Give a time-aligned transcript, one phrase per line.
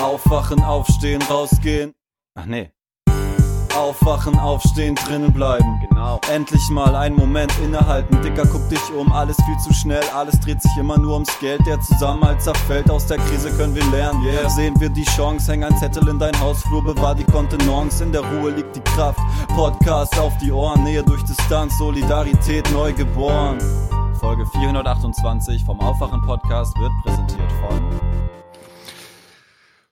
[0.00, 1.94] Aufwachen, aufstehen, rausgehen.
[2.34, 2.70] Ach nee.
[3.76, 5.80] Aufwachen, aufstehen, drinnen bleiben.
[5.88, 6.20] Genau.
[6.32, 8.20] Endlich mal einen Moment innehalten.
[8.22, 10.02] Dicker, guck dich um, alles viel zu schnell.
[10.14, 11.60] Alles dreht sich immer nur ums Geld.
[11.66, 12.90] Der Zusammenhalt zerfällt.
[12.90, 14.22] Aus der Krise können wir lernen.
[14.24, 14.48] Yeah.
[14.50, 15.52] Sehen wir die Chance.
[15.52, 18.02] Häng ein Zettel in dein Hausflur, bewahr die Kontenance.
[18.02, 19.20] In der Ruhe liegt die Kraft.
[19.54, 20.84] Podcast auf die Ohren.
[20.84, 21.78] Nähe durch Distanz.
[21.78, 23.58] Solidarität neu geboren.
[24.20, 28.00] Folge 428 vom Aufwachen Podcast wird präsentiert von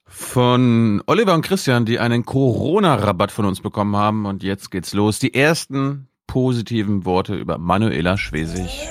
[0.04, 4.26] von Oliver und Christian, die einen Corona-Rabatt von uns bekommen haben.
[4.26, 5.18] Und jetzt geht's los.
[5.18, 8.86] Die ersten positiven Worte über Manuela Schwesig.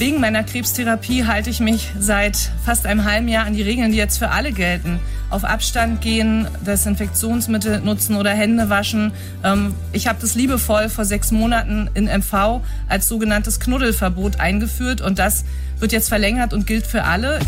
[0.00, 3.98] Wegen meiner Krebstherapie halte ich mich seit fast einem halben Jahr an die Regeln, die
[3.98, 4.98] jetzt für alle gelten.
[5.28, 9.12] Auf Abstand gehen, Desinfektionsmittel nutzen oder Hände waschen.
[9.44, 15.18] Ähm, ich habe das liebevoll vor sechs Monaten in MV als sogenanntes Knuddelverbot eingeführt und
[15.18, 15.44] das
[15.80, 17.38] wird jetzt verlängert und gilt für alle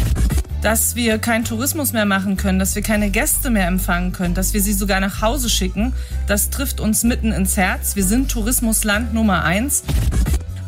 [0.61, 4.55] dass wir keinen Tourismus mehr machen können, dass wir keine Gäste mehr empfangen können, dass
[4.55, 5.93] wir sie sogar nach Hause schicken,
[6.29, 7.97] das trifft uns mitten ins Herz.
[7.97, 9.83] Wir sind Tourismusland Nummer eins.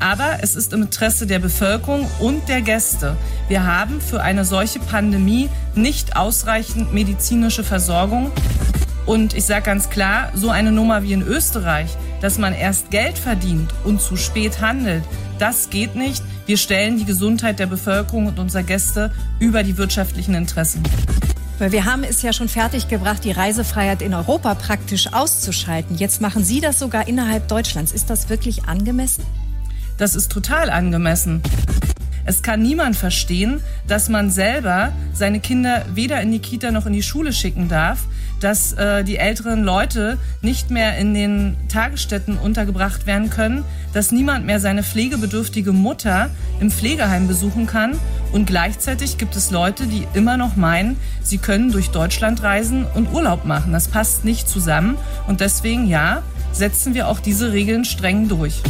[0.00, 3.16] Aber es ist im Interesse der Bevölkerung und der Gäste.
[3.48, 8.30] Wir haben für eine solche Pandemie nicht ausreichend medizinische Versorgung.
[9.06, 13.18] Und ich sage ganz klar, so eine Nummer wie in Österreich, dass man erst Geld
[13.18, 15.04] verdient und zu spät handelt,
[15.38, 16.22] das geht nicht.
[16.46, 20.82] Wir stellen die Gesundheit der Bevölkerung und unserer Gäste über die wirtschaftlichen Interessen.
[21.58, 25.96] Weil wir haben es ja schon fertiggebracht, die Reisefreiheit in Europa praktisch auszuschalten.
[25.96, 27.92] Jetzt machen Sie das sogar innerhalb Deutschlands.
[27.92, 29.24] Ist das wirklich angemessen?
[29.98, 31.42] Das ist total angemessen.
[32.26, 36.94] Es kann niemand verstehen, dass man selber seine Kinder weder in die Kita noch in
[36.94, 37.98] die Schule schicken darf,
[38.40, 44.46] dass äh, die älteren Leute nicht mehr in den Tagesstätten untergebracht werden können, dass niemand
[44.46, 46.30] mehr seine pflegebedürftige Mutter
[46.60, 47.98] im Pflegeheim besuchen kann
[48.32, 53.12] und gleichzeitig gibt es Leute, die immer noch meinen, sie können durch Deutschland reisen und
[53.12, 53.72] Urlaub machen.
[53.72, 58.62] Das passt nicht zusammen und deswegen ja, setzen wir auch diese Regeln streng durch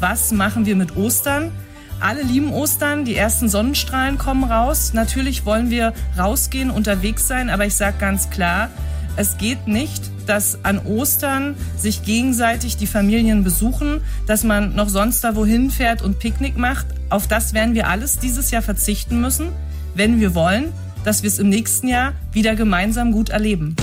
[0.00, 1.52] was machen wir mit Ostern?
[2.00, 4.92] Alle lieben Ostern, die ersten Sonnenstrahlen kommen raus.
[4.92, 8.68] Natürlich wollen wir rausgehen, unterwegs sein, aber ich sage ganz klar,
[9.16, 15.24] es geht nicht, dass an Ostern sich gegenseitig die Familien besuchen, dass man noch sonst
[15.24, 16.86] da wohin fährt und Picknick macht.
[17.08, 19.48] Auf das werden wir alles dieses Jahr verzichten müssen,
[19.94, 20.72] wenn wir wollen,
[21.04, 23.74] dass wir es im nächsten Jahr wieder gemeinsam gut erleben.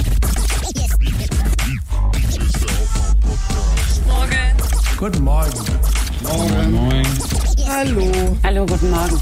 [4.05, 4.97] Morgen.
[4.97, 6.02] Guten Morgen.
[6.23, 6.71] Moin.
[6.71, 7.05] Moin.
[7.67, 8.37] Hallo.
[8.43, 9.19] Hallo, guten Morgen.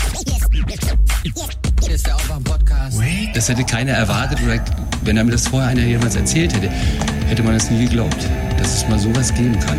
[1.81, 2.99] Hier ist der Aufwach-Podcast.
[3.33, 4.59] Das hätte keiner erwartet oder
[5.03, 6.69] wenn er mir das vorher einer jemals erzählt hätte,
[7.27, 9.77] hätte man das nie geglaubt, dass es mal sowas geben kann.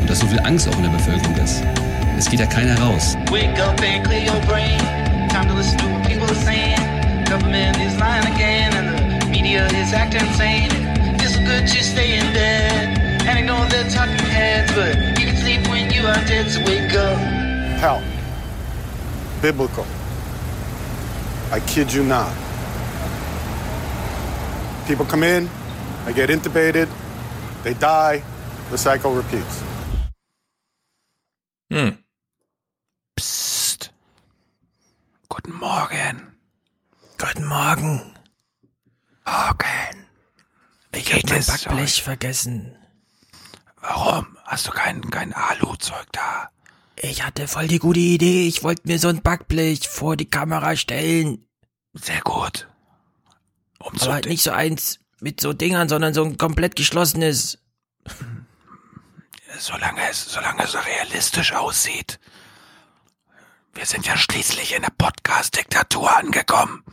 [0.00, 1.62] Und dass so viel Angst auch in der Bevölkerung ist.
[2.18, 3.16] Es geht ja keiner raus.
[3.30, 4.78] Wake up and clear your brain.
[5.28, 6.78] Time to listen to what people are saying.
[7.26, 10.70] Government is lying again and the media is acting insane.
[11.20, 15.68] It's good to stay in bed and ignore the talking heads, but you can sleep
[15.68, 17.18] when you are dead, so wake up.
[17.82, 18.00] Hell.
[19.40, 19.86] Biblical.
[21.50, 22.32] I kid you not.
[24.86, 25.48] People come in,
[26.04, 26.88] they get intubated,
[27.64, 28.22] they die,
[28.70, 29.62] the cycle repeats.
[31.70, 31.98] Hm.
[33.16, 33.90] Psst.
[35.28, 36.16] Guten Morgen.
[37.18, 38.14] Guten Morgen.
[39.26, 40.06] Morgen.
[40.94, 42.76] Ich hab mein Backblech vergessen.
[43.80, 44.26] Warum?
[44.52, 46.50] Hast du kein, kein Alu-Zeug da?
[46.96, 48.46] Ich hatte voll die gute Idee.
[48.46, 51.48] Ich wollte mir so ein Backblech vor die Kamera stellen.
[51.94, 52.68] Sehr gut.
[53.78, 57.60] Um Aber halt nicht so eins mit so Dingern, sondern so ein komplett geschlossenes.
[59.58, 62.20] Solange es, solange es realistisch aussieht.
[63.72, 66.84] Wir sind ja schließlich in der Podcast-Diktatur angekommen.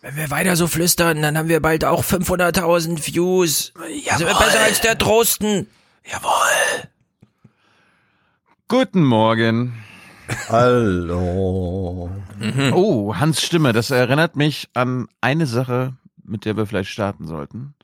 [0.00, 3.72] Wenn wir weiter so flüstern, dann haben wir bald auch 500.000 Views.
[3.76, 4.18] Jawohl.
[4.18, 5.68] Sind wir besser als der Drosten.
[6.10, 6.88] Jawohl.
[8.68, 9.84] Guten Morgen.
[10.48, 12.10] Hallo.
[12.38, 12.72] Mhm.
[12.72, 15.94] Oh, Hans Stimme, das erinnert mich an eine Sache,
[16.24, 17.74] mit der wir vielleicht starten sollten.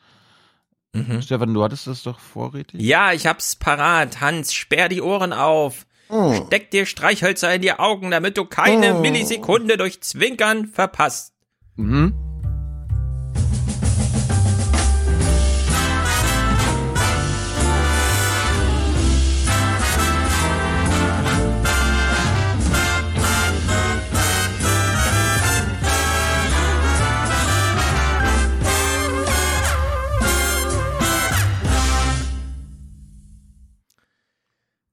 [0.92, 1.22] Mhm.
[1.22, 2.80] Stefan, du hattest das doch vorrätig?
[2.80, 4.20] Ja, ich hab's parat.
[4.20, 5.86] Hans, sperr die Ohren auf.
[6.08, 6.44] Oh.
[6.46, 9.00] Steck dir Streichhölzer in die Augen, damit du keine oh.
[9.00, 11.32] Millisekunde durch Zwinkern verpasst.
[11.76, 12.14] Mhm.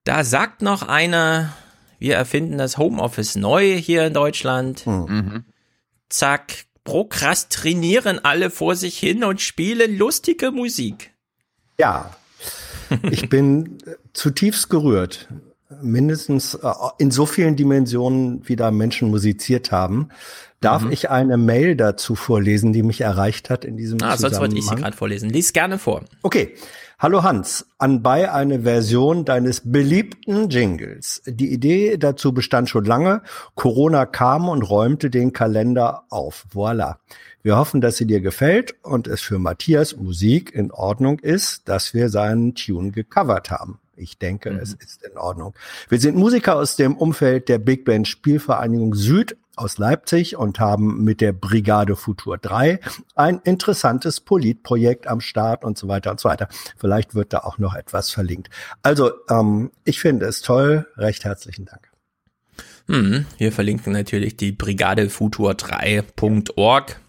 [0.10, 1.54] Da sagt noch einer,
[2.00, 4.88] wir erfinden das Homeoffice neu hier in Deutschland.
[4.88, 5.44] Mhm.
[6.10, 11.14] Zack, prokrastinieren alle vor sich hin und spielen lustige Musik.
[11.78, 12.16] Ja,
[13.12, 13.78] ich bin
[14.14, 15.28] zutiefst gerührt.
[15.84, 20.10] Mindestens äh, in so vielen Dimensionen, wie da Menschen musiziert haben.
[20.60, 20.92] Darf Mhm.
[20.92, 24.62] ich eine Mail dazu vorlesen, die mich erreicht hat in diesem Ah, sonst wollte ich
[24.62, 24.84] sie Zusammenhang?
[24.86, 25.30] gerade vorlesen.
[25.30, 26.04] Lies gerne vor.
[26.24, 26.56] Okay.
[27.02, 31.22] Hallo Hans, anbei eine Version deines beliebten Jingles.
[31.26, 33.22] Die Idee dazu bestand schon lange.
[33.56, 36.46] Corona kam und räumte den Kalender auf.
[36.54, 36.98] Voilà.
[37.42, 41.94] Wir hoffen, dass sie dir gefällt und es für Matthias Musik in Ordnung ist, dass
[41.94, 43.80] wir seinen Tune gecovert haben.
[43.96, 45.54] Ich denke, es ist in Ordnung.
[45.88, 51.04] Wir sind Musiker aus dem Umfeld der Big Band Spielvereinigung Süd aus Leipzig und haben
[51.04, 52.80] mit der Brigade Futur 3
[53.16, 56.48] ein interessantes Politprojekt am Start und so weiter und so weiter.
[56.78, 58.50] Vielleicht wird da auch noch etwas verlinkt.
[58.82, 60.88] Also, ähm, ich finde es toll.
[60.98, 61.90] Recht herzlichen Dank.
[62.88, 67.00] Hm, wir verlinken natürlich die brigadefutur3.org,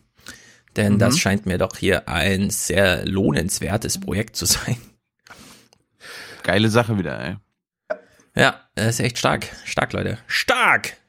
[0.77, 4.77] denn das scheint mir doch hier ein sehr lohnenswertes Projekt zu sein.
[6.43, 7.37] Geile Sache wieder, ey.
[8.37, 9.47] Ja, das ist echt stark.
[9.65, 10.19] Stark, Leute.
[10.27, 11.00] Stark!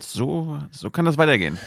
[0.00, 1.58] So, so kann das weitergehen.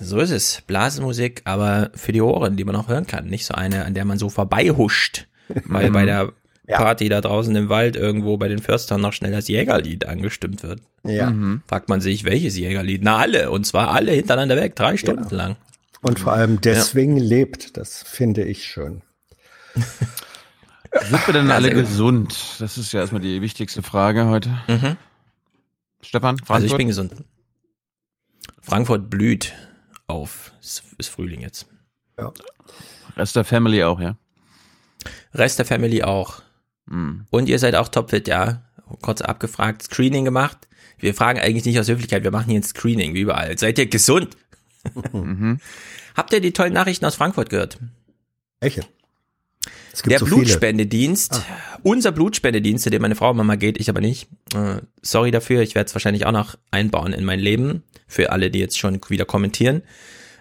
[0.00, 0.62] So ist es.
[0.66, 3.26] Blasmusik, aber für die Ohren, die man auch hören kann.
[3.26, 5.26] Nicht so eine, an der man so vorbeihuscht.
[5.66, 6.32] Weil bei der
[6.66, 6.78] Ja.
[6.78, 10.80] Party da draußen im Wald irgendwo bei den Förstern noch schnell das Jägerlied angestimmt wird.
[11.04, 11.32] Ja.
[11.66, 13.02] Fragt man sich, welches Jägerlied?
[13.02, 13.50] Na, alle.
[13.50, 14.76] Und zwar alle hintereinander weg.
[14.76, 15.56] Drei Stunden lang.
[16.00, 17.76] Und vor allem deswegen lebt.
[17.76, 19.02] Das finde ich schön.
[19.74, 22.36] Sind wir denn alle gesund?
[22.58, 24.50] Das ist ja erstmal die wichtigste Frage heute.
[24.68, 24.96] Mhm.
[26.02, 26.50] Stefan, Frankfurt?
[26.50, 27.12] Also ich bin gesund.
[28.62, 29.52] Frankfurt blüht
[30.06, 30.52] auf.
[30.60, 31.66] Es ist Frühling jetzt.
[33.16, 34.16] Rest der Family auch, ja?
[35.34, 36.42] Rest der Family auch.
[36.88, 37.26] Hm.
[37.30, 38.62] Und ihr seid auch topfit, ja?
[39.00, 40.68] Kurz abgefragt, Screening gemacht.
[40.98, 43.58] Wir fragen eigentlich nicht aus Höflichkeit, wir machen hier ein Screening, wie überall.
[43.58, 44.36] Seid ihr gesund?
[45.12, 45.60] Mhm.
[46.14, 47.78] Habt ihr die tollen Nachrichten aus Frankfurt gehört?
[48.60, 48.82] Welche?
[50.06, 50.24] Der so.
[50.24, 51.42] Blutspendedienst,
[51.82, 54.28] unser Blutspendedienst, zu dem meine Frau Mama geht, ich aber nicht.
[54.54, 58.50] Äh, sorry dafür, ich werde es wahrscheinlich auch noch einbauen in mein Leben, für alle,
[58.50, 59.82] die jetzt schon wieder kommentieren.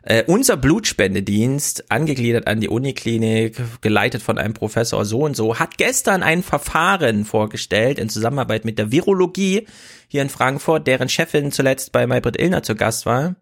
[0.04, 5.78] Äh, unser Blutspendedienst, angegliedert an die Uniklinik, geleitet von einem Professor so und so, hat
[5.78, 9.68] gestern ein Verfahren vorgestellt in Zusammenarbeit mit der Virologie
[10.08, 13.36] hier in Frankfurt, deren Chefin zuletzt bei Maybrit Illner zu Gast war.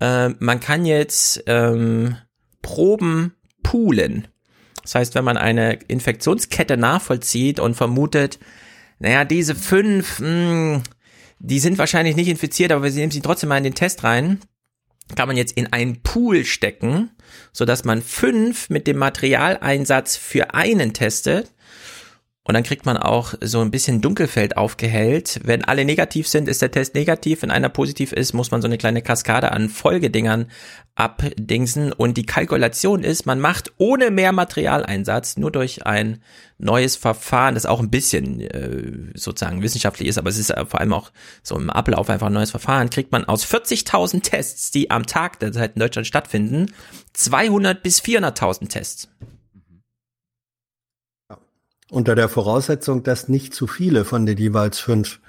[0.00, 2.16] Äh, man kann jetzt ähm,
[2.62, 4.26] Proben poolen.
[4.82, 8.38] Das heißt, wenn man eine Infektionskette nachvollzieht und vermutet,
[8.98, 10.82] naja, diese fünf, mh,
[11.38, 14.40] die sind wahrscheinlich nicht infiziert, aber wir nehmen sie trotzdem mal in den Test rein,
[15.16, 17.10] kann man jetzt in einen Pool stecken,
[17.52, 21.52] sodass man fünf mit dem Materialeinsatz für einen testet.
[22.44, 25.40] Und dann kriegt man auch so ein bisschen Dunkelfeld aufgehellt.
[25.44, 27.42] Wenn alle negativ sind, ist der Test negativ.
[27.42, 30.46] Wenn einer positiv ist, muss man so eine kleine Kaskade an Folgedingern
[30.96, 31.92] abdingsen.
[31.92, 36.20] Und die Kalkulation ist, man macht ohne mehr Materialeinsatz, nur durch ein
[36.58, 40.92] neues Verfahren, das auch ein bisschen äh, sozusagen wissenschaftlich ist, aber es ist vor allem
[40.92, 41.10] auch
[41.42, 45.40] so im Ablauf einfach ein neues Verfahren, kriegt man aus 40.000 Tests, die am Tag
[45.40, 46.72] derzeit in Deutschland stattfinden,
[47.14, 49.08] 200 bis 400.000 Tests.
[51.92, 55.20] Unter der Voraussetzung, dass nicht zu viele von den jeweils fünf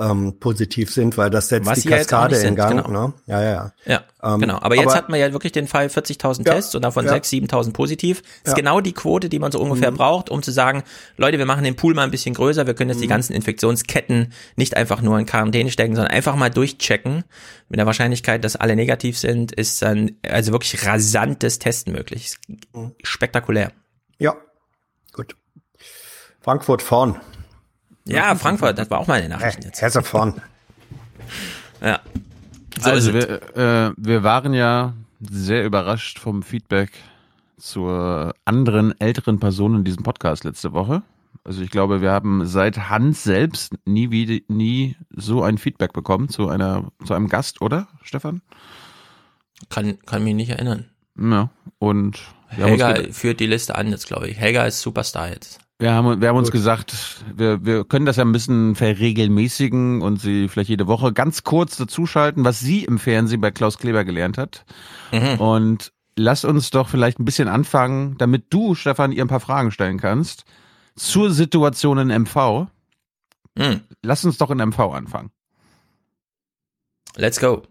[0.00, 2.84] ähm, positiv sind, weil das setzt Was die Kaskade in Gang.
[2.84, 3.08] genau.
[3.08, 3.12] Ne?
[3.26, 3.72] Ja, ja, ja.
[4.22, 4.56] Ja, Ähm, genau.
[4.60, 7.12] Aber jetzt aber- hat man ja wirklich den Fall 40.000 Ja, Tests und davon ja.
[7.12, 8.22] 6.000, 7.000 positiv.
[8.22, 8.50] Das ist.
[8.52, 8.56] Mhm.
[8.56, 10.82] genau die Quote, die man so ungefähr braucht, um zu sagen,
[11.18, 13.10] Leute, wir machen den Pool mal ein bisschen größer, wir können jetzt die Mhm.
[13.10, 17.24] ganzen Infektionsketten nicht einfach nur in Quarantäne stecken, sondern einfach mal durchchecken.
[17.68, 22.34] Mit der Wahrscheinlichkeit, dass alle negativ sind, ist dann also wirklich rasantes Testen möglich.
[22.72, 22.92] Mhm.
[23.04, 23.70] Spektakulär.
[24.18, 24.34] Ja,
[25.12, 25.36] gut.
[26.40, 27.20] Frankfurt vorn.
[28.06, 29.82] Ja, Frankfurt, das war auch meine Nachrichten jetzt.
[29.82, 30.40] Hesse vorn.
[31.82, 32.00] Ja.
[32.78, 33.26] So also es.
[33.26, 36.90] wir, äh, wir waren ja sehr überrascht vom Feedback
[37.56, 41.02] zur anderen älteren Person in diesem Podcast letzte Woche.
[41.42, 46.28] Also ich glaube, wir haben seit Hans selbst nie wie, nie so ein Feedback bekommen
[46.28, 48.42] zu einer zu einem Gast, oder Stefan?
[49.68, 50.90] Kann, kann mich nicht erinnern.
[51.18, 51.50] Ja.
[51.78, 54.38] Und Helga führt die Liste an jetzt, glaube ich.
[54.38, 55.60] Helga ist Superstar jetzt.
[55.80, 60.20] Wir haben, wir haben uns gesagt, wir, wir können das ja ein bisschen verregelmäßigen und
[60.20, 64.36] sie vielleicht jede Woche ganz kurz dazuschalten, was sie im Fernsehen bei Klaus Kleber gelernt
[64.36, 64.66] hat.
[65.10, 65.40] Mhm.
[65.40, 69.70] Und lass uns doch vielleicht ein bisschen anfangen, damit du, Stefan, ihr ein paar Fragen
[69.70, 70.44] stellen kannst
[70.96, 72.66] zur Situation in MV.
[73.56, 73.80] Mhm.
[74.02, 75.30] Lass uns doch in MV anfangen.
[77.16, 77.62] Let's go.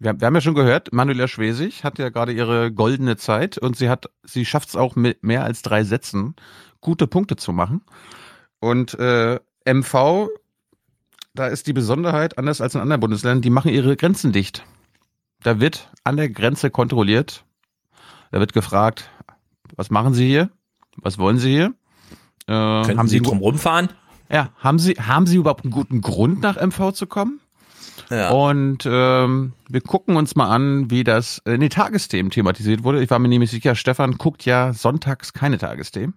[0.00, 3.76] Wir, wir haben ja schon gehört, Manuela Schwesig hat ja gerade ihre goldene Zeit und
[3.76, 6.34] sie hat, sie schafft es auch mit mehr als drei Sätzen
[6.80, 7.82] gute Punkte zu machen.
[8.60, 10.28] Und äh, MV,
[11.34, 14.64] da ist die Besonderheit, anders als in anderen Bundesländern, die machen ihre Grenzen dicht.
[15.42, 17.44] Da wird an der Grenze kontrolliert.
[18.30, 19.10] Da wird gefragt,
[19.76, 20.50] was machen Sie hier?
[20.96, 21.74] Was wollen Sie hier?
[22.46, 23.88] Äh, haben Sie Sie drum rumfahren?
[24.30, 27.40] Ja, haben Sie, haben Sie überhaupt einen guten Grund, nach MV zu kommen?
[28.10, 28.30] Ja.
[28.30, 33.02] Und ähm, wir gucken uns mal an, wie das in den Tagesthemen thematisiert wurde.
[33.02, 36.14] Ich war mir nämlich sicher, Stefan guckt ja sonntags keine Tagesthemen.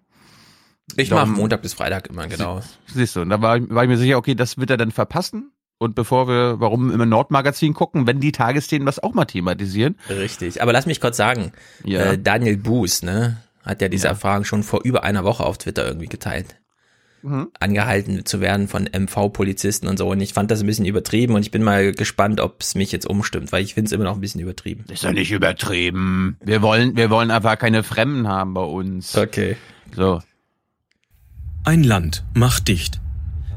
[0.96, 2.62] Ich mache Montag bis Freitag immer, genau.
[2.94, 4.92] Siehst du, und da war, ich- war ich mir sicher, okay, das wird er dann
[4.92, 5.52] verpassen.
[5.80, 9.98] Und bevor wir, warum immer Nordmagazin gucken, wenn die Tagesthemen das auch mal thematisieren.
[10.10, 10.62] Richtig.
[10.62, 11.52] Aber lass mich kurz sagen,
[11.84, 12.12] Ja.
[12.14, 14.12] äh, Daniel Buß, ne, hat ja diese Ja.
[14.12, 16.56] Erfahrung schon vor über einer Woche auf Twitter irgendwie geteilt.
[17.22, 17.50] Mhm.
[17.60, 20.10] Angehalten zu werden von MV-Polizisten und so.
[20.10, 22.92] Und ich fand das ein bisschen übertrieben und ich bin mal gespannt, ob es mich
[22.92, 24.84] jetzt umstimmt, weil ich finde es immer noch ein bisschen übertrieben.
[24.92, 26.38] Ist ja nicht übertrieben.
[26.44, 29.18] Wir wollen, wir wollen einfach keine Fremden haben bei uns.
[29.18, 29.56] Okay.
[29.96, 30.22] So.
[31.66, 33.00] Ein Land macht dicht.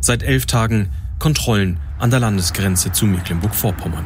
[0.00, 4.04] Seit elf Tagen Kontrollen an der Landesgrenze zu Mecklenburg-Vorpommern.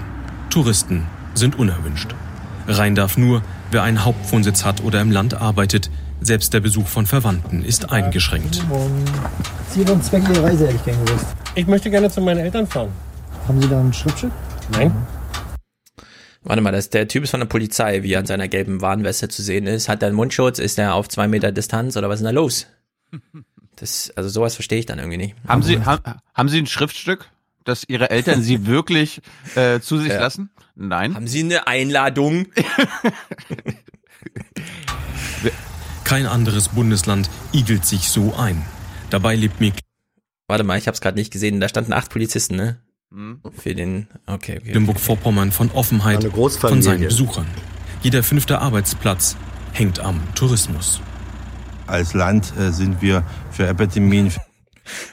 [0.48, 2.14] Touristen sind unerwünscht.
[2.66, 5.90] Rein darf nur, wer einen Hauptwohnsitz hat oder im Land arbeitet.
[6.22, 8.64] Selbst der Besuch von Verwandten ist eingeschränkt.
[9.68, 11.26] Sie und Zweck Ihrer Reise hätte ich gern gewusst.
[11.54, 12.92] Ich möchte gerne zu meinen Eltern fahren.
[13.46, 14.32] Haben Sie da ein Schriftstück?
[14.72, 14.92] Nein.
[16.42, 19.28] Warte mal, das, der Typ ist von der Polizei, wie er an seiner gelben Warnweste
[19.28, 19.90] zu sehen ist.
[19.90, 20.58] Hat er einen Mundschutz?
[20.58, 22.66] Ist er auf zwei Meter Distanz oder was ist denn da los?
[23.80, 25.34] Das, also sowas verstehe ich dann irgendwie nicht.
[25.48, 26.00] Haben Sie, ha,
[26.34, 27.30] haben Sie ein Schriftstück,
[27.64, 29.22] dass Ihre Eltern Sie wirklich
[29.54, 30.20] äh, zu sich Ja.
[30.20, 30.50] lassen?
[30.76, 31.14] Nein.
[31.14, 32.46] Haben Sie eine Einladung?
[36.04, 38.64] Kein anderes Bundesland igelt sich so ein.
[39.10, 39.84] Dabei lebt Mecklenburg
[40.48, 41.60] Warte mal, ich habe es gerade nicht gesehen.
[41.60, 42.80] Da standen acht Polizisten, ne?
[43.12, 43.40] Hm.
[43.56, 44.08] Für den.
[44.26, 44.64] Okay, okay.
[44.64, 47.46] Mecklenburg-Vorpommern von Offenheit von seinen Besuchern.
[48.02, 49.36] Jeder fünfte Arbeitsplatz
[49.72, 51.00] hängt am Tourismus.
[51.90, 54.32] Als Land äh, sind wir für Epidemien,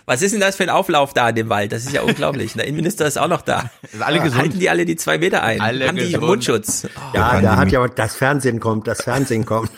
[0.05, 1.71] Was ist denn das für ein Auflauf da in dem Wald?
[1.71, 2.53] Das ist ja unglaublich.
[2.53, 3.69] Der Innenminister ist auch noch da.
[3.91, 4.41] Sind alle gesund?
[4.41, 5.61] Halten die alle die zwei Meter ein?
[5.61, 6.23] Alle Haben die gesund.
[6.23, 6.83] Mundschutz?
[7.13, 7.43] Ja, Pandemie.
[7.43, 9.69] da hat ja das Fernsehen kommt, das Fernsehen kommt.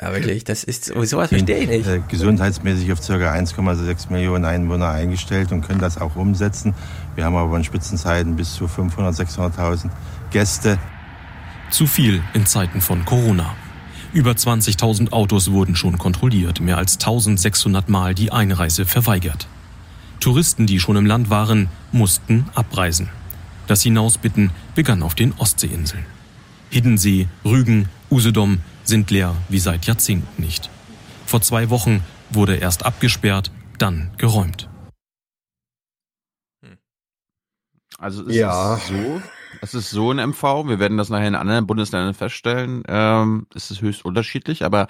[0.00, 1.86] Ja, wirklich, das ist, sowas verstehe ich nicht.
[1.88, 3.14] äh, gesundheitsmäßig auf ca.
[3.14, 6.74] 1,6 Millionen Einwohner eingestellt und können das auch umsetzen.
[7.16, 9.90] Wir haben aber in Spitzenzeiten bis zu 500, 600.000
[10.30, 10.78] Gäste.
[11.70, 13.54] Zu viel in Zeiten von Corona.
[14.12, 19.46] Über 20.000 Autos wurden schon kontrolliert, mehr als 1.600 Mal die Einreise verweigert.
[20.18, 23.08] Touristen, die schon im Land waren, mussten abreisen.
[23.68, 26.04] Das Hinausbitten begann auf den Ostseeinseln.
[26.70, 30.70] Hiddensee, Rügen, Usedom sind leer wie seit Jahrzehnten nicht.
[31.24, 34.68] Vor zwei Wochen wurde erst abgesperrt, dann geräumt.
[37.98, 38.74] Also es Ja.
[38.76, 39.22] ist so,
[39.60, 43.70] es ist so in MV, wir werden das nachher in anderen Bundesländern feststellen, ähm, es
[43.70, 44.88] ist höchst unterschiedlich, aber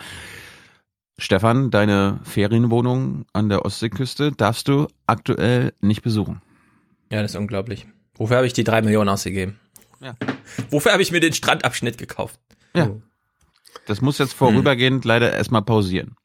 [1.18, 6.40] Stefan, deine Ferienwohnung an der Ostseeküste darfst du aktuell nicht besuchen.
[7.12, 7.86] Ja, das ist unglaublich.
[8.14, 9.58] Wofür habe ich die drei Millionen ausgegeben?
[10.00, 10.14] Ja.
[10.70, 12.40] Wofür habe ich mir den Strandabschnitt gekauft?
[12.74, 12.88] Ja.
[13.86, 16.16] Das muss jetzt vorübergehend leider erstmal pausieren.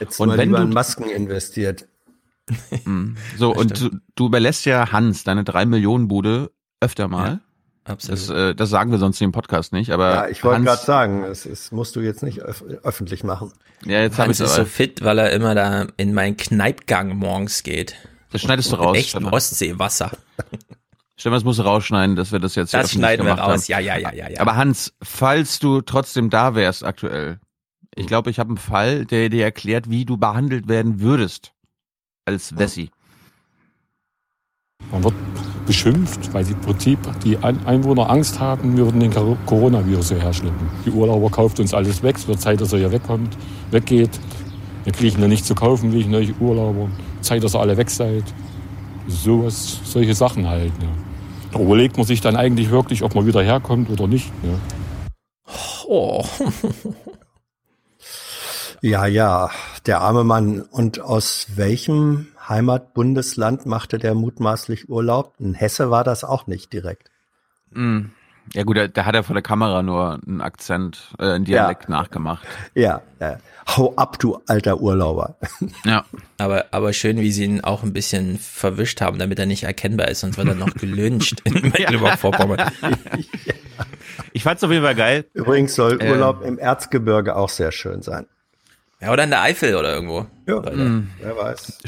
[0.00, 1.86] Jetzt Und mal wenn lieber du- in Masken investiert.
[2.84, 3.16] Mhm.
[3.38, 7.40] So, und du, du überlässt ja Hans, deine drei Millionen Bude, öfter mal.
[7.84, 8.18] Absolut.
[8.20, 11.24] Das, äh, das sagen wir sonst im Podcast nicht, aber Ja, ich wollte gerade sagen,
[11.24, 13.52] es, es musst du jetzt nicht öf öffentlich machen.
[13.84, 17.16] Ja, jetzt habe Hans ich ist so fit, weil er immer da in meinen Kneipgang
[17.16, 17.96] morgens geht.
[18.30, 18.96] Das schneidest du raus.
[18.96, 19.34] echtem Stefan.
[19.34, 20.10] Ostseewasser.
[21.16, 23.52] Stefan, das musst du rausschneiden, dass wir das jetzt Das öffentlich schneiden wir raus.
[23.52, 23.62] haben.
[23.66, 24.40] Ja, ja, ja, ja, ja.
[24.40, 27.40] Aber Hans, falls du trotzdem da wärst aktuell,
[27.94, 31.52] ich glaube, ich habe einen Fall, der dir erklärt, wie du behandelt werden würdest
[32.24, 32.90] als Wessi.
[34.90, 35.14] Man wird
[35.66, 40.32] beschimpft, weil die Prinzip die Ein- Einwohner Angst haben, wir würden den Cor- Coronavirus hierher
[40.32, 40.68] schleppen.
[40.84, 43.36] Die Urlauber kauft uns alles weg, es wird Zeit, dass er hier wegkommt,
[43.70, 44.10] weggeht.
[44.84, 46.88] Wir kriegen ihn nicht zu kaufen, wie ich neue Urlauber.
[47.20, 48.24] Zeit, dass ihr alle weg seid.
[49.06, 50.76] Sowas, solche Sachen halt.
[50.80, 50.88] Ne.
[51.52, 54.32] Da überlegt man sich dann eigentlich wirklich, ob man wieder herkommt oder nicht.
[54.42, 54.58] Ne.
[55.86, 56.24] Oh.
[58.80, 59.50] Ja, ja,
[59.86, 60.62] der arme Mann.
[60.62, 65.34] Und aus welchem Heimatbundesland machte der mutmaßlich Urlaub?
[65.38, 67.10] In Hesse war das auch nicht direkt.
[67.72, 68.06] Mm.
[68.54, 71.88] Ja gut, da, da hat er vor der Kamera nur einen Akzent, äh, einen Dialekt
[71.88, 72.44] nachgemacht.
[72.74, 73.38] Ja, ja.
[73.68, 75.36] Hau ab, du alter Urlauber.
[75.84, 76.04] Ja.
[76.38, 80.08] Aber, aber schön, wie sie ihn auch ein bisschen verwischt haben, damit er nicht erkennbar
[80.08, 82.70] ist, sonst wird er noch gelyncht in Mecklenburg-Vorpommern.
[84.34, 85.26] Ich fand's auf jeden Fall geil.
[85.34, 86.10] Übrigens soll Ähm.
[86.10, 88.26] Urlaub im Erzgebirge auch sehr schön sein.
[89.02, 90.26] Ja, oder in der Eifel oder irgendwo.
[90.46, 91.10] Ja, Mm.
[91.20, 91.80] wer weiß.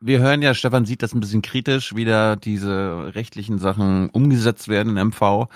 [0.00, 4.66] Wir hören ja, Stefan sieht das ein bisschen kritisch, wie da diese rechtlichen Sachen umgesetzt
[4.68, 5.46] werden in MV.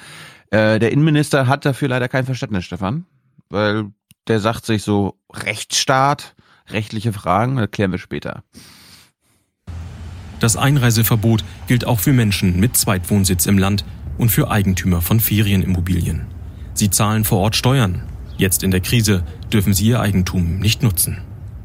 [0.50, 3.04] Äh, der Innenminister hat dafür leider kein Verständnis, Stefan,
[3.48, 3.86] weil
[4.28, 6.36] der sagt sich so, Rechtsstaat,
[6.68, 8.44] rechtliche Fragen, das klären wir später.
[10.38, 13.84] Das Einreiseverbot gilt auch für Menschen mit Zweitwohnsitz im Land
[14.18, 16.26] und für Eigentümer von Ferienimmobilien.
[16.74, 18.02] Sie zahlen vor Ort Steuern.
[18.36, 21.18] Jetzt in der Krise dürfen sie ihr Eigentum nicht nutzen.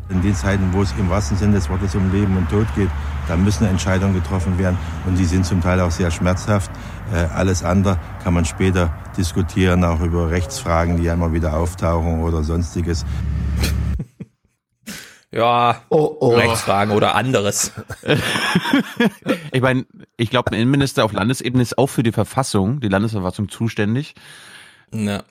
[0.10, 2.90] In den Zeiten, wo es im wahrsten Sinne des Wortes um Leben und Tod geht,
[3.28, 6.72] da müssen Entscheidungen getroffen werden und die sind zum Teil auch sehr schmerzhaft.
[7.14, 12.22] Äh, alles andere kann man später diskutieren, auch über Rechtsfragen, die ja immer wieder auftauchen
[12.22, 13.06] oder sonstiges.
[15.30, 17.74] Ja, oh, Rechtsfragen oder anderes.
[19.52, 23.50] ich meine, ich glaube, ein Innenminister auf Landesebene ist auch für die Verfassung, die Landesverfassung
[23.50, 24.16] zuständig.
[24.94, 25.24] Ja,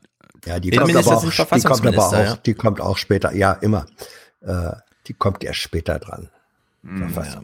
[0.46, 2.36] ja die, kommt aber, auch, die kommt aber auch, ja.
[2.36, 3.86] die kommt auch später, ja, immer.
[4.40, 4.72] Äh,
[5.06, 6.30] die kommt erst später dran.
[6.82, 7.42] Ja.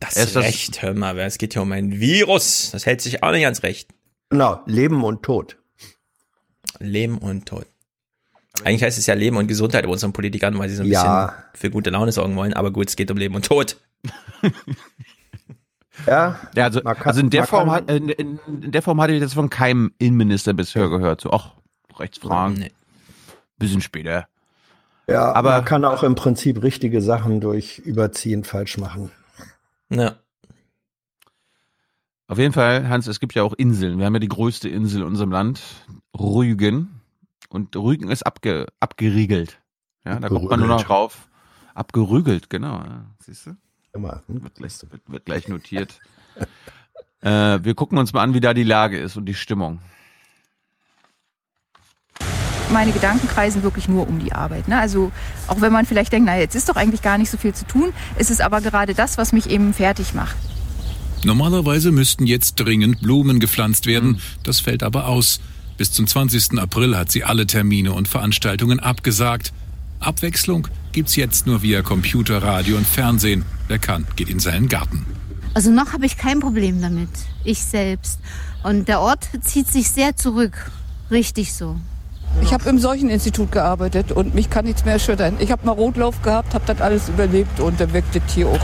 [0.00, 2.70] Das ist Recht, hör mal, es geht hier um ein Virus.
[2.72, 3.90] Das hält sich auch nicht ans Recht.
[4.30, 5.58] Genau, Leben und Tod.
[6.78, 7.66] Leben und Tod.
[8.64, 11.26] Eigentlich heißt es ja Leben und Gesundheit bei unseren Politikern, weil sie so ein ja.
[11.26, 12.54] bisschen für gute Laune sorgen wollen.
[12.54, 13.76] Aber gut, es geht um Leben und Tod.
[16.06, 18.38] ja, ja also, kann, also in der Form in, in,
[18.72, 21.20] der Form hatte ich das von keinem Innenminister bisher gehört.
[21.20, 21.52] So, ach,
[22.00, 22.58] Rechtsfragen.
[22.58, 22.72] Nee.
[23.58, 24.26] Bisschen später.
[25.06, 29.10] Ja, aber man kann auch im Prinzip richtige Sachen durch Überziehen falsch machen.
[29.90, 30.14] Ja.
[32.28, 33.98] Auf jeden Fall, Hans, es gibt ja auch Inseln.
[33.98, 35.60] Wir haben ja die größte Insel in unserem Land,
[36.16, 37.00] Rügen.
[37.48, 39.58] Und Rügen ist abge, abgeriegelt.
[40.04, 41.28] Ja, da kommt man nur noch rauf.
[41.74, 42.76] Abgerügelt, genau.
[42.78, 43.56] Ja, siehst du?
[43.92, 44.22] Immer.
[44.28, 44.44] Hm?
[44.44, 45.98] Wird, gleich, wird, wird gleich notiert.
[47.20, 49.80] äh, wir gucken uns mal an, wie da die Lage ist und die Stimmung.
[52.72, 54.68] Meine Gedanken kreisen wirklich nur um die Arbeit.
[54.68, 54.78] Ne?
[54.78, 55.10] Also
[55.48, 57.66] auch wenn man vielleicht denkt, na jetzt ist doch eigentlich gar nicht so viel zu
[57.66, 60.36] tun, ist es aber gerade das, was mich eben fertig macht.
[61.24, 64.20] Normalerweise müssten jetzt dringend Blumen gepflanzt werden.
[64.42, 65.40] Das fällt aber aus.
[65.76, 66.58] Bis zum 20.
[66.58, 69.52] April hat sie alle Termine und Veranstaltungen abgesagt.
[69.98, 73.44] Abwechslung gibt's jetzt nur via Computer, Radio und Fernsehen.
[73.68, 75.04] Wer kann, geht in seinen Garten.
[75.52, 77.10] Also noch habe ich kein Problem damit.
[77.44, 78.20] Ich selbst.
[78.62, 80.70] Und der Ort zieht sich sehr zurück.
[81.10, 81.76] Richtig so.
[82.42, 85.36] Ich habe im Seucheninstitut gearbeitet und mich kann nichts mehr erschüttern.
[85.40, 88.60] Ich habe mal Rotlauf gehabt, habe das alles überlebt und dann wirkt das hier auch.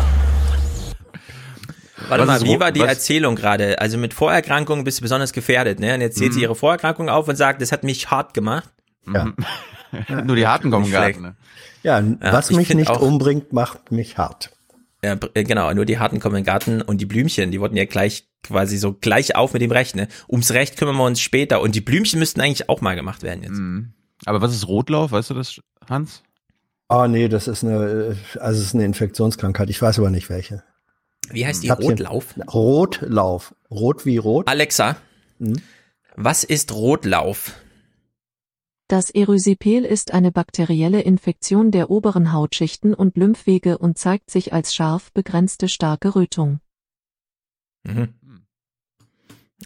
[2.09, 2.89] Warte mal, wie war die was?
[2.89, 3.81] Erzählung gerade?
[3.81, 5.95] Also mit Vorerkrankungen bist du besonders gefährdet, ne?
[5.95, 6.35] Und jetzt zählt mhm.
[6.35, 8.71] sie ihre Vorerkrankung auf und sagt, das hat mich hart gemacht.
[9.13, 9.33] Ja.
[10.25, 11.37] Nur die harten kommen gar ne?
[11.83, 14.51] Ja, ja, was mich nicht auch, umbringt, macht mich hart.
[15.05, 17.77] Ja, äh, genau, nur die harten kommen in den Garten und die Blümchen, die wurden
[17.77, 20.09] ja gleich quasi so gleich auf mit dem Recht, ne?
[20.29, 23.43] Ums Recht kümmern wir uns später und die Blümchen müssten eigentlich auch mal gemacht werden
[23.43, 23.59] jetzt.
[23.59, 23.93] Mhm.
[24.25, 26.23] Aber was ist Rotlauf, weißt du das, Hans?
[26.89, 29.71] Ah, nee, das ist eine, also es ist eine Infektionskrankheit.
[29.71, 30.63] Ich weiß aber nicht welche.
[31.31, 31.71] Wie heißt die?
[31.71, 32.35] Rotlauf?
[32.53, 33.55] Rotlauf.
[33.71, 34.49] Rot wie rot.
[34.49, 34.97] Alexa,
[35.39, 35.61] hm?
[36.15, 37.53] was ist Rotlauf?
[38.89, 44.77] Das Erysipel ist eine bakterielle Infektion der oberen Hautschichten und Lymphwege und zeigt sich als
[44.77, 46.61] scharf begrenzte starke Rötung.
[47.83, 48.15] Mhm.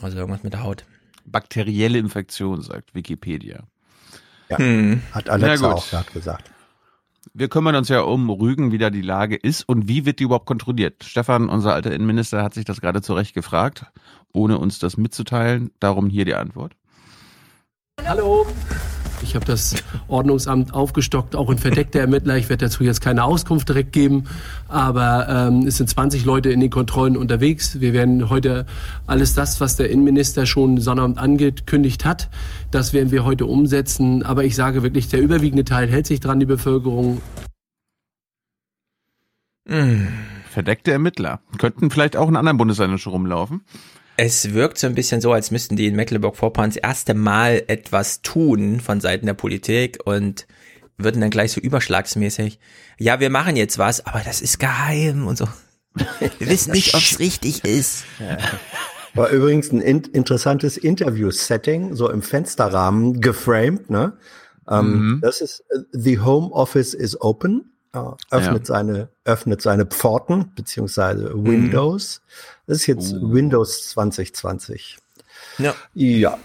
[0.02, 0.84] Also irgendwas mit der Haut.
[1.24, 3.64] Bakterielle Infektion, sagt Wikipedia.
[4.48, 5.02] Ja, hm.
[5.12, 6.50] hat Alexa auch gerade gesagt
[7.34, 10.24] wir kümmern uns ja um Rügen, wie da die Lage ist und wie wird die
[10.24, 11.04] überhaupt kontrolliert.
[11.04, 13.86] Stefan, unser alter Innenminister, hat sich das gerade zu Recht gefragt,
[14.32, 15.70] ohne uns das mitzuteilen.
[15.80, 16.74] Darum hier die Antwort.
[18.04, 18.46] Hallo.
[19.22, 19.74] Ich habe das
[20.08, 22.36] Ordnungsamt aufgestockt, auch ein verdeckter Ermittler.
[22.36, 24.24] Ich werde dazu jetzt keine Auskunft direkt geben,
[24.68, 27.80] aber ähm, es sind 20 Leute in den Kontrollen unterwegs.
[27.80, 28.66] Wir werden heute
[29.06, 32.30] alles das, was der Innenminister schon Sonnabend angekündigt hat,
[32.70, 34.22] das werden wir heute umsetzen.
[34.22, 37.20] Aber ich sage wirklich, der überwiegende Teil hält sich dran, die Bevölkerung.
[39.68, 40.08] Hm.
[40.50, 41.40] Verdeckte Ermittler.
[41.58, 43.62] Könnten vielleicht auch in anderen Bundesländern schon rumlaufen.
[44.22, 48.20] Es wirkt so ein bisschen so, als müssten die in Mecklenburg-Vorpommern das erste Mal etwas
[48.20, 50.46] tun von Seiten der Politik und
[50.98, 52.60] würden dann gleich so überschlagsmäßig,
[52.98, 55.48] ja, wir machen jetzt was, aber das ist geheim und so.
[55.94, 58.04] Wir wissen nicht, ob es richtig ist.
[58.18, 58.36] Ja.
[59.14, 64.18] War übrigens ein in interessantes Interview-Setting, so im Fensterrahmen geframed, ne?
[64.68, 65.20] Ähm, mhm.
[65.22, 67.72] Das ist uh, The Home Office is Open.
[67.92, 68.64] Öffnet ja.
[68.64, 71.46] seine öffnet seine Pforten beziehungsweise mhm.
[71.46, 72.20] Windows.
[72.20, 72.62] Mhm.
[72.66, 73.32] Das ist jetzt uh.
[73.32, 74.98] Windows 2020.
[75.58, 75.74] Ja.
[75.94, 76.38] Ja.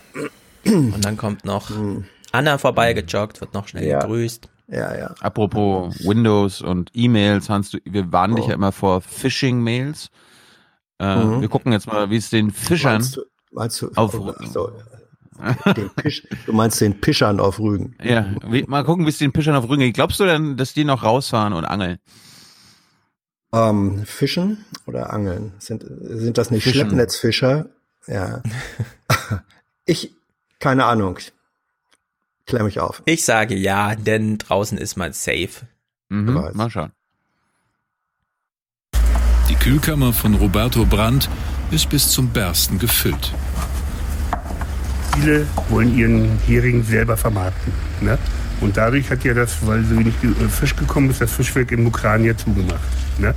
[0.66, 2.06] Und dann kommt noch hm.
[2.32, 4.00] Anna vorbeigejoggt, wird noch schnell ja.
[4.00, 4.50] gegrüßt.
[4.68, 5.16] Ja, ja.
[5.22, 8.38] Apropos Windows und E-Mails, Hans, du, wir warnen oh.
[8.38, 10.10] dich ja immer vor Phishing-Mails.
[11.00, 11.42] Äh, mhm.
[11.42, 14.72] Wir gucken jetzt mal, wie es den Fischern meinst du, meinst du, auf oh, so,
[15.96, 17.96] Pisch, du meinst den Pischern auf Rügen.
[18.04, 19.96] Ja, wie, mal gucken, wie es den Pischern auf Rügen geht.
[19.96, 21.98] Glaubst du denn, dass die noch rausfahren und angeln?
[23.54, 25.54] Ähm, Fischen oder Angeln?
[25.60, 26.82] Sind, sind das nicht Fischen.
[26.82, 27.70] Schleppnetzfischer?
[28.08, 28.42] Ja.
[29.86, 30.14] ich,
[30.60, 31.20] keine Ahnung.
[32.46, 33.02] Klär mich auf.
[33.06, 35.68] Ich sage ja, denn draußen ist man safe.
[36.10, 36.92] Mhm, mal schauen.
[39.66, 41.28] Kühlkammer von Roberto Brandt
[41.72, 43.34] ist bis zum Bersten gefüllt.
[45.16, 47.74] Viele wollen ihren Hering selber vermarkten.
[48.02, 48.18] Ne?
[48.62, 51.84] Und dadurch hat ja das, weil so wenig äh, Fisch gekommen ist, das Fischwerk in
[51.84, 52.80] Mukran ja zugemacht.
[53.18, 53.34] Ne?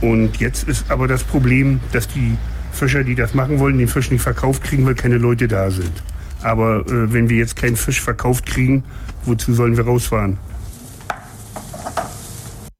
[0.00, 2.36] Und jetzt ist aber das Problem, dass die
[2.72, 6.02] Fischer, die das machen wollen, den Fisch nicht verkauft kriegen, weil keine Leute da sind.
[6.42, 8.84] Aber äh, wenn wir jetzt keinen Fisch verkauft kriegen,
[9.24, 10.38] wozu sollen wir rausfahren?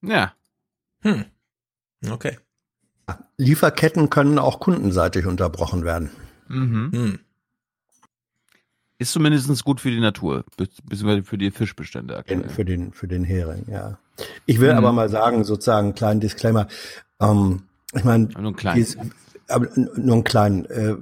[0.02, 0.32] Ja.
[1.02, 1.24] Hm.
[2.10, 2.36] Okay.
[3.38, 6.10] Lieferketten können auch kundenseitig unterbrochen werden.
[6.48, 6.90] Mhm.
[6.92, 7.18] Hm.
[8.98, 12.48] Ist zumindest gut für die Natur, be- beziehungsweise für die Fischbestände aktuell.
[12.48, 13.98] Für den für den Hering, ja.
[14.46, 14.78] Ich will Mhm.
[14.78, 16.66] aber mal sagen, sozusagen einen kleinen Disclaimer.
[17.20, 17.62] Ähm,
[17.94, 18.76] ich meine, nur einen kleinen.
[18.76, 18.96] dies-
[19.48, 20.64] aber nur einen kleinen.
[20.66, 20.94] Äh,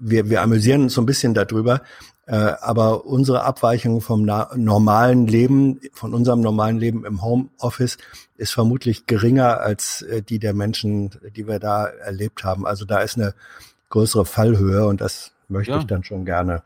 [0.00, 1.82] wir wir amüsieren uns so ein bisschen darüber,
[2.26, 4.24] äh, aber unsere Abweichung vom
[4.56, 7.96] normalen Leben, von unserem normalen Leben im Homeoffice
[8.36, 12.66] ist vermutlich geringer als äh, die der Menschen, die wir da erlebt haben.
[12.66, 13.34] Also da ist eine
[13.90, 15.78] größere Fallhöhe und das möchte Ja.
[15.78, 16.64] ich dann schon gerne.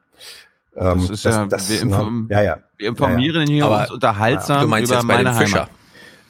[0.74, 2.58] Das ähm, ist ja, wir, inform ja, ja.
[2.76, 5.68] wir informieren hier Aber- uns unterhaltsam du meinst über jetzt bei dem meine Fischer?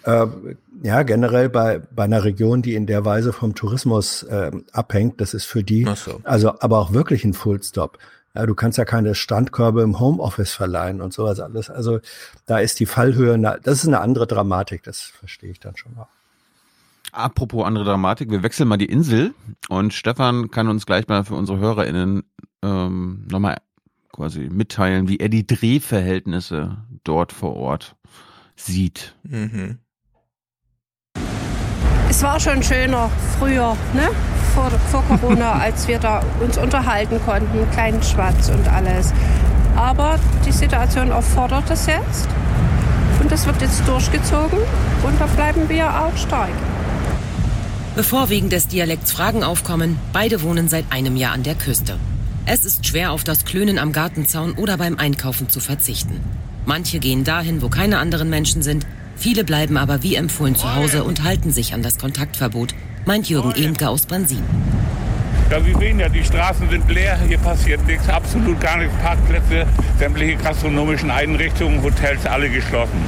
[0.07, 0.31] Heimat.
[0.47, 5.21] Äh, ja, generell bei, bei einer Region, die in der Weise vom Tourismus äh, abhängt,
[5.21, 6.21] das ist für die, so.
[6.25, 7.99] also aber auch wirklich ein Fullstop.
[8.35, 11.69] Ja, du kannst ja keine Strandkörbe im Homeoffice verleihen und sowas alles.
[11.69, 11.99] Also
[12.47, 16.07] da ist die Fallhöhe, das ist eine andere Dramatik, das verstehe ich dann schon auch.
[17.13, 19.35] Apropos andere Dramatik, wir wechseln mal die Insel
[19.69, 22.23] und Stefan kann uns gleich mal für unsere HörerInnen
[22.63, 23.57] ähm, nochmal
[24.21, 27.97] quasi mitteilen, wie er die Drehverhältnisse dort vor Ort
[28.55, 29.15] sieht.
[29.23, 29.79] Mhm.
[32.11, 34.11] Es war schon schöner früher, ne?
[34.55, 39.15] Vor, vor Corona, als wir da uns unterhalten konnten, kleinen Schwatz und alles.
[39.75, 42.29] Aber die Situation erfordert es jetzt.
[43.23, 44.59] Und das wird jetzt durchgezogen.
[45.03, 46.51] Und da bleiben wir auch stark.
[47.97, 51.99] Bevor wegen des Dialekts Fragen aufkommen, beide wohnen seit einem Jahr an der Küste.
[52.47, 56.21] Es ist schwer, auf das Klönen am Gartenzaun oder beim Einkaufen zu verzichten.
[56.67, 58.87] Manche gehen dahin, wo keine anderen Menschen sind.
[59.17, 62.75] Viele bleiben aber wie empfohlen zu Hause und halten sich an das Kontaktverbot,
[63.05, 64.43] meint Jürgen Ehmke aus Bransin.
[65.51, 68.95] Ja, Sie sehen ja, die Straßen sind leer, hier passiert nichts, absolut gar nichts.
[69.03, 69.67] Parkplätze,
[69.99, 73.05] sämtliche gastronomischen Einrichtungen, Hotels, alle geschlossen.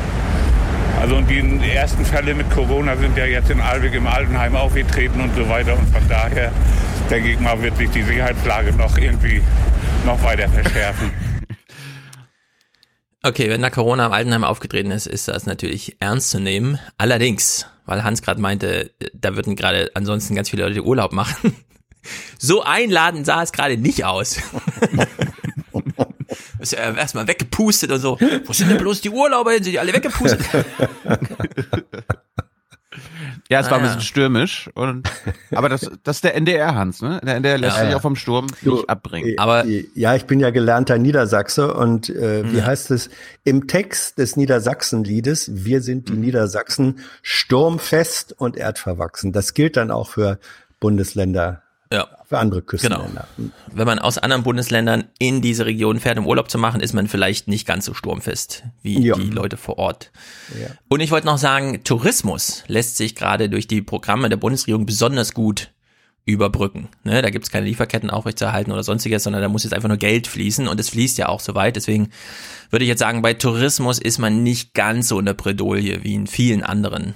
[1.01, 5.21] Also und die ersten Fälle mit Corona sind ja jetzt in Alweg im Altenheim aufgetreten
[5.21, 5.77] und so weiter.
[5.79, 6.53] Und von daher
[7.13, 9.43] denke ich mal, wird sich die Sicherheitslage noch irgendwie
[10.07, 11.13] noch weiter verschärfen.
[13.25, 16.81] Okay, wenn da Corona im Altenheim aufgetreten ist, ist das natürlich ernst zu nehmen.
[16.99, 21.55] Allerdings, weil Hans gerade meinte, da würden gerade ansonsten ganz viele Leute Urlaub machen.
[22.37, 24.39] So einladend sah es gerade nicht aus.
[26.59, 28.19] Ist ja erstmal weggepustet und so.
[28.45, 29.63] Wo sind denn bloß die Urlauber hin?
[29.63, 30.41] Sind die alle weggepustet?
[33.53, 34.71] Ja, es war ein Ah, bisschen stürmisch.
[34.75, 35.09] Und,
[35.55, 37.21] aber das, das ist der NDR, Hans, ne?
[37.25, 37.97] Der NDR lässt Ja, sich ja.
[37.99, 39.39] auch vom Sturm nicht abbringen.
[39.39, 42.65] Aber ja, ich bin ja gelernter Niedersachse und äh, wie Ja.
[42.67, 43.11] heißt es
[43.45, 45.51] im Text des Niedersachsenliedes?
[45.65, 49.33] Wir sind die Niedersachsen sturmfest und erdverwachsen.
[49.33, 50.39] Das gilt dann auch für
[50.81, 51.63] Bundesländer,
[51.93, 52.09] Ja.
[52.27, 52.71] für andere Genau.
[52.71, 53.29] Küstenländer.
[53.73, 57.07] Wenn man aus anderen Bundesländern in diese Region fährt, um Urlaub zu machen, ist man
[57.09, 59.17] vielleicht nicht ganz so sturmfest wie Ja.
[59.17, 60.11] die Leute vor Ort.
[60.61, 60.69] Ja.
[60.89, 65.35] Und ich wollte noch sagen, Tourismus lässt sich gerade durch die Programme der Bundesregierung besonders
[65.35, 65.71] gut
[66.25, 66.89] überbrücken.
[67.05, 69.99] Ne, da gibt es keine Lieferketten aufrechtzuerhalten oder sonstiges, sondern da muss jetzt einfach nur
[69.99, 71.75] Geld fließen und es fließt ja auch so weit.
[71.77, 72.11] Deswegen
[72.71, 76.15] würde ich jetzt sagen, bei Tourismus ist man nicht ganz so in der Bredouille wie
[76.15, 77.15] in vielen anderen.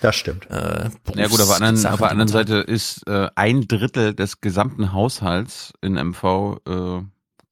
[0.00, 0.48] Das stimmt.
[0.50, 4.40] Äh, Ja gut, auf der anderen, auf der anderen Seite ist äh, ein Drittel des
[4.40, 7.02] gesamten Haushalts in MV äh,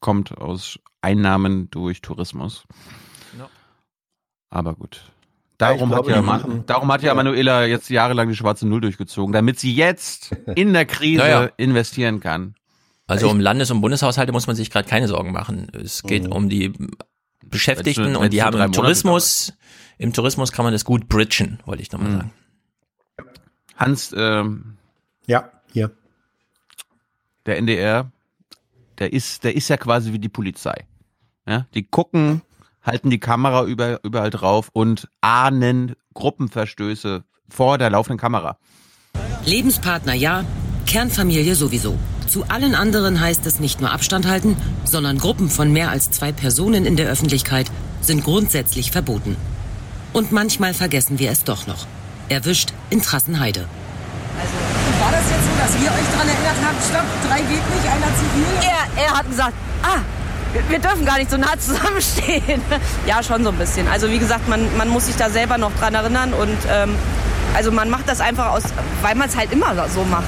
[0.01, 2.65] kommt aus Einnahmen durch Tourismus.
[3.39, 3.49] Ja.
[4.51, 5.03] Aber gut.
[5.59, 7.15] Darum, glaube, hat, ja, machen- darum hat ja Ja.
[7.15, 11.51] Manuela jetzt jahrelang die schwarze Null durchgezogen, damit sie jetzt in der Krise Naja.
[11.57, 12.55] investieren kann.
[13.09, 15.69] Also um Landes- und Bundeshaushalte muss man sich gerade keine Sorgen machen.
[15.73, 16.33] Es geht Mhm.
[16.33, 16.73] um die
[17.45, 19.53] Beschäftigten Wenn's nur- und die haben im Tourismus,
[19.99, 22.17] im Tourismus kann man das gut bridgen, wollte ich nochmal Mhm.
[22.17, 22.33] sagen.
[23.77, 24.77] Hans, ähm,
[25.27, 25.91] Ja, hier.
[27.47, 28.11] der NDR,
[28.99, 30.87] der ist, der ist ja quasi wie die Polizei.
[31.47, 32.43] Ja, die gucken,
[32.83, 38.59] halten die Kamera über, überall drauf und ahnen Gruppenverstöße vor der laufenden Kamera.
[39.45, 40.45] Lebenspartner ja,
[40.87, 41.97] Kernfamilie sowieso.
[42.27, 46.33] Zu allen anderen heißt es nicht nur Abstand halten, sondern Gruppen von mehr als zwei
[46.33, 47.71] Personen in der Öffentlichkeit
[48.03, 49.37] sind grundsätzlich verboten.
[50.13, 51.87] Und manchmal vergessen wir es doch noch.
[52.29, 53.67] Erwischt in Trassenheide.
[55.01, 58.07] War das jetzt so, dass ihr euch daran erinnert habt, stopp, drei geht nicht, einer
[58.17, 58.47] zivil?
[58.97, 59.99] Er, er hat gesagt, ah,
[60.53, 62.63] wir- wir dürfen gar nicht so nah zusammenstehen.
[63.07, 63.87] Ja, schon so ein bisschen.
[63.89, 66.95] Also wie gesagt, man, man muss sich da selber noch dran erinnern und ähm,
[67.55, 68.63] Also man macht das einfach aus,
[69.03, 70.25] weil man es halt immer so macht.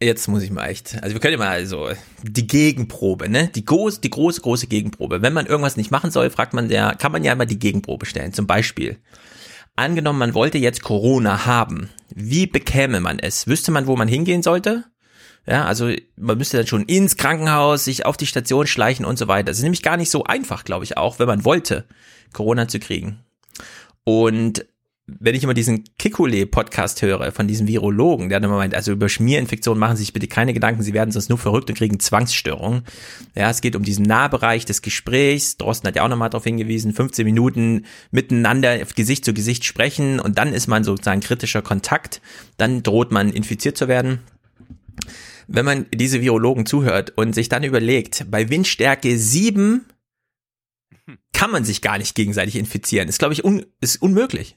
[0.00, 1.90] Jetzt muss ich mal echt, also wir können ja mal also
[2.22, 3.48] die Gegenprobe, ne?
[3.48, 5.22] Die große, die große, große Gegenprobe.
[5.22, 8.06] Wenn man irgendwas nicht machen soll, fragt man der, kann man ja immer die Gegenprobe
[8.06, 8.32] stellen.
[8.32, 8.98] Zum Beispiel,
[9.74, 11.90] angenommen, man wollte jetzt Corona haben.
[12.14, 13.48] Wie bekäme man es?
[13.48, 14.84] Wüsste man, wo man hingehen sollte?
[15.46, 19.26] Ja, also man müsste dann schon ins Krankenhaus, sich auf die Station schleichen und so
[19.26, 19.46] weiter.
[19.46, 21.86] Das ist nämlich gar nicht so einfach, glaube ich auch, wenn man wollte,
[22.32, 23.24] Corona zu kriegen.
[24.04, 24.64] Und
[25.08, 29.08] wenn ich immer diesen Kikule-Podcast höre von diesem Virologen, der dann immer meint, also über
[29.08, 32.82] Schmierinfektionen machen Sie sich bitte keine Gedanken, Sie werden sonst nur verrückt und kriegen Zwangsstörungen.
[33.34, 35.56] Ja, es geht um diesen Nahbereich des Gesprächs.
[35.56, 40.36] Drosten hat ja auch nochmal darauf hingewiesen, 15 Minuten miteinander Gesicht zu Gesicht sprechen und
[40.36, 42.20] dann ist man sozusagen kritischer Kontakt.
[42.58, 44.20] Dann droht man infiziert zu werden.
[45.46, 49.86] Wenn man diese Virologen zuhört und sich dann überlegt, bei Windstärke 7
[51.32, 53.08] kann man sich gar nicht gegenseitig infizieren.
[53.08, 54.56] Ist, glaube ich, un ist unmöglich.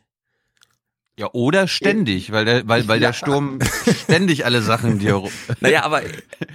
[1.21, 3.59] Ja, oder ständig, weil der, weil, weil der Sturm
[4.03, 5.21] ständig alle Sachen dir.
[5.59, 6.01] Naja, aber,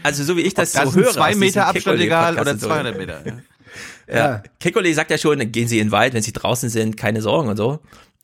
[0.02, 1.12] also so wie ich das, das so höre.
[1.12, 2.66] zwei Meter Abstand egal oder und so.
[2.66, 3.22] 200 Meter.
[4.08, 4.16] Ja.
[4.16, 4.42] Ja.
[4.58, 7.48] Kekole sagt ja schon, gehen Sie in den Wald, wenn Sie draußen sind, keine Sorgen
[7.48, 7.78] und so.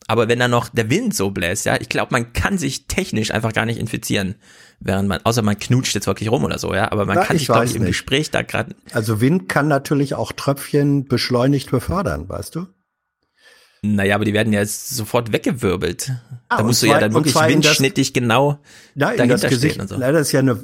[0.08, 3.30] Aber wenn dann noch der Wind so bläst, ja, ich glaube, man kann sich technisch
[3.30, 4.34] einfach gar nicht infizieren,
[4.80, 7.36] während man, außer man knutscht jetzt wirklich rum oder so, ja, aber man Na, kann
[7.36, 7.90] ich sich, glaube ich, im nicht.
[7.90, 12.66] Gespräch da gerade, Also Wind kann natürlich auch Tröpfchen beschleunigt befördern, weißt du?
[13.84, 16.12] Naja, aber die werden ja jetzt sofort weggewirbelt.
[16.48, 18.58] Ah, da musst du zwar- ja dann wirklich in das- windschnittig genau
[18.94, 19.80] Ja, in dahinter das Gesicht.
[19.80, 19.96] und so.
[19.96, 20.54] Leider ist ja eine,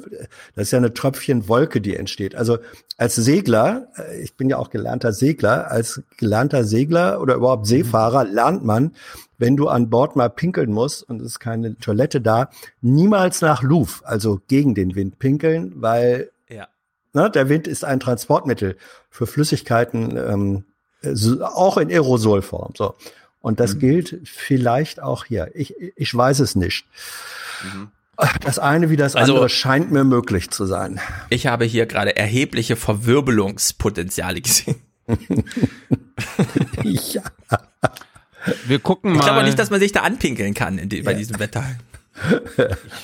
[0.55, 2.35] das ist ja eine Tröpfchenwolke, die entsteht.
[2.35, 2.59] Also
[2.97, 8.23] als Segler, äh, ich bin ja auch gelernter Segler, als gelernter Segler oder überhaupt Seefahrer
[8.23, 8.93] lernt man,
[9.37, 12.49] wenn du an Bord mal pinkeln musst und es ist keine Toilette da,
[12.81, 16.67] niemals nach Luft, also gegen den Wind pinkeln, weil Ja.
[17.13, 18.77] ne, der Wind ist ein Transportmittel
[19.09, 20.63] für Flüssigkeiten, ähm,
[21.41, 22.73] auch in Aerosolform.
[22.77, 22.95] So.
[23.41, 25.51] Und das gilt vielleicht auch hier.
[25.53, 26.85] Ich, ich weiß es nicht.
[28.41, 30.99] Das eine wie das Also- andere scheint mir möglich zu sein.
[31.29, 34.75] Ich habe hier gerade erhebliche Verwirbelungspotenziale gesehen.
[36.83, 37.21] ja.
[38.65, 39.19] Wir gucken mal.
[39.19, 41.63] Ich glaube nicht, dass man sich da anpinkeln kann in die, bei diesem Wetter.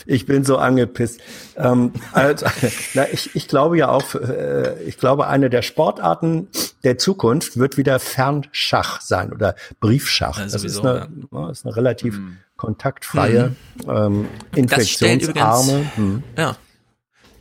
[0.06, 1.22] Ich bin so angepisst.
[1.56, 2.46] Ähm, also,
[2.94, 6.48] na, ich, ich glaube ja auch, äh, ich glaube, eine der Sportarten
[6.84, 10.38] der Zukunft wird wieder Fernschach sein oder Briefschach.
[10.38, 12.20] Ja, das ist sowieso, eine, ja, ist eine relativ
[12.58, 13.56] kontaktfreie,
[13.88, 15.72] ähm, Das stellt infektionsarme.
[15.72, 16.24] übrigens, Hm.
[16.38, 16.56] ja,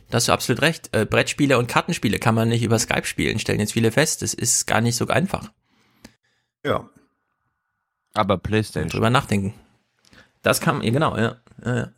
[0.09, 0.89] da hast du absolut recht.
[0.95, 4.21] Äh, Brettspiele und Kartenspiele kann man nicht über Skype spielen, stellen jetzt viele fest.
[4.21, 5.51] Das ist gar nicht so einfach.
[6.63, 6.89] Ja.
[8.13, 8.89] Aber PlayStation.
[8.89, 9.53] Drüber nachdenken.
[10.41, 11.37] Das kann, ja, genau, ja.
[11.65, 11.89] Ja, ja.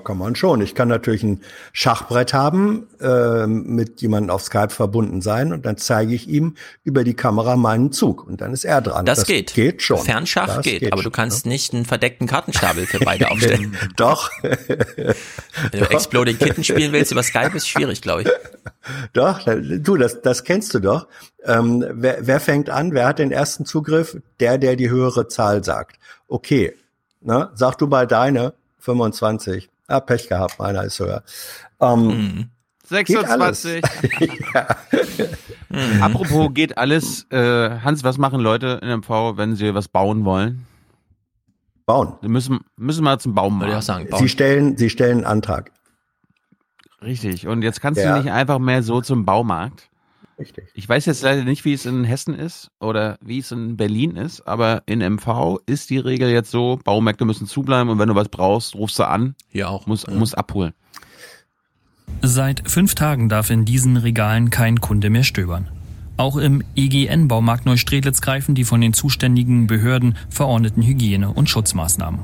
[0.00, 0.60] Kann man schon.
[0.62, 5.76] Ich kann natürlich ein Schachbrett haben, ähm, mit jemandem auf Skype verbunden sein und dann
[5.76, 9.06] zeige ich ihm über die Kamera meinen Zug und dann ist er dran.
[9.06, 9.54] Das, geht.
[9.54, 9.98] Geht schon.
[9.98, 13.76] Fernschach Das geht, aber du kannst nicht einen verdeckten Kartenstapel für beide aufstellen.
[13.96, 14.28] Doch.
[14.42, 15.14] Wenn
[15.70, 18.28] du Exploding Kitten spielen willst über Skype, ist schwierig, glaube ich.
[19.12, 21.06] Doch, du, das, das kennst du doch.
[21.44, 22.92] Ähm, wer, wer fängt an?
[22.92, 24.16] Wer hat den ersten Zugriff?
[24.40, 25.98] Der, der die höhere Zahl sagt.
[26.28, 26.74] Okay,
[27.20, 27.50] ne?
[27.54, 28.52] sag du mal deine
[28.86, 29.68] 25.
[29.88, 31.22] Ah, Pech gehabt, meiner ist höher.
[31.80, 32.50] Ähm,
[32.88, 33.62] geht alles.
[33.62, 33.82] 26.
[36.00, 37.26] Apropos geht alles.
[37.30, 40.66] Äh, Hans, was machen Leute in MV, wenn sie was bauen wollen?
[41.84, 42.14] Bauen.
[42.22, 45.26] Sie müssen, müssen mal zum Baum Würde ich auch sagen, Sie stellen, sie stellen einen
[45.26, 45.70] Antrag.
[47.02, 47.46] Richtig.
[47.46, 48.16] Und jetzt kannst Ja.
[48.16, 49.88] du nicht einfach mehr so zum Baumarkt.
[50.38, 50.68] Richtig.
[50.74, 54.16] Ich weiß jetzt leider nicht, wie es in Hessen ist oder wie es in Berlin
[54.16, 58.14] ist, aber in MV ist die Regel jetzt so, Baumärkte müssen zubleiben und wenn du
[58.14, 59.34] was brauchst, rufst du an.
[59.52, 59.86] Ja, auch.
[59.86, 60.74] Musst, musst abholen.
[62.22, 65.68] Seit fünf Tagen darf in diesen Regalen kein Kunde mehr stöbern.
[66.18, 72.20] Auch im EGN-Baumarkt Neustrelitz greifen die von den zuständigen Behörden verordneten Hygiene- und Schutzmaßnahmen.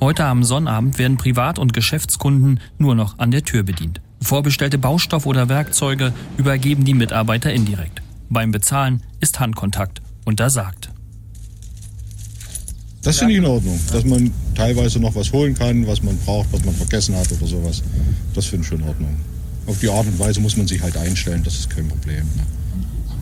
[0.00, 4.00] Heute am Sonnabend werden Privat- und Geschäftskunden nur noch an der Tür bedient.
[4.24, 8.02] Vorbestellte Baustoff oder Werkzeuge übergeben die Mitarbeiter indirekt.
[8.28, 10.90] Beim Bezahlen ist Handkontakt untersagt.
[13.02, 16.50] Das finde ich in Ordnung, dass man teilweise noch was holen kann, was man braucht,
[16.52, 17.82] was man vergessen hat oder sowas.
[18.34, 19.14] Das finde ich schon in Ordnung.
[19.66, 22.24] Auf die Art und Weise muss man sich halt einstellen, das ist kein Problem.
[22.36, 22.46] Ne?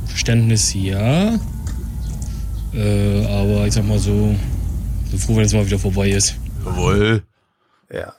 [0.06, 1.38] Verständnis ja.
[2.74, 4.34] Äh, aber ich sag mal so,
[5.10, 6.36] so froh, wenn es mal wieder vorbei ist.
[6.64, 7.22] Jawohl.
[7.92, 8.14] Ja.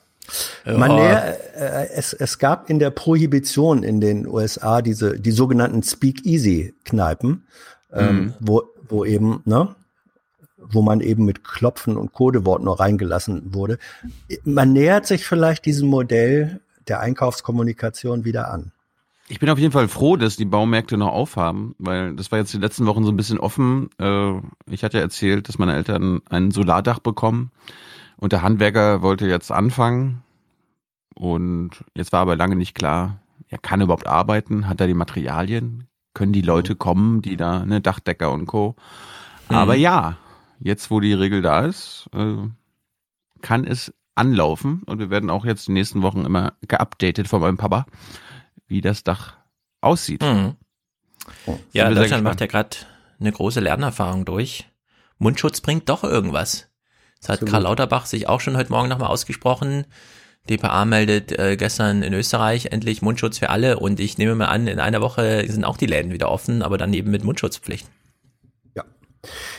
[0.64, 0.78] Ja.
[0.78, 5.82] Man näher, äh, es, es gab in der Prohibition in den USA diese die sogenannten
[5.82, 7.46] Speakeasy-Kneipen,
[7.92, 8.34] ähm, Mhm.
[8.40, 9.74] wo, wo eben, ne,
[10.58, 13.78] wo man eben mit Klopfen und Codewort nur reingelassen wurde.
[14.44, 18.72] Man nähert sich vielleicht diesem Modell der Einkaufskommunikation wieder an.
[19.28, 22.52] Ich bin auf jeden Fall froh, dass die Baumärkte noch aufhaben, weil das war jetzt
[22.52, 23.88] die letzten Wochen so ein bisschen offen.
[23.98, 24.32] Äh,
[24.70, 27.50] Ich hatte erzählt, dass meine Eltern ein Solardach bekommen
[28.16, 30.22] Und der Handwerker wollte jetzt anfangen
[31.14, 35.86] und jetzt war aber lange nicht klar, er kann überhaupt arbeiten, hat er die Materialien,
[36.14, 38.76] können die Leute kommen, die da, ne, Dachdecker und Co.
[39.48, 39.80] Aber Mhm.
[39.80, 40.16] ja,
[40.60, 42.36] jetzt wo die Regel da ist, äh,
[43.42, 47.56] kann es anlaufen und wir werden auch jetzt die nächsten Wochen immer geupdatet von meinem
[47.56, 47.84] Papa,
[48.66, 49.36] wie das Dach
[49.80, 50.22] aussieht.
[50.22, 50.56] Mhm.
[51.46, 52.76] Sind Ja, Deutschland macht ja gerade
[53.20, 54.70] eine große Lernerfahrung durch.
[55.18, 56.70] Mundschutz bringt doch irgendwas.
[57.24, 57.52] Das hat Absolut.
[57.52, 59.86] Karl Lauterbach sich auch schon heute Morgen nochmal ausgesprochen.
[60.50, 64.66] DPA meldet äh, gestern in Österreich endlich Mundschutz für alle und ich nehme mal an,
[64.66, 67.88] in einer Woche sind auch die Läden wieder offen, aber dann eben mit Mundschutzpflicht.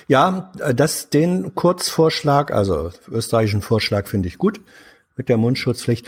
[0.08, 4.62] Ja, äh, das, den Kurzvorschlag, also österreichischen Vorschlag finde ich gut
[5.16, 6.08] mit der Mundschutzpflicht.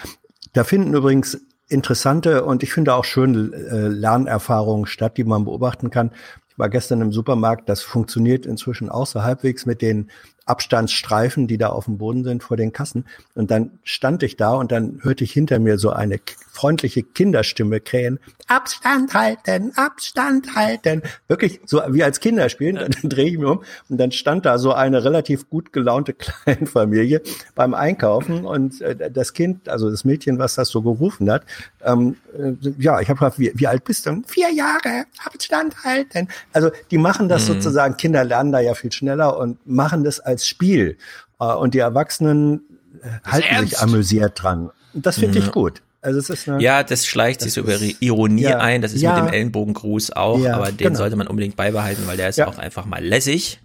[0.53, 5.89] Da finden übrigens interessante und ich finde auch schöne äh, Lernerfahrungen statt, die man beobachten
[5.89, 6.11] kann.
[6.49, 10.11] Ich war gestern im Supermarkt, das funktioniert inzwischen auch so halbwegs mit den
[10.47, 13.05] Abstandsstreifen, die da auf dem Boden sind vor den Kassen.
[13.35, 16.19] Und dann stand ich da und dann hörte ich hinter mir so eine
[16.57, 18.19] freundliche Kinderstimme krähen.
[18.47, 21.03] Abstand halten, Abstand halten.
[21.27, 22.77] Wirklich so wie als Kinder spielen.
[22.77, 26.13] Und dann drehe ich mich um und dann stand da so eine relativ gut gelaunte
[26.45, 27.21] Kleinfamilie
[27.55, 31.43] beim Einkaufen und äh, das Kind, also das Mädchen, was das so gerufen hat,
[31.83, 34.23] ähm, äh, ja, ich habe gefragt, wie, wie alt bist du?
[34.25, 36.27] Vier Jahre, Abstand halten.
[36.53, 37.53] Also die machen das Mhm.
[37.53, 40.97] sozusagen, Kinder lernen da ja viel schneller und machen das als Spiel.
[41.39, 42.61] Äh, und die Erwachsenen
[43.03, 44.71] äh, halten sich amüsiert dran.
[44.93, 45.81] Das finde ich gut.
[46.01, 48.81] Also es ist eine, Ja, das schleicht sich so über Ironie ja, ein.
[48.81, 49.15] Das ist ja.
[49.19, 50.97] mit dem Ellenbogengruß auch, Ja, aber den genau.
[50.97, 52.47] sollte man unbedingt beibehalten, weil der ist Ja.
[52.47, 53.59] auch einfach mal lässig.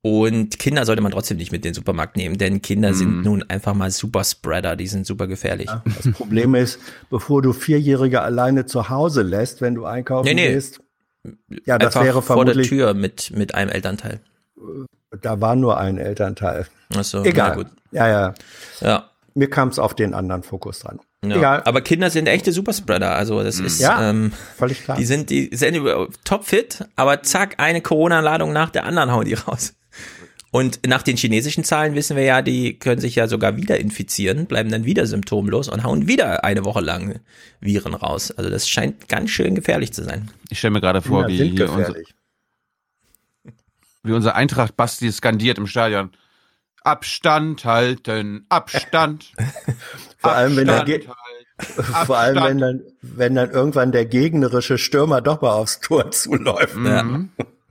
[0.00, 2.94] Und Kinder sollte man trotzdem nicht mit in den Supermarkt nehmen, denn Kinder Mhm.
[2.94, 5.68] sind nun einfach mal super Spreader, die sind super gefährlich.
[6.02, 6.78] Das Problem ist,
[7.10, 10.52] bevor du Vierjährige alleine zu Hause lässt, wenn du einkaufen Nee, nee.
[10.52, 10.80] gehst,
[11.66, 14.20] ja, das einfach wäre vor der vermutlich, Tür mit, mit einem Elternteil.
[15.20, 16.66] da war nur ein Elternteil.
[16.96, 17.48] Ach so, Egal.
[17.50, 17.66] na gut.
[17.90, 18.34] Ja, ja.
[18.80, 19.10] Ja.
[19.34, 21.00] Mir kam es auf den anderen Fokus dran.
[21.24, 21.36] Ja.
[21.36, 21.62] Egal.
[21.64, 23.16] Aber Kinder sind echte Superspreader.
[23.16, 24.96] Also das ist Ja, ähm, völlig klar.
[24.96, 25.76] Die sind die sind
[26.24, 29.74] topfit, aber zack eine Corona-Ladung nach der anderen hauen die raus.
[30.50, 34.46] Und nach den chinesischen Zahlen wissen wir ja, die können sich ja sogar wieder infizieren,
[34.46, 37.20] bleiben dann wieder symptomlos und hauen wieder eine Woche lang
[37.60, 38.30] Viren raus.
[38.30, 40.30] Also das scheint ganz schön gefährlich zu sein.
[40.48, 41.94] Ich stelle mir gerade vor, Kinder wie hier unser,
[44.04, 46.12] wie unser Eintracht Basti skandiert im Stadion.
[46.82, 49.32] Abstand halten, Abstand.
[50.18, 51.12] Vor allem, wenn Ge- halten,
[52.06, 56.76] Vor allem, wenn dann, wenn dann irgendwann der gegnerische Stürmer doch mal aufs Tor zuläuft.
[56.84, 57.04] Ja.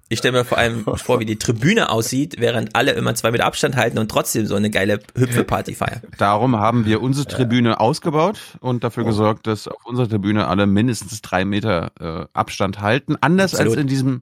[0.10, 3.46] Ich stelle mir vor allem vor, wie die Tribüne aussieht, während alle immer zwei Meter
[3.46, 6.02] Abstand halten und trotzdem so eine geile Hüpfelparty feiern.
[6.18, 9.08] Darum haben wir unsere Tribüne ausgebaut und dafür Oh.
[9.08, 13.18] gesorgt, dass auf unserer Tribüne alle mindestens drei Meter äh, Abstand halten.
[13.20, 13.74] Anders Absolut.
[13.74, 14.22] als in diesem,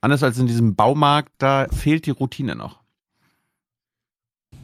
[0.00, 2.79] anders als in diesem Baumarkt, da fehlt die Routine noch.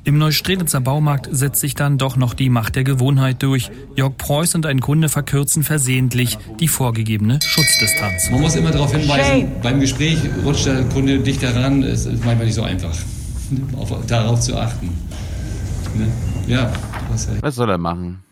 [0.06, 3.72] Im Neustrelitzer Baumarkt setzt sich dann doch noch die Macht der Gewohnheit durch.
[3.96, 8.30] Jörg Preuß und ein Kunde verkürzen versehentlich die vorgegebene Schutzdistanz.
[8.30, 12.46] Man muss immer darauf hinweisen, beim Gespräch rutscht der Kunde dichter ran, es ist manchmal
[12.46, 12.96] nicht so einfach,
[13.76, 14.96] auf, darauf zu achten.
[15.96, 16.06] Ne?
[16.46, 16.66] Ja,
[17.10, 17.42] recht.
[17.42, 18.22] Was soll er machen?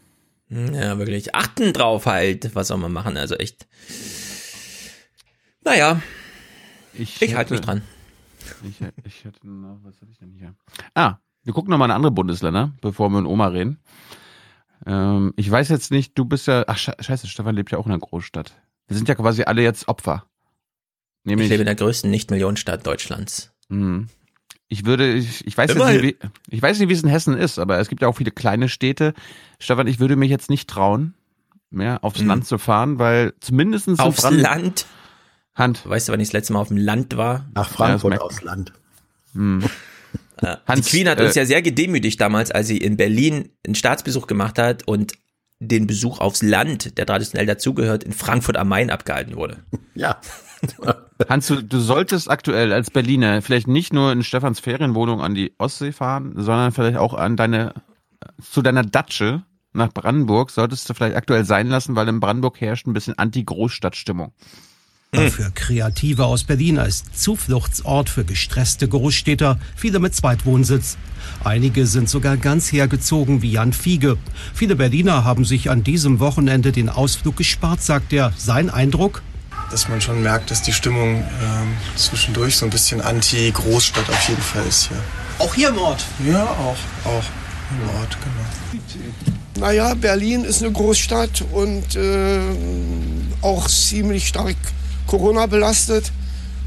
[0.51, 1.35] Ja, wirklich.
[1.35, 2.55] Achten drauf halt.
[2.55, 3.17] Was soll man machen?
[3.17, 3.67] Also echt.
[5.65, 6.01] Naja,
[6.97, 7.83] Ich, ich halte mich dran.
[8.63, 10.55] Ich, ich hätte noch, was hatte ich denn hier?
[10.95, 13.79] Ah, wir gucken nochmal in andere Bundesländer, bevor wir mit Oma reden.
[14.87, 17.87] Ähm, ich weiß jetzt nicht, du bist ja, ach sche- scheiße, Stefan lebt ja auch
[17.87, 18.55] in einer Großstadt.
[18.89, 20.27] Wir sind ja quasi alle jetzt Opfer.
[21.23, 23.53] Ich Nämlich, lebe in der größten Nicht-Millionenstadt Deutschlands.
[23.71, 24.09] Hm.
[24.69, 26.17] Ich würde, ich, ich weiß jetzt nicht, wie,
[26.49, 28.69] ich weiß nicht, wie es in Hessen ist, aber es gibt ja auch viele kleine
[28.69, 29.15] Städte.
[29.59, 31.15] Stefan, ich würde mich jetzt nicht trauen,
[31.71, 32.27] mehr aufs Hm.
[32.29, 34.87] Land zu fahren, weil zumindestens in Aufs Brand- Land.
[35.55, 35.89] Hand.
[35.89, 37.47] Weißt du, wann ich das letzte Mal auf dem Land war?
[37.55, 38.73] Nach Frankfurt merkt- aufs Land.
[39.35, 39.63] Hm.
[40.45, 40.59] Ja.
[40.67, 43.75] Hans, die Queen hat äh, uns ja sehr gedemütigt damals, als sie in Berlin einen
[43.75, 45.15] Staatsbesuch gemacht hat und
[45.61, 49.59] den Besuch aufs Land, der traditionell dazugehört, in Frankfurt am Main abgehalten wurde.
[49.97, 50.21] Ja.
[51.29, 55.53] Hans, du, du solltest aktuell als Berliner vielleicht nicht nur in Stefans Ferienwohnung an die
[55.57, 57.75] Ostsee fahren, sondern vielleicht auch an deine,
[58.43, 62.87] zu deiner Datsche nach Brandenburg solltest du vielleicht aktuell sein lassen, weil in Brandenburg herrscht
[62.87, 64.33] ein bisschen Anti-Großstadtstimmung.
[65.15, 70.97] Für Kreative aus Berlin als Zufluchtsort für gestresste Großstädter, viele mit Zweitwohnsitz.
[71.45, 74.19] Einige sind sogar ganz hergezogen wie Jan Fiege.
[74.55, 78.33] Viele Berliner haben sich an diesem Wochenende den Ausflug gespart, sagt er.
[78.37, 79.23] Sein Eindruck?
[79.71, 84.43] dass man schon merkt, dass die Stimmung ähm, zwischendurch so ein bisschen anti-Großstadt auf jeden
[84.43, 84.99] Fall ist hier.
[85.39, 86.05] Auch hier im Ort.
[86.25, 87.25] Ja, auch, auch
[87.71, 89.67] im Ort, genau.
[89.67, 92.39] Naja, Berlin ist eine Großstadt und äh,
[93.41, 94.57] auch ziemlich stark
[95.07, 96.13] Corona belastet.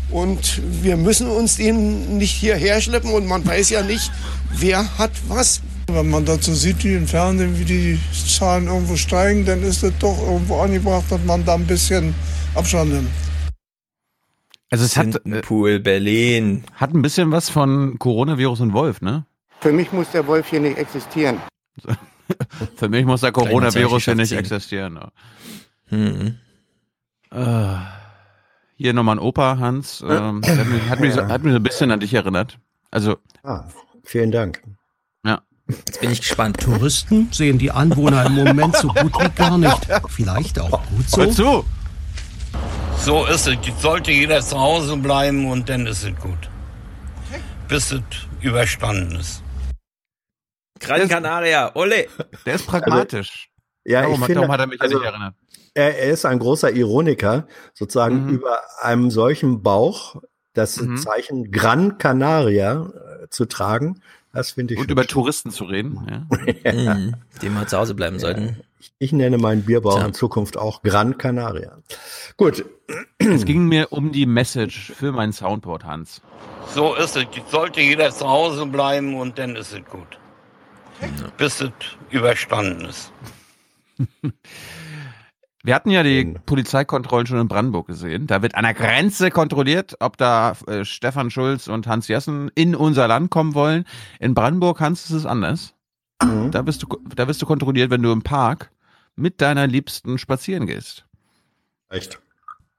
[0.10, 4.12] Und wir müssen uns den nicht hierher schleppen und man weiß ja nicht,
[4.54, 5.62] wer hat was.
[5.90, 9.94] Wenn man dazu sieht, wie im Fernsehen, wie die Zahlen irgendwo steigen, dann ist es
[10.00, 12.14] doch irgendwo angebracht, dass man da ein bisschen
[12.56, 13.10] Abstand nimmt.
[14.70, 16.64] Also es hat Pool Berlin.
[16.74, 19.26] Hat ein bisschen was von Coronavirus und Wolf, ne?
[19.62, 21.40] Für mich muss der Wolf hier nicht existieren.
[22.76, 24.96] Für mich muss der Coronavirus hier nicht existieren.
[24.96, 25.10] ne?
[25.90, 26.38] Mhm.
[27.32, 27.97] Äh,
[28.78, 30.02] hier nochmal ein Opa, Hans.
[30.08, 32.58] Ähm, hat, mich, hat, mich so, hat mich so ein bisschen an dich erinnert.
[32.92, 33.66] Also, Ah,
[34.04, 34.64] vielen Dank.
[35.26, 35.42] ja.
[35.68, 36.62] Jetzt bin ich gespannt.
[36.62, 39.88] Touristen sehen die Anwohner im Moment so gut wie gar nicht.
[40.08, 41.22] Vielleicht auch gut so.
[41.22, 41.66] Hör zu!
[43.00, 43.58] So ist es.
[43.82, 46.50] Sollte jeder zu Hause bleiben und dann ist es gut.
[47.68, 48.02] Bis es
[48.42, 49.44] überstanden ist.
[50.80, 52.08] Gran Canaria, ole.
[52.46, 53.50] Der ist pragmatisch.
[53.84, 55.36] Ja, Darum ich hat- finde, darum hat er mich an also, dich erinnert.
[55.78, 58.30] Er, er ist ein großer Ironiker, sozusagen Mhm.
[58.30, 60.16] über einem solchen Bauch
[60.54, 60.98] das Mhm.
[60.98, 62.88] Zeichen Gran Canaria
[63.24, 64.02] äh, zu tragen.
[64.34, 66.26] Das finde ich Und über Touristen zu reden.
[66.64, 66.74] Ja.
[66.96, 67.14] Mhm.
[67.42, 68.58] Die mal zu Hause bleiben sollten.
[69.00, 70.06] Ich nenne meinen Bierbauch Tja.
[70.08, 71.78] in Zukunft auch Gran Canaria.
[72.38, 72.66] Gut.
[73.20, 76.22] Es ging mir um die Message für mein Soundboard, Hans.
[76.74, 77.26] So ist es.
[77.52, 80.18] Sollte jeder zu Hause bleiben und dann ist es gut.
[81.38, 81.72] Bis es
[82.10, 83.12] überstanden ist.
[85.68, 88.26] Wir hatten ja die Polizeikontrollen schon in Brandenburg gesehen.
[88.26, 92.74] Da wird an der Grenze kontrolliert, ob da äh, Stefan Schulz und Hans Jessen in
[92.74, 93.84] unser Land kommen wollen.
[94.22, 95.74] In Brandenburg, Hans, ist es anders.
[96.52, 98.72] Da bist du, da bist du kontrolliert, wenn du im Park
[99.18, 101.06] mit deiner Liebsten spazieren gehst.
[101.90, 102.22] Echt?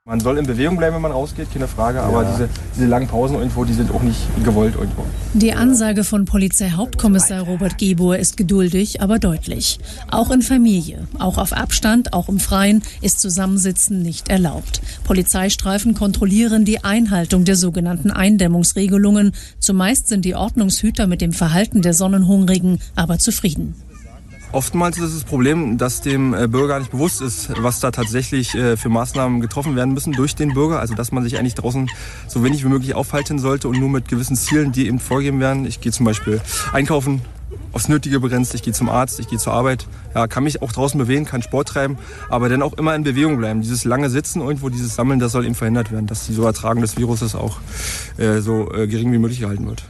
[0.08, 3.36] Man soll in Bewegung bleiben, wenn man rausgeht, keine Frage, aber diese, diese langen Pausen
[3.36, 5.04] irgendwo, die sind auch nicht gewollt irgendwo.
[5.34, 9.78] Die Ansage von Polizeihauptkommissar Robert Gebur ist geduldig, aber deutlich.
[10.10, 14.80] Auch in Familie, auch auf Abstand, auch im Freien ist Zusammensitzen nicht erlaubt.
[15.04, 19.32] Polizeistreifen kontrollieren die Einhaltung der sogenannten Eindämmungsregelungen.
[19.58, 23.74] Zumeist sind die Ordnungshüter mit dem Verhalten der Sonnenhungrigen aber zufrieden.
[24.50, 28.54] Oftmals ist es das Problem, dass dem äh, Bürger nicht bewusst ist, was da tatsächlich
[28.54, 30.80] äh, für Maßnahmen getroffen werden müssen durch den Bürger.
[30.80, 31.90] Also dass man sich eigentlich draußen
[32.28, 35.66] so wenig wie möglich aufhalten sollte und nur mit gewissen Zielen, die eben vorgegeben werden.
[35.66, 36.40] Ich gehe zum Beispiel
[36.72, 37.20] einkaufen,
[37.72, 39.86] aufs Nötige begrenzt, ich gehe zum Arzt, ich gehe zur Arbeit.
[40.14, 41.98] Ja, kann mich auch draußen bewegen, kann Sport treiben,
[42.30, 43.60] aber dann auch immer in Bewegung bleiben.
[43.60, 46.80] Dieses lange Sitzen irgendwo, dieses Sammeln, das soll eben verhindert werden, dass die so Übertragung
[46.80, 47.58] des Viruses auch
[48.16, 49.84] äh, so äh, gering wie möglich gehalten wird.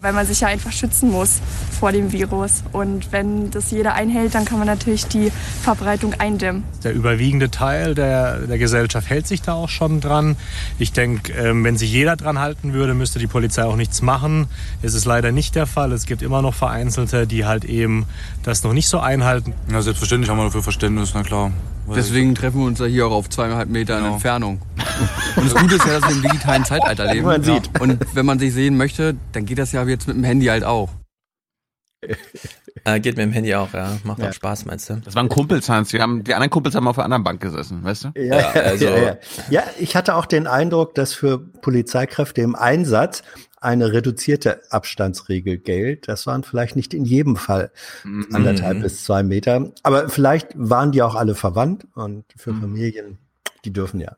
[0.00, 1.40] Weil man sich ja einfach schützen muss
[1.78, 2.62] vor dem Virus.
[2.72, 5.30] Und wenn das jeder einhält, dann kann man natürlich die
[5.62, 6.64] Verbreitung eindämmen.
[6.84, 10.36] Der überwiegende Teil der, der Gesellschaft hält sich da auch schon dran.
[10.78, 14.48] Ich denke, ähm, wenn sich jeder dran halten würde, müsste die Polizei auch nichts machen.
[14.82, 15.92] Es ist leider nicht der Fall.
[15.92, 18.06] Es gibt immer noch Vereinzelte, die halt eben
[18.42, 19.52] das noch nicht so einhalten.
[19.70, 21.52] Ja, selbstverständlich haben wir dafür Verständnis, na klar.
[21.94, 24.14] Deswegen treffen wir uns ja hier auch auf zweieinhalb Metern Genau.
[24.14, 24.60] Entfernung.
[25.36, 27.26] Und das Gute ist ja, dass wir im digitalen Zeitalter leben.
[27.26, 27.80] Man sieht.
[27.80, 30.64] Und wenn man sich sehen möchte, dann geht das ja jetzt mit dem Handy halt
[30.64, 30.90] auch.
[32.84, 33.98] Äh, geht mit dem Handy auch, ja.
[34.04, 34.28] Macht Ja.
[34.28, 34.94] auch Spaß, meinst du?
[35.04, 35.90] Das waren Kumpels, Hans.
[35.90, 38.08] Die, haben, die anderen Kumpels haben auf der anderen Bank gesessen, weißt du?
[38.16, 39.16] Ja, Ja, also- ja, ja.
[39.50, 43.22] ja, ich hatte auch den Eindruck, dass für Polizeikräfte im Einsatz
[43.60, 46.08] eine reduzierte Abstandsregel gilt.
[46.08, 47.70] Das waren vielleicht nicht in jedem Fall
[48.32, 48.82] anderthalb Mhm.
[48.82, 49.70] bis zwei Meter.
[49.82, 53.18] Aber vielleicht waren die auch alle verwandt und für Familien,
[53.64, 54.16] die dürfen ja.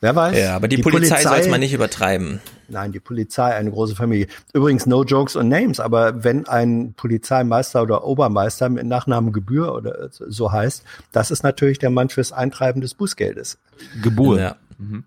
[0.00, 0.38] Wer weiß.
[0.38, 2.40] Ja, aber die, Polizei, soll es mal nicht übertreiben.
[2.68, 4.28] Nein, die Polizei, eine große Familie.
[4.54, 10.08] Übrigens, no jokes und names, aber wenn ein Polizeimeister oder Obermeister mit Nachnamen Gebühr oder
[10.10, 13.58] so heißt, das ist natürlich der Mann fürs Eintreiben des Bußgeldes.
[14.02, 14.38] Geburt.
[14.40, 14.56] Ja.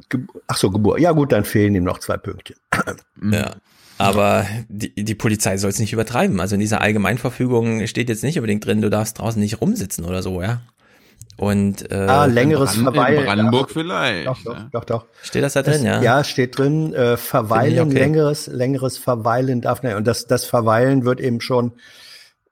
[0.10, 1.00] Ge Ach so, Geburt.
[1.00, 2.58] Ja gut, dann fehlen ihm noch zwei Pünktchen.
[3.32, 3.56] Ja.
[3.98, 6.40] Aber die, die Polizei soll es nicht übertreiben.
[6.40, 10.24] Also in dieser Allgemeinverfügung steht jetzt nicht unbedingt drin, du darfst draußen nicht rumsitzen oder
[10.24, 10.62] so, ja.
[11.38, 13.20] Und äh, Ah, längeres in Brand- Verweilen.
[13.20, 14.70] in Brandenburg Ach, vielleicht, Doch, doch, ja.
[14.72, 15.06] doch, doch.
[15.22, 16.02] Steht das da drin, Es- ja?
[16.02, 18.00] Ja, steht drin, äh, Verweilen, okay.
[18.00, 19.96] längeres, längeres Verweilen darf nicht.
[19.96, 21.72] Und das, das Verweilen wird eben schon,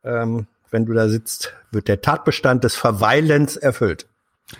[0.03, 4.05] ähm, wenn du da sitzt, wird der Tatbestand des Verweilens erfüllt.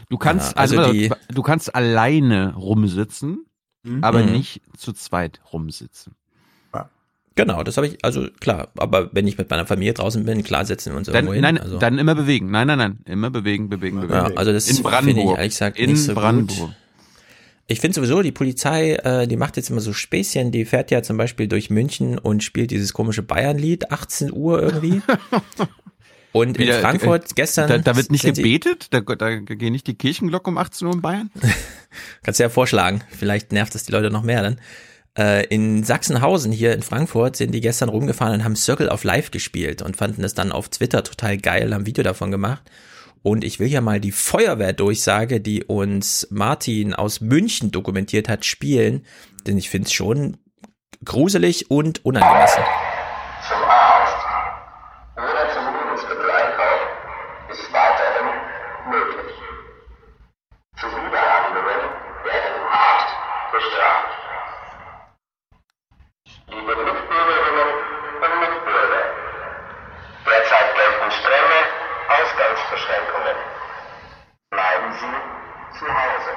[0.10, 3.46] Du kannst, Ja, also also, die- du kannst alleine rumsitzen,
[4.02, 4.32] aber Mhm.
[4.34, 6.16] nicht zu zweit rumsitzen.
[7.36, 10.66] Genau, das habe ich, also klar, aber wenn ich mit meiner Familie draußen bin, klar
[10.66, 11.42] setzen wir uns Dann, irgendwo hin.
[11.42, 11.78] nein, also.
[11.80, 12.52] dann immer bewegen.
[12.52, 13.00] Nein, nein, nein.
[13.06, 14.14] Immer bewegen, bewegen, bewegen.
[14.14, 16.58] Ja, also das in finde ich ehrlich gesagt in nicht so Brandenburg.
[16.60, 16.76] gut.
[17.68, 21.02] Ich finde sowieso, die Polizei, äh, die macht jetzt immer so Späßchen, die fährt ja
[21.02, 25.02] zum Beispiel durch München und spielt dieses komische Bayern-Lied, 18 Uhr irgendwie.
[26.32, 27.70] Und in Wieder, Frankfurt äh, gestern.
[27.70, 28.88] Da, da wird nicht gebetet?
[28.92, 31.32] Da, da gehen nicht die Kirchenglocken um 18 Uhr in Bayern?
[32.24, 33.04] Kannst du ja vorschlagen.
[33.10, 34.62] Vielleicht nervt es die Leute noch mehr dann.
[35.18, 39.32] Äh, in Sachsenhausen hier in Frankfurt sind die gestern rumgefahren und haben Circle of Life
[39.32, 42.64] gespielt und fanden es dann auf Twitter total geil, haben ein Video davon gemacht.
[43.22, 49.06] Und ich will hier mal die Feuerwehrdurchsage, die uns Martin aus München dokumentiert hat, spielen,
[49.46, 50.38] denn ich finde es schon
[51.04, 52.64] gruselig und unangemessen.
[53.48, 54.26] Zum Arzt
[55.18, 56.80] oder zum Lebensmitteleinkauf
[57.52, 58.28] ist weiterhin
[58.90, 59.36] möglich.
[60.80, 61.80] Zuwiderhandlungen
[62.24, 63.10] werden hart
[63.52, 64.16] bestraft.
[66.48, 67.70] Liebe Mitbürgerinnen
[68.24, 69.04] und Mitbürger,
[71.10, 71.60] gelten strenge
[72.08, 73.36] Ausgangsbeschränkungen.
[74.50, 76.32] Bleiben Sie zu Hause.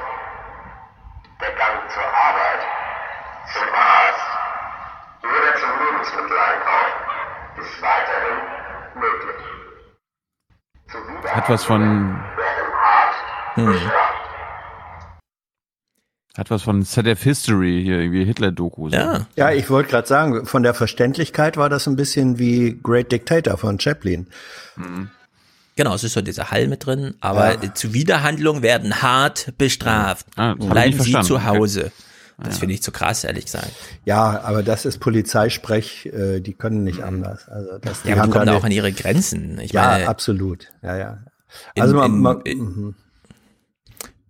[1.41, 2.61] Der Gang zur Arbeit,
[3.53, 4.31] zum Arzt
[5.23, 6.93] oder zum Lebensmitteleinkauf
[7.57, 8.39] ist weiterhin
[8.95, 9.43] möglich.
[11.35, 12.23] Hat was von.
[13.55, 13.93] Hm.
[16.37, 18.89] Hat was von ZDF History hier, irgendwie Hitler-Doku.
[18.89, 18.97] So.
[18.97, 19.27] Ja.
[19.37, 23.59] Ja, ich wollte gerade sagen, von der Verständlichkeit war das ein bisschen wie Great Dictator
[23.59, 24.27] von Chaplin.
[25.77, 27.75] Genau, es ist so dieser Hall mit drin, aber Ja.
[27.75, 30.27] Zuwiderhandlungen werden hart bestraft.
[30.37, 31.93] Ah, Bleiben Sie zu Hause.
[32.39, 32.49] Okay.
[32.49, 33.71] Das finde ich zu krass, ehrlich gesagt.
[34.07, 37.47] Ja, aber das ist Polizeisprech, äh, die können nicht anders.
[37.49, 39.61] Also das, die Ja, aber die kommen da auch an ihre Grenzen.
[39.61, 40.69] Ich ja, meine, absolut.
[40.83, 41.19] Ja, ja.
[41.79, 42.95] Also man, in- man, in- mhm.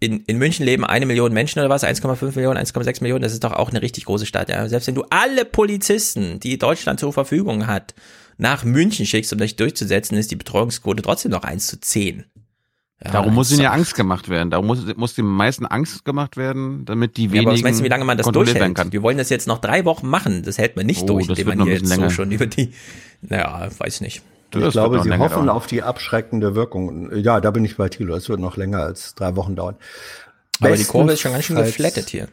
[0.03, 1.85] In, in München leben eine Million Menschen oder was?
[1.85, 3.23] 1,5 Millionen, 1,6 Millionen.
[3.23, 4.49] Das ist doch auch eine richtig große Stadt.
[4.49, 4.69] Ja?
[4.69, 7.95] Selbst wenn du alle Polizisten, die Deutschland zur Verfügung hat,
[8.39, 12.25] nach München schickst, um dich durchzusetzen, ist die Betreuungsquote trotzdem noch 1 zu 10.
[13.05, 13.79] Ja, Darum muss 1 ihnen ja 8.
[13.79, 14.51] Angst gemacht werden.
[14.51, 17.81] Darum muss, muss den meisten Angst gemacht werden, damit die Ja, wenigen aber was meinst
[17.81, 18.75] du, wie lange man das durchhält?
[18.75, 18.93] kann.
[18.93, 20.43] Wir wollen das jetzt noch drei Wochen machen.
[20.45, 22.73] Das hält man nicht Oh, durch, indem man hier jetzt so schon über die,
[23.21, 24.23] naja, weiß nicht.
[24.53, 25.49] Das ich glaube, sie hoffen dauern.
[25.49, 27.11] auf die abschreckende Wirkung.
[27.17, 28.15] Ja, da bin ich bei Thilo.
[28.15, 29.77] Es wird noch länger als drei Wochen dauern.
[30.61, 32.29] Aber die Kurve ist schon ganz schön geflattet hier.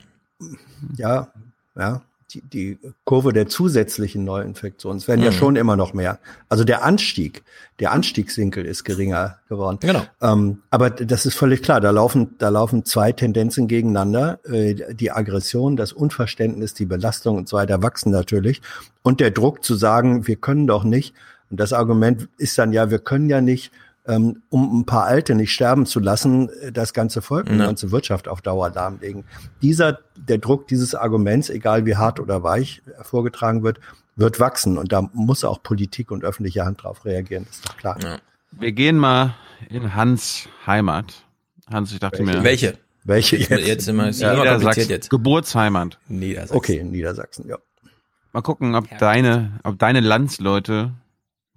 [0.96, 1.30] Ja,
[1.76, 2.02] ja.
[2.32, 5.00] Die, die Kurve der zusätzlichen Neuinfektionen.
[5.00, 5.36] Es werden ja Mhm.
[5.36, 6.20] schon immer noch mehr.
[6.48, 7.42] Also der Anstieg,
[7.80, 9.80] der Anstiegswinkel ist geringer geworden.
[9.82, 10.04] Genau.
[10.22, 11.82] Ähm, aber das ist völlig klar.
[11.82, 14.38] Da laufen, da laufen zwei Tendenzen gegeneinander.
[14.46, 18.62] Äh, die Aggression, das Unverständnis, die Belastung und so weiter wachsen natürlich.
[19.02, 21.16] Und der Druck zu sagen, wir können doch nicht.
[21.50, 23.72] Und das Argument ist dann ja, wir können ja nicht,
[24.08, 27.60] ähm, um ein paar Alte nicht sterben zu lassen, äh, das ganze Volk und die
[27.60, 27.66] Ja.
[27.66, 29.24] ganze Wirtschaft auf Dauer lahmlegen.
[29.62, 33.80] Dieser, der Druck dieses Arguments, egal wie hart oder weich er vorgetragen wird,
[34.16, 34.78] wird wachsen.
[34.78, 37.97] Und da muss auch Politik und öffentliche Hand drauf reagieren, ist doch klar.
[38.52, 39.36] Wir gehen mal
[39.70, 41.24] in Hans Heimat.
[41.72, 42.43] Hans, ich dachte mir.
[42.43, 42.78] Welche?
[43.04, 43.68] Welche Ich- jetzt?
[43.68, 44.89] jetzt immer, ist Ja, immer kompliziert Niedersachsen.
[44.91, 45.10] jetzt.
[45.10, 46.00] Geburtsheimat.
[46.08, 46.58] Niedersachsen.
[46.58, 47.58] Okay, Niedersachsen, ja.
[48.34, 50.91] Mal gucken, ob deine, ob deine Landsleute,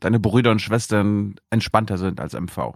[0.02, 2.74] deine Brüder und Schwestern entspannter sind als MV.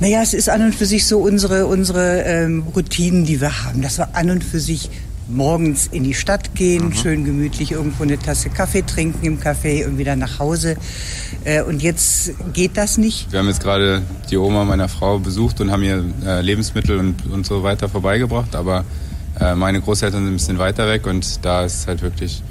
[0.00, 3.82] Naja, es ist an und für sich so unsere, unsere ähm, Routinen, die wir haben.
[3.82, 4.90] Dass wir an und für sich
[5.28, 9.98] morgens in die Stadt gehen, schön gemütlich irgendwo eine Tasse Kaffee trinken im Café und
[9.98, 10.76] wieder nach Hause.
[11.44, 13.30] Äh, und jetzt geht das nicht.
[13.30, 17.26] Wir haben jetzt gerade die Oma meiner Frau besucht und haben ihr äh, Lebensmittel und,
[17.30, 18.56] und so weiter vorbeigebracht.
[18.56, 18.84] Aber
[19.40, 22.42] äh, meine Großeltern sind ein bisschen weiter weg und da ist es halt wirklich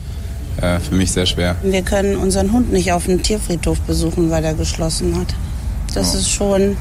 [0.59, 1.55] äh, für mich sehr schwer.
[1.63, 5.33] Wir können unseren Hund nicht auf dem Tierfriedhof besuchen, weil er geschlossen hat.
[5.93, 6.77] Das ist schon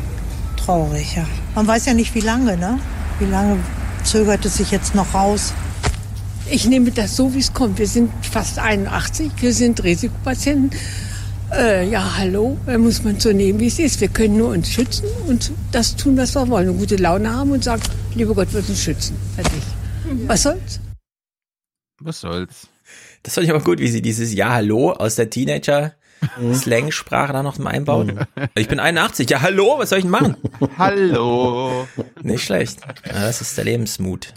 [0.56, 1.26] traurig, ja.
[1.54, 2.78] Man weiß ja nicht, wie lange, ne?
[3.18, 3.58] Wie lange
[4.04, 5.52] zögert es sich jetzt noch raus?
[6.50, 7.78] Ich nehme das so, wie es kommt.
[7.78, 10.78] Wir sind fast 81, wir sind Risikopatienten.
[11.52, 14.00] Äh, ja, hallo, äh, muss man so nehmen, wie es ist.
[14.00, 16.68] Wir können nur uns schützen und das tun, was wir wollen.
[16.68, 17.82] Und gute Laune haben und sagen,
[18.14, 19.16] lieber Gott wird uns schützen.
[19.34, 19.62] Fertig.
[20.26, 20.80] Was soll's?
[22.00, 22.68] Was soll's?
[23.22, 25.94] Das fand ich aber gut, wie sie dieses Ja, hallo aus der Teenager
[26.52, 28.12] Slang-Sprache da noch mal einbaut.
[28.54, 29.28] Ich bin 81.
[29.30, 30.36] Ja, hallo, was soll ich denn machen?
[30.76, 31.86] Hallo.
[32.22, 32.80] Nicht schlecht.
[33.06, 34.34] Ja, das ist der Lebensmut.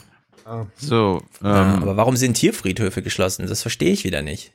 [0.78, 3.48] So, Ja, ähm, aber warum sind Tierfriedhöfe geschlossen?
[3.48, 4.54] Das verstehe ich wieder nicht.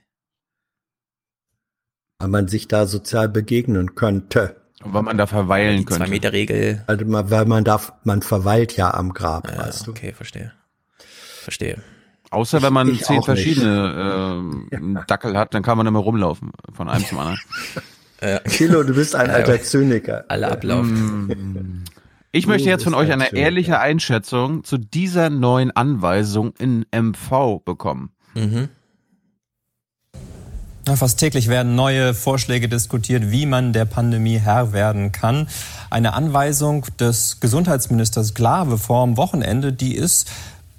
[2.18, 4.56] Weil man sich da sozial begegnen könnte.
[4.80, 6.04] weil man da verweilen könnte.
[6.04, 6.84] Zwei-Meter-Regel.
[6.86, 9.90] Also man, weil man darf, man verweilt ja am Grab, weißt du.
[9.92, 10.52] Okay, verstehe.
[11.42, 11.82] Verstehe.
[12.30, 16.88] Außer wenn man Ich zehn verschiedene ähm, Dackel hat, dann kann man immer rumlaufen von
[16.88, 17.38] einem zum anderen.
[18.48, 20.24] Kilo, du bist ein Ja, alter Zyniker.
[20.26, 21.84] Alle ablaufen.
[22.32, 23.44] Ich möchte jetzt von euch ein eine Zyniker.
[23.46, 28.10] ehrliche Einschätzung zu dieser neuen Anweisung in MV bekommen.
[28.34, 28.68] Mhm.
[30.88, 35.46] Ja, fast täglich werden neue Vorschläge diskutiert, wie man der Pandemie Herr werden kann.
[35.90, 40.30] Eine Anweisung des Gesundheitsministers Glawe vor dem Wochenende, die ist,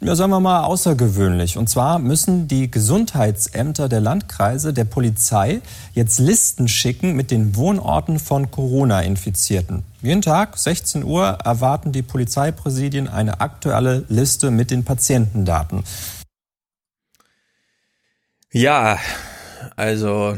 [0.01, 1.57] ja, sagen wir mal, außergewöhnlich.
[1.57, 5.61] Und zwar müssen die Gesundheitsämter der Landkreise der Polizei
[5.93, 9.83] jetzt Listen schicken mit den Wohnorten von Corona-Infizierten.
[10.01, 15.83] Jeden Tag, 16 Uhr, erwarten die Polizeipräsidien eine aktuelle Liste mit den Patientendaten.
[18.53, 18.99] Ja,
[19.75, 20.37] also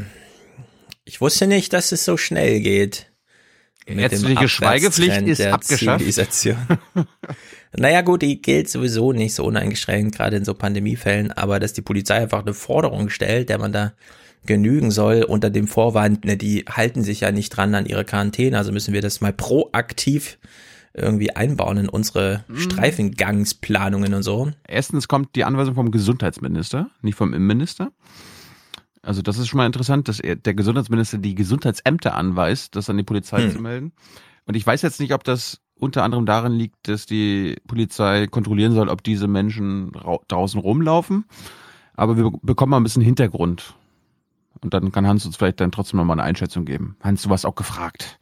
[1.04, 3.11] ich wusste nicht, dass es so schnell geht.
[3.86, 6.04] Ärztliche Schweigepflicht ist abgeschafft.
[7.74, 11.80] Naja gut, die gilt sowieso nicht so uneingeschränkt, gerade in so Pandemiefällen, aber dass die
[11.80, 13.94] Polizei einfach eine Forderung stellt, der man da
[14.44, 18.58] genügen soll, unter dem Vorwand, ne, die halten sich ja nicht dran an ihre Quarantäne,
[18.58, 20.38] also müssen wir das mal proaktiv
[20.94, 22.58] irgendwie einbauen in unsere Mhm.
[22.58, 24.50] Streifengangsplanungen und so.
[24.68, 27.92] Erstens kommt die Anweisung vom Gesundheitsminister, nicht vom Innenminister.
[29.02, 32.96] Also das ist schon mal interessant, dass er, der Gesundheitsminister die Gesundheitsämter anweist, das an
[32.96, 33.50] die Polizei Hm.
[33.52, 33.92] zu melden.
[34.46, 38.72] Und ich weiß jetzt nicht, ob das unter anderem darin liegt, dass die Polizei kontrollieren
[38.72, 41.24] soll, ob diese Menschen rau- draußen rumlaufen.
[41.94, 43.74] Aber wir be- bekommen mal ein bisschen Hintergrund.
[44.60, 46.96] Und dann kann Hans uns vielleicht dann trotzdem nochmal eine Einschätzung geben.
[47.02, 48.18] Hans, du warst auch gefragt.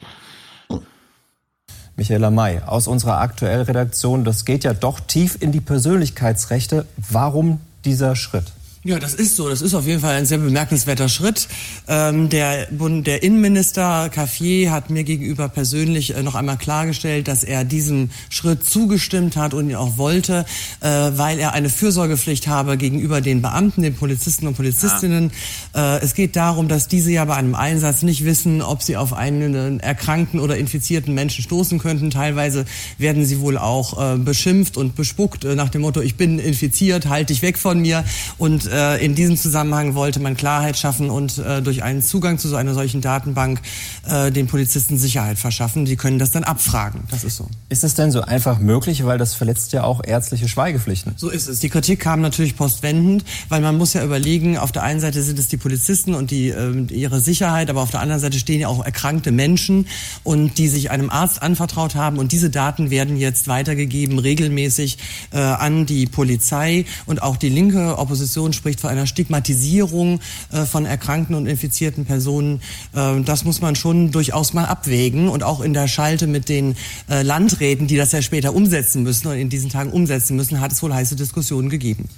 [1.97, 6.87] Michaela May aus unserer aktuellen Redaktion, das geht ja doch tief in die Persönlichkeitsrechte.
[6.97, 8.53] Warum dieser Schritt?
[8.83, 9.47] Ja, das ist so.
[9.51, 11.49] Das ist auf jeden Fall ein sehr bemerkenswerter Schritt.
[11.87, 17.45] Ähm, der, Bund, der Innenminister Caffier hat mir gegenüber persönlich äh, noch einmal klargestellt, dass
[17.45, 20.47] er diesem Schritt zugestimmt hat und ihn auch wollte,
[20.81, 25.31] äh, weil er eine Fürsorgepflicht habe gegenüber den Beamten, den Polizisten und Polizistinnen.
[25.75, 29.13] Äh, es geht darum, dass diese ja bei einem Einsatz nicht wissen, ob sie auf
[29.13, 32.09] einen erkrankten oder infizierten Menschen stoßen könnten.
[32.09, 32.65] Teilweise
[32.97, 37.11] werden sie wohl auch äh, beschimpft und bespuckt äh, nach dem Motto, ich bin infiziert,
[37.11, 38.05] halt dich weg von mir.
[38.39, 42.49] Und äh, in diesem Zusammenhang wollte man Klarheit schaffen und äh, durch einen Zugang zu
[42.49, 43.61] so einer solchen Datenbank
[44.09, 45.85] äh, den Polizisten Sicherheit verschaffen.
[45.85, 47.03] Die können das dann abfragen.
[47.11, 47.49] Das ist so.
[47.69, 51.15] Ist es denn so einfach möglich, weil das verletzt ja auch ärztliche Schweigepflichten?
[51.17, 51.61] So ist es.
[51.61, 55.39] Die Kritik kam natürlich postwendend, weil man muss ja überlegen, auf der einen Seite sind
[55.39, 58.69] es die Polizisten und die, ähm, ihre Sicherheit, aber auf der anderen Seite stehen ja
[58.69, 59.87] auch erkrankte Menschen
[60.23, 64.99] und die sich einem Arzt anvertraut haben und diese Daten werden jetzt weitergegeben regelmäßig
[65.33, 70.21] äh, an die Polizei und auch die linke Opposition spricht von einer Stigmatisierung
[70.53, 72.61] äh, von erkrankten und infizierten Personen.
[72.95, 76.77] Äh, das muss man schon durchaus mal abwägen und auch in der Schalte mit den
[77.09, 80.73] äh, Landräten, die das ja später umsetzen müssen und in diesen Tagen umsetzen müssen, hat
[80.73, 82.11] es wohl heiße Diskussionen gegeben.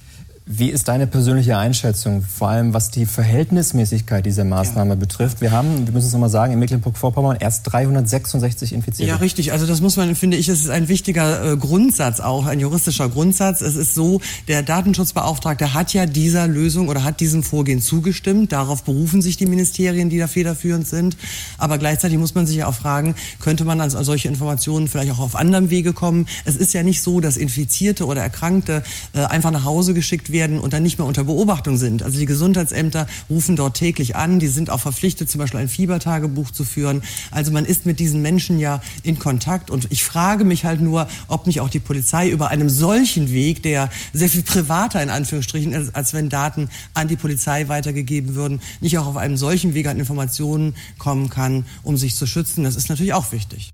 [0.45, 5.41] Wie ist deine persönliche Einschätzung, vor allem was die Verhältnismäßigkeit dieser Maßnahme betrifft?
[5.41, 9.09] Wir haben, wir müssen es nochmal sagen, in Mecklenburg-Vorpommern erst 366 Infizierte.
[9.09, 9.53] Ja, richtig.
[9.53, 13.09] Also das muss man, finde ich, es ist ein wichtiger äh, Grundsatz auch, ein juristischer
[13.09, 13.61] Grundsatz.
[13.61, 18.51] Es ist so, der Datenschutzbeauftragte hat ja dieser Lösung oder hat diesem Vorgehen zugestimmt.
[18.51, 21.17] Darauf berufen sich die Ministerien, die da federführend sind.
[21.57, 25.21] Aber gleichzeitig muss man sich ja auch fragen, könnte man an solche Informationen vielleicht auch
[25.21, 26.27] auf anderem Wege kommen?
[26.45, 28.83] Es ist ja nicht so, dass Infizierte oder Erkrankte
[29.13, 32.03] äh, einfach nach Hause geschickt werden und dann nicht mehr unter Beobachtung sind.
[32.03, 34.39] Also die Gesundheitsämter rufen dort täglich an.
[34.39, 37.03] Die sind auch verpflichtet, zum Beispiel ein Fiebertagebuch zu führen.
[37.31, 39.71] Also man ist mit diesen Menschen ja in Kontakt.
[39.71, 43.63] Und ich frage mich halt nur, ob nicht auch die Polizei über einem solchen Weg,
[43.63, 48.61] der sehr viel privater in Anführungsstrichen ist, als wenn Daten an die Polizei weitergegeben würden,
[48.81, 52.65] nicht auch auf einem solchen Weg an Informationen kommen kann, um sich zu schützen.
[52.65, 53.73] Das ist natürlich auch wichtig.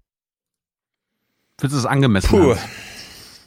[1.61, 2.29] Findest du es angemessen?
[2.29, 2.55] Puh.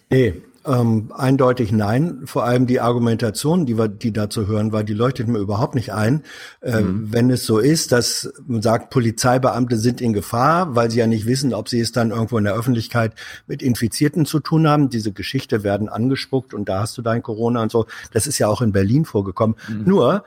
[0.10, 0.34] Nee,
[0.66, 2.22] ähm, eindeutig nein.
[2.26, 5.76] Vor allem die Argumentation, die wir, die da zu hören war, die leuchtet mir überhaupt
[5.76, 6.24] nicht ein.
[6.62, 7.12] Äh, Mhm.
[7.12, 11.26] Wenn es so ist, dass man sagt, Polizeibeamte sind in Gefahr, weil sie ja nicht
[11.26, 13.14] wissen, ob sie es dann irgendwo in der Öffentlichkeit
[13.48, 14.90] mit Infizierten zu tun haben.
[14.90, 17.86] Diese Geschichte werden angespuckt und da hast du dein Corona und so.
[18.14, 19.56] Das ist ja auch in Berlin vorgekommen.
[19.86, 20.24] Nur,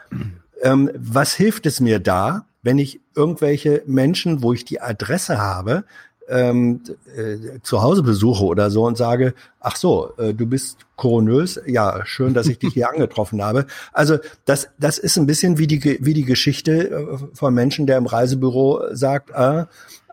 [0.63, 5.85] ähm, was hilft es mir da, wenn ich irgendwelche Menschen, wo ich die Adresse habe,
[6.29, 6.81] ähm,
[7.17, 12.05] äh, zu Hause besuche oder so und sage, ach so, äh, du bist koronös, ja,
[12.05, 13.67] schön, dass ich dich hier angetroffen habe.
[13.93, 17.99] Also das, das ist ein bisschen wie die, wie die Geschichte äh, von Menschen, der
[17.99, 19.65] im Reisebüro sagt, äh,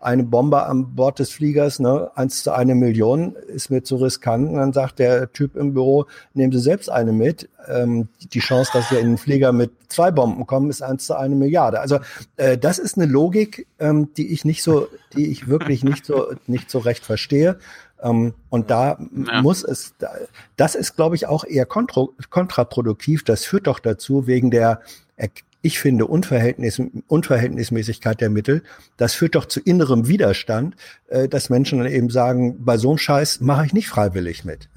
[0.02, 4.50] eine Bombe an Bord des Fliegers, ne, eins zu eine Million, ist mir zu riskant.
[4.50, 7.48] Und dann sagt der Typ im Büro, nehmen Sie selbst eine mit.
[7.68, 11.16] Ähm, die Chance, dass wir in den Flieger mit zwei Bomben kommen, ist eins zu
[11.16, 11.80] eine Milliarde.
[11.80, 12.00] Also
[12.38, 16.34] äh, das ist eine Logik, ähm, die ich nicht so, die ich wirklich nicht so,
[16.48, 17.58] nicht so recht verstehe.
[18.02, 18.98] Ähm, und da
[19.44, 20.10] muss es, da,
[20.58, 23.24] das ist, glaube ich, auch eher kontra, kontraproduktiv.
[23.24, 24.82] Das führt doch dazu, wegen der,
[25.18, 25.30] er-
[25.62, 28.64] ich finde, Unverhältnis, Unverhältnismäßigkeit der Mittel,
[28.98, 30.76] das führt doch zu innerem Widerstand,
[31.08, 34.70] äh, dass Menschen dann eben sagen, bei so einem Scheiß mache ich nicht freiwillig mit.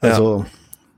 [0.00, 0.46] Also,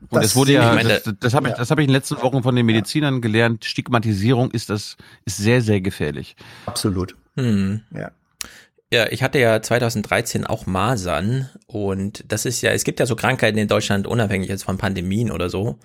[0.08, 1.96] Und es wurde ja, ich meine, das, das habe ich, das habe ich in den
[1.96, 3.64] letzten Wochen von den Medizinern gelernt.
[3.64, 6.36] Stigmatisierung ist das, ist sehr, sehr gefährlich.
[6.66, 7.16] Absolut.
[7.36, 7.82] Hm.
[7.94, 8.10] Ja.
[8.92, 13.16] Ja, ich hatte ja 2013 auch Masern und das ist ja, es gibt ja so
[13.16, 15.78] Krankheiten in Deutschland unabhängig jetzt von Pandemien oder so.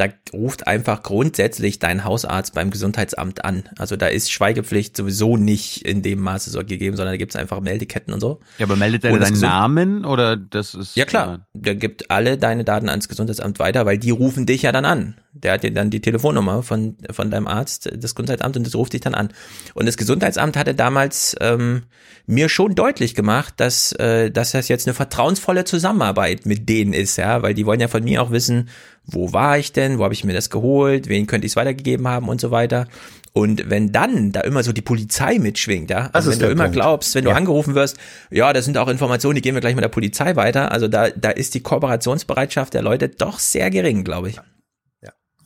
[0.00, 3.64] Da ruft einfach grundsätzlich dein Hausarzt beim Gesundheitsamt an.
[3.76, 7.36] Also da ist Schweigepflicht sowieso nicht in dem Maße so gegeben, sondern da gibt es
[7.36, 8.40] einfach Meldeketten und so.
[8.56, 10.96] Ja, aber meldet er deinen Namen oder das ist?
[10.96, 14.72] Ja klar, der gibt alle deine Daten ans Gesundheitsamt weiter, weil die rufen dich ja
[14.72, 15.16] dann an.
[15.32, 18.94] Der hat dir dann die Telefonnummer von, von deinem Arzt, das Gesundheitsamt, und das ruft
[18.94, 19.28] dich dann an.
[19.74, 21.82] Und das Gesundheitsamt hatte damals ähm,
[22.26, 27.16] mir schon deutlich gemacht, dass, äh, dass das jetzt eine vertrauensvolle Zusammenarbeit mit denen ist,
[27.16, 28.70] ja, weil die wollen ja von mir auch wissen,
[29.12, 32.06] wo war ich denn, wo habe ich mir das geholt, wen könnte ich es weitergegeben
[32.08, 32.86] haben und so weiter.
[33.32, 36.76] Und wenn dann da immer so die Polizei mitschwingt, ja, also wenn du immer Punkt.
[36.76, 37.30] glaubst, wenn Ja.
[37.30, 37.96] du angerufen wirst,
[38.30, 40.72] ja, das sind auch Informationen, die geben wir gleich mit der Polizei weiter.
[40.72, 44.40] Also da, da ist die Kooperationsbereitschaft der Leute doch sehr gering, glaube ich.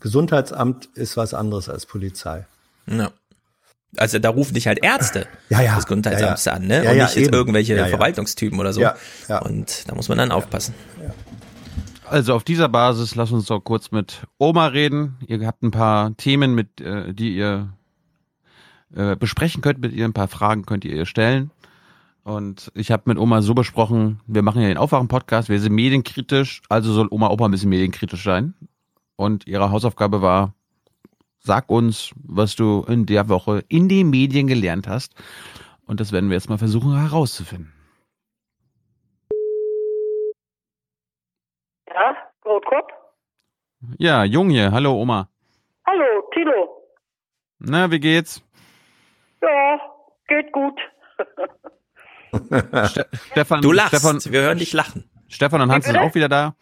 [0.00, 2.44] Gesundheitsamt ist was anderes als Polizei.
[2.86, 3.10] Ja.
[3.96, 5.76] Also da rufen dich halt Ärzte Ja, ja.
[5.76, 6.56] des Gesundheitsamts Ja, ja.
[6.58, 6.84] an, ne?
[6.84, 7.34] Ja, und ja, nicht jetzt eben.
[7.34, 7.86] irgendwelche Ja, ja.
[7.86, 8.80] Verwaltungstypen oder so.
[8.82, 8.96] Ja,
[9.28, 9.38] ja.
[9.38, 10.74] Und da muss man dann aufpassen.
[12.14, 15.18] Also auf dieser Basis lass uns doch kurz mit Oma reden.
[15.26, 17.72] Ihr habt ein paar Themen, mit äh, die ihr
[18.94, 21.50] äh, besprechen könnt mit ihr, ein paar Fragen könnt ihr ihr stellen.
[22.22, 26.62] Und ich habe mit Oma so besprochen, wir machen ja den Aufwachen-Podcast, wir sind medienkritisch,
[26.68, 28.54] also soll Oma mal ein bisschen medienkritisch sein.
[29.16, 30.54] Und ihre Hausaufgabe war,
[31.40, 35.16] sag uns, was du in der Woche in den Medien gelernt hast.
[35.84, 37.72] Und das werden wir jetzt mal versuchen herauszufinden.
[41.94, 42.92] Ja, Rotkopf?
[43.98, 45.28] Ja, Jung hier, hallo Oma.
[45.86, 46.82] Hallo, Tilo.
[47.58, 48.42] Na, wie geht's?
[49.42, 49.80] Ja,
[50.28, 50.78] geht gut.
[52.88, 55.08] Ste Stefan, Du lachst, Stefan, wir hören dich lachen.
[55.28, 56.54] Stefan und Hans sind auch wieder da.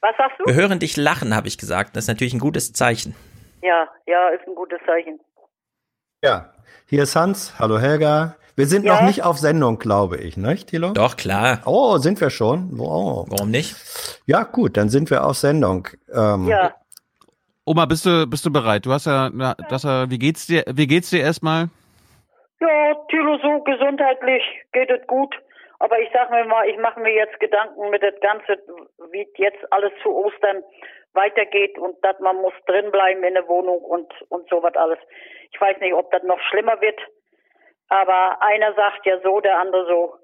[0.00, 0.46] Was sagst du?
[0.46, 1.96] Wir hören dich lachen, habe ich gesagt.
[1.96, 3.14] Das ist natürlich ein gutes Zeichen.
[3.62, 5.20] Ja, ja, ist ein gutes Zeichen.
[6.22, 6.52] Ja,
[6.86, 7.58] hier ist Hans.
[7.58, 8.36] Hallo Helga.
[8.56, 9.06] Wir sind noch Ja?
[9.06, 10.92] nicht auf Sendung, glaube ich, nicht, Thilo?
[10.92, 11.60] Doch, klar.
[11.66, 12.70] Oh, sind wir schon?
[12.78, 13.24] Oh.
[13.28, 13.74] Warum nicht?
[14.26, 15.88] Ja, gut, dann sind wir auf Sendung.
[16.14, 16.74] Ähm, Ja,
[17.66, 18.84] Oma, bist du, bist du bereit?
[18.86, 21.68] Du hast ja, na, das, ja- wie geht's dir, wie geht's dir erstmal?
[22.60, 24.42] ja, Tilo, so gesundheitlich
[24.72, 25.34] geht es gut.
[25.80, 28.58] Aber ich sag mir mal, ich mache mir jetzt Gedanken mit das Ganze,
[29.10, 30.62] wie jetzt alles zu Ostern
[31.12, 34.98] weitergeht und dass man muss drinbleiben in der Wohnung und, und sowas alles.
[35.52, 36.98] Ich weiß nicht, ob das noch schlimmer wird.
[37.88, 40.14] Aber einer sagt ja so, der andere so.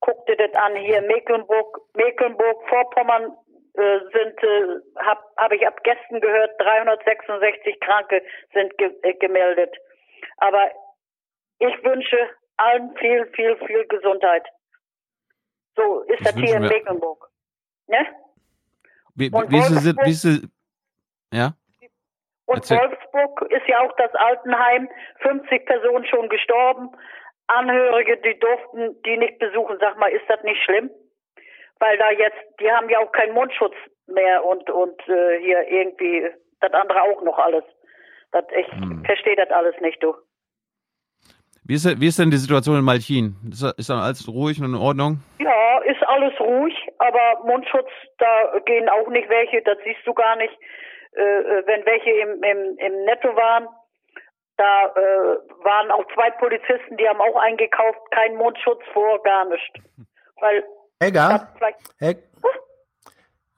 [0.00, 3.36] Guck dir das an, hier Mecklenburg, Mecklenburg, Vorpommern
[3.74, 8.22] äh, sind, äh, habe hab ich ab gestern gehört, 366 Kranke
[8.52, 9.74] sind ge äh, gemeldet.
[10.38, 10.70] Aber
[11.58, 14.44] ich wünsche allen viel, viel, viel Gesundheit.
[15.76, 17.30] So ist Das das, hier in Mecklenburg.
[17.86, 18.06] Ne?
[19.14, 21.54] Wie, wie, wie, wie, ja?
[22.52, 22.78] Und Erzähl.
[22.78, 24.88] Wolfsburg ist ja auch das Altenheim,
[25.20, 26.90] 50 Personen schon gestorben.
[27.48, 29.76] Angehörige, die durften die nicht besuchen.
[29.80, 30.90] Sag mal, ist das nicht schlimm?
[31.80, 33.74] Weil da jetzt, die haben ja auch keinen Mundschutz
[34.06, 36.28] mehr und und äh, hier irgendwie
[36.60, 37.64] das andere auch noch alles.
[38.32, 39.02] Das ich Hm.
[39.04, 40.14] verstehe das alles nicht, du.
[41.64, 43.36] Wie ist, wie ist denn die Situation in Malchin?
[43.50, 45.18] Ist, ist dann alles ruhig und in Ordnung?
[45.38, 47.88] Ja, ist alles ruhig, aber Mundschutz,
[48.18, 50.52] da gehen auch nicht welche, das siehst du gar nicht.
[51.14, 53.68] Äh, äh, wenn welche im, im, im Netto waren,
[54.56, 59.72] da äh, waren auch zwei Polizisten, die haben auch eingekauft, kein Mundschutz vor, gar nicht.
[60.40, 60.64] Weil
[61.00, 61.48] Helga?
[61.98, 62.16] Hel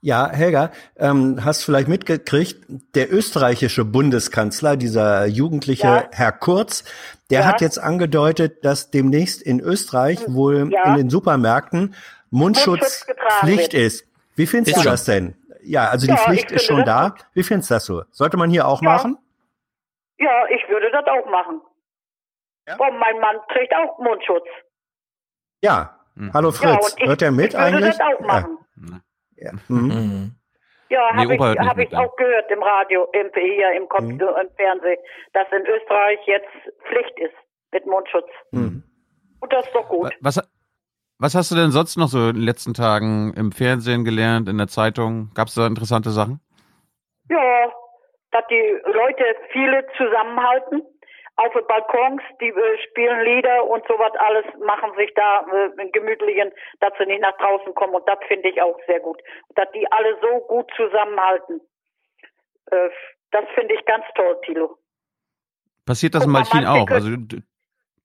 [0.01, 6.09] ja, Helga, ähm, hast vielleicht mitgekriegt, der österreichische Bundeskanzler, dieser jugendliche Ja.
[6.13, 6.85] Herr Kurz,
[7.31, 7.47] der Ja.
[7.47, 10.85] hat jetzt angedeutet, dass demnächst in Österreich wohl Ja.
[10.85, 11.95] in den Supermärkten
[12.31, 13.07] Mundschutz Mundschutz
[13.41, 13.83] Pflicht wird.
[13.83, 14.05] ist.
[14.37, 15.37] Wie findest Ist du das denn?
[15.65, 17.15] Ja, also die Ja, ich Pflicht ist schon da.
[17.33, 18.03] Wie findest du das so?
[18.11, 18.91] Sollte man hier auch Ja.
[18.91, 19.19] machen?
[20.19, 21.61] ja, ich würde das auch machen.
[22.79, 24.47] Und mein Mann trägt auch Mundschutz.
[25.63, 25.99] Ja.
[26.33, 27.97] Hallo Ja, Fritz, ich- hört er mit ich würde eigentlich?
[27.97, 28.59] das auch machen.
[28.77, 29.01] Ja.
[29.37, 29.53] Ja.
[29.69, 30.35] Mhm.
[30.91, 31.99] Ja, Nee, habe ich, hab ich ja.
[31.99, 34.21] auch gehört im Radio, im, hier im, Kom Mhm.
[34.21, 34.99] im Fernsehen,
[35.33, 36.47] dass in Österreich jetzt
[36.87, 37.35] Pflicht ist
[37.73, 38.29] mit Mundschutz.
[38.53, 38.85] Mhm.
[39.41, 40.13] Und das ist doch gut.
[40.21, 40.41] Was,
[41.19, 44.59] was hast du denn sonst noch so in den letzten Tagen im Fernsehen gelernt, in
[44.59, 45.31] der Zeitung?
[45.35, 46.41] Gab es da interessante Sachen?
[47.31, 47.73] Ja,
[48.33, 50.83] dass die Leute viele zusammenhalten.
[51.37, 55.45] Auf den Balkons, die äh, spielen Lieder und sowas alles, machen sich da
[55.77, 57.95] äh, gemütlichen, dass sie nicht nach draußen kommen.
[57.95, 59.21] Und das finde ich auch sehr gut.
[59.57, 61.61] Dass die alle so gut zusammenhalten.
[62.71, 62.89] Äh,
[63.33, 64.79] das finde ich ganz toll, Tilo.
[65.87, 66.89] Passiert das Guck in mal, Malchin auch?
[66.89, 67.43] Also, d-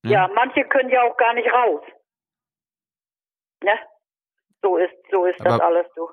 [0.03, 0.27] Ja.
[0.33, 1.81] manche können ja auch gar nicht raus.
[3.63, 3.71] Ne?
[4.61, 6.09] So ist, so ist das Aber- alles so.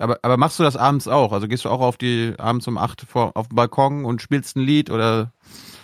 [0.00, 1.32] aber, aber machst du das abends auch?
[1.32, 4.56] Also gehst du auch auf die abends um acht vor, auf den Balkon und spielst
[4.56, 5.32] ein Lied oder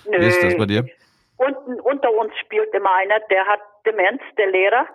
[0.09, 0.87] wie ist das bei dir?
[1.37, 4.87] Unten unter uns spielt immer einer, der hat Demenz, der Lehrer.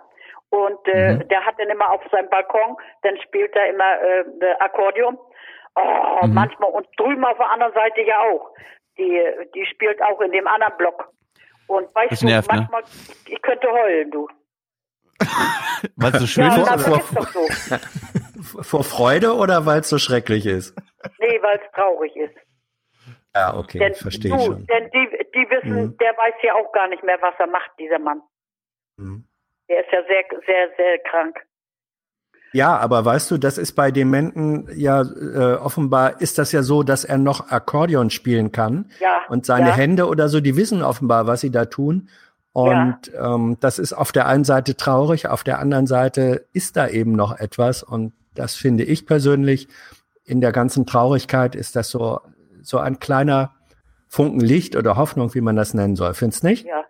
[0.50, 1.28] Und äh, Mhm.
[1.28, 5.18] der hat dann immer auf seinem Balkon, dann spielt er immer äh, äh, Akkordeon.
[5.74, 6.34] Oh, Mhm.
[6.34, 8.50] manchmal und drüben auf der anderen Seite ja auch.
[8.96, 9.20] Die,
[9.54, 11.08] die spielt auch in dem anderen Block.
[11.66, 12.58] Und weißt Das du, nervt, ne?
[12.70, 12.82] manchmal,
[13.26, 14.28] ich könnte heulen, du.
[15.96, 16.84] Weil es so schön Ja, ist?
[16.84, 17.48] vor- so.
[18.62, 20.74] Vor Freude oder weil es so schrecklich ist?
[21.18, 22.34] Nee, weil es traurig ist.
[23.34, 24.66] Ja, okay, denn verstehe du, ich schon.
[24.66, 25.96] denn die, die wissen, Mhm.
[25.98, 28.20] der weiß ja auch gar nicht mehr, was er macht, dieser Mann.
[28.98, 29.26] Mhm.
[29.68, 31.38] Der ist ja sehr, sehr, sehr krank.
[32.52, 36.82] Ja, aber weißt du, das ist bei Dementen ja äh, offenbar ist das ja so,
[36.84, 39.74] dass er noch Akkordeon spielen kann Ja, und seine ja.
[39.74, 42.08] Hände oder so, die wissen offenbar, was sie da tun.
[42.56, 46.88] Und ähm, das ist auf der einen Seite traurig, auf der anderen Seite ist da
[46.88, 47.82] eben noch etwas.
[47.82, 49.68] Und das finde ich persönlich
[50.24, 52.22] in der ganzen Traurigkeit ist das so
[52.62, 53.52] so ein kleiner
[54.08, 56.14] Funken Licht oder Hoffnung, wie man das nennen soll.
[56.14, 56.64] Findest nicht?
[56.64, 56.84] Ja,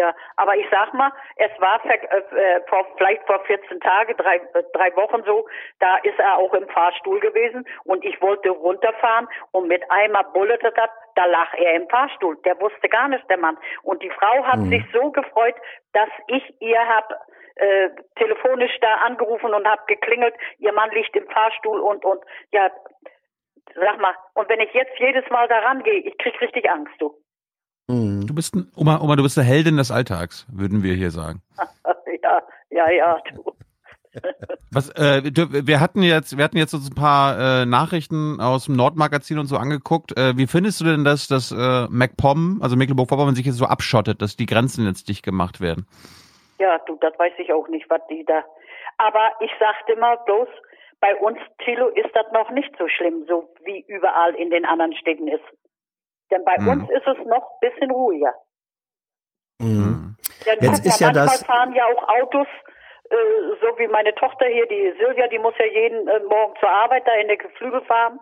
[0.00, 0.14] ja.
[0.36, 4.62] Aber ich sag mal, es war ver äh, vor, vielleicht vor 14 Tagen, drei, äh,
[4.72, 5.46] drei Wochen so,
[5.78, 10.72] da ist er auch im Fahrstuhl gewesen und ich wollte runterfahren und mit einmal bullte
[10.72, 12.36] das, da lag er im Fahrstuhl.
[12.44, 13.58] Der wusste gar nicht, der Mann.
[13.82, 14.70] Und die Frau hat Mhm.
[14.70, 15.56] sich so gefreut,
[15.92, 17.12] dass ich ihr hab
[17.56, 22.22] äh, telefonisch da angerufen und hab geklingelt, ihr Mann liegt im Fahrstuhl und und
[22.52, 22.70] ja,
[23.74, 27.14] sag mal, und wenn ich jetzt jedes Mal da rangehe, ich krieg richtig Angst, du.
[28.30, 31.42] Du bist ein, Oma, Oma, du bist eine Heldin des Alltags, würden wir hier sagen.
[32.22, 33.42] ja, ja, ja, du.
[34.72, 38.76] Was, äh, wir hatten jetzt, wir hatten jetzt uns ein paar äh, Nachrichten aus dem
[38.76, 40.16] Nordmagazin und so angeguckt.
[40.16, 44.22] Äh, wie findest du denn das, dass äh, MacPom, also Mecklenburg-Vorpommern, sich jetzt so abschottet,
[44.22, 45.88] dass die Grenzen jetzt dicht gemacht werden?
[46.60, 48.44] Ja, du, das weiß ich auch nicht, was die da.
[48.98, 50.46] Aber ich sagte mal bloß,
[51.00, 54.94] bei uns, Thilo, ist das noch nicht so schlimm, so wie überall in den anderen
[54.94, 55.42] Städten ist.
[56.30, 56.68] Denn bei Mhm.
[56.68, 58.34] uns ist es noch ein bisschen ruhiger.
[59.60, 60.16] Mhm.
[60.46, 62.46] Denn Jetzt ist ja manchmal das- fahren ja auch Autos,
[63.10, 63.16] äh,
[63.60, 67.06] so wie meine Tochter hier, die Silvia, die muss ja jeden äh, Morgen zur Arbeit
[67.06, 68.20] da in der Geflügel fahren,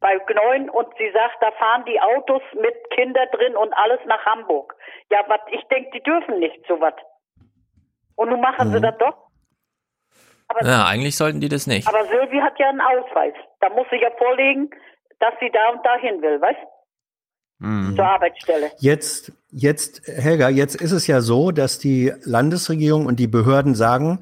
[0.00, 4.24] bei Gneuen, und sie sagt, da fahren die Autos mit Kinder drin und alles nach
[4.24, 4.74] Hamburg.
[5.10, 6.94] Ja, was, ich denke, die dürfen nicht sowas.
[8.16, 8.72] Und nun machen Mhm.
[8.74, 9.16] sie das doch.
[10.48, 11.86] Aber, Ja, eigentlich sollten die das nicht.
[11.88, 13.34] aber Silvi hat ja einen Ausweis.
[13.60, 14.70] Da muss sie ja vorlegen,
[15.18, 16.58] dass sie da und dahin will, weißt?
[17.60, 18.70] Zur Arbeitsstelle.
[18.78, 24.20] Jetzt, jetzt, Helga, jetzt ist es ja so, dass die Landesregierung und die Behörden sagen,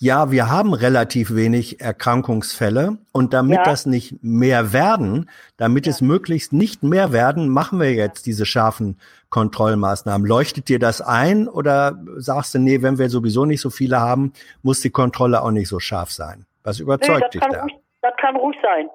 [0.00, 3.64] ja, wir haben relativ wenig Erkrankungsfälle und damit Ja.
[3.64, 8.98] das nicht mehr werden, damit es möglichst nicht mehr werden, machen wir jetzt diese scharfen
[9.28, 10.26] Kontrollmaßnahmen.
[10.26, 14.32] Leuchtet dir das ein oder sagst du, nee, wenn wir sowieso nicht so viele haben,
[14.62, 16.46] muss die Kontrolle auch nicht so scharf sein?
[16.62, 17.60] Was Nee, überzeugt das dich da?
[17.62, 18.88] ruhig, das kann ruhig sein.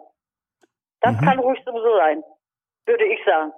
[1.02, 1.26] Das Mhm.
[1.26, 2.24] kann ruhig so sein,
[2.86, 3.52] würde ich sagen.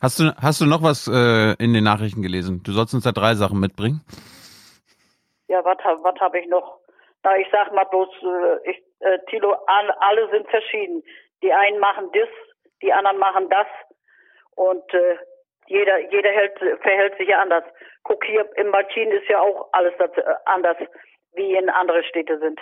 [0.00, 2.62] Hast du, hast du noch was äh, in den Nachrichten gelesen?
[2.64, 4.00] Du sollst uns da drei Sachen mitbringen.
[5.48, 6.78] Ja, was hab- was habe ich noch?
[7.22, 11.02] Na, ich sag mal bloß, äh, ich, äh, Tilo, all, alle sind verschieden.
[11.42, 12.28] Die einen machen das,
[12.82, 13.66] die anderen machen das
[14.54, 15.16] und äh,
[15.66, 17.64] jeder jeder hält, verhält sich ja anders.
[18.02, 20.08] Guck hier, im Martin ist ja auch alles äh,
[20.46, 20.76] anders,
[21.34, 22.58] wie in andere Städte sind.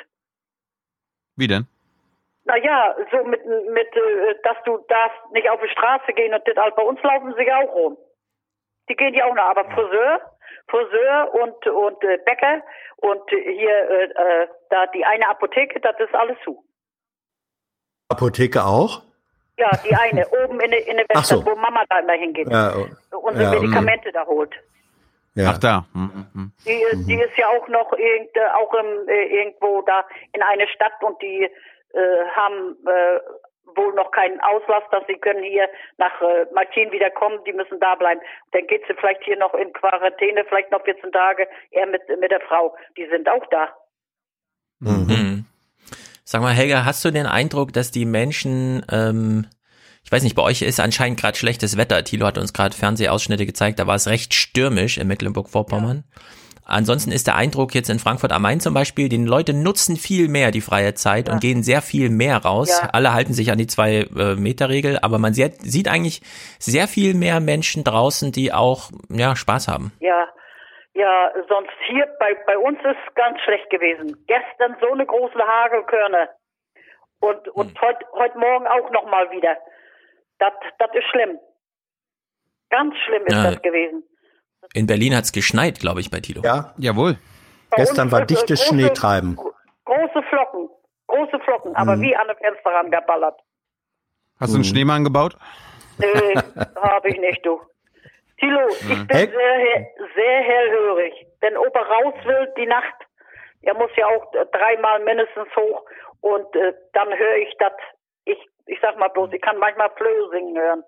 [1.36, 1.66] Wie denn?
[2.48, 6.56] Naja, so mit, mit äh, dass du darfst nicht auf die Straße gehen und das
[6.56, 7.98] all- bei uns laufen sie ja auch rum.
[8.88, 10.20] Die gehen ja auch noch, aber Friseur,
[10.68, 12.62] Friseur und und äh, Bäcker
[12.96, 14.04] und hier äh,
[14.44, 16.64] äh, da die eine Apotheke, das ist alles zu.
[18.08, 19.02] Apotheke auch?
[19.58, 21.44] Ja, die eine oben in der in der Ach so.
[21.44, 22.72] Wo Mama da immer hingeht, Ja,
[23.10, 24.54] unsere Ja, Medikamente da holt.
[25.34, 25.50] Ja.
[25.52, 25.84] Ach da.
[25.92, 26.52] Mhm, mhm.
[26.66, 30.66] Die, die ist ja auch noch irgend, äh, auch im, äh, irgendwo da in eine
[30.68, 31.48] Stadt und die
[31.92, 33.20] äh, haben äh,
[33.76, 35.68] wohl noch keinen Auslass, dass sie können hier
[35.98, 38.20] nach äh, Martin wieder kommen, die müssen da bleiben.
[38.52, 42.30] Dann geht sie vielleicht hier noch in Quarantäne, vielleicht noch 14 Tage, er mit, mit
[42.30, 42.76] der Frau.
[42.96, 43.68] Die sind auch da.
[44.80, 45.44] Mhm.
[46.24, 49.46] Sag mal, Helga, hast du den Eindruck, dass die Menschen, ähm,
[50.04, 52.04] ich weiß nicht, bei euch ist anscheinend gerade schlechtes Wetter.
[52.04, 56.04] Thilo hat uns gerade Fernsehausschnitte gezeigt, da war es recht stürmisch in Mecklenburg-Vorpommern.
[56.68, 60.28] Ansonsten ist der Eindruck jetzt in Frankfurt am Main zum Beispiel, die Leute nutzen viel
[60.28, 62.80] mehr die freie Zeit und gehen sehr viel mehr raus.
[62.82, 62.90] Ja.
[62.92, 66.20] Alle halten sich an die zwei äh, Meter Regel, aber man sieht, sieht eigentlich
[66.58, 69.92] sehr viel mehr Menschen draußen, die auch ja Spaß haben.
[70.00, 70.28] Ja,
[70.92, 74.16] ja, sonst hier bei, bei uns ist ganz schlecht gewesen.
[74.26, 76.28] Gestern so eine große Hagelkörner.
[77.20, 79.56] Und, und heute heut Morgen auch noch mal wieder.
[80.38, 81.38] Das, das ist schlimm.
[82.70, 83.50] Ganz schlimm ist Ja.
[83.50, 84.04] das gewesen.
[84.74, 86.42] In Berlin hat's geschneit, glaube ich, bei Thilo.
[86.44, 86.74] Ja.
[86.78, 87.16] Jawohl.
[87.76, 89.36] Gestern war dichtes große- Schneetreiben.
[89.84, 90.68] Große Flocken.
[91.06, 92.02] Große Flocken, aber Mhm.
[92.02, 93.40] wie an den Fenster rangeballert.
[94.40, 95.36] Hast du einen Schneemann gebaut?
[95.98, 96.06] Nee,
[96.76, 97.60] habe ich nicht, du.
[98.38, 99.26] Tilo, ich bin Hey.
[99.26, 101.26] sehr, sehr hellhörig.
[101.40, 102.94] Wenn Opa raus will, die Nacht,
[103.62, 105.82] er muss ja auch äh, dreimal mindestens hoch
[106.20, 107.72] und äh, dann höre ich das.
[108.26, 110.84] Ich, ich sag mal bloß, ich kann manchmal Flöhe singen hören.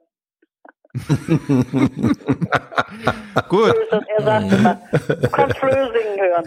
[3.48, 3.74] Gut.
[3.90, 6.44] Das, er sagt immer, du kannst Flöhe singen hören.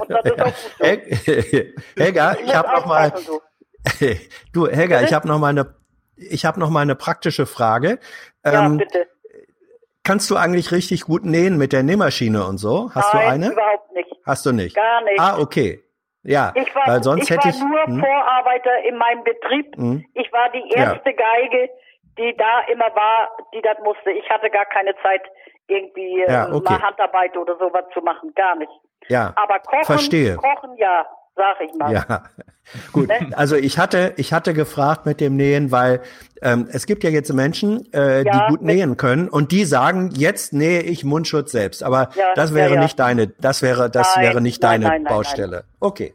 [0.00, 0.84] Und das ist auch gut so.
[0.84, 3.12] Hel- Helga, ich habe noch mal,
[4.52, 5.08] du Helga, Bitte?
[5.08, 5.74] ich habe noch mal eine,
[6.16, 7.98] ich habe noch mal eine praktische Frage.
[8.44, 9.06] Ja, Ähm, bitte.
[10.02, 12.90] kannst du eigentlich richtig gut nähen mit der Nähmaschine und so?
[12.94, 13.52] Hast Nein, du eine?
[13.52, 14.10] überhaupt nicht.
[14.26, 14.74] Hast du nicht?
[14.76, 15.20] Gar nicht.
[15.20, 15.80] Ah, okay.
[16.26, 17.60] Ja, Ich war, weil sonst ich hätte war ich.
[17.60, 19.76] nur hm, Vorarbeiter in meinem Betrieb.
[19.76, 20.04] hm.
[20.14, 21.68] Ich war die erste Geige,
[22.18, 24.10] die da immer war, die das musste.
[24.12, 25.22] Ich hatte gar keine Zeit,
[25.66, 26.72] irgendwie Ja, okay.
[26.72, 28.32] mal Handarbeit oder sowas zu machen.
[28.34, 28.70] Gar nicht.
[29.08, 30.36] Ja, Aber kochen, verstehe.
[30.36, 31.06] kochen ja,
[31.36, 31.92] sag ich mal.
[31.92, 32.24] Ja,
[32.92, 33.08] gut.
[33.08, 33.30] Ne?
[33.36, 36.00] Also ich hatte, ich hatte gefragt mit dem Nähen, weil
[36.42, 40.10] ähm, es gibt ja jetzt Menschen, äh, Ja, die gut nähen können und die sagen,
[40.14, 41.82] jetzt nähe ich Mundschutz selbst.
[41.82, 45.02] Aber Ja, das wäre ja, nicht deine, das wäre, das Nein, wäre nicht nein, deine
[45.02, 45.64] nein, Baustelle.
[45.80, 46.14] Okay.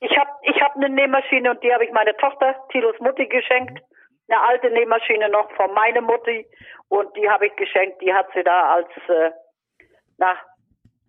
[0.00, 3.80] Ich habe ich hab eine Nähmaschine und die habe ich meiner Tochter, Tilos Mutti, geschenkt.
[4.28, 6.46] Eine alte Nähmaschine noch von meiner Mutti
[6.88, 8.00] und die habe ich geschenkt.
[8.00, 9.30] Die hat sie da als äh,
[10.18, 10.34] na,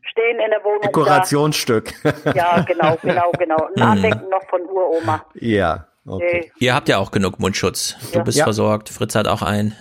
[0.01, 0.81] stehen in der Wohnung.
[0.81, 1.93] Dekorationsstück.
[2.03, 2.31] Da.
[2.33, 3.67] Ja, genau, genau, genau.
[3.75, 3.81] Ein.
[3.83, 5.25] Andenken noch von Uroma.
[5.35, 6.41] ja, okay.
[6.45, 6.51] Nee.
[6.65, 7.95] Ihr habt ja auch genug Mundschutz.
[8.11, 8.23] Du Ja.
[8.23, 8.43] bist Ja.
[8.45, 9.75] versorgt, Fritz hat auch einen.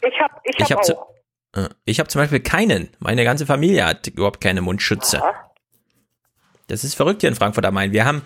[0.00, 1.14] Ich habe ich Ich hab habe zu, auch.
[1.56, 2.90] äh, ich hab zum Beispiel keinen.
[2.98, 5.22] Meine ganze Familie hat überhaupt keine Mundschütze.
[6.68, 7.92] Das ist verrückt hier in Frankfurt am Main.
[7.92, 8.22] Wir haben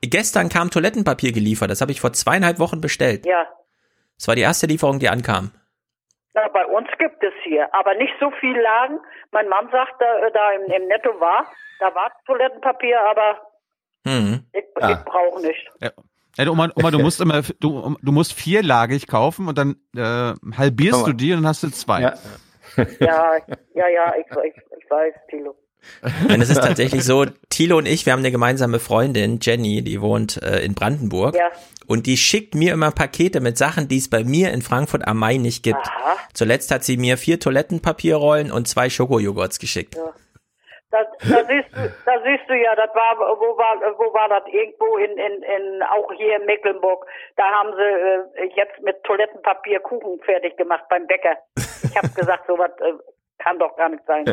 [0.00, 1.70] gestern kam Toilettenpapier geliefert.
[1.70, 3.26] Das habe ich vor zweieinhalb Wochen bestellt.
[3.26, 3.46] Ja.
[4.22, 5.50] Das war die erste Lieferung, die ankam.
[6.32, 9.00] Na, bei uns gibt es hier, aber nicht so viel Lagen.
[9.32, 11.50] Mein Mann sagt, da, äh, da im, im Netto war,
[11.80, 13.40] da war Toilettenpapier, aber
[14.06, 14.46] Hm.
[14.52, 14.92] ich, Ja.
[14.92, 15.68] ich brauche nicht.
[15.80, 15.90] Ja.
[16.36, 21.02] Ey, Oma, Oma, du musst immer, du, du musst vierlagig kaufen und dann äh, halbierst
[21.02, 22.02] Komm du die und dann hast du zwei.
[22.02, 22.14] Ja.
[23.00, 23.36] Ja,
[23.74, 25.56] ja, ja, ich, ich, ich weiß, Tilo.
[26.28, 30.00] Denn es ist tatsächlich so, Thilo und ich, wir haben eine gemeinsame Freundin, Jenny, die
[30.00, 31.34] wohnt äh, in Brandenburg.
[31.34, 31.50] Ja.
[31.86, 35.18] Und die schickt mir immer Pakete mit Sachen, die es bei mir in Frankfurt am
[35.18, 35.86] Main nicht gibt.
[35.86, 36.16] Aha.
[36.32, 39.96] Zuletzt hat sie mir vier Toilettenpapierrollen und zwei Schokojoghurts geschickt.
[40.92, 44.42] Da, da, siehst du, da siehst du ja, das war, wo war, wo war das?
[44.52, 47.06] Irgendwo in, in, in, auch hier in Mecklenburg.
[47.36, 51.38] Da haben sie äh, jetzt mit Toilettenpapier Kuchen fertig gemacht beim Bäcker.
[51.56, 52.92] Ich habe gesagt, sowas äh,
[53.38, 54.24] kann doch gar nicht sein.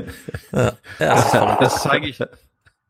[0.99, 2.23] Ja, das zeige ich,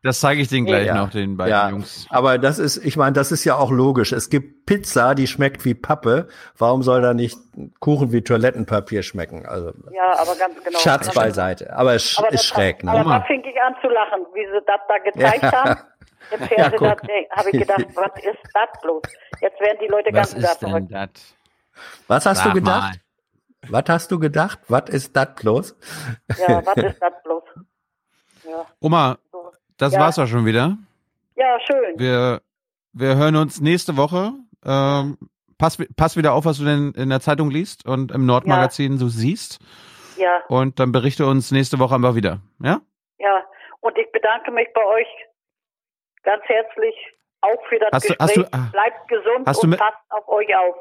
[0.03, 0.95] das zeige ich denen gleich Ja.
[0.95, 2.07] noch, den beiden Ja, Jungs.
[2.10, 4.12] aber das ist, ich meine, das ist ja auch logisch.
[4.14, 6.28] Es gibt Pizza, die schmeckt wie Pappe.
[6.57, 7.38] Warum soll da nicht
[7.80, 9.45] Kuchen wie Toilettenpapier schmecken?
[9.45, 10.80] Also Ja, aber ganz genau.
[10.80, 11.76] Schatz ganz beiseite.
[11.76, 13.10] Aber es Aber ist schräg, Aber ne?
[13.10, 15.51] da fing ich an zu lachen, wie sie das da gezeigt Ja.
[15.51, 15.82] haben.
[16.32, 19.03] Im Ja, Fernsehen da habe ich gedacht, was ist das bloß?
[19.41, 21.10] Jetzt werden die Leute ganz Was ist denn das?
[22.07, 22.99] Was hast Sag du gedacht?
[23.68, 24.60] Was hast du gedacht?
[24.68, 25.76] Was ist das bloß?
[26.47, 27.43] Ja, was ist das bloß?
[28.45, 29.18] Ja, Oma,
[29.78, 29.99] das Ja.
[29.99, 30.78] war's ja schon wieder.
[31.36, 31.99] ja schön.
[31.99, 32.41] Wir,
[32.93, 34.32] wir hören uns nächste Woche.
[34.66, 35.18] Ähm,
[35.57, 39.07] pass, pass wieder auf, was du denn in der Zeitung liest und im Nordmagazin so
[39.10, 39.60] siehst.
[40.18, 42.39] Ja, Und dann berichte uns nächste Woche einfach wieder.
[42.62, 42.82] Ja?
[43.20, 43.43] ja.
[43.82, 45.07] Und ich bedanke mich bei euch
[46.24, 46.95] ganz herzlich
[47.41, 48.28] auch für das Hast du- Gespräch.
[48.28, 50.76] hast du- ah, Bleibt gesund hast du und mit- passt auf euch auf.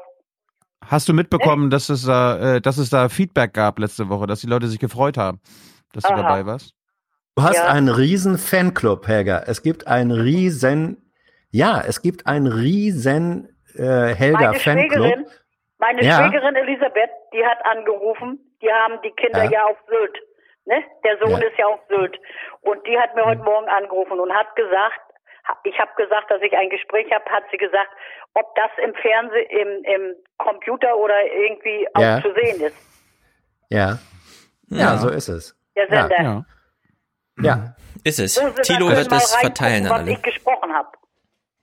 [0.85, 4.41] Hast du mitbekommen, dass es da, äh, dass es da Feedback gab letzte Woche, dass
[4.41, 5.39] die Leute sich gefreut haben,
[5.93, 6.21] dass du Aha.
[6.23, 6.73] dabei warst?
[7.35, 7.67] Du hast Ja.
[7.67, 9.43] einen riesen Fanclub, Helga.
[9.45, 11.11] Es gibt einen riesen,
[11.51, 14.91] ja, es gibt einen riesen äh, Helga Meine Fanclub.
[15.05, 15.25] Schwägerin,
[15.77, 16.17] meine Ja.
[16.27, 18.39] Schwägerin Elisabeth, die hat angerufen.
[18.61, 19.51] Die haben die Kinder Ja.
[19.51, 20.17] ja, auf Sylt.
[20.65, 20.83] Ne?
[21.03, 21.47] Der Sohn Ja.
[21.47, 22.17] ist ja auf Sylt.
[22.61, 24.99] Und die hat mir heute Morgen angerufen und hat gesagt,
[25.63, 27.89] ich habe gesagt, dass ich ein Gespräch habe, hat sie gesagt,
[28.33, 32.21] ob das im Fernsehen, im, im Computer oder irgendwie auch Ja.
[32.21, 32.75] zu sehen ist.
[33.69, 33.99] Ja.
[34.69, 34.77] ja.
[34.77, 34.97] Ja.
[34.97, 35.55] so ist es.
[35.75, 36.21] Der Sender.
[36.21, 36.45] Ja.
[37.41, 37.75] Ja.
[38.03, 38.35] Ist es.
[38.63, 40.11] Thilo dann wird reingucken, verteilen an was alle.
[40.11, 40.89] ich gesprochen habe.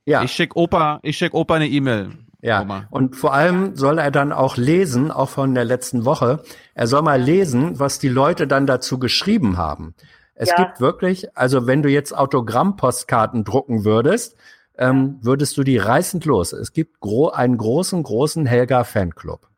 [0.04, 0.22] Ja.
[0.22, 2.10] Ich schick Opa, ich schick Opa eine E-Mail.
[2.42, 2.86] Ja, Oma.
[2.90, 7.02] und vor allem soll er dann auch lesen, auch von der letzten Woche, er soll
[7.02, 9.94] mal lesen, was die Leute dann dazu geschrieben haben.
[10.38, 10.56] Es Ja.
[10.56, 14.36] gibt wirklich, also wenn du jetzt Autogrammpostkarten drucken würdest,
[14.78, 16.52] ähm, würdest du die reißend los.
[16.52, 19.48] Es gibt gro einen großen, großen Helga-Fanclub.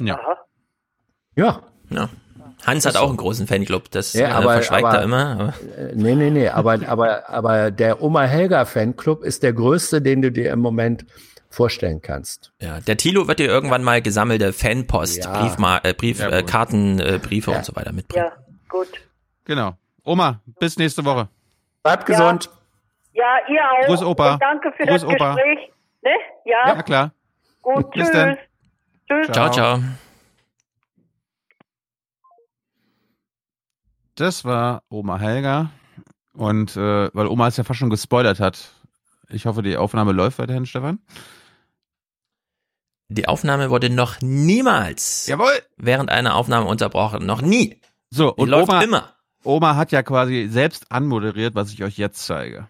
[0.00, 0.18] Ja.
[1.36, 2.08] Ja, Ja.
[2.66, 5.26] Hans hat auch einen großen Fanclub, das Ja, äh, aber- verschweigt aber- er immer.
[5.38, 10.00] Aber äh, nee, nee, nee, aber, aber, aber der Oma Helga Fanclub ist der größte,
[10.00, 11.04] den du dir im Moment
[11.50, 12.52] vorstellen kannst.
[12.60, 15.40] ja, der Thilo wird dir irgendwann mal gesammelte Fanpost, Ja.
[15.42, 16.50] Briefma äh, Brief, Ja, äh, gut.
[16.50, 17.58] Karten, äh, Briefe Ja.
[17.58, 18.24] und so weiter mitbringen.
[18.26, 18.32] Ja,
[18.68, 18.88] gut.
[19.44, 19.76] Genau.
[20.04, 21.28] Oma, bis nächste Woche.
[21.82, 22.04] Bleib Ja.
[22.06, 22.50] gesund.
[23.12, 23.86] Ja, ihr auch.
[23.86, 24.34] Gruß, Opa.
[24.34, 25.34] Und danke für Gruß, das Opa.
[25.34, 25.72] Gespräch.
[26.02, 26.10] Ne?
[26.44, 27.12] Ja, Ja, klar.
[27.62, 27.90] gut.
[27.92, 28.12] Bis Tschüss.
[28.12, 28.38] dann.
[29.08, 29.32] Tschüss.
[29.32, 29.78] Ciao, ciao.
[34.16, 35.70] Das war Oma Helga.
[36.34, 38.72] Und äh, weil Oma es ja fast schon gespoilert hat,
[39.28, 40.98] ich hoffe, die Aufnahme läuft weiterhin, Stefan.
[43.08, 45.52] Die Aufnahme wurde noch niemals Jawohl.
[45.76, 47.24] während einer Aufnahme unterbrochen.
[47.26, 47.80] Noch nie.
[48.10, 49.13] So, Die und läuft Oma, immer.
[49.44, 52.66] Oma hat ja quasi selbst anmoderiert, was ich euch jetzt zeige.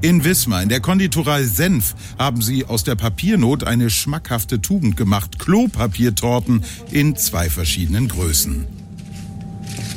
[0.00, 5.38] In Wismar, in der Konditorei Senf, haben sie aus der Papiernot eine schmackhafte Tugend gemacht.
[5.38, 8.66] Klopapiertorten in zwei verschiedenen Größen.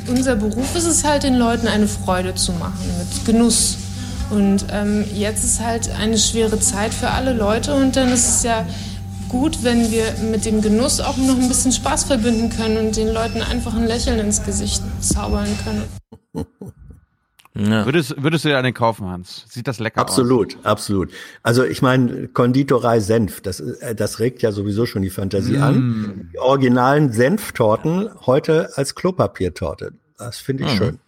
[0.07, 3.77] Unser Beruf ist es halt, den Leuten eine Freude zu machen, mit Genuss.
[4.31, 8.43] Und ähm, jetzt ist halt eine schwere Zeit für alle Leute und dann ist es
[8.43, 8.65] ja
[9.31, 13.07] gut, wenn wir mit dem Genuss auch noch ein bisschen Spaß verbinden können und den
[13.07, 16.45] Leuten einfach ein Lächeln ins Gesicht zaubern können.
[17.53, 19.45] Würdest, würdest du dir einen kaufen, Hans?
[19.49, 21.11] Sieht das lecker Absolut, absolut.
[21.43, 25.61] Also ich meine, Konditorei Senf, das, äh, das regt ja sowieso schon die Fantasie Mm.
[25.63, 26.29] an.
[26.33, 29.91] Die originalen Senftorten heute als Klopapiertorte.
[30.17, 30.77] Das finde ich Mhm.
[30.77, 30.99] schön.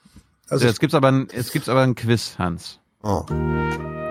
[0.50, 2.80] Also jetzt gibt's aber ein, jetzt gibt's aber ein Quiz, Hans.
[3.04, 3.24] Oh.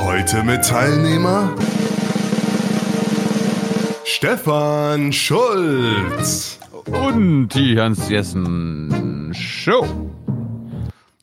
[0.05, 1.53] Heute mit Teilnehmer
[4.05, 6.59] Stefan Schulz.
[6.86, 9.86] Und die Hans Jessen Show.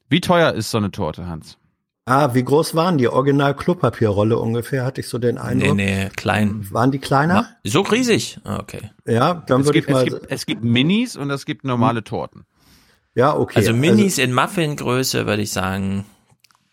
[0.08, 1.58] Wie teuer ist so eine Torte, Hans?
[2.06, 4.84] Ah, wie groß waren die Original Klopapierrolle ungefähr?
[4.84, 5.76] Hatte ich so den Eindruck.
[5.76, 6.66] Nee, nee, klein.
[6.70, 7.46] Waren die kleiner?
[7.62, 8.40] So riesig?
[8.44, 8.90] Ah, Okay.
[9.06, 10.04] Ja, dann es würde gibt, ich mal.
[10.06, 12.44] es, gibt, es gibt Minis und es gibt normale Torten.
[13.14, 13.58] Ja, okay.
[13.58, 16.04] Also Minis in Muffingröße würde ich sagen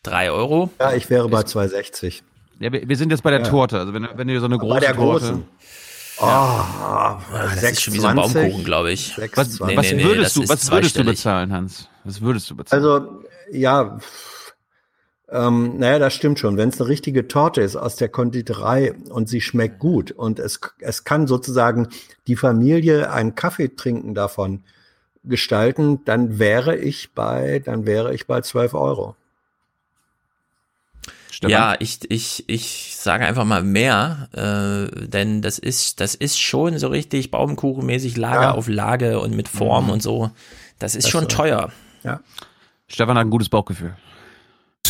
[0.03, 0.69] drei Euro.
[0.79, 2.21] ja, ich wäre bei 2,60.
[2.59, 3.45] Ja, wir, wir sind jetzt bei der Ja.
[3.49, 3.79] Torte.
[3.79, 5.25] Also wenn, du- wenn du so eine große Bei der Torte.
[5.25, 5.43] großen.
[6.19, 8.33] Ah, Oh, das ist schon wie so ein 6,20.
[8.33, 9.15] Baumkuchen, glaube ich.
[9.35, 11.88] Was, Nee, was nee, würdest du, was würdest du bezahlen, Hans?
[12.05, 12.83] Was würdest du bezahlen?
[12.83, 13.99] Also, ja,
[15.29, 16.57] ähm, naja, das stimmt schon.
[16.57, 20.59] Wenn es eine richtige Torte ist aus der Konditorei und sie schmeckt gut und es,
[20.79, 21.89] es kann sozusagen
[22.27, 24.63] die Familie einen Kaffee trinken davon
[25.28, 29.15] gestalten, dann wäre ich bei, dann wäre ich bei 12 Euro.
[31.45, 36.80] Ja, ich, ich, ich sage einfach mal mehr, äh, denn das ist, das ist schon
[36.80, 38.51] so richtig Baumkuchenmäßig Lage Ja.
[38.53, 39.91] auf Lage und mit Form Mhm.
[39.91, 40.32] und so.
[40.80, 41.28] Das ist Das schon so.
[41.28, 41.71] teuer.
[42.03, 42.21] Ja.
[42.88, 43.95] Stefan hat ein gutes Bauchgefühl.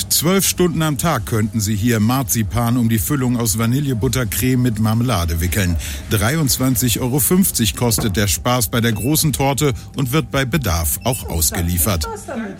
[0.09, 5.41] Zwölf Stunden am Tag könnten Sie hier Marzipan um die Füllung aus Vanillebuttercreme mit Marmelade
[5.41, 5.75] wickeln.
[6.11, 7.21] 23,50 Euro
[7.77, 12.07] kostet der Spaß bei der großen Torte und wird bei Bedarf auch ausgeliefert.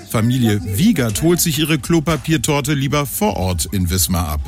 [0.10, 4.42] Familie Wiegert holt sich ihre Klopapiertorte lieber vor Ort in Wismar ab.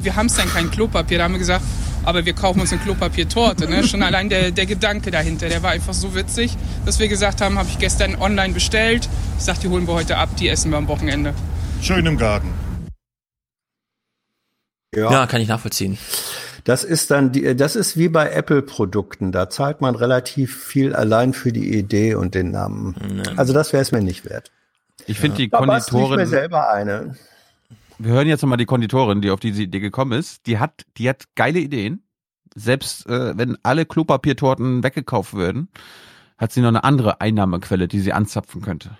[0.00, 1.18] wir haben es dann kein Klopapier.
[1.18, 1.64] Da haben wir gesagt,
[2.04, 3.68] aber wir kaufen uns eine Klopapiertorte.
[3.68, 3.84] Ne?
[3.84, 7.58] Schon allein der, der Gedanke dahinter, der war einfach so witzig, dass wir gesagt haben,
[7.58, 9.08] habe ich gestern online bestellt.
[9.38, 11.34] Ich sag, die holen wir heute ab, die essen wir am Wochenende.
[11.82, 12.48] Schön im Garten.
[14.94, 15.98] Ja, kann ich nachvollziehen.
[16.62, 19.32] Das ist dann die, das ist wie bei Apple-Produkten.
[19.32, 23.22] Da zahlt man relativ viel allein für die Idee und den Namen.
[23.36, 24.50] Also das wäre es mir nicht wert.
[25.06, 26.26] Ich finde die Da ich mir Konditorin.
[26.26, 27.16] selber eine.
[27.98, 30.46] Wir hören jetzt nochmal die Konditorin, die auf diese Idee gekommen ist.
[30.46, 32.02] Die hat, die hat geile Ideen.
[32.54, 35.68] Selbst äh, wenn alle Klopapiertorten weggekauft würden,
[36.38, 38.90] hat sie noch eine andere Einnahmequelle, die sie anzapfen könnte.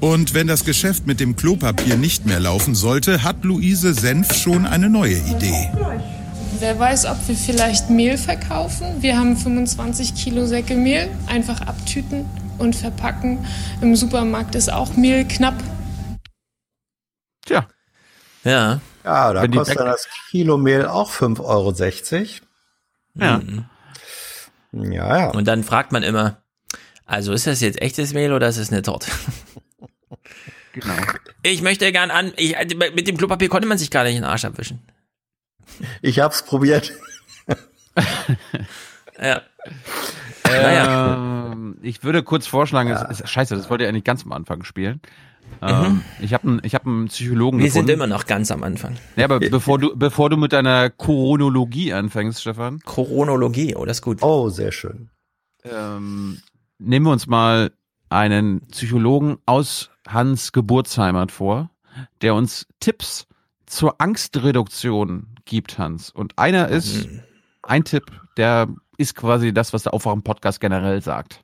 [0.00, 4.66] Und wenn das Geschäft mit dem Klopapier nicht mehr laufen sollte, hat Luise Senf schon
[4.66, 5.70] eine neue Idee.
[6.60, 8.86] Wer weiß, ob wir vielleicht Mehl verkaufen.
[9.00, 11.08] Wir haben 25 Kilo Säcke Mehl.
[11.26, 12.24] Einfach abtüten
[12.58, 13.38] und verpacken.
[13.80, 15.54] Im Supermarkt ist auch Mehl knapp.
[17.48, 17.66] Tja.
[18.44, 18.80] Ja.
[19.04, 21.74] Ja, da Wenn kostet das Kilo Mehl auch 5,60 Euro.
[23.14, 23.40] Ja.
[24.72, 25.30] Ja, ja.
[25.30, 26.42] Und dann fragt man immer,
[27.06, 29.10] also ist das jetzt echtes Mehl oder ist es eine Torte?
[30.74, 30.94] Genau.
[31.42, 32.54] Ich möchte gern an, ich,
[32.94, 34.80] mit dem Klopapier konnte man sich gar nicht in den Arsch abwischen.
[36.02, 36.92] Ich hab's probiert.
[39.20, 39.42] Ja.
[40.44, 41.52] Naja.
[41.52, 44.64] Ähm, ich würde kurz vorschlagen, es, es, scheiße, das wollte ich eigentlich ganz am Anfang
[44.64, 45.00] spielen.
[45.62, 46.02] Ähm, Mhm.
[46.20, 47.86] Ich habe einen ich hab einen Psychologen Wir gefunden.
[47.88, 48.96] sind immer noch ganz am Anfang.
[49.16, 52.80] Ja, aber bevor du, bevor du mit deiner Chronologie anfängst, Stefan.
[52.80, 54.22] Chronologie, oh, das ist gut.
[54.22, 55.10] Oh, sehr schön.
[55.64, 56.38] Ähm,
[56.78, 57.72] nehmen wir uns mal
[58.10, 61.70] einen Psychologen aus Hans Geburtsheimat vor,
[62.22, 63.26] der uns Tipps
[63.66, 66.10] zur Angstreduktion gibt, Hans.
[66.10, 67.08] Und einer ist,
[67.62, 68.04] ein Tipp,
[68.36, 71.42] der ist quasi das, was der Aufwachen-Podcast generell sagt.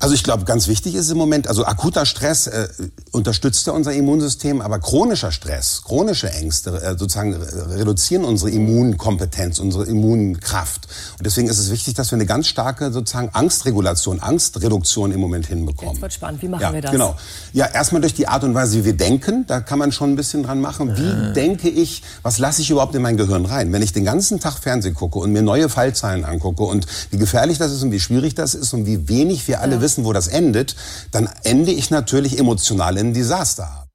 [0.00, 2.68] Also ich glaube, ganz wichtig ist im Moment, also akuter Stress äh,
[3.10, 9.58] unterstützt ja unser Immunsystem, aber chronischer Stress, chronische Ängste äh, sozusagen re- reduzieren unsere Immunkompetenz,
[9.58, 10.86] unsere Immunkraft.
[11.18, 15.46] Und deswegen ist es wichtig, dass wir eine ganz starke sozusagen Angstregulation, Angstreduktion im Moment
[15.46, 15.94] hinbekommen.
[15.94, 16.42] Jetzt wird spannend.
[16.42, 16.92] Wie machen ja, wir das?
[16.92, 17.16] Genau.
[17.52, 20.16] Ja, erstmal durch die Art und Weise, wie wir denken, da kann man schon ein
[20.16, 20.96] bisschen dran machen.
[20.96, 23.72] Wie denke ich, was lasse ich überhaupt in mein Gehirn rein?
[23.72, 27.58] Wenn ich den ganzen Tag Fernsehen gucke und mir neue Fallzahlen angucke und wie gefährlich
[27.58, 30.28] das ist und wie schwierig das ist und wie wenig wir alle wissen, wo das
[30.28, 30.76] endet,
[31.10, 33.88] dann ende ich natürlich emotional in ein Desaster.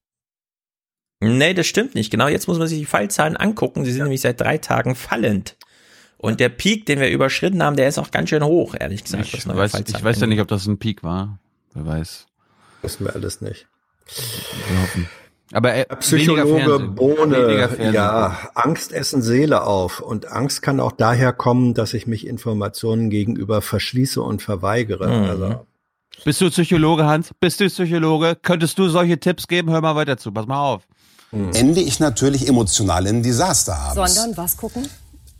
[1.19, 2.11] Nee, das stimmt nicht.
[2.11, 3.85] Genau jetzt muss man sich die Fallzahlen angucken.
[3.85, 5.55] Sie sind nämlich seit drei Tagen fallend.
[6.17, 9.33] Und der Peak, den wir überschritten haben, der ist auch ganz schön hoch, ehrlich gesagt.
[9.33, 11.39] Ich weiß, ich weiß ja nicht, ob das ein Peak war.
[11.73, 12.27] Wer weiß.
[12.81, 13.67] Wissen wir alles nicht.
[14.69, 15.09] Wir hoffen.
[15.51, 19.99] Aber äh, Psychologe Bohne, ja, Angst essen Seele auf.
[19.99, 25.07] Und Angst kann auch daher kommen, dass ich mich Informationen gegenüber verschließe und verweigere.
[25.07, 25.29] Mhm.
[25.29, 25.65] Also,
[26.25, 27.31] Bist du Psychologe, Hans?
[27.39, 28.37] Bist du Psychologe?
[28.41, 29.71] Könntest du solche Tipps geben?
[29.71, 30.31] Hör mal weiter zu.
[30.31, 30.83] Pass mal auf.
[31.31, 33.95] Ende ich natürlich emotional in Desaster haben.
[33.95, 34.87] Sondern was gucken?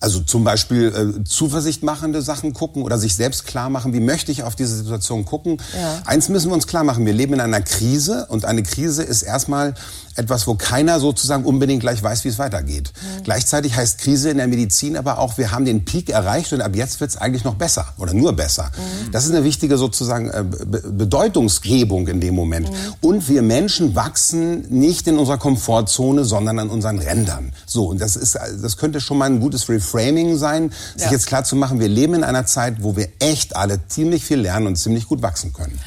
[0.03, 4.33] Also zum Beispiel äh, Zuversicht machende Sachen gucken oder sich selbst klar machen, wie möchte
[4.33, 5.61] ich auf diese Situation gucken.
[5.79, 6.01] Ja.
[6.03, 9.21] Eins müssen wir uns klar machen, wir leben in einer Krise und eine Krise ist
[9.21, 9.75] erstmal
[10.15, 12.91] etwas, wo keiner sozusagen unbedingt gleich weiß, wie es weitergeht.
[13.23, 16.75] Gleichzeitig heißt Krise in der Medizin aber auch, wir haben den Peak erreicht und ab
[16.75, 18.71] jetzt wird es eigentlich noch besser oder nur besser.
[19.13, 22.69] Das ist eine wichtige sozusagen äh, Be Bedeutungsgebung in dem Moment.
[22.99, 27.53] Und wir Menschen wachsen nicht in unserer Komfortzone, sondern an unseren Rändern.
[27.65, 29.63] So, und das ist, das könnte schon mal ein gutes
[29.93, 31.11] Reframing sein, sich Ja.
[31.11, 34.39] jetzt klar zu machen, wir leben in einer Zeit, wo wir echt alle ziemlich viel
[34.39, 35.79] lernen und ziemlich gut wachsen können.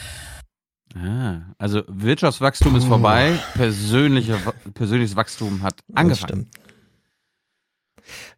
[0.94, 4.38] Ah, also Wirtschaftswachstum ist vorbei, persönliche,
[4.72, 6.48] persönliches Wachstum hat angefangen.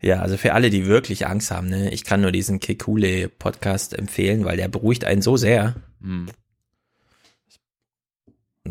[0.00, 3.96] Ja, also für alle, die wirklich Angst haben, ne, ich kann nur diesen Kekule Podcast
[3.96, 5.74] empfehlen, weil der beruhigt einen so sehr.
[6.00, 6.26] Hm.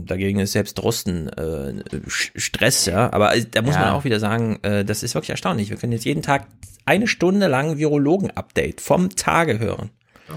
[0.05, 1.73] Dagegen ist selbst Drosten äh,
[2.07, 3.11] Stress, ja.
[3.11, 3.81] Aber äh, da muss Ja.
[3.81, 5.69] man auch wieder sagen, äh, das ist wirklich erstaunlich.
[5.69, 6.47] Wir können jetzt jeden Tag
[6.85, 9.89] eine Stunde lang Virologen-Update vom Tage hören.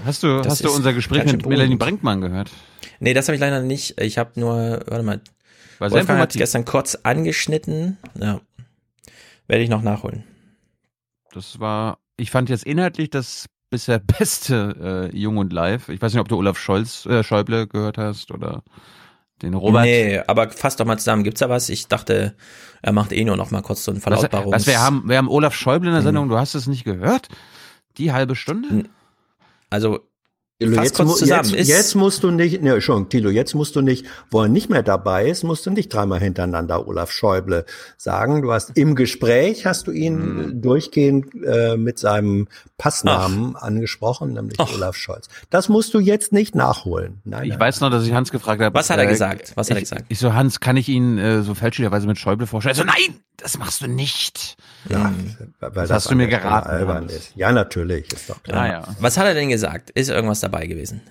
[0.05, 1.75] Hast du, Das hast du unser Gespräch mit Melanie.
[1.75, 2.49] Brinkmann gehört?
[2.99, 3.99] Nee, das habe ich leider nicht.
[4.01, 5.21] Ich habe nur, warte mal,
[5.79, 7.97] War Wolfgang hat gestern kurz angeschnitten.
[8.19, 8.41] Ja.
[9.47, 10.23] Werde ich noch nachholen.
[11.33, 15.89] Das war, ich fand jetzt inhaltlich das bisher beste äh, Jung und Live.
[15.89, 18.63] Ich weiß nicht, ob du Olaf Scholz, äh, Schäuble gehört hast oder
[19.41, 19.83] den Robert.
[19.83, 21.23] Nee, aber fass doch mal zusammen.
[21.23, 21.69] Gibt's da was?
[21.69, 22.35] Ich dachte,
[22.81, 24.53] er macht eh nur noch mal kurz so ein Was, Verlautbarungs...
[24.55, 26.05] was wir haben, wir haben Olaf Schäuble in der Mhm.
[26.05, 27.27] Sendung, du hast es nicht gehört?
[27.97, 28.85] Die halbe Stunde?
[29.69, 29.99] Also,
[30.69, 31.43] Fass jetzt, kurz zusammen.
[31.49, 34.47] jetzt, Ist- jetzt musst du nicht, ne, schon, Thilo, jetzt musst du nicht, wo er
[34.47, 37.65] nicht mehr dabei ist, musst du nicht dreimal hintereinander Olaf Schäuble
[37.97, 38.41] sagen.
[38.41, 40.61] Du hast im Gespräch, hast du ihn Hm.
[40.61, 42.47] durchgehend äh, mit seinem
[42.77, 45.27] Passnamen angesprochen, nämlich Olaf Scholz.
[45.49, 47.21] Das musst du jetzt nicht nachholen.
[47.23, 47.59] Nein, Ich nein.
[47.59, 48.73] weiß noch, dass ich Hans gefragt habe.
[48.77, 49.53] Was hat er äh, gesagt?
[49.55, 50.05] Was hat er ich, gesagt?
[50.09, 52.73] Ich so, Hans, kann ich ihn äh, so fälschlicherweise mit Schäuble vorstellen?
[52.75, 54.57] Er so, nein, das machst du nicht.
[54.89, 55.13] Ja,
[55.59, 56.67] weil das das hast du mir geraten.
[56.69, 57.31] albern ist.
[57.35, 58.61] Ja, natürlich, ist doch klar.
[58.63, 58.83] Ah, ja.
[58.99, 59.91] Was hat er denn gesagt?
[59.91, 61.01] Ist irgendwas dabei gewesen?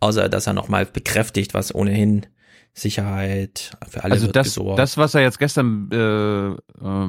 [0.00, 2.26] Außer, dass er nochmal bekräftigt, was ohnehin
[2.72, 4.78] Sicherheit für alle Also wird das, gesorgt.
[4.78, 6.56] das, was er jetzt gestern äh, äh,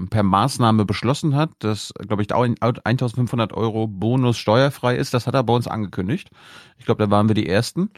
[0.09, 5.27] per Maßnahme beschlossen hat, dass, glaube ich, auch in- 1500 Euro Bonus steuerfrei ist, das
[5.27, 6.29] hat er bei uns angekündigt.
[6.77, 7.91] Ich glaube, da waren wir die Ersten.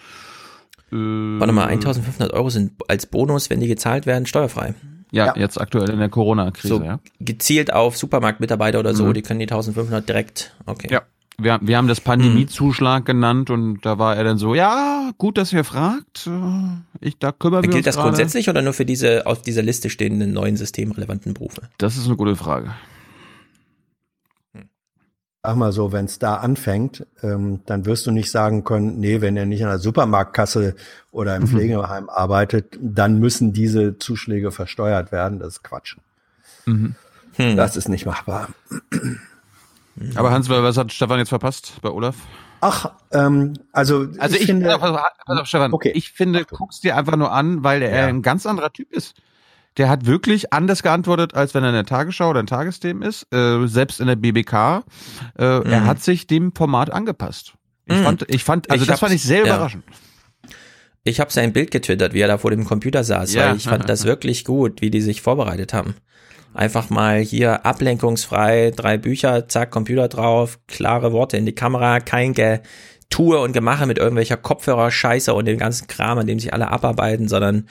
[0.91, 0.95] Äh,
[1.40, 4.74] Warte mal, 1500 Euro sind als Bonus, wenn die gezahlt werden, steuerfrei.
[5.11, 6.99] Ja, jetzt aktuell in der Corona-Krise, So ja.
[7.20, 9.14] gezielt auf Supermarktmitarbeiter oder so, Mhm.
[9.14, 10.88] die können die 1500 direkt, okay.
[10.91, 11.03] Ja.
[11.39, 15.51] Wir, wir haben das Pandemiezuschlag genannt und da war er dann so, ja, gut, dass
[15.51, 16.27] ihr fragt.
[16.27, 16.77] Äh,
[17.07, 18.10] Ich, da kümmern wir Gilt uns das gerade.
[18.10, 21.64] grundsätzlich oder nur für diese auf dieser Liste stehenden neuen systemrelevanten Berufe?
[21.80, 22.73] Das ist eine gute Frage.
[25.45, 29.19] Sag mal so, wenn es da anfängt, ähm, dann wirst du nicht sagen können, nee,
[29.19, 30.76] wenn er nicht an der Supermarktkasse
[31.11, 31.47] oder im Mhm.
[31.47, 35.39] Pflegeheim arbeitet, dann müssen diese Zuschläge versteuert werden.
[35.39, 35.97] Das ist Quatsch.
[36.65, 36.95] Mhm.
[37.35, 38.47] Das ist nicht machbar.
[40.15, 42.15] Aber Hans, was hat Stefan jetzt verpasst bei Olaf?
[42.61, 46.95] Ach, ähm, also, Also ich, finde, pass auf, pass auf, Stefan, ich finde, guck's dir
[46.98, 49.15] einfach nur an, weil er ein ganz anderer Typ ist.
[49.78, 53.28] Der hat wirklich anders geantwortet, als wenn er in der Tagesschau oder in Tagesthemen ist,
[53.34, 54.84] äh, selbst in der BBK.
[55.38, 55.86] Äh, Er Mhm.
[55.88, 57.53] hat sich dem Format angepasst.
[57.86, 58.03] Ich Mhm.
[58.03, 59.56] fand, ich fand, also Ich das fand ich sehr ja.
[59.56, 59.84] überraschend.
[61.03, 63.48] Ich habe sein Bild getwittert, wie er da vor dem Computer saß, Ja.
[63.49, 65.95] weil ich fand das wirklich gut, wie die sich vorbereitet haben.
[66.53, 72.34] Einfach mal hier ablenkungsfrei, drei Bücher, zack, Computer drauf, klare Worte in die Kamera, kein
[72.34, 77.27] Getue und Gemache mit irgendwelcher Kopfhörer-Scheiße und dem ganzen Kram, an dem sich alle abarbeiten,
[77.27, 77.67] sondern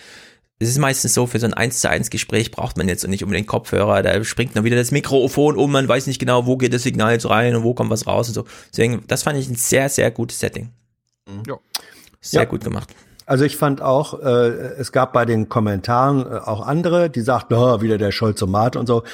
[0.59, 3.24] es ist meistens so, für so ein 1 zu 1 Gespräch braucht man jetzt nicht
[3.24, 6.72] unbedingt Kopfhörer, da springt dann wieder das Mikrofon um, man weiß nicht genau, wo geht
[6.72, 8.44] das Signal jetzt rein und wo kommt was raus und so.
[8.70, 10.70] Deswegen, das fand ich ein sehr, sehr gutes Setting.
[11.46, 11.56] Ja.
[12.20, 12.48] Sehr Ja.
[12.48, 12.94] gut gemacht.
[13.27, 17.55] Also ich fand auch, äh, es gab bei den Kommentaren äh, auch andere, die sagten,
[17.55, 19.05] oh, wieder der Scholzomat und so.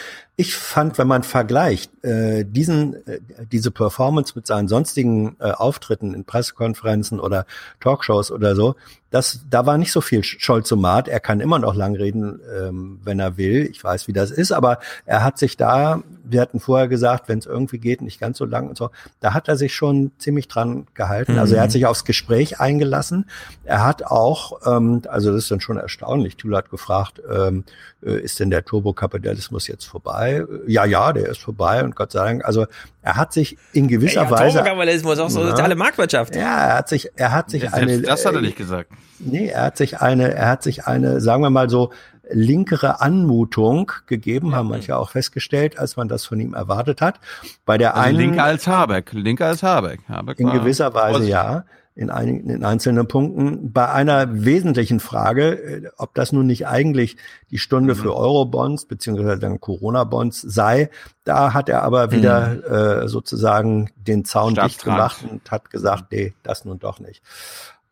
[0.40, 3.18] Ich fand, wenn man vergleicht äh, diesen äh,
[3.50, 7.44] diese Performance mit seinen sonstigen äh, Auftritten in Pressekonferenzen oder
[7.80, 8.76] Talkshows oder so,
[9.10, 11.08] das da war nicht so viel Scholzomat.
[11.08, 13.66] Er kann immer noch lang reden, ähm, wenn er will.
[13.68, 17.38] Ich weiß, wie das ist, aber er hat sich da wir hatten vorher gesagt, wenn
[17.38, 18.90] es irgendwie geht, nicht ganz so lang und so.
[19.20, 21.38] Da hat er sich schon ziemlich dran gehalten.
[21.38, 21.72] Also er hat Mhm.
[21.72, 23.24] sich aufs Gespräch eingelassen.
[23.64, 27.64] Er hat auch, ähm, also das ist dann schon erstaunlich, Thule hat gefragt, ähm,
[28.02, 30.27] äh, ist denn der Turbokapitalismus jetzt vorbei?
[30.36, 32.44] Äh, Ja, ja, der ist vorbei und Gott sei Dank.
[32.44, 32.66] Also
[33.02, 34.58] er hat sich in gewisser Ja, Weise.
[34.58, 35.50] Turbokapitalismus, auch so Ja.
[35.50, 36.34] soziale Marktwirtschaft.
[36.36, 38.00] Ja, er hat sich, er hat sich Selbst eine.
[38.02, 38.90] das hat er äh, nicht gesagt.
[39.18, 41.92] Nee, er hat sich eine, er hat sich eine, sagen wir mal so,
[42.30, 47.20] linkere Anmutung gegeben, haben manche auch festgestellt, als man das von ihm erwartet hat.
[47.64, 50.00] Bei der Also einen linker als Habeck, linker als Habeck.
[50.08, 51.64] Habeck in gewisser Weise ja,
[51.98, 53.72] in einigen, in einzelnen Punkten.
[53.72, 57.16] Bei einer wesentlichen Frage, äh, ob das nun nicht eigentlich
[57.50, 57.98] die Stunde Mhm.
[57.98, 60.90] für Eurobonds beziehungsweise dann Corona-Bonds sei,
[61.24, 64.84] da hat er aber wieder äh, sozusagen den Zaun dicht Staatsrat.
[64.84, 67.20] gemacht und hat gesagt, nee, das nun doch nicht.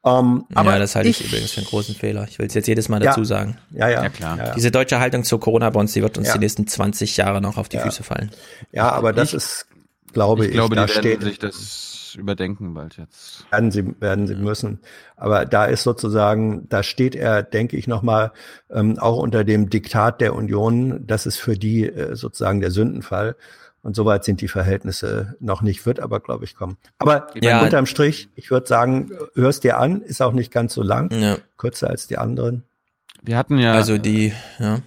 [0.05, 2.27] Ähm, aber ja, das halte ich, übrigens für einen großen Fehler.
[2.29, 3.11] Ich will es jetzt jedes Mal Ja.
[3.11, 3.57] dazu sagen.
[3.73, 4.05] Ja, ja.
[4.05, 4.39] Ja, klar.
[4.39, 4.55] Ja.
[4.55, 7.79] Diese deutsche Haltung zu Corona-Bonds, die wird uns die nächsten 20 Jahre noch auf die.
[7.79, 8.31] Füße fallen.
[8.71, 9.67] Ja, aber das ist,
[10.13, 13.45] glaube ich, Ich glaube, da steht, sich das überdenken bald jetzt.
[13.51, 14.81] werden sie, werden sie müssen.
[15.17, 18.33] Aber da ist sozusagen, da steht er, denke ich nochmal,
[18.71, 21.07] ähm, auch unter dem Diktat der Union.
[21.07, 23.37] Das ist für die äh, sozusagen der Sündenfall.
[23.83, 26.77] Und soweit sind die Verhältnisse noch nicht, wird aber, glaube ich, kommen.
[26.99, 27.63] Aber Ja.
[27.63, 31.39] unterm Strich, ich würde sagen, hörst dir an, ist auch nicht ganz so lang, Ja.
[31.57, 32.65] kürzer als die anderen.
[33.23, 34.81] Wir hatten ja, Also die, ja.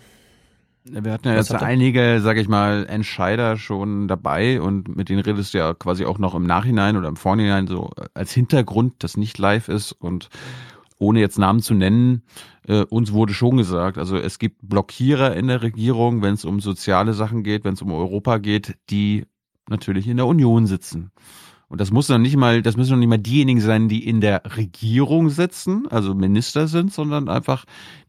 [0.92, 5.22] Wir hatten ja Was jetzt einige, sag ich mal, Entscheider schon dabei und mit denen
[5.22, 9.18] redest du ja quasi auch noch im Nachhinein oder im Vorhinein so als Hintergrund, das
[9.18, 10.30] nicht live ist und
[10.98, 12.24] ohne jetzt Namen zu nennen,
[12.68, 16.60] äh, uns wurde schon gesagt, also es gibt Blockierer in der Regierung, wenn es um
[16.60, 19.26] soziale Sachen geht, wenn es um Europa geht, die
[19.70, 21.12] natürlich in der Union sitzen.
[21.70, 24.22] Und das muss dann nicht mal, das müssen noch nicht mal diejenigen sein, die in
[24.22, 27.66] der Regierung sitzen, also Minister sind, sondern einfach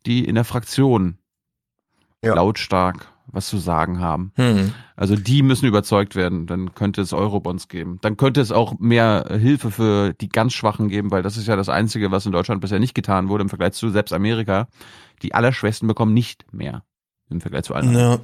[0.07, 1.19] die in der Fraktion
[2.25, 2.35] Ja.
[2.35, 4.33] lautstark was zu sagen haben.
[4.37, 4.73] Hm.
[4.97, 6.47] Also die müssen überzeugt werden.
[6.47, 7.99] Dann könnte es Eurobonds geben.
[8.03, 11.57] Dann könnte es auch mehr Hilfe für die ganz Schwachen geben, weil das ist ja
[11.57, 14.69] das Einzige, was in Deutschland bisher nicht getan wurde im Vergleich zu selbst Amerika.
[15.23, 16.83] Die Allerschwächsten bekommen nicht mehr
[17.31, 17.89] im Vergleich zu allen.
[17.89, 18.11] anderen.
[18.13, 18.21] Ja.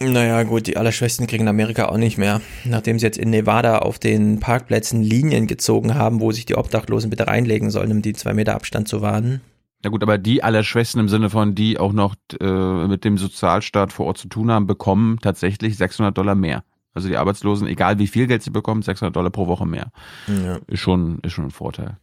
[0.00, 2.40] Naja, gut, die Allerschwächsten kriegen in Amerika auch nicht mehr.
[2.64, 7.10] Nachdem sie jetzt in Nevada auf den Parkplätzen Linien gezogen haben, wo sich die Obdachlosen
[7.10, 9.40] bitte reinlegen sollen, um die zwei Meter Abstand zu wahren.
[9.84, 13.92] Ja gut, aber die Allerschwächsten im Sinne von, die auch noch äh, mit dem Sozialstaat
[13.92, 16.64] vor Ort zu tun haben, bekommen tatsächlich 600 Dollar mehr.
[16.94, 19.90] Also die Arbeitslosen, egal wie viel Geld sie bekommen, 600 Dollar pro Woche mehr.
[20.26, 20.58] Ja.
[20.68, 21.98] Ist schon, ist schon ein Vorteil.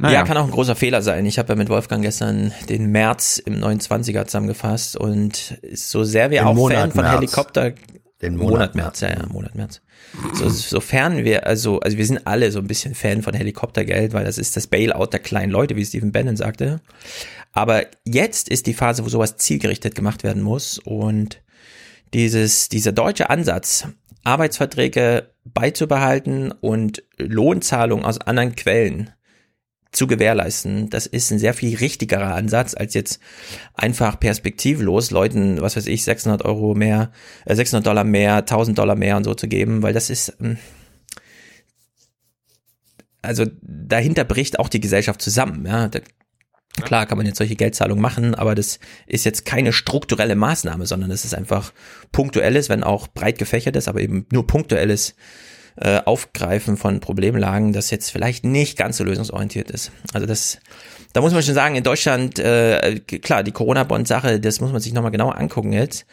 [0.00, 1.26] Ja, kann auch ein großer Fehler sein.
[1.26, 6.40] Ich habe ja mit Wolfgang gestern den März im 29er zusammengefasst und so sehr wir
[6.40, 7.14] Den auch Monat Fan von März.
[7.14, 7.72] Helikopter
[8.20, 9.80] Den Monat, Monat März, ja, ja, Monat März.
[10.34, 14.24] So, sofern wir, also, also wir sind alle so ein bisschen Fan von Helikoptergeld, weil
[14.24, 16.80] das ist das Bailout der kleinen Leute, wie Stephen Bannon sagte.
[17.52, 21.42] Aber jetzt ist die Phase, wo sowas zielgerichtet gemacht werden muss und
[22.12, 23.86] dieses, dieser deutsche Ansatz,
[24.24, 29.10] Arbeitsverträge beizubehalten und Lohnzahlungen aus anderen Quellen
[29.90, 33.20] zu gewährleisten, das ist ein sehr viel richtigerer Ansatz, als jetzt
[33.74, 37.10] einfach perspektivlos Leuten, was weiß ich, 600 Euro mehr,
[37.46, 40.58] äh, 600 Dollar mehr, 1000 Dollar mehr und so zu geben, weil das ist, ähm,
[43.22, 45.90] also dahinter bricht auch die Gesellschaft zusammen, ja.
[46.82, 51.10] Klar kann man jetzt solche Geldzahlungen machen, aber das ist jetzt keine strukturelle Maßnahme, sondern
[51.10, 51.72] das ist einfach
[52.12, 55.16] punktuelles, wenn auch breit gefächertes, aber eben nur punktuelles
[55.80, 59.92] äh, Aufgreifen von Problemlagen, das jetzt vielleicht nicht ganz so lösungsorientiert ist.
[60.12, 60.58] Also das,
[61.12, 64.92] da muss man schon sagen, in Deutschland, äh, klar, die Corona-Bond-Sache, das muss man sich
[64.92, 66.06] nochmal genauer angucken jetzt.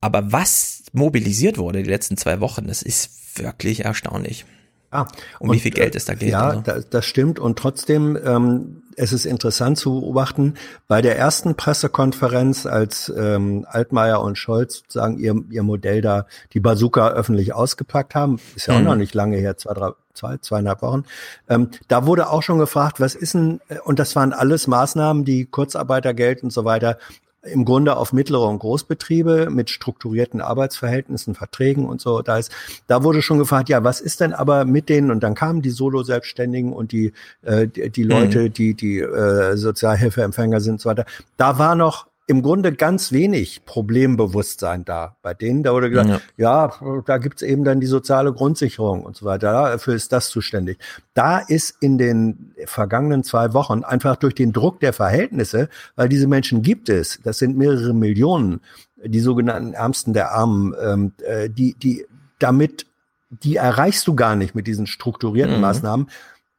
[0.00, 4.44] Aber was mobilisiert wurde die letzten zwei Wochen, das ist wirklich erstaunlich.
[4.90, 5.06] Ah,
[5.38, 6.30] um wie viel Geld es da geht.
[6.30, 6.60] Ja, also.
[6.60, 7.38] das, das stimmt.
[7.38, 10.54] Und trotzdem, ähm, es ist interessant zu beobachten,
[10.88, 16.60] bei der ersten Pressekonferenz, als ähm, Altmaier und Scholz sozusagen ihr, ihr Modell da, die
[16.60, 18.84] Bazooka öffentlich ausgepackt haben, ist ja auch Mhm.
[18.84, 21.04] noch nicht lange her, zwei, drei, zwei, zweieinhalb Wochen,
[21.48, 25.24] ähm, da wurde auch schon gefragt, was ist denn, äh, und das waren alles Maßnahmen,
[25.24, 26.98] die Kurzarbeitergeld und so weiter
[27.42, 32.22] im Grunde auf mittlere und Großbetriebe mit strukturierten Arbeitsverhältnissen, Verträgen und so.
[32.22, 32.52] Da ist,
[32.86, 35.10] da wurde schon gefragt, ja, was ist denn aber mit denen?
[35.10, 37.12] Und dann kamen die Solo-Selbstständigen und die,
[37.42, 41.04] äh, die, die Leute, die die äh, Sozialhilfeempfänger sind und so weiter.
[41.36, 45.16] Da war noch im Grunde ganz wenig Problembewusstsein da.
[45.22, 46.72] Bei denen, da wurde gesagt, ja,
[47.04, 49.52] da gibt's eben dann die soziale Grundsicherung und so weiter.
[49.52, 50.78] Dafür ist das zuständig.
[51.14, 56.28] Da ist in den vergangenen zwei Wochen einfach durch den Druck der Verhältnisse, weil diese
[56.28, 58.60] Menschen gibt es, das sind mehrere Millionen,
[59.04, 62.06] die sogenannten Ärmsten der Armen, ähm, äh, die, die
[62.38, 62.86] damit,
[63.30, 65.60] die erreichst du gar nicht mit diesen strukturierten Mhm.
[65.60, 66.10] Maßnahmen.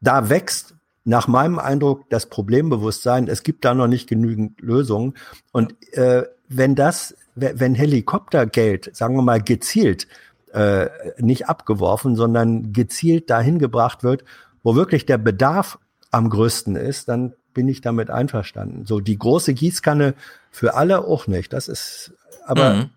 [0.01, 0.75] Da wächst
[1.05, 3.27] nach meinem Eindruck das Problembewusstsein.
[3.27, 5.15] Es gibt da noch nicht genügend Lösungen.
[5.51, 10.07] Und äh, wenn das we- wenn Helikoptergeld, sagen wir mal gezielt,
[10.53, 14.23] äh, nicht abgeworfen, sondern gezielt dahin gebracht wird,
[14.61, 15.79] wo wirklich der Bedarf
[16.11, 18.85] am größten ist, dann bin ich damit einverstanden.
[18.85, 20.13] So die große Gießkanne
[20.51, 21.53] für alle auch nicht.
[21.53, 22.13] Das ist
[22.45, 22.89] aber, Mhm.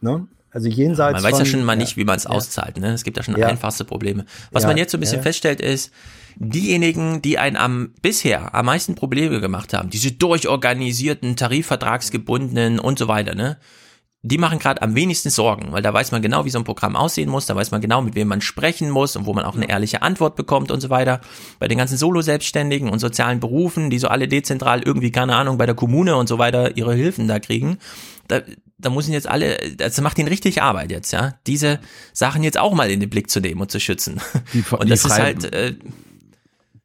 [0.00, 0.26] ne?
[0.50, 2.30] Also jenseits Man weiß von, ja schon mal ja, nicht, wie man es ja.
[2.30, 2.78] auszahlt.
[2.78, 2.92] Ne?
[2.94, 3.48] Es gibt ja schon Ja.
[3.48, 4.24] einfachste Probleme.
[4.50, 5.22] Was Ja, man jetzt so ein bisschen ja.
[5.22, 5.92] feststellt ist,
[6.38, 13.08] diejenigen, die einen am bisher am meisten Probleme gemacht haben, diese durchorganisierten, tarifvertragsgebundenen und so
[13.08, 13.58] weiter, ne?
[14.22, 16.96] Die machen gerade am wenigsten Sorgen, weil da weiß man genau, wie so ein Programm
[16.96, 19.54] aussehen muss, da weiß man genau, mit wem man sprechen muss und wo man auch
[19.54, 21.20] eine ehrliche Antwort bekommt und so weiter.
[21.60, 25.66] Bei den ganzen Solo-Selbstständigen und sozialen Berufen, die so alle dezentral irgendwie, keine Ahnung, bei
[25.66, 27.78] der Kommune und so weiter ihre Hilfen da kriegen,
[28.26, 28.40] da,
[28.76, 31.78] da müssen jetzt alle, das macht ihnen richtig Arbeit jetzt, ja, diese
[32.12, 34.20] Sachen jetzt auch mal in den Blick zu nehmen und zu schützen.
[34.52, 35.74] Die, und das ist halt, äh,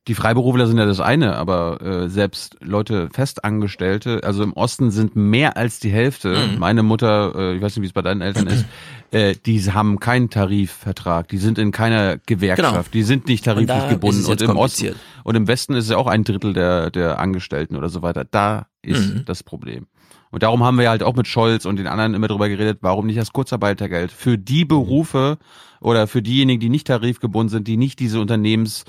[0.10, 5.16] Die Freiberufler sind ja das eine, aber äh, selbst Leute Festangestellte, also im Osten sind
[5.16, 6.36] mehr als die Hälfte.
[6.54, 6.60] Mhm.
[6.60, 8.66] Meine Mutter, äh, ich weiß nicht, wie es bei deinen Eltern ist,
[9.12, 12.84] äh, die haben keinen Tarifvertrag, die sind in keiner Gewerkschaft, Genau.
[12.94, 14.18] die sind nicht Und tariflich gebunden.
[14.18, 16.90] ist es jetzt im Osten und im Westen ist es ja auch ein Drittel der,
[16.92, 18.26] der Angestellten oder so weiter.
[18.30, 19.26] Da ist Mhm.
[19.26, 19.88] das Problem.
[20.32, 23.06] Und darum haben wir halt auch mit Scholz und den anderen immer drüber geredet, warum
[23.06, 25.38] nicht das Kurzarbeitergeld für die Berufe
[25.80, 28.84] oder für diejenigen, die nicht tarifgebunden sind, die nicht diese Unternehmens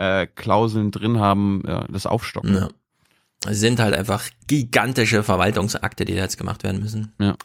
[0.00, 2.54] äh, Klauseln drin haben, ja, das aufstocken.
[2.54, 2.68] Ja.
[3.46, 7.12] Es sind halt einfach gigantische Verwaltungsakte, die da jetzt gemacht werden müssen.
[7.18, 7.36] Ja.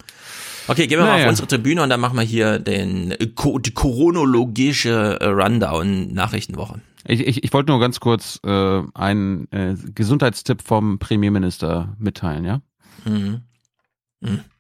[0.68, 1.26] Okay, gehen wir mal Naja.
[1.26, 6.82] auf unsere Tribüne und dann machen wir hier den äh, die chronologische äh, Rundown Nachrichtenwoche.
[7.08, 12.62] Ich, ich, ich wollte nur ganz kurz äh, einen äh, Gesundheitstipp vom Premierminister mitteilen, ja?
[13.06, 13.42] Mhm.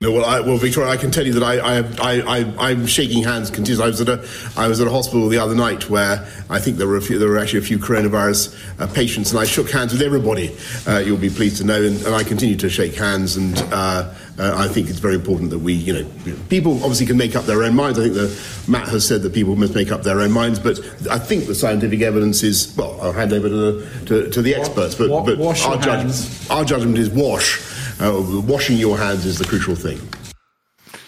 [0.01, 2.85] No, well, I, well, Victoria, I can tell you that I, I, I, I, I'm
[2.85, 3.83] shaking hands continuously.
[3.85, 6.77] I was at a, I was at a hospital the other night where I think
[6.77, 9.71] there were a few, there were actually a few coronavirus uh, patients, and I shook
[9.71, 10.55] hands with everybody.
[10.85, 13.37] Uh, you'll be pleased to know, and, and I continue to shake hands.
[13.37, 17.17] And uh, uh, I think it's very important that we, you know, people obviously can
[17.17, 17.97] make up their own minds.
[17.97, 20.77] I think that Matt has said that people must make up their own minds, but
[21.09, 22.99] I think the scientific evidence is well.
[23.01, 26.65] I'll hand over to the to, to the experts, but, wa- but our judgment, our
[26.65, 27.71] judgment is wash.
[27.99, 29.99] Uh, washing your hands is the crucial thing.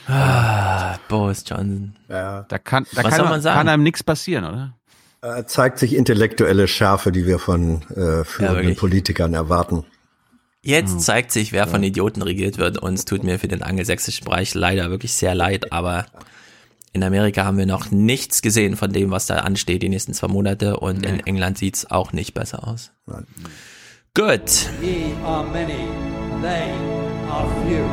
[0.07, 1.95] Ah, Boris Johnson.
[2.09, 2.45] Ja.
[2.47, 3.57] Da kann, da Was kann, soll man sagen?
[3.57, 4.73] kann einem nichts passieren, oder?
[5.21, 8.77] Äh, zeigt sich intellektuelle Schärfe, die wir von äh, führenden wirklich.
[8.77, 9.83] Politikern erwarten.
[10.61, 14.25] Jetzt zeigt sich, wer von Idioten regiert wird und es tut mir für den angelsächsischen
[14.25, 16.07] Bereich leider wirklich sehr leid, aber
[16.93, 20.27] in Amerika haben wir noch nichts gesehen von dem, was da ansteht die nächsten zwei
[20.27, 22.91] Monate und in England sieht's auch nicht besser aus.
[24.17, 24.67] Gut.
[24.81, 25.85] Ye are many,
[26.41, 26.71] they
[27.29, 27.85] are few.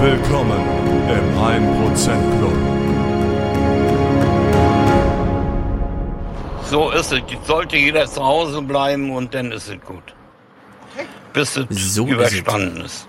[0.00, 0.60] Willkommen
[1.08, 2.58] im 1% Club.
[6.70, 7.20] So ist es.
[7.48, 10.14] Sollte jeder zu Hause bleiben und dann ist es gut.
[11.32, 13.08] Bis es So ist überstanden ist.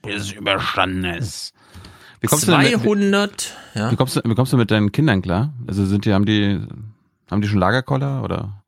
[0.00, 1.52] Bis es überstanden ist.
[2.20, 3.90] Wie kommst du denn mit- 200, ja.
[3.90, 5.52] Wie kommst du, wie kommst du mit deinen Kindern klar?
[5.66, 6.60] Also sind die, haben die,
[7.30, 8.62] haben die schon Lagerkoller oder?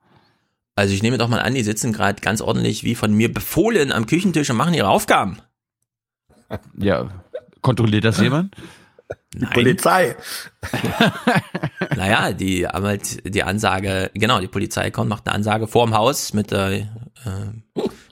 [0.75, 3.93] Also ich nehme doch mal an, die sitzen gerade ganz ordentlich wie von mir befohlen
[3.93, 5.39] am Küchentisch und machen ihre Aufgaben.
[6.77, 7.09] Ja,
[7.61, 8.55] kontrolliert das jemand?
[9.35, 10.17] Die Polizei.
[11.97, 16.33] Naja, die haben halt die Ansage, genau, die Polizei kommt, macht eine Ansage vorm Haus
[16.33, 16.87] mit der äh,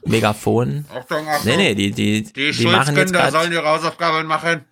[0.05, 0.85] Megafon.
[0.95, 1.47] Achtung, Achtung.
[1.47, 4.65] Nee, nee, die, die, Die, die machen jetzt Schulzkinder sollen ihre Hausaufgaben machen.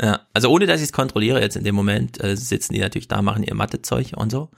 [0.00, 3.08] Ja, also ohne dass ich es kontrolliere jetzt in dem Moment, äh, sitzen die natürlich
[3.08, 4.48] da, machen ihr Mathezeug und so.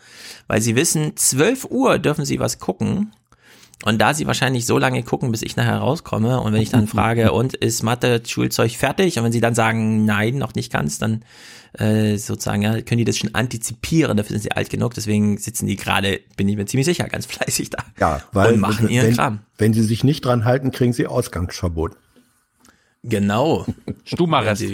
[0.49, 3.13] Weil sie wissen, 12 Uhr dürfen sie was gucken.
[3.83, 6.87] Und da sie wahrscheinlich so lange gucken, bis ich nachher rauskomme und wenn ich dann
[6.87, 9.19] frage, und ist Mathe-Schulzeug fertig?
[9.19, 11.25] Und wenn sie dann sagen, nein, noch nicht ganz, dann
[11.79, 15.67] äh, sozusagen, ja, können die das schon antizipieren, dafür sind sie alt genug, deswegen sitzen
[15.67, 17.79] die gerade, bin ich mir ziemlich sicher, ganz fleißig da.
[17.99, 19.39] Ja, weil und machen ihren wenn, Kram.
[19.57, 21.97] wenn sie sich nicht dran halten, kriegen sie Ausgangsverbot.
[23.03, 23.67] Genau.
[24.05, 24.65] Stumarrest.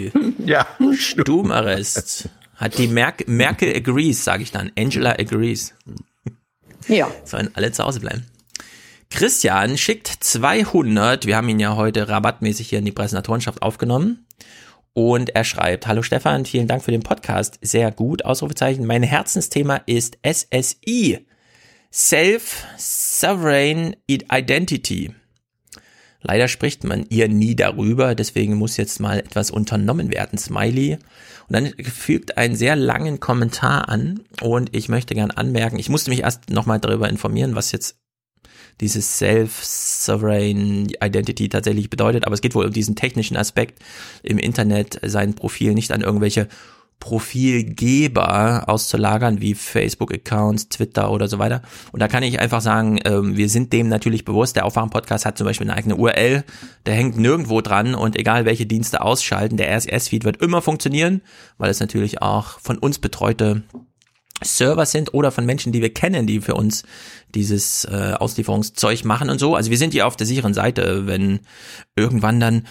[0.45, 2.29] Ja, Stumarrest.
[2.55, 4.71] Hat die Merkel, Merkel agrees, sage ich dann.
[4.77, 5.73] Angela agrees.
[6.87, 7.09] Ja.
[7.23, 8.25] Sollen alle zu Hause bleiben.
[9.09, 14.25] Christian schickt 200, wir haben ihn ja heute rabattmäßig hier in die Präsentatorenschaft aufgenommen.
[14.93, 17.59] Und er schreibt, hallo Stefan, vielen Dank für den Podcast.
[17.61, 18.85] Sehr gut, Ausrufezeichen.
[18.85, 21.25] Mein Herzensthema ist SSI.
[21.93, 25.11] Self-Sovereign Identity.
[26.21, 30.97] Leider spricht man ihr nie darüber, deswegen muss jetzt mal etwas unternommen werden, Smiley.
[31.47, 36.09] Und dann fügt einen sehr langen Kommentar an und ich möchte gern anmerken, ich musste
[36.09, 37.97] mich erst nochmal darüber informieren, was jetzt
[38.81, 43.79] dieses Self-Sovereign Identity tatsächlich bedeutet, aber es geht wohl um diesen technischen Aspekt
[44.23, 46.47] im Internet, sein Profil nicht an irgendwelche
[46.99, 51.61] Profilgeber auszulagern, wie Facebook-Accounts, Twitter oder so weiter.
[51.91, 54.55] Und da kann ich einfach sagen, ähm, wir sind dem natürlich bewusst.
[54.55, 56.43] Der Aufwachen-Podcast hat zum Beispiel eine eigene URL,
[56.85, 61.21] der hängt nirgendwo dran und egal welche Dienste ausschalten, der RSS-Feed wird immer funktionieren,
[61.57, 63.63] weil es natürlich auch von uns betreute
[64.43, 66.83] Server sind oder von Menschen, die wir kennen, die für uns
[67.33, 69.55] dieses äh, Auslieferungszeug machen und so.
[69.55, 71.39] Also wir sind hier auf der sicheren Seite, wenn
[71.95, 72.67] irgendwann dann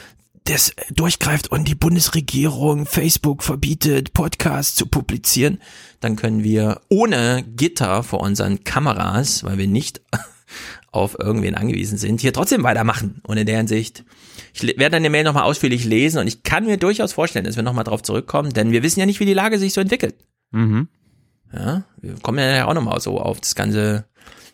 [0.46, 5.58] das durchgreift und die Bundesregierung Facebook verbietet, Podcasts zu publizieren,
[6.00, 10.00] dann können wir ohne Gitter vor unseren Kameras, weil wir nicht
[10.92, 13.20] auf irgendwen angewiesen sind, hier trotzdem weitermachen.
[13.26, 14.04] Und in der Hinsicht,
[14.54, 17.56] ich werde dann die Mail nochmal ausführlich lesen und ich kann mir durchaus vorstellen, dass
[17.56, 20.14] wir nochmal drauf zurückkommen, denn wir wissen ja nicht, wie die Lage sich so entwickelt.
[20.52, 20.88] Mhm.
[21.52, 24.04] Ja, wir kommen ja auch nochmal so auf das ganze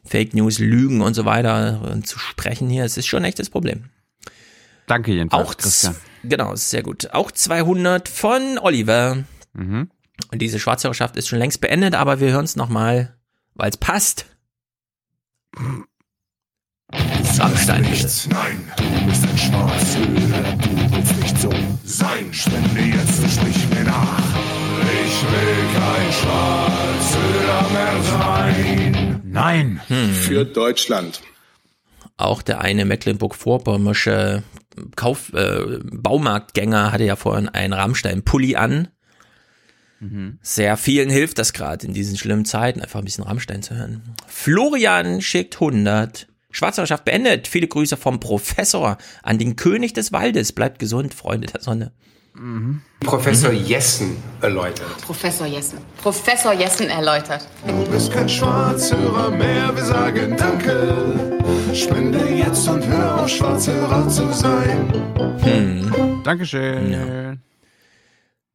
[0.04, 2.84] Fake News, Lügen und so weiter zu sprechen hier.
[2.84, 3.90] Es ist schon ein echtes Problem.
[4.86, 5.96] Danke jedenfalls, Auch, Christian.
[6.24, 7.12] genau, sehr gut.
[7.12, 9.24] Auch 200 von Oliver.
[9.54, 9.90] Mhm.
[10.30, 13.16] Und diese Schwarzhörerschaft ist schon längst beendet, aber wir hören es nochmal,
[13.54, 14.26] weil es passt.
[17.38, 18.08] Rammstein, bitte.
[18.30, 21.50] Nein, du bist ein Schwarzhörer, du willst nicht so
[21.84, 22.32] sein.
[22.32, 24.22] Spende jetzt und sprich mir nach.
[25.04, 29.20] Ich will kein Schwarzhörer mehr sein.
[29.24, 29.80] Nein.
[30.12, 31.22] Für Deutschland.
[32.18, 34.42] Auch der eine Mecklenburg-Vorpommersche
[34.96, 38.88] Kauf, äh, Baumarktgänger hatte ja vorhin einen Rammstein-Pulli an.
[40.42, 44.02] Sehr vielen hilft das gerade in diesen schlimmen Zeiten, einfach ein bisschen Rammstein zu hören.
[44.26, 46.26] Florian schickt 100.
[46.50, 47.46] Schwarzhörerschaft beendet.
[47.46, 50.52] Viele Grüße vom Professor an den König des Waldes.
[50.52, 51.92] Bleibt gesund, Freunde der Sonne.
[53.00, 55.02] Professor Jessen erläutert.
[55.02, 55.78] Professor Jessen.
[55.98, 57.46] Professor Jessen erläutert.
[57.66, 61.41] Du bist kein Schwarzhörer mehr, wir sagen Danke.
[61.74, 64.92] Spende jetzt und hör auf, Schwarzhörer zu sein.
[65.42, 66.22] Hm.
[66.24, 67.40] Dankeschön.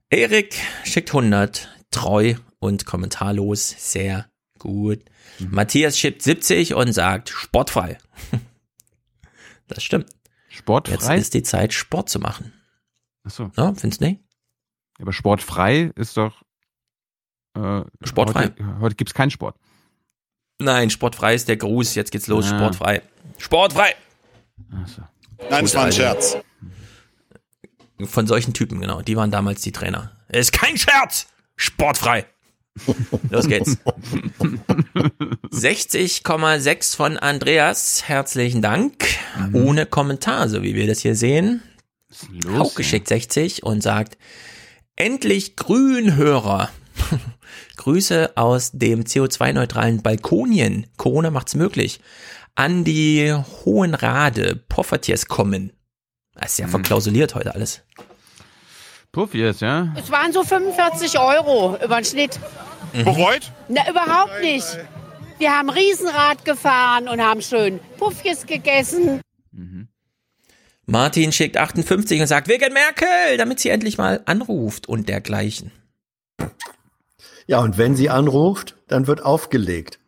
[0.10, 1.70] Erik schickt 100.
[1.92, 3.76] Treu und kommentarlos.
[3.78, 4.30] Sehr
[4.60, 5.04] gut.
[5.40, 7.98] Matthias schickt 70 und sagt sportfrei.
[9.68, 10.08] Das stimmt.
[10.48, 11.16] Sportfrei?
[11.16, 12.54] Jetzt ist die Zeit, Sport zu machen.
[13.24, 13.52] Achso.
[13.58, 14.22] Ja, findest du nicht?
[15.00, 16.42] Aber sportfrei ist doch.
[17.54, 18.44] Äh, Sportfrei.
[18.46, 19.58] Heute, heute gibt es keinen Sport.
[20.60, 21.96] Nein, sportfrei ist der Gruß.
[21.96, 22.46] Jetzt geht's los.
[22.52, 22.58] Ah.
[22.58, 23.02] Sportfrei.
[23.38, 23.96] Sportfrei!
[24.82, 25.02] Achso.
[25.50, 26.38] Nein, das war ein also- Scherz.
[28.06, 29.02] Von solchen Typen, genau.
[29.02, 30.12] Die waren damals die Trainer.
[30.30, 31.28] Ist kein Scherz!
[31.56, 32.26] Sportfrei!
[33.32, 33.78] Los geht's.
[35.52, 38.04] 60,6 von Andreas.
[38.08, 39.06] Herzlichen Dank.
[39.54, 41.64] Ohne Kommentar, so wie wir das hier sehen.
[42.30, 44.18] los, Hauke schickt 60 und sagt,
[44.96, 46.70] endlich Grünhörer.
[47.88, 50.88] Grüße aus dem CO2-neutralen Balkonien.
[50.98, 52.02] Corona macht's möglich.
[52.54, 53.34] An die
[53.64, 55.72] Hohenrade Poffertiers kommen.
[56.34, 57.84] Das ist ja verklausuliert heute alles.
[59.14, 59.96] Puffies, ja?
[59.98, 62.38] Es waren so 45 Euro über den Schnitt.
[62.92, 63.54] Bereut?
[63.70, 64.68] Na, überhaupt nicht.
[65.38, 69.22] Wir haben Riesenrad gefahren und haben schön Puffjes gegessen.
[70.86, 75.72] Martin schickt 58 und sagt, wegen Merkel, damit sie endlich mal anruft und dergleichen.
[77.48, 80.00] Ja, und wenn sie anruft, dann wird aufgelegt.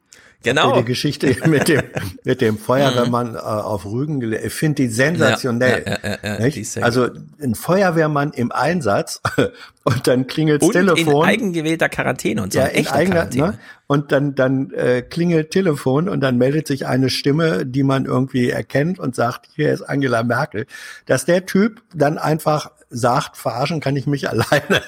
[0.41, 0.78] Genau.
[0.80, 1.82] Die Geschichte mit dem,
[2.24, 5.84] mit dem Feuerwehrmann äh, auf Rügen, ich finde die sensationell.
[5.86, 7.10] Ja, ja, ja, also
[7.41, 9.22] ein Feuerwehrmann im Einsatz
[9.84, 11.24] und dann klingelt Und Telefon.
[11.24, 12.60] in eigengewählter Quarantäne und so.
[12.60, 13.48] ja, in eigener, Quarantäne.
[13.48, 13.60] ne?
[13.88, 18.49] Und dann, dann äh, klingelt Telefon und dann meldet sich eine Stimme, die man irgendwie
[18.49, 20.68] erkennt und sagt, hier ist Angela Merkel.
[21.06, 24.82] Dass der Typ dann einfach sagt, verarschen kann ich mich alleine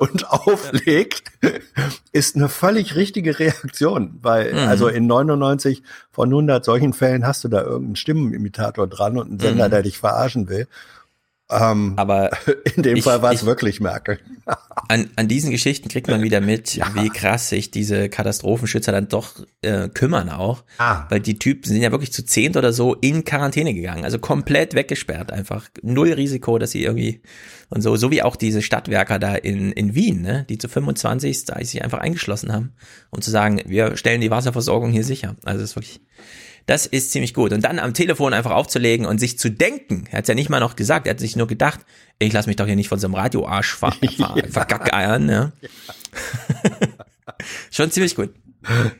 [0.00, 1.32] und auflegt,
[2.12, 4.58] ist eine völlig richtige Reaktion, weil Mhm.
[4.68, 9.40] also in 99 von 100 solchen Fällen hast du da irgendeinen Stimmenimitator dran und einen
[9.40, 9.70] Sender, Mhm.
[9.72, 10.66] der dich verarschen will.
[11.50, 12.30] Ähm, Aber
[12.76, 14.18] in dem ich- Fall war es ich- wirklich Merkel.
[14.88, 19.36] An, an diesen Geschichten kriegt man wieder mit, wie krass sich diese Katastrophenschützer dann doch
[19.62, 20.62] äh, kümmern auch.
[20.76, 21.06] Ah.
[21.08, 24.04] Weil die Typen sind ja wirklich zu zehnt oder so in Quarantäne gegangen.
[24.04, 25.68] Also komplett weggesperrt einfach.
[25.82, 27.22] Null Risiko, dass sie irgendwie
[27.70, 31.46] und so, so wie auch diese Stadtwerker da in, in Wien, ne, die zu 25
[31.46, 32.74] da sich einfach eingeschlossen haben,
[33.10, 35.36] um zu sagen, wir stellen die Wasserversorgung hier sicher.
[35.44, 36.00] Also das ist wirklich,
[36.66, 37.52] das ist ziemlich gut.
[37.52, 40.60] Und dann am Telefon einfach aufzulegen und sich zu denken, er hat ja nicht mal
[40.60, 41.80] noch gesagt, er hat sich nur gedacht,
[42.18, 45.28] ich lass mich doch hier nicht von so einem Radioarsch ver ver vergackeiern.
[45.28, 45.52] Ja.
[47.70, 48.34] Schon ziemlich gut.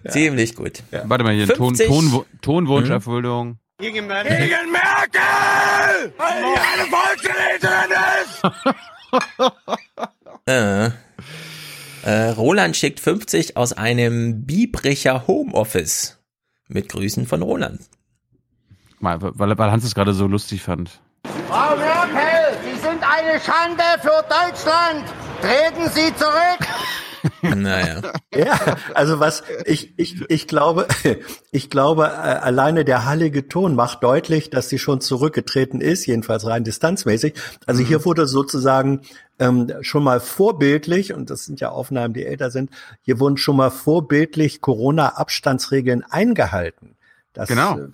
[0.09, 0.83] Ziemlich gut.
[0.91, 1.87] Warte mal hier, Ton, 50.
[1.87, 3.59] Ton, Tonwunscherfüllung.
[3.79, 4.37] Gegen Merkel!
[4.37, 6.13] Gegen Merkel!
[6.17, 7.91] Weil die eine Volksverräterin
[8.23, 8.43] ist!
[10.47, 10.91] Äh,
[12.03, 16.19] äh, Roland schickt 50 aus einem Biebricher Homeoffice.
[16.69, 17.81] Mit Grüßen von Roland.
[19.01, 21.01] Mal, weil, weil Hans es gerade so lustig fand.
[21.49, 25.05] Frau Merkel, Sie sind ein eine Schande für Deutschland.
[25.41, 26.69] Treten Sie zurück.
[27.43, 28.01] Naja.
[28.35, 28.59] Ja,
[28.95, 30.89] also was ich ich ich glaube
[31.53, 36.45] ich glaube äh, alleine der hallige Ton macht deutlich, dass sie schon zurückgetreten ist, jedenfalls
[36.47, 37.35] rein distanzmäßig.
[37.67, 37.87] Also Mhm.
[37.87, 39.03] hier wurde sozusagen
[39.39, 42.71] ähm, schon mal vorbildlich und das sind ja Aufnahmen, die älter sind.
[43.03, 46.97] Hier wurden schon mal vorbildlich Corona-Abstandsregeln eingehalten.
[47.35, 47.79] Das Genau.
[47.79, 47.89] äh,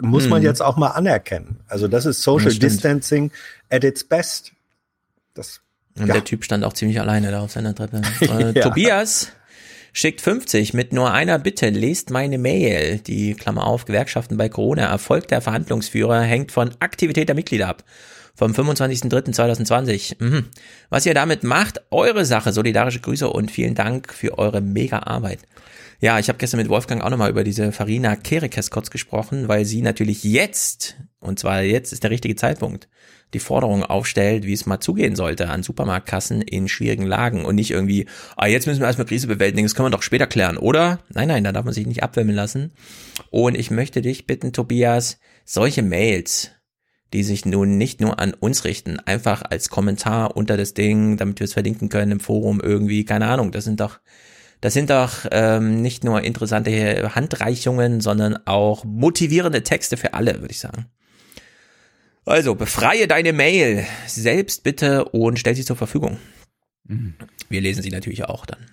[0.00, 0.46] muss man Mhm.
[0.46, 1.58] jetzt auch mal anerkennen.
[1.66, 2.58] Also das ist Social Das.
[2.60, 3.32] Distancing
[3.68, 4.52] at its best.
[5.34, 5.60] Das
[5.98, 6.14] Und Ja.
[6.14, 8.00] der Typ stand auch ziemlich alleine da auf seiner Treppe.
[8.22, 8.62] Äh, Ja.
[8.62, 9.32] Tobias
[9.92, 11.68] schickt 50 mit nur einer Bitte.
[11.68, 12.98] Lest meine Mail.
[12.98, 14.84] Die Klammer auf Gewerkschaften bei Corona.
[14.86, 17.84] Erfolg der Verhandlungsführer hängt von Aktivität der Mitglieder ab.
[18.34, 20.16] Vom 25.03.2020.
[20.22, 20.44] Mhm.
[20.88, 22.52] Was ihr damit macht, eure Sache.
[22.52, 25.40] Solidarische Grüße und vielen Dank für eure mega Arbeit.
[26.00, 29.64] Ja, ich habe gestern mit Wolfgang auch nochmal über diese Farina Kerekes kurz gesprochen, weil
[29.64, 32.88] sie natürlich jetzt, und zwar jetzt ist der richtige Zeitpunkt,
[33.34, 37.70] die Forderung aufstellt, wie es mal zugehen sollte an Supermarktkassen in schwierigen Lagen und nicht
[37.70, 38.06] irgendwie,
[38.36, 41.00] ah, jetzt müssen wir erstmal Krise bewältigen, das können wir doch später klären, oder?
[41.12, 42.72] Nein, nein, da darf man sich nicht abwimmeln lassen.
[43.30, 46.50] Und ich möchte dich bitten, Tobias, solche Mails,
[47.12, 51.40] die sich nun nicht nur an uns richten, einfach als Kommentar unter das Ding, damit
[51.40, 54.00] wir es verlinken können im Forum irgendwie, keine Ahnung, das sind doch,
[54.60, 60.52] das sind doch ähm, nicht nur interessante Handreichungen, sondern auch motivierende Texte für alle, würde
[60.52, 60.86] ich sagen.
[62.24, 66.18] Also, befreie deine Mail selbst bitte und stell sie zur Verfügung.
[67.48, 68.64] Wir lesen sie natürlich auch dann.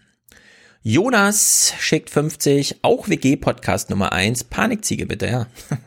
[0.82, 5.48] Jonas schickt 50, auch WG-Podcast Nummer 1, Panikziege bitte, ja.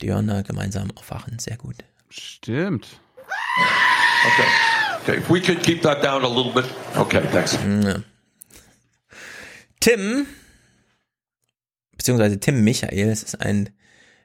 [0.00, 1.76] Die hören da gemeinsam aufwachen, sehr gut.
[2.08, 3.00] Stimmt.
[4.26, 4.48] Okay.
[5.02, 6.64] Okay, if we could keep that down a little bit.
[6.96, 7.58] Okay, thanks.
[7.84, 8.02] Ja.
[9.80, 10.26] Tim,
[11.96, 13.70] beziehungsweise Tim Michael, es ist ein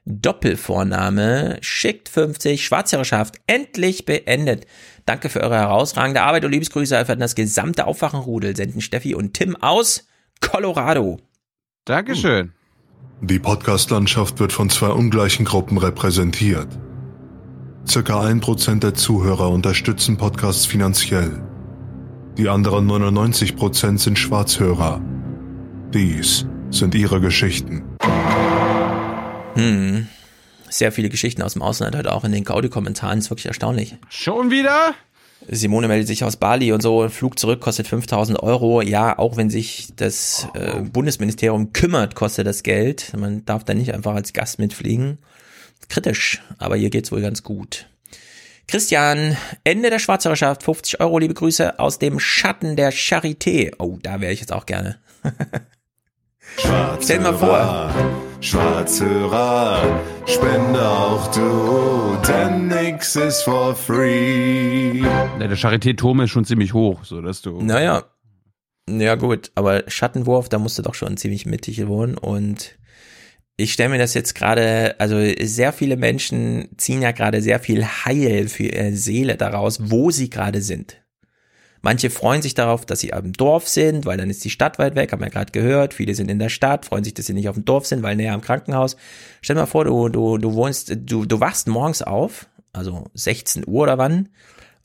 [0.06, 4.66] Doppelvorname, schickt 50, Schwarzhörerschaft, endlich beendet.
[5.04, 9.56] Danke für eure herausragende Arbeit und Liebesgrüße an das gesamte Aufwachenrudel, senden Steffi und Tim
[9.56, 10.06] aus
[10.40, 11.18] Colorado.
[11.84, 12.52] Dankeschön.
[13.20, 16.68] Die Podcast-Landschaft wird von zwei ungleichen Gruppen repräsentiert.
[17.86, 21.42] Circa ein Prozent der Zuhörer unterstützen Podcasts finanziell.
[22.36, 25.00] Die anderen 99 Prozent sind Schwarzhörer.
[25.94, 27.96] Dies sind ihre Geschichten.
[29.56, 30.08] Hm.
[30.68, 33.96] Sehr viele Geschichten aus dem Ausland heute auch in den Audiokommentaren, ist wirklich erstaunlich.
[34.08, 34.94] Schon wieder?
[35.48, 38.82] Simone meldet sich aus Bali und so, Flug zurück kostet 5000 Euro.
[38.82, 43.12] Ja, auch wenn sich das äh, Bundesministerium kümmert, kostet das Geld.
[43.16, 45.18] Man darf da nicht einfach als Gast mitfliegen.
[45.88, 47.86] Kritisch, aber hier geht's wohl ganz gut.
[48.66, 53.72] Christian, Ende der Schwarzhörerschaft, 50 Euro, liebe Grüße aus dem Schatten der Charité.
[53.78, 54.98] Oh, da wäre ich jetzt auch gerne.
[57.00, 57.90] Stell dir mal vor.
[58.40, 65.00] Schwarzhörer, spende auch du, denn nix ist for free.
[65.00, 67.60] Ja, der Charité-Turm ist schon ziemlich hoch, so dass du.
[67.62, 68.04] Naja,
[68.88, 72.78] ja gut, aber Schattenwurf, da musst du doch schon ziemlich mittig wohnen und
[73.56, 77.84] ich stelle mir das jetzt gerade, also sehr viele Menschen ziehen ja gerade sehr viel
[77.84, 81.02] Heil für ihre Seele daraus, wo sie gerade sind.
[81.86, 84.96] Manche freuen sich darauf, dass sie am Dorf sind, weil dann ist die Stadt weit
[84.96, 85.94] weg, haben wir ja gerade gehört.
[85.94, 88.16] Viele sind in der Stadt, freuen sich, dass sie nicht auf dem Dorf sind, weil
[88.16, 88.96] näher am Krankenhaus.
[89.40, 93.68] Stell dir mal vor, du, du, du wohnst, du, du wachst morgens auf, also 16
[93.68, 94.30] Uhr oder wann,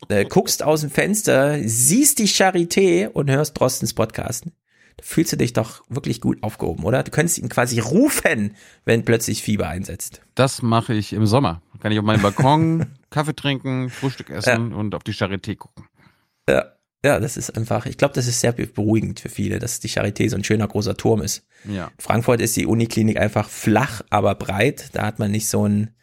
[0.09, 4.45] äh, guckst aus dem Fenster, siehst die Charité und hörst Drostens Podcast.
[4.97, 7.01] Da fühlst du dich doch wirklich gut aufgehoben, oder?
[7.01, 8.55] Du könntest ihn quasi rufen,
[8.85, 10.21] wenn plötzlich Fieber einsetzt.
[10.35, 11.63] Das mache ich im Sommer.
[11.79, 15.87] Kann ich auf meinen Balkon Kaffee trinken, Frühstück essen und auf die Charité gucken.
[16.47, 16.65] Ja,
[17.03, 20.29] ja, das ist einfach, ich glaube, das ist sehr beruhigend für viele, dass die Charité
[20.29, 21.43] so ein schöner großer Turm ist.
[21.65, 21.85] Ja.
[21.85, 24.89] In Frankfurt ist die Uniklinik einfach flach, aber breit.
[24.93, 25.95] Da hat man nicht so ein.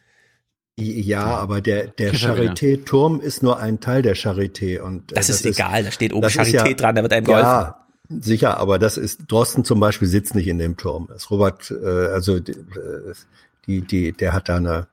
[0.77, 2.15] Ja, aber der, der er.
[2.15, 4.81] Charité-Turm ist nur ein Teil der Charité.
[4.81, 7.27] Und, äh, Das ist egal, da steht oben das ist Charité dran, da wird einem
[7.27, 7.47] geholfen.
[7.47, 11.09] Ja, sicher, aber das ist, Drosten zum Beispiel sitzt nicht in dem Turm.
[11.09, 13.15] Das Robert, äh, also die, äh,
[13.67, 14.89] die, die, der hat da eine,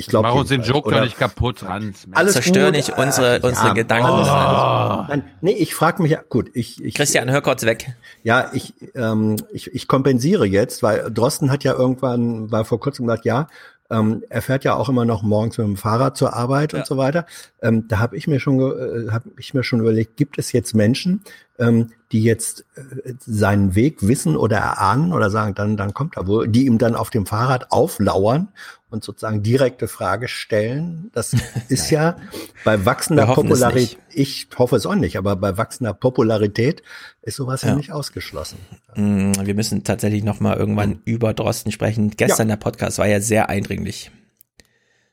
[0.00, 0.28] ich glaube.
[0.28, 2.06] Mach uns den Joke doch nicht kaputt, Hans.
[2.12, 2.76] Alles Zerstör gut.
[2.76, 3.72] nicht unsere, unsere ja.
[3.74, 4.08] Gedanken.
[4.08, 5.04] Oh.
[5.08, 6.94] Nein, nee, ich frage mich ja, gut, ich, ich.
[6.94, 7.94] Christian, hör kurz weg.
[8.22, 13.06] Ja, ich, ähm, ich, ich kompensiere jetzt, weil Drosten hat ja irgendwann, war vor kurzem
[13.06, 13.46] gesagt, ja,
[13.90, 16.96] ähm, er fährt ja auch immer noch morgens mit dem Fahrrad zur Arbeit und so
[16.96, 17.26] weiter.
[17.60, 20.74] Ähm, da habe ich mir schon, äh, habe ich mir schon überlegt, gibt es jetzt
[20.74, 21.22] Menschen,
[21.58, 26.28] ähm, die jetzt äh, seinen Weg wissen oder erahnen oder sagen, dann, dann kommt er
[26.28, 28.48] wohl, die ihm dann auf dem Fahrrad auflauern
[28.90, 31.10] und sozusagen direkte Frage stellen.
[31.12, 31.34] Das
[31.68, 32.16] ist ja
[32.64, 36.82] bei wachsender Popularität, ich hoffe es auch nicht, aber bei wachsender Popularität
[37.22, 37.76] ist sowas ja, Ja.
[37.76, 38.58] nicht ausgeschlossen.
[38.96, 42.10] Mm, Wir müssen tatsächlich noch mal irgendwann über Drosten sprechen.
[42.16, 42.56] Gestern Ja.
[42.56, 44.10] der Podcast war ja sehr eindringlich.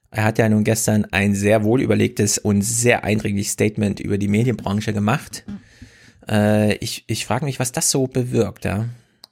[0.09, 4.29] Er hat ja nun gestern ein sehr wohl überlegtes und sehr eindringliches Statement über die
[4.29, 5.43] Medienbranche gemacht.
[6.29, 8.85] Äh, ich ich frage mich, was das so bewirkt, ja.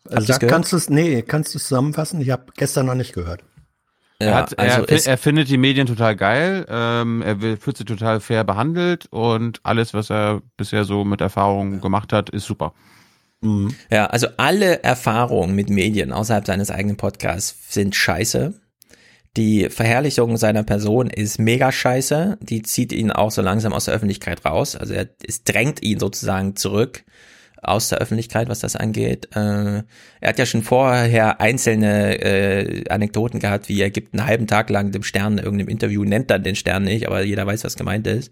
[0.05, 2.21] Habt Also da kannst du es, nee, kannst du es zusammenfassen?
[2.21, 3.41] Ich habe gestern noch nicht gehört.
[4.19, 7.77] Er, Ja, hat, also er, er findet die Medien total geil, ähm, er will, fühlt
[7.77, 12.45] sie total fair behandelt und alles, was er bisher so mit Erfahrung gemacht hat, ist
[12.45, 12.73] super.
[13.91, 18.59] Ja, also alle Erfahrungen mit Medien außerhalb seines eigenen Podcasts sind scheiße.
[19.37, 22.37] Die Verherrlichung seiner Person ist mega scheiße.
[22.41, 24.75] Die zieht ihn auch so langsam aus der Öffentlichkeit raus.
[24.75, 27.03] Also er, es drängt ihn sozusagen zurück
[27.67, 29.29] aus der Öffentlichkeit, was das angeht.
[29.35, 29.83] Äh,
[30.21, 34.69] er hat ja schon vorher einzelne äh, Anekdoten gehabt, wie er gibt einen halben Tag
[34.69, 37.75] lang dem Stern in irgendeinem Interview, nennt dann den Stern nicht, aber jeder weiß, was
[37.75, 38.31] gemeint ist.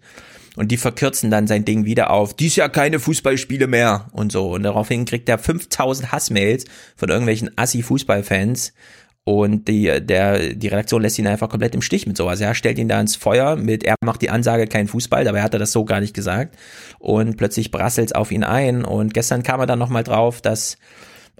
[0.56, 4.52] Und die verkürzen dann sein Ding wieder auf, dies Jahr keine Fußballspiele mehr und so.
[4.52, 6.64] Und daraufhin kriegt er 5000 Hassmails
[6.96, 8.72] von irgendwelchen Assi-Fußballfans.
[9.26, 12.40] Und die, der, die Redaktion lässt ihn einfach komplett im Stich mit sowas.
[12.40, 15.54] Er stellt ihn da ins Feuer mit, er macht die Ansage kein Fußball, dabei hat
[15.54, 16.58] er das so gar nicht gesagt.
[16.98, 18.84] Und plötzlich brasselt's auf ihn ein.
[18.84, 20.76] Und gestern kam er dann nochmal drauf, dass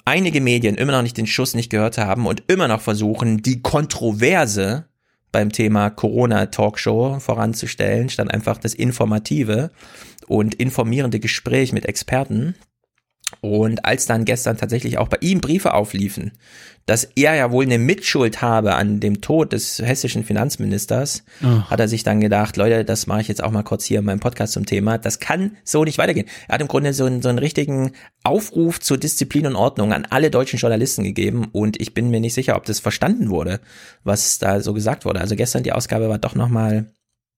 [0.06, 3.61] einige Medien immer noch nicht den Schuss nicht gehört haben und immer noch versuchen, die
[3.61, 4.86] Kontroverse
[5.31, 9.70] beim Thema Corona-Talkshow voranzustellen, statt einfach das informative
[10.27, 12.55] und informierende Gespräch mit Experten.
[13.40, 16.32] Und als dann gestern tatsächlich auch bei ihm Briefe aufliefen,
[16.86, 21.70] dass er ja wohl eine Mitschuld habe an dem Tod des hessischen Finanzministers, Ach.
[21.70, 24.05] hat er sich dann gedacht, Leute, das mache ich jetzt auch mal kurz hier in
[24.05, 24.98] meinem Podcast zum Thema.
[24.98, 26.27] Das kann so nicht weitergehen.
[26.47, 27.93] Er hat im Grunde so einen, so einen richtigen
[28.23, 32.35] Aufruf zur Disziplin und Ordnung an alle deutschen Journalisten gegeben und ich bin mir nicht
[32.35, 33.61] sicher, ob das verstanden wurde,
[34.02, 35.20] was da so gesagt wurde.
[35.20, 36.93] Also gestern die Ausgabe war doch nochmal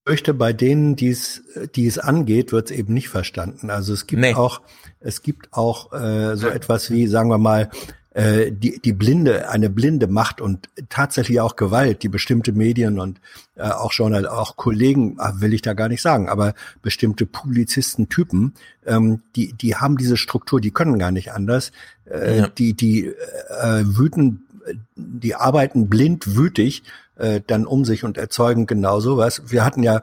[0.05, 1.43] Ich möchte bei denen, die es,
[1.75, 3.69] die es angeht, wird es eben nicht verstanden.
[3.69, 4.61] Also es gibt auch,
[4.99, 7.69] es gibt auch äh, so etwas wie, sagen wir mal,
[8.17, 13.21] äh, die, die blinde, eine blinde Macht und tatsächlich auch Gewalt, die bestimmte Medien und
[13.55, 18.55] äh, auch Journal, auch Kollegen, ah, will ich da gar nicht sagen, aber bestimmte Publizistentypen,
[18.87, 21.71] ähm, die, die haben diese Struktur, die können gar nicht anders.
[22.05, 22.47] Äh, Ja.
[22.47, 24.47] Die, die äh, wüten,
[24.95, 26.81] die arbeiten blind wütig
[27.17, 29.43] äh, dann um sich und erzeugen genau sowas.
[29.47, 30.01] Wir hatten ja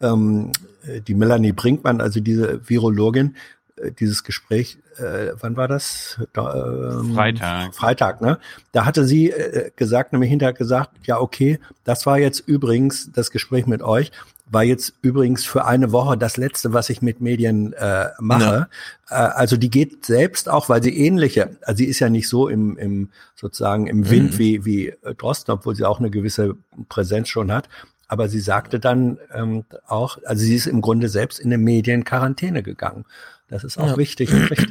[0.00, 0.50] ähm,
[0.86, 3.36] äh, die Melanie Brinkmann, also diese Virologin,
[3.90, 6.20] dieses Gespräch, äh, wann war das?
[6.32, 7.74] Da, ähm, Freitag.
[7.74, 8.38] Freitag, ne?
[8.72, 13.30] Da hatte sie äh, gesagt, nämlich hinterher gesagt, ja, okay, das war jetzt übrigens das
[13.30, 14.12] Gespräch mit euch,
[14.46, 18.68] war jetzt übrigens für eine Woche das letzte, was ich mit Medien äh, mache.
[19.08, 22.48] Äh, also die geht selbst auch, weil sie ähnliche, also sie ist ja nicht so
[22.48, 24.38] im, im sozusagen im Wind Mhm.
[24.38, 26.54] wie, wie äh, Drosten, obwohl sie auch eine gewisse
[26.88, 27.68] Präsenz schon hat.
[28.08, 32.62] Aber sie sagte dann ähm, auch, also sie ist im Grunde selbst in eine Medienquarantäne
[32.62, 33.06] gegangen.
[33.52, 33.96] Das ist auch Ja.
[33.98, 34.70] wichtig und richtig.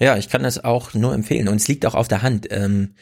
[0.00, 2.48] Ja, ich kann das auch nur empfehlen und es liegt auch auf der Hand.
[2.50, 2.94] Ähm,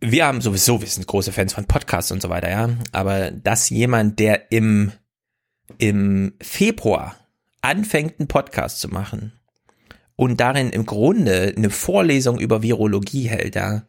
[0.00, 2.68] wir haben sowieso, wir sind große Fans von Podcasts und so weiter, ja.
[2.92, 4.92] Aber dass jemand, der im,
[5.78, 7.16] im Februar
[7.60, 9.32] anfängt, einen Podcast zu machen
[10.16, 13.82] und darin im Grunde eine Vorlesung über Virologie hält, ja,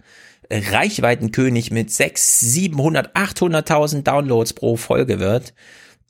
[0.52, 5.54] Reichweitenkönig mit 6, 700, 800.000 Downloads pro Folge wird,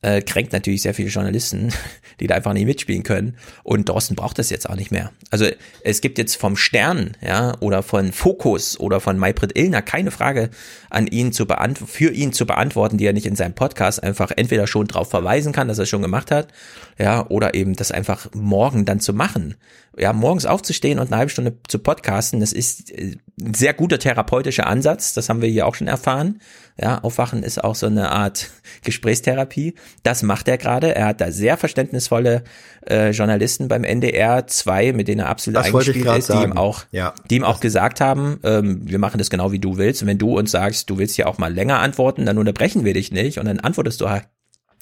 [0.03, 1.73] äh, kränkt natürlich sehr viele Journalisten,
[2.19, 3.35] die da einfach nicht mitspielen können.
[3.63, 5.11] Und Dorsten braucht das jetzt auch nicht mehr.
[5.31, 5.47] Also
[5.83, 10.49] es gibt jetzt vom Stern, ja, oder von Focus oder von Maybrit Illner keine Frage
[10.89, 14.31] an ihn zu beantworten, für ihn zu beantworten, die er nicht in seinem Podcast einfach
[14.35, 16.49] entweder schon drauf verweisen kann, dass er es schon gemacht hat,
[16.99, 19.55] ja, oder eben das einfach morgen dann zu machen.
[19.97, 23.99] Ja, morgens aufzustehen und eine halbe Stunde zu podcasten, das ist äh, ein sehr guter
[23.99, 26.39] therapeutischer Ansatz, das haben wir hier auch schon erfahren.
[26.81, 28.49] Ja, Aufwachen ist auch so eine Art
[28.83, 29.75] Gesprächstherapie.
[30.01, 30.95] Das macht er gerade.
[30.95, 32.43] Er hat da sehr verständnisvolle
[32.89, 36.85] äh, Journalisten beim NDR, zwei, mit denen er absolut Das eingespielt ist, die ihm auch,
[36.91, 37.13] Ja.
[37.29, 40.01] die ihm auch gesagt haben, ähm, wir machen das genau wie du willst.
[40.01, 42.93] Und wenn du uns sagst, du willst ja auch mal länger antworten, dann unterbrechen wir
[42.95, 44.25] dich nicht und dann antwortest du halt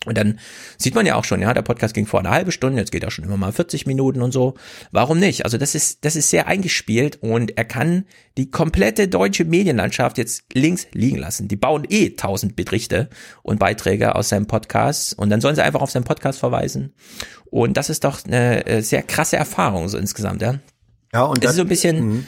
[0.05, 0.39] und dann
[0.77, 3.03] sieht man ja auch schon, ja, der Podcast ging vor eine halbe Stunde, jetzt geht
[3.03, 4.55] er schon immer mal 40 Minuten und so.
[4.91, 5.45] Warum nicht?
[5.45, 8.05] Also das ist, das ist sehr eingespielt und er kann
[8.37, 11.47] die komplette deutsche Medienlandschaft jetzt links liegen lassen.
[11.47, 13.09] Die bauen eh tausend Berichte
[13.43, 16.93] und Beiträge aus seinem Podcast und dann sollen sie einfach auf seinen Podcast verweisen.
[17.51, 20.59] Und das ist doch eine äh, sehr krasse Erfahrung so insgesamt, ja.
[21.13, 22.27] Ja, und es das- ist so ein bisschen,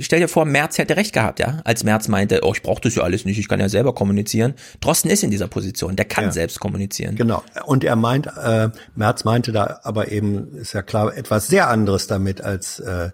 [0.00, 2.94] stell dir vor, Merz hätte recht gehabt, ja, als Merz meinte, oh, ich brauche das
[2.94, 4.54] ja alles nicht, ich kann ja selber kommunizieren.
[4.80, 6.32] Drosten ist in dieser Position, der kann Ja.
[6.32, 7.16] selbst kommunizieren.
[7.16, 7.42] Genau.
[7.64, 12.06] Und er meint, äh, Merz meinte da aber eben, ist ja klar, etwas sehr anderes
[12.06, 13.10] damit als äh,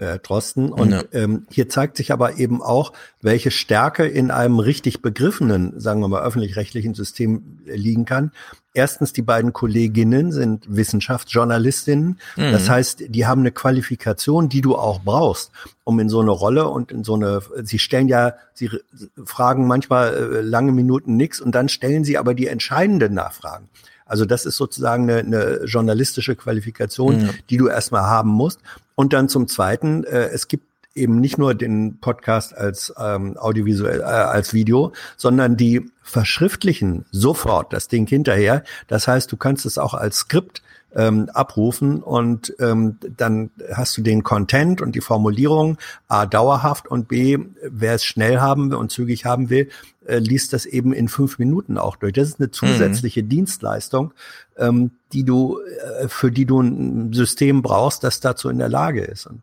[0.00, 0.72] äh, Drosten.
[0.72, 1.02] Und Ja.
[1.12, 6.08] ähm, hier zeigt sich aber eben auch, welche Stärke in einem richtig begriffenen, sagen wir
[6.08, 8.30] mal, öffentlich-rechtlichen System liegen kann.
[8.78, 12.20] Erstens, die beiden Kolleginnen sind Wissenschaftsjournalistinnen.
[12.36, 12.52] Mhm.
[12.52, 15.50] Das heißt, die haben eine Qualifikation, die du auch brauchst,
[15.82, 18.70] um in so eine Rolle und in so eine, sie stellen ja, sie
[19.24, 23.68] fragen manchmal äh, lange Minuten nichts und dann stellen sie aber die entscheidenden Nachfragen.
[24.06, 27.28] Also das ist sozusagen eine, eine journalistische Qualifikation, Ja.
[27.50, 28.60] die du erstmal haben musst.
[28.94, 30.67] Und dann zum Zweiten, äh, es gibt
[30.98, 37.72] eben nicht nur den Podcast als ähm, audiovisuell, äh, als Video, sondern die verschriftlichen sofort
[37.72, 38.64] das Ding hinterher.
[38.86, 40.62] Das heißt, du kannst es auch als Skript
[40.98, 47.06] ähm, abrufen und ähm, dann hast du den Content und die Formulierung A dauerhaft und
[47.06, 49.68] B, wer es schnell haben will und zügig haben will,
[50.06, 52.14] äh, liest das eben in fünf Minuten auch durch.
[52.14, 54.12] Das ist eine zusätzliche Dienstleistung,
[54.56, 59.02] ähm, die du, äh, für die du ein System brauchst, das dazu in der Lage
[59.02, 59.26] ist.
[59.26, 59.42] Und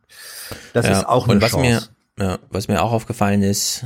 [0.73, 1.89] das Ja, ist auch und eine was Chance.
[2.17, 3.85] Mir, ja, was mir auch aufgefallen ist,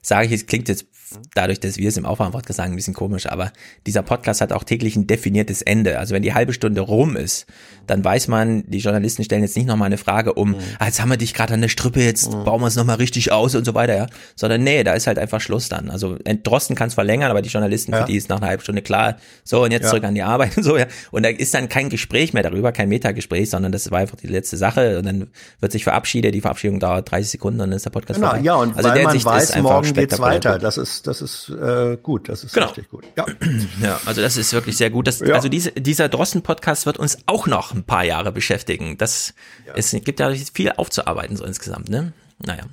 [0.00, 0.86] sage ich, es klingt jetzt
[1.34, 3.52] dadurch, dass wir es im Aufwärmpodcast sagen, ein bisschen komisch, aber
[3.86, 5.98] dieser Podcast hat auch täglich ein definiertes Ende.
[5.98, 7.46] Also wenn die halbe Stunde rum ist,
[7.86, 11.08] dann weiß man, die Journalisten stellen jetzt nicht nochmal eine Frage um, ah, jetzt haben
[11.08, 13.74] wir dich gerade an der Strippe, jetzt bauen wir es nochmal richtig aus und so
[13.74, 14.06] weiter, ja.
[14.36, 15.90] Sondern nee, da ist halt einfach Schluss dann.
[15.90, 18.00] Also Drosten kann es verlängern, aber die Journalisten, Ja.
[18.02, 19.90] für die ist nach einer halben Stunde klar, so und jetzt Ja.
[19.90, 20.86] zurück an die Arbeit und so, ja.
[21.10, 24.28] Und da ist dann kein Gespräch mehr darüber, kein Metagespräch, sondern das war einfach die
[24.28, 25.30] letzte Sache und dann
[25.60, 28.44] wird sich verabschiedet, die Verabschiedung dauert 30 Sekunden und dann ist der Podcast Genau, vorbei.
[28.44, 30.58] ja, und also weil der man weiß, morgen geht's weiter.
[30.58, 32.66] Das ist, das ist äh, gut, das ist Genau.
[32.66, 33.04] richtig gut.
[33.16, 33.26] Ja.
[33.82, 35.06] Ja, also das ist wirklich sehr gut.
[35.06, 35.34] Das, Ja.
[35.34, 38.98] Also diese, dieser Drosten-Podcast wird uns auch noch ein paar Jahre beschäftigen.
[38.98, 39.34] Das,
[39.74, 42.12] Es gibt ja viel aufzuarbeiten so insgesamt, ne?
[42.44, 42.64] Naja.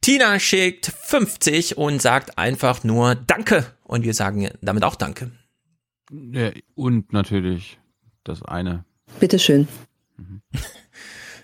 [0.00, 3.66] Tina schickt 50 und sagt einfach nur Danke.
[3.84, 5.30] Und wir sagen damit auch Danke.
[6.10, 7.78] Ja, und natürlich
[8.24, 8.84] das eine.
[9.20, 9.68] Bitteschön.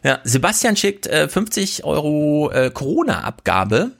[0.04, 3.90] Ja, Sebastian schickt äh, 50 Euro äh, Corona-Abgabe.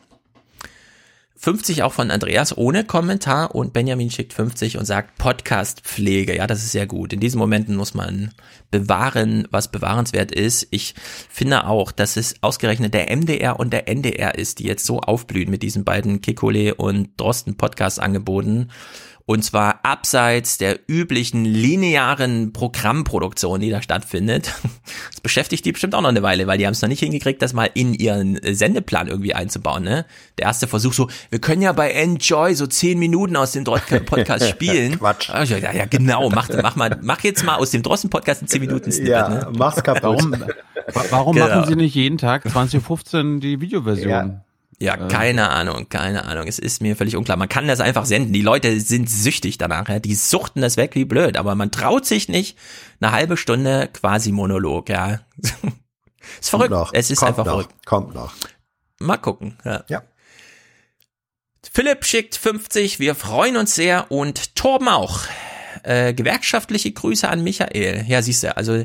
[1.41, 6.37] 50 auch von Andreas ohne Kommentar und Benjamin schickt 50 und sagt Podcast-Pflege.
[6.37, 7.13] Ja, das ist sehr gut.
[7.13, 8.33] In diesen Momenten muss man
[8.73, 10.67] bewahren, was bewahrenswert ist.
[10.73, 10.97] Ich
[11.31, 15.49] finde auch, dass es ausgerechnet der MDR und der NDR ist, die jetzt so aufblühen
[15.49, 18.71] mit diesen beiden Kikole und Drosten Podcast-Angeboten.
[19.31, 24.55] Und zwar abseits der üblichen linearen Programmproduktion, die da stattfindet.
[25.11, 27.43] Das beschäftigt die bestimmt auch noch eine Weile, weil die haben es noch nicht hingekriegt,
[27.43, 29.83] das mal in ihren Sendeplan irgendwie einzubauen.
[29.83, 30.07] Ne?
[30.39, 33.65] Der erste Versuch so, wir können ja bei Enjoy so zehn Minuten aus dem
[34.07, 34.99] Podcast spielen.
[34.99, 35.29] Quatsch.
[35.29, 38.61] Ja, ja, genau, mach, mach mal, mach jetzt mal aus dem Drosten Podcast in zehn
[38.63, 39.11] Minuten Snippet.
[39.13, 39.49] Ja, ne?
[39.59, 40.03] mach's kaputt.
[40.05, 41.49] Warum, wa- warum Genau.
[41.49, 44.09] machen Sie nicht jeden Tag 2015 die Videoversion?
[44.09, 44.45] Ja,
[44.81, 46.47] keine Ahnung, keine Ahnung.
[46.47, 47.37] Es ist mir völlig unklar.
[47.37, 48.33] Man kann das einfach senden.
[48.33, 49.89] Die Leute sind süchtig danach.
[49.89, 49.99] Ja.
[49.99, 51.37] Die suchten das weg wie blöd.
[51.37, 52.57] Aber man traut sich nicht
[53.01, 54.89] eine halbe Stunde quasi Monolog.
[54.89, 55.21] Ja,
[56.41, 56.71] ist verrückt.
[56.71, 57.87] Noch, es ist kommt einfach noch, verrückt.
[57.87, 58.33] Kommt noch.
[59.01, 59.59] Mal gucken.
[59.65, 59.85] Ja.
[59.89, 60.03] Ja.
[61.73, 63.01] Philipp schickt 50.
[63.01, 65.21] Wir freuen uns sehr und Torben auch.
[65.83, 68.05] Äh, gewerkschaftliche Grüße an Michael.
[68.09, 68.85] Ja, siehst du, also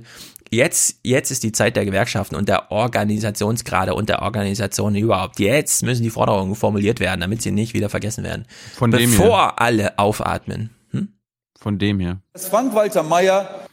[0.54, 5.40] jetzt, jetzt ist die Zeit der Gewerkschaften und der Organisationsgrade und der Organisationen überhaupt.
[5.40, 8.46] Jetzt müssen die Forderungen formuliert werden, damit sie nicht wieder vergessen werden.
[8.76, 9.62] Von dem Bevor hier.
[9.62, 10.70] alle aufatmen.
[10.92, 11.10] Hm?
[11.60, 12.22] Von dem hier.
[12.36, 13.68] Frank-Walter Meyer.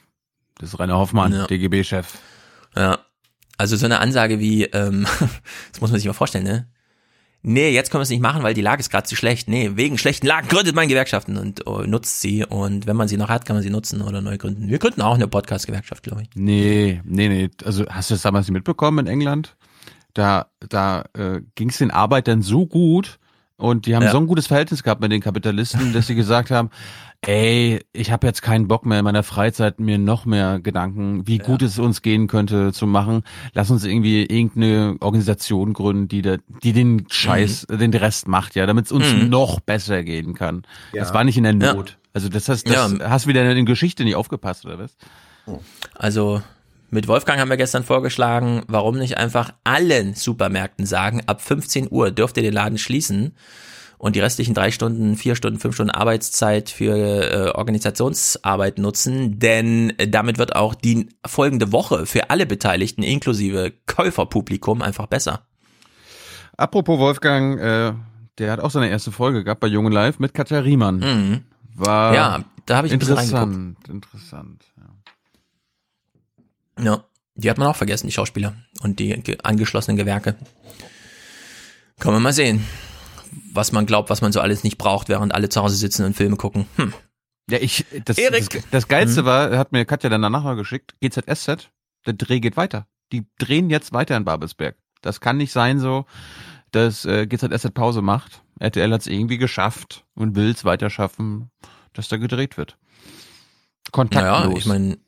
[0.59, 1.47] Das ist Rainer Hoffmann, Ja.
[1.47, 2.07] DGB-Chef.
[2.77, 2.99] Ja.
[3.57, 5.07] Also so eine Ansage wie, ähm,
[5.73, 6.69] das muss man sich mal vorstellen, ne?
[7.43, 9.49] Nee, jetzt können wir es nicht machen, weil die Lage ist gerade zu schlecht.
[9.49, 12.45] Nee, wegen schlechten Lagen gründet man Gewerkschaften und oh, nutzt sie.
[12.45, 14.69] Und wenn man sie noch hat, kann man sie nutzen oder neu gründen.
[14.69, 16.29] Wir gründen auch eine Podcast-Gewerkschaft, glaube ich.
[16.35, 17.51] Nee, nee, nee.
[17.65, 19.57] Also hast du das damals nicht mitbekommen in England?
[20.13, 23.19] Da, da äh, ging es den Arbeitern so gut
[23.57, 24.11] und die haben Ja.
[24.11, 26.69] so ein gutes Verhältnis gehabt mit den Kapitalisten, dass sie gesagt haben,
[27.23, 31.39] ey, ich habe jetzt keinen Bock mehr in meiner Freizeit mir noch mehr Gedanken, wie
[31.39, 33.23] gut es uns gehen könnte zu machen.
[33.53, 38.67] Lass uns irgendwie irgendeine Organisation gründen, die da, die den Scheiß, den Rest macht, ja,
[38.67, 39.29] damit es uns Mhm.
[39.29, 40.63] noch besser gehen kann.
[40.93, 41.01] Ja.
[41.01, 41.75] Das war nicht in der Ja.
[41.75, 41.99] Not.
[42.13, 43.11] Also das heißt, das Ja.
[43.11, 44.97] hast du wieder in der Geschichte nicht aufgepasst, oder was?
[45.95, 46.43] Also
[46.91, 52.11] mit Wolfgang haben wir gestern vorgeschlagen, warum nicht einfach allen Supermärkten sagen, ab 15 Uhr
[52.11, 53.33] dürft ihr den Laden schließen
[54.01, 59.93] und die restlichen drei Stunden, vier Stunden, fünf Stunden Arbeitszeit für äh, Organisationsarbeit nutzen, denn
[60.09, 65.47] damit wird auch die folgende Woche für alle Beteiligten inklusive Käuferpublikum einfach besser.
[66.57, 67.93] Apropos Wolfgang, äh,
[68.39, 71.01] der hat auch seine erste Folge gehabt bei Jungen Live mit Katja Riemann.
[71.01, 71.45] Mhm.
[71.75, 74.65] War Ja, da habe ich ein bisschen interessant, interessant.
[76.79, 76.85] Ja.
[76.85, 77.05] Ja,
[77.35, 80.37] die hat man auch vergessen, die Schauspieler und die ge- angeschlossenen Gewerke.
[81.99, 82.65] Kann man mal sehen,
[83.53, 86.15] was man glaubt, was man so alles nicht braucht, während alle zu Hause sitzen und
[86.17, 86.67] Filme gucken.
[86.77, 86.93] Hm.
[87.51, 88.49] Ja, ich, das, Erik.
[88.51, 89.27] das, das Geilste Mhm.
[89.27, 91.71] war, hat mir Katja dann danach mal geschickt, GZSZ,
[92.07, 92.87] der Dreh geht weiter.
[93.13, 94.77] Die drehen jetzt weiter in Babelsberg.
[95.03, 96.07] Das kann nicht sein so,
[96.71, 98.43] dass äh, GZSZ Pause macht.
[98.61, 101.51] RTL hat es irgendwie geschafft und will es weiter schaffen,
[101.93, 102.77] dass da gedreht wird.
[103.91, 104.45] Kontaktlos.
[104.45, 104.99] Naja, ich meine,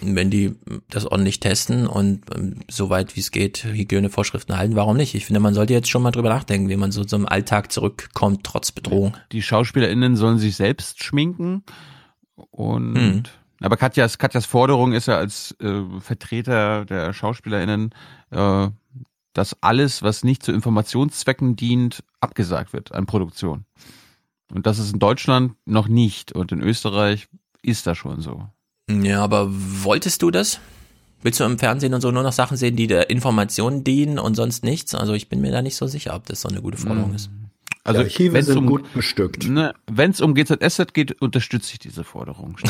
[0.00, 0.54] wenn die
[0.88, 5.14] das ordentlich testen und ähm, soweit wie es geht Hygienevorschriften halten, warum nicht?
[5.14, 8.44] Ich finde, man sollte jetzt schon mal drüber nachdenken, wie man so zum Alltag zurückkommt,
[8.44, 9.16] trotz Bedrohung.
[9.32, 11.62] Die SchauspielerInnen sollen sich selbst schminken
[12.34, 13.22] und Hm.
[13.60, 17.94] aber Katjas, Katjas Forderung ist ja als äh, Vertreter der SchauspielerInnen,
[18.30, 18.68] äh,
[19.32, 23.64] dass alles, was nicht zu Informationszwecken dient, abgesagt wird an Produktion.
[24.52, 27.28] Und das ist in Deutschland noch nicht und in Österreich
[27.62, 28.48] ist das schon so.
[29.02, 30.60] Ja, aber wolltest du das?
[31.22, 34.34] Willst du im Fernsehen und so nur noch Sachen sehen, die der Information dienen und
[34.36, 34.94] sonst nichts?
[34.94, 37.16] Also ich bin mir da nicht so sicher, ob das so eine gute Forderung Mhm.
[37.16, 37.30] ist.
[37.84, 39.46] Also Archive wenn's sind um, gut bestückt.
[39.48, 42.56] Ne, Wenn es um GZSZ geht, unterstütze ich diese Forderung.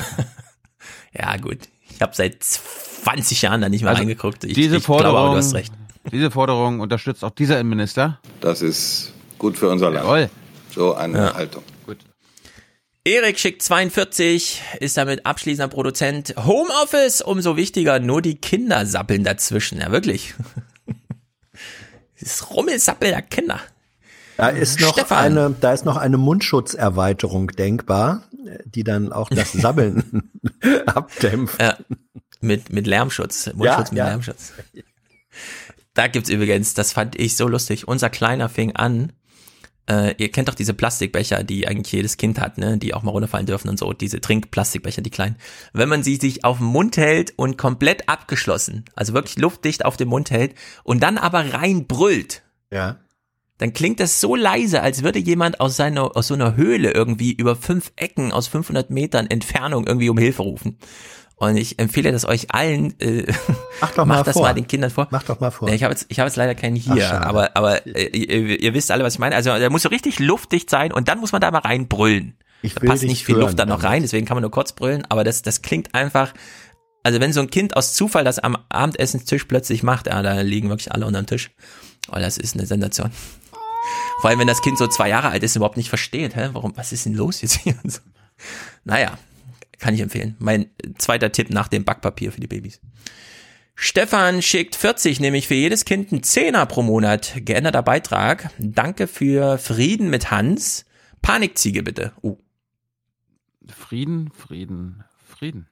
[1.13, 1.59] Ja, gut.
[1.91, 4.45] Ich habe seit 20 Jahren da nicht mehr Also, reingeguckt.
[4.45, 5.73] Ich, diese ich Forderung, glaube du hast recht.
[6.11, 8.19] Diese Forderung unterstützt auch dieser Innenminister.
[8.41, 10.07] Das ist gut für unser Land.
[10.07, 10.31] Jawohl.
[10.75, 11.35] So eine Ja.
[11.35, 11.63] Haltung.
[13.05, 16.35] Erik schickt 42, ist damit abschließender Produzent.
[16.37, 19.81] Homeoffice, umso wichtiger, nur die Kinder sappeln dazwischen.
[19.81, 20.35] Ja, wirklich.
[22.23, 23.61] Das Rummelsappel der Kinder.
[24.37, 25.17] Da ist noch Stefan.
[25.39, 28.25] eine, da ist noch eine Mundschutzerweiterung denkbar,
[28.67, 30.31] die dann auch das Sabbeln
[30.87, 31.59] abdämpft.
[31.59, 31.79] Ja,
[32.43, 33.47] mit, mit Lärmschutz.
[33.55, 34.09] Mundschutz Ja, mit ja.
[34.09, 34.53] Lärmschutz.
[35.95, 37.89] Da gibt's übrigens, das fand ich so lustig.
[37.89, 39.15] Unser Kleiner fing an,
[39.91, 43.11] äh, ihr kennt doch diese Plastikbecher, die eigentlich jedes Kind hat, ne, die auch mal
[43.11, 45.37] runterfallen dürfen und so, diese Trinkplastikbecher, die kleinen.
[45.73, 49.97] Wenn man sie sich auf den Mund hält und komplett abgeschlossen, also wirklich luftdicht auf
[49.97, 50.55] den Mund hält
[50.85, 52.99] und dann aber reinbrüllt, Ja.
[53.59, 57.33] dann klingt das so leise, als würde jemand aus seiner, aus so einer Höhle irgendwie
[57.33, 60.79] über fünf Ecken aus 500 Metern Entfernung irgendwie um Hilfe rufen.
[61.41, 63.01] Und ich empfehle das euch allen.
[63.01, 63.25] Äh,
[63.81, 64.43] Mach doch mal macht das vor.
[64.43, 65.09] mal den Kindern vor.
[65.11, 65.71] Mach doch mal vor.
[65.71, 67.27] Ich habe jetzt, ich habe jetzt leider keinen Ach, hier, schade.
[67.27, 69.35] aber, aber äh, ihr, ihr wisst alle, was ich meine.
[69.35, 72.37] Also der muss so richtig luftdicht sein und dann muss man da mal reinbrüllen.
[72.61, 74.43] Ich Da will passt dich nicht viel hören Luft da noch rein, deswegen kann man
[74.43, 76.35] nur kurz brüllen, aber das, das klingt einfach.
[77.03, 80.69] Also wenn so ein Kind aus Zufall das am Abendessenstisch plötzlich macht, ja, da liegen
[80.69, 81.53] wirklich alle unterm Tisch.
[82.13, 83.11] Oh, das ist eine Sensation.
[84.21, 86.51] Vor allem, wenn das Kind so zwei Jahre alt ist, und überhaupt nicht versteht, hä,
[86.53, 87.75] warum, was ist denn los jetzt hier?
[88.85, 89.17] Naja,
[89.81, 90.37] kann ich empfehlen.
[90.39, 92.81] Mein zweiter Tipp nach dem Backpapier für die Babys.
[93.75, 97.33] Stefan schickt 40, nämlich für jedes Kind ein Zehner pro Monat.
[97.37, 98.51] Geänderter Beitrag.
[98.59, 100.85] Danke für Frieden mit Hans.
[101.23, 102.13] Panikziege bitte.
[102.23, 102.37] Uh.
[103.69, 105.67] Frieden, Frieden, Frieden.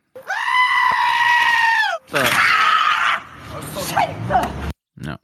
[5.03, 5.21] Ja.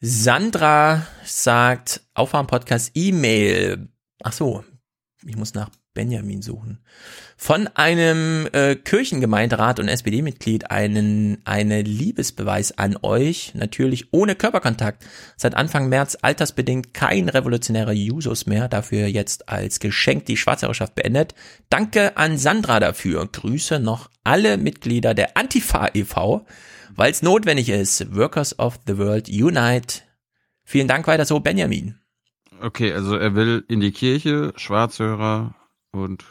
[0.00, 3.88] Sandra sagt, Aufwärm-Podcast E-Mail.
[4.22, 4.64] Ach so,
[5.24, 6.78] ich muss nach Benjamin suchen.
[7.36, 15.04] Von einem äh, Kirchengemeinderat und SPD-Mitglied einen eine Liebesbeweis an euch, natürlich ohne Körperkontakt.
[15.36, 21.34] Seit Anfang März altersbedingt kein revolutionärer Jusos mehr, dafür jetzt als Geschenk die Schwarzherrschaft beendet.
[21.68, 23.26] Danke an Sandra dafür.
[23.26, 26.46] Grüße noch alle Mitglieder der Antifa e.V.,
[26.94, 28.14] weil es notwendig ist.
[28.14, 30.00] Workers of the World Unite.
[30.64, 31.98] Vielen Dank weiter so, Benjamin.
[32.60, 35.54] Okay, also er will in die Kirche, Schwarzhörer
[35.92, 36.24] und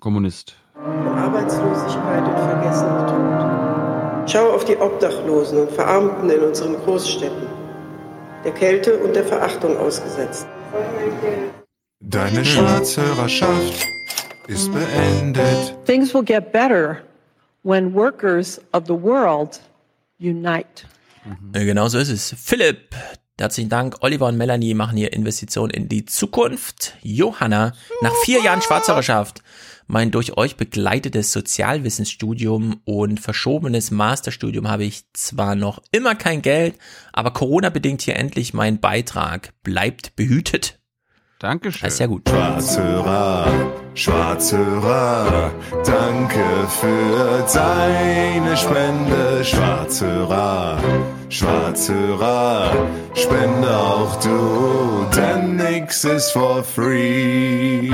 [0.00, 0.54] Kommunist.
[0.76, 4.30] Arbeitslosigkeit und vergessener Tod.
[4.30, 7.46] Schau auf die Obdachlosen und Verarmten in unseren Großstädten,
[8.44, 10.46] der Kälte und der Verachtung ausgesetzt.
[12.00, 13.86] Deine Schwarzhörerschaft
[14.46, 15.74] ist beendet.
[15.86, 16.98] Things will get better
[17.64, 19.60] when workers of the world
[20.20, 20.86] unite.
[21.54, 22.34] Ja, Genau so ist es.
[22.38, 22.94] Philipp,
[23.38, 23.96] herzlichen Dank.
[24.00, 26.94] Oliver und Melanie machen hier Investitionen in die Zukunft.
[27.02, 29.42] Johanna, nach vier Jahren Schwarzhörerschaft,
[29.86, 36.76] mein durch euch begleitetes Sozialwissensstudium und verschobenes Masterstudium habe ich zwar noch immer kein Geld,
[37.12, 39.52] aber Corona-bedingt hier endlich mein Beitrag.
[39.62, 40.75] Bleibt behütet.
[41.38, 41.82] Dankeschön.
[41.82, 42.26] Das ist ja gut.
[42.28, 43.46] Schwarzhörer,
[43.94, 45.52] Schwarzhörer,
[45.84, 49.44] danke für deine Spende.
[49.44, 50.78] Schwarzhörer,
[51.28, 52.72] Schwarzhörer,
[53.14, 57.90] spende auch du, denn nix ist for free.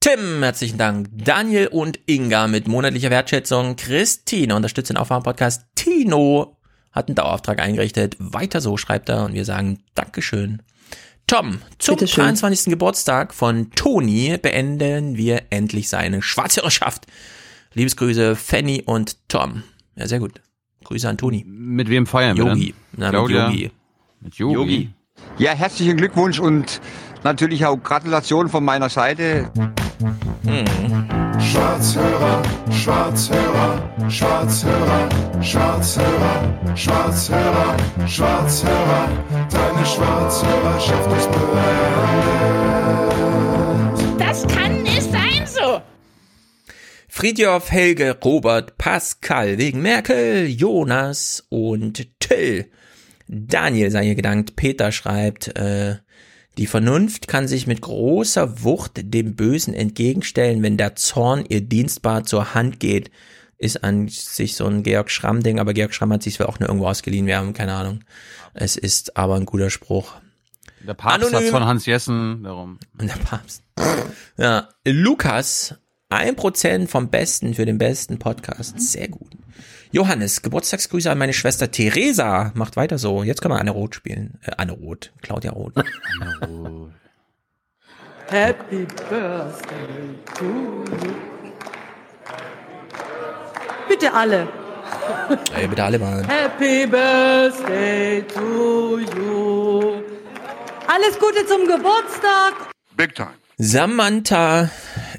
[0.00, 1.08] Tim, herzlichen Dank.
[1.12, 3.76] Daniel und Inga mit monatlicher Wertschätzung.
[3.76, 5.66] Christine unterstützt den Aufwärm-Podcast.
[5.76, 6.56] Tino
[6.90, 8.16] hat einen Dauerauftrag eingerichtet.
[8.18, 9.24] Weiter so, schreibt er.
[9.24, 10.62] Und wir sagen Dankeschön.
[11.26, 12.22] Tom, zum Bitteschön.
[12.22, 12.70] 23.
[12.70, 17.06] Geburtstag von Toni beenden wir endlich seine Schwarzhörerschaft.
[17.74, 19.64] Liebesgrüße, Fanny und Tom.
[19.96, 20.40] Ja, sehr gut.
[20.84, 21.44] Grüße an Toni.
[21.44, 22.66] Mit wem feiern wir Yogi.
[22.66, 22.74] denn?
[22.92, 23.30] Na, mit?
[23.30, 23.70] Yogi.
[24.20, 24.54] Mit Yogi.
[24.54, 24.90] Yogi.
[25.38, 26.80] Ja, herzlichen Glückwunsch und
[27.24, 29.50] natürlich auch Gratulation von meiner Seite.
[31.40, 35.08] Schwarzhörer, Schwarzhörer, Schwarzhörer,
[35.40, 39.08] Schwarzhörer, Schwarzhörer, Schwarzhörer,
[39.50, 41.80] deine Schwarzhörerschaft ist beendet.
[44.20, 45.80] Das kann nicht sein so.
[47.08, 52.70] Friedjof, Helge, Robert, Pascal, wegen Merkel, Jonas und Till.
[53.28, 54.56] Daniel sei hier gedankt.
[54.56, 55.96] Peter schreibt, äh,
[56.58, 62.24] die Vernunft kann sich mit großer Wucht dem Bösen entgegenstellen, wenn der Zorn ihr dienstbar
[62.24, 63.10] zur Hand geht.
[63.58, 66.68] Ist an sich so ein Georg Schramm-Ding, aber Georg Schramm hat sich wohl auch nur
[66.68, 68.00] irgendwo ausgeliehen, wir haben keine Ahnung.
[68.54, 70.14] Es ist aber ein guter Spruch.
[70.86, 71.50] Der Papst Anonym.
[71.50, 72.78] von Hans Jessen, darum.
[72.98, 73.62] Und der Papst.
[74.38, 75.74] Ja, Lukas,
[76.08, 78.80] ein Prozent vom Besten für den besten Podcast.
[78.80, 79.32] Sehr gut.
[79.92, 82.52] Johannes, Geburtstagsgrüße an meine Schwester Theresa.
[82.54, 83.22] Macht weiter so.
[83.22, 84.38] Jetzt können wir Anne Roth spielen.
[84.44, 85.12] Äh, Anne Roth.
[85.22, 85.72] Claudia Roth.
[88.28, 91.12] Happy Birthday to you.
[93.88, 94.48] Bitte alle.
[95.54, 96.26] Ey, bitte alle mal.
[96.26, 100.02] Happy Birthday to you.
[100.86, 102.54] Alles Gute zum Geburtstag.
[102.96, 103.34] Big time.
[103.58, 104.70] Samantha,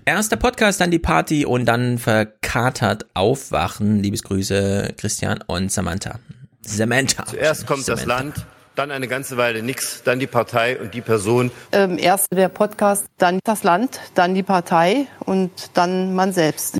[0.07, 4.01] erster Podcast, dann die Party und dann verkatert aufwachen.
[4.01, 6.19] Liebesgrüße, Christian und Samantha.
[6.61, 7.25] Samantha.
[7.25, 8.23] Zuerst kommt das Samantha.
[8.23, 11.51] Land, dann eine ganze Weile nix, dann die Partei und die Person.
[11.71, 16.77] Ähm, erst der Podcast, dann das Land, dann die Partei und dann man selbst.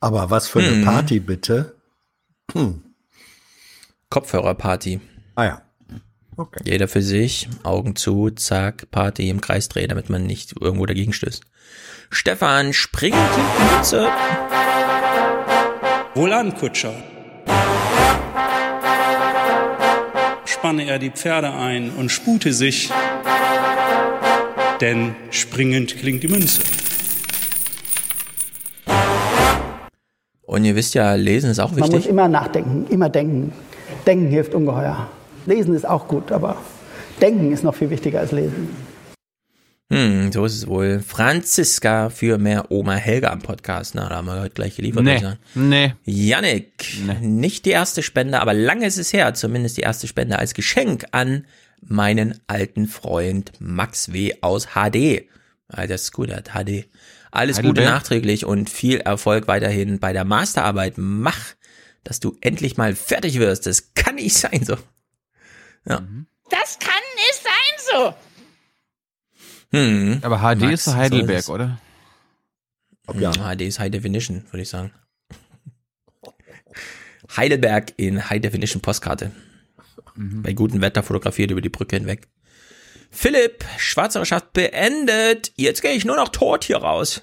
[0.00, 0.84] Aber was für eine Hm.
[0.84, 1.74] Party bitte?
[2.52, 2.82] Hm.
[4.10, 5.00] Kopfhörerparty.
[5.34, 5.62] Ah ja.
[6.64, 11.12] Jeder für sich, Augen zu, zack, Party im Kreis drehen, damit man nicht irgendwo dagegen
[11.12, 11.42] stößt.
[12.10, 14.08] Stefan springt in die Mütze.
[16.14, 16.94] Wohlan, Kutscher.
[20.44, 22.90] Spanne er die Pferde ein und spute sich,
[24.80, 26.62] denn springend klingt die Münze.
[30.42, 32.08] Und ihr wisst ja, lesen ist auch Man muss wichtig.
[32.10, 33.52] immer nachdenken, immer denken.
[34.06, 35.08] Denken hilft ungeheuer.
[35.46, 36.56] Lesen ist auch gut, aber
[37.20, 38.68] denken ist noch viel wichtiger als lesen.
[39.88, 41.00] Hm, so ist es wohl.
[41.00, 43.94] Franziska für mehr Oma Helga am Podcast.
[43.94, 45.04] Na, da haben wir heute gleich geliefert.
[45.04, 45.38] Nee, sagen.
[45.54, 45.94] nee.
[46.04, 50.54] Yannick, nicht die erste Spende, aber lange ist es her, zumindest die erste Spende als
[50.54, 51.46] Geschenk an
[51.80, 54.34] meinen alten Freund Max W.
[54.40, 55.28] aus HD.
[55.68, 56.86] Ah, das ist gut, er hat HD.
[57.30, 60.94] Alles Gute nachträglich und viel Erfolg weiterhin bei der Masterarbeit.
[60.96, 61.38] Mach,
[62.02, 63.66] dass du endlich mal fertig wirst.
[63.66, 64.76] Das kann nicht sein so.
[65.88, 66.02] Ja.
[66.50, 67.52] Das kann nicht sein
[67.92, 68.14] so.
[69.76, 70.20] Hm.
[70.22, 71.78] Aber HD Max, ist Heidelberg, oder?
[73.14, 73.32] Ja.
[73.32, 74.92] HD ist High Definition, würde ich sagen.
[77.36, 79.32] Heidelberg in High Definition Postkarte.
[80.16, 82.28] Bei gutem Wetter fotografiert über die Brücke hinweg.
[83.10, 85.52] Philipp, Schwarzerschaft beendet.
[85.56, 87.22] Jetzt gehe ich nur noch tot hier raus.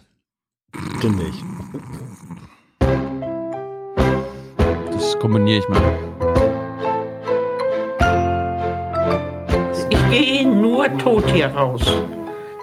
[1.02, 1.44] Du nicht.
[4.92, 6.13] Das kombiniere ich mal.
[10.14, 11.82] Ich gehe nur tot hier raus.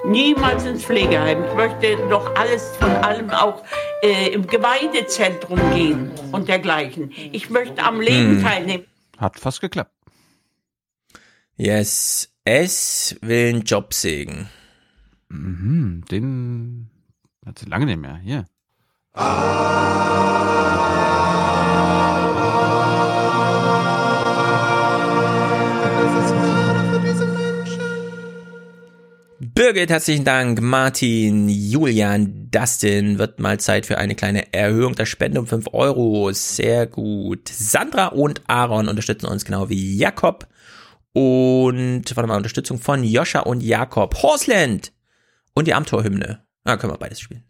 [0.05, 1.43] Niemals ins Pflegeheim.
[1.48, 3.64] Ich möchte doch alles von allem auch
[4.02, 7.10] äh, im Gemeindezentrum gehen und dergleichen.
[7.32, 8.43] Ich möchte am Leben Hm.
[8.43, 8.85] teilnehmen.
[9.18, 9.90] Hat fast geklappt.
[11.56, 14.48] Yes, es will einen Job sägen.
[15.28, 16.89] Mhm, den
[17.44, 18.16] hat sie lange nicht mehr.
[18.22, 18.44] Hier.
[29.61, 30.62] Birgit, herzlichen Dank.
[30.62, 36.32] Martin, Julian, Dustin, wird mal Zeit für eine kleine Erhöhung der Spende um 5 Euro.
[36.32, 37.47] Sehr gut.
[37.51, 40.49] Sandra und Aaron unterstützen uns genau wie Jakob.
[41.12, 44.15] Und, warte mal, Unterstützung von Joscha und Jakob.
[44.23, 44.93] Horseland!
[45.53, 46.43] Und die Amtorhymne.
[46.65, 47.45] Ah, können wir beides spielen.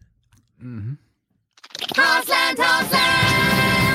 [1.97, 3.71] Hausland, Hausland!
[3.71, 3.90] Yeah,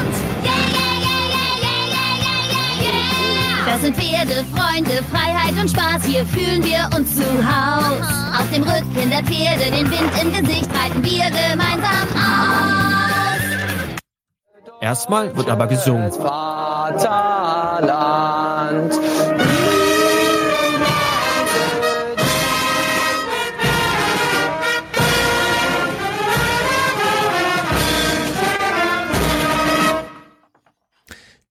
[3.66, 8.00] Das sind Pferde, Freunde, Freiheit und Spaß, hier fühlen wir uns zu Haus.
[8.40, 12.46] Auf dem Rücken der Pferde, den Wind im Gesicht, reiten wir gemeinsam aus.
[14.82, 16.12] Erstmal wird aber gesungen.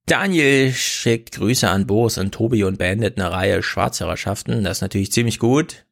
[0.06, 4.62] Daniel schickt Grüße an Boris und Tobi und beendet eine Reihe Schwarzhörerschaften.
[4.62, 5.86] Das ist natürlich ziemlich gut.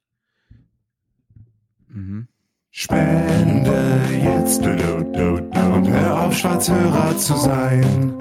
[2.71, 8.15] Spende jetzt du, du, du, du, und hör auf, Schwarzhörer zu sein.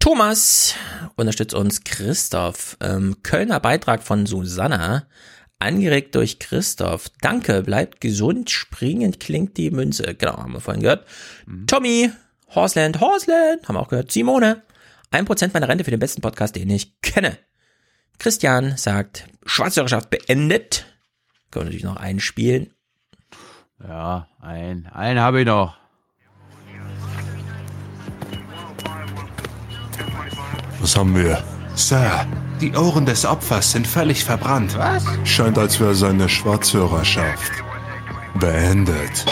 [0.00, 0.74] Thomas
[1.16, 2.76] unterstützt uns Christoph.
[2.80, 5.06] Ähm, Kölner Beitrag von Susanna.
[5.58, 7.10] Angeregt durch Christoph.
[7.20, 10.14] Danke, bleibt gesund, springend klingt die Münze.
[10.14, 11.06] Genau, haben wir vorhin gehört.
[11.66, 12.10] Tommy,
[12.54, 14.12] Horseland, Horseland, haben wir auch gehört.
[14.12, 14.62] Simone,
[15.10, 17.38] ein Prozent meiner Rente für den besten Podcast, den ich kenne.
[18.18, 20.86] Christian sagt, Schwarzhörerschaft beendet.
[21.50, 22.72] Können wir natürlich noch einspielen.
[23.82, 25.76] Ja, ein, einen habe ich noch.
[30.80, 31.42] Was haben wir?
[31.74, 32.26] Sir,
[32.60, 34.78] die Ohren des Opfers sind völlig verbrannt.
[34.78, 35.04] Was?
[35.24, 37.52] Scheint, als wäre seine Schwarzhörerschaft
[38.38, 39.26] beendet.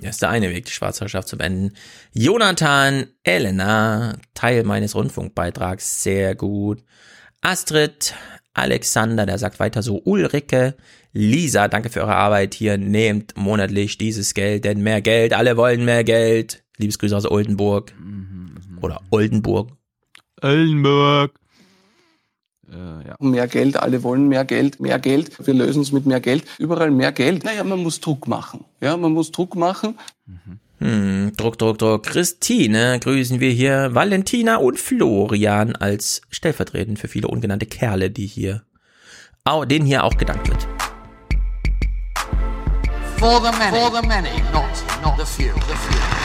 [0.00, 1.74] Das ist der eine Weg, die Schwarzhörerschaft zu beenden.
[2.12, 6.84] Jonathan, Elena, Teil meines Rundfunkbeitrags, sehr gut.
[7.40, 8.14] Astrid,
[8.54, 10.76] Alexander, der sagt weiter so, Ulrike,
[11.12, 15.84] Lisa, danke für eure Arbeit hier, nehmt monatlich dieses Geld, denn mehr Geld, alle wollen
[15.84, 16.62] mehr Geld.
[16.76, 17.92] Liebesgrüße aus Oldenburg.
[18.80, 19.72] Oder Oldenburg.
[20.40, 21.32] Oldenburg.
[22.70, 23.16] Äh, ja.
[23.20, 25.46] Mehr Geld, alle wollen mehr Geld, mehr Geld.
[25.46, 26.44] Wir lösen es mit mehr Geld.
[26.58, 27.44] Überall mehr Geld.
[27.44, 28.64] Naja, man muss Druck machen.
[28.80, 29.98] Ja, man muss Druck machen.
[30.78, 32.04] Hm, Druck, Druck, Druck.
[32.04, 33.94] Christine grüßen wir hier.
[33.94, 38.62] Valentina und Florian als stellvertretend für viele ungenannte Kerle, die hier,
[39.44, 40.66] au, denen hier auch gedankt wird.
[43.18, 43.76] For the many.
[43.76, 44.64] For the many, not,
[45.02, 45.52] not the few.
[45.54, 46.17] The few.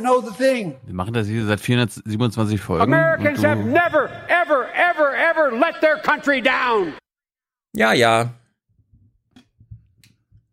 [0.00, 0.76] Know the thing.
[0.84, 2.82] Wir machen das hier seit 427 Folgen.
[2.82, 6.92] Americans have never, ever, ever, ever let their country down.
[7.74, 8.32] Ja, ja.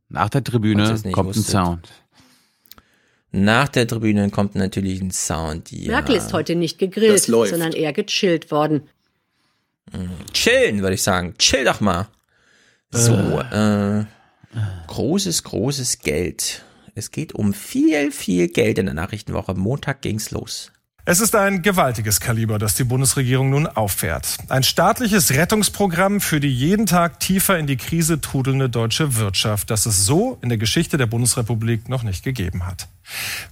[0.09, 1.45] nach der Tribüne kommt ein wusstet.
[1.45, 1.89] Sound.
[3.31, 5.71] Nach der Tribüne kommt natürlich ein Sound.
[5.71, 5.91] Ja.
[5.91, 8.87] Merkel ist heute nicht gegrillt, sondern eher gechillt worden.
[10.33, 11.35] Chillen, würde ich sagen.
[11.37, 12.07] Chill doch mal.
[12.93, 14.05] So, äh,
[14.87, 16.63] großes, großes Geld.
[16.95, 19.55] Es geht um viel, viel Geld in der Nachrichtenwoche.
[19.55, 20.71] Montag ging's los.
[21.05, 24.37] Es ist ein gewaltiges Kaliber, das die Bundesregierung nun auffährt.
[24.47, 29.85] Ein staatliches Rettungsprogramm für die jeden Tag tiefer in die Krise trudelnde deutsche Wirtschaft, das
[29.85, 32.87] es so in der Geschichte der Bundesrepublik noch nicht gegeben hat.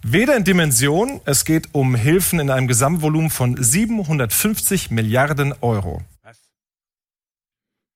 [0.01, 6.03] Weder in Dimension, es geht um Hilfen in einem Gesamtvolumen von 750 Milliarden Euro.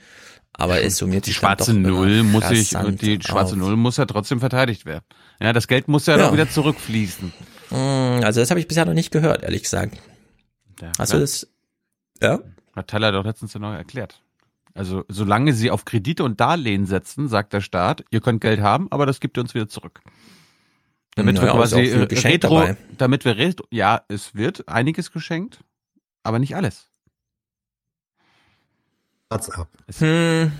[0.54, 2.44] aber es summiert Die sich dann doch schwarze Null muss
[2.76, 3.60] und die schwarze auf.
[3.60, 5.04] Null muss ja trotzdem verteidigt werden.
[5.40, 6.26] Ja, das Geld muss ja, Ja.
[6.28, 7.34] doch wieder zurückfließen.
[7.72, 7.76] Mm,
[8.24, 9.98] Also das habe ich bisher noch nicht gehört, ehrlich gesagt.
[10.82, 11.22] Ja, Hast du klar.
[11.22, 11.48] das?
[12.22, 12.40] Ja?
[12.76, 14.22] Hat Tyler doch letztens ja neu erklärt.
[14.74, 18.88] Also, solange sie auf Kredite und Darlehen setzen, sagt der Staat, ihr könnt Geld haben,
[18.92, 20.02] aber das gibt ihr uns wieder zurück.
[21.16, 22.78] Damit Naja, wir aber ist quasi äh, retro, dabei.
[22.98, 25.60] damit wir retro, ja, es wird einiges geschenkt,
[26.24, 26.90] aber nicht alles.
[29.32, 29.68] Wart's ab.
[30.00, 30.52] Hm.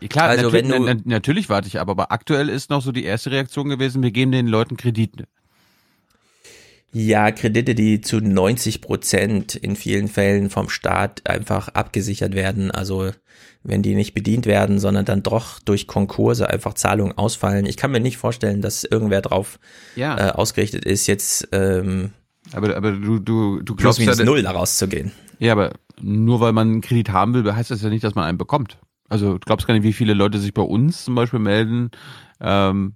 [0.00, 2.70] Ja, Klar, Also natürlich, wenn du- na, na- natürlich warte ich ab, aber aktuell ist
[2.70, 5.24] noch so die erste Reaktion gewesen, wir geben den Leuten Kredite.
[6.92, 12.70] Ja, Kredite, die zu 90 Prozent in vielen Fällen vom Staat einfach abgesichert werden.
[12.72, 13.10] Also
[13.62, 17.66] wenn die nicht bedient werden, sondern dann doch durch Konkurse einfach Zahlungen ausfallen.
[17.66, 19.60] Ich kann mir nicht vorstellen, dass irgendwer drauf
[19.96, 20.18] Ja.
[20.18, 22.10] äh, ausgerichtet ist, jetzt ähm,
[22.52, 25.12] Aber, aber du, du, du plus glaubst minus ja, null da rauszugehen.
[25.40, 28.24] Ja, aber nur weil man einen Kredit haben will, heißt das ja nicht, dass man
[28.24, 28.78] einen bekommt.
[29.08, 31.90] Also du glaubst gar nicht, wie viele Leute sich bei uns zum Beispiel melden,
[32.40, 32.94] ähm,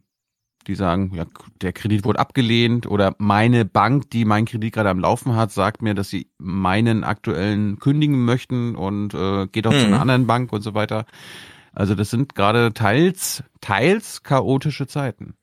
[0.66, 1.26] die sagen, ja,
[1.60, 5.82] der Kredit wurde abgelehnt oder meine Bank, die meinen Kredit gerade am Laufen hat, sagt
[5.82, 9.92] mir, dass sie meinen aktuellen kündigen möchten und äh, geht auch zu Mhm.
[9.92, 11.06] einer anderen Bank und so weiter.
[11.72, 15.34] Also das sind gerade teils, teils chaotische Zeiten.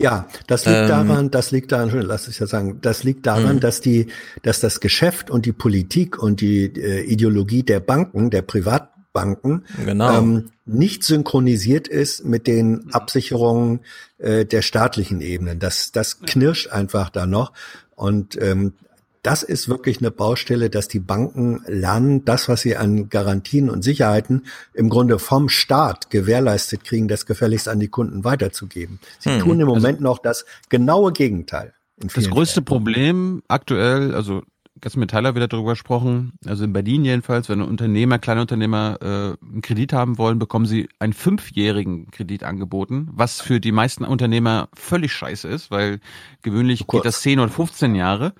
[0.00, 0.88] Ja, das liegt Ähm.
[0.88, 3.60] daran, das liegt daran, lass ich ja sagen, das liegt daran, Mhm.
[3.60, 4.06] dass die,
[4.42, 10.18] dass das Geschäft und die Politik und die äh, Ideologie der Banken, der Privatbanken, Genau.
[10.18, 13.80] ähm, nicht synchronisiert ist mit den Absicherungen
[14.18, 15.58] äh, der staatlichen Ebenen.
[15.58, 17.52] Das, das knirscht einfach da noch
[17.94, 18.74] und ähm,
[19.22, 23.82] das ist wirklich eine Baustelle, dass die Banken lernen, das, was sie an Garantien und
[23.82, 28.98] Sicherheiten im Grunde vom Staat gewährleistet kriegen, das gefälligst an die Kunden weiterzugeben.
[29.18, 29.40] Sie Hm.
[29.40, 31.74] tun im Moment noch das genaue Gegenteil.
[31.96, 34.42] Das größte Problem aktuell, also
[34.80, 36.32] gestern mit Tyler wieder darüber gesprochen.
[36.46, 40.88] Also in Berlin jedenfalls, wenn Unternehmer, kleine Unternehmer äh, einen Kredit haben wollen, bekommen sie
[40.98, 46.00] einen fünfjährigen Kredit angeboten, was für die meisten Unternehmer völlig scheiße ist, weil
[46.42, 48.32] gewöhnlich geht das 10 oder 15 Jahre.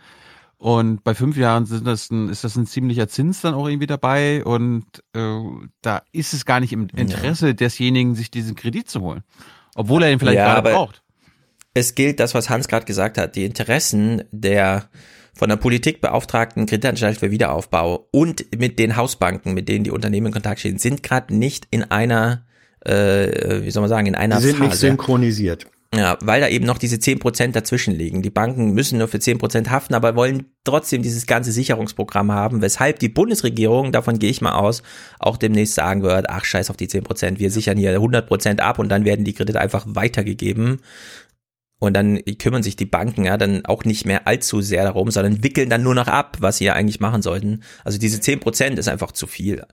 [0.61, 3.87] Und bei fünf Jahren sind das ein, ist das ein ziemlicher Zins dann auch irgendwie
[3.87, 4.45] dabei.
[4.45, 4.85] Und
[5.15, 5.41] äh,
[5.81, 7.53] da ist es gar nicht im Interesse ja.
[7.55, 9.23] desjenigen, sich diesen Kredit zu holen.
[9.75, 11.03] Obwohl er ihn vielleicht ja, gerade braucht.
[11.73, 13.37] Es gilt das, was Hans gerade gesagt hat.
[13.37, 14.91] Die Interessen der
[15.33, 20.27] von der Politik beauftragten Kreditanstalt für Wiederaufbau und mit den Hausbanken, mit denen die Unternehmen
[20.27, 22.45] in Kontakt stehen, sind gerade nicht in einer,
[22.85, 24.69] äh, wie soll man sagen, in einer Die sind Phase.
[24.69, 25.67] nicht synchronisiert.
[25.93, 28.23] Ja, weil da eben noch diese 10% dazwischen liegen.
[28.23, 33.01] Die Banken müssen nur für 10% haften, aber wollen trotzdem dieses ganze Sicherungsprogramm haben, weshalb
[33.01, 34.85] die Bundesregierung, davon gehe ich mal aus,
[35.19, 38.89] auch demnächst sagen wird, ach scheiß auf die 10%, wir sichern hier 100% ab und
[38.89, 40.81] dann werden die Kredite einfach weitergegeben.
[41.81, 45.43] Und dann kümmern sich die Banken ja dann auch nicht mehr allzu sehr darum, sondern
[45.43, 47.63] wickeln dann nur noch ab, was sie ja eigentlich machen sollten.
[47.85, 49.65] Also diese 10% ist einfach zu viel,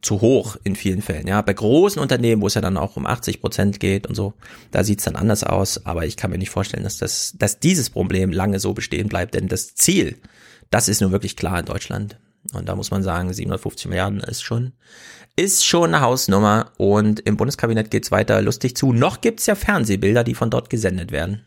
[0.00, 1.26] zu hoch in vielen Fällen.
[1.26, 4.34] Ja, bei großen Unternehmen, wo es ja dann auch um 80% geht und so,
[4.70, 5.84] da sieht's dann anders aus.
[5.84, 9.34] Aber ich kann mir nicht vorstellen, dass das, dass dieses Problem lange so bestehen bleibt,
[9.34, 10.18] denn das Ziel,
[10.70, 12.16] das ist nun wirklich klar in Deutschland.
[12.52, 14.72] Und da muss man sagen, 750 Milliarden ist schon,
[15.34, 16.70] ist schon eine Hausnummer.
[16.76, 18.92] Und im Bundeskabinett geht's weiter lustig zu.
[18.92, 21.44] Noch gibt's ja Fernsehbilder, die von dort gesendet werden.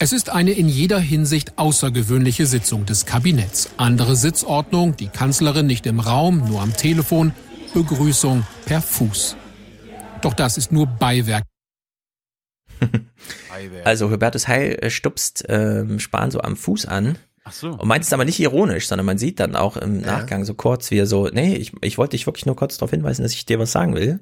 [0.00, 3.70] Es ist eine in jeder Hinsicht außergewöhnliche Sitzung des Kabinetts.
[3.78, 7.32] Andere Sitzordnung, die Kanzlerin nicht im Raum, nur am Telefon,
[7.74, 9.34] Begrüßung per Fuß.
[10.22, 11.44] Doch das ist nur Beiwerk.
[13.82, 17.18] Also Hubertus Heil äh, stupst ähm, Spahn so am Fuß an.
[17.42, 17.70] Ach so.
[17.70, 20.06] Und meint es aber nicht ironisch, sondern man sieht dann auch im Ja.
[20.18, 22.90] Nachgang so kurz, wie er so, nee, ich, ich wollte dich wirklich nur kurz darauf
[22.90, 24.20] hinweisen, dass ich dir was sagen will.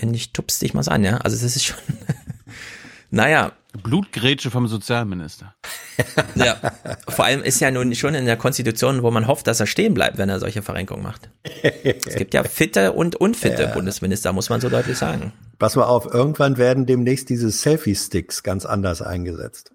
[0.00, 1.16] Und ich tupst dich mal an, ja.
[1.16, 1.78] Also das ist schon,
[3.10, 5.54] naja, Blutgrätsche vom Sozialminister.
[6.34, 6.56] ja.
[7.08, 9.94] Vor allem ist ja nun schon in der Konstitution, wo man hofft, dass er stehen
[9.94, 11.30] bleibt, wenn er solche Verrenkungen macht.
[11.62, 13.68] Es gibt ja fitte und unfitte Ja.
[13.74, 15.32] Bundesminister, muss man so deutlich sagen.
[15.58, 19.72] Pass mal auf, irgendwann werden demnächst diese Selfie-Sticks ganz anders eingesetzt.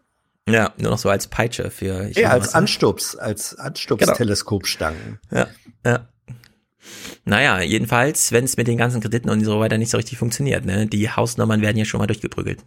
[0.49, 2.09] Ja, nur noch so als Peitsche für.
[2.09, 2.53] Ich Ja, als.
[2.53, 5.19] Anstups, als Anstups-Teleskopstangen.
[5.31, 5.47] Ja,
[5.85, 6.07] ja.
[7.25, 10.65] Naja, jedenfalls, wenn es mit den ganzen Krediten und so weiter nicht so richtig funktioniert,
[10.65, 12.59] ne, die Hausnummern werden ja schon mal durchgeprügelt.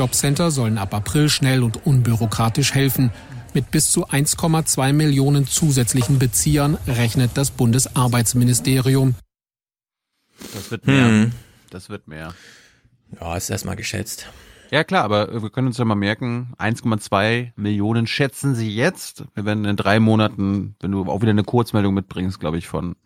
[0.00, 3.10] Jobcenter sollen ab April schnell und unbürokratisch helfen.
[3.52, 9.14] Mit bis zu 1,2 Millionen zusätzlichen Beziehern rechnet das Bundesarbeitsministerium.
[10.54, 11.06] Das wird mehr.
[11.06, 11.32] Hm.
[11.68, 12.32] Das wird mehr.
[13.20, 14.26] Ja, ist erstmal geschätzt.
[14.70, 19.24] Ja klar, aber wir können uns ja mal merken, 1,2 Millionen schätzen sie jetzt.
[19.34, 22.96] Wir werden in drei Monaten, wenn du auch wieder eine Kurzmeldung mitbringst, glaube ich, von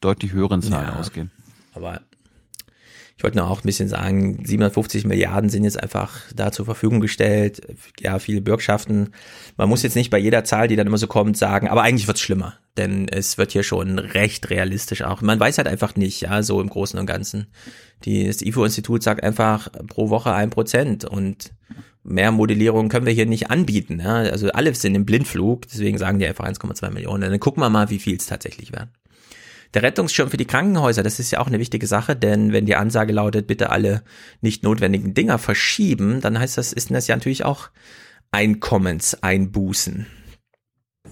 [0.00, 0.96] deutlich höheren Zahlen Ja.
[0.98, 1.30] ausgehen.
[1.74, 2.00] Aber
[3.16, 7.00] ich wollte nur auch ein bisschen sagen, 750 Milliarden sind jetzt einfach da zur Verfügung
[7.00, 7.60] gestellt.
[8.00, 9.10] Ja, viele Bürgschaften.
[9.56, 12.08] Man muss jetzt nicht bei jeder Zahl, die dann immer so kommt, sagen, aber eigentlich
[12.08, 12.54] wird's schlimmer.
[12.76, 15.22] Denn es wird hier schon recht realistisch auch.
[15.22, 17.46] Man weiß halt einfach nicht, ja, so im Großen und Ganzen.
[18.04, 21.52] Die, das IFO-Institut sagt einfach pro Woche ein Prozent und
[22.02, 24.00] mehr Modellierung können wir hier nicht anbieten.
[24.00, 24.16] Ja?
[24.16, 27.30] Also alle sind im Blindflug, deswegen sagen die einfach 1,2 Millionen.
[27.30, 28.90] Dann gucken wir mal, wie viel es tatsächlich werden.
[29.74, 32.76] Der Rettungsschirm für die Krankenhäuser, das ist ja auch eine wichtige Sache, denn wenn die
[32.76, 34.02] Ansage lautet, bitte alle
[34.40, 37.70] nicht notwendigen Dinger verschieben, dann heißt das, ist das ja natürlich auch
[38.30, 40.06] Einkommenseinbußen.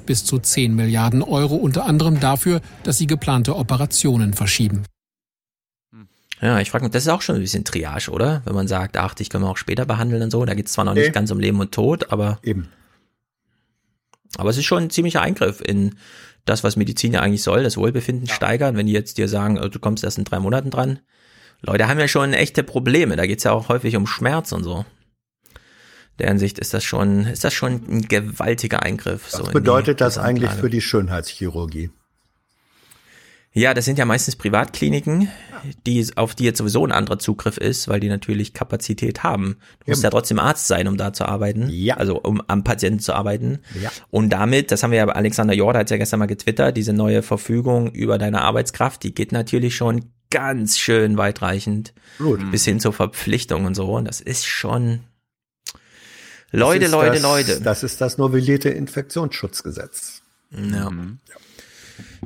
[0.07, 4.85] Bis zu 10 Milliarden Euro unter anderem dafür, dass sie geplante Operationen verschieben.
[6.41, 8.43] Ja, ich frage mich, das ist auch schon ein bisschen Triage, oder?
[8.45, 10.73] Wenn man sagt, ach, dich können wir auch später behandeln und so, da geht es
[10.73, 11.03] zwar noch Nee.
[11.03, 12.69] nicht ganz um Leben und Tod, aber Eben.
[14.39, 15.97] Aber es ist schon ein ziemlicher Eingriff in
[16.44, 18.77] das, was Medizin ja eigentlich soll, das Wohlbefinden steigern.
[18.77, 21.01] Wenn die jetzt dir sagen, äh, du kommst erst in drei Monaten dran.
[21.60, 23.16] Leute haben ja schon echte Probleme.
[23.16, 24.85] Da geht's ja auch häufig um Schmerz und so.
[26.19, 29.28] Der Hinsicht ist das schon, ist das schon ein gewaltiger Eingriff.
[29.31, 31.90] so in Was die bedeutet das eigentlich für die Schönheitschirurgie?
[33.55, 35.29] Ja, das sind ja meistens Privatkliniken,
[35.87, 39.59] die, auf die jetzt sowieso ein anderer Zugriff ist, weil die natürlich Kapazität haben.
[39.85, 40.05] Du musst Eben.
[40.05, 41.69] ja trotzdem Arzt sein, um da zu arbeiten.
[41.69, 41.99] Ja.
[41.99, 43.59] Also um am Patienten zu arbeiten.
[43.81, 43.91] Ja.
[44.11, 46.95] Und damit, das haben wir ja bei Alexander Jorda hat ja gestern mal getwittert, diese
[46.95, 52.51] neue Verfügung über deine Arbeitskraft, die geht natürlich schon ganz schön weitreichend Gut.
[52.51, 53.85] bis hin zur Verpflichtung und so.
[53.97, 55.01] Und das ist schon
[56.53, 57.61] Leute, ist Leute, das, Leute.
[57.61, 60.23] Das ist das novellierte Infektionsschutzgesetz.
[60.51, 60.91] Ja.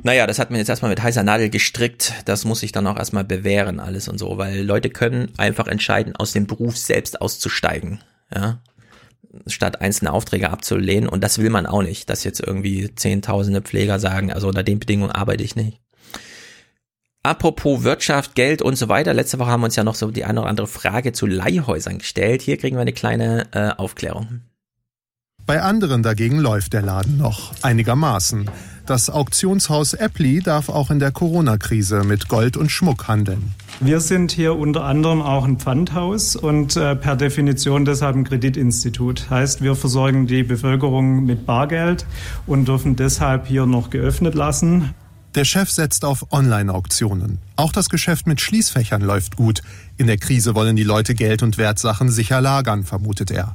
[0.03, 2.13] Naja, das hat man jetzt erstmal mit heißer Nadel gestrickt.
[2.25, 6.15] Das muss sich dann auch erstmal bewähren, alles und so, weil Leute können einfach entscheiden,
[6.15, 7.99] aus dem Beruf selbst auszusteigen.
[8.33, 8.59] Ja.
[9.47, 11.09] Statt einzelne Aufträge abzulehnen.
[11.09, 14.79] Und das will man auch nicht, dass jetzt irgendwie zehntausende Pfleger sagen, also unter den
[14.79, 15.79] Bedingungen arbeite ich nicht.
[17.23, 19.13] Apropos Wirtschaft, Geld und so weiter.
[19.13, 21.97] Letzte Woche haben wir uns ja noch so die eine oder andere Frage zu Leihhäusern
[21.97, 22.41] gestellt.
[22.41, 24.43] Hier kriegen wir eine kleine äh, Aufklärung.
[25.45, 28.49] Bei anderen dagegen läuft der Laden noch einigermaßen.
[28.87, 33.53] Das Auktionshaus Apply darf auch in der Corona-Krise mit Gold und Schmuck handeln.
[33.81, 39.29] Wir sind hier unter anderem auch ein Pfandhaus und äh, per Definition deshalb ein Kreditinstitut.
[39.29, 42.05] Heißt, wir versorgen die Bevölkerung mit Bargeld
[42.45, 44.93] und dürfen deshalb hier noch geöffnet lassen.
[45.35, 47.39] Der Chef setzt auf Online-Auktionen.
[47.57, 49.63] Auch das Geschäft mit Schließfächern läuft gut.
[49.97, 53.53] In der Krise wollen die Leute Geld und Wertsachen sicher lagern, vermutet er.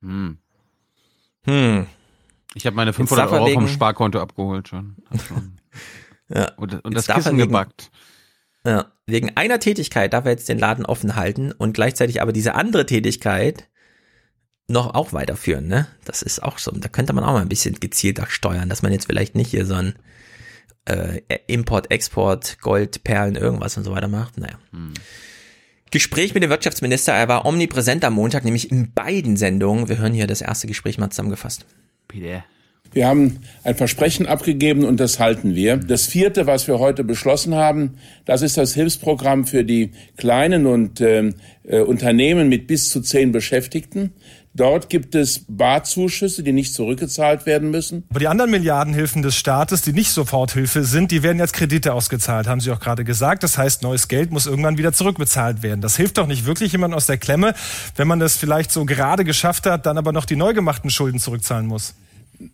[0.00, 0.38] Hm.
[1.44, 1.86] Hm.
[2.54, 4.96] Ich habe meine Jetzt 500 darf er Euro vom Sparkonto abgeholt schon.
[6.28, 6.52] Ja.
[6.56, 7.90] Und, und das darf Kissen wegen- gebackt.
[8.64, 12.54] Ja, wegen einer Tätigkeit darf er jetzt den Laden offen halten und gleichzeitig aber diese
[12.54, 13.68] andere Tätigkeit
[14.68, 15.88] noch auch weiterführen, ne?
[16.04, 16.70] Das ist auch so.
[16.70, 19.66] Da könnte man auch mal ein bisschen gezielter steuern, dass man jetzt vielleicht nicht hier
[19.66, 19.96] so ein
[20.84, 24.38] äh, Import, Export, Gold, Perlen, irgendwas und so weiter macht.
[24.38, 24.54] Naja.
[25.90, 29.88] Gespräch mit dem Wirtschaftsminister, er war omnipräsent am Montag, nämlich in beiden Sendungen.
[29.88, 31.66] Wir hören hier das erste Gespräch mal zusammengefasst.
[32.12, 32.44] Bitte.
[32.92, 35.78] Wir haben ein Versprechen abgegeben und das halten wir.
[35.78, 37.94] Das vierte, was wir heute beschlossen haben,
[38.26, 41.34] das ist das Hilfsprogramm für die kleinen und ähm,
[41.64, 44.12] äh, Unternehmen mit bis zu zehn Beschäftigten.
[44.54, 48.04] Dort gibt es Barzuschüsse, die nicht zurückgezahlt werden müssen.
[48.10, 52.46] Aber die anderen Milliardenhilfen des Staates, die nicht Soforthilfe sind, die werden jetzt Kredite ausgezahlt,
[52.46, 53.42] haben Sie auch gerade gesagt.
[53.44, 55.80] Das heißt, neues Geld muss irgendwann wieder zurückbezahlt werden.
[55.80, 57.54] Das hilft doch nicht wirklich jemand aus der Klemme,
[57.96, 61.18] wenn man das vielleicht so gerade geschafft hat, dann aber noch die neu gemachten Schulden
[61.18, 61.94] zurückzahlen muss.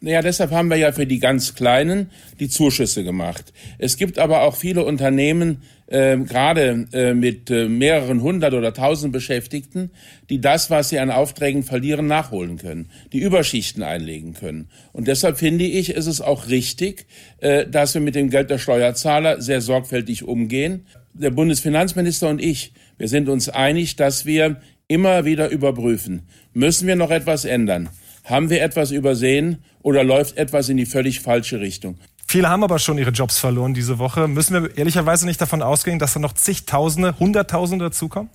[0.00, 3.52] Naja, deshalb haben wir ja für die ganz Kleinen die Zuschüsse gemacht.
[3.78, 9.12] Es gibt aber auch viele Unternehmen, äh, gerade äh, mit äh, mehreren hundert oder tausend
[9.12, 9.90] Beschäftigten,
[10.30, 14.68] die das, was sie an Aufträgen verlieren, nachholen können, die Überschichten einlegen können.
[14.92, 17.06] Und deshalb finde ich, ist es auch richtig,
[17.38, 20.86] äh, dass wir mit dem Geld der Steuerzahler sehr sorgfältig umgehen.
[21.14, 26.96] Der Bundesfinanzminister und ich, wir sind uns einig, dass wir immer wieder überprüfen, müssen wir
[26.96, 27.90] noch etwas ändern?
[28.24, 31.98] Haben wir etwas übersehen oder läuft etwas in die völlig falsche Richtung?
[32.30, 34.28] Viele haben aber schon ihre Jobs verloren diese Woche.
[34.28, 38.28] Müssen wir ehrlicherweise nicht davon ausgehen, dass da noch zigtausende, hunderttausende dazukommen?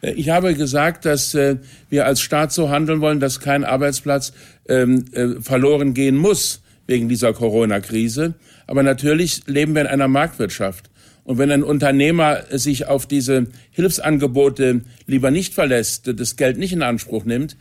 [0.00, 1.56] Äh, Ich habe gesagt, dass äh,
[1.90, 4.32] wir als Staat so handeln wollen, dass kein Arbeitsplatz
[4.70, 8.36] ähm, äh, verloren gehen muss wegen dieser Corona-Krise.
[8.66, 10.88] Aber natürlich leben wir in einer Marktwirtschaft.
[11.24, 16.82] Und wenn ein Unternehmer sich auf diese Hilfsangebote lieber nicht verlässt, das Geld nicht in
[16.82, 17.58] Anspruch nimmt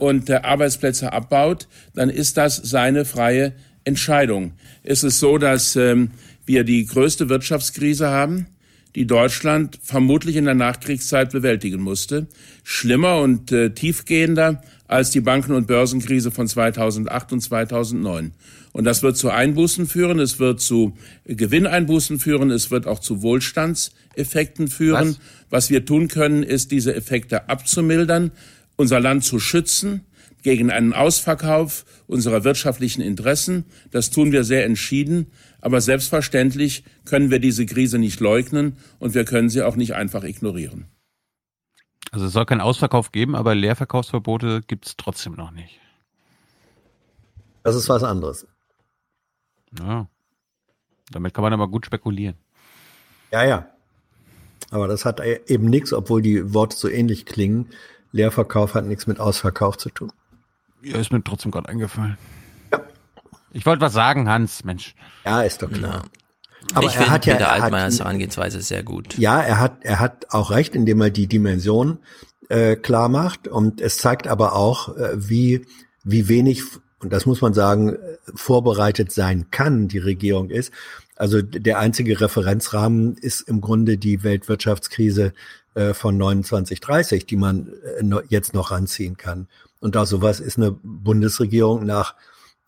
[0.00, 3.52] und Arbeitsplätze abbaut, dann ist das seine freie
[3.88, 4.52] Entscheidung.
[4.84, 6.12] Es ist so, dass ähm,
[6.46, 8.46] wir die größte Wirtschaftskrise haben,
[8.94, 12.26] die Deutschland vermutlich in der Nachkriegszeit bewältigen musste.
[12.62, 18.32] Schlimmer und äh, tiefgehender als die Banken- und Börsenkrise von 2008 und 2009.
[18.72, 20.96] Und das wird zu Einbußen führen, es wird zu
[21.26, 25.10] Gewinneinbußen führen, es wird auch zu Wohlstandseffekten führen.
[25.10, 25.20] Was?
[25.50, 28.30] Was wir tun können, ist, diese Effekte abzumildern,
[28.76, 30.02] unser Land zu schützen
[30.48, 33.66] gegen einen Ausverkauf unserer wirtschaftlichen Interessen.
[33.90, 35.30] Das tun wir sehr entschieden.
[35.60, 40.24] Aber selbstverständlich können wir diese Krise nicht leugnen und wir können sie auch nicht einfach
[40.24, 40.86] ignorieren.
[42.12, 45.78] Also es soll keinen Ausverkauf geben, aber Leerverkaufsverbote gibt es trotzdem noch nicht.
[47.62, 48.46] Das ist was anderes.
[49.78, 50.08] Ja.
[51.10, 52.36] Damit kann man aber gut spekulieren.
[53.32, 53.66] Ja, ja.
[54.70, 57.68] Aber das hat eben nichts, obwohl die Worte so ähnlich klingen.
[58.12, 60.10] Leerverkauf hat nichts mit Ausverkauf zu tun.
[60.82, 62.18] Ja, ist mir trotzdem gerade eingefallen.
[62.72, 62.80] Ja.
[63.52, 64.94] Ich wollte was sagen, Hans, Mensch.
[65.24, 66.04] Ja, ist doch klar.
[66.04, 66.18] Ja.
[66.74, 69.16] Aber ich er hat ja Peter Altmaiers Herangehensweise sehr gut.
[69.18, 71.98] Ja, er hat er hat auch recht, indem er die Dimension
[72.48, 75.64] äh, klar macht und es zeigt aber auch, äh, wie
[76.04, 76.64] wie wenig
[77.00, 77.96] und das muss man sagen
[78.34, 80.72] vorbereitet sein kann die Regierung ist.
[81.16, 85.32] Also der einzige Referenzrahmen ist im Grunde die Weltwirtschaftskrise
[85.74, 89.48] äh, von 2930, die man äh, jetzt noch ranziehen kann.
[89.80, 92.14] Und auch sowas ist eine Bundesregierung nach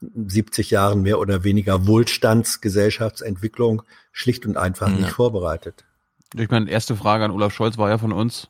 [0.01, 3.83] 70 Jahren mehr oder weniger Wohlstandsgesellschaftsentwicklung
[4.13, 4.95] schlicht und einfach ja.
[4.95, 5.85] nicht vorbereitet.
[6.37, 8.49] Ich meine, erste Frage an Olaf Scholz war ja von uns,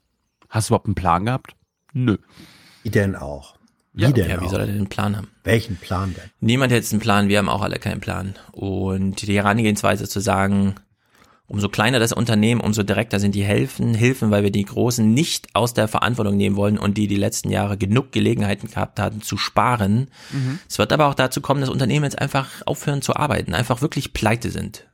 [0.49, 1.57] hast du überhaupt einen Plan gehabt?
[1.93, 2.19] Nö.
[2.83, 3.57] Wie denn auch?
[3.93, 4.51] Wie ja, denn ja, wie auch?
[4.51, 5.29] soll er denn einen Plan haben?
[5.43, 6.31] Welchen Plan denn?
[6.41, 8.35] Niemand hätte einen Plan, wir haben auch alle keinen Plan.
[8.53, 10.77] Und die Herangehensweise zu sagen,
[11.51, 15.49] umso kleiner das Unternehmen, umso direkter sind die Hilfen, Hilfen, weil wir die Großen nicht
[15.53, 19.37] aus der Verantwortung nehmen wollen und die die letzten Jahre genug Gelegenheiten gehabt hatten zu
[19.37, 20.09] sparen.
[20.31, 20.61] Mhm.
[20.69, 24.13] Es wird aber auch dazu kommen, dass Unternehmen jetzt einfach aufhören zu arbeiten, einfach wirklich
[24.13, 24.87] pleite sind.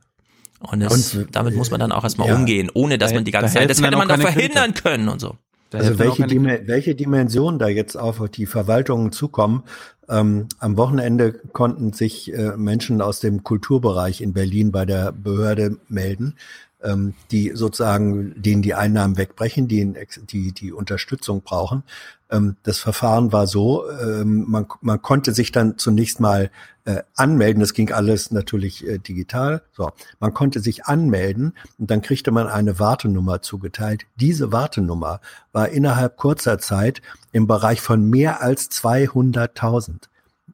[0.59, 3.25] Und, es, und damit muss man dann auch erstmal ja, umgehen, ohne dass da, man
[3.25, 4.81] die ganze da Zeit, das hätte man doch verhindern Kredite.
[4.81, 5.37] können und so.
[5.69, 9.63] Da also welche, Dim welche Dimensionen da jetzt auf die Verwaltungen zukommen,
[10.09, 15.77] Ähm, am Wochenende konnten sich äh, Menschen aus dem Kulturbereich in Berlin bei der Behörde
[15.89, 16.35] melden,
[16.83, 19.93] ähm, die sozusagen, denen die Einnahmen wegbrechen, die,
[20.29, 21.83] die, die Unterstützung brauchen.
[22.29, 26.51] Ähm, das Verfahren war so, ähm, man, man konnte sich dann zunächst mal
[26.85, 29.63] äh, anmelden, das ging alles natürlich äh, digital.
[29.73, 34.05] So, man konnte sich anmelden und dann kriegte man eine Wartenummer zugeteilt.
[34.15, 35.19] Diese Wartenummer
[35.51, 37.01] war innerhalb kurzer Zeit
[37.31, 40.09] im Bereich von mehr als 200.000.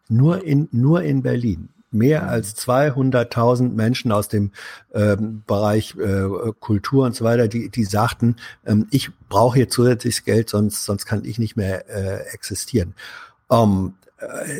[0.09, 4.51] Nur in, nur in Berlin mehr als 200.000 Menschen aus dem
[4.93, 10.25] ähm, Bereich äh, Kultur und so weiter, die, die sagten, ähm, ich brauche hier zusätzliches
[10.25, 12.95] Geld, sonst, sonst kann ich nicht mehr äh, existieren.
[13.51, 13.93] Ähm,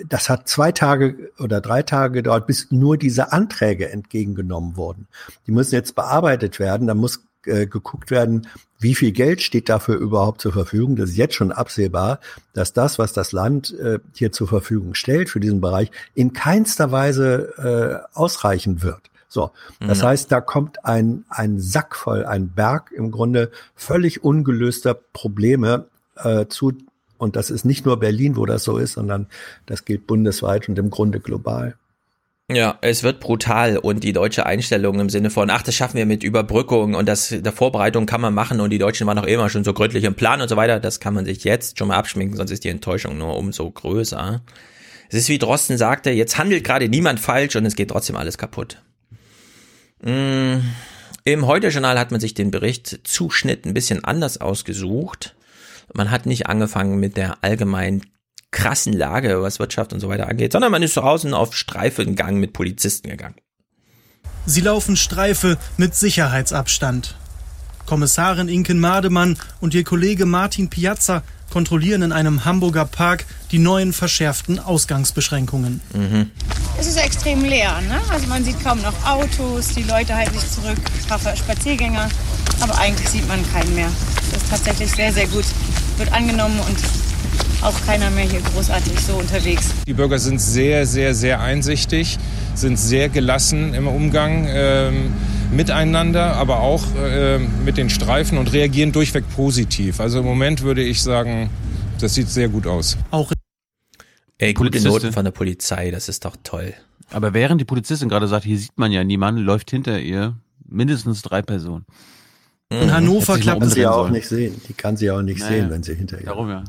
[0.07, 5.07] das hat zwei Tage oder drei Tage gedauert, bis nur diese Anträge entgegengenommen wurden.
[5.47, 6.88] Die müssen jetzt bearbeitet werden.
[6.88, 8.48] Da muss äh, geguckt werden,
[8.80, 10.95] wie viel Geld steht dafür überhaupt zur Verfügung.
[10.95, 12.20] Das ist jetzt schon absehbar,
[12.53, 16.91] dass das, was das Land äh, hier zur Verfügung stellt für diesen Bereich, in keinster
[16.91, 19.10] Weise äh, ausreichen wird.
[19.34, 20.07] So, das mhm.
[20.07, 25.88] heißt, da kommt ein, ein Sack voll, ein Berg im Grunde völlig ungelöster Probleme
[26.18, 26.74] äh, zu.
[27.18, 29.28] Und das ist nicht nur Berlin, wo das so ist, sondern
[29.65, 31.76] das gilt bundesweit und im Grunde global.
[32.52, 36.06] Ja, es wird brutal und die deutsche Einstellung im Sinne von, ach, das schaffen wir
[36.06, 39.49] mit Überbrückung und das der Vorbereitung kann man machen und die Deutschen waren auch immer
[39.49, 41.95] schon so gründlich im Plan und so weiter, das kann man sich jetzt schon mal
[41.95, 44.41] abschminken, sonst ist die Enttäuschung nur umso größer.
[45.07, 48.38] Es ist wie Drosten sagte, jetzt handelt gerade niemand falsch und es geht trotzdem alles
[48.38, 48.82] kaputt.
[50.02, 50.57] Mm,
[51.24, 55.36] Im Heute-Journal hat man sich den Bericht Zuschnitt ein bisschen anders ausgesucht.
[55.94, 58.02] Man hat nicht angefangen mit der allgemeinen
[58.53, 62.53] krassen Lage, was Wirtschaft und so weiter angeht, sondern man ist draußen auf Streifengang mit
[62.53, 63.35] Polizisten gegangen.
[64.45, 67.15] Sie laufen Streife mit Sicherheitsabstand.
[67.85, 73.93] Kommissarin Inken Mademann und ihr Kollege Martin Piazza kontrollieren in einem Hamburger Park die neuen
[73.93, 75.81] verschärften Ausgangsbeschränkungen.
[75.93, 76.31] Mhm.
[76.80, 78.01] Es ist extrem leer, ne?
[78.09, 82.09] Also man sieht kaum noch Autos, die Leute halten sich zurück, ein paar Spaziergänger,
[82.61, 83.89] aber eigentlich sieht man keinen mehr.
[84.31, 85.45] Das ist tatsächlich sehr, sehr gut.
[85.97, 86.77] Wird angenommen und
[87.64, 89.73] auch keiner mehr hier großartig so unterwegs.
[89.88, 92.19] Die Bürger sind sehr, sehr, sehr einsichtig,
[92.55, 95.14] sind sehr gelassen im Umgang ähm,
[95.51, 99.99] miteinander, aber auch äh, mit den Streifen und reagieren durchweg positiv.
[99.99, 101.49] Also im Moment würde ich sagen,
[101.99, 102.97] das sieht sehr gut aus.
[103.11, 103.31] Auch
[104.38, 106.73] Ey, gute Noten von der Polizei, das ist doch toll.
[107.11, 110.35] Aber während die Polizistin gerade sagt, hier sieht man ja niemanden, läuft hinter ihr
[110.68, 111.85] mindestens drei Personen.
[112.69, 113.76] In Hannover klappt es.
[113.76, 114.61] Die kann sie ja auch nicht sehen.
[114.68, 115.51] Die kann sie ja auch nicht naja.
[115.51, 116.26] sehen, wenn sie hinter ihr.
[116.26, 116.64] Darum ja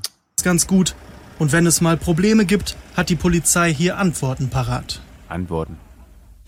[0.45, 0.95] ganz gut.
[1.39, 5.01] Und wenn es mal Probleme gibt, hat die Polizei hier Antworten parat.
[5.29, 5.77] Antworten.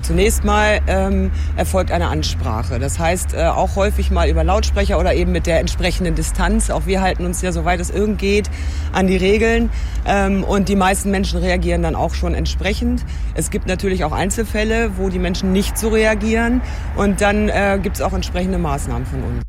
[0.02, 2.78] Zunächst mal ähm, erfolgt eine Ansprache.
[2.78, 6.68] Das heißt äh, auch häufig mal über Lautsprecher oder eben mit der entsprechenden Distanz.
[6.70, 8.51] Auch wir halten uns ja, soweit es irgend geht,
[8.93, 9.70] an die Regeln.
[10.05, 13.05] Ähm, und die meisten Menschen reagieren dann auch schon entsprechend.
[13.35, 16.60] Es gibt natürlich auch Einzelfälle, wo die Menschen nicht so reagieren.
[16.97, 19.43] Und dann äh, gibt es auch entsprechende Maßnahmen von uns.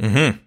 [0.00, 0.38] Mhm.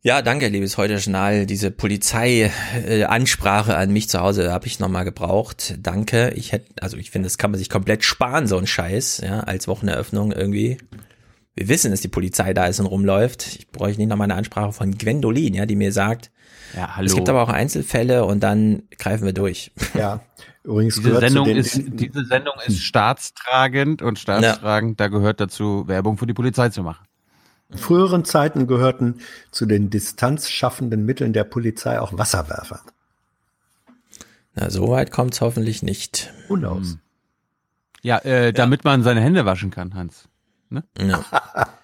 [0.00, 1.44] Ja, danke, liebes Heute-Journal.
[1.44, 5.74] Diese Polizei-Ansprache an mich zu Hause habe ich nochmal gebraucht.
[5.80, 6.30] Danke.
[6.36, 9.40] Ich hätte, also ich finde, das kann man sich komplett sparen, so ein Scheiß, ja,
[9.40, 10.78] als Wocheneröffnung irgendwie.
[11.56, 13.56] Wir wissen, dass die Polizei da ist und rumläuft.
[13.58, 16.30] Ich bräuchte nicht nochmal eine Ansprache von Gwendolin, ja, die mir sagt,
[16.76, 17.06] ja, hallo.
[17.06, 19.72] es gibt aber auch Einzelfälle und dann greifen wir durch.
[19.94, 20.20] Ja,
[20.62, 25.06] übrigens diese Sendung ist, diese Sendung ist staatstragend und staatstragend, ja.
[25.06, 27.07] da gehört dazu, Werbung für die Polizei zu machen.
[27.70, 29.20] In früheren Zeiten gehörten
[29.50, 32.80] zu den distanzschaffenden Mitteln der Polizei auch Wasserwerfer.
[34.54, 36.32] Na, so weit kommt's hoffentlich nicht.
[36.48, 36.92] Unaus.
[36.92, 37.00] Hm.
[38.02, 38.90] Ja, äh, damit ja.
[38.90, 40.28] man seine Hände waschen kann, Hans.
[40.70, 40.84] Ne?
[40.98, 41.24] Ja.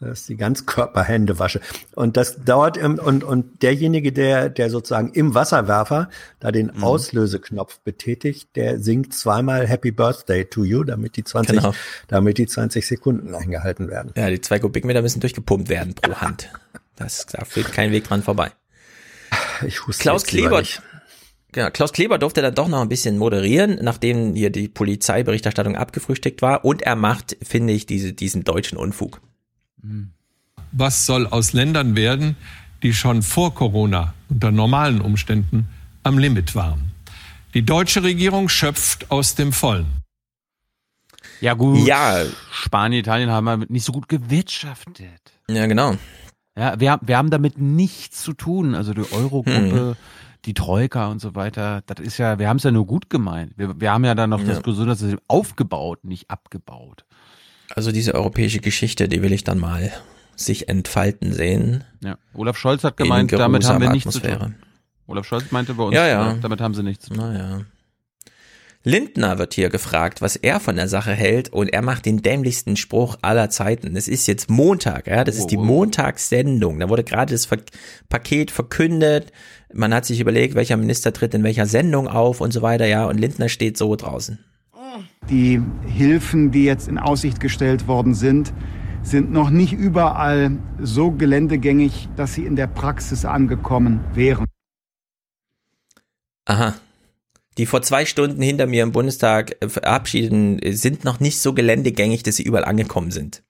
[0.00, 1.60] Das ist die Ganzkörperhändewasche.
[1.94, 6.08] Und das dauert, im, und, und derjenige, der, der sozusagen im Wasserwerfer
[6.40, 6.84] da den mhm.
[6.84, 11.74] Auslöseknopf betätigt, der singt zweimal Happy Birthday to you, damit die 20, genau.
[12.08, 14.12] damit die 20 Sekunden eingehalten werden.
[14.16, 16.50] Ja, die zwei Kubikmeter müssen durchgepumpt werden pro Hand.
[16.96, 18.52] Das, da führt kein Weg dran vorbei.
[19.66, 20.80] Ich wusste Klaus Klebert.
[21.54, 26.42] Ja, Klaus Kleber durfte dann doch noch ein bisschen moderieren, nachdem hier die Polizeiberichterstattung abgefrühstückt
[26.42, 26.64] war.
[26.64, 29.20] Und er macht, finde ich, diese, diesen deutschen Unfug.
[30.72, 32.36] Was soll aus Ländern werden,
[32.82, 35.68] die schon vor Corona unter normalen Umständen
[36.02, 36.92] am Limit waren?
[37.54, 39.86] Die deutsche Regierung schöpft aus dem Vollen.
[41.40, 41.86] Ja gut.
[41.86, 42.24] Ja.
[42.50, 45.32] Spanien, Italien haben damit nicht so gut gewirtschaftet.
[45.48, 45.96] Ja, genau.
[46.56, 48.74] Ja, wir, wir haben damit nichts zu tun.
[48.74, 49.96] Also die Eurogruppe, hm.
[50.44, 51.82] die Troika und so weiter.
[51.86, 53.52] Das ist ja, wir haben es ja nur gut gemeint.
[53.56, 54.46] Wir, wir haben ja dann noch ja.
[54.46, 57.04] das Gesundheitssystem aufgebaut, nicht abgebaut.
[57.74, 59.92] Also diese europäische Geschichte, die will ich dann mal
[60.36, 61.84] sich entfalten sehen.
[62.02, 62.16] Ja.
[62.34, 64.56] Olaf Scholz hat gemeint, damit haben wir nichts zu tun.
[65.06, 66.36] Olaf Scholz meinte bei uns, Ja, ja.
[66.40, 67.10] damit haben sie nichts.
[67.10, 67.60] Naja.
[68.86, 72.76] Lindner wird hier gefragt, was er von der Sache hält und er macht den dämlichsten
[72.76, 73.96] Spruch aller Zeiten.
[73.96, 76.78] Es ist jetzt Montag, ja, das ist die Montagssendung.
[76.78, 77.58] Da wurde gerade das Ver
[78.10, 79.32] Paket verkündet.
[79.72, 83.06] Man hat sich überlegt, welcher Minister tritt in welcher Sendung auf und so weiter, ja,
[83.06, 84.44] und Lindner steht so draußen.
[85.28, 88.52] Die Hilfen, die jetzt in Aussicht gestellt worden sind,
[89.02, 94.46] sind noch nicht überall so geländegängig, dass sie in der Praxis angekommen wären.
[96.46, 96.74] Aha.
[97.56, 101.52] Die vor zwei Stunden hinter mir im Bundestag äh, verabschiedeten äh, sind noch nicht so
[101.52, 103.42] geländegängig, dass sie überall angekommen sind.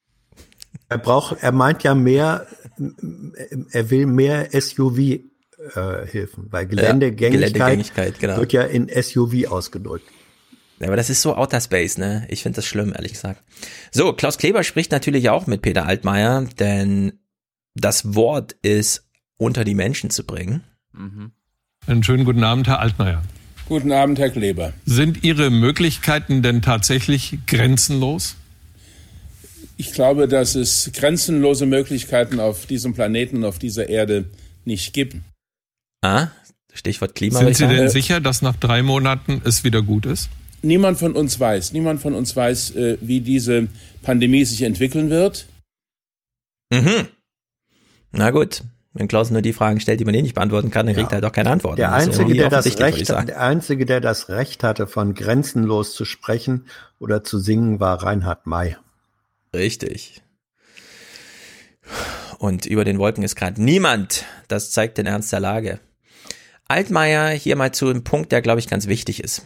[0.89, 2.47] Er braucht, er meint ja mehr,
[3.71, 8.37] er will mehr SUV-Hilfen, weil Geländegängigkeit, Geländegängigkeit, genau.
[8.37, 10.05] wird ja in SUV ausgedrückt.
[10.81, 12.27] Ja, aber das ist so Outer Space, ne?
[12.29, 13.43] Ich finde das schlimm, ehrlich gesagt.
[13.93, 17.21] So, Klaus Kleber spricht natürlich auch mit Peter Altmaier, denn
[17.75, 20.65] das Wort ist unter die Menschen zu bringen.
[21.87, 23.23] Einen schönen guten Abend, Herr Altmaier.
[23.67, 24.73] Guten Abend, Herr Kleber.
[24.85, 28.37] Sind Ihre Möglichkeiten denn tatsächlich grenzenlos?
[29.77, 34.27] Ich glaube, dass es grenzenlose Möglichkeiten auf diesem Planeten und auf dieser Erde
[34.65, 35.17] nicht gibt.
[36.03, 36.29] Ah,
[36.73, 37.39] Stichwort Klima.
[37.39, 40.29] Sind Sie denn sicher, dass nach drei Monaten es wieder gut ist?
[40.65, 43.69] Niemand von uns weiß, niemand von uns weiß, äh, wie diese
[44.03, 45.47] Pandemie sich entwickeln wird.
[46.71, 47.09] Mhm.
[48.13, 48.63] Na gut.
[48.97, 51.17] Wenn Klaus nur die Fragen stellt, die man eh nicht beantworten kann, dann kriegt er
[51.17, 51.79] halt auch keine Antworten.
[51.79, 56.67] Der Einzige, der das Recht, der Einzige, der das Recht hatte, von grenzenlos zu sprechen
[57.01, 58.77] oder zu singen, war Reinhard May.
[59.53, 60.23] Richtig.
[62.39, 64.25] Und über den Wolken ist gerade niemand.
[64.47, 65.81] Das zeigt den Ernst der Lage.
[66.69, 69.45] Altmaier hier mal zu einem Punkt, der, glaube ich, ganz wichtig ist.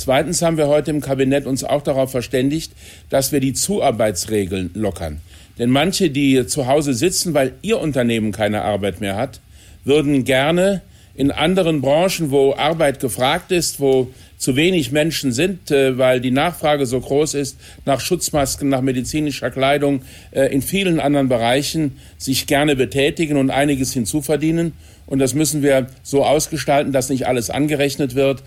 [0.00, 2.72] Zweitens haben wir heute im Kabinett uns auch darauf verständigt,
[3.10, 5.20] dass wir die Zuarbeitsregeln lockern.
[5.58, 9.40] Denn manche, die zu Hause sitzen, weil ihr Unternehmen keine Arbeit mehr hat,
[9.84, 10.80] würden gerne
[11.14, 14.08] in anderen Branchen, wo Arbeit gefragt ist, wo
[14.38, 19.50] zu wenig Menschen sind, äh, weil die Nachfrage so groß ist, nach Schutzmasken, nach medizinischer
[19.50, 20.00] Kleidung,
[20.30, 24.72] äh, in vielen anderen Bereichen sich gerne betätigen und einiges hinzuverdienen.
[25.04, 28.42] Und das müssen wir so ausgestalten, dass nicht alles angerechnet wird.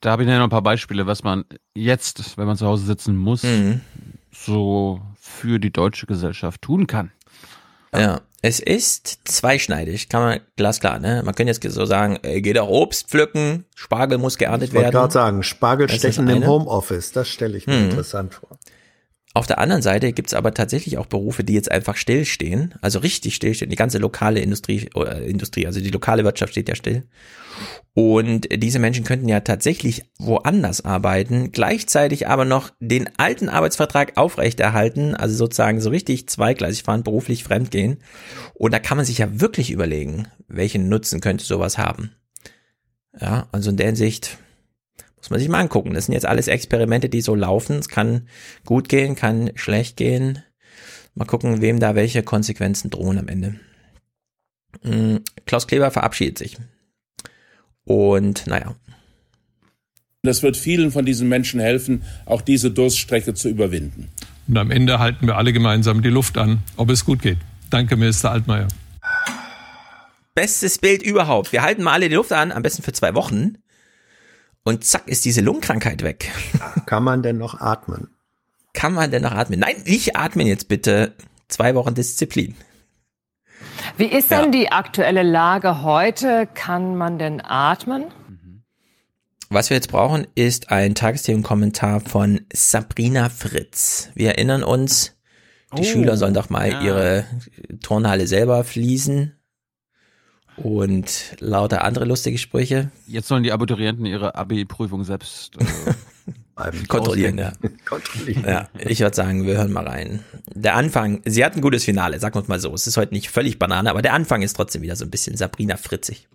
[0.00, 1.44] Da habe ich ja noch ein paar Beispiele, was man
[1.74, 3.80] jetzt, wenn man zu Hause sitzen muss, Mhm.
[4.30, 7.10] so für die deutsche Gesellschaft tun kann.
[7.94, 11.22] Ja, es ist zweischneidig, kann man glasklar, ne?
[11.24, 14.84] Man könnte jetzt so sagen, äh, geht auch Obst pflücken, Spargel muss geerntet Ich wollte
[14.86, 14.94] werden.
[15.00, 16.46] gerade sagen, Spargelstechen Das ist im.
[16.48, 17.84] Homeoffice, das stelle ich mir Hm.
[17.90, 18.58] interessant vor.
[19.34, 23.34] Auf der anderen Seite gibt's aber tatsächlich auch Berufe, die jetzt einfach stillstehen, also richtig
[23.34, 23.70] stillstehen.
[23.70, 27.04] Die ganze lokale Industrie, äh, Industrie, also die lokale Wirtschaft steht ja still.
[27.94, 35.14] Und diese Menschen könnten ja tatsächlich woanders arbeiten, gleichzeitig aber noch den alten Arbeitsvertrag aufrechterhalten,
[35.14, 37.98] also sozusagen so richtig zweigleisig fahren, beruflich fremdgehen.
[38.54, 42.12] Und da kann man sich ja wirklich überlegen, welchen Nutzen könnte sowas haben.
[43.20, 44.38] Ja, also in der Hinsicht
[45.16, 45.94] muss man sich mal angucken.
[45.94, 47.78] Das sind jetzt alles Experimente, die so laufen.
[47.78, 48.28] Es kann
[48.64, 50.44] gut gehen, kann schlecht gehen.
[51.14, 53.56] Mal gucken, wem da welche Konsequenzen drohen am Ende.
[54.84, 55.16] Mm,
[55.46, 56.56] Klaus Kleber verabschiedet sich.
[57.88, 58.74] Und naja,
[60.22, 64.08] Das wird vielen von diesen Menschen helfen, auch diese Durststrecke zu überwinden.
[64.46, 67.38] Und am Ende halten wir alle gemeinsam die Luft an, ob es gut geht.
[67.70, 68.68] Danke, Minister Altmaier.
[70.34, 71.52] bestes Bild überhaupt.
[71.52, 73.56] Wir halten mal alle die Luft an, am besten für zwei Wochen.
[74.64, 76.30] Und zack ist diese Lungenkrankheit weg.
[76.84, 78.08] Kann man denn noch atmen?
[78.74, 79.60] Kann man denn noch atmen?
[79.60, 81.14] Nein, nicht atmen jetzt bitte.
[81.48, 82.54] Zwei Wochen Disziplin.
[83.96, 86.46] Wie ist denn die aktuelle Lage heute?
[86.54, 88.04] Kann man denn atmen?
[89.50, 94.10] Was wir jetzt brauchen, ist ein Tagesthemenkommentar von Sabrina Fritz.
[94.14, 95.16] Wir erinnern uns,
[95.76, 96.80] die Oh, Schüler sollen doch mal ja.
[96.82, 97.24] ihre
[97.82, 99.34] Turnhalle selber fließen
[100.56, 102.90] und lauter andere lustige Sprüche.
[103.06, 105.64] Jetzt sollen die Abiturienten ihre Abi-Prüfung selbst äh,
[106.88, 107.52] Kontrollieren, ja.
[107.88, 108.44] Kontrollieren.
[108.44, 110.24] Ja, ich würde sagen, wir hören mal rein.
[110.52, 112.74] Der Anfang, sie hat ein gutes Finale, sagen wir es mal so.
[112.74, 115.36] Es ist heute nicht völlig Banane, aber der Anfang ist trotzdem wieder so ein bisschen
[115.36, 116.28] Sabrina Fritzig.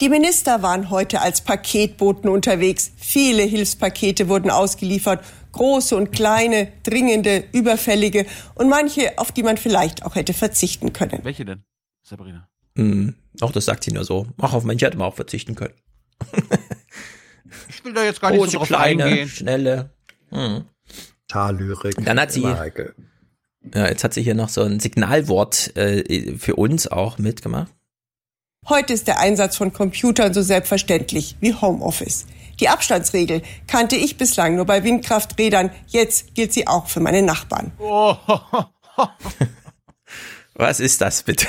[0.00, 2.92] Die Minister waren heute als Paketboten unterwegs.
[2.96, 5.24] Viele Hilfspakete wurden ausgeliefert.
[5.52, 11.18] Große und kleine, dringende, überfällige und manche, auf die man vielleicht auch hätte verzichten können.
[11.24, 11.64] Welche denn,
[12.04, 12.48] Sabrina?
[12.76, 14.26] Hm, auch das sagt sie nur so.
[14.40, 15.74] Ach, auf manche hätte man auch verzichten können.
[17.88, 19.28] Will da jetzt gar nicht Große, so drauf kleine, eingehen.
[19.30, 19.90] schnelle.
[20.30, 20.64] Hm.
[21.26, 21.94] Tallyrik.
[22.04, 22.94] Dann hat sie, heikel.
[23.74, 27.72] ja, jetzt hat sie hier noch so ein Signalwort äh, für uns auch mitgemacht.
[28.68, 32.26] Heute ist der Einsatz von Computern so selbstverständlich wie Homeoffice.
[32.60, 35.70] Die Abstandsregel kannte ich bislang nur bei Windkrafträdern.
[35.86, 37.72] Jetzt gilt sie auch für meine Nachbarn.
[40.54, 41.46] Was ist das bitte?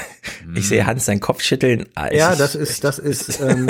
[0.56, 1.90] Ich sehe Hans seinen Kopf schütteln.
[1.96, 3.70] Ah, Ja, das ist, das ist, ähm,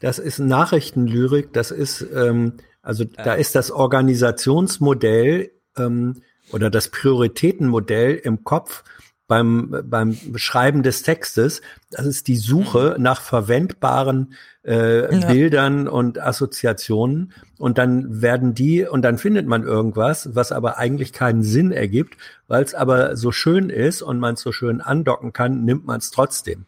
[0.00, 1.52] das ist Nachrichtenlyrik.
[1.52, 6.22] Das ist, ähm, also da ist das Organisationsmodell ähm,
[6.52, 8.82] oder das Prioritätenmodell im Kopf
[9.28, 11.62] beim, beim Beschreiben des Textes.
[11.90, 15.28] Das ist die Suche nach verwendbaren äh, Ja.
[15.28, 17.32] Bildern und Assoziationen.
[17.56, 22.16] Und dann werden die, und dann findet man irgendwas, was aber eigentlich keinen Sinn ergibt,
[22.48, 25.98] weil es aber so schön ist und man es so schön andocken kann, nimmt man
[25.98, 26.66] es trotzdem.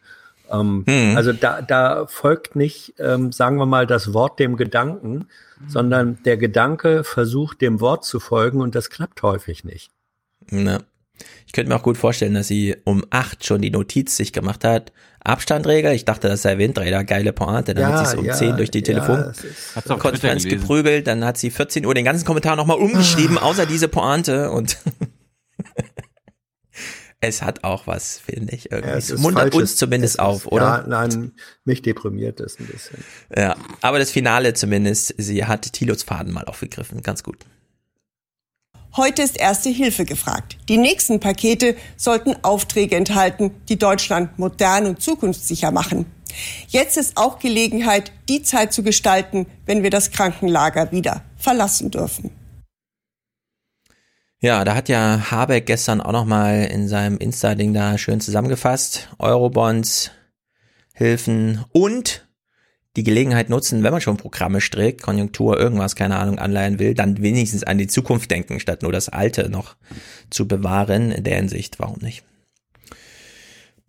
[0.53, 1.17] Ähm, Hm.
[1.17, 5.27] Also da, da folgt nicht, ähm, sagen wir mal, das Wort dem Gedanken,
[5.67, 9.89] sondern der Gedanke versucht dem Wort zu folgen und das klappt häufig nicht.
[10.51, 10.79] Na.
[11.45, 14.63] Ich könnte mir auch gut vorstellen, dass sie um acht schon die Notiz sich gemacht
[14.65, 14.91] hat.
[15.23, 17.73] Abstandregel, ich dachte, das sei Windräder, geile Pointe.
[17.75, 19.89] Dann Ja, hat sie es um ja, zehn durch die ja, Telefon es ist- Hat's
[19.89, 20.67] auf Konferenz Twitter gelesen.
[20.67, 24.77] geprügelt, dann hat sie 14 Uhr den ganzen Kommentar nochmal umgeschrieben, außer diese Pointe und
[27.23, 28.71] es hat auch was, finde ich.
[28.71, 28.89] Irgendwie.
[28.91, 30.63] Ja, es es muntert falsches- uns zumindest ist- auf, oder?
[30.63, 31.31] Ja, nein,
[31.65, 33.03] mich deprimiert das ein bisschen.
[33.35, 37.37] Ja, aber das Finale zumindest, sie hat Thilos Faden mal aufgegriffen, ganz gut.
[38.95, 40.57] Heute ist erste Hilfe gefragt.
[40.69, 46.05] Die nächsten Pakete sollten Aufträge enthalten, die Deutschland modern und zukunftssicher machen.
[46.67, 52.31] Jetzt ist auch Gelegenheit, die Zeit zu gestalten, wenn wir das Krankenlager wieder verlassen dürfen.
[54.43, 59.07] Ja, da hat ja Habeck gestern auch nochmal in seinem Insta-Ding da schön zusammengefasst.
[59.17, 60.11] Eurobonds,
[60.93, 62.27] Hilfen und
[62.97, 67.21] die Gelegenheit nutzen, wenn man schon Programme strickt, Konjunktur, irgendwas, keine Ahnung, anleihen will, dann
[67.21, 69.77] wenigstens an die Zukunft denken, statt nur das Alte noch
[70.29, 71.13] zu bewahren.
[71.13, 72.25] In der Hinsicht, warum nicht?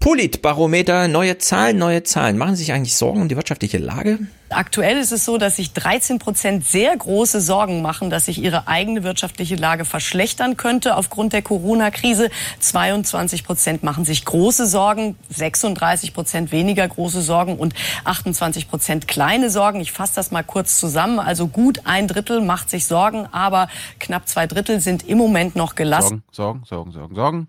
[0.04, 2.36] Politbarometer, neue Zahlen, neue Zahlen.
[2.36, 4.18] Machen Sie sich eigentlich Sorgen um die wirtschaftliche Lage?
[4.50, 8.68] Aktuell ist es so, dass sich 13 Prozent sehr große Sorgen machen, dass sich ihre
[8.68, 12.28] eigene wirtschaftliche Lage verschlechtern könnte aufgrund der Corona-Krise.
[12.60, 17.72] 22 Prozent machen sich große Sorgen, 36 Prozent weniger große Sorgen und
[18.04, 19.80] 28 Prozent kleine Sorgen.
[19.80, 21.18] Ich fasse das mal kurz zusammen.
[21.18, 23.68] Also gut ein Drittel macht sich Sorgen, aber
[24.00, 26.22] knapp zwei Drittel sind im Moment noch gelassen.
[26.30, 27.48] Sorgen, Sorgen, Sorgen, Sorgen, Sorgen.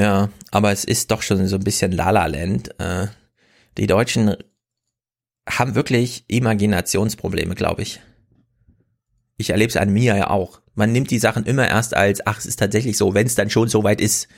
[0.00, 2.80] Ja, aber es ist doch schon so ein bisschen Lala-Land.
[2.80, 3.08] Äh,
[3.76, 4.34] die Deutschen
[5.46, 8.00] haben wirklich Imaginationsprobleme, glaube ich.
[9.36, 10.62] Ich erlebe es an mir ja auch.
[10.74, 13.50] Man nimmt die Sachen immer erst als, ach, es ist tatsächlich so, wenn es dann
[13.50, 14.28] schon so weit ist.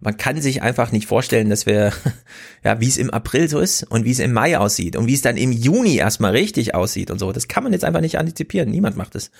[0.00, 1.92] Man kann sich einfach nicht vorstellen, dass wir,
[2.64, 5.14] ja, wie es im April so ist und wie es im Mai aussieht und wie
[5.14, 7.32] es dann im Juni erstmal richtig aussieht und so.
[7.32, 8.70] Das kann man jetzt einfach nicht antizipieren.
[8.70, 9.30] Niemand macht es.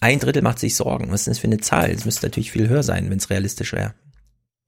[0.00, 1.10] Ein Drittel macht sich Sorgen.
[1.10, 1.90] Was ist das für eine Zahl?
[1.90, 3.92] Es müsste natürlich viel höher sein, wenn es realistisch wäre.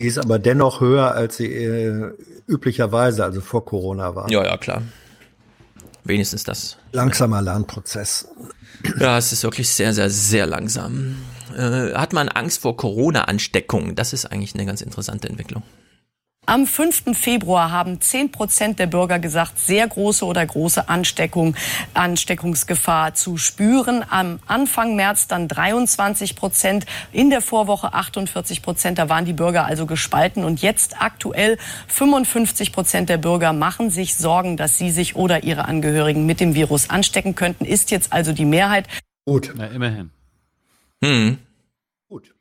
[0.00, 2.12] Die ist aber dennoch höher, als sie äh,
[2.48, 4.30] üblicherweise, also vor Corona war.
[4.30, 4.82] Ja, ja, klar.
[6.02, 6.76] Wenigstens das.
[6.92, 8.28] Langsamer Lernprozess.
[8.98, 11.16] Ja, es ist wirklich sehr, sehr, sehr langsam.
[11.56, 13.94] Äh, hat man Angst vor Corona-Ansteckung?
[13.94, 15.62] Das ist eigentlich eine ganz interessante Entwicklung.
[16.46, 17.16] Am 5.
[17.16, 21.56] Februar haben 10 Prozent der Bürger gesagt, sehr große oder große Ansteckung,
[21.94, 24.04] Ansteckungsgefahr zu spüren.
[24.10, 28.98] Am Anfang März dann 23 Prozent, in der Vorwoche 48 Prozent.
[28.98, 30.44] Da waren die Bürger also gespalten.
[30.44, 31.56] Und jetzt aktuell
[31.88, 36.54] 55 Prozent der Bürger machen sich Sorgen, dass sie sich oder ihre Angehörigen mit dem
[36.54, 37.64] Virus anstecken könnten.
[37.64, 38.86] Ist jetzt also die Mehrheit.
[39.24, 39.52] Gut.
[39.56, 40.10] Na, immerhin.
[41.02, 41.38] Hm.
[42.08, 42.34] Gut.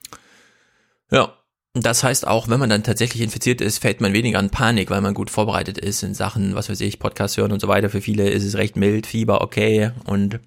[1.10, 1.34] Ja.
[1.76, 5.02] Das heißt auch, wenn man dann tatsächlich infiziert ist, fällt man weniger an Panik, weil
[5.02, 7.90] man gut vorbereitet ist in Sachen, was weiß ich, Podcast hören und so weiter.
[7.90, 10.40] Für viele ist es recht mild, Fieber okay und Ja,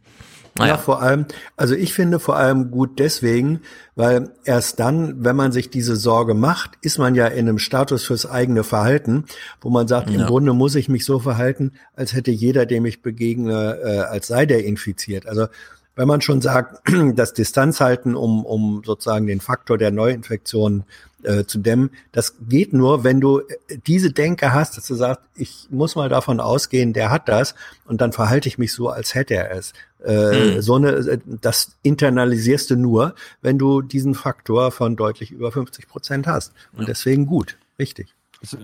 [0.57, 0.79] naja.
[0.79, 3.61] vor allem, also ich finde vor allem gut deswegen,
[3.97, 8.05] weil erst dann, wenn man sich diese Sorge macht, ist man ja in einem Status
[8.05, 9.25] fürs eigene Verhalten,
[9.61, 10.21] wo man sagt, Ja.
[10.21, 14.29] im Grunde muss ich mich so verhalten, als hätte jeder, dem ich begegne, äh, als
[14.29, 15.27] sei der infiziert.
[15.27, 15.49] Also
[15.97, 16.83] wenn man schon sagt,
[17.15, 20.85] das Distanz halten, um, um sozusagen den Faktor der Neuinfektion
[21.23, 25.23] äh, zu dämmen, das geht nur, wenn du äh, diese Denke hast, dass du sagst,
[25.35, 27.55] ich muss mal davon ausgehen, der hat das
[27.87, 29.73] und dann verhalte ich mich so, als hätte er es.
[30.05, 30.63] Äh, Mhm.
[30.63, 35.89] So eine, äh, das internalisierst du nur, wenn du diesen Faktor von deutlich über 50
[35.89, 36.53] Prozent hast.
[36.77, 38.15] Und deswegen gut, richtig.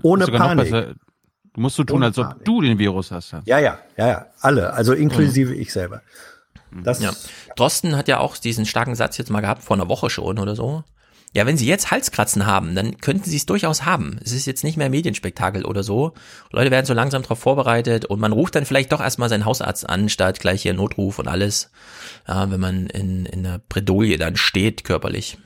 [0.03, 0.71] Ohne Panik.
[1.55, 3.33] Du musst so tun, Ohne als ob du den Virus hast.
[3.45, 6.01] Ja, ja, ja, ja, alle, also inklusive ich selber.
[6.83, 7.13] Das Ja.
[7.57, 10.57] Drosten hat ja auch diesen starken Satz jetzt mal gehabt, vor einer Woche schon oder
[10.57, 10.85] so.
[11.35, 14.19] Ja, wenn Sie jetzt Halskratzen haben, dann könnten Sie es durchaus haben.
[14.23, 16.13] Es ist jetzt nicht mehr Medienspektakel oder so.
[16.51, 19.89] Leute werden so langsam darauf vorbereitet und man ruft dann vielleicht doch erstmal seinen Hausarzt
[19.89, 21.71] an, statt gleich hier Notruf und alles.
[22.29, 25.39] Ja, wenn man in, in der Bredouille dann steht, körperlich.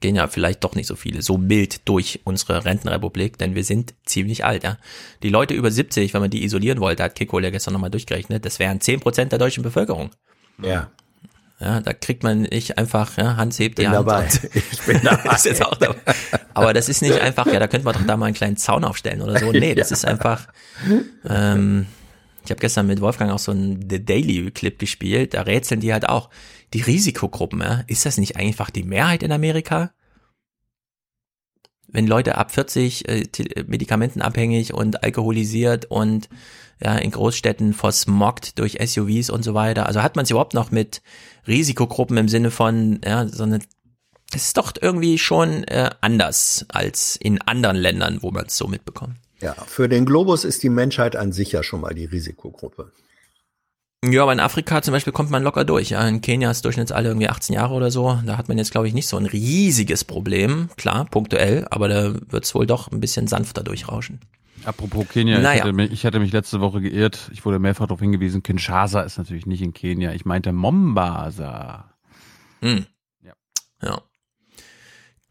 [0.00, 3.94] Gehen ja vielleicht doch nicht so viele so mild durch unsere Rentenrepublik, denn wir sind
[4.04, 4.76] ziemlich alt, ja.
[5.22, 8.44] Die Leute über 70, wenn man die isolieren wollte, hat Kiko ja gestern nochmal durchgerechnet,
[8.44, 10.10] das wären 10% der deutschen Bevölkerung.
[10.62, 10.90] Ja.
[11.58, 13.96] Ja, da kriegt man nicht einfach, ja, Hans hebt die Hand.
[13.96, 14.28] dabei.
[14.72, 15.34] Ich bin dabei.
[15.34, 15.96] ist jetzt auch dabei.
[16.52, 18.84] Aber das ist nicht einfach, ja, da könnte man doch da mal einen kleinen Zaun
[18.84, 19.50] aufstellen oder so.
[19.52, 19.94] Nee, das Ja.
[19.96, 20.48] ist einfach,
[21.26, 21.86] ähm,
[22.44, 25.92] ich habe gestern mit Wolfgang auch so einen The Daily Clip gespielt, da rätseln die
[25.92, 26.28] halt auch.
[26.74, 29.92] Die Risikogruppen, ja, ist das nicht einfach die Mehrheit in Amerika?
[31.88, 36.28] Wenn Leute ab 40 äh, te- medikamentenabhängig und alkoholisiert und
[36.82, 39.86] ja, in Großstädten versmoggt durch SUVs und so weiter.
[39.86, 41.02] Also hat man es überhaupt noch mit
[41.46, 43.60] Risikogruppen im Sinne von, ja, so eine,
[44.32, 48.66] es ist doch irgendwie schon äh, anders als in anderen Ländern, wo man es so
[48.66, 49.16] mitbekommt.
[49.40, 52.92] Ja, für den Globus ist die Menschheit an sich ja schon mal die Risikogruppe.
[54.04, 55.90] Ja, aber in Afrika zum Beispiel kommt man locker durch.
[55.90, 58.18] Ja, in Kenia ist Durchschnittsalter irgendwie 18 Jahre oder so.
[58.24, 60.68] Da hat man jetzt, glaube ich, nicht so ein riesiges Problem.
[60.76, 64.20] Klar, punktuell, aber da wird es wohl doch ein bisschen sanfter durchrauschen.
[64.66, 65.54] Apropos Kenia, Naja.
[65.54, 67.30] ich, hatte mich, ich hatte mich letzte Woche geirrt.
[67.32, 70.12] Ich wurde mehrfach darauf hingewiesen, Kinshasa ist natürlich nicht in Kenia.
[70.12, 71.94] Ich meinte Mombasa.
[72.60, 72.86] Hm.
[73.82, 74.00] Ja.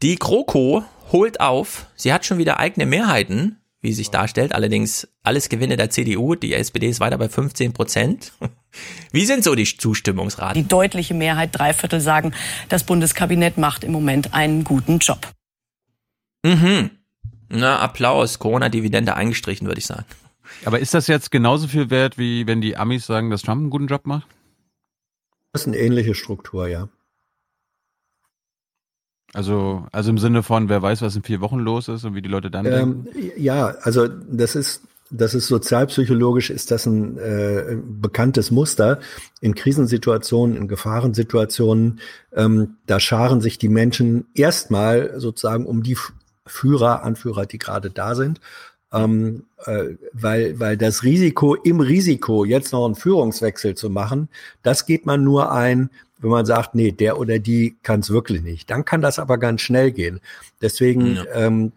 [0.02, 1.86] Die GroKo holt auf.
[1.96, 4.54] Sie hat schon wieder eigene Mehrheiten, wie sich darstellt.
[4.54, 6.34] Allerdings alles Gewinne der CDU.
[6.34, 8.32] Die SPD ist weiter bei 15 Prozent.
[9.10, 10.62] Wie sind so die Zustimmungsraten?
[10.62, 12.34] Die deutliche Mehrheit, drei Viertel sagen,
[12.68, 15.32] das Bundeskabinett macht im Moment einen guten Job.
[16.44, 16.90] Mhm.
[17.48, 18.38] Na, Applaus.
[18.38, 20.04] Corona-Dividende eingestrichen, würde ich sagen.
[20.64, 23.70] Aber ist das jetzt genauso viel wert, wie wenn die Amis sagen, dass Trump einen
[23.70, 24.26] guten Job macht?
[25.52, 26.88] Das ist eine ähnliche Struktur, ja.
[29.32, 32.22] Also, also im Sinne von, wer weiß, was in vier Wochen los ist und wie
[32.22, 33.08] die Leute dann denken?
[33.14, 39.00] Ähm, ja, also das ist, das ist sozialpsychologisch ist das ein äh, bekanntes Muster.
[39.40, 42.00] In Krisensituationen, in Gefahrensituationen,
[42.34, 45.96] ähm, da scharen sich die Menschen erstmal sozusagen um die
[46.46, 48.40] Führer, Anführer, die gerade da sind.
[48.92, 54.28] Ähm, äh, weil, weil das Risiko im Risiko, jetzt noch einen Führungswechsel zu machen,
[54.62, 58.42] das geht man nur ein, wenn man sagt, nee, der oder die kann es wirklich
[58.42, 58.70] nicht.
[58.70, 60.20] Dann kann das aber ganz schnell gehen.
[60.62, 61.24] Deswegen, Ja.
[61.34, 61.72] ähm,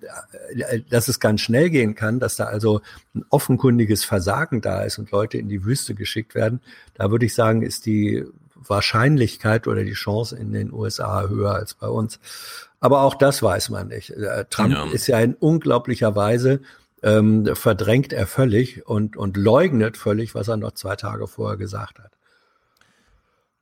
[0.55, 2.81] äh, dass es ganz schnell gehen kann, dass da also
[3.15, 6.61] ein offenkundiges Versagen da ist und Leute in die Wüste geschickt werden,
[6.93, 8.23] da würde ich sagen, ist die
[8.55, 12.19] Wahrscheinlichkeit oder die Chance in den USA höher als bei uns.
[12.79, 14.11] Aber auch das weiß man nicht.
[14.11, 14.85] Äh, Trump Ja.
[14.91, 16.61] ist ja in unglaublicher Weise
[17.03, 21.99] ähm, verdrängt er völlig und, und leugnet völlig, was er noch zwei Tage vorher gesagt
[21.99, 22.11] hat.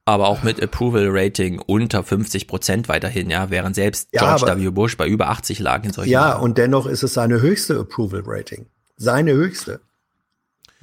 [0.05, 4.61] Aber auch mit Approval Rating unter 50 Prozent weiterhin, ja, während selbst Ja, George aber-
[4.61, 4.69] W.
[4.69, 8.23] Bush bei über 80 lag in solchen Ja, und dennoch ist es seine höchste Approval
[8.25, 8.67] Rating.
[8.95, 9.81] Seine höchste.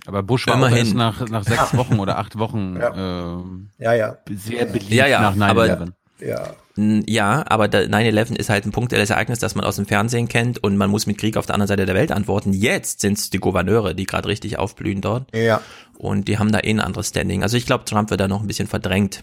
[0.06, 0.94] Aber Bush war Immerhin.
[0.94, 4.18] nach, nach sechs Wochen oder acht Wochen ähm, Ja, ja.
[4.30, 5.50] sehr beliebt Ja, ja, nach 9-11.
[5.72, 5.86] aber-
[6.20, 6.55] Ja.
[6.76, 10.62] Ja, aber der 9-11 ist halt ein punktuelles Ereignis, das man aus dem Fernsehen kennt
[10.62, 12.52] und man muss mit Krieg auf der anderen Seite der Welt antworten.
[12.52, 15.60] Jetzt sind es die Gouverneure, die gerade richtig aufblühen dort Ja.
[15.99, 17.43] und die haben da eh ein anderes Standing.
[17.44, 19.23] Also ich glaube, Trump wird da noch ein bisschen verdrängt.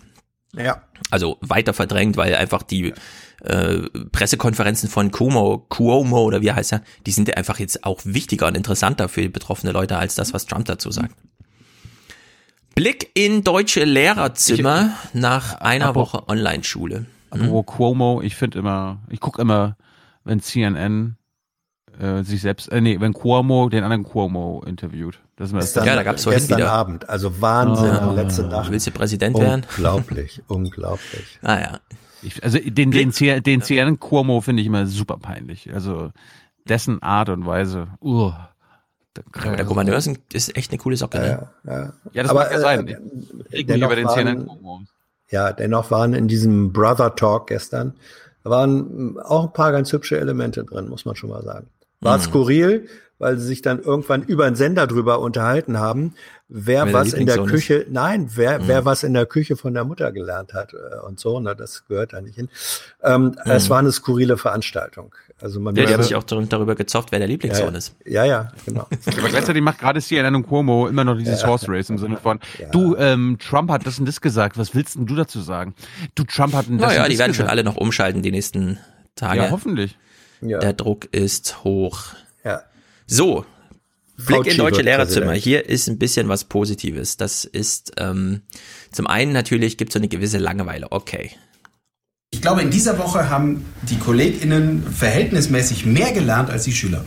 [0.55, 0.81] Ja.
[1.09, 2.93] Also weiter verdrängt, weil einfach die
[3.43, 3.77] äh,
[4.11, 8.47] Pressekonferenzen von Cuomo, Cuomo oder wie heißt er, die sind ja einfach jetzt auch wichtiger
[8.47, 11.15] und interessanter für betroffene Leute als das, was Trump dazu sagt.
[12.75, 17.05] Blick in deutsche Lehrerzimmer nach einer Woche Online-Schule.
[17.29, 19.77] Apropos Cuomo, ich finde immer, ich gucke immer,
[20.23, 21.15] wenn CNN
[21.99, 25.19] äh, sich selbst, äh, nee, wenn Cuomo den anderen Cuomo interviewt.
[25.35, 26.71] Das ist mir das Gestern, Ja, da gab's vorhin gestern wieder.
[26.71, 27.09] Abend.
[27.09, 28.11] Also Wahnsinn, Ah.
[28.13, 28.71] letzte Nacht.
[28.71, 29.65] Willst du Präsident werden?
[29.69, 31.39] Unglaublich, unglaublich.
[31.41, 31.79] Ah ja.
[32.23, 35.73] Ich, also den, den, C- den CNN Cuomo finde ich immer super peinlich.
[35.73, 36.11] Also
[36.67, 37.87] dessen Art und Weise.
[38.01, 38.31] Uh,
[39.33, 41.49] Aber der Gouverneur ist, ein, ist echt eine coole Socke, ne?
[41.65, 41.93] Ja, ja.
[42.13, 42.87] Ja, das Aber, mag ja sein.
[42.87, 42.97] äh,
[43.51, 44.81] Ich mich über den Cuomo.
[45.29, 47.93] Ja, dennoch waren in diesem Brother Talk gestern,
[48.43, 51.67] da waren auch ein paar ganz hübsche Elemente drin, muss man schon mal sagen.
[51.99, 52.21] War Mhm.
[52.23, 52.87] skurril,
[53.19, 56.15] weil sie sich dann irgendwann über einen Sender drüber unterhalten haben,
[56.49, 57.37] wer der was in der.
[57.43, 58.67] Küche, nein, wer, Mhm.
[58.67, 61.85] wer was in der Küche von der Mutter gelernt hat äh, und so, ne, das
[61.87, 62.49] gehört da nicht hin.
[63.03, 63.51] Ähm, Mhm.
[63.51, 65.13] Es war eine skurrile Veranstaltung.
[65.41, 67.95] Also man Ja, die haben sich auch dar- darüber gezofft, wer der Lieblingssohn ja, ist.
[68.05, 68.87] ja, ja, genau.
[69.17, 71.47] Aber gleichzeitig macht gerade CNN und Cuomo immer noch dieses Ja.
[71.47, 72.39] Horse Race im Sinne von,
[72.71, 75.73] du, ähm, Trump hat das und das gesagt, was willst denn du dazu sagen?
[76.15, 77.49] Du, Trump hat ein das Naja, und die das werden schon gesagt.
[77.51, 78.77] alle noch umschalten die nächsten
[79.15, 79.39] Tage.
[79.41, 79.97] Ja, hoffentlich.
[80.41, 80.59] Ja.
[80.59, 82.03] Der Druck ist hoch.
[82.43, 82.61] Ja.
[83.07, 83.45] So,
[84.17, 85.33] Blick Fauci in deutsche Lehrerzimmer.
[85.33, 87.17] Hier ist ein bisschen was Positives.
[87.17, 88.41] Das ist ähm,
[88.91, 90.91] zum einen natürlich gibt es so eine gewisse Langeweile.
[90.91, 91.31] Okay.
[92.41, 97.05] Ich glaube, in dieser Woche haben die KollegInnen verhältnismäßig mehr gelernt als die Schüler.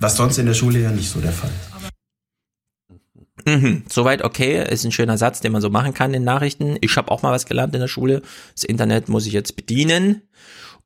[0.00, 1.48] Was sonst in der Schule ja nicht so der Fall
[3.46, 3.54] ist.
[3.62, 3.84] Mhm.
[3.88, 6.76] Soweit okay, ist ein schöner Satz, den man so machen kann in Nachrichten.
[6.82, 8.20] Ich habe auch mal was gelernt in der Schule.
[8.52, 10.20] Das Internet muss ich jetzt bedienen.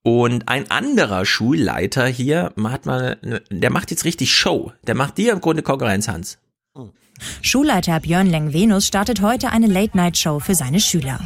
[0.05, 3.19] Und ein anderer Schulleiter hier hat mal,
[3.51, 4.73] der macht jetzt richtig Show.
[4.86, 6.39] Der macht dir im Grunde Konkurrenz, Hans.
[7.42, 11.20] Schulleiter Björn Leng-Venus startet heute eine Late-Night-Show für seine Schüler.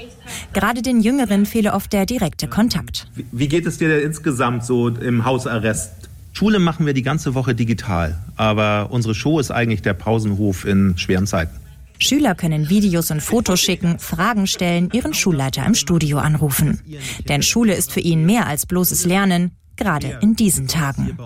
[0.52, 3.08] Gerade den Jüngeren fehle oft der direkte Kontakt.
[3.32, 5.92] Wie geht es dir denn insgesamt so im Hausarrest?
[6.32, 10.98] Schule machen wir die ganze Woche digital, aber unsere Show ist eigentlich der Pausenhof in
[10.98, 11.54] schweren Zeiten.
[11.98, 16.80] Schüler können Videos und Fotos schicken, Fragen stellen, ihren Schulleiter im Studio anrufen.
[17.28, 21.16] Denn Schule ist für ihn mehr als bloßes Lernen, gerade in diesen Tagen.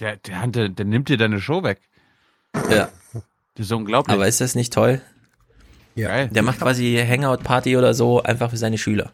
[0.00, 1.80] Der, der, der, der nimmt dir deine Show weg.
[2.70, 2.88] Ja.
[3.54, 4.14] Das ist unglaublich.
[4.14, 5.00] Aber ist das nicht toll?
[5.94, 6.26] Ja.
[6.26, 9.12] Der macht quasi Hangout-Party oder so einfach für seine Schüler.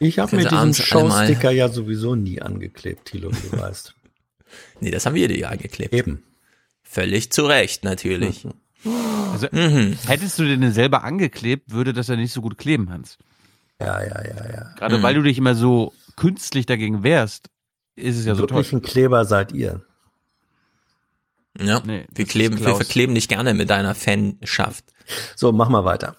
[0.00, 3.94] Ich habe mir diesen Showsticker ja sowieso nie angeklebt, Thilo, wie du weißt.
[4.80, 5.94] Nee, das haben wir dir ja angeklebt.
[5.94, 6.22] Eben.
[6.82, 8.46] Völlig zu Recht, natürlich.
[9.32, 9.96] Also, Mhm.
[10.06, 13.18] hättest du den selber angeklebt, würde das ja nicht so gut kleben, Hans.
[13.80, 14.74] Ja, ja, ja, ja.
[14.76, 15.02] Gerade Mhm.
[15.02, 17.48] weil du dich immer so künstlich dagegen wehrst,
[17.96, 18.58] ist es ja so toll.
[18.58, 19.82] Wirklich ein Kleber seid ihr.
[21.60, 24.84] Ja, Nee, wir kleben, wir verkleben dich gerne mit deiner Fanschaft.
[25.36, 26.16] So, mach mal weiter.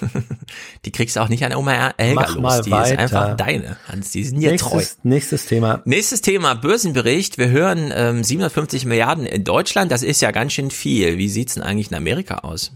[0.84, 2.42] Die kriegst du auch nicht an Oma Elga Mach los.
[2.42, 2.92] mal die weiter.
[2.92, 4.12] ist einfach deine, Hans.
[4.12, 4.76] Die sind dir treu.
[4.76, 5.82] Nächstes, nächstes Thema.
[5.84, 7.38] Nächstes Thema, Börsenbericht.
[7.38, 9.90] Wir hören ähm, 750 Milliarden in Deutschland.
[9.90, 11.18] Das ist ja ganz schön viel.
[11.18, 12.72] Wie sieht's denn eigentlich in Amerika aus?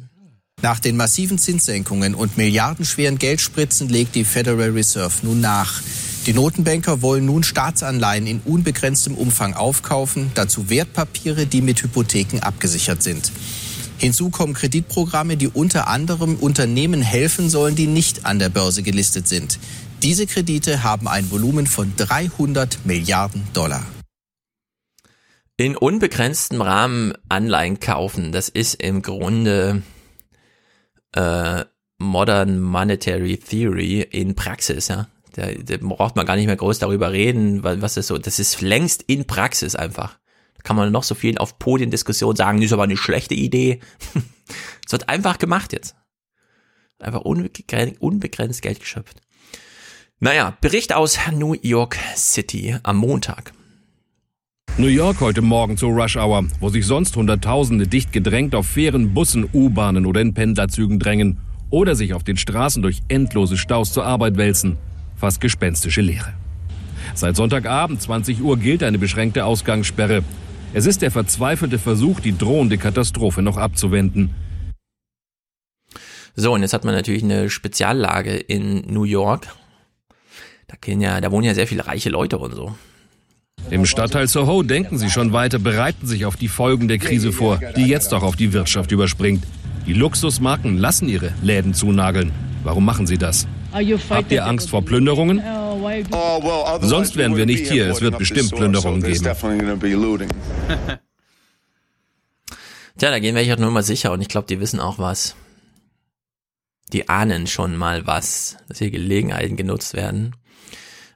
[0.62, 5.80] Nach den massiven Zinssenkungen und milliardenschweren Geldspritzen legt die Federal Reserve nun nach.
[6.26, 13.00] Die Notenbanker wollen nun Staatsanleihen in unbegrenztem Umfang aufkaufen, dazu Wertpapiere, die mit Hypotheken abgesichert
[13.00, 13.30] sind.
[13.98, 19.28] Hinzu kommen Kreditprogramme, die unter anderem Unternehmen helfen sollen, die nicht an der Börse gelistet
[19.28, 19.60] sind.
[20.02, 23.86] Diese Kredite haben ein Volumen von 300 Milliarden Dollar.
[25.56, 29.82] In unbegrenztem Rahmen Anleihen kaufen, das ist im Grunde
[31.12, 31.64] äh,
[31.98, 35.06] Modern Monetary Theory in Praxis, ja.
[35.36, 38.62] Da, da braucht man gar nicht mehr groß darüber reden, was ist so, das ist
[38.62, 40.18] längst in Praxis einfach.
[40.54, 43.80] Da kann man noch so viel auf Podiendiskussion sagen, das ist aber eine schlechte Idee.
[44.86, 45.96] Es wird einfach gemacht jetzt.
[47.00, 49.20] Einfach unbegrenzt, unbegrenzt Geld geschöpft.
[50.20, 53.52] Naja, Bericht aus New York City am Montag.
[54.78, 59.12] New York heute Morgen zur Rush Hour, wo sich sonst Hunderttausende dicht gedrängt auf Fähren,
[59.12, 64.06] Bussen, U-Bahnen oder in Pendlerzügen drängen oder sich auf den Straßen durch endlose Staus zur
[64.06, 64.78] Arbeit wälzen.
[65.16, 66.34] Fast gespenstische Leere.
[67.14, 70.22] Seit Sonntagabend 20 Uhr gilt eine beschränkte Ausgangssperre.
[70.74, 74.34] Es ist der verzweifelte Versuch, die drohende Katastrophe noch abzuwenden.
[76.34, 79.46] So, und jetzt hat man natürlich eine Speziallage in New York.
[80.68, 82.74] Da ja, da wohnen ja sehr viele reiche Leute und so.
[83.70, 87.58] Im Stadtteil Soho denken sie schon weiter, bereiten sich auf die Folgen der Krise vor,
[87.76, 89.44] die jetzt auch auf die Wirtschaft überspringt.
[89.86, 92.32] Die Luxusmarken lassen ihre Läden zunageln.
[92.64, 93.46] Warum machen sie das?
[94.10, 95.40] Habt ihr Angst vor Plünderungen?
[96.80, 97.88] Sonst wären wir nicht hier.
[97.88, 99.24] Es wird bestimmt Plünderungen geben.
[102.98, 105.36] Tja, da gehen wir hier nur mal sicher und ich glaube, die wissen auch was.
[106.92, 110.34] Die ahnen schon mal was, dass hier Gelegenheiten genutzt werden.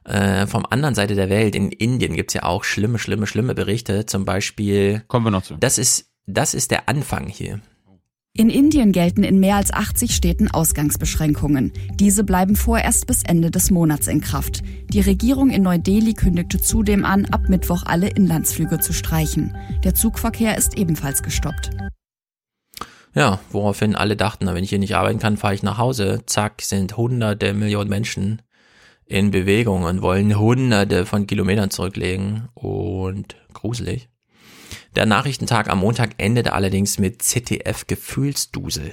[0.05, 4.05] Äh, vom anderen Seite der Welt, in Indien gibt's ja auch schlimme, schlimme, schlimme Berichte.
[4.05, 5.03] Zum Beispiel.
[5.07, 5.57] Kommen wir noch zu.
[5.57, 7.59] Das ist, das ist der Anfang hier.
[8.37, 11.73] In Indien gelten in mehr als 80 Städten Ausgangsbeschränkungen.
[11.95, 14.61] Diese bleiben vorerst bis Ende des Monats in Kraft.
[14.87, 19.57] Die Regierung in Neu-Delhi kündigte zudem an, ab Mittwoch alle Inlandsflüge zu streichen.
[19.83, 21.71] Der Zugverkehr ist ebenfalls gestoppt.
[23.13, 26.21] Ja, woraufhin alle dachten, wenn ich hier nicht arbeiten kann, fahre ich nach Hause.
[26.25, 28.41] Zack, sind hunderte Millionen Menschen
[29.05, 32.47] in Bewegung und wollen hunderte von Kilometern zurücklegen.
[32.53, 34.10] Und gruselig.
[34.95, 38.91] Der Nachrichtentag am Montag endete allerdings mit ZDF Gefühlsdusel.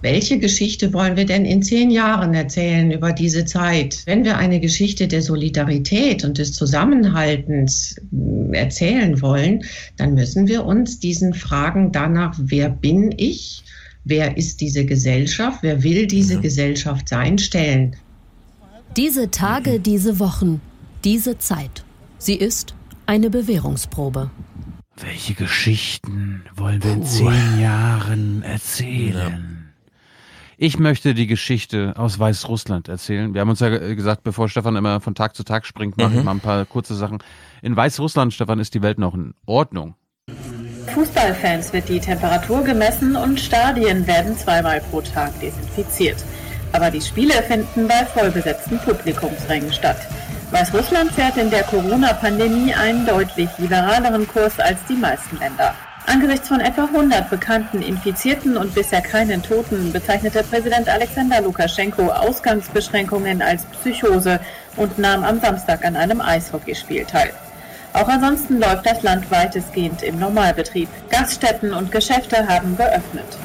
[0.00, 4.02] Welche Geschichte wollen wir denn in zehn Jahren erzählen über diese Zeit?
[4.06, 9.62] Wenn wir eine Geschichte der Solidarität und des Zusammenhaltens äh, erzählen wollen,
[9.96, 13.62] dann müssen wir uns diesen Fragen danach, wer bin ich?
[14.04, 15.58] Wer ist diese Gesellschaft?
[15.62, 17.38] Wer will diese Gesellschaft sein?
[17.38, 17.94] Stellen.
[18.96, 20.60] Diese Tage, diese Wochen,
[21.04, 21.84] diese Zeit.
[22.18, 22.74] Sie ist
[23.06, 24.32] eine Bewährungsprobe.
[24.96, 29.72] Welche Geschichten wollen wir in zehn Jahren erzählen?
[30.58, 33.34] Ich möchte die Geschichte aus Weißrussland erzählen.
[33.34, 36.12] Wir haben uns ja ge- gesagt, bevor Stefan immer von Tag zu Tag springt, mache
[36.12, 36.24] ich Mhm.
[36.24, 37.18] mal ein paar kurze Sachen.
[37.62, 39.94] In Weißrussland, Stefan, ist die Welt noch in Ordnung.
[40.94, 46.22] Fußballfans wird die Temperatur gemessen und Stadien werden zweimal pro Tag desinfiziert.
[46.72, 49.98] Aber die Spiele finden bei vollbesetzten Publikumsrängen statt.
[50.52, 55.74] Weißrussland fährt in der Corona-Pandemie einen deutlich liberaleren Kurs als die meisten Länder.
[56.06, 63.40] Angesichts von etwa 100 bekannten Infizierten und bisher keinen Toten bezeichnete Präsident Alexander Lukaschenko Ausgangsbeschränkungen
[63.40, 64.40] als Psychose
[64.76, 67.32] und nahm am Samstag an einem Eishockeyspiel teil.
[67.94, 70.88] Auch ansonsten läuft das Land weitestgehend im Normalbetrieb.
[71.08, 73.38] Gaststätten und Geschäfte haben geöffnet.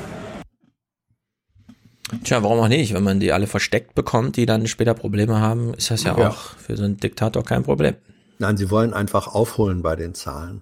[2.23, 2.93] Tja, warum auch nicht?
[2.93, 6.29] Wenn man die alle versteckt bekommt, die dann später Probleme haben, ist das ja, Ja.
[6.29, 7.95] auch für so einen Diktator kein Problem.
[8.39, 10.61] Nein, sie wollen einfach aufholen bei den Zahlen.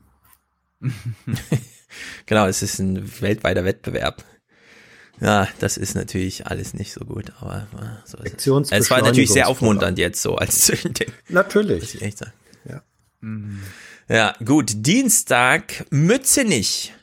[2.26, 4.24] Genau, es ist ein weltweiter Wettbewerb.
[5.22, 8.72] Ja, das ist natürlich alles nicht so gut, aber äh, so ist es.
[8.72, 10.74] Es war natürlich sehr aufmunternd jetzt so als.
[11.30, 11.82] Natürlich.
[11.82, 12.34] Muss ich echt sagen.
[12.68, 12.82] Ja.
[14.10, 14.74] Ja, gut.
[14.86, 16.94] Dienstag, Mützenich.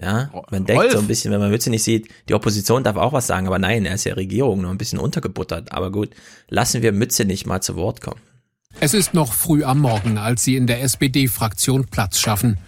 [0.00, 0.92] Ja, man denkt Rolf.
[0.92, 3.86] so ein bisschen, wenn man Mützenich sieht, die Opposition darf auch was sagen, aber nein,
[3.86, 5.70] er ist ja Regierung, nur ein bisschen untergebuttert.
[5.72, 6.10] Aber gut,
[6.48, 8.20] lassen wir Mützenich mal zu Wort kommen.
[8.80, 12.58] Es ist noch früh am Morgen, als sie in der SPD-Fraktion Platz schaffen.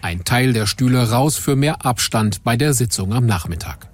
[0.00, 3.88] Ein Teil der Stühle raus für mehr Abstand bei der Sitzung am Nachmittag.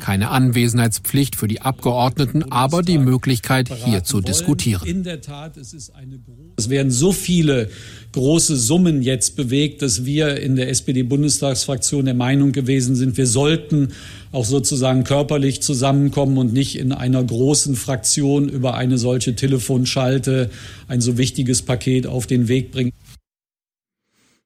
[0.00, 4.88] Keine Anwesenheitspflicht für die Abgeordneten, aber die Möglichkeit, hier zu diskutieren.
[4.88, 6.54] In der Tat, es ist eine große.
[6.56, 7.68] Es werden so viele
[8.12, 13.92] große Summen jetzt bewegt, dass wir in der SPD-Bundestagsfraktion der Meinung gewesen sind, wir sollten
[14.32, 20.50] auch sozusagen körperlich zusammenkommen und nicht in einer großen Fraktion über eine solche Telefonschalte
[20.88, 22.92] ein so wichtiges Paket auf den Weg bringen.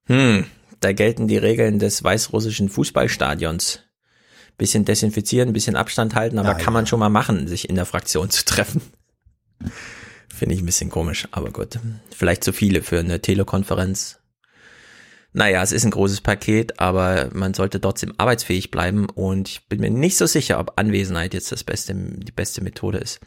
[0.06, 0.44] Hm,
[0.80, 3.80] da gelten die Regeln des weißrussischen Fußballstadions.
[4.58, 7.86] Bisschen desinfizieren, bisschen Abstand halten, aber Ja, kann man schon mal machen, sich in der
[7.86, 8.82] Fraktion zu treffen.
[10.34, 11.78] Finde ich ein bisschen komisch, aber gut.
[12.10, 14.18] Vielleicht zu viele für eine Telekonferenz.
[15.32, 19.80] Naja, es ist ein großes Paket, aber man sollte trotzdem arbeitsfähig bleiben und ich bin
[19.80, 23.20] mir nicht so sicher, ob Anwesenheit jetzt das beste, die beste Methode ist.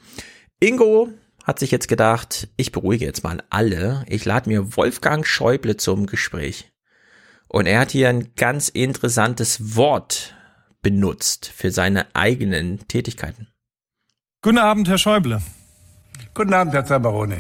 [0.60, 1.10] Ingo
[1.46, 4.04] hat sich jetzt gedacht, ich beruhige jetzt mal alle.
[4.08, 6.70] Ich lade mir Wolfgang Schäuble zum Gespräch.
[7.48, 10.36] Und er hat hier ein ganz interessantes Wort
[10.82, 13.48] benutzt für seine eigenen Tätigkeiten.
[14.42, 15.42] Guten Abend, Herr Schäuble.
[16.38, 17.38] Guten Abend, Herr Zabarone.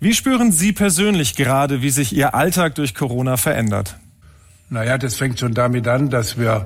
[0.00, 3.98] Wie spüren Sie persönlich gerade, wie sich Ihr Alltag durch Corona verändert?
[4.70, 6.64] Naja, das fängt schon damit an, dass wir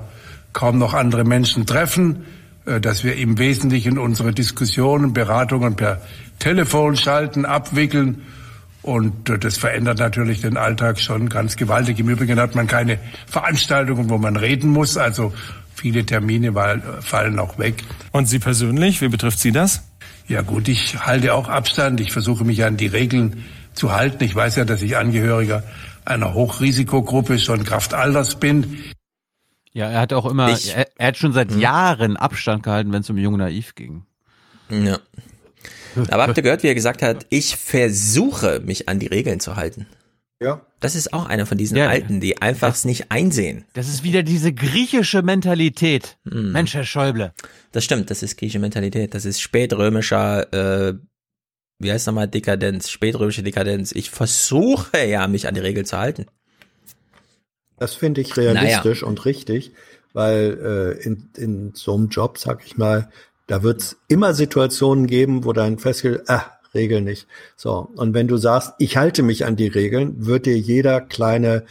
[0.53, 2.23] kaum noch andere Menschen treffen,
[2.65, 5.99] äh, dass wir im Wesentlichen unsere Diskussionen, Beratungen per
[6.39, 8.21] Telefon schalten, abwickeln.
[8.81, 11.99] Und äh, das verändert natürlich den Alltag schon ganz gewaltig.
[11.99, 14.95] Im Übrigen hat man keine Veranstaltungen, wo man reden muss.
[14.95, 15.33] Also
[15.73, 16.53] viele Termine
[17.01, 17.83] fallen auch weg.
[18.13, 19.83] Und Sie persönlich, wie betrifft Sie das?
[20.27, 21.99] Ja gut, ich halte auch Abstand.
[22.01, 24.23] Ich versuche mich an die Regeln zu halten.
[24.23, 25.63] Ich weiß ja, dass ich Angehöriger
[26.03, 28.83] einer Hochrisikogruppe schon Kraftalters bin.
[29.73, 33.01] Ja, er hat auch immer, Ich- er, er hat schon seit Jahren Abstand gehalten, wenn
[33.01, 34.03] es um Jung Naiv ging.
[34.69, 34.99] Ja.
[36.09, 39.55] Aber habt ihr gehört, wie er gesagt hat, ich versuche mich an die Regeln zu
[39.55, 39.85] halten.
[40.41, 40.65] Ja.
[40.81, 41.87] Das ist auch einer von diesen Ja.
[41.87, 43.65] Alten, die einfach es nicht einsehen.
[43.73, 46.17] Das ist wieder diese griechische Mentalität.
[46.29, 46.51] Hm.
[46.51, 47.33] Mensch, Herr Schäuble.
[47.71, 49.13] Das stimmt, das ist griechische Mentalität.
[49.13, 50.93] Das ist spätrömischer, äh,
[51.79, 53.93] wie heißt nochmal, Dekadenz, spätrömische Dekadenz.
[53.93, 56.25] Ich versuche ja, mich an die Regeln zu halten.
[57.77, 59.71] Das finde ich realistisch und richtig,
[60.13, 63.09] weil äh, in, in so einem Job, sag ich mal,
[63.47, 67.27] da wird es immer Situationen geben, wo dann festgeht, ah, Regel nicht.
[67.55, 71.63] So, und wenn du sagst, ich halte mich an die Regeln, wird dir jeder kleine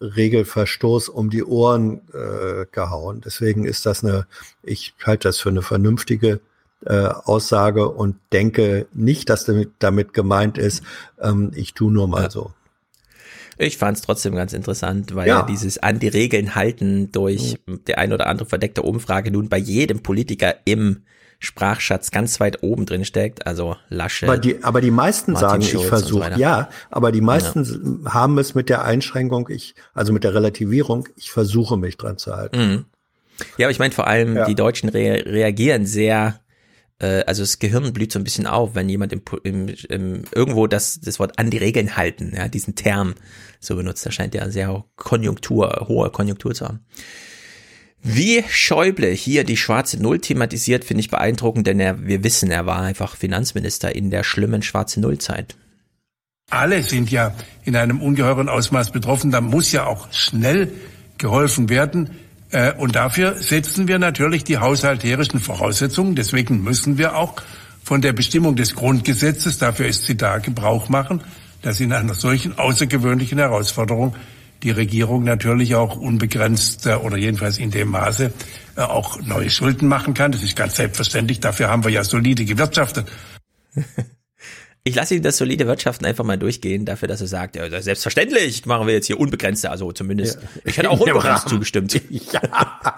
[0.00, 3.22] Regelverstoß um die Ohren äh, gehauen.
[3.24, 4.26] Deswegen ist das eine,
[4.62, 6.40] ich halte das für eine vernünftige
[6.84, 10.82] äh, Aussage und denke nicht, dass damit, damit gemeint ist,
[11.20, 12.52] ähm, ich tu nur mal so.
[13.58, 15.40] Ich fand es trotzdem ganz interessant, weil Ja.
[15.40, 19.58] ja dieses an die Regeln halten durch der ein oder andere verdeckte Umfrage nun bei
[19.58, 21.02] jedem Politiker im
[21.42, 23.46] Sprachschatz ganz weit oben drin steckt.
[23.46, 24.26] Also Lasche.
[24.26, 26.36] Aber die, aber die meisten Martin sagen, Schulz ich so versuche, weiter.
[26.38, 31.30] ja, aber die meisten haben es mit der Einschränkung, ich, also mit der Relativierung, ich
[31.32, 32.58] versuche mich dran zu halten.
[32.58, 32.84] Mhm.
[33.56, 34.44] Ja, aber ich meine vor allem, Ja.
[34.46, 36.40] die Deutschen rea reagieren sehr,
[36.98, 40.66] äh, also das Gehirn blüht so ein bisschen auf, wenn jemand im, im, im, irgendwo
[40.66, 43.14] das, das Wort an die Regeln halten, ja, diesen Term
[43.58, 44.04] so benutzt.
[44.04, 46.80] Da scheint ja sehr Konjunktur, hohe Konjunktur zu haben.
[48.02, 52.64] Wie Schäuble hier die schwarze Null thematisiert, finde ich beeindruckend, denn er, wir wissen, er
[52.64, 55.56] war einfach Finanzminister in der schlimmen schwarze Null-Zeit.
[56.50, 59.30] Alle sind ja in einem ungeheuren Ausmaß betroffen.
[59.30, 60.72] Da muss ja auch schnell
[61.18, 62.10] geholfen werden.
[62.50, 66.16] Äh, Und dafür setzen wir natürlich die haushalterischen Voraussetzungen.
[66.16, 67.34] Deswegen müssen wir auch
[67.84, 71.22] von der Bestimmung des Grundgesetzes, dafür ist sie da, Gebrauch machen,
[71.62, 74.14] dass in einer solchen außergewöhnlichen Herausforderung
[74.62, 78.32] die Regierung natürlich auch unbegrenzt äh, oder jedenfalls in dem Maße
[78.76, 80.32] äh, auch neue Schulden machen kann.
[80.32, 81.40] Das ist ganz selbstverständlich.
[81.40, 83.06] Dafür haben wir ja solide gewirtschaftet.
[84.82, 88.64] Ich lasse ihn das solide Wirtschaften einfach mal durchgehen, dafür, dass er sagt, ja, selbstverständlich
[88.64, 92.00] machen wir jetzt hier unbegrenzte, also zumindest, ich hätte auch unbegrenzt zugestimmt.
[92.32, 92.40] Ja.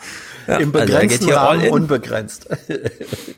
[0.49, 2.49] Ja, Im also geht begrenzten hier all Rahmen unbegrenzt.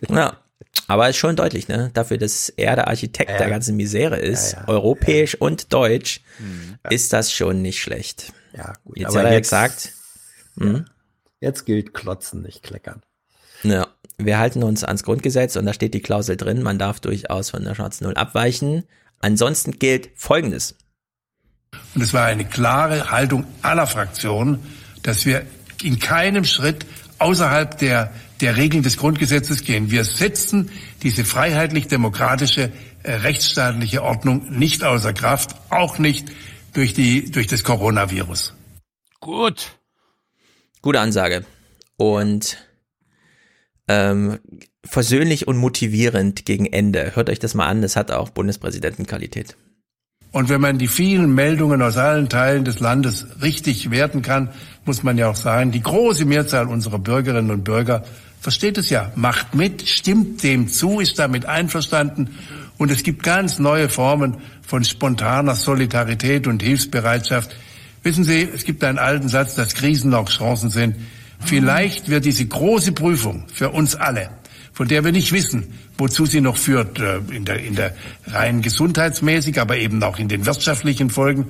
[0.08, 0.38] Ja.
[0.86, 1.90] Aber ist schon deutlich, ne?
[1.94, 6.20] Dafür, dass er der Architekt äh, der ganzen Misere ist, ja, ja, europäisch und deutsch,
[6.36, 6.78] hm.
[6.90, 8.32] ist das schon nicht schlecht.
[8.52, 8.98] Ja, gut.
[8.98, 9.92] Jetzt hat er jetzt, gesagt.
[10.58, 10.84] Hm?
[11.40, 13.02] Jetzt gilt klotzen, nicht kleckern.
[13.62, 13.88] Ja,
[14.18, 17.64] wir halten uns ans Grundgesetz und da steht die Klausel drin, man darf durchaus von
[17.64, 18.84] der schwarzen Null abweichen.
[19.20, 20.76] Ansonsten gilt Folgendes.
[21.94, 24.58] Und es war eine klare Haltung aller Fraktionen,
[25.02, 25.44] dass wir
[25.82, 26.86] in keinem Schritt
[27.18, 29.90] außerhalb der, der Regeln des Grundgesetzes gehen.
[29.90, 30.70] Wir setzen
[31.02, 32.72] diese freiheitlich-demokratische,
[33.02, 36.30] äh, rechtsstaatliche Ordnung nicht außer Kraft, auch nicht
[36.72, 38.54] durch, die, durch das Coronavirus.
[39.20, 39.78] Gut.
[40.82, 41.44] Gute Ansage.
[41.96, 42.58] Und
[43.88, 44.38] ähm,
[44.84, 47.14] versöhnlich und motivierend gegen Ende.
[47.14, 49.56] Hört euch das mal an, das hat auch Bundespräsidentenqualität.
[50.32, 54.50] Und wenn man die vielen Meldungen aus allen Teilen des Landes richtig werten kann,
[54.84, 58.04] muss man ja auch sagen, die große Mehrzahl unserer Bürgerinnen und Bürger
[58.40, 62.36] versteht es ja, macht mit, stimmt dem zu, ist damit einverstanden.
[62.76, 67.56] Und es gibt ganz neue Formen von spontaner Solidarität und Hilfsbereitschaft.
[68.02, 70.96] Wissen Sie, es gibt einen alten Satz, dass Krisen auch Chancen sind.
[71.40, 74.28] Vielleicht wird diese große Prüfung für uns alle,
[74.74, 75.64] von der wir nicht wissen,
[75.96, 77.94] wozu sie noch führt, äh, in der, in der
[78.26, 81.46] rein gesundheitsmäßig, aber eben auch in den wirtschaftlichen Folgen.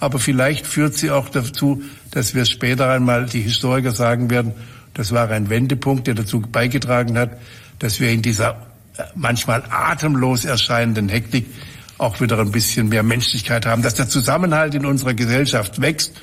[0.00, 1.82] Aber vielleicht führt sie auch dazu,
[2.14, 4.52] dass wir später einmal die Historiker sagen werden,
[4.94, 7.36] das war ein Wendepunkt, der dazu beigetragen hat,
[7.80, 8.50] dass wir in dieser
[8.96, 11.46] äh, manchmal atemlos erscheinenden Hektik
[11.98, 16.20] auch wieder ein bisschen mehr Menschlichkeit haben, dass der Zusammenhalt in unserer Gesellschaft wächst.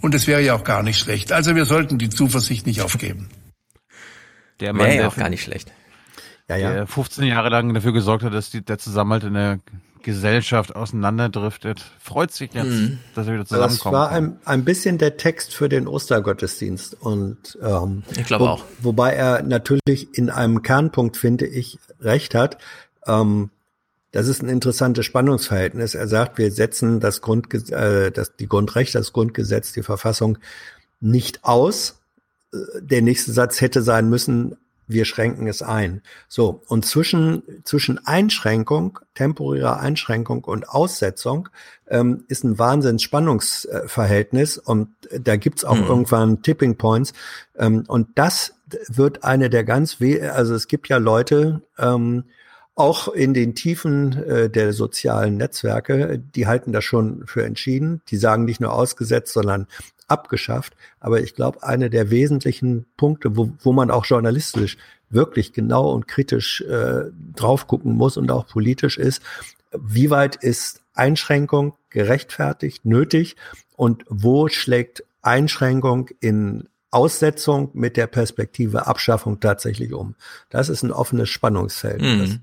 [0.00, 1.32] Und es wäre ja auch gar nicht schlecht.
[1.32, 3.28] Also wir sollten die Zuversicht nicht aufgeben.
[4.60, 5.70] Der Mann, wäre ja auch gar nicht schlecht
[6.48, 6.72] ja, ja.
[6.72, 9.58] der 15 Jahre lang dafür gesorgt hat, dass die, der Zusammenhalt in der
[10.02, 12.98] Gesellschaft auseinanderdriftet, freut sich jetzt, mhm.
[13.14, 13.84] dass er wieder zusammenkommt.
[13.84, 18.48] Das war ein, ein bisschen der Text für den Ostergottesdienst und ähm, ich glaube wo,
[18.48, 18.64] auch.
[18.80, 22.58] Wobei er natürlich in einem Kernpunkt, finde ich, recht hat.
[23.06, 23.50] Ähm,
[24.12, 25.94] das ist ein interessantes Spannungsverhältnis.
[25.94, 30.38] Er sagt, wir setzen das Grund, äh, das, die Grundrechte, das Grundgesetz, die Verfassung
[31.00, 32.00] nicht aus.
[32.52, 34.56] Äh, der nächste Satz hätte sein müssen,
[34.88, 36.02] wir schränken es ein.
[36.26, 41.48] So, und zwischen, zwischen Einschränkung, temporärer Einschränkung und Aussetzung
[41.86, 45.86] ähm, ist ein Wahnsinnsspannungsverhältnis und da gibt's auch mhm.
[45.86, 47.12] irgendwann Tipping Points.
[47.56, 48.54] Ähm, und das
[48.88, 52.24] wird eine der ganz, we also es gibt ja Leute, ähm,
[52.78, 58.02] auch in den Tiefen äh, der sozialen Netzwerke, die halten das schon für entschieden.
[58.08, 59.66] Die sagen nicht nur ausgesetzt, sondern
[60.06, 60.74] abgeschafft.
[61.00, 64.78] Aber ich glaube, eine der wesentlichen Punkte, wo, wo man auch journalistisch
[65.10, 69.22] wirklich genau und kritisch äh, drauf gucken muss und auch politisch ist,
[69.72, 73.36] wie weit ist Einschränkung gerechtfertigt, nötig
[73.76, 80.14] und wo schlägt Einschränkung in Aussetzung mit der Perspektive Abschaffung tatsächlich um.
[80.48, 82.00] Das ist ein offenes Spannungsfeld.
[82.00, 82.40] Mhm.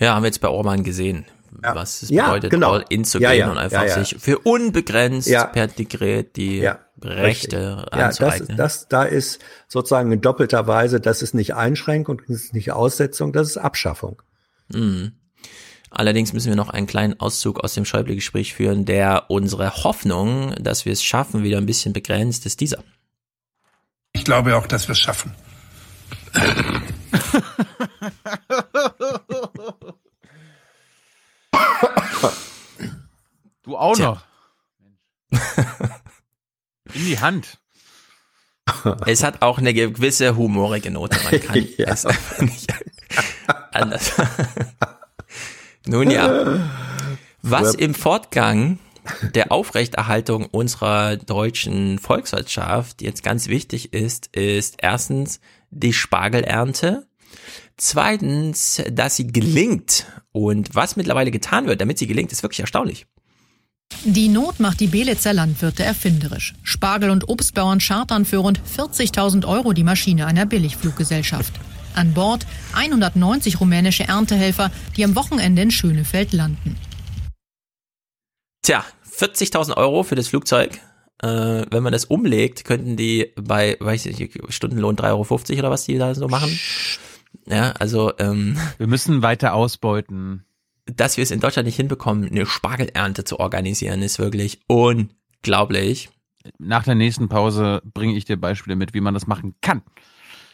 [0.00, 1.26] Ja, haben wir jetzt bei Orban gesehen
[1.62, 1.74] ja.
[1.74, 2.72] was es ja, bedeutet, genau.
[2.72, 6.68] all in zu ja, gehen und einfach sich für unbegrenzt per Dekret die
[7.02, 8.56] Rechte ja, anzueignen.
[8.56, 12.72] Das, das, da ist sozusagen in doppelter Weise, das ist nicht Einschränkung, das ist nicht
[12.72, 14.22] Aussetzung, das ist Abschaffung.
[14.68, 15.12] Mhm.
[15.90, 20.84] Allerdings müssen wir noch einen kleinen Auszug aus dem Schäuble-Gespräch führen, der unsere Hoffnung, dass
[20.84, 22.84] wir es schaffen, wieder ein bisschen begrenzt, ist dieser.
[24.12, 25.34] Ich glaube auch, dass wir es schaffen.
[33.62, 34.22] Du auch Tja.
[35.30, 35.38] noch.
[36.94, 37.58] In die Hand.
[39.06, 41.18] Es hat auch eine gewisse humorige Note.
[41.24, 41.88] Man kann ja.
[41.88, 42.72] es einfach nicht
[43.72, 44.12] anders.
[45.86, 46.60] Nun ja,
[47.42, 48.78] was im Fortgang
[49.34, 57.06] der Aufrechterhaltung unserer deutschen Volkswirtschaft jetzt ganz wichtig ist, ist erstens die Spargelernte
[57.80, 60.04] Zweitens, dass sie gelingt.
[60.32, 63.06] Und was mittlerweile getan wird, damit sie gelingt, ist wirklich erstaunlich.
[64.04, 66.54] Die Not macht die Belitzer Landwirte erfinderisch.
[66.62, 71.54] Spargel- und Obstbauern chartern für rund 40.000 Euro die Maschine einer Billigfluggesellschaft.
[71.94, 76.76] An Bord 190 rumänische Erntehelfer, die am Wochenende in Schönefeld landen.
[78.60, 80.78] Tja, 40.000 Euro für das Flugzeug.
[81.22, 85.70] Äh, wenn man das umlegt, könnten die bei, weiß ich nicht, Stundenlohn 3,50 Euro oder
[85.70, 86.50] was die da so machen.
[87.46, 90.44] Ja, also ähm, wir müssen weiter ausbeuten.
[90.86, 96.10] Dass wir es in Deutschland nicht hinbekommen, eine Spargelernte zu organisieren, ist wirklich unglaublich.
[96.58, 99.82] Nach der nächsten Pause bringe ich dir Beispiele mit, wie man das machen kann.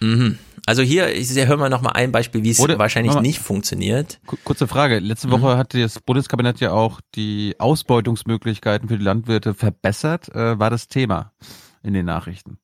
[0.00, 0.38] Mhm.
[0.66, 3.38] Also hier, hier hören wir noch mal ein Beispiel, wie es Oder, wahrscheinlich mal, nicht
[3.38, 4.20] funktioniert.
[4.44, 4.98] Kurze Frage.
[4.98, 5.58] Letzte Woche mhm.
[5.58, 10.28] hat das Bundeskabinett ja auch die Ausbeutungsmöglichkeiten für die Landwirte verbessert.
[10.34, 11.32] Äh, war das Thema
[11.82, 12.58] in den Nachrichten?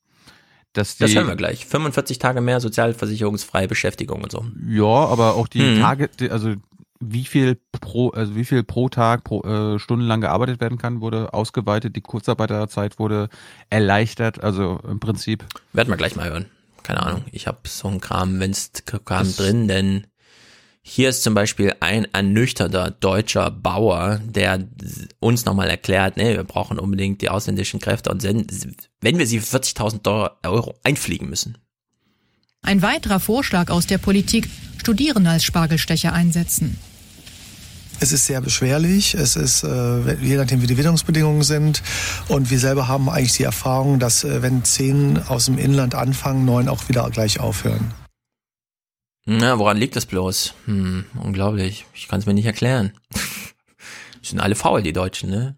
[0.73, 1.67] Dass die, Das hören wir gleich.
[1.67, 4.45] 45 Tage mehr sozialversicherungsfreie Beschäftigung und so.
[4.69, 5.81] Ja, aber auch die Mhm.
[5.81, 6.55] Tage, die, also
[7.01, 11.01] wie viel pro, also wie viel pro Tag, pro äh, Stunden lang gearbeitet werden kann,
[11.01, 11.97] wurde ausgeweitet.
[11.97, 13.29] Die Kurzarbeiterzeit wurde
[13.71, 14.43] erleichtert.
[14.43, 15.45] Also im Prinzip.
[15.73, 16.47] Werden wir gleich mal hören.
[16.83, 17.25] Keine Ahnung.
[17.33, 18.71] Ich habe so einen Kram, wenn's
[19.05, 20.07] Kram drin, denn
[20.83, 24.67] hier ist zum Beispiel ein ernüchterter deutscher Bauer, der
[25.21, 29.59] uns nochmal erklärt, nee, wir brauchen unbedingt die ausländischen Kräfte und wenn wir sie für
[29.59, 31.57] 40.000 Dollar- Euro einfliegen müssen.
[32.63, 36.79] Ein weiterer Vorschlag aus der Politik, Studierende als Spargelstecher einsetzen.
[38.01, 41.83] Es ist sehr beschwerlich, es ist, äh, je nachdem wie die Witterungsbedingungen sind.
[42.27, 46.45] Und wir selber haben eigentlich die Erfahrung, dass äh, wenn zehn aus dem Inland anfangen,
[46.45, 47.95] neun auch wieder gleich aufhören.
[49.25, 50.55] Na, woran liegt das bloß?
[50.65, 51.87] Hm, unglaublich.
[51.95, 52.93] Ich kann es mir nicht erklären.
[54.23, 55.57] Sind alle faul, die Deutschen, ne?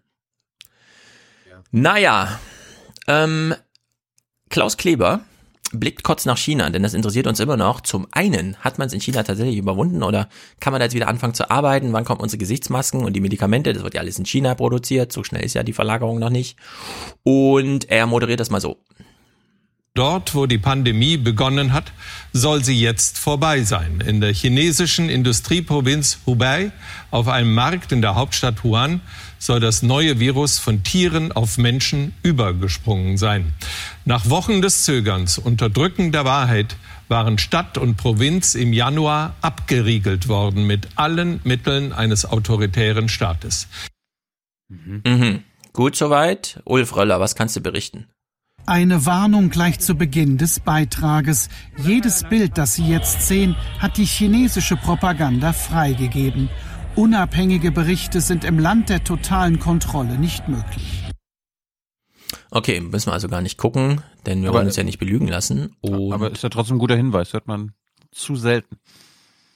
[1.71, 2.39] Naja,
[3.07, 3.55] ähm,
[4.49, 5.21] Klaus Kleber
[5.71, 7.81] blickt kurz nach China, denn das interessiert uns immer noch.
[7.81, 10.29] Zum einen, hat man es in China tatsächlich überwunden oder
[10.59, 11.91] kann man da jetzt wieder anfangen zu arbeiten?
[11.91, 13.73] Wann kommen unsere Gesichtsmasken und die Medikamente?
[13.73, 15.11] Das wird ja alles in China produziert.
[15.11, 16.57] So schnell ist ja die Verlagerung noch nicht.
[17.23, 18.84] Und er moderiert das mal so.
[19.95, 21.93] Dort, wo die Pandemie begonnen hat,
[22.33, 24.03] soll sie jetzt vorbei sein.
[24.05, 26.73] In der chinesischen Industrieprovinz Hubei,
[27.11, 28.99] auf einem Markt in der Hauptstadt Wuhan,
[29.39, 33.53] soll das neue Virus von Tieren auf Menschen übergesprungen sein.
[34.03, 36.75] Nach Wochen des Zögerns, Unterdrücken der Wahrheit,
[37.07, 43.69] waren Stadt und Provinz im Januar abgeriegelt worden mit allen Mitteln eines autoritären Staates.
[44.67, 45.43] Mhm.
[45.71, 46.61] Gut soweit.
[46.65, 48.07] Ulf Röller, was kannst du berichten?
[48.67, 51.49] Eine Warnung gleich zu Beginn des Beitrages.
[51.77, 56.49] Jedes Bild, das Sie jetzt sehen, hat die chinesische Propaganda freigegeben.
[56.95, 61.03] Unabhängige Berichte sind im Land der totalen Kontrolle nicht möglich.
[62.49, 65.27] Okay, müssen wir also gar nicht gucken, denn wir Aber- wollen uns ja nicht belügen
[65.27, 65.75] lassen.
[65.81, 67.73] Und Aber ist ja trotzdem ein guter Hinweis, hört man
[68.11, 68.77] zu selten.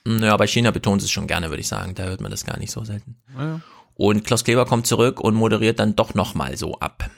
[0.06, 1.96] Ja, bei China betont es schon gerne, würde ich sagen.
[1.96, 3.16] Da hört man das gar nicht so selten.
[3.38, 3.62] Ja.
[3.96, 7.10] Und Klaus Kleber kommt zurück und moderiert dann doch nochmal so ab.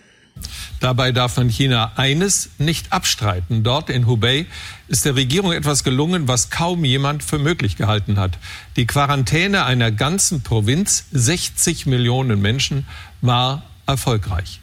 [0.79, 3.63] Dabei darf man China eines nicht abstreiten.
[3.63, 4.45] Dort in Hubei
[4.87, 8.37] ist der Regierung etwas gelungen, was kaum jemand für möglich gehalten hat.
[8.75, 12.85] Die Quarantäne einer ganzen Provinz, 60 Millionen Menschen,
[13.21, 14.59] war erfolgreich.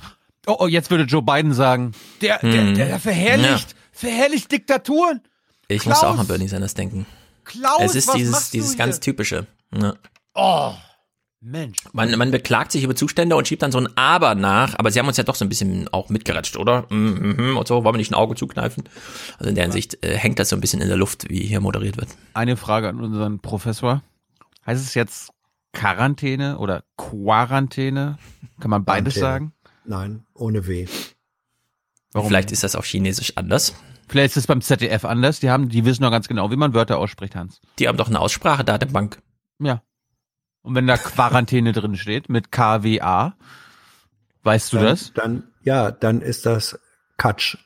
[0.46, 1.92] Oh, oh, jetzt würde Joe Biden sagen,
[2.22, 2.74] der, der, Hm.
[2.74, 5.20] der verherrlicht, verherrlicht Diktaturen.
[5.68, 6.02] Ich Klaus!
[6.02, 7.06] muss auch an Bernie Sanders denken.
[7.44, 8.78] Klaus, es ist was dieses, machst du dieses hier?
[8.78, 9.46] ganz typische.
[9.74, 9.94] Ja.
[10.34, 10.72] Oh,
[11.40, 11.78] Mensch.
[11.92, 14.98] Man, man beklagt sich über Zustände und schiebt dann so ein Aber nach, aber sie
[14.98, 16.86] haben uns ja doch so ein bisschen auch mitgeratscht, oder?
[16.90, 18.84] Mhm, mhm, und so, wollen wir nicht ein Auge zukneifen?
[19.38, 21.60] Also in der Hinsicht äh, hängt das so ein bisschen in der Luft, wie hier
[21.60, 22.08] moderiert wird.
[22.34, 24.02] Eine Frage an unseren Professor.
[24.66, 25.30] Heißt es jetzt
[25.72, 28.18] Quarantäne oder Quarantäne?
[28.60, 29.52] Kann man beides Quarantäne.
[29.52, 29.52] sagen?
[29.84, 30.86] Nein, ohne W.
[32.12, 32.28] Warum?
[32.28, 33.74] Vielleicht ist das auf Chinesisch anders.
[34.08, 35.38] Vielleicht ist es beim ZDF anders.
[35.40, 37.60] Die haben, die wissen doch ganz genau, wie man Wörter ausspricht, Hans.
[37.78, 39.22] Die haben doch eine Aussprachedatenbank.
[39.60, 39.82] Ja.
[40.62, 43.34] Und wenn da Quarantäne drin steht mit KWA,
[44.42, 45.12] weißt du dann, das?
[45.14, 46.78] Dann, ja, dann ist das
[47.16, 47.56] Katsch.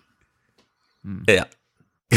[1.28, 1.46] Ja.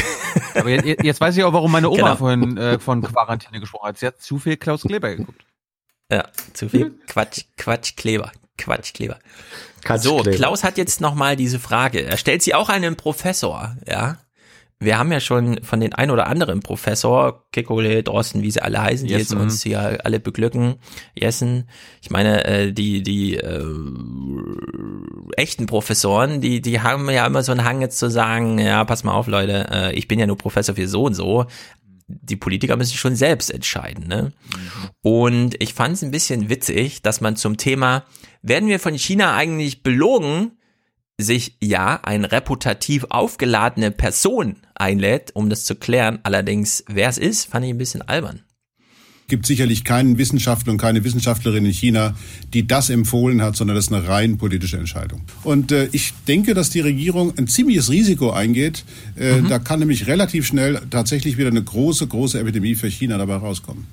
[0.55, 2.15] Aber jetzt, jetzt weiß ich auch, warum meine Oma Genau.
[2.17, 3.97] vorhin äh, von Quarantäne gesprochen hat.
[3.97, 5.45] Sie hat zu viel Klaus Kleber geguckt.
[6.11, 9.17] Ja, zu viel Quatsch, Quatsch, Kleber, Quatsch, Kleber.
[9.83, 10.37] Quatsch, so, Kleber.
[10.37, 12.03] Klaus hat jetzt nochmal diese Frage.
[12.05, 14.17] Er stellt sie auch einem Professor, ja.
[14.79, 18.81] Wir haben ja schon von den ein oder anderen Professor, Kekole, Drosten, wie sie alle
[18.81, 19.39] heißen, die jetzt Jessen.
[19.39, 20.75] uns hier alle beglücken,
[21.17, 21.69] Jessen.
[22.01, 23.65] Ich meine, äh, die, die äh,
[25.37, 29.05] echten Professoren, die, die haben ja immer so einen Hang jetzt zu sagen, ja, pass
[29.05, 31.45] mal auf, Leute, äh, ich bin ja nur Professor für so und so.
[32.07, 34.31] Die Politiker müssen schon selbst entscheiden, ne?
[35.01, 38.03] Und ich fand es ein bisschen witzig, dass man zum Thema,
[38.43, 40.51] werden wir von China eigentlich belogen,
[41.19, 46.19] sich ja eine reputativ aufgeladene Person einlädt, um das zu klären.
[46.23, 48.41] Allerdings, wer es ist, fand ich ein bisschen albern.
[49.27, 52.15] gibt sicherlich keinen Wissenschaftler und keine Wissenschaftlerin in China,
[52.53, 55.21] die das empfohlen hat, sondern das ist eine rein politische Entscheidung.
[55.43, 58.83] Und äh, ich denke, dass die Regierung ein ziemliches Risiko eingeht.
[59.15, 63.37] Äh, Da kann nämlich relativ schnell tatsächlich wieder eine große, große Epidemie für China dabei
[63.37, 63.87] rauskommen.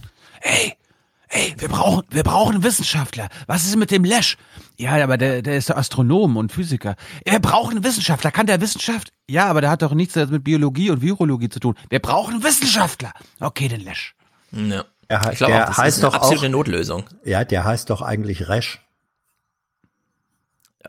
[1.35, 3.29] Ey, wir brauchen, wir brauchen einen Wissenschaftler.
[3.47, 4.37] Was ist mit dem Lesch?
[4.77, 6.95] Ja, aber der, der ist der Astronom und Physiker.
[7.25, 8.31] Wir brauchen einen Wissenschaftler.
[8.31, 9.13] Kann der Wissenschaft?
[9.31, 11.75] Ja, aber der hat doch nichts mit Biologie und Virologie zu tun.
[11.89, 13.13] Wir brauchen einen Wissenschaftler.
[13.41, 14.15] Okay, den Lesch.
[14.51, 14.85] Ja.
[15.09, 17.05] Er, Ich glaube das heißt ist eine doch absolute auch, Notlösung.
[17.25, 18.81] Ja, der heißt doch eigentlich Resch.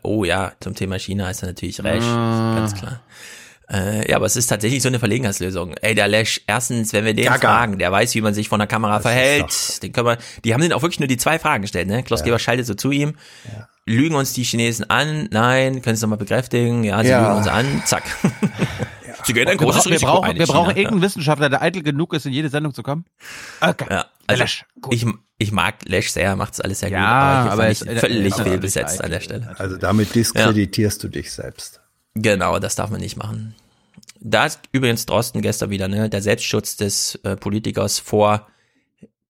[0.02, 2.54] Oh ja, zum Thema China ist er natürlich recht, Ah.
[2.56, 3.00] ganz klar.
[3.70, 5.74] Äh, ja, aber es ist tatsächlich so eine Verlegenheitslösung.
[5.80, 7.38] Ey, der Lesch, erstens, wenn wir den Gaga.
[7.48, 9.82] fragen, der weiß, wie man sich vor der Kamera verhält.
[9.82, 12.02] Den können wir, die haben den auch wirklich nur die zwei Fragen gestellt, ne?
[12.02, 12.24] Klaus Ja.
[12.26, 13.14] Geber schaltet so zu ihm.
[13.86, 15.28] Lügen uns die Chinesen an?
[15.30, 15.74] Nein.
[15.82, 16.84] Können Sie es nochmal bekräftigen?
[16.84, 17.22] Ja, sie Ja.
[17.26, 17.82] lügen uns an.
[17.86, 18.02] Zack.
[19.26, 21.48] Sie gehen ein wir, großes brauchen, wir brauchen, ein in wir brauchen China, irgendeinen Wissenschaftler,
[21.48, 23.06] der eitel genug ist, in jede Sendung zu kommen.
[23.62, 23.86] Okay.
[23.88, 25.06] Ja, also Lesch, ich,
[25.38, 26.98] ich mag Lesch sehr, macht es alles sehr Ja,
[27.44, 29.54] gut, aber aber fand es- ich völlig aber- fehlbesetzt an der Stelle.
[29.56, 31.80] Also damit diskreditierst du dich selbst.
[32.14, 33.54] Genau, das darf man nicht machen.
[34.20, 38.46] Da ist übrigens Drosten gestern wieder, ne, der Selbstschutz des äh, Politikers vor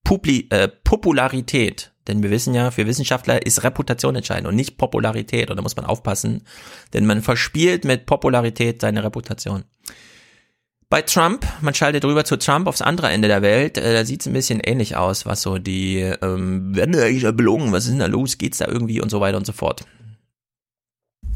[0.05, 1.93] Publi äh, Popularität.
[2.07, 5.51] Denn wir wissen ja, für Wissenschaftler ist Reputation entscheidend und nicht Popularität.
[5.51, 6.43] Und da muss man aufpassen,
[6.93, 9.65] denn man verspielt mit Popularität seine Reputation.
[10.91, 14.21] Bei Trump, man schaltet rüber zu Trump aufs andere Ende der Welt, äh, da sieht
[14.21, 17.93] es ein bisschen ähnlich aus, was so die, ähm, werden wir eigentlich belogen, was ist
[17.93, 19.87] denn da los, geht's da irgendwie und so weiter und so fort.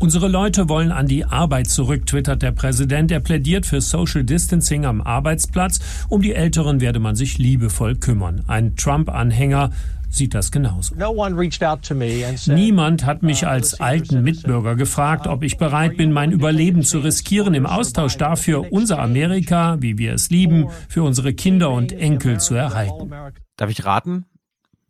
[0.01, 3.11] Unsere Leute wollen an die Arbeit zurück, twittert der Präsident.
[3.11, 5.81] Er plädiert für Social Distancing am Arbeitsplatz.
[6.09, 8.45] Um die Älteren werde man sich liebevoll kümmern.
[8.47, 9.71] Ein Trump-Anhänger
[10.09, 10.95] sieht das genauso.
[12.47, 17.55] Niemand hat mich als alten Mitbürger gefragt, ob ich bereit bin, mein Überleben zu riskieren,
[17.55, 22.55] im Austausch dafür unser Amerika, wie wir es lieben, für unsere Kinder und Enkel zu
[22.55, 23.11] erhalten.
[23.57, 24.27] Darf ich raten?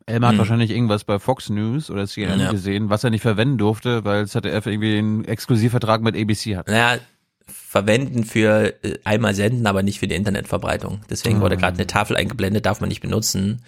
[0.09, 0.39] Elmar hat Hm.
[0.39, 2.51] wahrscheinlich irgendwas bei Fox News oder CNN Ja.
[2.51, 6.67] gesehen, was er nicht verwenden durfte, weil ZDF irgendwie einen Exklusivvertrag mit ABC hat.
[6.67, 6.99] Naja,
[7.47, 11.01] verwenden für äh, einmal senden, aber nicht für die Internetverbreitung.
[11.09, 11.59] Deswegen wurde Ah.
[11.59, 13.61] gerade eine Tafel eingeblendet, darf man nicht benutzen.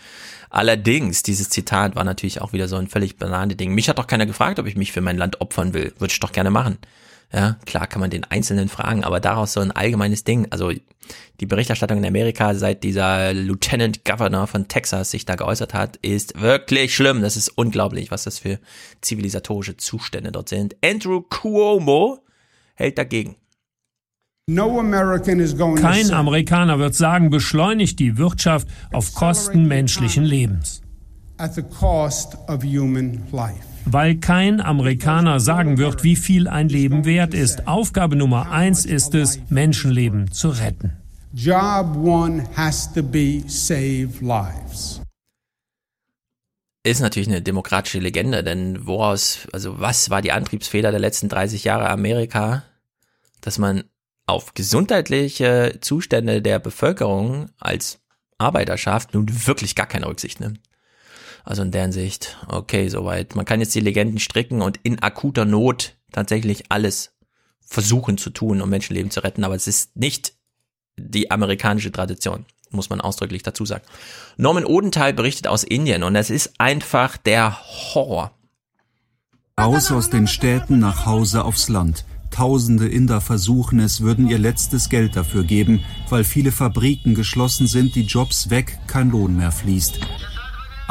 [0.49, 3.73] Allerdings, dieses Zitat war natürlich auch wieder so ein völlig banane Ding.
[3.73, 5.93] Mich hat doch keiner gefragt, ob ich mich für mein Land opfern will.
[5.97, 6.77] Würde ich doch gerne machen.
[7.34, 10.48] Ja, klar kann man den Einzelnen fragen, aber daraus so ein allgemeines Ding.
[10.50, 10.72] Also
[11.40, 16.40] die Berichterstattung in Amerika, seit dieser Lieutenant Governor von Texas sich da geäußert hat, ist
[16.42, 17.22] wirklich schlimm.
[17.22, 18.60] Das ist unglaublich, was das für
[19.00, 20.76] zivilisatorische Zustände dort sind.
[20.84, 22.19] Andrew Cuomo
[22.76, 23.38] hält dagegen.
[25.82, 30.82] Kein Amerikaner wird sagen, beschleunigt die Wirtschaft auf Kosten menschlichen Lebens.
[31.41, 33.65] At the cost of human life.
[33.85, 37.67] Weil kein Amerikaner sagen wird, wie viel ein Leben wert ist.
[37.67, 40.97] Aufgabe Nummer eins ist es, Menschenleben zu retten.
[41.33, 45.01] Job one has to be save lives.
[46.83, 51.63] Ist natürlich eine demokratische Legende, denn woraus, also was war die Antriebsfeder der letzten 30
[51.63, 52.63] Jahre Amerika,
[53.41, 53.83] dass man
[54.25, 57.99] auf gesundheitliche Zustände der Bevölkerung als
[58.37, 60.59] Arbeiterschaft nun wirklich gar keine Rücksicht nimmt.
[61.43, 63.35] Also in deren Sicht, okay, soweit.
[63.35, 67.13] Man kann jetzt die Legenden stricken und in akuter Not tatsächlich alles
[67.59, 70.33] versuchen zu tun, um Menschenleben zu retten, aber es ist nicht
[70.97, 73.83] die amerikanische Tradition, muss man ausdrücklich dazu sagen.
[74.37, 78.31] Norman Odenthal berichtet aus Indien und es ist einfach der Horror.
[79.59, 82.05] Raus aus den Städten nach Hause aufs Land.
[82.29, 87.95] Tausende Inder versuchen es, würden ihr letztes Geld dafür geben, weil viele Fabriken geschlossen sind,
[87.95, 89.99] die Jobs weg, kein Lohn mehr fließt.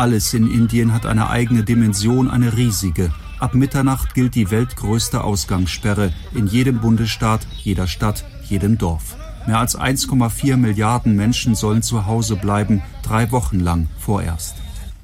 [0.00, 3.12] Alles in Indien hat eine eigene Dimension, eine riesige.
[3.38, 9.18] Ab Mitternacht gilt die weltgrößte Ausgangssperre in jedem Bundesstaat, jeder Stadt, jedem Dorf.
[9.46, 14.54] Mehr als 1,4 Milliarden Menschen sollen zu Hause bleiben, drei Wochen lang vorerst.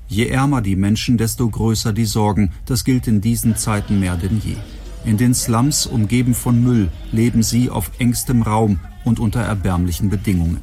[0.08, 2.52] Je ärmer die Menschen, desto größer die Sorgen.
[2.64, 4.56] Das gilt in diesen Zeiten mehr denn je.
[5.04, 10.62] In den Slums, umgeben von Müll, leben sie auf engstem Raum und unter erbärmlichen Bedingungen.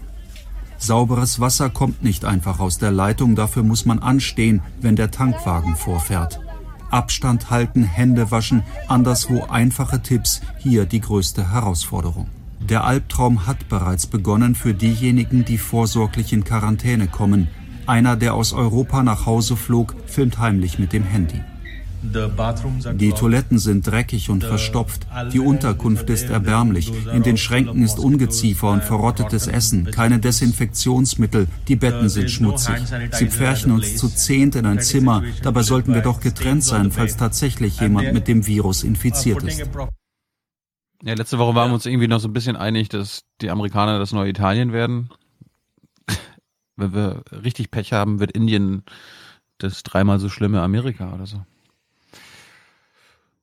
[0.86, 5.78] Sauberes Wasser kommt nicht einfach aus der Leitung, dafür muss man anstehen, wenn der Tankwagen
[5.78, 6.42] vorfährt.
[6.92, 12.28] Abstand halten, Hände waschen, anderswo einfache Tipps, hier die größte Herausforderung.
[12.60, 17.48] Der Albtraum hat bereits begonnen für diejenigen, die vorsorglich in Quarantäne kommen.
[17.88, 21.42] Einer, der aus Europa nach Hause flog, filmt heimlich mit dem Handy.
[22.04, 25.08] Die Toiletten sind dreckig und verstopft.
[25.32, 26.92] Die Unterkunft ist erbärmlich.
[27.14, 29.86] In den Schränken ist Ungeziefer und verrottetes Essen.
[29.86, 31.48] Keine Desinfektionsmittel.
[31.68, 32.76] Die Betten sind schmutzig.
[33.12, 35.24] Sie pferchen uns zu zehnt in ein Zimmer.
[35.42, 39.64] Dabei sollten wir doch getrennt sein, falls tatsächlich jemand mit dem Virus infiziert ist.
[41.06, 44.00] Ja, letzte Woche waren wir uns irgendwie noch so ein bisschen einig, dass die Amerikaner
[44.00, 45.10] das neue Italien werden.
[46.76, 48.84] Wenn wir richtig Pech haben, wird Indien
[49.58, 51.46] das dreimal so schlimme Amerika oder so.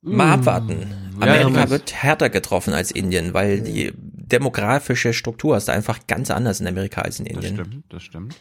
[0.02, 0.86] Mal abwarten.
[1.20, 6.30] Amerika ja, wird härter getroffen als Indien, weil die demografische Struktur ist da einfach ganz
[6.30, 7.56] anders in Amerika als in Indien.
[7.56, 8.36] Das stimmt, das stimmt.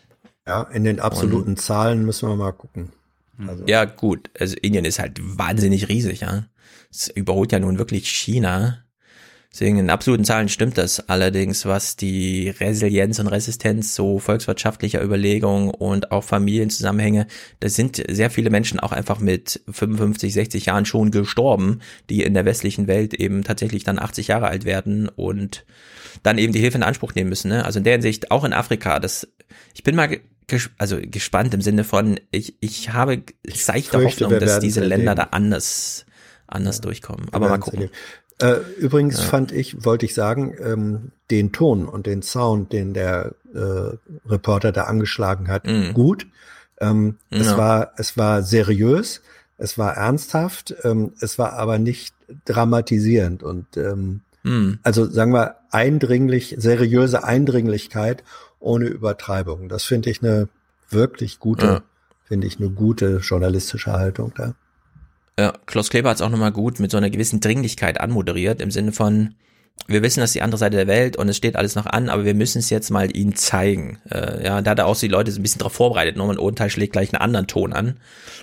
[0.47, 2.91] Ja, in den absoluten Und- Zahlen müssen wir mal gucken.
[3.47, 4.29] Also, Ja, gut.
[4.39, 6.45] Also Indien ist halt wahnsinnig riesig, ja.
[6.91, 8.83] Es überholt ja nun wirklich China.
[9.51, 11.09] Deswegen in absoluten Zahlen stimmt das.
[11.09, 17.25] Allerdings, was die Resilienz und Resistenz so volkswirtschaftlicher Überlegungen und auch Familienzusammenhänge,
[17.59, 21.79] da sind sehr viele Menschen auch einfach mit 55, 60 Jahren schon gestorben,
[22.11, 25.65] die in der westlichen Welt eben tatsächlich dann 80 Jahre alt werden und
[26.21, 27.49] dann eben die Hilfe in Anspruch nehmen müssen.
[27.49, 27.65] Ne?
[27.65, 29.27] Also in der Hinsicht auch in Afrika, das,
[29.73, 34.25] ich bin mal ge- ges also gespannt im Sinne von, ich, ich habe seichte fürchte,
[34.25, 36.05] Hoffnung, dass diese Länder da anders,
[36.45, 37.25] anders durchkommen.
[37.27, 37.79] Wir Aber mal gucken.
[37.79, 37.95] erleben.
[38.41, 39.25] Äh, übrigens ja.
[39.25, 44.71] fand ich, wollte ich sagen, ähm, den Ton und den Sound, den der äh, Reporter
[44.71, 45.93] da angeschlagen hat, mhm.
[45.93, 46.27] gut.
[46.79, 47.39] Ähm, ja.
[47.39, 49.21] Es war, es war seriös,
[49.57, 54.79] es war ernsthaft, ähm, es war aber nicht dramatisierend und ähm, mhm.
[54.83, 58.23] also sagen wir eindringlich, seriöse Eindringlichkeit
[58.59, 59.67] ohne Übertreibung.
[59.67, 60.47] Das finde ich eine
[60.89, 61.81] wirklich gute, ja.
[62.23, 64.53] finde ich eine gute journalistische Haltung da.
[65.39, 68.71] Ja, Klaus Kleber hat es auch nochmal gut mit so einer gewissen Dringlichkeit anmoderiert, im
[68.71, 69.35] Sinne von,
[69.87, 72.09] wir wissen, das ist die andere Seite der Welt und es steht alles noch an,
[72.09, 73.99] aber wir müssen es jetzt mal ihnen zeigen.
[74.11, 76.17] Äh, ja, da hat er auch die Leute so ein bisschen darauf vorbereitet.
[76.17, 78.01] Nur ein Odenteil schlägt gleich einen anderen Ton an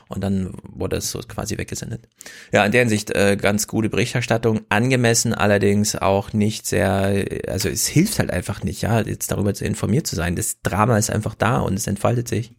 [0.09, 2.09] und dann wurde es so quasi weggesendet.
[2.51, 7.87] Ja, in der Hinsicht äh, ganz gute Berichterstattung, angemessen, allerdings auch nicht sehr, also es
[7.87, 10.35] hilft halt einfach nicht, ja, jetzt darüber zu informiert zu sein.
[10.35, 12.55] Das Drama ist einfach da und es entfaltet sich.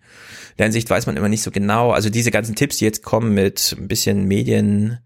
[0.58, 1.92] Der Hinsicht weiß man immer nicht so genau.
[1.92, 5.00] Also diese ganzen Tipps, die jetzt kommen mit ein bisschen Medien,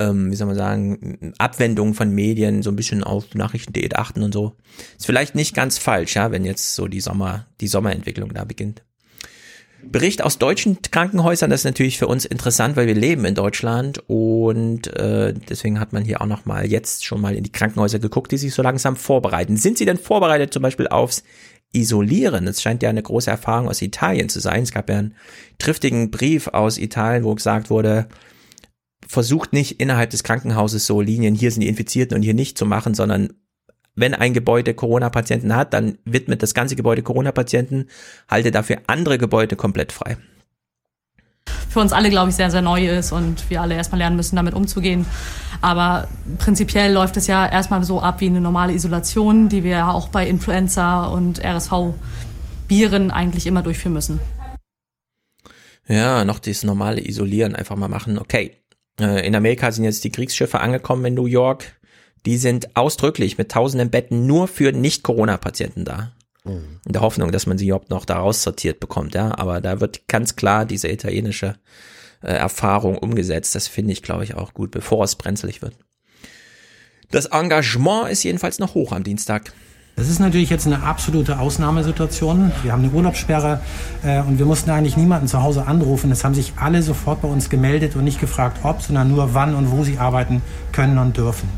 [0.00, 4.32] ähm, wie soll man sagen, Abwendung von Medien, so ein bisschen auf Nachrichtendiät achten und
[4.32, 4.54] so.
[4.96, 8.82] Ist vielleicht nicht ganz falsch, ja, wenn jetzt so die Sommer, die Sommerentwicklung da beginnt.
[9.90, 14.02] Bericht aus deutschen Krankenhäusern, das ist natürlich für uns interessant, weil wir leben in Deutschland
[14.06, 17.98] und äh, deswegen hat man hier auch noch mal jetzt schon mal in die Krankenhäuser
[17.98, 19.56] geguckt, die sich so langsam vorbereiten.
[19.56, 21.22] Sind sie denn vorbereitet zum Beispiel aufs
[21.74, 22.46] Isolieren?
[22.46, 24.62] Das scheint ja eine große Erfahrung aus Italien zu sein.
[24.62, 25.14] Es gab ja einen
[25.58, 28.08] triftigen Brief aus Italien, wo gesagt wurde,
[29.06, 32.66] versucht nicht innerhalb des Krankenhauses so Linien, hier sind die Infizierten und hier nicht zu
[32.66, 33.34] machen, sondern
[33.94, 37.88] wenn ein Gebäude Corona-Patienten hat, dann widmet das ganze Gebäude Corona-Patienten,
[38.28, 40.16] halte dafür andere Gebäude komplett frei.
[41.74, 44.36] Für uns alle, glaube ich, sehr, sehr neu ist und wir alle erstmal lernen müssen,
[44.36, 45.06] damit umzugehen.
[45.60, 46.06] Aber
[46.38, 50.08] prinzipiell läuft es ja erstmal so ab wie eine normale Isolation, die wir ja auch
[50.08, 54.20] bei Influenza und RSV-Viren eigentlich immer durchführen müssen.
[55.88, 58.18] Ja, noch das normale Isolieren einfach mal machen.
[58.18, 58.52] Okay,
[59.00, 61.72] äh, in Amerika sind jetzt die Kriegsschiffe angekommen in New York.
[62.24, 66.12] Die sind ausdrücklich mit tausenden Betten nur für Nicht-Corona-Patienten da.
[66.44, 66.80] Mhm.
[66.86, 69.36] In der Hoffnung, dass man sie überhaupt noch da raussortiert bekommt, ja.
[69.38, 71.56] Aber da wird ganz klar diese italienische
[72.22, 73.54] äh, Erfahrung umgesetzt.
[73.54, 75.74] Das finde ich, glaube ich, auch gut, bevor es brenzlig wird.
[77.10, 79.52] Das Engagement ist jedenfalls noch hoch am Dienstag.
[79.96, 82.50] Das ist natürlich jetzt eine absolute Ausnahmesituation.
[82.64, 83.60] Wir haben eine Urlaubssperre
[84.02, 86.10] äh, und wir mussten eigentlich niemanden zu Hause anrufen.
[86.10, 89.54] Es haben sich alle sofort bei uns gemeldet und nicht gefragt, ob, sondern nur wann
[89.54, 90.42] und wo sie arbeiten
[90.72, 91.48] können und dürfen.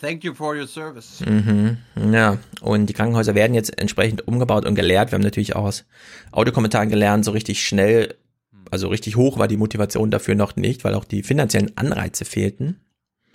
[0.00, 1.20] Thank you for your service.
[1.20, 1.76] Mhm,
[2.10, 5.10] ja, und die Krankenhäuser werden jetzt entsprechend umgebaut und gelehrt.
[5.10, 5.84] Wir haben natürlich auch aus
[6.32, 8.14] Audiokommentaren gelernt, so richtig schnell,
[8.70, 12.80] also richtig hoch war die Motivation dafür noch nicht, weil auch die finanziellen Anreize fehlten.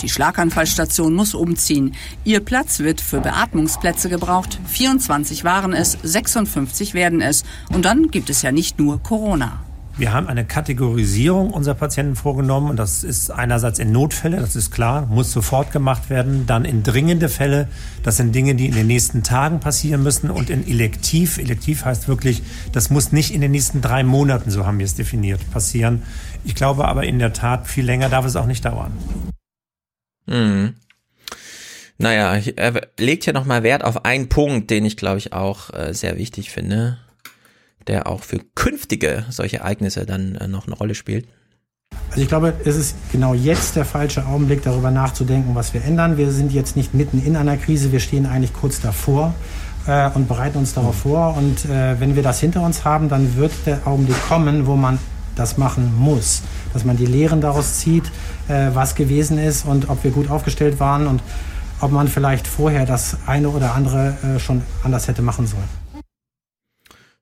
[0.01, 1.95] Die Schlaganfallstation muss umziehen.
[2.25, 4.59] Ihr Platz wird für Beatmungsplätze gebraucht.
[4.65, 7.43] 24 waren es, 56 werden es.
[7.71, 9.64] Und dann gibt es ja nicht nur Corona.
[9.97, 14.69] Wir haben eine Kategorisierung unserer Patienten vorgenommen und das ist einerseits in Notfälle, das ist
[14.71, 17.69] klar, muss sofort gemacht werden, dann in dringende Fälle,
[18.03, 22.09] das sind Dinge, die in den nächsten Tagen passieren müssen und in elektiv, elektiv heißt
[22.09, 22.43] wirklich,
[22.73, 26.03] das muss nicht in den nächsten drei Monaten, so haben wir es definiert, passieren.
[26.43, 28.91] Ich glaube aber in der Tat, viel länger darf es auch nicht dauern.
[30.25, 30.73] Mhm.
[31.97, 35.93] Naja, er legt ja nochmal Wert auf einen Punkt, den ich glaube ich auch äh,
[35.93, 36.97] sehr wichtig finde,
[37.87, 41.27] der auch für künftige solche Ereignisse dann äh, noch eine Rolle spielt.
[42.09, 46.17] Also ich glaube, es ist genau jetzt der falsche Augenblick, darüber nachzudenken, was wir ändern.
[46.17, 49.33] Wir sind jetzt nicht mitten in einer Krise, wir stehen eigentlich kurz davor
[49.87, 51.35] äh, und bereiten uns darauf vor.
[51.37, 54.99] Und äh, wenn wir das hinter uns haben, dann wird der Augenblick kommen, wo man
[55.35, 56.41] das machen muss.
[56.73, 58.05] Dass man die Lehren daraus zieht,
[58.47, 61.21] äh, was gewesen ist und ob wir gut aufgestellt waren und
[61.81, 66.03] ob man vielleicht vorher das eine oder andere äh, schon anders hätte machen sollen.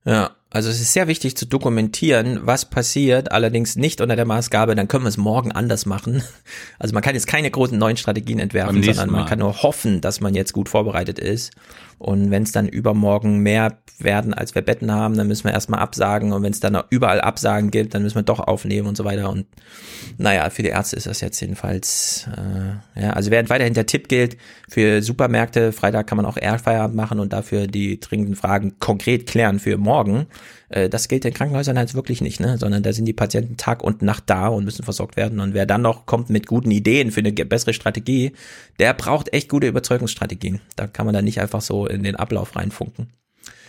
[0.05, 4.75] Ja, also es ist sehr wichtig zu dokumentieren, was passiert, allerdings nicht unter der Maßgabe,
[4.75, 6.23] dann können wir es morgen anders machen.
[6.79, 9.29] Also man kann jetzt keine großen neuen Strategien entwerfen, sondern man Mal.
[9.29, 11.51] kann nur hoffen, dass man jetzt gut vorbereitet ist.
[11.97, 15.79] Und wenn es dann übermorgen mehr werden, als wir Betten haben, dann müssen wir erstmal
[15.79, 16.33] absagen.
[16.33, 19.29] Und wenn es dann überall Absagen gibt, dann müssen wir doch aufnehmen und so weiter.
[19.29, 19.45] Und
[20.17, 24.09] naja, für die Ärzte ist das jetzt jedenfalls, äh, ja, also während weiterhin der Tipp
[24.09, 29.27] gilt, für Supermärkte, Freitag kann man auch Feierabend machen und dafür die dringenden Fragen konkret
[29.27, 30.27] klären für morgen.
[30.73, 32.57] Äh, das gilt in Krankenhäusern halt wirklich nicht, ne?
[32.57, 35.39] sondern da sind die Patienten Tag und Nacht da und müssen versorgt werden.
[35.39, 38.33] Und wer dann noch kommt mit guten Ideen für eine bessere Strategie,
[38.79, 40.61] der braucht echt gute Überzeugungsstrategien.
[40.75, 43.07] Da kann man dann nicht einfach so in den Ablauf reinfunken.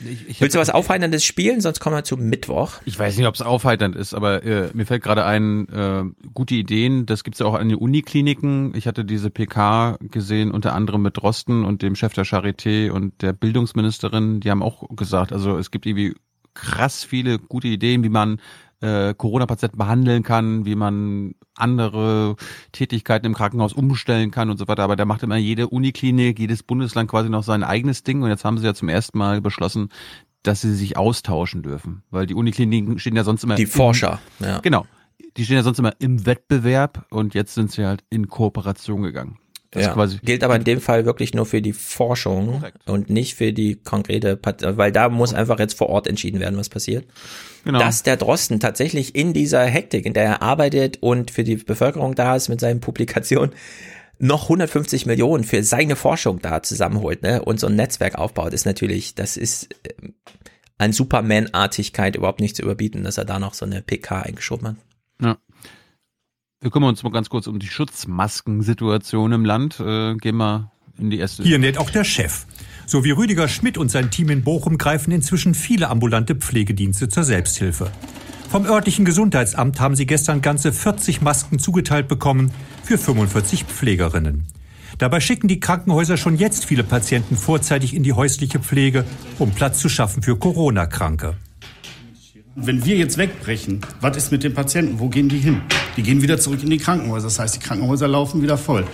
[0.01, 1.61] Ich, ich Willst du was Aufheiterndes spielen?
[1.61, 2.81] Sonst kommen wir zu Mittwoch.
[2.85, 6.55] Ich weiß nicht, ob es aufheiternd ist, aber äh, mir fällt gerade ein, äh, gute
[6.55, 8.73] Ideen, das gibt's ja auch an den Unikliniken.
[8.75, 13.21] Ich hatte diese PK gesehen, unter anderem mit Drosten und dem Chef der Charité und
[13.23, 14.41] der Bildungsministerin.
[14.41, 16.15] Die haben auch gesagt, also es gibt irgendwie
[16.55, 18.39] krass viele gute Ideen, wie man
[18.81, 22.37] äh, Corona-Patienten behandeln kann, wie man andere
[22.73, 24.83] Tätigkeiten im Krankenhaus umstellen kann und so weiter.
[24.83, 28.23] Aber da macht immer jede Uniklinik, jedes Bundesland quasi noch sein eigenes Ding.
[28.23, 29.89] Und jetzt haben sie ja zum ersten Mal beschlossen,
[30.43, 32.03] dass sie sich austauschen dürfen.
[32.11, 33.55] Weil die Unikliniken stehen ja sonst immer.
[33.55, 34.59] Die Forscher, im, ja.
[34.59, 34.87] Genau.
[35.37, 39.39] Die stehen ja sonst immer im Wettbewerb und jetzt sind sie halt in Kooperation gegangen.
[39.75, 42.89] Das ja, quasi gilt aber in dem Fall wirklich nur für die Forschung Korrekt.
[42.89, 46.69] und nicht für die konkrete, weil da muss einfach jetzt vor Ort entschieden werden, was
[46.69, 47.05] passiert.
[47.65, 47.81] Genau.
[47.81, 52.15] Dass der Drosten tatsächlich in dieser Hektik, in der er arbeitet und für die Bevölkerung
[52.15, 53.53] da ist mit seinen Publikationen,
[54.19, 58.65] noch 150 Millionen für seine Forschung da zusammenholt ne, und so ein Netzwerk aufbaut, ist
[58.65, 60.11] natürlich, das ist äh,
[60.79, 64.77] an Superman-Artigkeit überhaupt nicht zu überbieten, dass er da noch so eine PK eingeschoben hat.
[65.21, 65.39] Ja.
[66.65, 69.81] Wir kümmern uns mal ganz kurz um die Schutzmaskensituation im Land.
[69.81, 71.43] Äh, gehen wir in die erste.
[71.43, 72.47] Hier nennt auch der Chef.
[72.87, 77.23] So wie Rüdiger Schmidt und sein Team in Bochum greifen inzwischen viele ambulante Pflegedienste zur
[77.23, 77.91] Selbsthilfe.
[78.49, 82.51] Vom örtlichen Gesundheitsamt haben sie gestern ganze 40 Masken zugeteilt bekommen
[82.83, 84.47] für 45 Pflegerinnen.
[84.97, 89.05] Dabei schicken die Krankenhäuser schon jetzt viele Patienten vorzeitig in die häusliche Pflege,
[89.39, 91.37] um Platz zu schaffen für Corona-Kranke.
[92.57, 95.01] Wenn wir jetzt wegbrechen, was ist mit den Patienten?
[95.01, 95.63] Wo gehen die hin?
[95.97, 97.27] Die gehen wieder zurück in die Krankenhäuser.
[97.27, 98.87] Das heißt, die Krankenhäuser laufen wieder voll.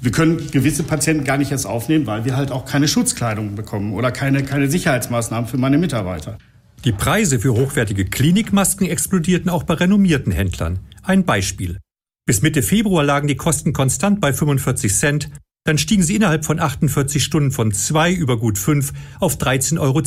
[0.00, 3.92] Wir können gewisse Patienten gar nicht erst aufnehmen, weil wir halt auch keine Schutzkleidung bekommen
[3.92, 6.38] oder keine, keine Sicherheitsmaßnahmen für meine Mitarbeiter.
[6.86, 10.78] Die Preise für hochwertige Klinikmasken explodierten auch bei renommierten Händlern.
[11.02, 11.80] Ein Beispiel.
[12.24, 15.30] Bis Mitte Februar lagen die Kosten konstant bei 45 Cent,
[15.64, 20.00] dann stiegen sie innerhalb von 48 Stunden von 2 über gut 5 auf 13,52 Euro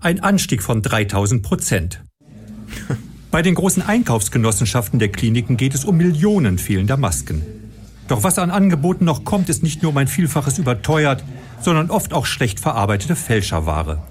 [0.00, 2.02] ein Anstieg von 3000 Prozent.
[3.30, 7.42] Bei den großen Einkaufsgenossenschaften der Kliniken geht es um Millionen fehlender Masken.
[8.08, 11.22] Doch was an Angeboten noch kommt, ist nicht nur um ein Vielfaches überteuert,
[11.60, 14.02] sondern oft auch schlecht verarbeitete Fälscherware.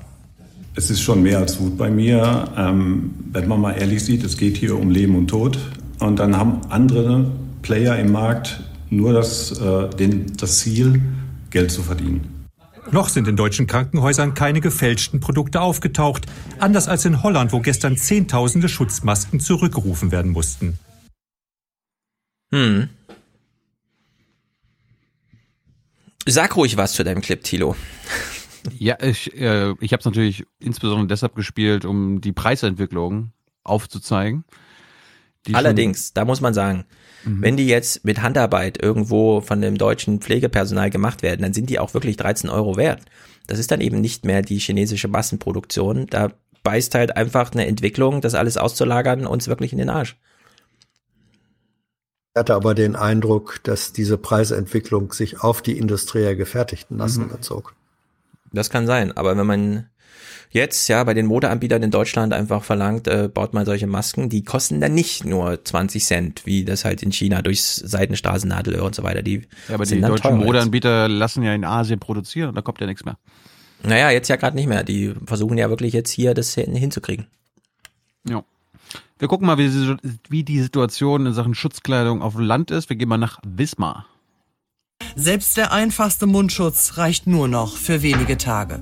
[0.76, 2.46] Es ist schon mehr als Wut bei mir.
[2.56, 5.60] Ähm, wenn man mal ehrlich sieht, es geht hier um Leben und Tod.
[6.00, 7.30] Und dann haben andere
[7.62, 11.02] Player im Markt nur das, äh, den, das Ziel,
[11.50, 12.39] Geld zu verdienen.
[12.92, 16.26] Noch sind in deutschen Krankenhäusern keine gefälschten Produkte aufgetaucht,
[16.58, 20.80] anders als in Holland, wo gestern Zehntausende Schutzmasken zurückgerufen werden mussten.
[22.52, 22.90] Hm.
[26.26, 27.76] Sag ruhig was zu deinem Clip, Tilo.
[28.78, 33.32] Ja, ich, äh, ich habe es natürlich insbesondere deshalb gespielt, um die Preisentwicklung
[33.64, 34.44] aufzuzeigen.
[35.54, 36.86] Allerdings, da muss man sagen,
[37.24, 37.42] Mhm.
[37.42, 41.80] Wenn die jetzt mit Handarbeit irgendwo von dem deutschen Pflegepersonal gemacht werden, dann sind die
[41.80, 43.02] auch wirklich 13 Euro wert.
[43.48, 46.08] Das ist dann eben nicht mehr die chinesische Massenproduktion.
[46.08, 46.32] Da
[46.64, 50.18] beißt halt einfach eine Entwicklung, das alles auszulagern, uns wirklich in den Arsch.
[52.36, 57.32] Ich hatte aber den Eindruck, dass diese Preisentwicklung sich auf die industriell gefertigten Massen mhm.
[57.32, 57.74] bezog.
[58.52, 59.90] Das kann sein, aber wenn man
[60.50, 64.44] jetzt ja bei den Modeanbietern in Deutschland einfach verlangt, äh, baut mal solche Masken, die
[64.44, 68.96] kosten dann nicht nur 20 Cent, wie das halt in China durchs Seidenstraßen, Nadelöhr und
[68.96, 69.22] so weiter.
[69.22, 72.88] Die ja, aber die deutschen Modeanbieter lassen ja in Asien produzieren und da kommt ja
[72.88, 73.18] nichts mehr.
[73.84, 74.84] Naja, jetzt ja gerade nicht mehr.
[74.84, 77.28] Die versuchen ja wirklich jetzt hier das hinzukriegen.
[78.28, 78.44] Ja.
[79.18, 79.98] Wir gucken mal, wie,
[80.30, 82.90] wie die Situation in Sachen Schutzkleidung auf dem Land ist.
[82.90, 84.06] Wir gehen mal nach Wismar.
[85.16, 88.82] Selbst der einfachste Mundschutz reicht nur noch für wenige Tage.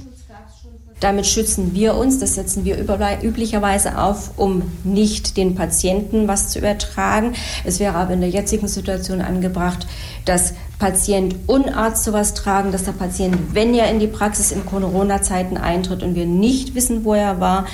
[1.00, 6.59] Damit schützen wir uns, das setzen wir üblicherweise auf, um nicht den Patienten was zu
[6.59, 7.34] übertragen.
[7.66, 9.85] Es wäre aber in der jetzigen Situation angebracht,
[10.26, 14.66] dass Patient und Arzt sowas tragen, dass der Patient, wenn er in die Praxis in
[14.66, 17.67] Corona-Zeiten eintritt und wir nicht wissen, wo er war,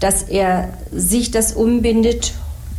[0.00, 2.34] dass er sich das umbindet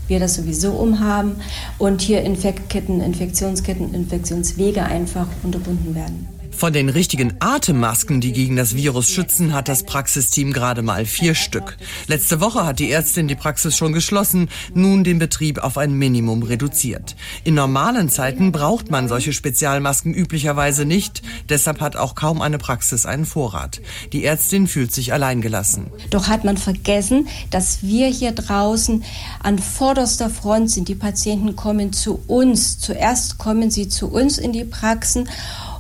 [0.08, 1.36] wir das sowieso umhaben
[1.78, 6.37] und hier Infektketten, Infektionsketten, Infektionswege einfach unterbunden werden.
[6.58, 11.36] Von den richtigen Atemmasken, die gegen das Virus schützen, hat das Praxisteam gerade mal vier
[11.36, 11.78] Stück.
[12.08, 16.42] Letzte Woche hat die Ärztin die Praxis schon geschlossen, nun den Betrieb auf ein Minimum
[16.42, 17.16] reduziert.
[17.44, 23.06] In normalen Zeiten braucht man solche Spezialmasken üblicherweise nicht, deshalb hat auch kaum eine Praxis
[23.06, 23.80] einen Vorrat.
[24.12, 25.92] Die Ärztin fühlt sich alleingelassen.
[26.10, 29.04] Doch hat man vergessen, dass wir hier draußen
[29.44, 30.88] an vorderster Front sind.
[30.88, 32.80] Die Patienten kommen zu uns.
[32.80, 35.30] Zuerst kommen sie zu uns in die Praxen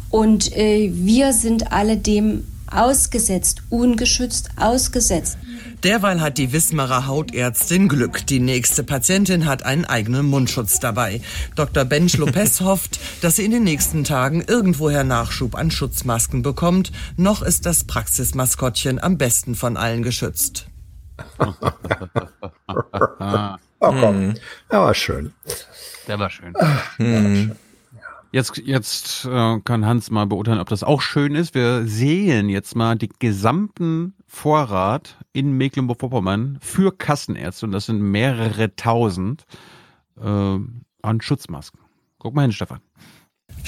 [0.10, 5.38] und äh, wir sind alle dem ausgesetzt, ungeschützt ausgesetzt.
[5.84, 8.26] Derweil hat die Wismarer Hautärztin Glück.
[8.28, 11.22] Die nächste Patientin hat einen eigenen Mundschutz dabei.
[11.56, 11.86] Dr.
[11.86, 16.92] Bench Lopez hofft, dass sie in den nächsten Tagen irgendwoher Nachschub an Schutzmasken bekommt.
[17.16, 20.68] Noch ist das Praxismaskottchen am besten von allen geschützt.
[21.40, 21.54] oh,
[23.80, 24.34] komm.
[24.72, 25.34] Der war schön.
[26.08, 26.54] Der war schön.
[26.98, 27.52] Hm.
[28.38, 31.56] Jetzt, jetzt äh, kann Hans mal beurteilen, ob das auch schön ist.
[31.56, 38.76] Wir sehen jetzt mal den gesamten Vorrat in Mecklenburg-Vorpommern für Kassenärzte und das sind mehrere
[38.76, 39.48] tausend
[40.22, 40.24] äh,
[41.02, 41.80] an Schutzmasken.
[42.20, 42.82] Guck mal hin, Stefan.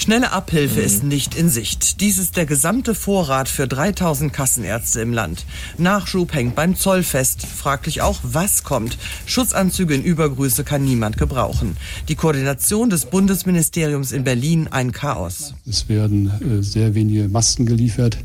[0.02, 0.86] Schnelle Abhilfe mhm.
[0.86, 2.00] ist nicht in Sicht.
[2.00, 5.44] Dies ist der gesamte Vorrat für 3000 Kassenärzte im Land.
[5.76, 7.44] Nachschub hängt beim Zoll fest.
[7.46, 8.96] Fraglich auch, was kommt.
[9.26, 11.76] Schutzanzüge in Übergröße kann niemand gebrauchen.
[12.08, 15.52] Die Koordination des Bundesministeriums in Berlin ein Chaos.
[15.68, 18.16] Es werden äh, sehr wenige Masken geliefert.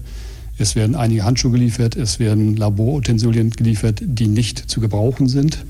[0.58, 1.98] Es werden einige Handschuhe geliefert.
[1.98, 5.66] Es werden Laborutensilien geliefert, die nicht zu gebrauchen sind.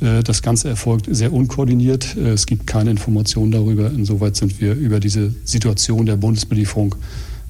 [0.00, 2.16] Äh, das Ganze erfolgt sehr unkoordiniert.
[2.16, 3.90] Äh, es gibt keine Informationen darüber.
[3.90, 6.94] Insoweit sind wir über diese Situation der Bundesbelieferung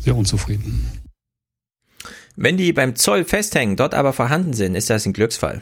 [0.01, 0.87] sehr unzufrieden.
[2.37, 5.61] Wenn die beim Zoll festhängen, dort aber vorhanden sind, ist das ein Glücksfall.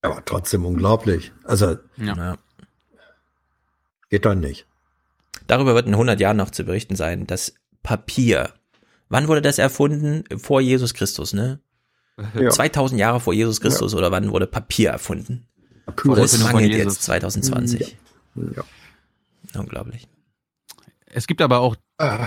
[0.00, 1.32] Aber trotzdem unglaublich.
[1.44, 2.36] Also, ja.
[4.10, 4.66] geht doch nicht.
[5.46, 7.26] Darüber wird in 100 Jahren noch zu berichten sein.
[7.26, 8.52] Das Papier.
[9.08, 10.24] Wann wurde das erfunden?
[10.38, 11.60] Vor Jesus Christus, ne?
[12.34, 12.50] Ja.
[12.50, 13.98] 2000 Jahre vor Jesus Christus ja.
[13.98, 15.46] oder wann wurde Papier erfunden?
[15.86, 17.96] Papier das mangelt jetzt 2020.
[18.36, 18.64] Ja.
[19.58, 20.08] Unglaublich.
[21.06, 22.18] Es gibt aber auch äh,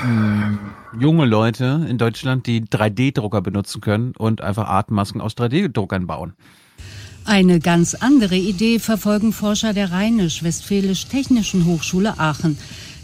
[0.97, 6.33] junge Leute in Deutschland, die 3D-Drucker benutzen können und einfach Atemmasken aus 3D-Druckern bauen.
[7.25, 12.57] Eine ganz andere Idee verfolgen Forscher der Rheinisch-Westfälisch-Technischen Hochschule Aachen.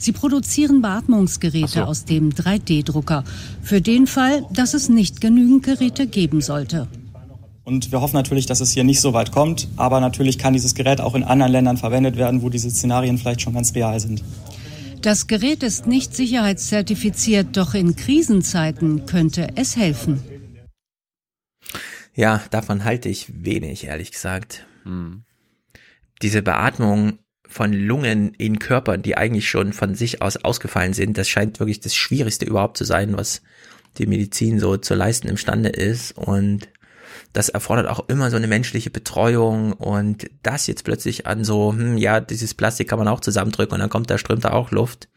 [0.03, 1.82] Sie produzieren Beatmungsgeräte so.
[1.83, 3.23] aus dem 3D-Drucker.
[3.61, 6.90] Für den Fall, dass es nicht genügend Geräte geben sollte.
[7.64, 9.69] Und wir hoffen natürlich, dass es hier nicht so weit kommt.
[9.77, 13.43] Aber natürlich kann dieses Gerät auch in anderen Ländern verwendet werden, wo diese Szenarien vielleicht
[13.43, 14.22] schon ganz real sind.
[15.01, 20.22] Das Gerät ist nicht sicherheitszertifiziert, doch in Krisenzeiten könnte es helfen.
[22.14, 24.65] Ja, davon halte ich wenig, ehrlich gesagt.
[24.83, 25.23] Hm.
[26.22, 27.19] Diese Beatmung
[27.53, 31.17] von Lungen in Körpern, die eigentlich schon von sich aus ausgefallen sind.
[31.17, 33.43] Das scheint wirklich das Schwierigste überhaupt zu sein, was
[33.99, 36.17] die Medizin so zu leisten imstande ist.
[36.17, 36.67] Und
[37.32, 41.98] das erfordert auch immer so eine menschliche Betreuung und das jetzt plötzlich an so, hm,
[41.98, 45.07] ja, dieses Plastik kann man auch zusammendrücken und dann kommt da, strömt da auch Luft.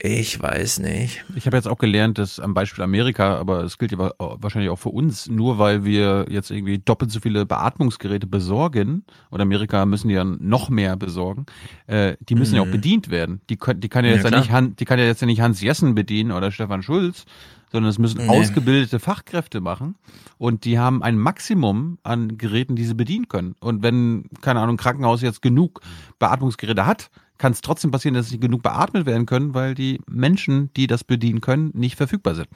[0.00, 1.24] Ich weiß nicht.
[1.34, 4.78] Ich habe jetzt auch gelernt, dass am Beispiel Amerika, aber es gilt ja wahrscheinlich auch
[4.78, 10.06] für uns, nur weil wir jetzt irgendwie doppelt so viele Beatmungsgeräte besorgen, oder Amerika müssen
[10.06, 11.46] die ja noch mehr besorgen,
[11.88, 12.56] äh, die müssen mhm.
[12.56, 12.72] ja auch mhm.
[12.72, 13.40] bedient werden.
[13.50, 15.60] Die, die kann ja jetzt ja, ja nicht, die kann ja jetzt ja nicht Hans
[15.60, 17.24] Jessen bedienen oder Stefan Schulz,
[17.72, 18.28] sondern es müssen nee.
[18.28, 19.96] ausgebildete Fachkräfte machen
[20.38, 23.56] und die haben ein Maximum an Geräten, die sie bedienen können.
[23.58, 25.80] Und wenn, keine Ahnung, ein Krankenhaus jetzt genug
[26.20, 30.70] Beatmungsgeräte hat, kann es trotzdem passieren, dass sie genug beatmet werden können, weil die Menschen,
[30.74, 32.48] die das bedienen können, nicht verfügbar sind.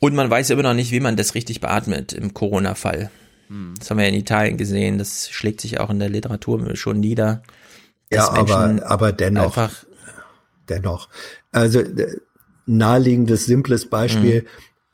[0.00, 3.10] Und man weiß immer noch nicht, wie man das richtig beatmet im Corona-Fall.
[3.48, 3.74] Hm.
[3.78, 7.42] Das haben wir in Italien gesehen, das schlägt sich auch in der Literatur schon nieder.
[8.10, 9.56] Ja, aber, aber dennoch.
[10.68, 11.08] dennoch.
[11.52, 11.82] Also
[12.64, 14.46] naheliegendes, simples Beispiel, hm.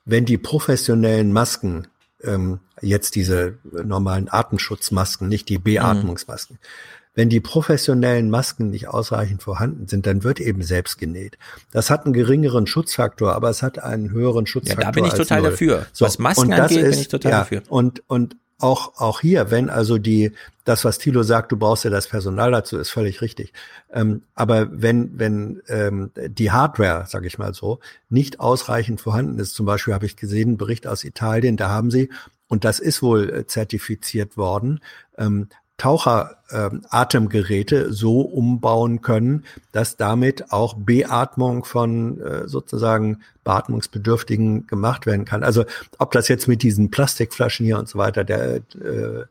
[0.05, 1.87] wenn die professionellen Masken,
[2.25, 6.69] ähm, jetzt diese normalen Atemschutzmasken, nicht die Beatmungsmasken, hm
[7.15, 11.39] wenn die professionellen Masken nicht ausreichend vorhanden sind, dann wird eben selbst genäht.
[11.71, 14.85] Das hat einen geringeren Schutzfaktor, aber es hat einen höheren Schutzfaktor.
[14.85, 15.51] Ja, da bin ich total null.
[15.51, 15.87] dafür.
[15.93, 17.63] So, was Masken angeht, ist, bin ich total ja, dafür.
[17.69, 20.33] Und, und auch, auch hier, wenn also die,
[20.65, 23.53] das, was Thilo sagt, du brauchst ja das Personal dazu, ist völlig richtig.
[23.93, 29.55] Ähm, aber wenn, wenn ähm, die Hardware, sage ich mal so, nicht ausreichend vorhanden ist,
[29.55, 32.11] zum Beispiel habe ich gesehen, einen Bericht aus Italien, da haben sie,
[32.49, 34.81] und das ist wohl äh, zertifiziert worden,
[35.19, 45.05] ähm, Taucheratemgeräte ähm, so umbauen können, dass damit auch Beatmung von äh, sozusagen Beatmungsbedürftigen gemacht
[45.05, 45.43] werden kann.
[45.43, 45.65] Also
[45.99, 49.25] ob das jetzt mit diesen Plastikflaschen hier und so weiter der, äh,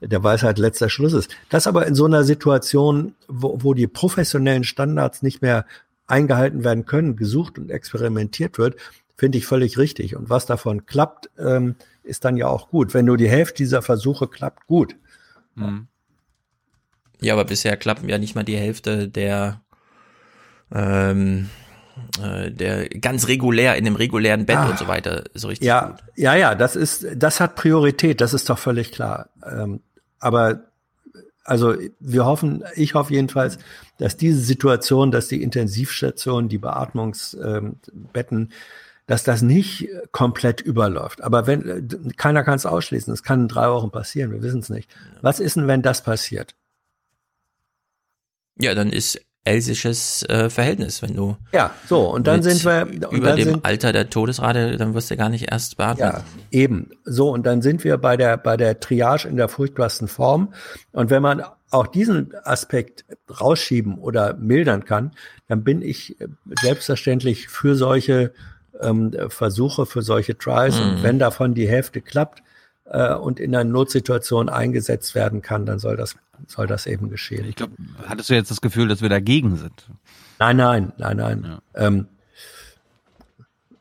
[0.00, 1.30] der Weisheit letzter Schluss ist.
[1.50, 5.66] Das aber in so einer Situation, wo, wo die professionellen Standards nicht mehr
[6.06, 8.76] eingehalten werden können, gesucht und experimentiert wird,
[9.16, 10.16] finde ich völlig richtig.
[10.16, 12.94] Und was davon klappt, ähm, ist dann ja auch gut.
[12.94, 14.96] Wenn nur die Hälfte dieser Versuche klappt, gut.
[15.54, 15.86] Mhm.
[17.20, 19.60] Ja, aber bisher klappen ja nicht mal die Hälfte der
[20.72, 21.50] ähm,
[22.22, 25.88] äh, der ganz regulär in dem regulären Bett ah, und so weiter so richtig ja,
[25.88, 25.96] gut.
[26.16, 29.28] Ja, ja, das ist, das hat Priorität, das ist doch völlig klar.
[29.44, 29.80] Ähm,
[30.18, 30.64] aber
[31.44, 33.58] also wir hoffen, ich hoffe jedenfalls,
[33.98, 38.48] dass diese Situation, dass die Intensivstationen, die Beatmungsbetten, ähm,
[39.10, 41.20] dass das nicht komplett überläuft.
[41.20, 44.70] Aber wenn keiner kann es ausschließen, es kann in drei Wochen passieren, wir wissen es
[44.70, 44.88] nicht.
[45.20, 46.54] Was ist denn, wenn das passiert?
[48.60, 53.32] Ja, dann ist elsisches äh, Verhältnis, wenn du ja so und dann sind wir über
[53.32, 55.98] dem sind, Alter der Todesrate, dann wirst du gar nicht erst beatmet.
[55.98, 56.90] Ja, eben.
[57.04, 60.54] So, und dann sind wir bei der, bei der Triage in der furchtbarsten Form.
[60.92, 63.06] Und wenn man auch diesen Aspekt
[63.40, 65.12] rausschieben oder mildern kann,
[65.48, 66.28] dann bin ich äh,
[66.62, 68.32] selbstverständlich für solche
[68.82, 70.78] ähm, Versuche, für solche Trials.
[70.78, 70.82] Mhm.
[70.90, 72.42] Und wenn davon die Hälfte klappt
[72.84, 77.46] äh, und in einer Notsituation eingesetzt werden kann, dann soll das, soll das eben geschehen.
[77.48, 77.72] Ich glaube,
[78.06, 79.88] hattest du jetzt das Gefühl, dass wir dagegen sind?
[80.38, 81.58] Nein, nein, nein, nein.
[81.74, 82.06] Ähm,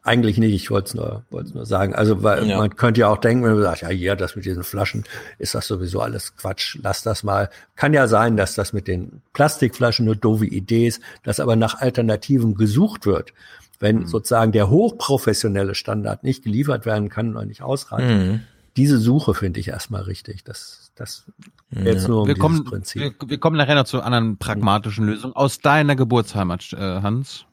[0.04, 1.94] eigentlich nicht, ich wollte es nur, nur sagen.
[1.94, 2.58] Also, weil Ja.
[2.58, 5.04] man könnte ja auch denken, wenn man sagt, ja, ja, das mit diesen Flaschen,
[5.38, 7.50] ist das sowieso alles Quatsch, lass das mal.
[7.76, 11.80] Kann ja sein, dass das mit den Plastikflaschen eine doofe Idee ist, dass aber nach
[11.82, 13.34] Alternativen gesucht wird.
[13.80, 18.10] Wenn sozusagen der hochprofessionelle Standard nicht geliefert werden kann oder nicht ausreicht.
[18.10, 18.42] Mhm.
[18.76, 20.44] Diese Suche finde ich erstmal richtig.
[20.44, 21.26] Das, das
[21.72, 23.02] jetzt nur um wir, kommen, Prinzip.
[23.02, 27.46] wir, wir kommen nachher noch zu anderen pragmatischen Lösungen aus deiner Geburtsheimat, äh, Hans.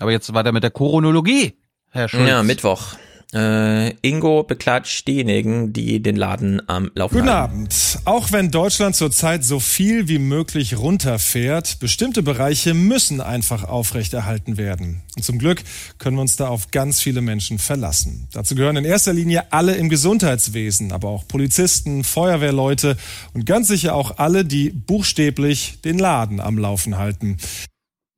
[0.00, 1.56] Aber jetzt weiter mit der Koronologie,
[1.90, 2.28] Herr Schulz.
[2.28, 2.96] Ja, Mittwoch.
[3.34, 7.52] Äh, Ingo beklatscht diejenigen, die den Laden am Laufen Guten halten.
[7.52, 7.98] Abend.
[8.06, 15.02] Auch wenn Deutschland zurzeit so viel wie möglich runterfährt, bestimmte Bereiche müssen einfach aufrechterhalten werden.
[15.14, 15.62] Und zum Glück
[15.98, 18.28] können wir uns da auf ganz viele Menschen verlassen.
[18.32, 22.96] Dazu gehören in erster Linie alle im Gesundheitswesen, aber auch Polizisten, Feuerwehrleute
[23.34, 27.36] und ganz sicher auch alle, die buchstäblich den Laden am Laufen halten.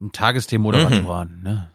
[0.00, 1.69] Ein Tagesthemenmoderatoren, ne?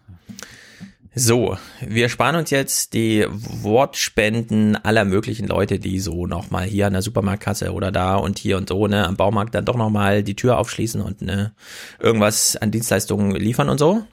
[1.17, 6.93] So, wir sparen uns jetzt die Wortspenden aller möglichen Leute, die so nochmal hier an
[6.93, 10.35] der Supermarktkasse oder da und hier und so, ne, am Baumarkt dann doch nochmal die
[10.35, 11.53] Tür aufschließen und ne,
[11.99, 14.03] irgendwas an Dienstleistungen liefern und so.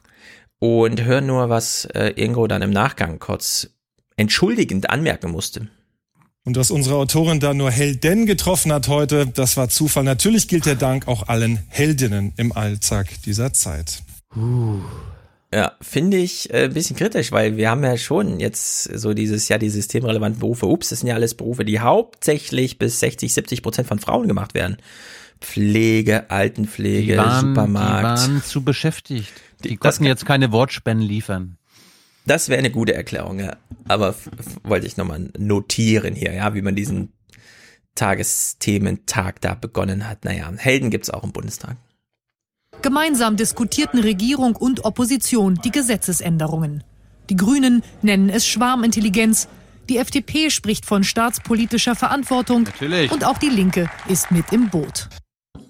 [0.61, 3.71] Und hören nur, was äh, Ingo dann im Nachgang kurz
[4.15, 5.67] entschuldigend anmerken musste.
[6.45, 10.05] Und dass unsere Autorin da nur Helden getroffen hat heute, das war Zufall.
[10.05, 14.03] Natürlich gilt der Dank auch allen Heldinnen im Alltag dieser Zeit.
[15.53, 19.49] Ja, finde ich äh, ein bisschen kritisch, weil wir haben ja schon jetzt so dieses
[19.49, 20.67] Jahr die systemrelevanten Berufe.
[20.67, 24.55] Ups, das sind ja alles Berufe, die hauptsächlich bis 60, 70 Prozent von Frauen gemacht
[24.55, 24.79] werden.
[25.43, 28.01] Pflege, Altenpflege, Die waren, Supermarkt.
[28.01, 29.33] die waren zu beschäftigt.
[29.65, 31.59] Die das konnten jetzt keine Wortspenden liefern.
[32.25, 33.57] Das wäre eine gute Erklärung, ja.
[33.89, 34.15] Aber
[34.63, 37.13] wollte ich nochmal notieren hier, ja, wie man diesen
[37.95, 40.25] Tagesthementag da begonnen hat.
[40.25, 41.77] Naja, Helden gibt's auch im Bundestag.
[42.83, 46.83] Gemeinsam diskutierten Regierung und Opposition die Gesetzesänderungen.
[47.31, 49.49] Die Grünen nennen es Schwarmintelligenz.
[49.89, 52.65] Die FDP spricht von staatspolitischer Verantwortung.
[52.65, 53.11] Natürlich.
[53.13, 55.09] Und auch die Linke ist mit im Boot.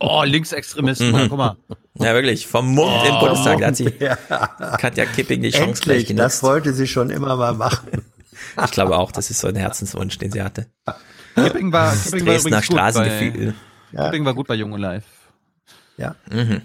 [0.00, 1.28] Oh, Linksextremisten, Mhm.
[1.28, 1.56] guck mal.
[1.98, 3.08] Ja, wirklich, vom Mund Oh.
[3.08, 3.58] im Bundestag.
[3.60, 4.76] Da hat Ja.
[4.78, 6.42] Katja Kipping die Chance gleich Endlich, das genutzt.
[6.42, 7.88] wollte sie schon immer mal machen.
[8.64, 10.66] Ich glaube auch, das ist so ein Herzenswunsch, den sie hatte.
[11.36, 13.54] Kipping war, Das Kipping war übrigens gut Straßengefühl.
[13.92, 15.04] bei, Kipping war gut bei Jung und Live.
[15.96, 16.16] Ja.
[16.30, 16.62] Mhm.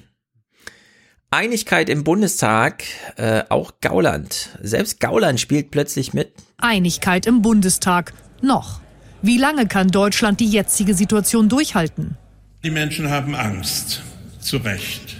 [1.29, 2.83] Einigkeit im Bundestag,
[3.17, 4.57] äh, auch Gauland.
[4.61, 6.31] Selbst Gauland spielt plötzlich mit.
[6.57, 8.13] Einigkeit im Bundestag.
[8.41, 8.79] Noch.
[9.21, 12.15] Wie lange kann Deutschland die jetzige Situation durchhalten?
[12.63, 14.03] Die Menschen haben Angst,
[14.39, 15.17] zu Recht.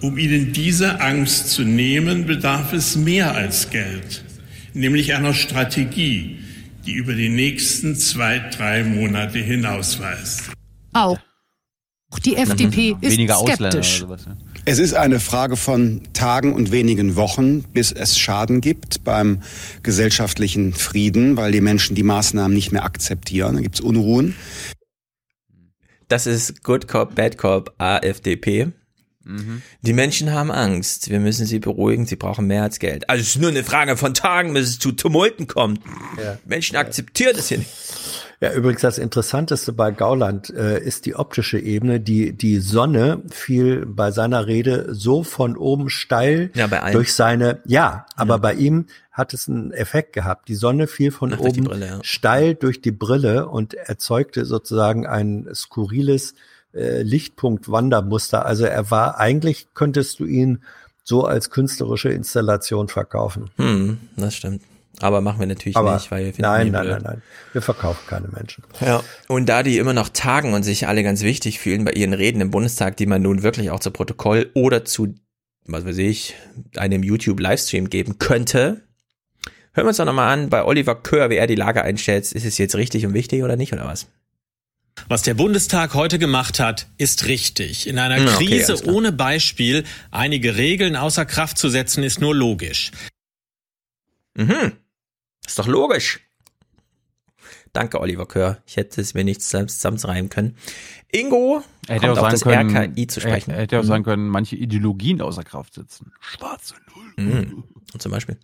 [0.00, 4.22] Um ihnen diese Angst zu nehmen, bedarf es mehr als Geld,
[4.74, 6.38] nämlich einer Strategie,
[6.84, 10.50] die über die nächsten zwei, drei Monate hinausweist.
[10.92, 11.18] Auch
[12.24, 13.98] die FDP ist Weniger Ausländer oder skeptisch.
[14.00, 14.24] sowas.
[14.26, 14.36] Ja.
[14.68, 19.42] Es ist eine Frage von Tagen und wenigen Wochen, bis es Schaden gibt beim
[19.84, 23.54] gesellschaftlichen Frieden, weil die Menschen die Maßnahmen nicht mehr akzeptieren.
[23.54, 24.34] Da gibt es Unruhen.
[26.08, 28.72] Das ist Good Cop, Bad Cop, AFDP.
[29.26, 29.62] Mhm.
[29.82, 31.10] Die Menschen haben Angst.
[31.10, 32.06] Wir müssen sie beruhigen.
[32.06, 33.10] Sie brauchen mehr als Geld.
[33.10, 35.80] Also es ist nur eine Frage von Tagen, bis es zu Tumulten kommt.
[36.22, 36.38] Ja.
[36.44, 37.70] Menschen akzeptieren das hier nicht.
[38.40, 42.00] Ja, übrigens das Interessanteste bei Gauland äh, ist die optische Ebene.
[42.00, 46.92] Die, die Sonne fiel bei seiner Rede so von oben steil Ja, bei allen.
[46.92, 50.48] durch seine, ja, aber bei ihm hat es einen Effekt gehabt.
[50.48, 51.98] Die Sonne fiel von Ach, durch oben Brille, ja.
[52.02, 56.34] steil durch die Brille und erzeugte sozusagen ein skurriles
[56.74, 58.44] äh, Lichtpunkt-Wandermuster.
[58.46, 60.62] Also er war, eigentlich könntest du ihn
[61.04, 63.50] so als künstlerische Installation verkaufen.
[63.56, 64.62] Hm, das stimmt.
[65.00, 66.92] Aber machen wir natürlich Aber nicht, weil wir finden nein, nein, blöd.
[66.94, 67.22] nein, nein.
[67.52, 68.64] Wir verkaufen keine Menschen.
[68.80, 72.14] Ja, und da die immer noch tagen und sich alle ganz wichtig fühlen bei ihren
[72.14, 75.14] Reden im Bundestag, die man nun wirklich auch zu Protokoll oder zu,
[75.66, 76.34] was weiß ich,
[76.76, 78.82] einem YouTube-Livestream geben könnte,
[79.72, 82.32] hören wir uns doch nochmal an bei Oliver Kör, wie er die Lage einschätzt.
[82.32, 84.06] Ist es jetzt richtig und wichtig oder nicht, oder was?
[85.08, 87.86] Was der Bundestag heute gemacht hat, ist richtig.
[87.86, 92.90] In einer okay, Krise ohne Beispiel einige Regeln außer Kraft zu setzen, ist nur logisch.
[94.34, 94.72] Mhm.
[95.46, 96.20] Ist doch logisch.
[97.72, 98.62] Danke, Oliver Kör.
[98.66, 100.56] Ich hätte es mir nicht selbst zusammenreimen können.
[101.12, 103.50] Ingo Er hätte kommt auch auf sagen das können, RKI zu sprechen.
[103.50, 103.86] Er hätte auch Mhm.
[103.88, 106.12] sagen können, manche Ideologien außer Kraft setzen.
[106.20, 106.74] Schwarze
[107.16, 107.26] Null.
[107.26, 107.64] Mhm.
[107.98, 108.38] Zum Beispiel.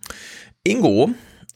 [0.63, 1.11] Ingo,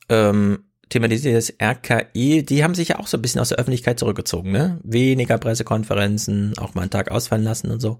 [0.09, 3.99] ähm, thematisiert das RKI, die haben sich ja auch so ein bisschen aus der Öffentlichkeit
[3.99, 4.79] zurückgezogen, ne?
[4.83, 7.99] Weniger Pressekonferenzen, auch mal einen Tag ausfallen lassen und so.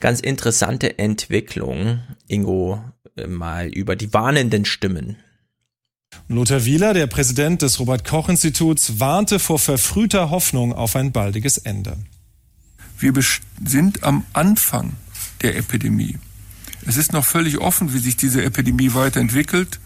[0.00, 2.00] Ganz interessante Entwicklung.
[2.28, 2.82] Ingo,
[3.16, 5.16] äh, mal über die warnenden Stimmen.
[6.28, 11.96] Lothar Wieler, der Präsident des Robert-Koch-Instituts, warnte vor verfrühter Hoffnung auf ein baldiges Ende.
[12.98, 13.12] Wir
[13.64, 14.92] sind am Anfang
[15.42, 16.18] der Epidemie.
[16.86, 19.80] Es ist noch völlig offen, wie sich diese Epidemie weiterentwickelt.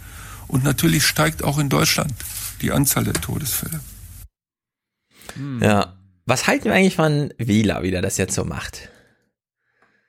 [0.49, 2.12] Und natürlich steigt auch in Deutschland
[2.62, 3.80] die Anzahl der Todesfälle.
[5.60, 5.92] Ja.
[6.24, 8.88] Was halten wir eigentlich von Wieler, wie der das jetzt so macht?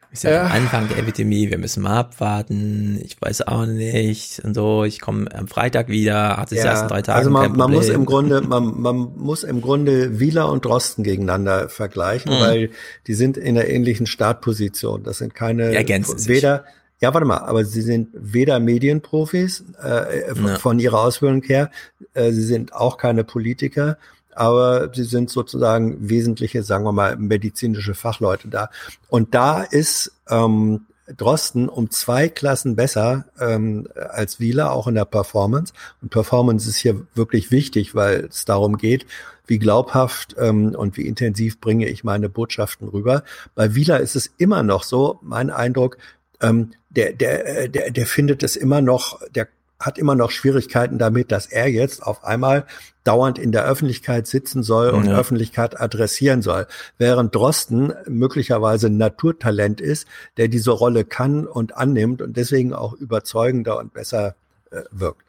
[0.10, 0.46] Ist ja, Ja.
[0.46, 5.02] am Anfang der Epidemie, wir müssen mal abwarten, ich weiß auch nicht und so, ich
[5.02, 7.18] komme am Freitag wieder, hat es die ersten drei Tage.
[7.20, 11.68] also man, man muss im Grunde, man, man muss im Grunde Wieler und Drosten gegeneinander
[11.70, 12.40] vergleichen, Mhm.
[12.40, 12.70] weil
[13.06, 15.04] die sind in einer ähnlichen Startposition.
[15.04, 16.28] Das sind keine Die sich.
[16.30, 16.64] weder
[17.00, 20.56] ja, warte mal, aber sie sind weder Medienprofis äh, von, Ja.
[20.60, 21.70] von ihrer Ausbildung her,
[22.14, 23.98] äh, sie sind auch keine Politiker,
[24.34, 28.70] aber sie sind sozusagen wesentliche, sagen wir mal, medizinische Fachleute da.
[29.10, 30.82] Und da ist ähm,
[31.16, 35.74] Drosten um zwei Klassen besser ähm, als Wieler, auch in der Performance.
[36.02, 39.06] Und Performance ist hier wirklich wichtig, weil es darum geht,
[39.48, 43.24] wie glaubhaft ähm, und wie intensiv bringe ich meine Botschaften rüber.
[43.56, 45.98] Bei Wieler ist es immer noch so, mein Eindruck,
[46.42, 49.48] ähm, der, der, äh, der, der findet es immer noch, der
[49.80, 52.66] hat immer noch Schwierigkeiten damit, dass er jetzt auf einmal
[53.04, 55.18] dauernd in der Öffentlichkeit sitzen soll und Ja.
[55.18, 56.66] Öffentlichkeit adressieren soll.
[56.98, 60.08] Während Drosten möglicherweise ein Naturtalent ist,
[60.38, 64.36] der diese Rolle kann und annimmt und deswegen auch überzeugender und besser
[64.72, 65.22] äh, wirkt.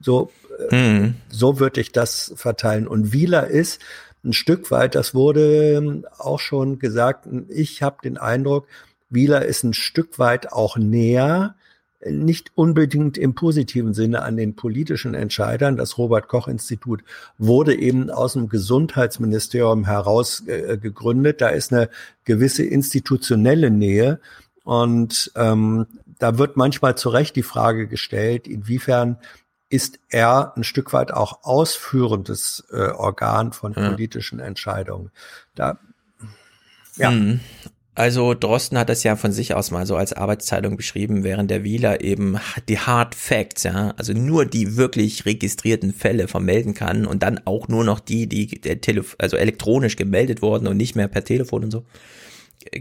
[0.00, 0.30] So,
[0.70, 1.14] äh, Mhm.
[1.28, 2.86] so würde ich das verteilen.
[2.86, 3.80] Und Wieler ist
[4.24, 8.66] ein Stück weit, das wurde ähm, auch schon gesagt, ich habe den Eindruck,
[9.08, 11.54] Wieler ist ein Stück weit auch näher,
[12.00, 15.76] äh, nicht unbedingt im positiven Sinne an den politischen Entscheidern.
[15.76, 17.02] Das Robert Koch Institut
[17.38, 21.40] wurde eben aus dem Gesundheitsministerium heraus äh, gegründet.
[21.40, 21.88] Da ist eine
[22.24, 24.20] gewisse institutionelle Nähe
[24.64, 25.86] und ähm,
[26.18, 29.18] da wird manchmal zu Recht die Frage gestellt, inwiefern
[29.68, 33.90] ist er ein Stück weit auch ausführendes äh, Organ von Ja.
[33.90, 35.10] politischen Entscheidungen.
[35.54, 35.78] Da,
[36.96, 37.10] ja.
[37.10, 37.40] Mhm.
[37.96, 41.64] Also Drosten hat das ja von sich aus mal so als Arbeitsteilung beschrieben, während der
[41.64, 42.36] Wieler eben
[42.68, 47.68] die Hard Facts, ja, also nur die wirklich registrierten Fälle vermelden kann und dann auch
[47.68, 51.64] nur noch die, die der Telef also elektronisch gemeldet wurden und nicht mehr per Telefon
[51.64, 51.84] und so,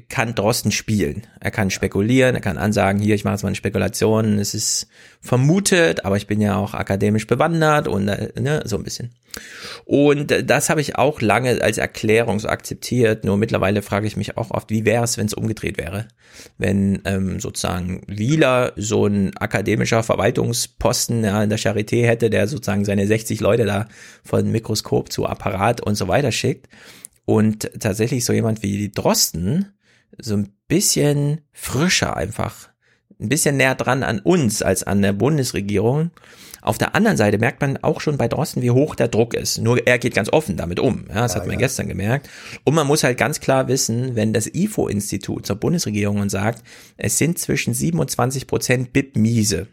[0.09, 1.27] kann Drosten spielen.
[1.39, 4.87] Er kann spekulieren, er kann ansagen, hier, ich mache jetzt mal eine Spekulation, es ist
[5.21, 9.11] vermutet, aber ich bin ja auch akademisch bewandert und äh, ne, so ein bisschen.
[9.85, 13.23] Und das habe ich auch lange als Erklärung so akzeptiert.
[13.23, 16.07] Nur mittlerweile frage ich mich auch oft, wie wäre es, wenn es umgedreht wäre?
[16.57, 22.85] Wenn ähm, sozusagen Wieler so ein akademischer Verwaltungsposten ja, in der Charité hätte, der sozusagen
[22.85, 23.87] seine 60 Leute da
[24.23, 26.67] von Mikroskop zu Apparat und so weiter schickt.
[27.25, 29.73] Und tatsächlich so jemand wie Drosten
[30.19, 32.69] so ein bisschen frischer einfach,
[33.19, 36.11] ein bisschen näher dran an uns als an der Bundesregierung.
[36.61, 39.59] Auf der anderen Seite merkt man auch schon bei Drosten, wie hoch der Druck ist.
[39.59, 41.05] Nur er geht ganz offen damit um.
[41.09, 41.59] Ja, das Ja, hat man ja.
[41.59, 42.27] gestern gemerkt.
[42.63, 46.63] Und man muss halt ganz klar wissen, wenn das IFO-Institut zur Bundesregierung und sagt,
[46.97, 49.67] es sind zwischen 27 Prozent BIP-Miese.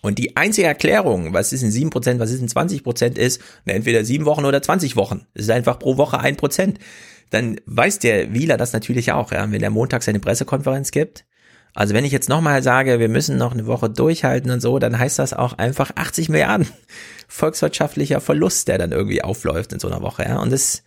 [0.00, 4.04] Und die einzige Erklärung, was ist in 7%, was ist in 20% ist, na, entweder
[4.04, 5.26] sieben Wochen oder 20 Wochen.
[5.34, 6.78] Das ist einfach pro Woche ein Prozent.
[7.32, 11.24] Dann weiß der Wieler das natürlich auch, ja, wenn er Montag seine Pressekonferenz gibt.
[11.74, 14.98] Also wenn ich jetzt nochmal sage, wir müssen noch eine Woche durchhalten und so, dann
[14.98, 16.66] heißt das auch einfach 80 Milliarden
[17.28, 20.38] volkswirtschaftlicher Verlust, der dann irgendwie aufläuft in so einer Woche, ja.
[20.38, 20.84] Und das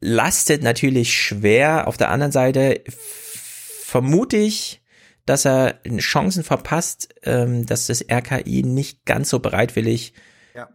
[0.00, 1.88] lastet natürlich schwer.
[1.88, 4.80] Auf der anderen Seite vermute ich,
[5.26, 10.14] dass er Chancen verpasst, ähm, dass das RKI nicht ganz so bereitwillig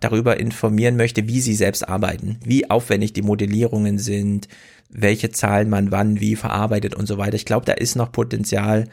[0.01, 4.49] darüber informieren möchte, wie sie selbst arbeiten, wie aufwendig die Modellierungen sind,
[4.89, 7.35] welche Zahlen man wann wie verarbeitet und so weiter.
[7.35, 8.85] Ich glaube, da ist noch Potenzial,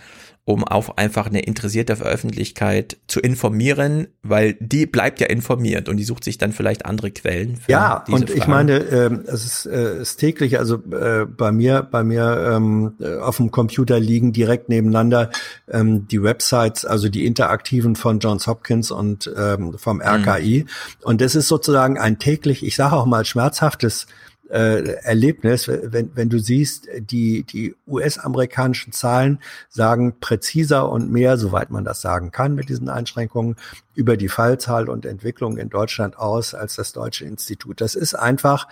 [0.46, 6.04] um auf einfach eine interessierte Öffentlichkeit zu informieren, weil die bleibt ja informiert und die
[6.04, 7.56] sucht sich dann vielleicht andere Quellen.
[7.56, 8.52] Für Ja, und ich Fragen.
[8.52, 13.16] meine, ähm, es ist, äh, ist täglich, also äh, bei mir, bei mir ähm, äh,
[13.16, 15.30] auf dem Computer liegen direkt nebeneinander
[15.68, 20.66] ähm, die Websites, also die interaktiven von Johns Hopkins und ähm, vom RKI.
[21.02, 24.06] Und das ist sozusagen ein täglich, ich sage auch mal schmerzhaftes
[24.50, 31.70] äh, Erlebnis, wenn, wenn du siehst, die, die US-amerikanischen Zahlen sagen präziser und mehr, soweit
[31.70, 33.56] man das sagen kann mit diesen Einschränkungen,
[33.94, 37.80] über die Fallzahl und Entwicklung in Deutschland aus als das Deutsche Institut.
[37.80, 38.68] Das ist einfach,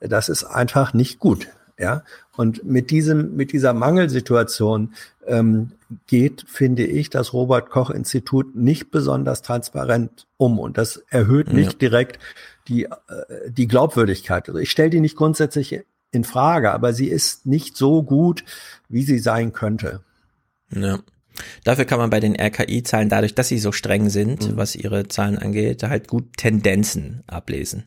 [0.00, 1.48] das ist einfach nicht gut.
[1.78, 2.02] Ja,
[2.36, 4.92] und mit diesem, mit dieser Mangelsituation
[5.26, 5.72] ähm,
[6.06, 11.72] geht, finde ich, das Robert Koch Institut nicht besonders transparent um und das erhöht nicht
[11.72, 11.78] ja.
[11.78, 12.18] direkt
[12.70, 14.48] die, äh, die Glaubwürdigkeit.
[14.48, 15.80] Also ich stelle die nicht grundsätzlich
[16.12, 18.44] in Frage, aber sie ist nicht so gut,
[18.88, 20.00] wie sie sein könnte.
[20.74, 21.00] Ja.
[21.64, 24.56] Dafür kann man bei den RKI-Zahlen, dadurch, dass sie so streng sind, mhm.
[24.56, 27.84] was ihre Zahlen angeht, halt gut Tendenzen ablesen.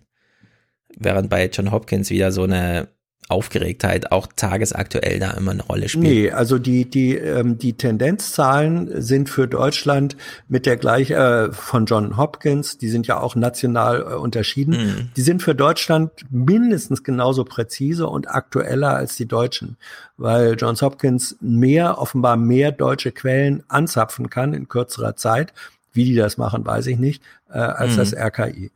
[0.95, 2.89] Während bei John Hopkins wieder so eine
[3.33, 6.03] Aufgeregtheit auch tagesaktuell da immer eine Rolle spielt?
[6.03, 10.15] Nee, also die, die, ähm, die Tendenzzahlen sind für Deutschland
[10.47, 15.09] mit der gleich äh, von John Hopkins, die sind ja auch national äh, unterschieden, mhm.
[15.17, 19.77] die sind für Deutschland mindestens genauso präzise und aktueller als die deutschen,
[20.15, 25.53] weil Johns Hopkins mehr, offenbar mehr deutsche Quellen anzapfen kann in kürzerer Zeit.
[25.91, 27.97] Wie die das machen, weiß ich nicht, äh, als mhm.
[27.97, 28.71] das RKI.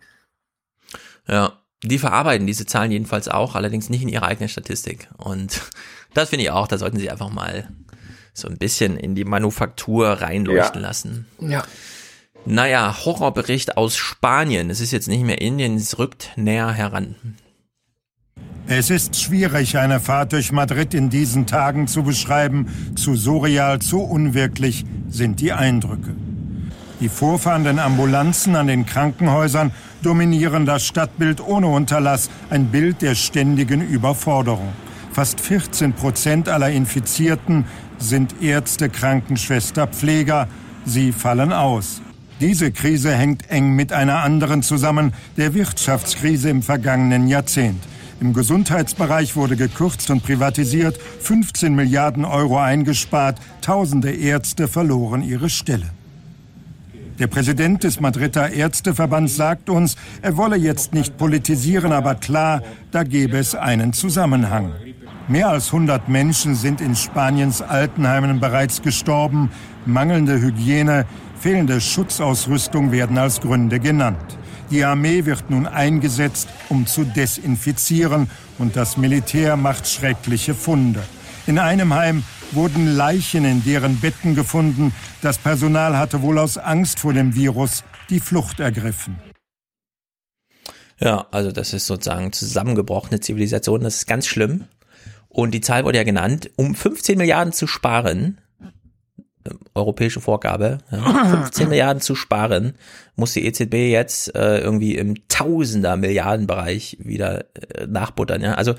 [1.27, 1.53] Ja,
[1.83, 5.09] die verarbeiten diese Zahlen jedenfalls auch, allerdings nicht in ihrer eigenen Statistik.
[5.17, 5.61] Und
[6.14, 7.69] das finde ich auch, da sollten sie einfach mal
[8.33, 10.88] so ein bisschen in die Manufaktur reinleuchten ja.
[10.88, 11.25] lassen.
[11.39, 11.64] Ja.
[12.45, 14.69] Naja, Horrorbericht aus Spanien.
[14.69, 17.15] Es ist jetzt nicht mehr Indien, es rückt näher heran.
[18.67, 22.95] Es ist schwierig, eine Fahrt durch Madrid in diesen Tagen zu beschreiben.
[22.95, 26.15] Zu surreal, zu unwirklich sind die Eindrücke.
[27.00, 33.82] Die vorfahrenden Ambulanzen an den Krankenhäusern dominieren das Stadtbild ohne Unterlass, ein Bild der ständigen
[33.82, 34.74] Überforderung.
[35.11, 37.66] Fast 14 Prozent aller Infizierten
[38.00, 40.48] sind Ärzte, Krankenschwester, Pfleger.
[40.85, 42.01] Sie fallen aus.
[42.40, 47.84] Diese Krise hängt eng mit einer anderen zusammen, der Wirtschaftskrise im vergangenen Jahrzehnt.
[48.19, 55.97] Im Gesundheitsbereich wurde gekürzt und privatisiert, 15 Milliarden Euro eingespart, tausende Ärzte verloren ihre Stelle.
[57.19, 63.01] Der Präsident des Madrider Ärzteverbands sagt uns, er wolle jetzt nicht politisieren, aber klar, da
[63.01, 64.73] gäbe es einen Zusammenhang.
[65.27, 69.49] Mehr als 100 Menschen sind in Spaniens Altenheimen bereits gestorben.
[69.87, 71.05] Mangelnde Hygiene,
[71.39, 74.37] fehlende Schutzausrüstung werden als Gründe genannt.
[74.69, 78.29] Die Armee wird nun eingesetzt, um zu desinfizieren,
[78.59, 81.01] und das Militär macht schreckliche Funde.
[81.48, 84.93] In einem Heim wurden Leichen in deren Betten gefunden.
[85.22, 89.17] Das Personal hatte wohl aus Angst vor dem Virus die Flucht ergriffen.
[91.00, 94.66] Ja, also das ist sozusagen zusammengebrochene Zivilisation, das ist ganz schlimm.
[95.30, 98.40] Und die Zahl wurde ja genannt, um 15 Milliarden zu sparen,
[99.74, 102.74] europäische Vorgabe, ja, 15 Milliarden zu sparen,
[103.17, 108.41] muss die EZB jetzt äh, irgendwie im Tausender Milliardenbereich wieder äh, nachbuttern.
[108.41, 108.53] Ja?
[108.53, 108.75] Also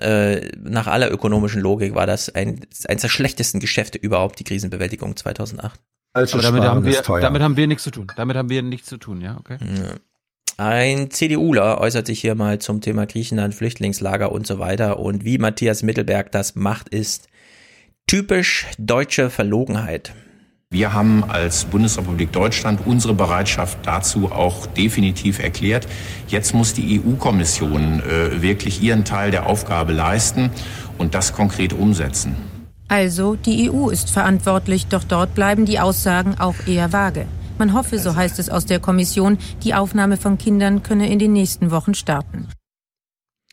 [0.00, 5.16] äh, nach aller ökonomischen Logik war das ein, eines der schlechtesten Geschäfte überhaupt, die Krisenbewältigung
[5.16, 5.80] 2008.
[6.14, 8.06] Also Aber damit haben, wir, damit haben wir nichts zu tun.
[8.16, 9.58] Damit haben wir nichts zu tun, ja, okay.
[9.60, 9.94] Ja.
[10.58, 15.00] Ein CDUler äußert sich hier mal zum Thema Griechenland, Flüchtlingslager und so weiter.
[15.00, 17.28] Und wie Matthias Mittelberg das macht, ist
[18.06, 20.12] typisch deutsche Verlogenheit.
[20.72, 25.86] Wir haben als Bundesrepublik Deutschland unsere Bereitschaft dazu auch definitiv erklärt.
[26.28, 30.50] Jetzt muss die EU-Kommission äh, wirklich ihren Teil der Aufgabe leisten
[30.96, 32.36] und das konkret umsetzen.
[32.88, 37.26] Also die EU ist verantwortlich, doch dort bleiben die Aussagen auch eher vage.
[37.58, 41.34] Man hoffe, so heißt es aus der Kommission, die Aufnahme von Kindern könne in den
[41.34, 42.48] nächsten Wochen starten.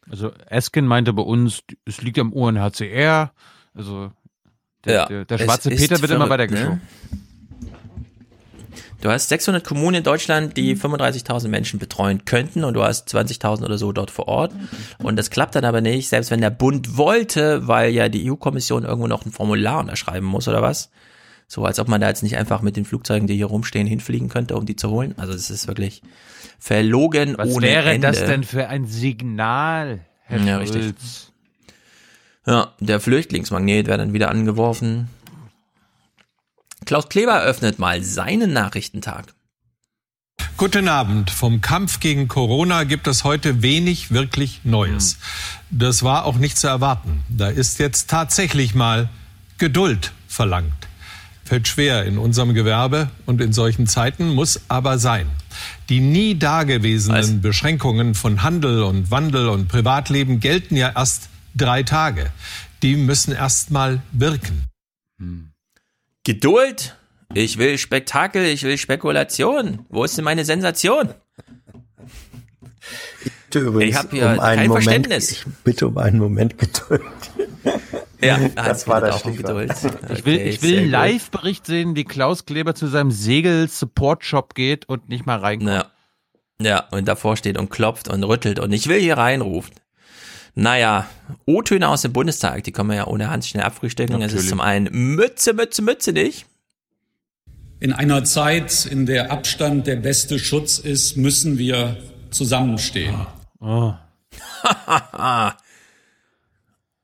[0.09, 3.33] Also Esken meinte bei uns, es liegt am UNHCR.
[3.73, 4.11] Also
[4.85, 6.75] der, ja, der, der schwarze Peter wird verrückt, immer weitergeschoben.
[6.75, 6.82] Ne?
[9.01, 13.64] Du hast 600 Kommunen in Deutschland, die 35.000 Menschen betreuen könnten und du hast 20.000
[13.64, 14.51] oder so dort vor Ort.
[14.98, 18.83] Und das klappt dann aber nicht, selbst wenn der Bund wollte, weil ja die EU-Kommission
[18.83, 20.90] irgendwo noch ein Formular unterschreiben muss oder was.
[21.48, 24.27] So als ob man da jetzt nicht einfach mit den Flugzeugen, die hier rumstehen, hinfliegen
[24.27, 25.16] könnte, um die zu holen.
[25.17, 26.01] Also es ist wirklich
[26.59, 28.08] verlogen was ohne wäre Ende.
[28.08, 30.93] das denn für ein Signal, Herr Ja, richtig.
[32.50, 35.08] Ja, der Flüchtlingsmagnet wäre dann wieder angeworfen.
[36.84, 39.36] Klaus Kleber eröffnet mal seinen Nachrichtentag.
[40.58, 41.30] Guten Abend.
[41.30, 45.19] Vom Kampf gegen Corona gibt es heute wenig wirklich Neues.
[45.69, 47.22] Das war auch nicht zu erwarten.
[47.30, 49.10] Da ist jetzt tatsächlich mal
[49.60, 50.88] Geduld verlangt.
[51.45, 55.28] Fällt schwer in unserem Gewerbe und in solchen Zeiten muss aber sein.
[55.90, 57.42] Die nie dagewesenen?
[57.42, 61.30] Beschränkungen von Handel und Wandel und Privatleben gelten ja erst
[61.60, 62.32] drei Tage.
[62.82, 64.66] Die müssen erst mal wirken.
[65.20, 65.52] Hm.
[66.24, 66.96] Geduld.
[67.34, 69.86] Ich will Spektakel, ich will Spekulation.
[69.90, 71.14] Wo ist denn meine Sensation?
[73.50, 75.32] bitte übrigens Ich hab hier um einen kein Moment, Verständnis.
[75.32, 77.02] Ich bitte um einen Moment Geduld.
[78.22, 79.24] Ja, das war das.
[79.24, 79.72] Geduld.
[80.14, 80.90] Ich will, Okay, ich will.
[80.90, 85.70] Live-Bericht sehen, wie Klaus Kleber zu seinem Segel-Support-Shop geht und nicht mal reinkommt.
[85.72, 85.86] Ja.
[86.62, 89.74] ja, und davor steht und klopft und rüttelt und ich will hier reinrufen.
[90.56, 91.08] Naja,
[91.45, 94.22] O-Töne aus dem Bundestag, die können wir ja ohne Hand schnell abfrühstücken.
[94.22, 96.45] Es ist zum einen Mütze, Mütze, Mütze nicht.
[97.80, 101.95] In einer Zeit, in der Abstand der beste Schutz ist, müssen wir
[102.30, 103.16] zusammenstehen.
[103.61, 103.94] Oh.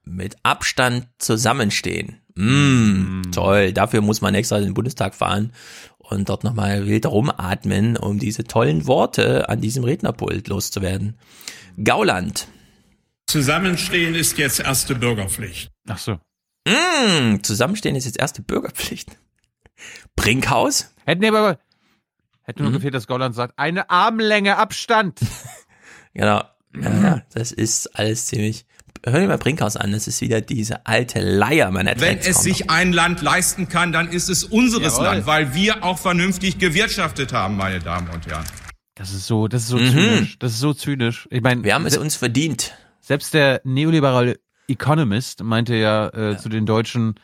[0.04, 2.22] Mit Abstand zusammenstehen.
[2.36, 5.54] Mm, Toll, dafür muss man extra in den Bundestag fahren
[5.98, 11.18] und dort nochmal wild rumatmen, um diese tollen Worte an diesem Rednerpult loszuwerden.
[11.82, 12.48] Gauland.
[13.28, 15.72] Zusammenstehen ist jetzt erste Bürgerpflicht.
[15.88, 16.20] Ach so.
[16.68, 19.18] Mm, Zusammenstehen ist jetzt erste Bürgerpflicht.
[20.16, 20.94] Brinkhaus?
[21.06, 21.60] Hätten wir aber,
[22.44, 25.20] hätte nur gefehlt, dass Gauland sagt, eine Armlänge Abstand.
[26.18, 26.42] Genau.
[26.82, 28.66] Ja, ja, das ist alles ziemlich.
[29.06, 32.70] Hör dir mal Brinkhaus an, das ist wieder diese alte Leier meiner Wenn es sich
[32.70, 35.04] ein Land leisten kann, dann ist es unseres Jawohl.
[35.04, 38.46] Land, weil wir auch vernünftig gewirtschaftet haben, meine Damen und Herren.
[38.96, 39.92] Das ist so, das ist so Mhm.
[39.92, 40.40] zynisch.
[40.40, 41.28] Das ist so zynisch.
[41.32, 42.74] Ich meine, Wir haben es uns verdient.
[43.06, 47.20] Selbst der neoliberale Economist meinte ja, äh, zu den Deutschen,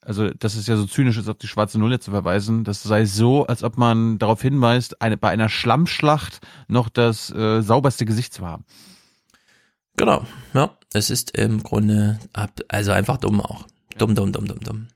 [0.00, 2.64] also dass es ja so zynisch ist, auf die schwarze Null zu verweisen.
[2.64, 7.60] Das sei so, als ob man darauf hinweist, eine, bei einer Schlammschlacht noch das äh,
[7.60, 8.64] sauberste Gesicht zu haben.
[9.98, 10.26] Genau.
[10.54, 13.66] Ja, es ist im Grunde ab, also einfach dumm auch.
[13.98, 14.88] Dumm, dumm, dumm, dumm, dumm.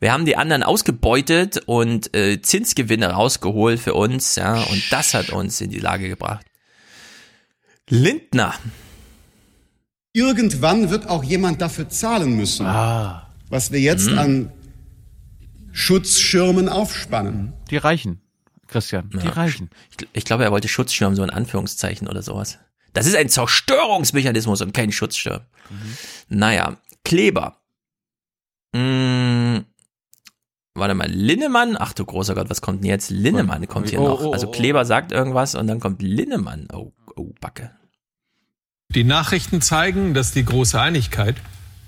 [0.00, 5.30] Wir haben die anderen ausgebeutet und äh, Zinsgewinne rausgeholt für uns, ja, und das hat
[5.30, 6.44] uns in die Lage gebracht.
[7.88, 8.52] Lindner.
[10.12, 14.18] Irgendwann wird auch jemand dafür zahlen müssen, was wir jetzt Mhm.
[14.18, 14.52] an
[15.72, 17.52] Schutzschirmen aufspannen.
[17.70, 18.20] Die Reichen,
[18.66, 19.32] Christian, die Ja.
[19.32, 19.70] Reichen.
[19.90, 22.58] Ich, ich glaube, er wollte Schutzschirm so in Anführungszeichen oder sowas.
[22.94, 25.42] Das ist ein Zerstörungsmechanismus und kein Schutzschirm.
[26.28, 27.58] Naja, Kleber.
[28.72, 29.58] Mm,
[30.74, 31.76] warte mal, Linnemann.
[31.78, 33.10] Ach du großer Gott, was kommt denn jetzt?
[33.10, 34.20] Linnemann kommt hier Oh, noch.
[34.24, 36.66] oh, Also oh, Kleber sagt irgendwas und dann kommt Linnemann.
[36.72, 37.70] Oh, oh, Backe.
[38.94, 41.36] Die Nachrichten zeigen, dass die große Einigkeit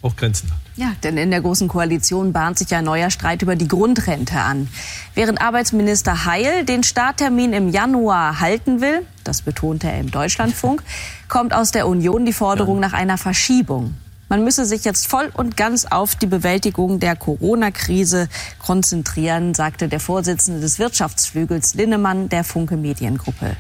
[0.03, 0.59] auch Grenzen hat.
[0.77, 4.69] Ja, denn in der Großen Koalition bahnt sich ein neuer Streit über die Grundrente an.
[5.15, 10.83] Während Arbeitsminister Heil den Starttermin im Januar halten will, das betonte er im Deutschlandfunk,
[11.29, 13.95] kommt aus der Union die Forderung nach einer Verschiebung.
[14.29, 20.01] Man müsse sich jetzt voll und ganz auf die Bewältigung der Corona-Krise konzentrieren, sagte der
[20.01, 23.57] Vorsitzende des Wirtschaftsflügels Linnemann der Funke Mediengruppe.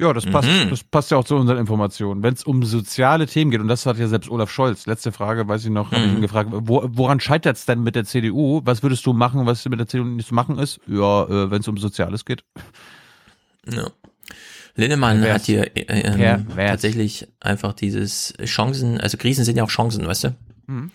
[0.00, 0.70] Ja, das passt, Mhm.
[0.70, 2.22] das passt ja auch zu unseren Informationen.
[2.22, 5.46] Wenn es um soziale Themen geht, und das hat ja selbst Olaf Scholz, letzte Frage,
[5.46, 6.16] weiß ich noch, habe ich Mhm.
[6.16, 8.60] ihn gefragt, wo, woran scheitert es denn mit der CDU?
[8.64, 10.80] Was würdest du machen, was mit der CDU nicht zu machen ist?
[10.88, 12.42] Ja, äh, wenn es um Soziales geht.
[13.70, 13.88] Ja.
[14.76, 15.34] Linnemann Pervers.
[15.34, 20.24] hat hier äh, ähm, tatsächlich einfach dieses Chancen, also Krisen sind ja auch Chancen, weißt
[20.24, 20.34] du?
[20.66, 20.90] Mhm.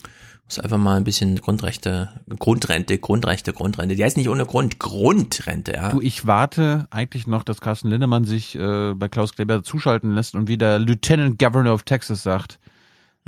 [0.49, 3.95] Muss einfach mal ein bisschen Grundrechte, Grundrente, Grundrechte, Grundrente.
[3.95, 5.89] Die heißt nicht ohne Grund Grundrente, ja.
[5.91, 10.33] Du, ich warte eigentlich noch, dass Carsten Lindemann sich äh, bei Klaus Kleber zuschalten lässt
[10.33, 12.57] und wie der Lieutenant Governor of Texas sagt,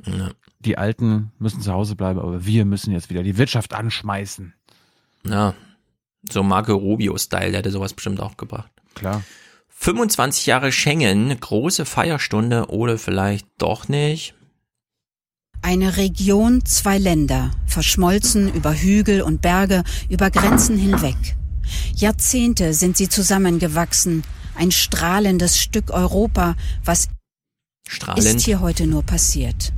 [0.03, 0.31] Ja.
[0.61, 4.55] die Alten müssen zu Hause bleiben, aber wir müssen jetzt wieder die Wirtschaft anschmeißen.
[5.23, 5.53] Ja.
[6.27, 8.71] So Marco Rubio-Style, der hätte sowas bestimmt auch gebracht.
[8.95, 9.21] Klar.
[9.69, 14.33] 25 Jahre Schengen, große Feierstunde oder vielleicht doch nicht.
[15.63, 21.15] Eine Region, zwei Länder, verschmolzen über Hügel und Berge, über Grenzen hinweg.
[21.95, 24.23] Jahrzehnte sind sie zusammengewachsen,
[24.55, 27.09] ein strahlendes Stück Europa, was
[27.87, 28.25] Strahlend.
[28.25, 29.71] ist hier heute nur passiert.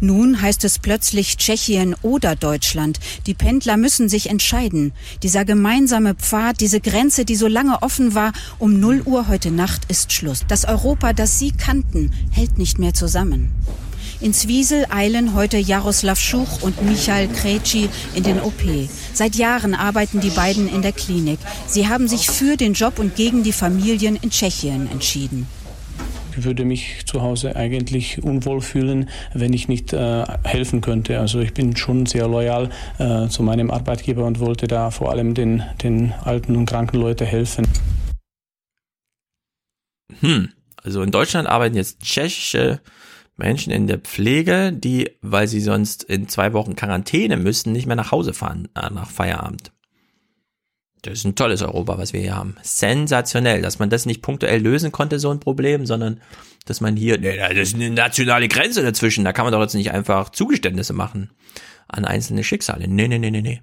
[0.00, 3.00] Nun heißt es plötzlich Tschechien oder Deutschland.
[3.26, 4.92] Die Pendler müssen sich entscheiden.
[5.22, 9.86] Dieser gemeinsame Pfad, diese Grenze, die so lange offen war, um 0 Uhr heute Nacht
[9.88, 10.40] ist Schluss.
[10.46, 13.52] Das Europa, das sie kannten, hält nicht mehr zusammen.
[14.20, 18.60] In Zwiesel eilen heute Jaroslav Schuch und Michael Kretschi in den OP.
[19.12, 21.38] Seit Jahren arbeiten die beiden in der Klinik.
[21.68, 25.46] Sie haben sich für den Job und gegen die Familien in Tschechien entschieden.
[26.36, 31.20] Ich würde mich zu Hause eigentlich unwohl fühlen, wenn ich nicht äh, helfen könnte.
[31.20, 35.34] Also ich bin schon sehr loyal äh, zu meinem Arbeitgeber und wollte da vor allem
[35.34, 37.68] den, den alten und kranken Leuten helfen.
[40.20, 40.48] Hm.
[40.82, 42.80] Also in Deutschland arbeiten jetzt tschechische
[43.38, 47.96] Menschen in der Pflege, die, weil sie sonst in zwei Wochen Quarantäne müssen, nicht mehr
[47.96, 49.72] nach Hause fahren äh, nach Feierabend.
[51.02, 52.56] Das ist ein tolles Europa, was wir hier haben.
[52.62, 56.20] Sensationell, dass man das nicht punktuell lösen konnte, so ein Problem, sondern
[56.66, 59.74] dass man hier, nee, das ist eine nationale Grenze dazwischen, da kann man doch jetzt
[59.74, 61.30] nicht einfach Zugeständnisse machen
[61.86, 62.88] an einzelne Schicksale.
[62.88, 63.62] Nee, nee, nee, nee, nee.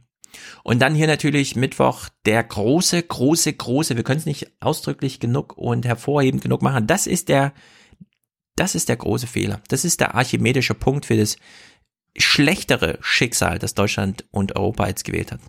[0.63, 5.57] Und dann hier natürlich Mittwoch der große, große, große, wir können es nicht ausdrücklich genug
[5.57, 6.87] und hervorhebend genug machen.
[6.87, 7.53] Das ist der
[8.55, 9.59] Das ist der große Fehler.
[9.67, 11.37] Das ist der archimedische Punkt für das
[12.17, 15.41] schlechtere Schicksal, das Deutschland und Europa jetzt gewählt hat.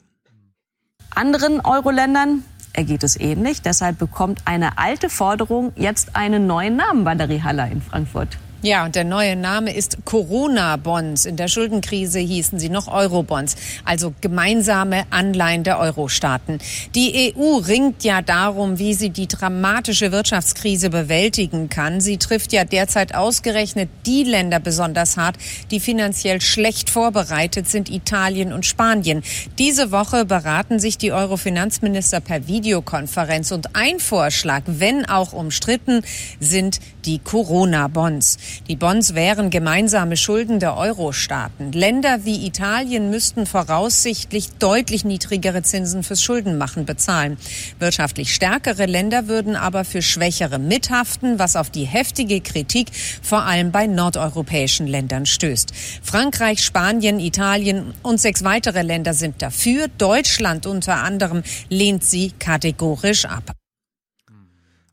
[1.10, 3.62] Anderen Euro-Ländern ergeht es ähnlich.
[3.62, 8.38] Deshalb bekommt eine alte Forderung jetzt einen neuen Namen, Valerie Haller in Frankfurt.
[8.66, 11.24] Ja, und der neue Name ist Corona-Bonds.
[11.24, 13.54] In der Schuldenkrise hießen sie noch Euro-Bonds,
[13.84, 16.58] also gemeinsame Anleihen der Euro-Staaten.
[16.96, 22.00] Die EU ringt ja darum, wie sie die dramatische Wirtschaftskrise bewältigen kann.
[22.00, 25.36] Sie trifft ja derzeit ausgerechnet die Länder besonders hart,
[25.70, 29.22] die finanziell schlecht vorbereitet sind, Italien und Spanien.
[29.60, 36.02] Diese Woche beraten sich die Euro-Finanzminister per Videokonferenz und ein Vorschlag, wenn auch umstritten,
[36.40, 38.36] sind die Corona-Bonds.
[38.68, 41.72] Die Bonds wären gemeinsame Schulden der Euro-Staaten.
[41.72, 47.38] Länder wie Italien müssten voraussichtlich deutlich niedrigere Zinsen fürs Schuldenmachen bezahlen.
[47.78, 52.88] Wirtschaftlich stärkere Länder würden aber für Schwächere mithaften, was auf die heftige Kritik
[53.22, 55.72] vor allem bei nordeuropäischen Ländern stößt.
[56.02, 59.88] Frankreich, Spanien, Italien und sechs weitere Länder sind dafür.
[59.98, 63.52] Deutschland unter anderem lehnt sie kategorisch ab.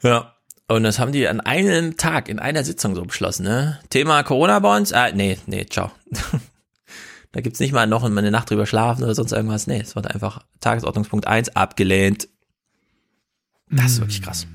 [0.03, 0.32] Ja,
[0.75, 3.79] und das haben die an einem Tag in einer Sitzung so beschlossen, ne?
[3.89, 4.93] Thema Corona-Bonds?
[4.93, 5.91] Ah, nee, nee, ciao.
[7.31, 9.67] da gibt's nicht mal noch eine Nacht drüber schlafen oder sonst irgendwas.
[9.67, 12.27] Nee, es wurde einfach Tagesordnungspunkt 1 abgelehnt.
[13.69, 14.47] Das ist wirklich krass.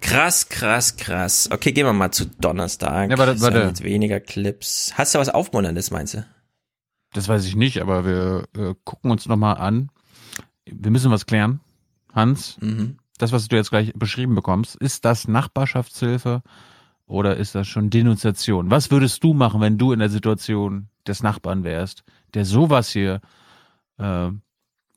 [0.00, 1.48] Krass, krass, krass.
[1.52, 3.10] Okay, gehen wir mal zu Donnerstag.
[3.10, 3.58] Ja, warte, warte.
[3.62, 4.92] Jetzt weniger Clips.
[4.94, 6.26] Hast du was Aufmunterndes, meinst du?
[7.12, 9.90] Das weiß ich nicht, aber wir äh, gucken uns nochmal an.
[10.66, 11.60] Wir müssen was klären.
[12.12, 12.98] Hans, Mhm.
[13.22, 16.42] Das, was du jetzt gleich beschrieben bekommst, ist das Nachbarschaftshilfe
[17.06, 18.70] oder ist das schon Denunziation?
[18.70, 22.02] Was würdest du machen, wenn du in der Situation des Nachbarn wärst,
[22.34, 23.20] der sowas hier
[23.98, 24.28] äh,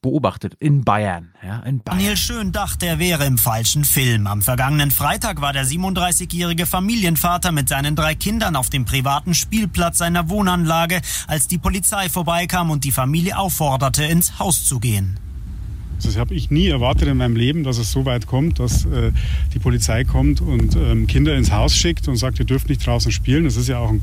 [0.01, 1.33] beobachtet in Bayern?
[1.43, 1.99] Ja, in Bayern.
[1.99, 4.25] Daniel Schön dachte, er wäre im falschen Film.
[4.25, 9.99] Am vergangenen Freitag war der 37-jährige Familienvater mit seinen drei Kindern auf dem privaten Spielplatz
[9.99, 15.19] seiner Wohnanlage, als die Polizei vorbeikam und die Familie aufforderte, ins Haus zu gehen.
[16.03, 19.11] Das habe ich nie erwartet in meinem Leben, dass es so weit kommt, dass äh,
[19.53, 23.11] die Polizei kommt und ähm, Kinder ins Haus schickt und sagt, ihr dürft nicht draußen
[23.11, 23.43] spielen.
[23.43, 24.01] Das ist ja auch ein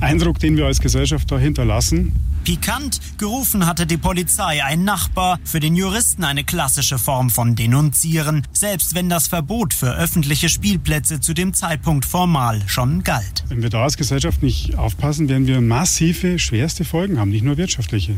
[0.00, 2.12] Eindruck, den wir als Gesellschaft da hinterlassen.
[2.44, 8.44] Pikant gerufen hatte die Polizei ein Nachbar, für den Juristen eine klassische Form von Denunzieren,
[8.52, 13.44] selbst wenn das Verbot für öffentliche Spielplätze zu dem Zeitpunkt formal schon galt.
[13.48, 17.58] Wenn wir da als Gesellschaft nicht aufpassen, werden wir massive, schwerste Folgen haben, nicht nur
[17.58, 18.16] wirtschaftliche.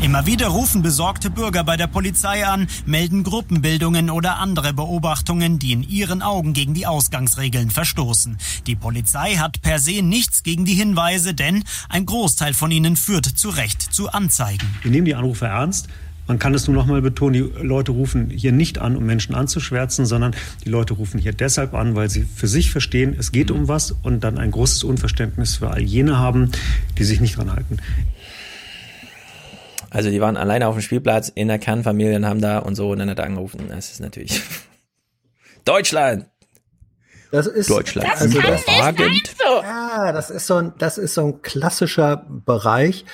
[0.00, 5.72] Immer wieder rufen besorgte Bürger bei der Polizei an, melden Gruppenbildungen oder andere Beobachtungen, die
[5.72, 8.38] in ihren Augen gegen die Ausgangsregeln verstoßen.
[8.68, 13.26] Die Polizei hat per se nichts gegen die Hinweise, denn ein Großteil von ihnen führt
[13.26, 14.66] zu Recht zu Anzeigen.
[14.82, 15.88] Wir nehmen die Anrufe ernst.
[16.28, 19.34] Man kann es nur noch mal betonen, die Leute rufen hier nicht an, um Menschen
[19.34, 23.50] anzuschwärzen, sondern die Leute rufen hier deshalb an, weil sie für sich verstehen, es geht
[23.50, 26.52] um was und dann ein großes Unverständnis für all jene haben,
[26.98, 27.78] die sich nicht dran halten.
[29.90, 32.90] Also die waren alleine auf dem Spielplatz in der Kernfamilie und haben da und so
[32.90, 33.66] und dann hat er angerufen.
[33.68, 34.42] Das ist natürlich
[35.64, 36.26] Deutschland.
[37.30, 38.08] Das ist Deutschland.
[38.10, 38.64] Das also das.
[38.66, 43.04] Ja, das ist so ein, das ist so ein klassischer Bereich,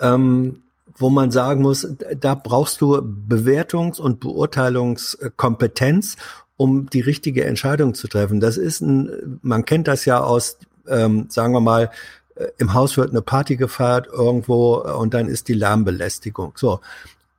[0.00, 0.62] ähm,
[0.94, 1.88] wo man sagen muss,
[2.20, 6.16] da brauchst du Bewertungs- und Beurteilungskompetenz,
[6.56, 8.40] um die richtige Entscheidung zu treffen.
[8.40, 11.90] Das ist ein, man kennt das ja aus, ähm, sagen wir mal,
[12.58, 16.52] im Haus wird eine Party gefeiert irgendwo und dann ist die Lärmbelästigung.
[16.56, 16.80] So,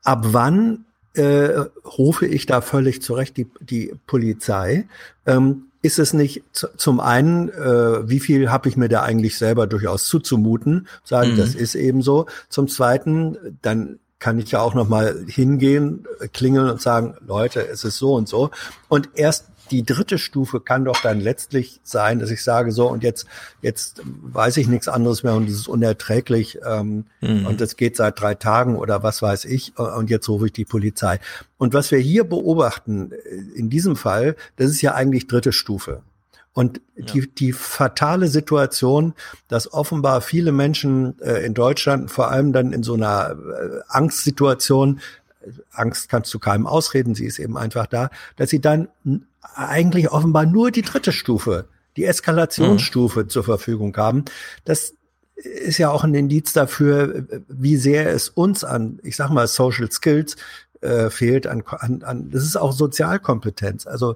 [0.03, 1.65] ab wann äh,
[1.97, 4.87] rufe ich da völlig zurecht die, die Polizei?
[5.25, 9.67] Ähm, ist es nicht zum einen, äh, wie viel habe ich mir da eigentlich selber
[9.67, 11.37] durchaus zuzumuten, sagen, Mhm.
[11.37, 12.25] das ist eben so.
[12.47, 17.67] Zum zweiten, dann kann ich ja auch noch mal hingehen, äh, klingeln und sagen, Leute,
[17.67, 18.51] es ist so und so.
[18.87, 23.01] Und erst die dritte Stufe kann doch dann letztlich sein, dass ich sage, so und
[23.01, 23.25] jetzt
[23.63, 27.47] jetzt weiß ich nichts anderes mehr und es ist unerträglich ähm, Mhm.
[27.47, 30.53] und es geht seit drei Tagen oder was weiß ich äh, und jetzt rufe ich
[30.53, 31.19] die Polizei.
[31.57, 36.03] Und was wir hier beobachten äh, in diesem Fall, das ist ja eigentlich dritte Stufe.
[36.55, 39.15] Und die, die fatale Situation,
[39.47, 44.99] dass offenbar viele Menschen äh, in Deutschland, vor allem dann in so einer äh, Angstsituation,
[45.71, 48.89] Angst kannst du keinem ausreden, sie ist eben einfach da, dass sie dann
[49.55, 54.25] eigentlich offenbar nur die dritte Stufe, die Eskalationsstufe zur Verfügung haben.
[54.65, 54.93] Das
[55.35, 59.91] ist ja auch ein Indiz dafür, wie sehr es uns an, ich sag mal, Social
[59.91, 60.37] Skills
[60.81, 63.87] äh, fehlt, an, an, an, das ist auch Sozialkompetenz.
[63.87, 64.15] Also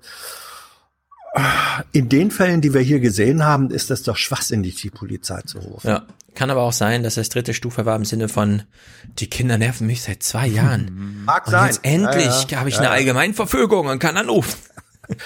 [1.92, 5.60] in den Fällen, die wir hier gesehen haben, ist das doch schwachsinnig, die Polizei zu
[5.60, 5.88] rufen.
[5.88, 8.64] Ja, kann aber auch sein, dass das dritte Stufe war im Sinne von,
[9.20, 11.24] die Kinder nerven mich seit zwei Jahren.
[11.26, 11.66] Mag und sein.
[11.68, 12.58] jetzt endlich Ja, ja.
[12.60, 12.94] habe ich Ja, eine ja.
[12.96, 14.58] Allgemeinverfügung und kann anrufen.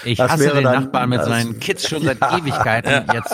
[0.03, 3.05] Ich Das hasse den dann- Nachbarn mit seinen Kids schon seit Ewigkeiten.
[3.13, 3.33] Jetzt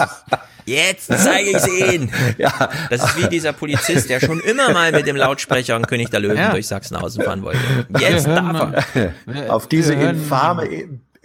[0.65, 2.11] Jetzt zeige ich ihnen.
[2.37, 2.69] Ja.
[2.89, 6.19] Das ist wie dieser Polizist, der schon immer mal mit dem Lautsprecher und König der
[6.19, 6.51] Löwen Ja.
[6.51, 7.59] durch Sachsenhausen fahren wollte.
[7.99, 9.53] Jetzt darf er.
[9.53, 10.67] auf diese infame,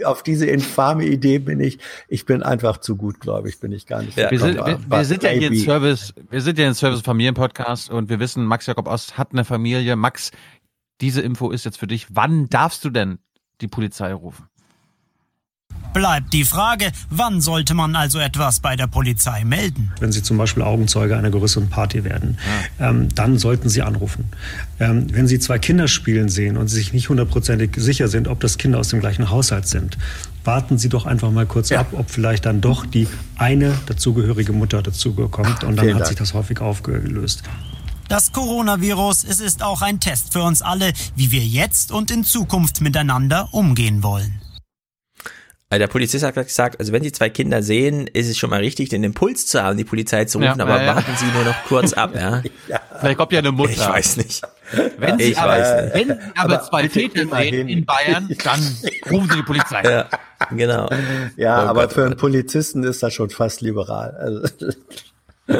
[0.04, 3.86] auf diese infame Idee bin ich, ich bin einfach zu gut, glaube ich, bin ich
[3.86, 4.16] gar nicht.
[4.16, 4.30] Ja.
[4.30, 5.64] Wir sind, wir, wir sind ja hier ein maybe.
[5.64, 9.96] Service, wir sind ja ein Service-Familien-Podcast und wir wissen, Max Jakob Ost hat eine Familie.
[9.96, 10.30] Max,
[11.00, 12.06] diese Info ist jetzt für dich.
[12.10, 13.18] Wann darfst du denn
[13.60, 14.46] die Polizei rufen?
[15.92, 19.92] Bleibt die Frage, wann sollte man also etwas bei der Polizei melden?
[20.00, 22.38] Wenn Sie zum Beispiel Augenzeuge einer größeren Party werden,
[22.80, 24.24] ähm, dann sollten Sie anrufen.
[24.80, 28.40] Ähm, wenn Sie zwei Kinder spielen sehen und Sie sich nicht hundertprozentig sicher sind, ob
[28.40, 29.98] das Kinder aus dem gleichen Haushalt sind,
[30.44, 33.06] warten Sie doch einfach mal kurz ab, ob vielleicht dann doch die
[33.36, 36.08] eine dazugehörige Mutter dazukommt und dann Vielen hat Dank.
[36.08, 37.42] sich das häufig aufgelöst.
[38.08, 42.24] Das Coronavirus, es ist auch ein Test für uns alle, wie wir jetzt und in
[42.24, 44.41] Zukunft miteinander umgehen wollen.
[45.72, 48.60] Also der Polizist hat gesagt, also wenn Sie zwei Kinder sehen, ist es schon mal
[48.60, 50.96] richtig, den Impuls zu haben, die Polizei zu rufen, Ja, aber ja, ja.
[50.96, 52.42] warten Sie nur noch kurz ab, ja.
[53.00, 53.70] Vielleicht kommt ja eine Mutter.
[53.72, 54.42] Ich weiß nicht.
[54.98, 55.94] Wenn Sie Ich aber, weiß nicht.
[55.94, 58.60] wenn Sie aber, Aber zwei Täter sehen in Bayern, dann
[59.10, 59.82] rufen Sie die Polizei.
[59.82, 60.08] Ja,
[60.50, 60.90] genau.
[61.38, 62.18] Ja, Oh aber Gott, für einen.
[62.18, 64.14] Polizisten ist das schon fast liberal.
[64.14, 64.72] Also,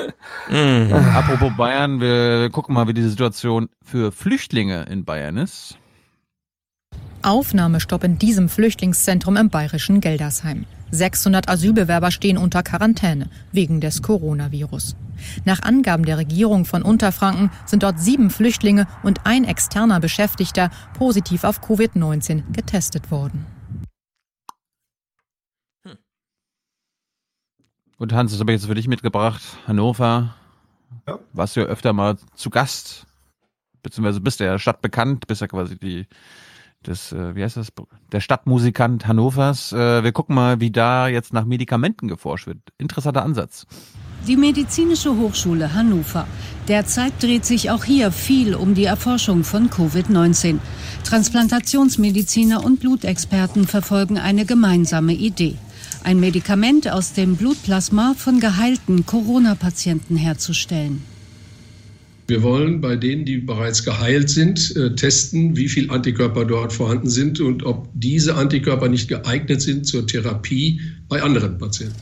[0.50, 5.78] Apropos Bayern, wir gucken mal, wie die Situation für Flüchtlinge in Bayern ist.
[7.22, 10.66] Aufnahmestopp in diesem Flüchtlingszentrum im bayerischen Geldersheim.
[10.90, 14.94] 600 Asylbewerber stehen unter Quarantäne wegen des Coronavirus.
[15.44, 21.44] Nach Angaben der Regierung von Unterfranken sind dort sieben Flüchtlinge und ein externer Beschäftigter positiv
[21.44, 23.46] auf Covid-19 getestet worden.
[27.98, 29.40] Und Hans, das habe ich jetzt für dich mitgebracht.
[29.66, 30.34] Hannover.
[31.06, 31.20] Ja.
[31.32, 33.06] Warst du ja öfter mal zu Gast,
[33.82, 36.06] beziehungsweise bist du ja stadtbekannt, bist ja quasi die,
[36.82, 37.68] das, äh, wie heißt das,
[38.10, 39.72] der Stadtmusikant Hannovers.
[39.72, 42.58] Äh, wir gucken mal, wie da jetzt nach Medikamenten geforscht wird.
[42.78, 43.66] Interessanter Ansatz.
[44.26, 46.28] Die Medizinische Hochschule Hannover.
[46.68, 50.58] Derzeit dreht sich auch hier viel um die Erforschung von Covid-19.
[51.02, 55.56] Transplantationsmediziner und Blutexperten verfolgen eine gemeinsame Idee.
[56.04, 61.02] Ein Medikament aus dem Blutplasma von geheilten Corona-Patienten herzustellen.
[62.32, 67.10] Wir wollen bei denen, die bereits geheilt sind, äh, testen, wie viel Antikörper dort vorhanden
[67.10, 70.80] sind und ob diese Antikörper nicht geeignet sind zur Therapie
[71.10, 72.00] bei anderen Patienten.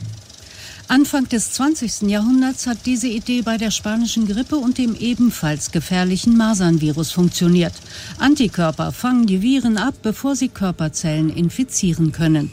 [0.86, 2.09] Anfang des 20.
[2.09, 7.75] Jahrhunderts hat diese Idee bei der spanischen Grippe und dem ebenfalls gefährlichen Masernvirus funktioniert.
[8.18, 12.52] Antikörper fangen die Viren ab, bevor sie Körperzellen infizieren können.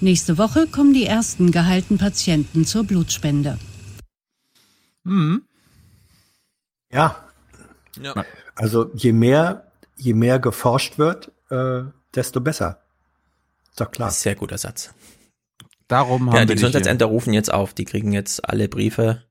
[0.00, 3.58] Nächste Woche kommen die ersten geheilten Patienten zur Blutspende.
[5.02, 5.45] Mhm.
[6.96, 7.16] Ja,
[8.00, 8.24] Ja.
[8.54, 11.82] also je mehr, je mehr geforscht wird, äh,
[12.14, 12.80] desto besser.
[13.70, 14.10] Ist doch klar.
[14.10, 14.92] Sehr guter Satz.
[15.88, 16.54] Darum haben Ja, wir die.
[16.54, 19.22] Gesundheitsämter rufen jetzt auf, die kriegen jetzt alle Briefe.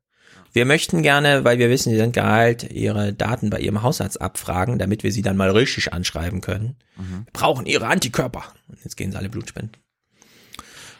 [0.54, 4.80] Wir möchten gerne, weil wir wissen, sie sind geheilt, ihre Daten bei ihrem Hausarzt abfragen,
[4.80, 6.78] damit wir sie dann mal richtig anschreiben können.
[6.96, 7.26] Mhm.
[7.34, 8.44] Brauchen ihre Antikörper.
[8.70, 9.74] Und jetzt gehen sie alle Blut spenden.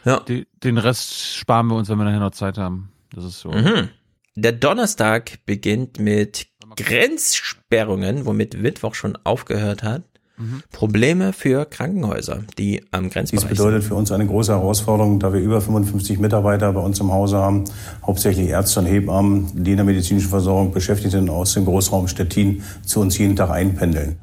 [0.04, 0.20] Ja.
[0.20, 2.92] Die, den Rest sparen wir uns, wenn wir nachher noch Zeit haben.
[3.14, 3.50] Das ist so.
[3.50, 3.88] Mhm.
[4.34, 10.02] Der Donnerstag beginnt mit Grenzsperrungen, womit Mittwoch schon aufgehört hat.
[10.38, 10.62] Mhm.
[10.70, 13.88] Probleme für Krankenhäuser, die am Dies Grenzbereich bedeutet sind.
[13.88, 17.64] für uns eine große Herausforderung, da wir über 55 Mitarbeiter bei uns im Hause haben,
[18.06, 22.62] hauptsächlich Ärzte und Hebammen, die in der medizinischen Versorgung beschäftigt sind, aus dem Großraum Stettin
[22.84, 24.16] zu uns jeden Tag einpendeln.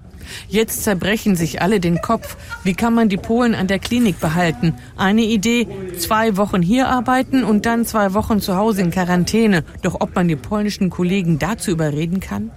[0.48, 2.38] Jetzt zerbrechen sich alle den Kopf.
[2.64, 4.76] Wie kann man die Polen an der Klinik behalten?
[4.98, 9.64] Eine Idee, zwei Wochen hier arbeiten und dann zwei Wochen zu Hause in Quarantäne.
[9.82, 12.52] Doch ob man die polnischen Kollegen dazu überreden kann?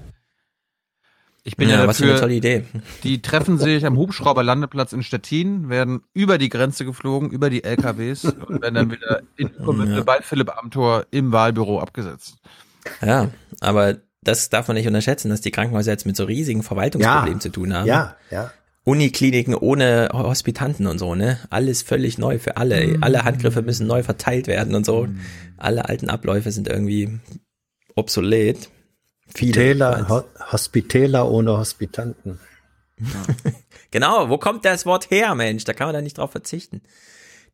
[1.44, 2.64] Ich bin Ja, ja, was für dafür, eine tolle Idee.
[3.04, 8.24] Die treffen sich am Hubschrauberlandeplatz in Stettin, werden über die Grenze geflogen, über die LKWs
[8.24, 10.02] und werden dann wieder in Ueckermünde Ja.
[10.02, 12.38] bei Philipp Amthor im Wahlbüro abgesetzt.
[13.00, 13.28] Ja,
[13.60, 13.96] aber
[14.26, 17.40] das darf man nicht unterschätzen, dass die Krankenhäuser jetzt mit so riesigen Verwaltungsproblemen Ja.
[17.40, 17.86] zu tun haben.
[17.86, 18.50] Ja, ja.
[18.84, 21.38] Unikliniken ohne Hospitanten und so, ne?
[21.50, 22.86] Alles völlig neu für alle.
[22.86, 23.02] Mhm.
[23.02, 25.08] Alle Handgriffe müssen neu verteilt werden und so.
[25.56, 27.18] Alle alten Abläufe sind irgendwie
[27.96, 28.68] obsolet.
[29.34, 29.52] Viele.
[29.52, 30.24] Täler, jedenfalls.
[30.40, 32.38] Ho Hospitäler ohne Hospitanten.
[33.92, 35.64] Genau, wo kommt das Wort her, Mensch?
[35.64, 36.82] Da kann man da nicht drauf verzichten.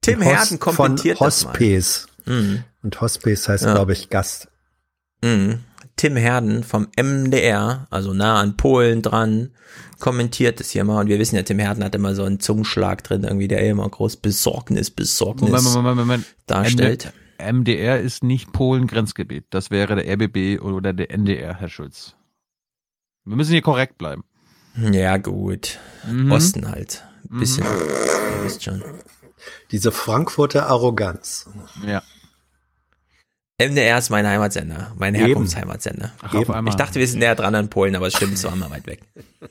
[0.00, 1.50] Tim Hos- Herden kommentiert von das mal.
[1.50, 2.08] Hospice.
[2.24, 2.64] Mhm.
[2.82, 3.74] Und Hospice heißt, Ja.
[3.74, 4.48] glaube ich, Gast.
[5.22, 5.60] Mhm.
[6.02, 9.52] Tim Herden vom MDR, also nah an Polen dran,
[10.00, 11.02] kommentiert es hier mal.
[11.02, 13.88] Und wir wissen ja, Tim Herden hat immer so einen Zungenschlag drin, irgendwie, der immer
[13.88, 16.36] groß Besorgnis, Besorgnis Moment, Moment, Moment, Moment.
[16.46, 17.12] darstellt.
[17.38, 19.44] MDR ist nicht Polen-Grenzgebiet.
[19.50, 22.16] Das wäre der RBB oder der NDR, Herr Schulz.
[23.24, 24.24] Wir müssen hier korrekt bleiben.
[24.74, 25.78] Ja, gut.
[26.10, 26.32] Mhm.
[26.32, 27.04] Osten halt.
[27.30, 27.64] Ein bisschen.
[27.64, 28.82] Ihr wisst schon.
[29.70, 31.48] Diese Frankfurter Arroganz.
[31.86, 32.02] Ja.
[33.68, 35.14] MDR ist mein Heimatsender, mein.
[35.14, 36.12] Herkunftsheimatsender.
[36.22, 36.70] Ach, auf einmal.
[36.72, 38.86] Ich dachte, wir sind näher dran an Polen, aber es stimmt, es war mal weit
[38.86, 39.00] weg.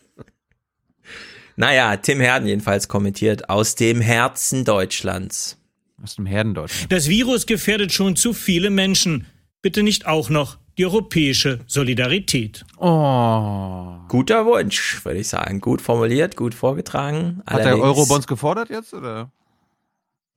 [1.57, 5.57] Naja, Tim Herden jedenfalls kommentiert aus dem Herzen Deutschlands.
[6.01, 6.91] Aus dem Herdendeutschland.
[6.91, 9.27] Das Virus gefährdet schon zu viele Menschen.
[9.61, 12.65] Bitte nicht auch noch die europäische Solidarität.
[12.77, 13.97] Oh.
[14.07, 15.61] Guter Wunsch, würde ich sagen.
[15.61, 17.41] Gut formuliert, gut vorgetragen.
[17.45, 19.31] Hat der Allerdings- Eurobonds gefordert jetzt, oder?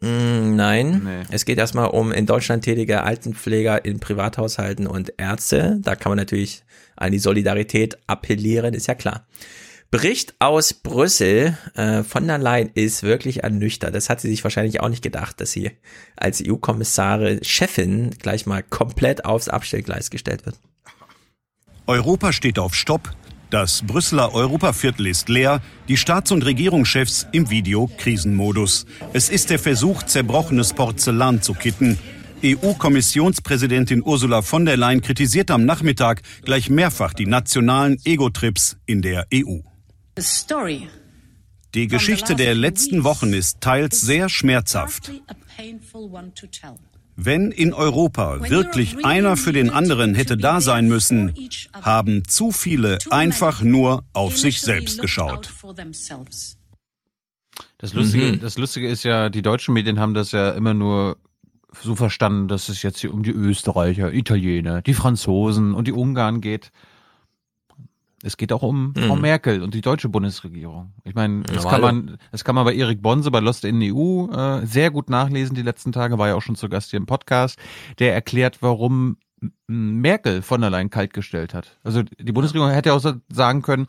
[0.05, 1.23] Mm, Nein, Nee.
[1.31, 5.79] es geht erstmal um in Deutschland tätige Altenpfleger in Privathaushalten und Ärzte.
[5.81, 6.63] Da kann man natürlich
[6.97, 9.27] an die Solidarität appellieren, ist ja klar.
[9.91, 11.57] Bericht aus Brüssel.
[11.75, 13.95] Äh, von der Leyen ist wirklich ernüchtert.
[13.95, 15.71] Das hat sie sich wahrscheinlich auch nicht gedacht, dass sie
[16.17, 20.57] als EU-Kommissare Chefin gleich mal komplett aufs Abstellgleis gestellt wird.
[21.87, 23.11] Europa steht auf Stopp.
[23.51, 25.61] Das Brüsseler Europaviertel ist leer.
[25.89, 28.87] Die Staats- und Regierungschefs im Video-Krisenmodus.
[29.13, 31.99] Es ist der Versuch, zerbrochenes Porzellan zu kitten.
[32.43, 39.27] EU-Kommissionspräsidentin Ursula von der Leyen kritisiert am Nachmittag gleich mehrfach die nationalen Ego-Trips in der
[39.33, 39.61] EU.
[41.75, 45.11] Die Geschichte der letzten Wochen ist teils sehr schmerzhaft.
[47.17, 51.33] Wenn in Europa wirklich einer für den anderen hätte da sein müssen,
[51.73, 55.53] haben zu viele einfach nur auf sich selbst geschaut.
[57.79, 58.41] Das Lustige, Mhm.
[58.41, 61.17] das Lustige ist ja, die deutschen Medien haben das ja immer nur
[61.83, 66.41] so verstanden, dass es jetzt hier um die Österreicher, Italiener, die Franzosen und die Ungarn
[66.41, 66.71] geht.
[68.25, 69.21] Es geht auch um Frau Mhm.
[69.21, 70.93] Merkel und die deutsche Bundesregierung.
[71.05, 73.81] Ich meine, das Ja, kann man, das kann man bei Erik Bonse bei Lost in
[73.83, 76.99] EU äh, sehr gut nachlesen die letzten Tage, war ja auch schon zu Gast hier
[76.99, 77.59] im Podcast.
[77.99, 79.19] Der erklärt, warum
[79.67, 81.77] Merkel von der Leyen kaltgestellt hat.
[81.85, 83.87] Also die Bundesregierung hätte auch sagen können,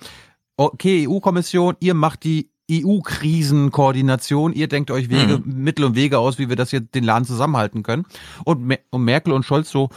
[0.58, 6.50] okay, EU-Kommission, ihr macht die EU-Krisenkoordination, ihr denkt euch Wege, Mittel und Wege aus, wie
[6.50, 8.06] wir das hier den Laden zusammenhalten können.
[8.44, 9.90] Und, und Merkel und Scholz so,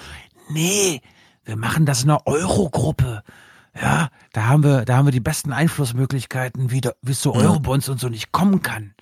[0.51, 1.01] nee,
[1.45, 3.23] wir machen das in einer Eurogruppe.
[3.81, 7.33] Ja, da haben wir, da haben wir die besten Einflussmöglichkeiten, wie, wie es zu.
[7.35, 8.95] Eurobonds und so nicht kommen kann.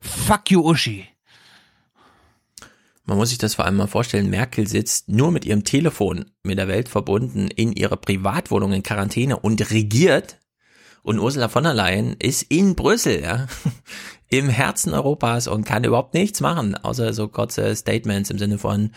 [0.00, 1.06] Fuck you, Uschi.
[3.04, 6.58] Man muss sich das vor allem mal vorstellen, Merkel sitzt nur mit ihrem Telefon mit
[6.58, 10.38] der Welt verbunden in ihrer Privatwohnung in Quarantäne und regiert.
[11.02, 13.46] Und Ursula von der Leyen ist in Brüssel, ja,
[14.28, 18.90] im Herzen Europas und kann überhaupt nichts machen, außer so kurze Statements im Sinne von,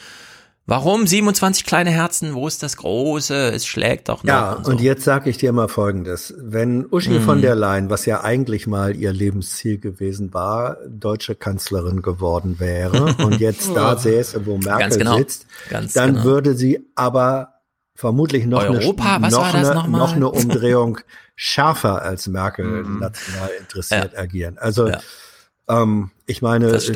[0.69, 4.29] warum 27 kleine Herzen, wo ist das große, es schlägt doch noch.
[4.33, 4.71] Ja, und so.
[4.71, 6.33] und jetzt sage ich dir mal Folgendes.
[6.37, 7.21] Wenn Uschi Mhm.
[7.23, 13.15] von der Leyen, was ja eigentlich mal ihr Lebensziel gewesen war, deutsche Kanzlerin geworden wäre
[13.25, 15.17] und jetzt da säße, wo Merkel genau.
[15.17, 16.23] sitzt, Ganz dann genau.
[16.25, 17.55] würde sie aber
[17.95, 19.99] vermutlich noch Europa, eine, noch, eine, nochmal?
[19.99, 20.99] noch eine Umdrehung
[21.35, 22.99] schärfer als Merkel Mhm.
[22.99, 24.19] national interessiert Ja.
[24.19, 24.57] agieren.
[24.57, 24.99] Also Ja.
[25.67, 26.89] ähm, ich meine, Das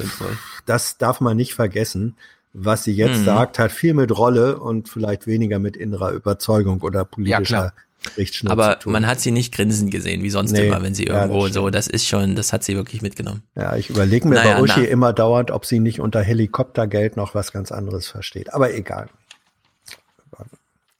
[0.66, 2.16] das darf man nicht vergessen.
[2.53, 3.25] Was sie jetzt Mhm.
[3.25, 7.73] sagt, hat viel mit Rolle und vielleicht weniger mit innerer Überzeugung oder politischer
[8.17, 8.93] Richtschnur Aber zu tun.
[8.93, 11.53] man hat sie nicht grinsen gesehen, wie sonst Nee, immer, wenn sie ja, irgendwo das
[11.56, 13.41] so, das ist schon, das hat sie wirklich mitgenommen.
[13.56, 14.88] Ja, ich überlege mir Naja, bei Uschi na.
[14.88, 18.53] immer dauernd, ob sie nicht unter Helikoptergeld noch was ganz anderes versteht.
[18.53, 19.07] Aber egal.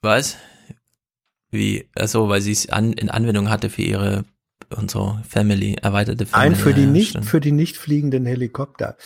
[0.02, 0.38] Was?
[1.52, 1.88] Wie?
[1.96, 4.26] Achso, weil sie es an, in Anwendung hatte für ihre
[4.76, 6.50] und so Family, erweiterte Family.
[6.50, 7.26] Ein für die ja, nicht, stimmt.
[7.26, 8.98] für die nicht fliegenden Helikopter.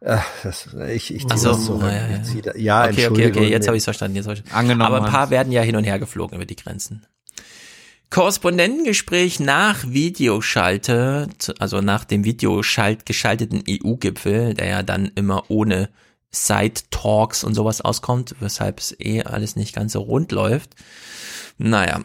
[0.00, 1.82] Äh, das, ich ich ziehe so, das zurück.
[1.82, 3.42] ja, ja, ziehe da, ja, okay, okay, Entschuldigung.
[3.42, 4.16] okay, jetzt habe ich es verstanden.
[4.16, 4.52] Jetzt hab ich's.
[4.52, 7.06] Angenommen, Aber ein paar werden ja hin und her geflogen über die Grenzen.
[8.10, 11.28] Korrespondentengespräch nach Videoschalte,
[11.58, 15.88] also nach dem Videoschalt geschalteten EU-Gipfel, der ja dann immer ohne
[16.30, 20.74] Side-Talks und sowas auskommt, weshalb es eh alles nicht ganz so rund läuft.
[21.56, 22.00] Naja,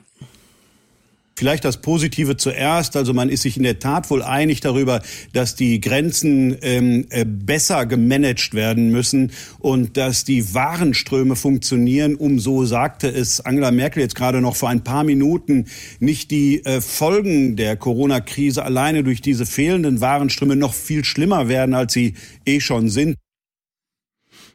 [1.38, 2.98] Vielleicht das Positive zuerst.
[2.98, 7.26] Also man ist sich in der Tat wohl einig darüber, dass die Grenzen ähm, äh,
[7.26, 14.02] besser gemanagt werden müssen und dass die Warenströme funktionieren, um so sagte es Angela Merkel
[14.02, 15.66] jetzt gerade noch vor ein paar Minuten,
[16.00, 21.76] nicht die äh, Folgen der Corona-Krise alleine durch diese fehlenden Warenströme noch viel schlimmer werden,
[21.76, 22.16] als sie
[22.48, 23.16] eh schon sind.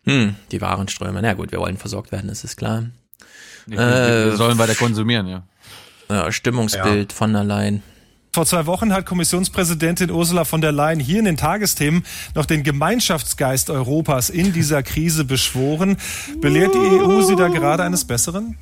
[0.02, 1.22] hm, die Warenströme.
[1.22, 2.90] Na gut, wir wollen versorgt werden, das ist klar.
[3.66, 5.46] Wir, wir, wir sollen weiter konsumieren, ja.
[6.12, 7.82] Ja, Stimmungsbild von der Leyen.
[8.34, 12.02] Vor zwei Wochen hat Kommissionspräsidentin Ursula von der Leyen hier in den Tagesthemen
[12.34, 15.98] noch den Gemeinschaftsgeist Europas in dieser Krise beschworen.
[16.40, 18.56] Belehrt die EU sie da gerade eines Besseren?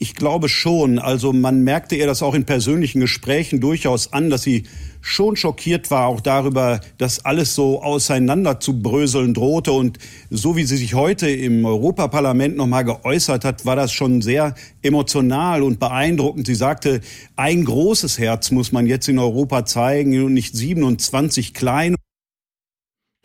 [0.00, 1.00] Ich glaube schon.
[1.00, 4.62] Also man merkte ihr das auch in persönlichen Gesprächen durchaus an, dass sie
[5.00, 9.72] schon schockiert war, auch darüber, dass alles so auseinander zu bröseln drohte.
[9.72, 9.98] Und
[10.30, 15.62] so wie sie sich heute im Europaparlament nochmal geäußert hat, war das schon sehr emotional
[15.62, 16.46] und beeindruckend.
[16.46, 17.00] Sie sagte,
[17.34, 21.96] ein großes Herz muss man jetzt in Europa zeigen und nicht 27 kleine.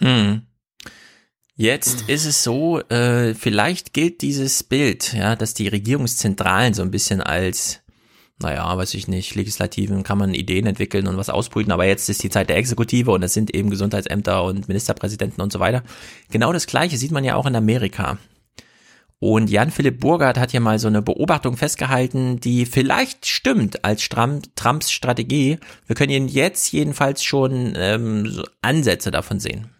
[0.01, 0.41] Hm.
[1.63, 6.91] Jetzt ist es so, äh, vielleicht gilt dieses Bild, ja, dass die Regierungszentralen so ein
[6.91, 7.79] bisschen als,
[8.37, 12.21] naja, weiß ich nicht, Legislativen kann man Ideen entwickeln und was ausbrüten, aber jetzt ist
[12.21, 15.83] die Zeit der Exekutive und es sind eben Gesundheitsämter und Ministerpräsidenten und so weiter.
[16.29, 18.17] Genau das Gleiche sieht man ja auch in Amerika.
[19.19, 24.91] Und Jan-Philipp Burgert hat hier mal so eine Beobachtung festgehalten, die vielleicht stimmt als Trumps
[24.91, 25.59] Strategie.
[25.87, 29.72] Wir können ihn jetzt jedenfalls schon ähm, so Ansätze davon sehen.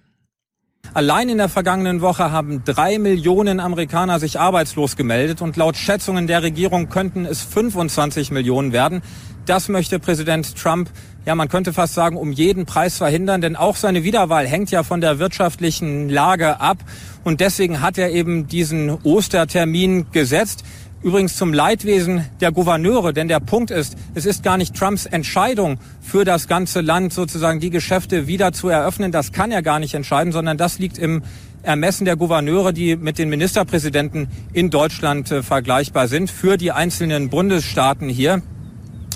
[0.96, 6.28] Allein in der vergangenen Woche haben drei Millionen Amerikaner sich arbeitslos gemeldet und laut Schätzungen
[6.28, 9.02] der Regierung könnten es 25 Millionen werden.
[9.48, 10.92] Das möchte Präsident Trump,
[11.26, 14.84] ja, man könnte fast sagen, um jeden Preis verhindern, denn auch seine Wiederwahl hängt ja
[14.84, 16.78] von der wirtschaftlichen Lage ab.
[17.24, 20.64] Und deswegen hat er eben diesen Ostertermin gesetzt.
[21.04, 25.78] Übrigens zum Leidwesen der Gouverneure, denn der Punkt ist, es ist gar nicht Trumps Entscheidung
[26.02, 29.12] für das ganze Land sozusagen die Geschäfte wieder zu eröffnen.
[29.12, 31.22] Das kann er gar nicht entscheiden, sondern das liegt im
[31.62, 37.30] Ermessen der Gouverneure, die mit den Ministerpräsidenten in Deutschland äh, vergleichbar sind, für die einzelnen
[37.30, 38.42] Bundesstaaten hier.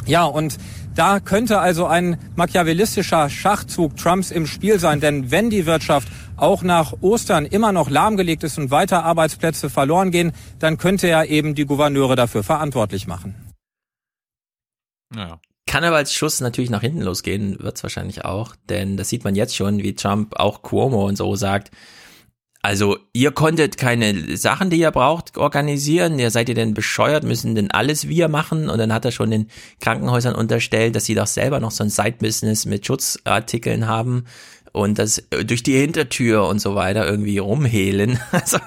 [0.05, 0.57] Ja, und
[0.93, 6.63] da könnte also ein machiavellistischer Schachzug Trumps im Spiel sein, denn wenn die Wirtschaft auch
[6.63, 11.55] nach Ostern immer noch lahmgelegt ist und weiter Arbeitsplätze verloren gehen, dann könnte er eben
[11.55, 13.35] die Gouverneure dafür verantwortlich machen.
[15.15, 15.39] Ja.
[15.67, 19.35] Kann aber als Schuss natürlich nach hinten losgehen, wird's wahrscheinlich auch, denn das sieht man
[19.35, 21.71] jetzt schon, wie Trump auch Cuomo und so sagt,
[22.61, 26.19] also ihr konntet keine Sachen, die ihr braucht, organisieren.
[26.19, 27.23] Ja, seid ihr denn bescheuert?
[27.23, 28.69] Müssen denn alles wir machen?
[28.69, 29.47] Und dann hat er schon den
[29.79, 34.25] Krankenhäusern unterstellt, dass sie doch selber noch so ein Side-Business mit Schutzartikeln haben
[34.77, 38.19] und das durch die Hintertür und so weiter irgendwie rumhehlen.
[38.31, 38.59] Also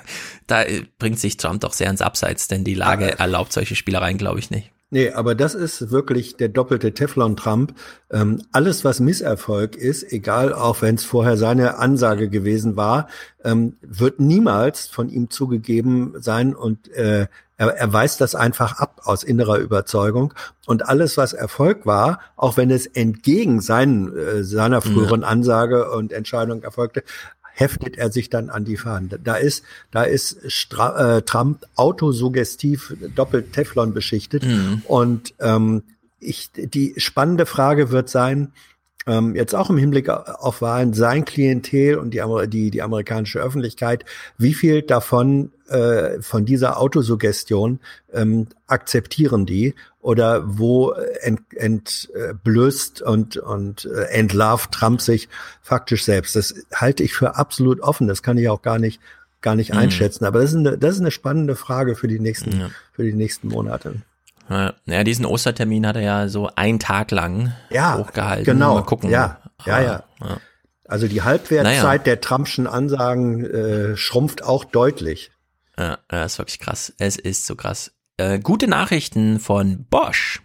[0.47, 0.65] da
[0.99, 4.51] bringt sich Trump doch sehr ins Abseits, denn die Lage erlaubt solche Spielereien, glaube ich,
[4.51, 4.73] nicht.
[4.93, 7.75] Nee, aber das ist wirklich der doppelte Teflon-Trump.
[8.10, 13.07] Ähm, alles, was Misserfolg ist, egal auch wenn es vorher seine Ansage gewesen war,
[13.44, 19.02] ähm, wird niemals von ihm zugegeben sein und äh, er, er weist das einfach ab
[19.05, 20.35] aus innerer Überzeugung.
[20.67, 26.12] Und alles, was Erfolg war, auch wenn es entgegen seinen, äh, seiner früheren Ansage und
[26.12, 27.05] Entscheidung erfolgte,
[27.53, 29.11] heftet er sich dann an die Fahnen.
[29.23, 34.45] Da ist, da ist Stra äh, Trump autosuggestiv doppelt Teflon beschichtet.
[34.45, 34.83] Mhm.
[34.87, 35.83] Und ähm,
[36.19, 38.53] ich, die spannende Frage wird sein,
[39.07, 44.05] ähm, jetzt auch im Hinblick auf Wahlen, sein Klientel und die, die, die amerikanische Öffentlichkeit,
[44.37, 47.81] wie viel davon äh, von dieser Autosuggestion
[48.12, 55.29] ähm, akzeptieren die oder wo entblößt ent, äh, und, und äh, entlarvt Trump sich
[55.62, 56.37] faktisch selbst.
[56.37, 58.09] Das halte ich für absolut offen.
[58.09, 59.01] Das kann ich auch gar nicht
[59.41, 59.79] gar nicht mhm.
[59.79, 60.25] einschätzen.
[60.25, 62.70] Aber das ist eine, das ist eine spannende Frage für die nächsten, ja.
[62.93, 64.03] für die nächsten Monate.
[64.51, 68.45] Ja, diesen Ostertermin hat er ja so einen Tag lang ja, hochgehalten.
[68.45, 68.75] Genau.
[68.75, 69.09] Mal gucken.
[69.09, 70.05] Ja, ja, ja.
[70.20, 70.41] ja.
[70.89, 71.99] Also die Halbwertzeit naja.
[71.99, 75.31] der Trumpschen Ansagen äh, schrumpft auch deutlich.
[75.79, 76.93] Ja, das ist wirklich krass.
[76.99, 77.93] Es ist so krass.
[78.17, 80.43] Äh, gute Nachrichten von Bosch.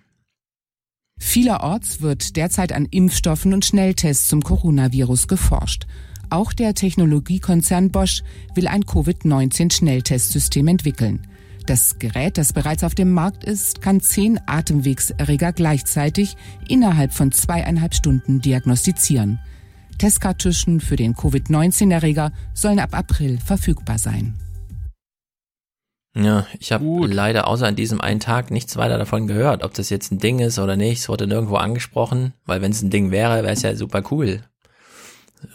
[1.18, 5.88] Vielerorts wird derzeit an Impfstoffen und Schnelltests zum Coronavirus geforscht.
[6.30, 8.22] Auch der Technologiekonzern Bosch
[8.54, 11.28] will ein Covid-19-Schnelltestsystem entwickeln.
[11.66, 16.38] Das Gerät, das bereits auf dem Markt ist, kann zehn Atemwegserreger gleichzeitig
[16.68, 19.40] innerhalb von zweieinhalb Stunden diagnostizieren.
[19.98, 24.36] Testkartuschen für den Covid-19-Erreger sollen ab April verfügbar sein.
[26.14, 29.90] Ja, ich habe leider außer an diesem einen Tag nichts weiter davon gehört, ob das
[29.90, 31.00] jetzt ein Ding ist oder nicht.
[31.00, 34.44] Es wurde nirgendwo angesprochen, weil wenn es ein Ding wäre, wäre es ja super cool.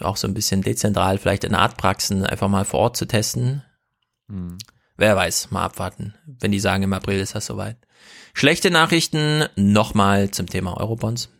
[0.01, 3.63] Auch so ein bisschen dezentral, vielleicht in Artpraxen einfach mal vor Ort zu testen.
[4.29, 4.59] Hm.
[5.01, 6.12] Wer weiß, mal abwarten.
[6.27, 7.79] Wenn die sagen, im April ist das soweit.
[8.35, 11.31] Schlechte Nachrichten nochmal zum Thema Eurobonds.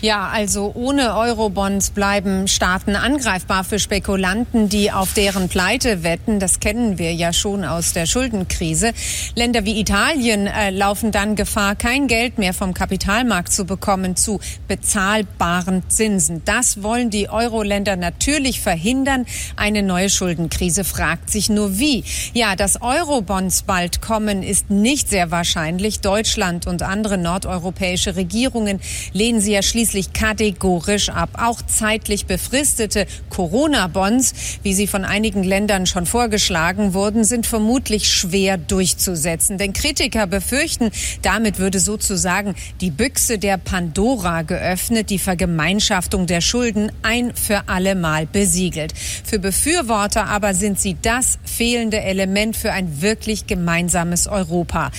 [0.00, 6.40] Ja, also ohne Eurobonds bleiben Staaten angreifbar für Spekulanten, die auf deren Pleite wetten.
[6.40, 8.94] Das kennen wir ja schon aus der Schuldenkrise.
[9.36, 14.40] Länder wie Italien äh, laufen dann Gefahr, kein Geld mehr vom Kapitalmarkt zu bekommen zu
[14.66, 16.42] bezahlbaren Zinsen.
[16.44, 19.24] Das wollen die Euro-Länder natürlich verhindern.
[19.54, 22.02] Eine neue Schuldenkrise fragt sich nur wie.
[22.34, 26.00] Ja, dass Eurobonds bald kommen, ist nicht sehr wahrscheinlich.
[26.00, 28.80] Deutschland und andere nordeuropäische Regierungen
[29.12, 31.30] lehnen sie ja schließlich schließlich kategorisch ab.
[31.42, 38.58] Auch zeitlich befristete Corona-Bonds, wie sie von einigen Ländern schon vorgeschlagen wurden, sind vermutlich schwer
[38.58, 39.58] durchzusetzen.
[39.58, 46.92] Denn Kritiker befürchten, damit würde sozusagen die Büchse der Pandora geöffnet, die Vergemeinschaftung der Schulden
[47.02, 48.94] ein für alle Mal besiegelt.
[48.96, 54.92] Für Befürworter aber sind sie das fehlende Element für ein wirklich gemeinsames Europa.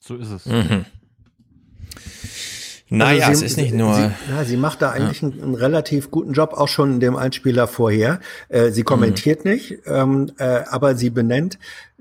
[0.00, 0.46] So ist es.
[0.46, 0.86] Mhm.
[2.98, 3.94] Naja, Also sie- es ist nicht nur.
[3.94, 7.16] Sie, ja, sie macht da eigentlich einen, einen relativ guten Job, auch schon in dem
[7.16, 8.20] Einspieler vorher.
[8.48, 11.58] Äh, sie kommentiert nicht, ähm, äh, aber sie benennt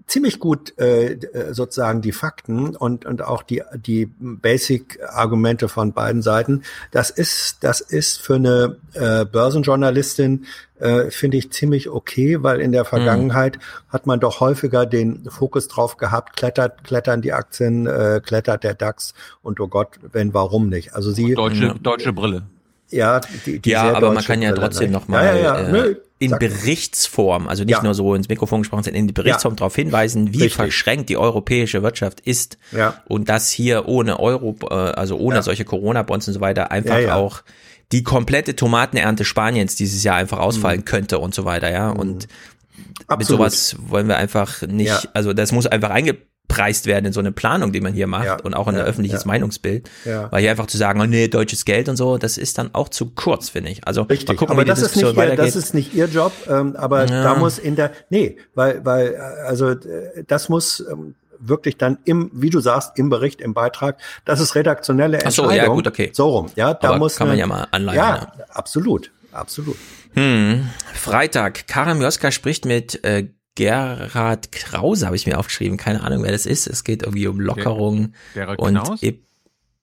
[0.08, 6.22] ziemlich gut äh, äh, sozusagen die Fakten und und auch die die Basic-Argumente von beiden
[6.22, 6.64] Seiten.
[6.92, 10.46] Das ist das ist für eine äh, Börsenjournalistin
[10.80, 15.68] äh, finde ich ziemlich okay, weil in der Vergangenheit hat man doch häufiger den Fokus
[15.68, 20.70] drauf gehabt, klettert klettern die Aktien, äh, klettert der DAX und oh Gott, wenn warum
[20.70, 20.94] nicht.
[20.96, 22.44] Also sie Deutsche, deutsche Brille.
[22.92, 24.98] Ja, die, die ja, aber man kann ja trotzdem ne?
[24.98, 25.84] nochmal ja, ja, ja.
[25.86, 29.76] äh, in Berichtsform, also nicht nur so ins Mikrofon gesprochen, sondern in die Berichtsform darauf
[29.76, 30.53] hinweisen, wie Richtig.
[30.53, 33.02] verschränkt die europäische Wirtschaft ist Ja.
[33.08, 37.42] und dass hier ohne Euro, äh, also ohne solche Corona-Bonds und so weiter einfach auch
[37.92, 40.44] die komplette Tomatenernte Spaniens dieses Jahr einfach Mhm.
[40.44, 41.90] ausfallen könnte und so weiter, ja.
[41.90, 43.40] Und mit Absolut.
[43.40, 45.90] sowas wollen wir einfach nicht, also das muss einfach
[46.52, 48.38] eingepreist werden in so eine Planung, die man hier macht Ja.
[48.42, 48.86] und auch in ein Ja.
[48.86, 49.28] öffentliches Ja.
[49.28, 49.90] Meinungsbild.
[50.06, 50.32] Ja.
[50.32, 52.90] Weil hier einfach zu sagen, oh nee, deutsches Geld und so, das ist dann auch
[52.90, 53.88] zu kurz, finde ich.
[53.88, 56.06] Also mal Richtig, gucken, aber wie die das ist, nicht ihr, das ist nicht ihr
[56.08, 57.24] Job, ähm, aber Ja.
[57.24, 61.98] da muss in der, nee, weil, weil, äh, also äh, das muss ähm, wirklich dann
[62.06, 65.66] im, wie du sagst, im Bericht, im Beitrag, das ist redaktionelle Ach so, Entscheidung.
[65.68, 66.10] ja, gut, okay.
[66.14, 69.78] So rum, ja, da Aber muss kann man eine- ja mal anleihen, Ja, absolut, absolut.
[70.14, 70.70] Hm.
[70.94, 75.78] Freitag, Karam Joska spricht mit äh, Gerhard Krause, habe ich mir aufgeschrieben.
[75.78, 76.68] Keine Ahnung, wer das ist.
[76.68, 79.04] Es geht irgendwie um Lockerung Gerhard und?
[79.04, 79.20] Ep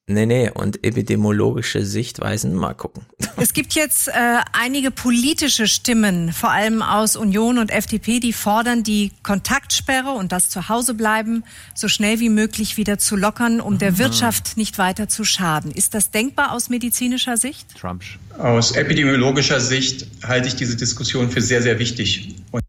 [0.09, 2.55] nee, nee, und epidemiologische Sichtweisen.
[2.55, 3.05] Mal gucken.
[3.41, 4.13] Es gibt jetzt äh,
[4.53, 10.51] einige politische Stimmen, vor allem aus Union und FDP, die fordern, die Kontaktsperre und das
[10.51, 15.71] Zuhausebleiben so schnell wie möglich wieder zu lockern, um der Wirtschaft nicht weiter zu schaden.
[15.71, 17.77] Ist das denkbar aus medizinischer Sicht?
[17.79, 18.03] Trump.
[18.39, 22.35] Aus epidemiologischer Sicht halte ich diese Diskussion für sehr, sehr wichtig.
[22.51, 22.65] Und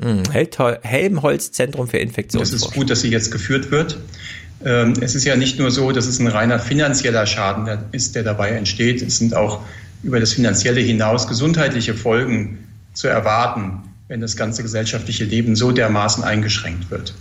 [0.00, 0.22] Hm.
[0.30, 0.48] Hel-
[0.82, 2.68] Helmholtz-Zentrum für es Infektionsforschung.
[2.68, 3.98] ist gut, dass sie jetzt geführt wird.
[4.64, 8.22] Ähm, Es ist ja nicht nur so, dass es ein reiner finanzieller Schaden ist, der
[8.22, 9.02] dabei entsteht.
[9.02, 9.60] Es sind auch
[10.02, 12.58] über das Finanzielle hinaus gesundheitliche Folgen
[12.92, 17.14] zu erwarten, wenn das ganze gesellschaftliche Leben so dermaßen eingeschränkt wird.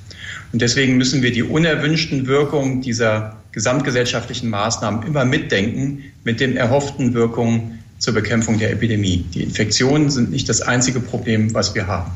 [0.52, 7.14] Und deswegen müssen wir die unerwünschten Wirkungen dieser gesamtgesellschaftlichen Maßnahmen immer mitdenken mit den erhofften
[7.14, 9.26] Wirkungen zur Bekämpfung der Epidemie.
[9.34, 12.12] Die Infektionen sind nicht das einzige Problem, was wir haben.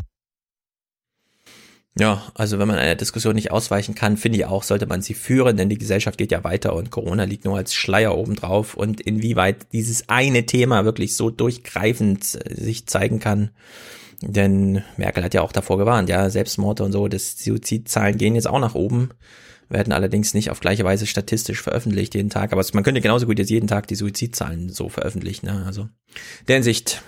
[2.00, 5.14] Ja, also wenn man einer Diskussion nicht ausweichen kann, finde ich auch, sollte man sie
[5.14, 9.01] führen, denn die Gesellschaft geht ja weiter und Corona liegt nur als Schleier obendrauf und
[9.01, 13.50] inwieweit dieses eine Thema wirklich so durchgreifend sich zeigen kann.
[14.22, 18.48] Denn Merkel hat ja auch davor gewarnt, ja, Selbstmorde und so, das Suizidzahlen gehen jetzt
[18.48, 19.09] auch nach oben,
[19.69, 23.38] werden allerdings nicht auf gleiche Weise statistisch veröffentlicht jeden Tag, aber man könnte genauso gut
[23.40, 25.64] jetzt jeden Tag die Suizidzahlen so veröffentlichen, ne?
[25.66, 25.88] also
[26.48, 27.01] der Hinsicht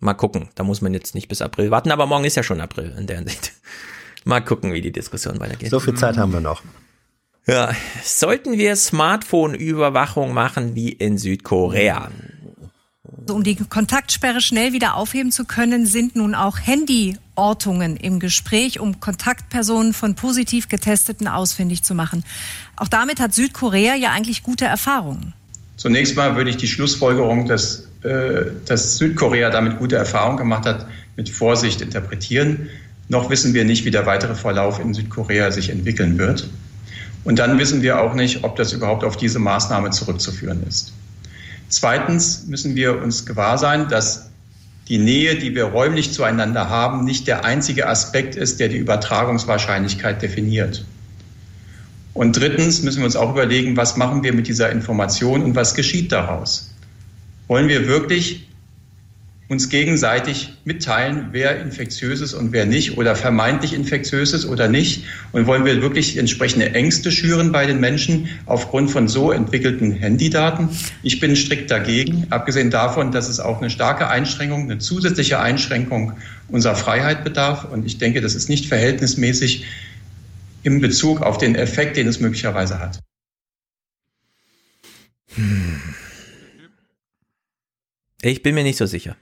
[0.00, 0.48] Mal gucken.
[0.54, 3.06] Da muss man jetzt nicht bis April warten, aber morgen ist ja schon April in
[3.06, 3.52] der Hinsicht.
[4.24, 5.70] Mal gucken, wie die Diskussion weitergeht.
[5.70, 6.62] So viel Zeit haben wir noch.
[7.46, 12.10] Ja, sollten wir Smartphone-Überwachung machen wie in Südkorea?
[13.26, 18.78] So, Um die Kontaktsperre schnell wieder aufheben zu können, sind nun auch Handyortungen im Gespräch,
[18.78, 22.24] um Kontaktpersonen von positiv Getesteten ausfindig zu machen.
[22.76, 25.34] Auch damit hat Südkorea ja eigentlich gute Erfahrungen.
[25.80, 30.86] Zunächst mal würde ich die Schlussfolgerung, dass, äh, dass Südkorea damit gute Erfahrungen gemacht hat,
[31.16, 32.68] mit Vorsicht interpretieren.
[33.08, 36.50] Noch wissen wir nicht, wie der weitere Verlauf in Südkorea sich entwickeln wird.
[37.24, 40.92] Und dann wissen wir auch nicht, ob das überhaupt auf diese Maßnahme zurückzuführen ist.
[41.70, 44.28] Zweitens müssen wir uns gewahr sein, dass
[44.88, 50.20] die Nähe, die wir räumlich zueinander haben, nicht der einzige Aspekt ist, der die Übertragungswahrscheinlichkeit
[50.20, 50.84] definiert.
[52.14, 55.74] Und drittens müssen wir uns auch überlegen, was machen wir mit dieser Information und was
[55.74, 56.74] geschieht daraus?
[57.46, 58.46] Wollen wir wirklich
[59.50, 65.04] uns gegenseitig mitteilen, wer infektiös ist und wer nicht oder vermeintlich infektiös ist oder nicht?
[65.32, 70.68] Und wollen wir wirklich entsprechende Ängste schüren bei den Menschen aufgrund von so entwickelten Handydaten?
[71.02, 76.12] Ich bin strikt dagegen, abgesehen davon, dass es auch eine starke Einschränkung, eine zusätzliche Einschränkung
[76.46, 77.64] unserer Freiheit bedarf.
[77.64, 79.64] Und ich denke, das ist nicht verhältnismäßig
[80.62, 83.00] im Bezug auf den Effekt, den es möglicherweise hat.
[88.22, 89.16] Ich bin mir nicht so sicher.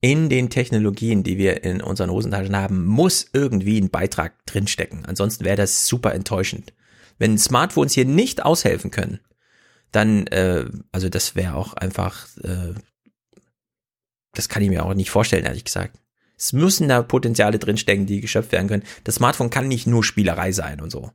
[0.00, 5.04] In den Technologien, die wir in unseren Hosentaschen haben, muss irgendwie ein Beitrag drinstecken.
[5.04, 6.72] Ansonsten wäre das super enttäuschend.
[7.18, 9.20] Wenn Smartphones hier nicht aushelfen können,
[9.92, 12.72] dann, äh, also das wäre auch einfach, äh,
[14.32, 15.98] das kann ich mir auch nicht vorstellen, ehrlich gesagt.
[16.40, 18.82] Es müssen da Potenziale drinstecken, die geschöpft werden können.
[19.04, 21.10] Das Smartphone kann nicht nur Spielerei sein und so.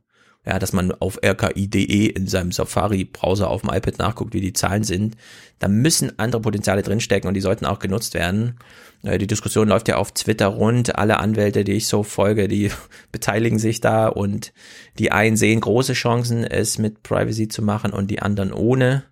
[0.46, 4.84] ja, dass man auf rki.de in seinem Safari-Browser auf dem iPad nachguckt, wie die Zahlen
[4.84, 5.16] sind.
[5.58, 8.60] Da müssen andere Potenziale drinstecken und die sollten auch genutzt werden.
[9.02, 10.96] Äh, die Diskussion läuft ja auf Twitter rund.
[10.96, 12.70] Alle Anwälte, die ich so folge, die
[13.10, 14.52] beteiligen sich da und
[15.00, 19.02] die einen sehen große Chancen, es mit Privacy zu machen und die anderen ohne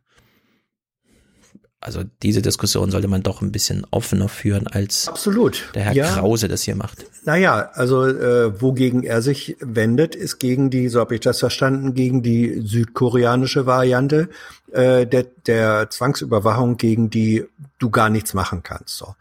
[1.84, 5.70] also diese Diskussion sollte man doch ein bisschen offener führen, als Absolut.
[5.74, 6.06] der Herr Ja.
[6.06, 7.04] Krause das hier macht.
[7.24, 11.92] Naja, also äh, wogegen er sich wendet, ist gegen die, so habe ich das verstanden,
[11.92, 14.30] gegen die südkoreanische Variante
[14.72, 17.44] äh, der, der Zwangsüberwachung, gegen die
[17.78, 18.96] du gar nichts machen kannst.
[18.96, 19.14] So.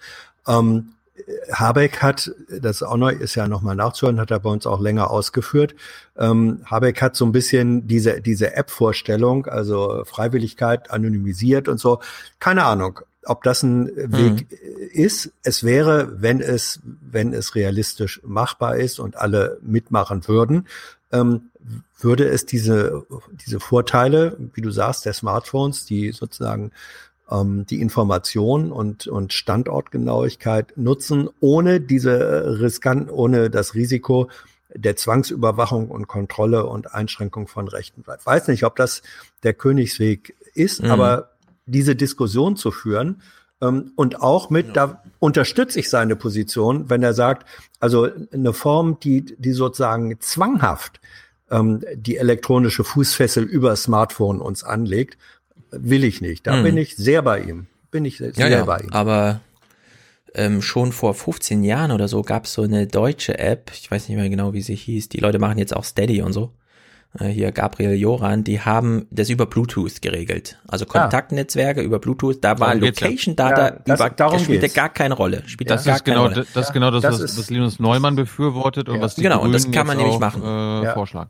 [0.48, 0.94] Ähm,
[1.52, 4.82] Habeck hat, das ist auch neu ist ja nochmal nachzuhören, hat er bei uns auch
[4.82, 5.76] länger ausgeführt.
[6.18, 12.00] Ähm, Habeck hat so ein bisschen diese, diese App-Vorstellung, also Freiwilligkeit anonymisiert und so.
[12.40, 14.52] Keine Ahnung, ob das ein Weg
[14.92, 15.32] ist.
[15.44, 20.68] Es wäre, wenn es, wenn es realistisch machbar ist und alle mitmachen würden,
[21.12, 21.50] ähm,
[22.00, 23.06] würde es diese,
[23.46, 26.72] diese Vorteile, wie du sagst, der Smartphones, die sozusagen
[27.30, 34.30] ähm, die Information und, und Standortgenauigkeit nutzen, ohne diese riskant, ohne das Risiko
[34.76, 38.04] der Zwangsüberwachung und Kontrolle und Einschränkung von Rechten.
[38.20, 39.04] Ich weiß nicht, ob das
[39.44, 40.92] der Königsweg ist, Mhm.
[40.92, 41.30] aber
[41.66, 43.22] diese Diskussion zu führen
[43.62, 47.48] ähm, und auch mit, da unterstütze ich seine Position, wenn er sagt,
[47.80, 51.00] also eine Form, die, die sozusagen zwanghaft
[51.50, 55.18] ähm, die elektronische Fußfessel über Smartphone uns anlegt,
[55.78, 56.46] will ich nicht.
[56.48, 56.64] Da Mhm.
[56.64, 57.68] bin ich sehr bei ihm.
[57.92, 58.90] Bin ich sehr Ja, ja, bei ihm.
[58.92, 59.42] aber
[60.36, 64.10] ähm, schon vor 15 Jahren oder so gab es so eine deutsche App, ich weiß
[64.10, 66.52] nicht mehr genau, wie sie hieß, die Leute machen jetzt auch Steady und so.
[67.20, 70.58] Äh, hier Gabriel Joran, die haben das über Bluetooth geregelt.
[70.68, 72.82] Also Kontaktnetzwerke über Bluetooth, da war ja.
[72.82, 74.74] Location Data Ja, das- über, darum spielte geht's.
[74.74, 75.44] gar keine Rolle.
[75.46, 76.48] Spielte Das gar ist genau, keine Rolle.
[76.56, 79.44] das ist genau das, das was, ist- was Linus Neumann befürwortet und was die Genau,
[79.44, 80.42] und das Grünen kann man nämlich auch, machen.
[80.42, 80.94] Äh, Ja.
[80.96, 81.30] Vorschlagen.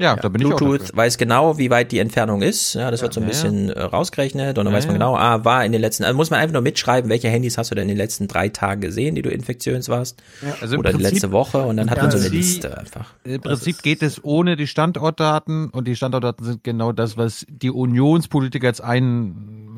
[0.00, 2.74] Ja, da bin ich auch Bluetooth weiß genau, wie weit die Entfernung ist.
[2.74, 4.98] Ja, das wird so ein Ja, bisschen äh, rausgerechnet und dann Ja, weiß man ja.
[4.98, 7.72] genau, ah, war in den letzten, also muss man einfach nur mitschreiben, welche Handys hast
[7.72, 10.22] du denn in den letzten drei Tagen gesehen, die du infektiös warst.
[10.60, 12.78] Also im Oder die Prinzip- letzte Woche und dann hat man so eine Sie- Liste
[12.78, 13.12] einfach.
[13.24, 17.70] Im Prinzip geht es ohne die Standortdaten und die Standortdaten sind genau das, was die
[17.72, 19.74] Unionspolitiker jetzt ein,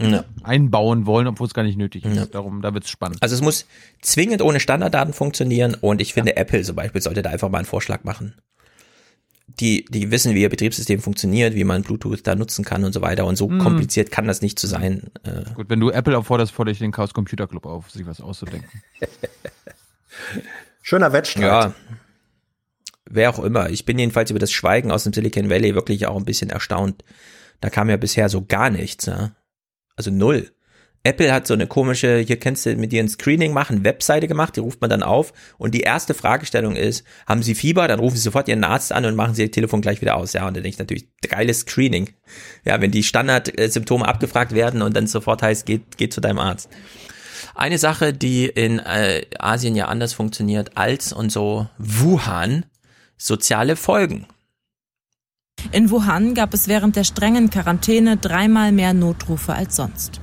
[0.00, 0.24] äh, Ja.
[0.42, 2.14] einbauen wollen, obwohl es gar nicht nötig ist.
[2.14, 2.26] Ja.
[2.26, 3.18] Darum, da wird's spannend.
[3.22, 3.64] Also es muss
[4.02, 7.66] zwingend ohne Standarddaten funktionieren und ich finde Apple zum Beispiel sollte da einfach mal einen
[7.66, 8.34] Vorschlag machen.
[9.60, 13.02] Die, die wissen, wie ihr Betriebssystem funktioniert, wie man Bluetooth da nutzen kann und so
[13.02, 13.58] weiter und so Hm.
[13.58, 15.10] kompliziert kann das nicht zu sein.
[15.24, 18.20] Äh, Gut, wenn du Apple aufforderst, fordere ich den Chaos Computer Club auf, sich was
[18.20, 18.82] auszudenken.
[20.82, 21.44] Schöner Wettstreit.
[21.44, 21.74] Ja.
[23.08, 23.70] Wer auch immer.
[23.70, 27.04] Ich bin jedenfalls über das Schweigen aus dem Silicon Valley wirklich auch ein bisschen erstaunt.
[27.60, 29.34] Da kam ja bisher so gar nichts, ne?
[29.96, 30.50] Also null.
[31.04, 34.54] Apple hat so eine komische, hier kennst du mit dir ein Screening machen, Webseite gemacht,
[34.54, 37.88] die ruft man dann auf und die erste Fragestellung ist, haben Sie Fieber?
[37.88, 40.32] Dann rufen Sie sofort Ihren Arzt an und machen Sie Ihr Telefon gleich wieder aus.
[40.32, 42.10] Ja, und dann denke ich natürlich, geiles Screening.
[42.64, 46.68] Ja, wenn die Standardsymptome abgefragt werden und dann sofort heißt, geht, geht zu deinem Arzt.
[47.54, 52.64] Eine Sache, die in äh, Asien ja anders funktioniert als und so Wuhan,
[53.16, 54.26] soziale Folgen.
[55.72, 60.20] In Wuhan gab es während der strengen Quarantäne dreimal mehr Notrufe als sonst.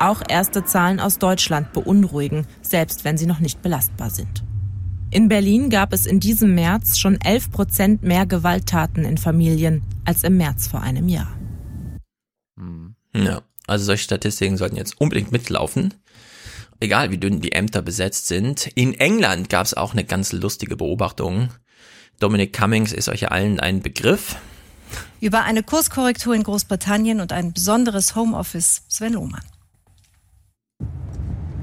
[0.00, 4.42] Auch erste Zahlen aus Deutschland beunruhigen, selbst wenn sie noch nicht belastbar sind.
[5.10, 10.24] In Berlin gab es in diesem März schon 11 Prozent mehr Gewalttaten in Familien als
[10.24, 11.28] im März vor einem Jahr.
[13.12, 15.92] Ja, also solche Statistiken sollten jetzt unbedingt mitlaufen.
[16.80, 18.68] Egal wie dünn die Ämter besetzt sind.
[18.74, 21.50] In England gab es auch eine ganz lustige Beobachtung.
[22.20, 24.36] Dominic Cummings ist euch ja allen ein Begriff.
[25.20, 29.44] Über eine Kurskorrektur in Großbritannien und ein besonderes Homeoffice Sven Lohmann.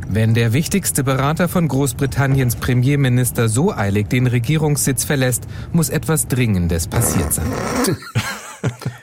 [0.10, 6.88] Wenn der wichtigste Berater von Großbritanniens Premierminister so eilig den Regierungssitz verlässt, muss etwas Dringendes
[6.88, 7.46] passiert sein.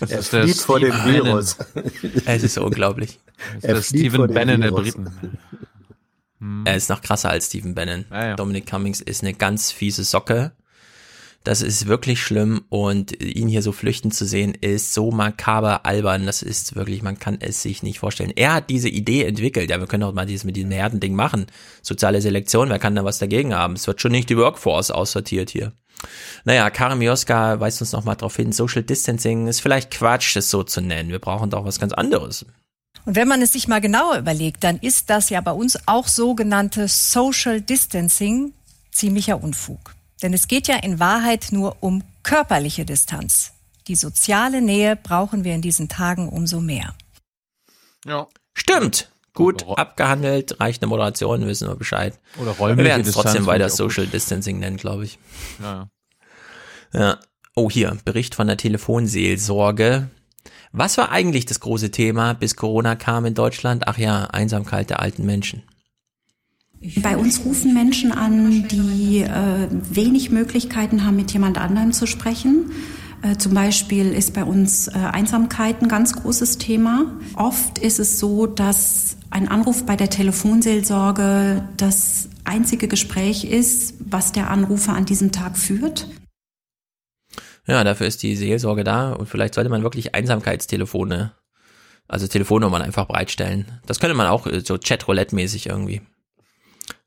[0.01, 1.57] Das Er ist der flieht vor dem Steve Virus.
[2.27, 3.21] Es ist unglaublich.
[3.63, 4.71] Das ist Er vor Stephen dem Bannon der.
[4.73, 5.11] Briten.
[6.65, 8.05] Er ist noch krasser als Stephen Bannon.
[8.37, 10.53] Dominic Cummings ist eine ganz fiese Socke.
[11.45, 16.25] Das ist wirklich schlimm und ihn hier so flüchten zu sehen ist so makaber albern.
[16.25, 18.33] Das ist wirklich, man kann es sich nicht vorstellen.
[18.35, 19.69] Er hat diese Idee entwickelt.
[19.69, 21.45] Ja, wir können doch mal dieses mit diesem Herdending machen.
[21.83, 23.75] Soziale Selektion, wer kann da was dagegen haben?
[23.75, 25.73] Es wird schon nicht die Workforce aussortiert hier.
[26.45, 30.63] Naja, Karim Joska weist uns nochmal darauf hin, Social Distancing ist vielleicht Quatsch, das so
[30.63, 31.11] zu nennen.
[31.11, 32.47] Wir brauchen doch was ganz anderes.
[33.05, 36.09] Und wenn man es sich mal genauer überlegt, dann ist das ja bei uns auch
[36.09, 38.55] sogenannte Social Distancing
[38.91, 39.95] ziemlicher Unfug.
[40.23, 43.53] Denn es geht ja in Wahrheit nur um körperliche Distanz.
[43.89, 46.95] Die soziale Nähe brauchen wir in diesen Tagen umso mehr.
[48.07, 48.29] Ja.
[48.55, 49.11] Stimmt.
[49.35, 52.19] Gut abgehandelt, reicht eine Moderation, wissen wir Bescheid.
[52.41, 53.69] Oder räumliche Wir werden es trotzdem weiter.
[53.69, 55.19] Social Distancing nennen, glaube ich.
[55.61, 55.89] Ja.
[56.93, 57.19] Ja.
[57.57, 60.09] Oh, hier, Bericht von der Telefonseelsorge.
[60.71, 63.87] Was war eigentlich das große Thema, bis Corona kam in Deutschland?
[63.87, 65.63] Ach ja, Einsamkeit der alten Menschen.
[67.03, 72.73] Bei uns rufen Menschen an, die äh, wenig Möglichkeiten haben, mit jemand anderem zu sprechen.
[73.23, 77.19] Äh, zum Beispiel ist bei uns äh, Einsamkeit ein ganz großes Thema.
[77.37, 84.33] Oft ist es so, dass ein Anruf bei der Telefonseelsorge das einzige Gespräch ist, was
[84.33, 86.07] der Anrufer an diesem Tag führt.
[87.67, 91.33] Ja, dafür ist die Seelsorge da und vielleicht sollte man wirklich Einsamkeitstelefone,
[92.09, 93.81] also Telefonnummern einfach bereitstellen.
[93.87, 96.03] Das könnte man auch äh, so Chat-Roulette-mäßig irgendwie.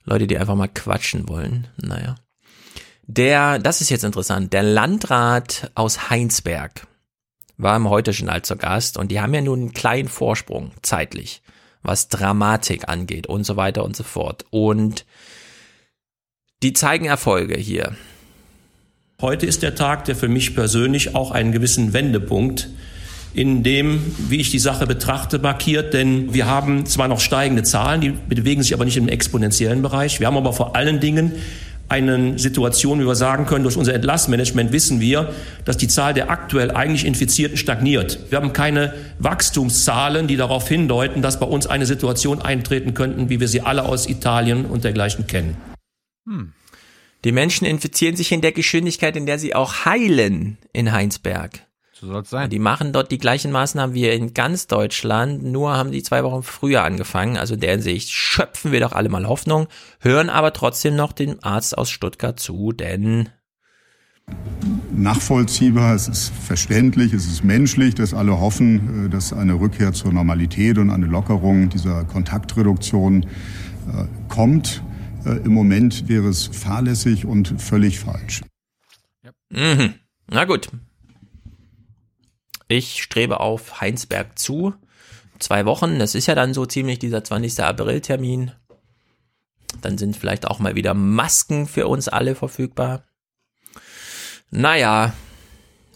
[0.07, 1.67] Leute, die einfach mal quatschen wollen.
[1.77, 2.15] Naja.
[3.03, 6.87] Der, das ist jetzt interessant, der Landrat aus Heinsberg
[7.57, 11.41] war im Heute-Journal zu Gast und die haben ja nun einen kleinen Vorsprung zeitlich,
[11.81, 14.45] was Dramatik angeht und so weiter und so fort.
[14.49, 15.05] Und
[16.63, 17.95] die zeigen Erfolge hier.
[19.21, 22.69] Heute ist der Tag, der für mich persönlich auch einen gewissen Wendepunkt
[23.33, 25.93] in dem, wie ich die Sache betrachte, markiert.
[25.93, 30.19] Denn wir haben zwar noch steigende Zahlen, die bewegen sich aber nicht im exponentiellen Bereich.
[30.19, 31.33] Wir haben aber vor allen Dingen
[31.89, 35.33] eine Situation, wie wir sagen können, durch unser Entlassmanagement wissen wir,
[35.63, 38.19] dass die Zahl der aktuell eigentlich Infizierten stagniert.
[38.29, 43.39] Wir haben keine Wachstumszahlen, die darauf hindeuten, dass bei uns eine Situation eintreten könnten, wie
[43.39, 45.55] wir sie alle aus Italien und dergleichen kennen.
[46.27, 46.51] Hm.
[47.23, 51.66] Die Menschen infizieren sich in der Geschwindigkeit, in der sie auch heilen in Heinsberg.
[51.99, 52.49] So soll es sein.
[52.51, 56.43] Die machen dort die gleichen Maßnahmen wie in ganz Deutschland, nur haben die zwei Wochen
[56.43, 57.37] früher angefangen.
[57.37, 59.67] Also in der Hinsicht schöpfen wir doch alle mal Hoffnung,
[59.99, 63.29] hören aber trotzdem noch dem Arzt aus Stuttgart zu, denn
[64.91, 70.13] nachvollziehbar, es ist verständlich, es ist menschlich, dass alle hoffen, äh, dass eine Rückkehr zur
[70.13, 74.83] Normalität und eine Lockerung dieser Kontaktreduktion äh, kommt.
[75.25, 78.41] Äh, Im Moment wäre es fahrlässig und völlig falsch.
[79.23, 79.31] Ja.
[79.49, 79.95] Mhm.
[80.29, 80.69] Na gut.
[82.67, 84.73] Ich strebe auf Heinsberg zu.
[85.39, 87.63] Zwei Wochen, das ist ja dann so ziemlich dieser 20.
[87.63, 88.51] April-Termin.
[89.81, 93.03] Dann sind vielleicht auch mal wieder Masken für uns alle verfügbar.
[94.49, 95.13] Naja,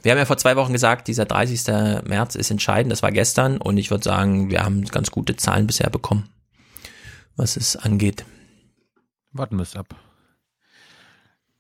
[0.04, 2.08] wir haben ja vor zwei Wochen gesagt, dieser 30.
[2.08, 2.92] März ist entscheidend.
[2.92, 6.30] Das war gestern und ich würde sagen, wir haben ganz gute Zahlen bisher bekommen,
[7.36, 8.26] was es angeht.
[9.32, 9.96] Warten wir es ab.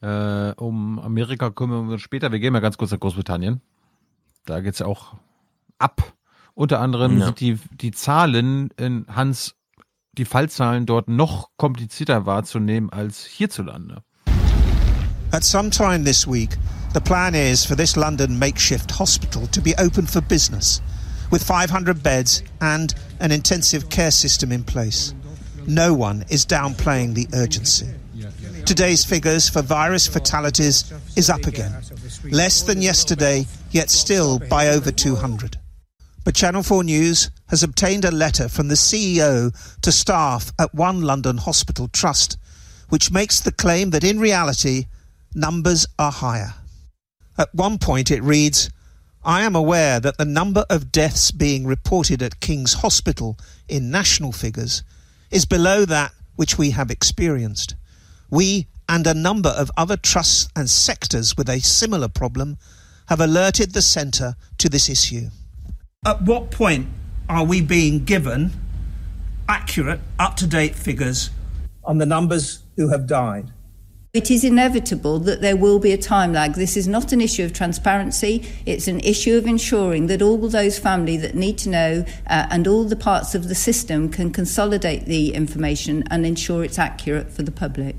[0.01, 2.31] Äh, um Amerika kümmern wir uns später.
[2.31, 3.61] Wir gehen mal ganz kurz nach Großbritannien.
[4.45, 5.15] Da geht es ja auch
[5.77, 6.13] ab.
[6.53, 7.25] Unter anderem ja.
[7.25, 9.55] sind die, die Zahlen in Hans,
[10.13, 14.03] die Fallzahlen dort noch komplizierter wahrzunehmen als hierzulande.
[15.31, 16.57] At some time this week,
[16.93, 20.81] the plan is for this London makeshift hospital to be open for business,
[21.31, 25.15] with 500 beds and an intensive care system in place.
[25.67, 27.87] No one is downplaying the urgency.
[28.65, 31.73] Today's figures for virus fatalities is up again.
[32.29, 35.57] Less than yesterday, yet still by over 200.
[36.23, 39.51] But Channel 4 News has obtained a letter from the CEO
[39.81, 42.37] to staff at one London hospital trust,
[42.89, 44.85] which makes the claim that in reality,
[45.33, 46.53] numbers are higher.
[47.37, 48.69] At one point it reads,
[49.23, 54.31] I am aware that the number of deaths being reported at King's Hospital in national
[54.31, 54.83] figures
[55.29, 57.75] is below that which we have experienced.
[58.29, 62.57] We and a number of other trusts and sectors with a similar problem
[63.11, 65.27] have alerted the centre to this issue.
[66.05, 66.87] At what point
[67.27, 68.51] are we being given
[69.49, 71.29] accurate, up to date figures
[71.83, 73.51] on the numbers who have died?
[74.13, 76.53] It is inevitable that there will be a time lag.
[76.53, 78.45] This is not an issue of transparency.
[78.65, 82.65] It's an issue of ensuring that all those families that need to know uh, and
[82.65, 87.43] all the parts of the system can consolidate the information and ensure it's accurate for
[87.43, 87.97] the public.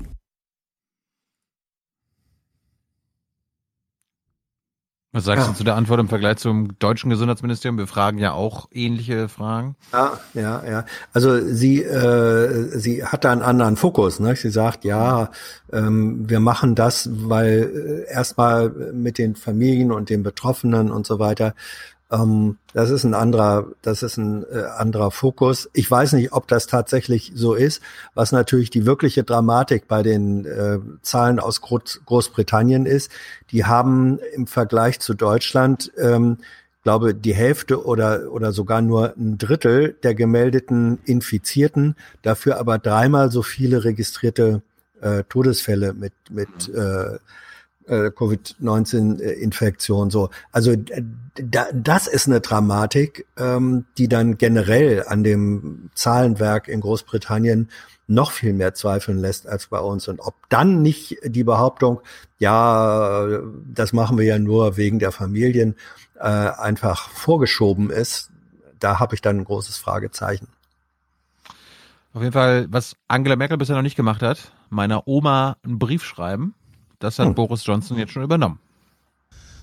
[5.15, 5.51] Was sagst Ja.
[5.51, 7.77] du zu der Antwort im Vergleich zum deutschen Gesundheitsministerium?
[7.77, 9.75] Wir fragen ja auch ähnliche Fragen.
[9.93, 10.85] Ja, ja, ja.
[11.13, 14.19] Also sie, äh, sie hat da einen anderen Fokus.
[14.19, 14.35] Ne?
[14.35, 15.29] Sie sagt, ja,
[15.71, 21.19] ähm, wir machen das, weil äh, erstmal mit den Familien und den Betroffenen und so
[21.19, 21.53] weiter.
[22.13, 25.69] Ähm, das ist ein anderer, das ist ein äh, anderer Fokus.
[25.73, 27.81] Ich weiß nicht, ob das tatsächlich so ist.
[28.13, 33.11] Was natürlich die wirkliche Dramatik bei den äh, Zahlen aus Groß Großbritannien ist,
[33.51, 36.37] die haben im Vergleich zu Deutschland ähm,
[36.83, 43.31] glaube, die Hälfte oder, oder sogar nur ein Drittel der gemeldeten Infizierten, dafür aber dreimal
[43.31, 44.61] so viele registrierte
[45.01, 47.17] äh, Todesfälle mit, mit, äh,
[47.87, 50.29] äh, Covid-19-Infektion so.
[50.51, 50.75] Also
[51.35, 57.69] da, das ist eine Dramatik, ähm, die dann generell an dem Zahlenwerk in Großbritannien
[58.07, 60.07] noch viel mehr zweifeln lässt als bei uns.
[60.07, 62.01] Und ob dann nicht die Behauptung,
[62.39, 63.25] ja,
[63.73, 65.75] das machen wir ja nur wegen der Familien,
[66.15, 68.29] äh, einfach vorgeschoben ist,
[68.79, 70.47] da habe ich dann ein großes Fragezeichen.
[72.13, 76.03] Auf jeden Fall, was Angela Merkel bisher noch nicht gemacht hat, meiner Oma einen Brief
[76.03, 76.53] schreiben.
[77.03, 77.35] Das hat hm.
[77.35, 78.59] Boris Johnson jetzt schon übernommen.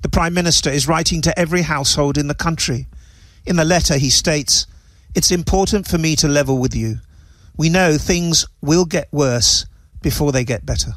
[0.03, 2.87] The Prime Minister is writing to every household in the country.
[3.47, 4.67] In the letter he states,
[5.15, 6.99] It's important for me to level with you.
[7.57, 9.67] We know things will get worse
[10.03, 10.95] before they get better.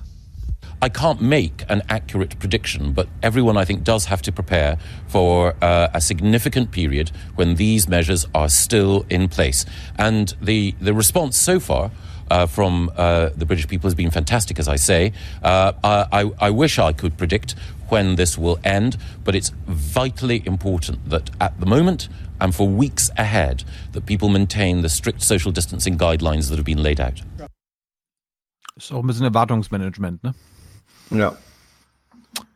[0.81, 5.55] I can't make an accurate prediction, but everyone, I think, does have to prepare for
[5.61, 9.65] uh, a significant period when these measures are still in place.
[9.97, 11.89] And the, the response so far
[12.29, 15.13] uh, from uh, the British people has been fantastic, as I say.
[15.41, 17.55] Uh, I, I wish I could predict
[17.89, 23.11] when this will end, but it's vitally important that at the moment and for weeks
[23.17, 27.23] ahead, that people maintain the strict social distancing guidelines that have been laid out.
[28.75, 30.33] Ist auch ein bisschen Erwartungsmanagement, ne?
[31.11, 31.33] Ja.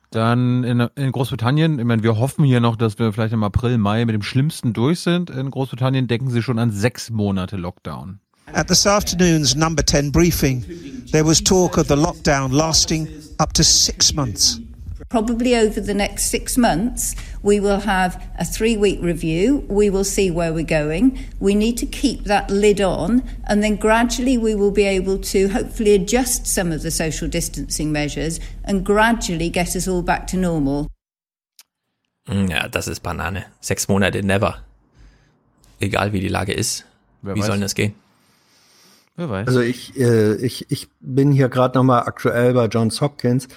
[0.10, 3.78] Dann in, in Großbritannien, ich meine, wir hoffen hier noch, dass wir vielleicht im April,
[3.78, 5.30] Mai mit dem Schlimmsten durch sind.
[5.30, 8.20] In Großbritannien denken sie schon an sechs Monate Lockdown.
[8.54, 10.64] At this afternoon's number 10 briefing,
[11.12, 13.08] there was talk of the lockdown lasting
[13.40, 14.60] up to six months.
[15.10, 19.66] Probably over the next six months, we will have a three week review.
[19.70, 21.20] We will see where we're going.
[21.40, 25.50] We need to keep that lid on, and then gradually we will be able to
[25.50, 30.38] hopefully adjust some of the social distancing measures and gradually get us all back to
[30.38, 30.88] normal.
[32.28, 33.46] Mm, ja, das ist Banane.
[33.62, 34.56] Sechs Monate, never.
[35.80, 36.86] Egal wie die Lage ist.
[37.22, 37.48] Wer wie weiß.
[37.48, 37.94] soll das gehen?
[39.18, 39.48] Wer weiß.
[39.48, 43.48] Also ich, äh, ich, ich bin hier gerade nochmal aktuell bei Johns Hopkins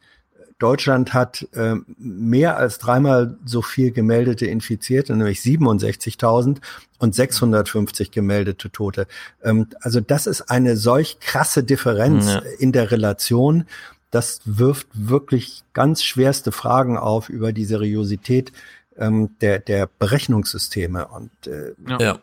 [0.59, 6.59] Deutschland hat äh, mehr als dreimal so viel gemeldete Infizierte, nämlich 67.000
[6.99, 9.07] und 650 gemeldete Tote.
[9.43, 12.43] Ähm, also das ist eine solch krasse Differenz ja.
[12.59, 13.67] in der Relation
[14.11, 18.53] das wirft wirklich ganz schwerste Fragen auf über die Seriosität
[18.97, 21.07] ähm, der, der Berechnungssysteme.
[21.09, 22.19] Und, äh, ja.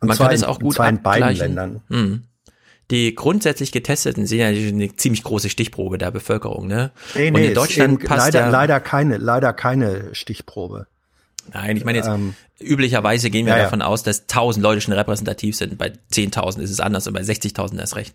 [0.00, 1.82] Und Man kann es auch gut zwar in beiden Ländern.
[1.88, 2.22] Mhm.
[2.92, 6.92] Die grundsätzlich Getesteten sind ja eine ziemlich große Stichprobe der Bevölkerung, ne?
[7.14, 10.86] Nee, nee, Und in Deutschland passt leider, ja leider keine, leider keine Stichprobe.
[11.52, 13.86] Nein, ich meine jetzt, ähm, üblicherweise gehen wir ja, davon ja.
[13.86, 15.76] aus, dass 1000 Leute schon repräsentativ sind.
[15.78, 18.14] Bei 10.000 ist es anders und bei 60.000 erst recht.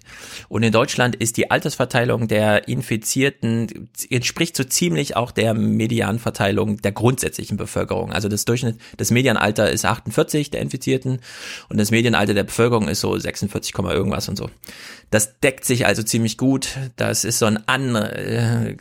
[0.50, 6.92] Und in Deutschland ist die Altersverteilung der Infizierten, entspricht so ziemlich auch der Medianverteilung der
[6.92, 8.12] grundsätzlichen Bevölkerung.
[8.12, 11.20] Also das Durchschnitt, das Medianalter ist 48 der Infizierten
[11.70, 14.50] und das Medianalter der Bevölkerung ist so 46, irgendwas und so.
[15.10, 16.70] Das deckt sich also ziemlich gut.
[16.96, 18.76] Das ist so ein an, äh,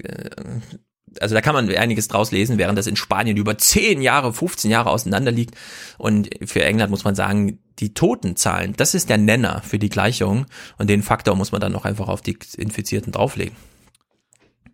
[1.20, 4.70] also da kann man einiges draus lesen, während das in Spanien über 10 Jahre, 15
[4.70, 5.56] Jahre auseinander liegt.
[5.98, 10.46] Und für England muss man sagen, die Totenzahlen, das ist der Nenner für die Gleichung.
[10.78, 13.56] Und den Faktor muss man dann noch einfach auf die Infizierten drauflegen.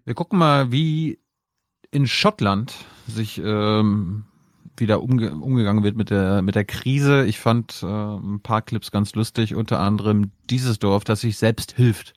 [0.05, 1.19] Wir gucken mal, wie
[1.91, 2.75] in Schottland
[3.07, 4.25] sich ähm,
[4.77, 7.25] wieder umge umgegangen wird mit der mit der Krise.
[7.27, 11.73] Ich fand äh, ein paar Clips ganz lustig, unter anderem dieses Dorf, das sich selbst
[11.73, 12.15] hilft.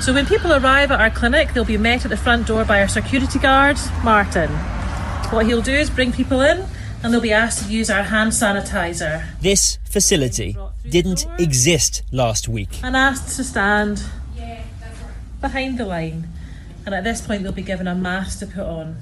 [0.00, 2.80] So when people arrive at our clinic, they'll be met at the front door by
[2.80, 4.48] our security guard, Martin.
[5.28, 6.64] What he'll do is bring people in
[7.02, 9.26] and they'll be asked to use our hand sanitizer.
[9.42, 10.56] This facility
[10.88, 12.82] didn't exist last week.
[12.82, 14.02] And asked to stand
[15.42, 16.28] behind the line.
[16.86, 18.96] And at this point, they'll be given a mask to put on.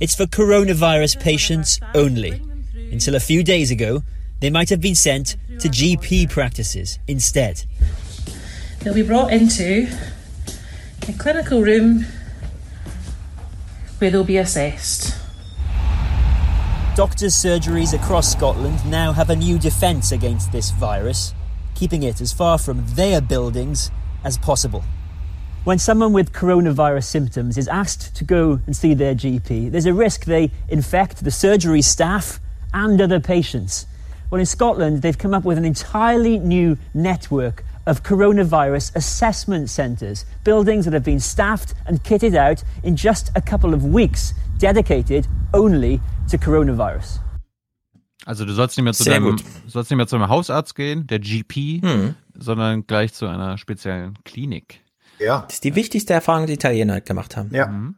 [0.00, 2.42] It's for coronavirus patients only.
[2.74, 4.02] Until a few days ago,
[4.40, 7.64] they might have been sent to GP practices instead.
[8.80, 9.88] They'll be brought into
[11.08, 12.04] a clinical room
[13.98, 15.16] where they'll be assessed.
[16.94, 21.34] Doctors' surgeries across Scotland now have a new defence against this virus,
[21.74, 23.90] keeping it as far from their buildings
[24.22, 24.84] as possible.
[25.64, 29.94] When someone with coronavirus symptoms is asked to go and see their GP, there's a
[29.94, 32.40] risk they infect the surgery staff
[32.74, 33.86] and other patients.
[34.30, 40.24] Well, in Scotland, they've come up with an entirely new network of coronavirus assessment centres,
[40.44, 45.26] buildings that have been staffed and kitted out in just a couple of weeks, dedicated
[45.52, 47.20] only to coronavirus.
[48.24, 49.36] Also du sollst nicht mehr zu Sehr deinem,
[49.66, 52.14] sollst nicht mehr zu einem Hausarzt gehen, der GP, hm.
[52.34, 54.80] sondern gleich zu einer speziellen Klinik.
[55.18, 55.42] Ja.
[55.42, 57.50] Das ist die wichtigste Erfahrung, die Italiener gemacht haben.
[57.52, 57.66] Ja.
[57.66, 57.96] Mhm.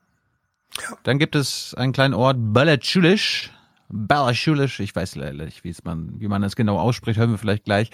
[1.04, 3.50] Dann gibt es einen kleinen Ort, Balachulish.
[3.97, 7.64] Balachulish, ich weiß leider nicht, wie man, wie man das genau ausspricht, hören wir vielleicht
[7.64, 7.90] gleich.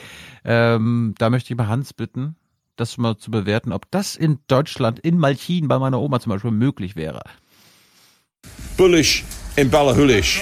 [0.46, 2.36] Ähm, da möchte ich mal Hans bitten,
[2.76, 6.52] das mal zu bewerten, ob das in Deutschland, in Malchin bei meiner Oma zum Beispiel
[6.52, 7.20] möglich wäre.
[8.78, 9.24] Bullish
[9.56, 10.40] in Balahulish.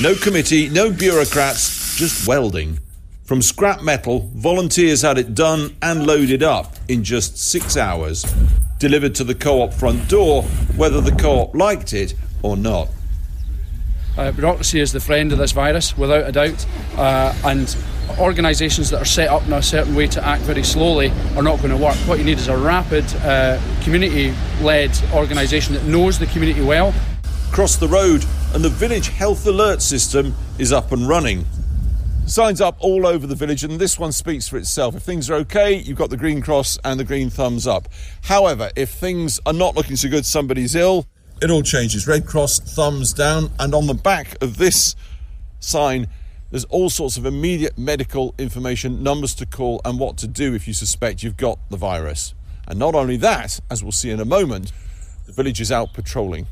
[0.00, 2.78] No committee, no bureaucrats, just welding.
[3.26, 8.24] From scrap metal, volunteers had it done and loaded up in just six hours.
[8.78, 10.44] Delivered to the co op front door,
[10.78, 12.88] whether the co op liked it or not.
[14.16, 17.76] Uh, bureaucracy is the friend of this virus, without a doubt, uh, and
[18.18, 21.58] organisations that are set up in a certain way to act very slowly are not
[21.58, 21.96] going to work.
[22.06, 26.94] What you need is a rapid, uh, community led organisation that knows the community well.
[27.50, 31.44] Cross the road, and the village health alert system is up and running.
[32.26, 34.94] Signs up all over the village, and this one speaks for itself.
[34.94, 37.88] If things are okay, you've got the green cross and the green thumbs up.
[38.22, 41.06] However, if things are not looking so good, somebody's ill,
[41.42, 42.06] it all changes.
[42.06, 44.96] Red cross, thumbs down, and on the back of this
[45.60, 46.06] sign,
[46.50, 50.68] there's all sorts of immediate medical information, numbers to call, and what to do if
[50.68, 52.34] you suspect you've got the virus.
[52.68, 54.72] And not only that, as we'll see in a moment,
[55.26, 56.46] the village is out patrolling.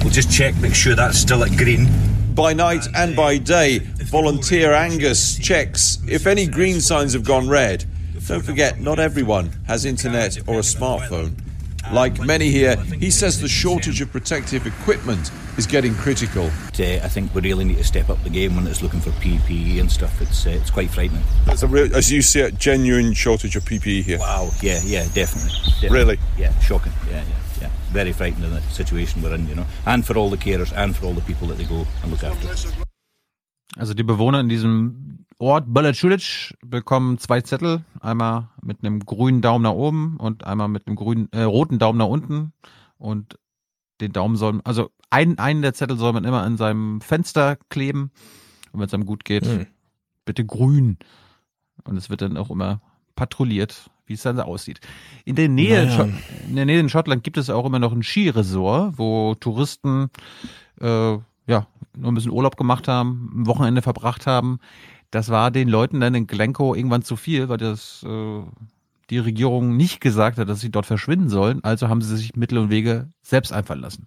[0.00, 1.88] We'll just check, make sure that's still at green.
[2.34, 7.84] By night and by day, volunteer Angus checks if any green signs have gone red.
[8.26, 11.34] Don't forget, not everyone has internet or a smartphone.
[11.90, 16.46] Like many here, he says the shortage of protective equipment is getting critical.
[16.78, 19.10] Uh, I think we really need to step up the game when it's looking for
[19.10, 20.20] PPE and stuff.
[20.22, 21.22] It's uh, it's quite frightening.
[21.46, 24.18] There's a real, as you see it, genuine shortage of PPE here.
[24.18, 24.50] Wow.
[24.60, 24.80] Yeah.
[24.84, 25.06] Yeah.
[25.12, 25.50] Definitely.
[25.80, 25.98] definitely.
[25.98, 26.18] Really?
[26.38, 26.58] Yeah.
[26.60, 26.92] Shocking.
[27.10, 27.24] Yeah.
[27.24, 27.34] Yeah.
[27.62, 27.70] Yeah.
[27.90, 30.96] Very frightening in the situation we're in, you know, and for all the carers and
[30.96, 32.48] for all the people that they go and look after.
[33.78, 39.64] Also die Bewohner in diesem Ort Balachulic bekommen zwei Zettel, einmal mit einem grünen Daumen
[39.64, 42.52] nach oben und einmal mit einem grünen, äh, roten Daumen nach unten.
[42.96, 43.40] Und
[44.00, 48.12] den Daumen soll, also ein, einen der Zettel soll man immer an seinem Fenster kleben.
[48.70, 49.66] Und wenn es einem gut geht, Hm.
[50.24, 50.96] bitte grün.
[51.82, 52.80] Und es wird dann auch immer
[53.16, 54.78] patrouilliert, wie es dann so aussieht.
[55.24, 56.08] In der Nähe, Naja.
[56.48, 60.08] In der Nähe in Schottland gibt es auch immer noch ein Skiresort, wo Touristen
[60.80, 64.60] äh, ja nur ein bisschen Urlaub gemacht haben, ein Wochenende verbracht haben.
[65.12, 68.40] Das war den Leuten dann in Glencoe irgendwann zu viel, weil das äh,
[69.10, 71.62] die Regierung nicht gesagt hat, dass sie dort verschwinden sollen.
[71.62, 74.06] Also haben sie sich Mittel und Wege selbst einfallen lassen.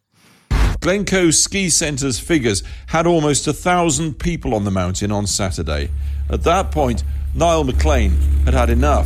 [0.81, 5.89] Glencoe Ski Centre's figures had almost a thousand people on the mountain on Saturday.
[6.27, 9.05] At that point, Niall McLean had had enough.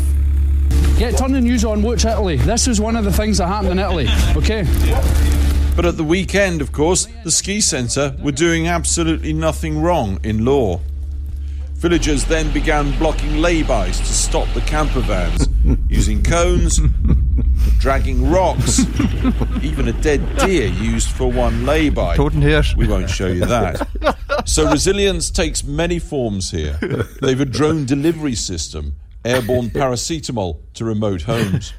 [0.98, 2.38] Yeah, turn the news on, watch Italy.
[2.38, 4.66] This is one of the things that happened in Italy, okay?
[5.76, 10.45] But at the weekend, of course, the ski centre were doing absolutely nothing wrong in
[10.45, 10.80] law.
[11.80, 15.48] Villagers then began blocking lay-bys to stop the camper vans,
[15.90, 16.82] using cones,
[17.80, 18.82] dragging rocks,
[19.64, 22.17] even a dead deer used for one layby.
[22.75, 23.88] We won't show you that.
[24.45, 26.80] So resilience takes many forms here.
[27.22, 31.74] They've a drone delivery system, airborne paracetamol to remote homes.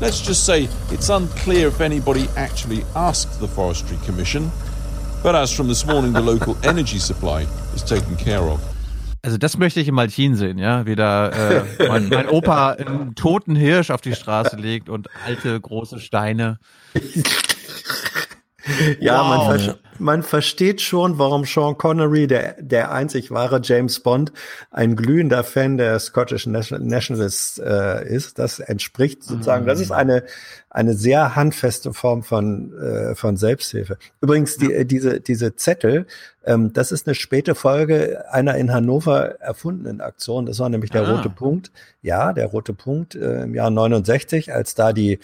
[0.00, 4.52] Let's just say it's unclear if anybody actually asked the Forestry Commission,
[5.22, 7.42] but as from this morning, the local energy supply
[7.74, 8.71] is taken care of.
[9.24, 13.14] Also das möchte ich in Malchin sehen, ja, wie da äh, mein, mein Opa einen
[13.14, 16.58] toten Hirsch auf die Straße legt und alte große Steine.
[19.00, 19.60] Ja, man, Wow.
[19.62, 24.32] ver man versteht schon, warum Sean Connery, der, der einzig wahre James Bond,
[24.70, 28.38] ein glühender Fan der Scottish National Nationalists äh, ist.
[28.38, 30.24] Das entspricht sozusagen, das ist eine,
[30.70, 33.98] eine sehr handfeste Form von, äh, von Selbsthilfe.
[34.20, 36.06] Übrigens, die, äh, diese, diese Zettel,
[36.44, 40.46] ähm, das ist eine späte Folge einer in Hannover erfundenen Aktion.
[40.46, 41.12] Das war nämlich der Ah.
[41.12, 41.70] rote Punkt.
[42.00, 45.20] Ja, der rote Punkt äh, im Jahr 69, als da die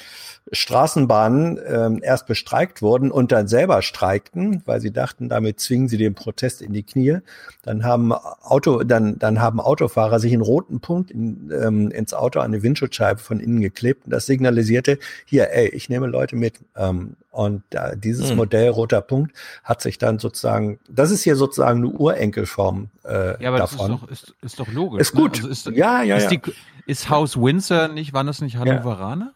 [0.52, 5.96] Straßenbahnen ähm, erst bestreikt wurden und dann selber streikten, weil sie dachten, damit zwingen sie
[5.96, 7.18] den Protest in die Knie.
[7.62, 12.40] Dann haben Auto, dann, dann haben Autofahrer sich einen roten Punkt in, ähm, ins Auto
[12.40, 16.54] an die Windschutzscheibe von innen geklebt und das signalisierte, hier, ey, ich nehme Leute mit.
[16.76, 18.36] Ähm, und äh, dieses Hm.
[18.36, 19.32] Modell roter Punkt
[19.62, 23.78] hat sich dann sozusagen, das ist hier sozusagen eine Urenkelform äh, Ja, aber das ist
[23.80, 24.00] davon.
[24.02, 25.00] doch, ist, ist doch logisch.
[25.00, 25.42] Ist gut.
[25.42, 25.48] Ne?
[25.48, 26.38] Also ist, Ja, ja, ist ja.
[26.38, 26.52] Die,
[26.86, 29.32] ist Haus Windsor nicht, waren das nicht Hannoveraner?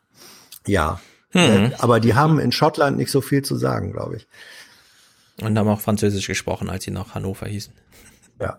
[0.67, 1.01] Ja.
[1.31, 1.41] Hm.
[1.41, 4.27] Äh, aber die haben in Schottland nicht so viel zu sagen, glaube ich.
[5.41, 7.73] Und haben auch Französisch gesprochen, als sie nach Hannover hießen.
[8.41, 8.59] Ja.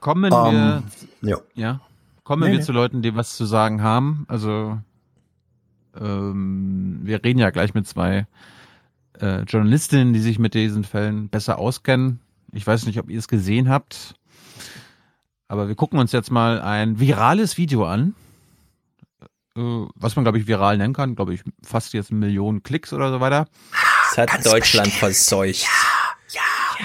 [0.00, 0.82] Kommen wir, Ähm,
[1.20, 1.36] ja.
[1.54, 1.80] ja,
[2.24, 2.64] kommen Nee, wir nee.
[2.64, 4.24] zu Leuten, die was zu sagen haben.
[4.28, 4.78] Also
[5.98, 8.26] ähm, wir reden ja gleich mit zwei
[9.20, 12.20] äh, Journalistinnen, die sich mit diesen Fällen besser auskennen.
[12.52, 14.14] Ich weiß nicht, ob ihr es gesehen habt,
[15.48, 18.14] aber wir gucken uns jetzt mal ein virales Video an,
[19.56, 19.60] äh,
[19.94, 23.20] was man glaube ich viral nennen kann, glaube ich fast jetzt Millionen Klicks oder so
[23.20, 23.46] weiter.
[24.16, 24.92] das hat Deutschland bestimmt.
[24.94, 25.62] verseucht.
[25.62, 25.68] Ja.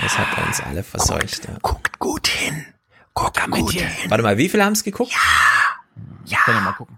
[0.01, 1.41] Das hat uns alle verseucht.
[1.41, 1.57] Guckt, ja.
[1.61, 2.65] guckt gut hin.
[3.13, 4.09] Guckt Damit gut hin.
[4.09, 5.11] Warte mal, wie viele haben es geguckt?
[5.11, 5.19] Ja.
[6.25, 6.39] Ja.
[6.43, 6.97] Können wir mal gucken.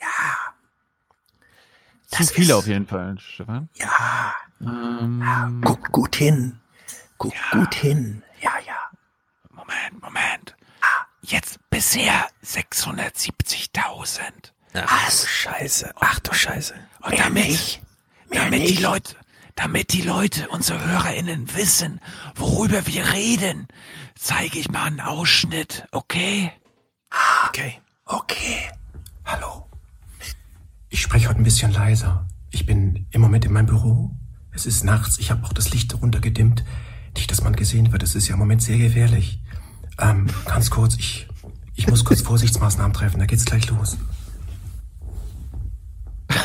[0.00, 0.06] Ja.
[2.08, 3.68] Zu viele auf jeden Fall, Stefan.
[3.74, 4.34] Ja.
[4.60, 5.50] Ähm, ja.
[5.60, 6.60] Guckt gut hin.
[7.18, 7.58] Guckt ja.
[7.58, 8.22] gut hin.
[8.40, 8.90] Ja, ja.
[9.50, 10.56] Moment, Moment.
[11.22, 14.20] Jetzt bisher 670.000.
[14.74, 15.92] Ach du Scheiße.
[15.98, 16.74] Ach du Scheiße.
[17.02, 17.80] Und damit,
[18.30, 18.78] damit nicht.
[18.78, 19.16] die Leute,
[19.56, 22.00] damit die Leute, unsere HörerInnen wissen,
[22.36, 23.66] worüber wir reden,
[24.14, 26.52] zeige ich mal einen Ausschnitt, okay?
[27.48, 27.80] Okay.
[28.04, 28.58] Okay.
[29.24, 29.66] Hallo.
[30.88, 32.26] Ich spreche heute ein bisschen leiser.
[32.50, 34.14] Ich bin im Moment in meinem Büro.
[34.52, 35.18] Es ist nachts.
[35.18, 36.64] Ich habe auch das Licht runtergedimmt.
[37.16, 38.02] Nicht, dass man gesehen wird.
[38.02, 39.40] Es ist ja im Moment sehr gefährlich.
[39.98, 41.28] Ähm, ganz kurz, ich,
[41.74, 43.18] ich muss kurz Vorsichtsmaßnahmen treffen.
[43.18, 43.96] Da geht's gleich los.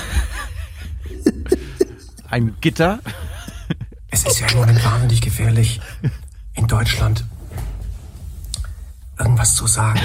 [2.32, 3.00] Ein Gitter?
[4.10, 5.82] Es ist ja im Moment wahnsinnig gefährlich,
[6.53, 7.26] in Deutschland
[9.19, 10.00] irgendwas zu sagen,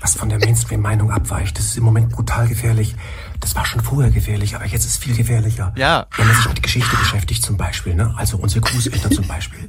[0.00, 1.58] was von der Mainstream-Meinung abweicht.
[1.58, 2.94] Das ist im Moment brutal gefährlich.
[3.40, 5.74] Das war schon vorher gefährlich, aber jetzt ist es viel gefährlicher.
[5.76, 6.06] Ja.
[6.16, 8.14] Wenn man sich mit Geschichte beschäftigt zum Beispiel, ne?
[8.16, 9.68] also unsere Großeltern zum Beispiel.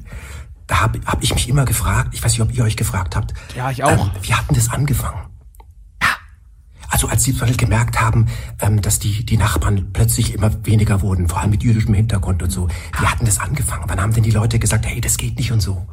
[0.67, 3.33] Da habe hab ich mich immer gefragt, ich weiß nicht, ob ihr euch gefragt habt.
[3.55, 3.91] Ja, ich auch.
[3.91, 5.19] Ähm, wie hat denn das angefangen?
[6.93, 8.27] Also als sie gemerkt haben,
[8.61, 12.51] ähm, dass die, die Nachbarn plötzlich immer weniger wurden, vor allem mit jüdischem Hintergrund und
[12.51, 12.67] so.
[12.99, 13.85] Wie hatten das angefangen?
[13.88, 15.88] Wann haben denn die Leute gesagt, hey, das geht nicht und so?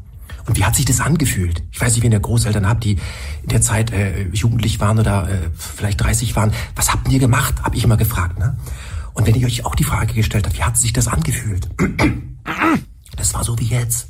[0.47, 1.63] Und wie hat sich das angefühlt?
[1.73, 2.99] Ich weiß nicht, wenn ihr Großeltern habt, die
[3.43, 6.53] in der Zeit äh, jugendlich waren oder äh, vielleicht 30 waren.
[6.77, 7.55] Was habt ihr gemacht?
[7.63, 8.39] Hab ich immer gefragt.
[8.39, 8.59] Ne?
[9.15, 11.69] Und wenn ihr euch auch die Frage gestellt habt, wie hat sich das angefühlt?
[13.17, 14.09] Das war so wie jetzt.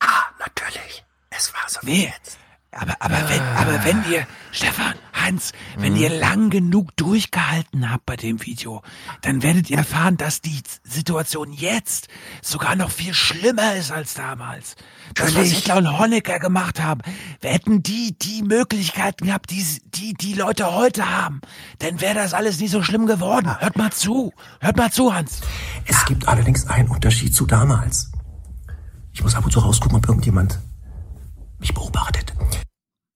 [0.00, 0.06] Ah,
[0.38, 1.04] natürlich.
[1.30, 2.38] Es war so wie jetzt.
[2.72, 8.16] Aber, aber, wenn, aber wenn ihr, Stefan, Hans, wenn ihr lang genug durchgehalten habt bei
[8.16, 8.82] dem Video,
[9.22, 12.08] dann werdet ihr erfahren, dass die Situation jetzt
[12.42, 14.76] sogar noch viel schlimmer ist als damals.
[15.14, 17.00] Das, was Hitler und Honecker gemacht haben,
[17.40, 21.40] hätten die die Möglichkeiten gehabt, die, die die Leute heute haben,
[21.78, 23.58] dann wäre das alles nicht so schlimm geworden.
[23.58, 25.40] Hört mal zu, hört mal zu, Hans.
[25.86, 28.12] Es gibt allerdings einen Unterschied zu damals.
[29.14, 30.58] Ich muss ab und zu rausgucken, ob irgendjemand
[31.58, 32.34] mich beobachtet.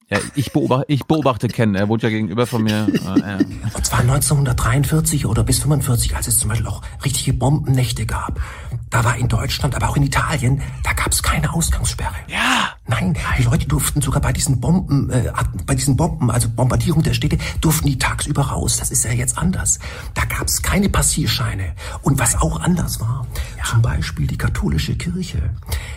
[0.09, 2.87] Ja, ich beobachte, ich beobachte Ken, er wohnt ja gegenüber von mir.
[2.95, 3.45] Äh,
[3.75, 8.41] Und zwar 1943 oder bis 45, als es zum Beispiel auch richtige Bombennächte gab.
[8.91, 12.15] Da war in Deutschland, aber auch in Italien, da gab es keine Ausgangssperre.
[12.29, 12.71] Ja.
[12.87, 15.33] Nein, die Leute durften sogar bei diesen Bomben, äh,
[15.67, 18.77] bei diesen Bomben, also Bombardierung der Städte, durften die tagsüber raus.
[18.77, 19.81] Das ist ja jetzt anders.
[20.15, 21.73] Da gab es keine Passierscheine.
[22.03, 23.27] Und was auch anders war,
[23.59, 23.65] ja.
[23.65, 25.51] zum Beispiel die katholische Kirche.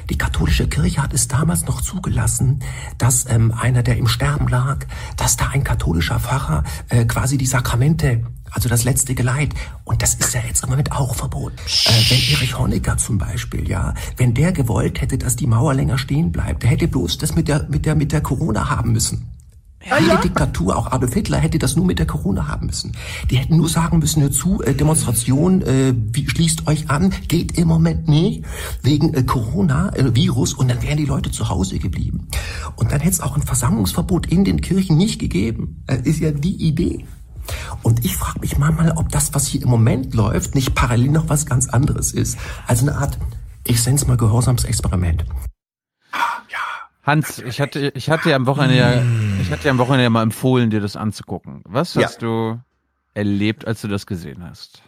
[0.10, 2.64] Die katholische Kirche hat es damals noch zugelassen,
[2.98, 4.80] dass ähm, einer, der im Sterben lag,
[5.16, 9.54] dass da ein katholischer Pfarrer äh, quasi die Sakramente also das letzte Geleit.
[9.84, 11.58] Und das ist ja jetzt im Moment auch verboten.
[11.58, 15.98] Äh, wenn Erich Honecker zum Beispiel, ja, wenn der gewollt hätte, dass die Mauer länger
[15.98, 19.30] stehen bleibt, der hätte bloß das mit der, mit der, mit der Corona haben müssen.
[19.88, 20.18] Ja, Jede.
[20.18, 22.92] Diktatur, auch Adolf Hitler, hätte das nur mit der Corona haben müssen.
[23.30, 27.58] Die hätten nur sagen müssen, hör zu, äh, Demonstration, äh, wie, schließt euch an, geht
[27.58, 28.44] im Moment nicht,
[28.84, 32.28] wegen äh, Corona, äh, Virus, und dann wären die Leute zu Hause geblieben.
[32.76, 35.84] Und dann hätte es auch ein Versammlungsverbot in den Kirchen nicht gegeben.
[35.88, 37.06] Äh, ist ja die Idee.
[37.84, 41.30] Und ich frage mich manchmal, ob das, was hier im Moment läuft, nicht parallel noch
[41.30, 42.38] was ganz anderes ist.
[42.68, 43.18] Also eine Art,
[43.66, 45.26] ich nenne es mal Gehorsamsexperiment.
[47.04, 49.02] Hans, ich hatte, ich hatte ja am Wochenende ja,
[49.42, 51.62] ich hatte ja am Wochenende ja mal empfohlen, dir das anzugucken.
[51.66, 52.28] Was hast ja.
[52.28, 52.60] du
[53.14, 54.84] erlebt, als du das gesehen hast?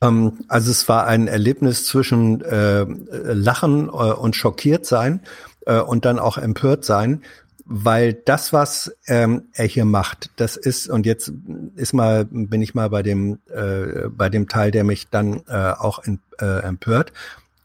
[0.00, 5.20] Ähm, also es war ein Erlebnis zwischen äh, Lachen äh, und schockiert sein
[5.66, 7.22] äh, und dann auch empört sein
[7.66, 11.32] weil das, was ähm, er hier macht, das ist und jetzt
[11.76, 15.72] ist mal bin ich mal bei dem äh, bei dem Teil, der mich dann äh,
[15.72, 17.12] auch in, äh, empört.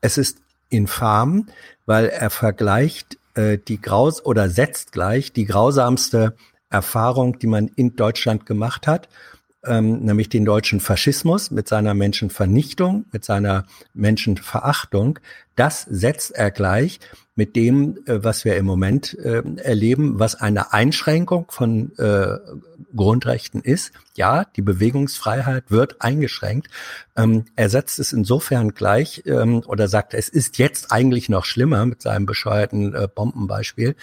[0.01, 0.37] Es ist
[0.69, 1.47] infam,
[1.85, 6.35] weil er vergleicht äh, die graus oder setzt gleich die grausamste
[6.69, 9.09] Erfahrung, die man in Deutschland gemacht hat,
[9.65, 15.19] ähm, nämlich den deutschen Faschismus mit seiner Menschenvernichtung, mit seiner Menschenverachtung.
[15.55, 16.99] Das setzt er gleich
[17.35, 22.38] mit dem, äh, was wir im Moment äh, erleben, was eine Einschränkung von äh,
[22.95, 23.91] Grundrechten ist.
[24.15, 26.69] Ja, die Bewegungsfreiheit wird eingeschränkt.
[27.15, 31.85] Ähm, er setzt es insofern gleich ähm, oder sagt, es ist jetzt eigentlich noch schlimmer
[31.85, 33.95] mit seinem bescheuerten äh, Bombenbeispiel.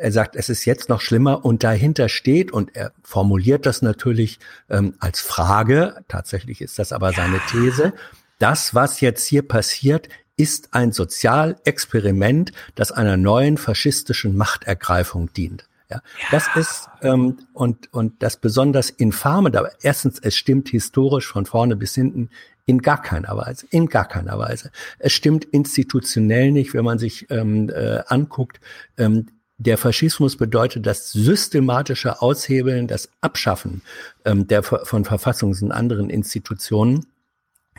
[0.00, 4.38] Er sagt, es ist jetzt noch schlimmer und dahinter steht, und er formuliert das natürlich
[4.68, 7.92] ähm, als Frage, tatsächlich ist das aber seine These,
[8.38, 15.68] das, was jetzt hier passiert, ist ein Sozialexperiment, das einer neuen faschistischen Machtergreifung dient.
[15.90, 19.50] Ja, das ist ähm, und und das besonders infame.
[19.50, 22.28] Da erstens, es stimmt historisch von vorne bis hinten
[22.66, 24.70] in gar keiner Weise, in gar keiner Weise.
[24.98, 28.60] Es stimmt institutionell nicht, wenn man sich ähm, äh, anguckt.
[28.98, 33.82] Ähm, der Faschismus bedeutet das systematische Aushebeln, das Abschaffen
[34.24, 37.06] ähm, der von Verfassungs- und anderen Institutionen.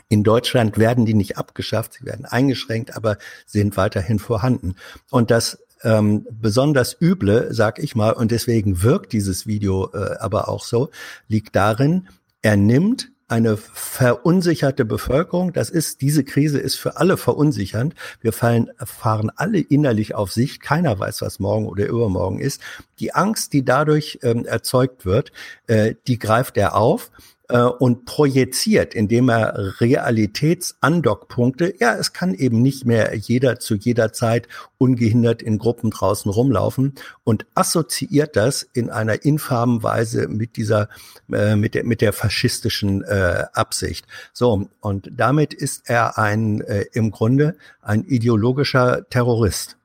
[0.08, 4.74] In Deutschland werden die nicht abgeschafft, sie werden eingeschränkt, aber sind weiterhin vorhanden.
[5.10, 10.48] Und das ähm, besonders üble, sag ich mal, und deswegen wirkt dieses Video äh, aber
[10.48, 10.90] auch so,
[11.28, 12.08] liegt darin,
[12.42, 15.52] er nimmt eine verunsicherte Bevölkerung.
[15.52, 17.94] Das ist, diese Krise ist für alle verunsichernd.
[18.20, 20.62] Wir fallen, fahren alle innerlich auf Sicht.
[20.62, 22.60] Keiner weiß, was morgen oder übermorgen ist.
[22.98, 25.32] Die Angst, die dadurch ähm, erzeugt wird,
[25.66, 27.10] äh, die greift er auf
[27.50, 34.12] äh, und projiziert, indem er Realitätsandockpunkte, ja, es kann eben nicht mehr jeder zu jeder
[34.12, 34.48] Zeit
[34.78, 40.88] ungehindert in Gruppen draußen rumlaufen und assoziiert das in einer infamen Weise mit dieser,
[41.32, 44.06] äh, mit der, mit der faschistischen äh, Absicht.
[44.32, 49.76] So, und damit ist er ein, äh, im Grunde ein ideologischer Terrorist.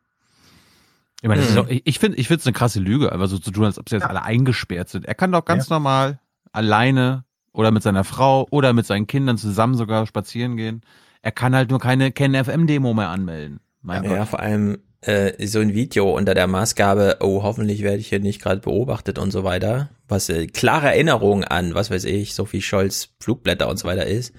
[1.21, 1.57] Ich, meine, mhm.
[1.57, 3.89] auch, ich finde ich finde es eine krasse Lüge, einfach so zu tun, als ob
[3.89, 4.09] sie jetzt ja.
[4.09, 5.05] alle eingesperrt sind.
[5.05, 5.75] Er kann doch ganz ja.
[5.75, 6.19] normal
[6.51, 7.24] alleine
[7.55, 10.81] oder mit seiner Frau oder mit seinen Kindern zusammen sogar spazieren gehen.
[11.21, 13.59] Er kann halt nur keine KenFM-Demo mehr anmelden.
[13.81, 14.27] Mein ja, Gott.
[14.27, 18.41] vor allem äh, so ein Video unter der Maßgabe, oh, hoffentlich werde ich hier nicht
[18.41, 23.09] gerade beobachtet und so weiter, was äh, klare Erinnerung an, was weiß ich, Sophie Scholz
[23.19, 24.33] Flugblätter und so weiter ist,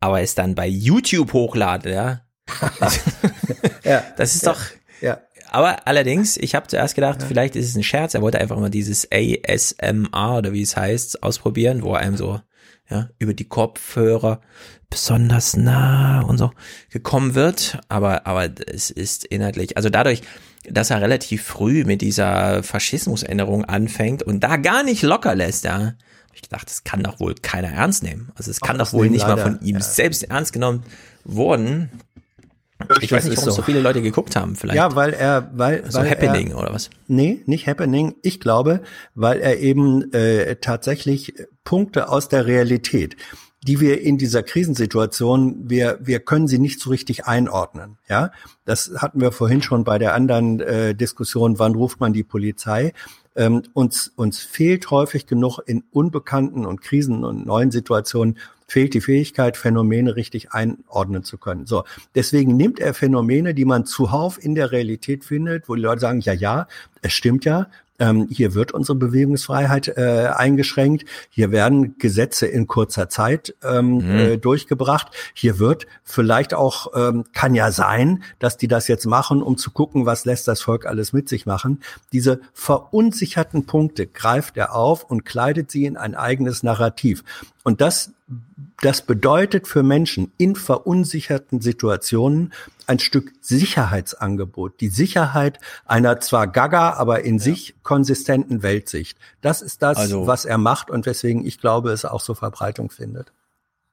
[0.00, 2.20] aber es dann bei YouTube hochladen, ja.
[3.84, 4.76] ja das ist ja, doch, ja.
[5.54, 7.28] Aber allerdings, ich habe zuerst gedacht, ja.
[7.28, 8.14] vielleicht ist es ein Scherz.
[8.14, 12.40] Er wollte einfach mal dieses ASMR oder wie es heißt ausprobieren, wo er einem so
[12.90, 14.40] ja über die Kopfhörer
[14.90, 16.50] besonders nah und so
[16.90, 17.78] gekommen wird.
[17.88, 20.22] Aber aber es ist inhaltlich, also dadurch,
[20.68, 25.94] dass er relativ früh mit dieser Faschismusänderung anfängt und da gar nicht locker lässt, ja,
[26.34, 28.32] ich gedacht, das kann doch wohl keiner ernst nehmen.
[28.34, 29.82] Also es kann doch wohl nicht leider, mal von ihm ja.
[29.82, 30.82] selbst ernst genommen
[31.22, 31.90] worden.
[33.00, 33.56] Ich weiß nicht, warum so.
[33.56, 34.76] so viele Leute geguckt haben, vielleicht.
[34.76, 36.90] Ja, weil er, weil, so weil Happening er, oder was?
[37.06, 38.14] Nee, nicht Happening.
[38.22, 38.82] Ich glaube,
[39.14, 43.16] weil er eben äh, tatsächlich Punkte aus der Realität,
[43.66, 47.96] die wir in dieser Krisensituation, wir, wir können sie nicht so richtig einordnen.
[48.08, 48.32] Ja,
[48.64, 52.92] das hatten wir vorhin schon bei der anderen äh, Diskussion, wann ruft man die Polizei?
[53.36, 59.00] Ähm, uns, uns fehlt häufig genug in unbekannten und Krisen und neuen Situationen fehlt die
[59.00, 61.66] Fähigkeit, Phänomene richtig einordnen zu können.
[61.66, 66.00] So, deswegen nimmt er Phänomene, die man zuhauf in der Realität findet, wo die Leute
[66.00, 66.66] sagen, ja, ja,
[67.02, 71.04] es stimmt ja, ähm, hier wird unsere Bewegungsfreiheit äh, eingeschränkt.
[71.30, 74.18] Hier werden Gesetze in kurzer Zeit ähm, mhm.
[74.18, 75.08] äh, durchgebracht.
[75.32, 79.70] Hier wird vielleicht auch, ähm, kann ja sein, dass die das jetzt machen, um zu
[79.70, 81.80] gucken, was lässt das Volk alles mit sich machen.
[82.12, 87.22] Diese verunsicherten Punkte greift er auf und kleidet sie in ein eigenes Narrativ.
[87.62, 88.12] Und das
[88.80, 92.52] das bedeutet für Menschen in verunsicherten Situationen
[92.86, 97.42] ein Stück Sicherheitsangebot, die Sicherheit einer zwar gaga, aber in ja.
[97.42, 99.18] sich konsistenten Weltsicht.
[99.40, 102.90] Das ist das, also, was er macht und weswegen ich glaube, es auch so Verbreitung
[102.90, 103.32] findet.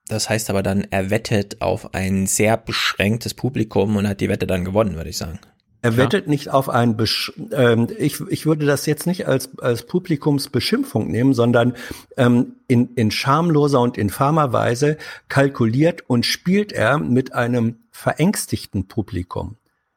[0.08, 4.48] Das heißt aber dann, er wettet auf ein sehr beschränktes Publikum und hat die Wette
[4.48, 5.40] dann gewonnen, würde ich sagen.
[5.84, 6.30] Er wettet ja.
[6.30, 11.34] nicht auf ein, Besch ähm, ich, ich würde das jetzt nicht als, als Publikumsbeschimpfung nehmen,
[11.34, 11.74] sondern
[12.18, 19.56] ähm, in, in schamloser und infamer Weise kalkuliert und spielt er mit einem verängstigten Publikum.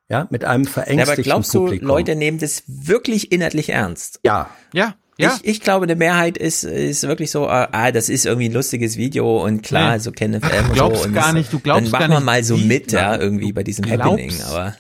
[0.09, 1.89] Ja, mit einem verängstigten ja, aber glaubst Publikum.
[1.89, 4.21] du, Leute nehmen das wirklich inhaltlich ernst?
[4.23, 4.51] Ja.
[4.73, 4.95] Ja.
[5.17, 5.39] Ja.
[5.43, 8.53] Ich, ich glaube, eine Mehrheit ist, ist wirklich so, äh, ah, das ist irgendwie ein
[8.53, 9.99] lustiges Video und klar, nee.
[10.01, 11.05] so kennen FM und so.
[11.05, 13.89] Und gar nicht, du glaubst dann machen wir mal so mit, ja, irgendwie bei diesem
[13.89, 14.75] Happening, aber.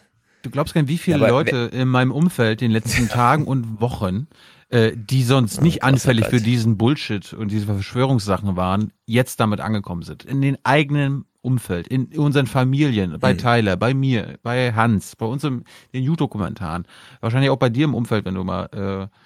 [0.45, 3.47] Du glaubst gar nicht, wie viele ja, Leute in meinem Umfeld in den letzten Tagen
[3.47, 4.29] und Wochen,
[4.69, 9.61] äh, die sonst nicht oh, anfällig für diesen Bullshit und diese Verschwörungssachen waren, jetzt damit
[9.61, 10.23] angekommen sind.
[10.23, 13.39] In den eigenen Umfeld, in unseren Familien, bei mhm.
[13.39, 15.65] Tyler, bei mir, bei Hans, bei uns in
[15.95, 16.87] den YouTube-Kommentaren,
[17.21, 18.67] wahrscheinlich auch bei dir im Umfeld, wenn du mal
[19.11, 19.17] äh,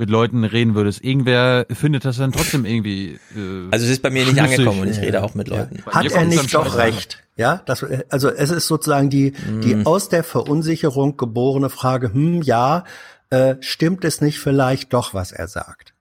[0.00, 1.04] mit Leuten reden würdest.
[1.04, 3.20] Irgendwer findet das dann trotzdem irgendwie.
[3.36, 5.84] Äh, also es ist bei mir nicht angekommen und ich rede auch mit Leuten.
[5.86, 7.22] Hat er nicht doch recht?
[7.36, 9.60] Ja, das, also es ist sozusagen die, mm.
[9.60, 12.84] die aus der Verunsicherung geborene Frage, hm, ja,
[13.30, 15.94] äh, stimmt es nicht vielleicht doch, was er sagt?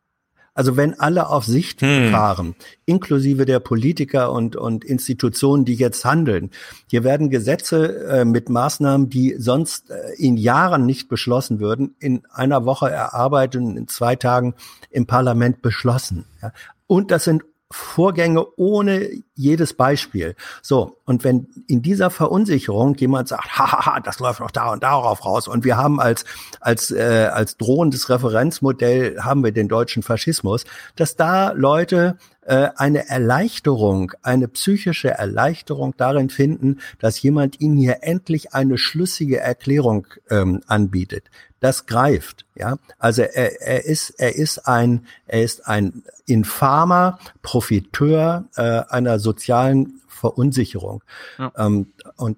[0.59, 2.11] Also wenn alle auf Sicht hm.
[2.11, 2.53] fahren,
[2.85, 6.51] inklusive der Politiker und, und Institutionen, die jetzt handeln,
[6.87, 12.23] hier werden Gesetze äh, mit Maßnahmen, die sonst äh, in Jahren nicht beschlossen würden, in
[12.29, 14.53] einer Woche erarbeitet und in zwei Tagen
[14.89, 16.25] im Parlament beschlossen.
[16.41, 16.51] Ja.
[16.87, 20.35] Und das sind Vorgänge ohne jedes Beispiel.
[20.63, 25.23] So, und wenn in dieser Verunsicherung jemand sagt, hahaha, das läuft noch da und darauf
[25.23, 26.25] raus und wir haben als,
[26.59, 30.65] als, äh, als drohendes Referenzmodell haben wir den deutschen Faschismus,
[30.95, 32.17] dass da Leute
[32.49, 39.39] äh, eine Erleichterung, eine psychische Erleichterung darin finden, dass jemand ihnen hier endlich eine schlüssige
[39.39, 41.25] Erklärung ähm, anbietet.
[41.59, 42.77] Das greift, ja.
[42.97, 50.01] Also er, er ist, er ist ein, er ist ein infamer Profiteur äh, einer sozialen
[50.07, 51.03] Verunsicherung.
[51.37, 51.51] Ja.
[51.55, 52.37] Ähm, und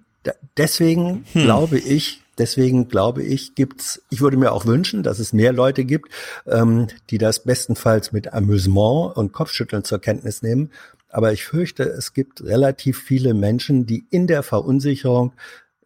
[0.58, 1.44] deswegen hm.
[1.44, 5.86] glaube ich, Deswegen glaube ich, gibt's, ich würde mir auch wünschen, dass es mehr Leute
[5.86, 6.12] gibt,
[6.48, 10.72] ähm, die das bestenfalls mit Amüsement und Kopfschütteln zur Kenntnis nehmen.
[11.08, 15.34] Aber ich fürchte, es gibt relativ viele Menschen, die in der Verunsicherung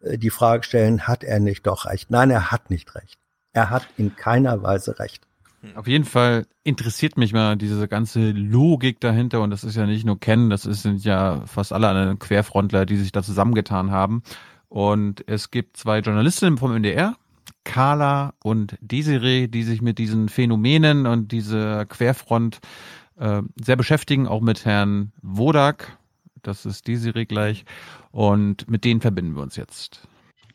[0.00, 2.10] äh, die Frage stellen, hat er nicht doch recht?
[2.10, 3.18] Nein, er hat nicht recht.
[3.52, 5.26] Er hat in keiner Weise recht.
[5.74, 10.06] Auf jeden Fall interessiert mich mal diese ganze Logik dahinter und das ist ja nicht
[10.06, 14.22] nur Ken, das sind ja fast alle Querfrontler, die sich da zusammengetan haben.
[14.68, 17.16] Und es gibt zwei Journalistinnen vom NDR,
[17.64, 22.60] Carla und Desiree, die sich mit diesen Phänomenen und dieser Querfront
[23.18, 25.98] äh, sehr beschäftigen, auch mit Herrn Wodak.
[26.42, 27.64] Das ist Desiree gleich.
[28.12, 30.06] Und mit denen verbinden wir uns jetzt.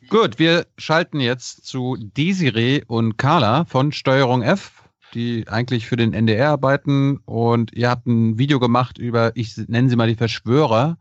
[0.08, 4.82] Gut, wir schalten jetzt zu Desiree und Carla von Steuerung F,
[5.14, 7.18] die eigentlich für den NDR arbeiten.
[7.24, 10.98] Und ihr habt ein Video gemacht über, ich nenne sie mal die Verschwörer,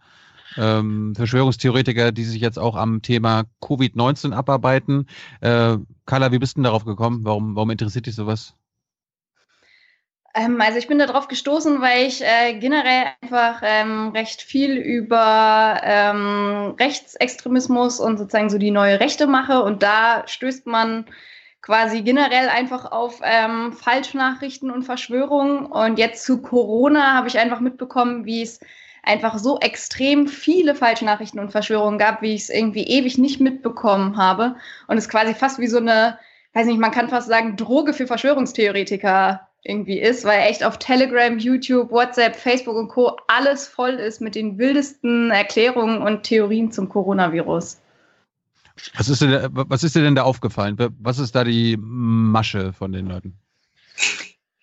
[0.58, 5.08] ähm, Verschwörungstheoretiker, die sich jetzt auch am Thema Covid-19 abarbeiten.
[5.42, 7.22] Äh, Carla, wie bist du denn darauf gekommen?
[7.24, 8.56] Warum, warum interessiert dich sowas?
[10.34, 15.82] Ähm, also ich bin darauf gestoßen, weil ich äh, generell einfach ähm, recht viel über
[15.84, 21.06] ähm, Rechtsextremismus und sozusagen so die neue Rechte mache und da stößt man
[21.62, 27.60] quasi generell einfach auf ähm, Falschnachrichten und Verschwörungen und jetzt zu Corona habe ich einfach
[27.60, 28.60] mitbekommen, wie es
[29.04, 33.40] einfach so extrem viele falsche Nachrichten und Verschwörungen gab, wie ich es irgendwie ewig nicht
[33.40, 34.56] mitbekommen habe.
[34.88, 36.20] Und es quasi fast wie so eine,
[36.54, 41.38] weiß nicht, man kann fast sagen, Droge für Verschwörungstheoretiker irgendwie ist, weil echt auf Telegram,
[41.38, 43.18] YouTube, WhatsApp, Facebook und Co.
[43.28, 47.80] alles voll ist mit den wildesten Erklärungen und Theorien zum Coronavirus.
[48.96, 50.78] Was ist, dir, was ist dir denn da aufgefallen?
[51.00, 53.38] Was ist da die Masche von den Leuten?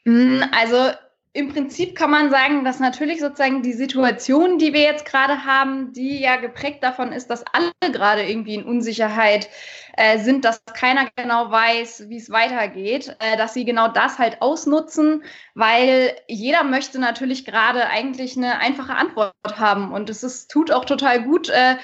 [0.05, 0.91] Hm, also
[1.39, 5.93] im Prinzip kann man sagen, dass natürlich sozusagen die Situation, die wir jetzt gerade haben,
[5.93, 9.49] die ja geprägt davon ist, dass alle gerade irgendwie in Unsicherheit
[9.97, 14.43] äh, sind, dass keiner genau weiß, wie es weitergeht, äh, dass sie genau das halt
[14.43, 15.23] ausnutzen,
[15.55, 19.93] weil jeder möchte natürlich gerade eigentlich eine einfache Antwort haben.
[19.93, 21.77] Und es ist, tut auch total gut, äh,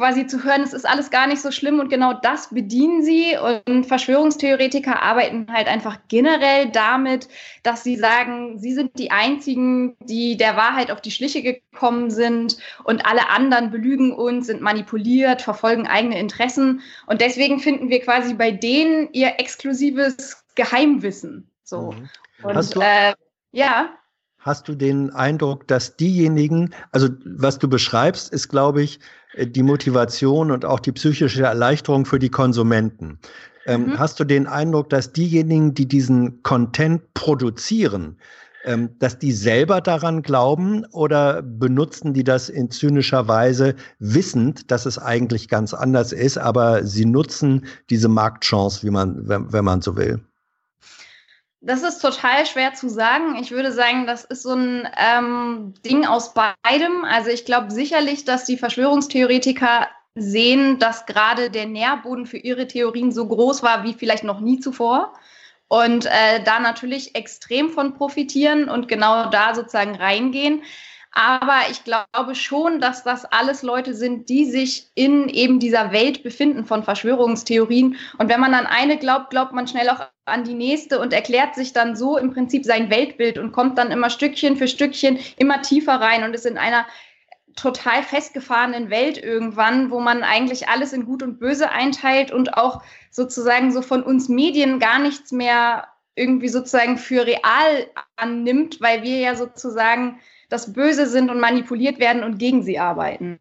[0.00, 3.36] quasi zu hören, es ist alles gar nicht so schlimm und genau das bedienen sie.
[3.36, 7.28] Und Verschwörungstheoretiker arbeiten halt einfach generell damit,
[7.62, 12.56] dass sie sagen, sie sind die einzigen, die der Wahrheit auf die Schliche gekommen sind
[12.84, 16.80] und alle anderen belügen uns, sind manipuliert, verfolgen eigene Interessen.
[17.06, 21.50] Und deswegen finden wir quasi bei denen ihr exklusives Geheimwissen.
[21.62, 21.92] So.
[21.92, 22.08] Mhm.
[22.42, 23.12] Und, Hast du, äh,
[23.52, 23.90] ja.
[24.40, 28.98] Hast du den Eindruck, dass diejenigen, also was du beschreibst, ist, glaube ich,
[29.34, 33.18] äh, die Motivation und auch die psychische Erleichterung für die Konsumenten.
[33.66, 33.98] Ähm, mhm.
[33.98, 38.16] Hast du den Eindruck, dass diejenigen, die diesen Content produzieren,
[38.64, 44.86] ähm, dass die selber daran glauben oder benutzen die das in zynischer Weise, wissend, dass
[44.86, 49.82] es eigentlich ganz anders ist, aber sie nutzen diese Marktchance, wie man, wenn, wenn man
[49.82, 50.20] so will?
[51.62, 53.36] Das ist total schwer zu sagen.
[53.36, 57.04] Ich würde sagen, das ist so ein ähm, Ding aus beidem.
[57.04, 63.12] Also ich glaube sicherlich, dass die Verschwörungstheoretiker sehen, dass gerade der Nährboden für ihre Theorien
[63.12, 65.12] so groß war wie vielleicht noch nie zuvor.
[65.68, 70.62] Und äh, da natürlich extrem von profitieren und genau da sozusagen reingehen.
[71.12, 76.22] Aber ich glaube schon, dass das alles Leute sind, die sich in eben dieser Welt
[76.22, 77.96] befinden von Verschwörungstheorien.
[78.18, 81.56] Und wenn man an eine glaubt, glaubt man schnell auch an die nächste und erklärt
[81.56, 85.62] sich dann so im Prinzip sein Weltbild und kommt dann immer Stückchen für Stückchen immer
[85.62, 86.86] tiefer rein und ist in einer
[87.56, 92.82] total festgefahrenen Welt irgendwann, wo man eigentlich alles in Gut und Böse einteilt und auch
[93.10, 99.18] sozusagen so von uns Medien gar nichts mehr irgendwie sozusagen für real annimmt, weil wir
[99.18, 103.38] ja sozusagen das Böse sind und manipuliert werden und gegen sie arbeiten.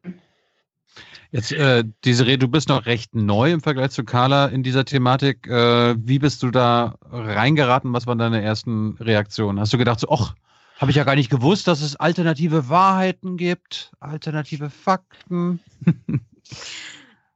[1.31, 5.45] Jetzt, äh, Desiree, du bist noch recht neu im Vergleich zu Carla in dieser Thematik.
[5.47, 7.93] Äh, wie bist du da reingeraten?
[7.93, 9.59] Was waren deine ersten Reaktionen?
[9.59, 10.33] Hast du gedacht, so, ach,
[10.77, 15.59] habe ich ja gar nicht gewusst, dass es alternative Wahrheiten gibt, alternative Fakten?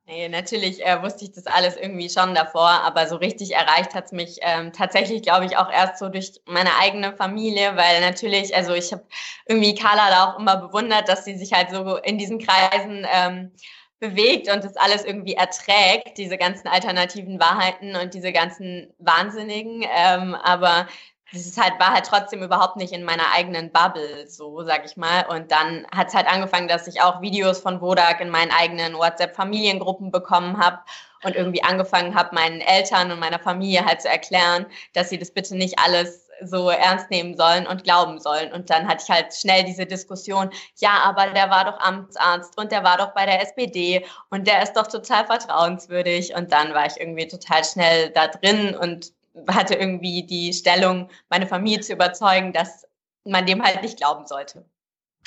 [0.06, 4.06] Nee, natürlich äh, wusste ich das alles irgendwie schon davor, aber so richtig erreicht hat
[4.06, 8.54] es mich ähm, tatsächlich, glaube ich, auch erst so durch meine eigene Familie, weil natürlich,
[8.54, 9.06] also ich habe
[9.48, 13.52] irgendwie Carla da auch immer bewundert, dass sie sich halt so in diesen Kreisen ähm,
[14.00, 19.86] bewegt und das alles irgendwie erträgt, diese ganzen alternativen Wahrheiten und diese ganzen Wahnsinnigen.
[19.96, 20.88] Ähm, aber
[21.34, 24.98] das ist halt, war halt trotzdem überhaupt nicht in meiner eigenen Bubble, so sag ich
[24.98, 25.26] mal.
[25.28, 28.94] Und dann hat es halt angefangen, dass ich auch Videos von Wodak in meinen eigenen
[28.94, 30.80] WhatsApp-Familiengruppen bekommen habe
[31.24, 35.32] und irgendwie angefangen habe, meinen Eltern und meiner Familie halt zu erklären, dass sie das
[35.32, 38.52] bitte nicht alles so ernst nehmen sollen und glauben sollen.
[38.54, 42.72] Und dann hatte ich halt schnell diese Diskussion, ja, aber der war doch Amtsarzt und
[42.72, 46.36] der war doch bei der SPD und der ist doch total vertrauenswürdig.
[46.36, 49.14] Und dann war ich irgendwie total schnell da drin und
[49.48, 52.88] hatte irgendwie die Stellung, meine Familie zu überzeugen, dass
[53.26, 54.66] man dem halt nicht glauben sollte.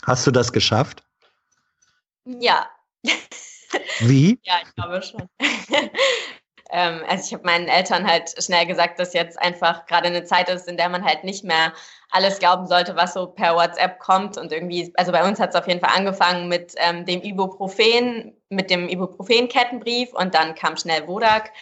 [0.04, 1.02] Hast du das geschafft?
[2.24, 2.68] Ja.
[4.00, 4.38] Wie?
[4.44, 5.28] ja, ich glaube schon.
[6.70, 10.48] ähm, also ich habe meinen Eltern halt schnell gesagt, dass jetzt einfach gerade eine Zeit
[10.48, 11.72] ist, in der man halt nicht mehr
[12.10, 15.56] alles glauben sollte, was so per WhatsApp kommt und irgendwie, also bei uns hat es
[15.56, 21.06] auf jeden Fall angefangen mit ähm, dem Ibuprofen, mit dem Ibuprofen-Kettenbrief und dann kam schnell
[21.06, 21.52] Wodak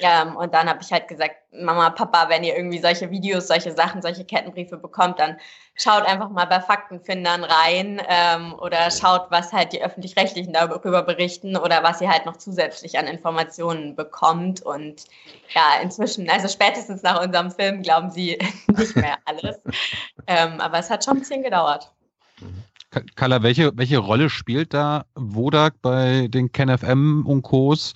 [0.00, 3.72] ähm, und dann habe ich halt gesagt, Mama, Papa, wenn ihr irgendwie solche Videos, solche
[3.72, 5.38] Sachen, solche Kettenbriefe bekommt, dann
[5.74, 11.56] schaut einfach mal bei Faktenfindern rein ähm, oder schaut, was halt die öffentlich-rechtlichen darüber berichten
[11.56, 14.62] oder was ihr halt noch zusätzlich an Informationen bekommt.
[14.62, 15.04] Und
[15.54, 18.38] ja, inzwischen, also spätestens nach unserem Film, glauben sie
[18.76, 19.58] nicht mehr alles.
[20.26, 21.90] ähm, aber es hat schon ein bisschen gedauert.
[23.16, 27.92] Kalla, welche, welche Rolle spielt da Wodak bei den KenFM und Co's?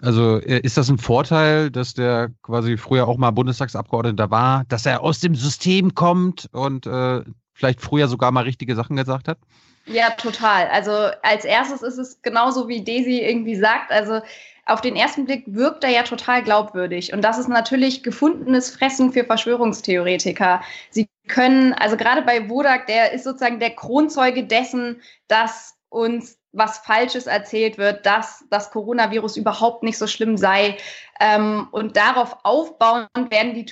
[0.00, 4.84] Also äh, ist das ein Vorteil, dass der quasi früher auch mal Bundestagsabgeordneter war, dass
[4.84, 7.22] er aus dem System kommt und äh,
[7.54, 9.38] vielleicht früher sogar mal richtige Sachen gesagt hat?
[9.86, 10.68] Ja, total.
[10.68, 10.90] Also
[11.22, 13.90] als erstes ist es genauso wie Daisy irgendwie sagt.
[13.90, 14.20] Also
[14.64, 17.12] auf den ersten Blick wirkt er ja total glaubwürdig.
[17.12, 20.60] Und das ist natürlich gefundenes Fressen für Verschwörungstheoretiker.
[20.90, 26.78] Sie können, also gerade bei Wodak, der ist sozusagen der Kronzeuge dessen, dass uns was
[26.78, 30.76] Falsches erzählt wird, dass das Coronavirus überhaupt nicht so schlimm sei.
[31.18, 33.66] Ähm, und darauf aufbauend werden die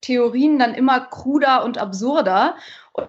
[0.00, 2.56] Theorien dann immer kruder und absurder.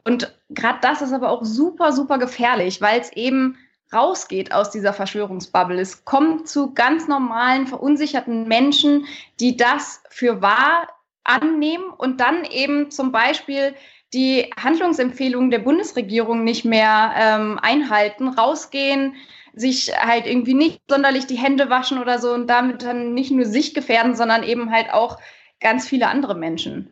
[0.06, 3.58] Und gerade das ist aber auch super, super gefährlich, weil es eben
[3.94, 5.80] rausgeht aus dieser Verschwörungsbubble.
[5.80, 9.06] Es kommt zu ganz normalen, verunsicherten Menschen,
[9.40, 10.88] die das für wahr
[11.24, 13.74] annehmen und dann eben zum Beispiel
[14.14, 19.16] die Handlungsempfehlungen der Bundesregierung nicht mehr ähm, einhalten, rausgehen,
[19.54, 23.46] sich halt irgendwie nicht sonderlich die Hände waschen oder so und damit dann nicht nur
[23.46, 25.20] sich gefährden, sondern eben halt auch
[25.60, 26.90] ganz viele andere Menschen.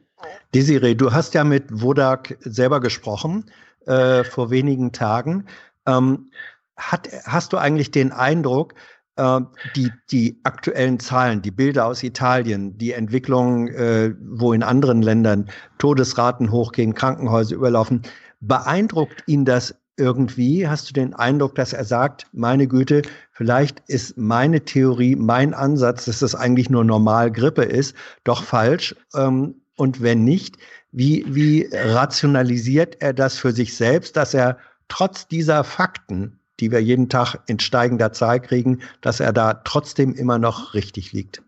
[0.53, 3.51] Desiree, du hast ja mit Wodak selber gesprochen
[3.85, 5.45] äh, vor wenigen Tagen.
[5.85, 6.31] Ähm,
[6.77, 8.73] hat, hast du eigentlich den Eindruck,
[9.17, 9.41] äh,
[9.75, 15.49] die, die aktuellen Zahlen, die Bilder aus Italien, die Entwicklung, äh, wo in anderen Ländern
[15.77, 18.01] Todesraten hochgehen, Krankenhäuser überlaufen,
[18.41, 20.67] beeindruckt ihn das irgendwie?
[20.67, 26.05] Hast du den Eindruck, dass er sagt, meine Güte, vielleicht ist meine Theorie, mein Ansatz,
[26.05, 28.95] dass das eigentlich nur normal Grippe ist, doch falsch?
[29.15, 30.57] Ähm, und wenn nicht,
[30.91, 36.81] wie, wie rationalisiert er das für sich selbst, dass er trotz dieser Fakten die wir
[36.81, 41.41] jeden Tag in steigender Zahl kriegen, dass er da trotzdem immer noch richtig liegt.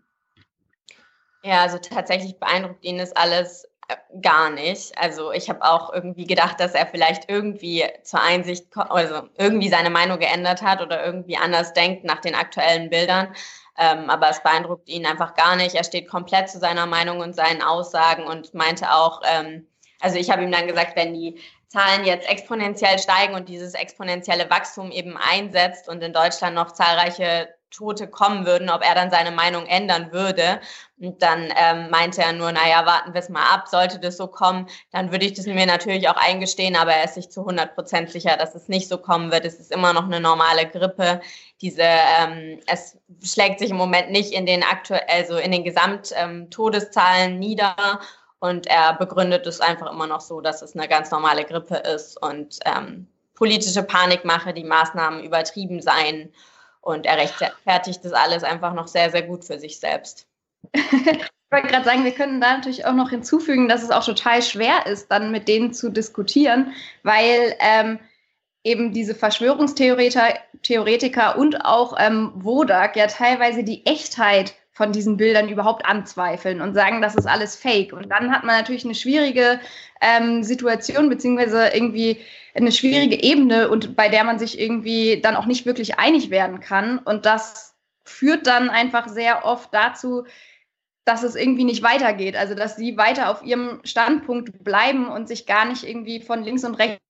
[1.42, 4.96] Ja, also tatsächlich beeindruckt ihn das alles äh, gar nicht.
[4.98, 9.90] Also ich habe auch irgendwie gedacht, dass er vielleicht irgendwie zur Einsicht, also irgendwie seine
[9.90, 13.34] Meinung geändert hat oder irgendwie anders denkt nach den aktuellen Bildern.
[13.78, 15.76] Ähm, aber es beeindruckt ihn einfach gar nicht.
[15.76, 19.66] Er steht komplett zu seiner Meinung und seinen Aussagen und meinte auch, ähm,
[20.00, 21.38] also ich habe ihm dann gesagt, wenn die
[21.68, 27.48] Zahlen jetzt exponentiell steigen und dieses exponentielle Wachstum eben einsetzt und in Deutschland noch zahlreiche
[27.70, 30.60] Tote kommen würden, ob er dann seine Meinung ändern würde.
[30.98, 33.68] Und dann ähm, meinte er nur, naja, warten wir es mal ab.
[33.68, 37.14] Sollte das so kommen, dann würde ich das mir natürlich auch eingestehen, aber er ist
[37.14, 39.44] sich zu 100 Prozent sicher, dass es nicht so kommen wird.
[39.44, 41.20] Es ist immer noch eine normale Grippe.
[41.60, 47.32] Diese, ähm, es schlägt sich im Moment nicht in den aktuell, also in den Gesamttodeszahlen
[47.32, 48.00] ähm, nieder
[48.40, 52.20] und er begründet es einfach immer noch so, dass es eine ganz normale Grippe ist
[52.22, 56.32] und ähm, politische Panikmache, die Maßnahmen übertrieben seien.
[56.80, 60.26] Und er rechtfertigt das alles einfach noch sehr, sehr gut für sich selbst.
[60.72, 60.82] ich
[61.50, 64.86] wollte gerade sagen, wir können da natürlich auch noch hinzufügen, dass es auch total schwer
[64.86, 67.98] ist, dann mit denen zu diskutieren, weil ähm,
[68.64, 75.48] eben diese Verschwörungstheoretiker Theoretiker und auch ähm, Wodak ja teilweise die Echtheit von diesen Bildern
[75.48, 77.92] überhaupt anzweifeln und sagen, das ist alles fake.
[77.92, 79.58] Und dann hat man natürlich eine schwierige
[80.00, 82.20] ähm, Situation, beziehungsweise irgendwie
[82.54, 86.60] eine schwierige Ebene und bei der man sich irgendwie dann auch nicht wirklich einig werden
[86.60, 86.98] kann.
[86.98, 87.74] Und das
[88.04, 90.26] führt dann einfach sehr oft dazu,
[91.04, 92.36] dass es irgendwie nicht weitergeht.
[92.36, 96.64] Also dass sie weiter auf ihrem Standpunkt bleiben und sich gar nicht irgendwie von links
[96.64, 97.00] und rechts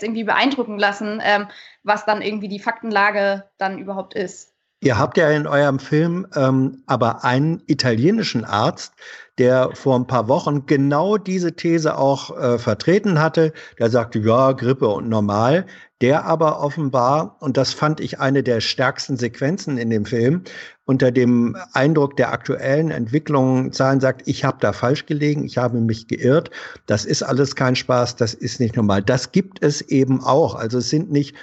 [0.00, 1.48] irgendwie beeindrucken lassen, ähm,
[1.82, 4.54] was dann irgendwie die Faktenlage dann überhaupt ist.
[4.80, 8.92] Ihr habt ja in eurem Film ähm, aber einen italienischen Arzt,
[9.38, 13.52] der vor ein paar Wochen genau diese These auch äh, vertreten hatte.
[13.78, 15.66] Der sagte, ja, Grippe und normal.
[16.00, 20.42] Der aber offenbar, und das fand ich eine der stärksten Sequenzen in dem Film,
[20.84, 25.80] unter dem Eindruck der aktuellen Entwicklungen Zahlen sagt, ich habe da falsch gelegen, ich habe
[25.80, 26.50] mich geirrt,
[26.86, 29.02] das ist alles kein Spaß, das ist nicht normal.
[29.02, 30.54] Das gibt es eben auch.
[30.54, 31.34] Also es sind nicht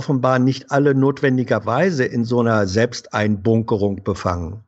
[0.00, 4.64] offenbar nicht alle notwendigerweise in so einer Selbsteinbunkerung befangen.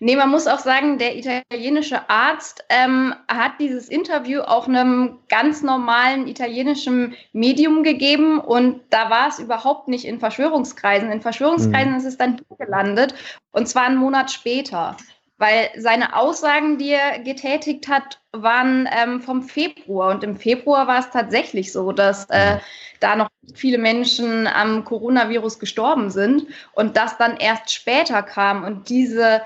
[0.00, 5.62] Nee, man muss auch sagen, der italienische Arzt ähm, hat dieses Interview auch einem ganz
[5.62, 11.10] normalen italienischen Medium gegeben und da war es überhaupt nicht in Verschwörungskreisen.
[11.10, 11.98] In Verschwörungskreisen mhm.
[11.98, 13.14] ist es dann gelandet
[13.52, 14.98] und zwar einen Monat später,
[15.38, 20.10] weil seine Aussagen, die er getätigt hat, waren ähm, vom Februar.
[20.10, 22.58] Und im Februar war es tatsächlich so, dass äh,
[23.00, 28.64] da noch viele Menschen am Coronavirus gestorben sind und das dann erst später kam.
[28.64, 29.42] Und diese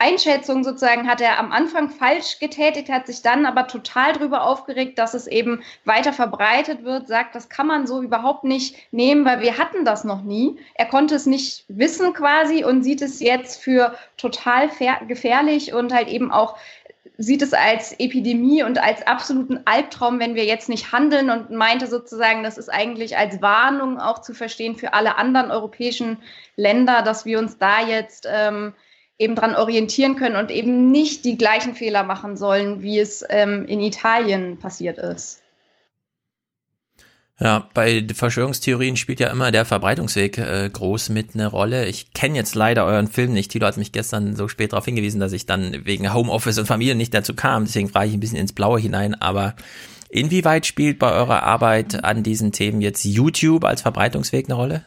[0.00, 4.98] Einschätzung sozusagen hat er am Anfang falsch getätigt, hat sich dann aber total darüber aufgeregt,
[4.98, 9.42] dass es eben weiter verbreitet wird, sagt, das kann man so überhaupt nicht nehmen, weil
[9.42, 10.58] wir hatten das noch nie.
[10.74, 14.70] Er konnte es nicht wissen quasi und sieht es jetzt für total
[15.06, 16.56] gefährlich und halt eben auch
[17.18, 21.86] sieht es als Epidemie und als absoluten Albtraum, wenn wir jetzt nicht handeln und meinte
[21.86, 26.16] sozusagen, das ist eigentlich als Warnung auch zu verstehen für alle anderen europäischen
[26.56, 28.72] Länder, dass wir uns da jetzt ähm,
[29.20, 33.66] eben dran orientieren können und eben nicht die gleichen Fehler machen sollen, wie es ähm,
[33.66, 35.42] in Italien passiert ist.
[37.38, 41.86] Ja, bei Verschwörungstheorien spielt ja immer der Verbreitungsweg äh, groß mit eine Rolle.
[41.86, 43.50] Ich kenne jetzt leider euren Film nicht.
[43.50, 46.94] Tilo hat mich gestern so spät darauf hingewiesen, dass ich dann wegen Homeoffice und Familie
[46.94, 47.64] nicht dazu kam.
[47.64, 49.14] Deswegen frage ich ein bisschen ins Blaue hinein.
[49.14, 49.54] Aber
[50.10, 54.84] inwieweit spielt bei eurer Arbeit an diesen Themen jetzt YouTube als Verbreitungsweg eine Rolle?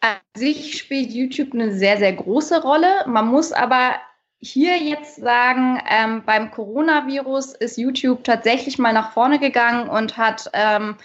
[0.00, 3.04] An sich spielt YouTube eine sehr, sehr große Rolle.
[3.06, 3.96] Man muss aber
[4.40, 10.50] hier jetzt sagen, ähm, beim Coronavirus ist YouTube tatsächlich mal nach vorne gegangen und hat
[10.52, 10.96] ähm,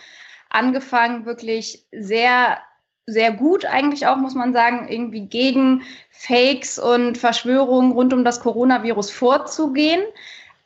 [0.50, 2.60] angefangen, wirklich sehr,
[3.06, 8.42] sehr gut eigentlich auch, muss man sagen, irgendwie gegen Fakes und Verschwörungen rund um das
[8.42, 10.02] Coronavirus vorzugehen.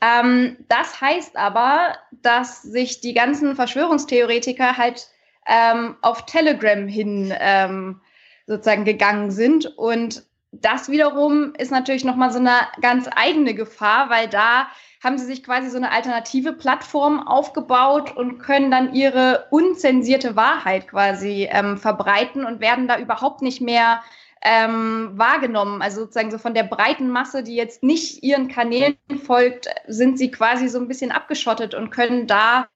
[0.01, 5.07] Ähm, das heißt aber, dass sich die ganzen Verschwörungstheoretiker halt
[5.47, 8.01] ähm, auf Telegram hin ähm,
[8.47, 9.65] sozusagen gegangen sind.
[9.77, 14.67] Und das wiederum ist natürlich nochmal so eine ganz eigene Gefahr, weil da
[15.03, 20.87] haben sie sich quasi so eine alternative Plattform aufgebaut und können dann ihre unzensierte Wahrheit
[20.87, 24.01] quasi ähm, verbreiten und werden da überhaupt nicht mehr
[24.41, 25.81] ähm, wahrgenommen.
[25.81, 30.31] Also sozusagen so von der breiten Masse, die jetzt nicht ihren Kanälen folgt, sind sie
[30.31, 32.67] quasi so ein bisschen abgeschottet und können da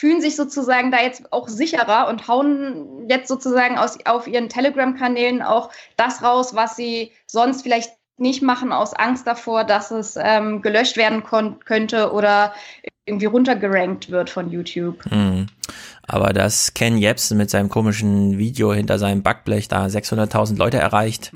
[0.00, 5.42] fühlen sich sozusagen da jetzt auch sicherer und hauen jetzt sozusagen aus, auf ihren Telegram-Kanälen
[5.42, 5.68] auch
[5.98, 10.96] das raus, was sie sonst vielleicht nicht machen aus Angst davor, dass es ähm, gelöscht
[10.96, 12.54] werden könnte oder
[13.04, 15.04] irgendwie runtergerankt wird von YouTube.
[15.10, 15.48] Mhm.
[16.06, 21.32] Aber dass Ken Jebsen mit seinem komischen Video hinter seinem Backblech da 600.000 Leute erreicht,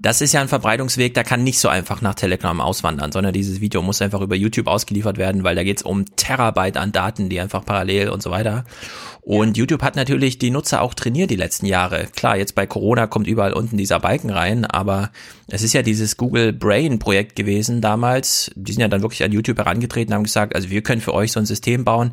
[0.00, 3.60] das ist ja ein Verbreitungsweg, der kann nicht so einfach nach Telegram auswandern, sondern dieses
[3.60, 7.40] Video muss einfach über YouTube ausgeliefert werden, weil da geht's um Terabyte an Daten, die
[7.40, 8.64] einfach parallel und so weiter.
[9.22, 12.06] Und YouTube hat natürlich die Nutzer auch trainiert die letzten Jahre.
[12.14, 15.10] Klar, jetzt bei Corona kommt überall unten dieser Balken rein, aber
[15.48, 18.50] es ist ja dieses Google Brain Projekt gewesen damals.
[18.54, 21.32] Die sind ja dann wirklich an YouTube herangetreten, haben gesagt, also wir können für euch
[21.32, 22.12] so ein System bauen,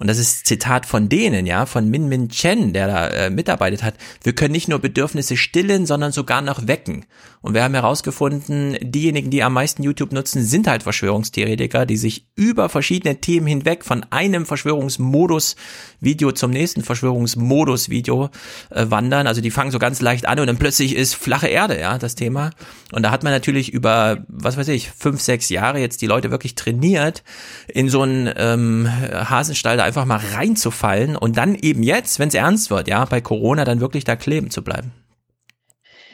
[0.00, 3.82] und das ist Zitat von denen, ja, von Min Min Chen, der da äh, mitarbeitet
[3.82, 7.04] hat, wir können nicht nur Bedürfnisse stillen, sondern sogar noch wecken.
[7.42, 12.26] Und wir haben herausgefunden, diejenigen, die am meisten YouTube nutzen, sind halt Verschwörungstheoretiker, die sich
[12.34, 18.28] über verschiedene Themen hinweg von einem Verschwörungsmodus-Video zum nächsten Verschwörungsmodus-Video
[18.68, 19.26] äh, wandern.
[19.26, 22.14] Also die fangen so ganz leicht an und dann plötzlich ist flache Erde, ja, das
[22.14, 22.50] Thema.
[22.92, 26.30] Und da hat man natürlich über, was weiß ich, fünf, sechs Jahre jetzt die Leute
[26.30, 27.22] wirklich trainiert,
[27.68, 32.34] in so einen ähm, Hasenstall da einfach mal reinzufallen und dann eben jetzt, wenn es
[32.34, 34.92] ernst wird, ja, bei Corona dann wirklich da kleben zu bleiben.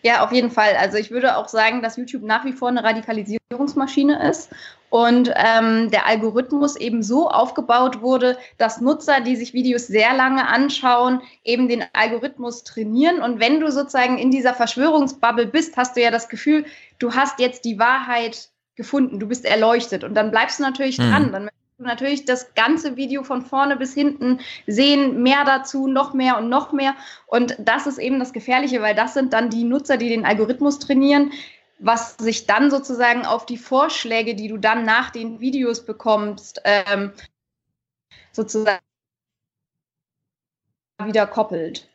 [0.07, 0.77] Ja, auf jeden Fall.
[0.77, 4.51] Also ich würde auch sagen, dass YouTube nach wie vor eine Radikalisierungsmaschine ist
[4.89, 10.47] und ähm, der Algorithmus eben so aufgebaut wurde, dass Nutzer, die sich Videos sehr lange
[10.47, 13.21] anschauen, eben den Algorithmus trainieren.
[13.21, 16.67] Und wenn du sozusagen in dieser Verschwörungsbubble bist, hast du ja das Gefühl,
[17.01, 21.11] du hast jetzt die Wahrheit gefunden, du bist erleuchtet und dann bleibst du natürlich mhm.
[21.11, 21.33] dran.
[21.33, 26.49] Dann natürlich das ganze Video von vorne bis hinten sehen, mehr dazu, noch mehr und
[26.49, 26.95] noch mehr.
[27.27, 30.79] Und das ist eben das Gefährliche, weil das sind dann die Nutzer, die den Algorithmus
[30.79, 31.33] trainieren,
[31.79, 37.13] was sich dann sozusagen auf die Vorschläge, die du dann nach den Videos bekommst, ähm,
[38.33, 38.81] sozusagen
[41.03, 41.89] wieder koppelt.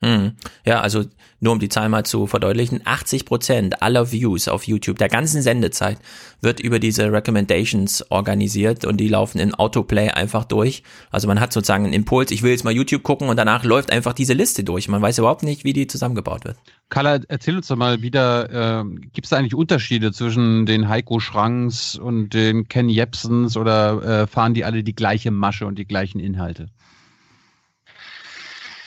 [0.00, 0.34] Hm.
[0.64, 1.04] Ja, also
[1.40, 5.42] nur um die Zahl mal zu verdeutlichen, 80 Prozent aller Views auf YouTube der ganzen
[5.42, 5.98] Sendezeit
[6.40, 10.84] wird über diese Recommendations organisiert und die laufen in Autoplay einfach durch.
[11.10, 13.90] Also man hat sozusagen einen Impuls, ich will jetzt mal YouTube gucken und danach läuft
[13.90, 14.88] einfach diese Liste durch.
[14.88, 16.58] Man weiß überhaupt nicht, wie die zusammengebaut wird.
[16.90, 21.18] Carla, erzähl uns doch mal wieder, äh, gibt es da eigentlich Unterschiede zwischen den Heiko
[21.18, 25.86] Schranks und den Ken Jepsens oder äh, fahren die alle die gleiche Masche und die
[25.86, 26.68] gleichen Inhalte?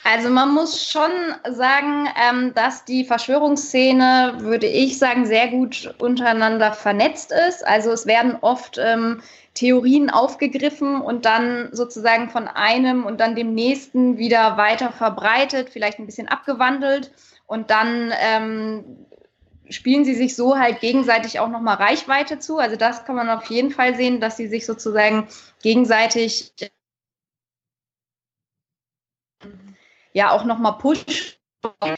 [0.04, 1.12] Also man muss schon
[1.48, 7.64] sagen, ähm, dass die Verschwörungsszene, würde ich sagen, sehr gut untereinander vernetzt ist.
[7.64, 9.22] Also es werden oft ähm,
[9.54, 16.00] Theorien aufgegriffen und dann sozusagen von einem und dann dem nächsten wieder weiter verbreitet, vielleicht
[16.00, 17.12] ein bisschen abgewandelt
[17.46, 19.06] und dann ähm,
[19.68, 22.58] spielen sie sich so halt gegenseitig auch nochmal Reichweite zu.
[22.58, 25.28] Also das kann man auf jeden Fall sehen, dass sie sich sozusagen
[25.62, 26.52] gegenseitig
[30.12, 31.38] ja auch nochmal pusht.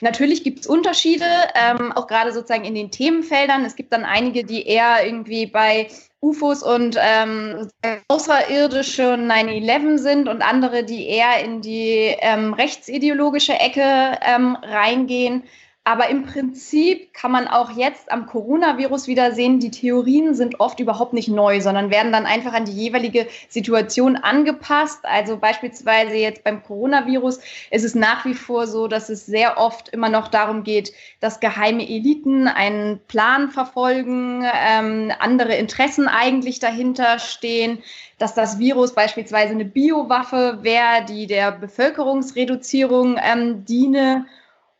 [0.02, 3.64] Natürlich gibt es Unterschiede, ähm, auch gerade sozusagen in den Themenfeldern.
[3.64, 5.88] Es gibt dann einige, die eher irgendwie bei
[6.20, 7.70] UFOs und ähm,
[8.08, 15.44] außerirdische 9-11 sind und andere, die eher in die ähm, rechtsideologische Ecke ähm, reingehen.
[15.86, 20.80] Aber im Prinzip kann man auch jetzt am Coronavirus wieder sehen, die Theorien sind oft
[20.80, 25.00] überhaupt nicht neu, sondern werden dann einfach an die jeweilige Situation angepasst.
[25.02, 29.90] Also beispielsweise jetzt beim Coronavirus ist es nach wie vor so, dass es sehr oft
[29.90, 37.18] immer noch darum geht, dass geheime Eliten einen Plan verfolgen, ähm, andere Interessen eigentlich dahinter
[37.18, 37.82] stehen
[38.16, 44.26] dass das Virus beispielsweise eine Biowaffe wäre, die der Bevölkerungsreduzierung ähm, diene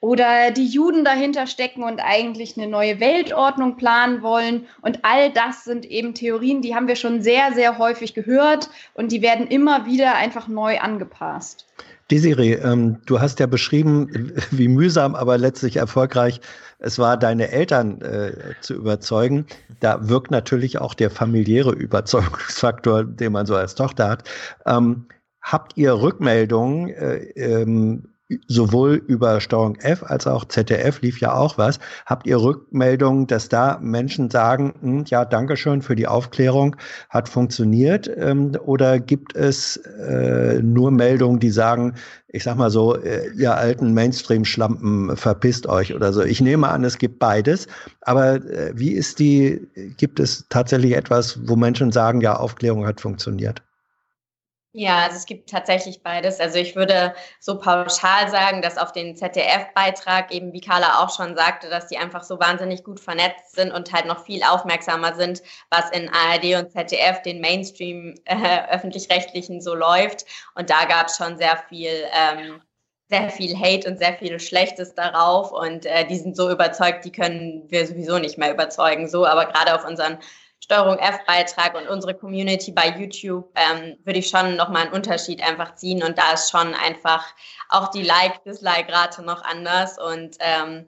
[0.04, 4.67] oder die Juden dahinter stecken und eigentlich eine neue Weltordnung planen wollen.
[4.83, 9.12] Und all das sind eben Theorien, die haben wir schon sehr, sehr häufig gehört und
[9.12, 11.65] die werden immer wieder einfach neu angepasst.
[12.10, 16.38] Desiree, ähm, du hast ja beschrieben, wie mühsam, aber letztlich erfolgreich
[16.81, 19.47] es war, deine Eltern äh, zu überzeugen.
[19.81, 24.28] Da wirkt natürlich auch der familiäre Überzeugungsfaktor, den man so als Tochter hat.
[24.67, 25.06] Ähm,
[25.40, 28.14] habt ihr Rückmeldungen äh, ähm,
[28.49, 31.78] sowohl über Steuerung F als auch ZDF lief ja auch was.
[32.07, 36.76] Habt ihr Rückmeldungen, dass da Menschen sagen, hm, ja, Dankeschön für die Aufklärung,
[37.10, 38.10] hat funktioniert?
[38.17, 41.94] Ähm, oder gibt es äh, nur Meldungen, die sagen,
[42.28, 46.23] ich sag mal so, äh, ihr alten Mainstream-Schlampen, verpisst euch oder so.
[46.23, 47.67] Ich nehme an, es gibt beides.
[48.01, 53.01] Aber äh, wie ist die, gibt es tatsächlich etwas, wo Menschen sagen, ja, Aufklärung hat
[53.01, 53.62] funktioniert?
[54.76, 56.40] Ja, also es gibt tatsächlich beides.
[56.40, 61.37] Also ich würde so pauschal sagen, dass auf den ZDF-Beitrag eben, wie Carla auch schon
[61.37, 65.42] sagte, dass die einfach so wahnsinnig gut vernetzt sind und halt noch viel aufmerksamer sind,
[65.71, 70.26] was in ARD und ZDF, den Mainstream äh, öffentlich-rechtlichen so läuft.
[70.57, 71.92] Und da gab es schon sehr viel.
[72.12, 72.60] Ähm,
[73.10, 77.12] sehr viel Hate und sehr viel Schlechtes darauf und äh, die sind so überzeugt, die
[77.12, 79.08] können wir sowieso nicht mehr überzeugen.
[79.08, 80.19] So, aber gerade auf unseren
[80.65, 85.75] Steuerung F-Beitrag und unsere Community bei YouTube ähm, würde ich schon nochmal einen Unterschied einfach
[85.75, 86.03] ziehen.
[86.03, 87.23] Und da ist schon einfach
[87.69, 89.99] auch die Like-Dislike-Rate noch anders.
[89.99, 90.87] Und ähm,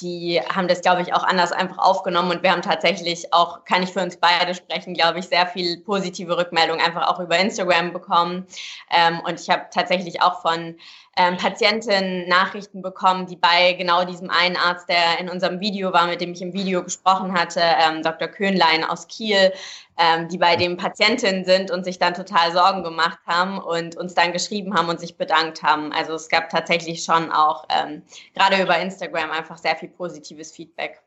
[0.00, 3.82] die haben das, glaube ich, auch anders einfach aufgenommen und wir haben tatsächlich auch, kann
[3.82, 7.92] ich für uns beide sprechen, glaube ich, sehr viel positive Rückmeldungen einfach auch über Instagram
[7.92, 8.46] bekommen.
[8.90, 10.78] Ähm, und ich habe tatsächlich auch von
[11.16, 16.06] ähm, Patientinnen Nachrichten bekommen, die bei genau diesem einen Arzt, der in unserem Video war,
[16.06, 18.28] mit dem ich im Video gesprochen hatte, ähm, Dr.
[18.28, 19.52] Köhnlein aus Kiel,
[19.98, 24.14] ähm, die bei dem Patientinnen sind und sich dann total Sorgen gemacht haben und uns
[24.14, 25.92] dann geschrieben haben und sich bedankt haben.
[25.92, 28.02] Also es gab tatsächlich schon auch ähm,
[28.34, 31.02] gerade über Instagram einfach sehr viel positives Feedback.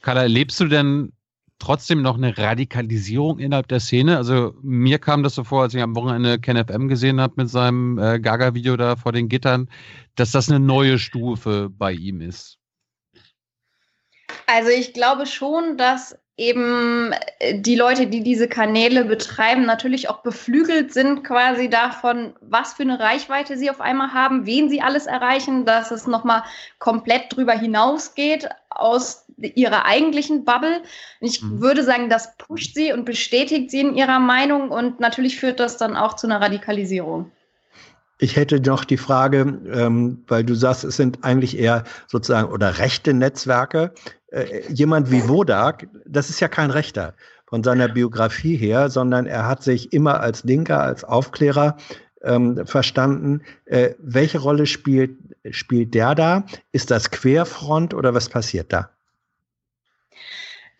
[0.00, 1.12] Carla, erlebst du denn
[1.62, 4.16] trotzdem noch eine Radikalisierung innerhalb der Szene?
[4.16, 7.48] Also mir kam das so vor, als ich am Wochenende Ken FM gesehen habe mit
[7.48, 9.70] seinem äh, Gaga-Video da vor den Gittern,
[10.16, 12.58] dass das eine neue Stufe bei ihm ist.
[14.46, 20.22] Also ich glaube schon, dass eben äh, die Leute, die diese Kanäle betreiben, natürlich auch
[20.22, 25.06] beflügelt sind quasi davon, was für eine Reichweite sie auf einmal haben, wen sie alles
[25.06, 26.42] erreichen, dass es nochmal
[26.78, 30.82] komplett drüber hinausgeht aus ihrer eigentlichen Bubble.
[31.20, 31.60] Ich mhm.
[31.60, 35.76] würde sagen, das pusht sie und bestätigt sie in ihrer Meinung und natürlich führt das
[35.76, 37.30] dann auch zu einer Radikalisierung.
[38.18, 39.40] Ich hätte noch die Frage,
[39.72, 43.92] ähm, weil du sagst, es sind eigentlich eher sozusagen oder rechte Netzwerke.
[44.32, 47.14] Äh, jemand wie Wodak, das ist ja kein Rechter.
[47.52, 51.76] von seiner Biografie her, sondern er hat sich immer als Linker, als Aufklärer
[52.22, 53.42] ähm, verstanden.
[53.66, 55.18] Äh, welche Rolle spielt,
[55.50, 56.44] spielt der da?
[56.72, 58.88] Ist das Querfront oder was passiert da?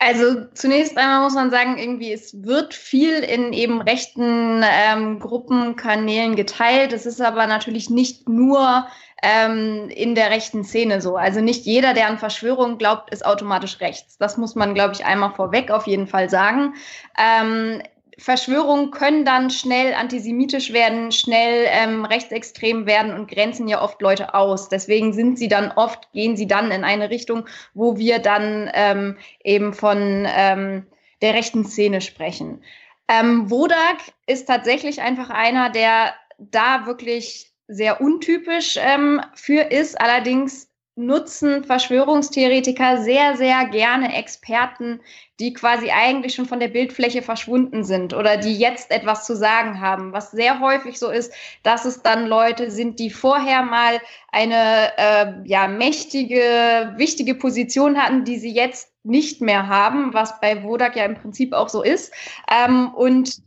[0.04, 6.34] Also zunächst einmal muss man sagen, irgendwie es wird viel in eben rechten ähm, Gruppenkanälen
[6.34, 6.92] geteilt.
[6.92, 8.86] Es ist aber natürlich nicht nur
[9.22, 11.16] ähm, in der rechten Szene so.
[11.16, 14.18] Also nicht jeder, der an Verschwörung glaubt, ist automatisch rechts.
[14.18, 16.74] Das muss man, glaube ich, einmal vorweg auf jeden Fall sagen.
[17.16, 17.80] Ähm,
[18.22, 24.32] Verschwörungen können dann schnell antisemitisch werden, schnell ähm, rechtsextrem werden und grenzen ja oft Leute
[24.32, 24.68] aus.
[24.68, 29.16] Deswegen sind sie dann oft, gehen sie dann in eine Richtung, wo wir dann ähm,
[29.42, 30.86] eben von ähm,
[31.20, 32.62] der rechten Szene sprechen.
[33.08, 40.00] Ähm, Wodak ist tatsächlich einfach einer, der da wirklich sehr untypisch ähm, für ist.
[40.00, 45.00] Allerdings nutzen Verschwörungstheoretiker sehr, sehr gerne Experten,
[45.40, 49.80] die quasi eigentlich schon von der Bildfläche verschwunden sind oder die jetzt etwas zu sagen
[49.80, 50.12] haben.
[50.12, 55.32] Was sehr häufig so ist, dass es dann Leute sind, die vorher mal eine äh,
[55.44, 61.06] ja, mächtige, wichtige Position hatten, die sie jetzt nicht mehr haben, was bei Wodak ja
[61.06, 62.12] im Prinzip auch so ist.
[62.50, 63.40] Ähm, und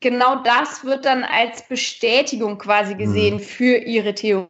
[0.00, 3.40] genau das wird dann als Bestätigung quasi gesehen mhm.
[3.40, 4.46] für ihre Theorie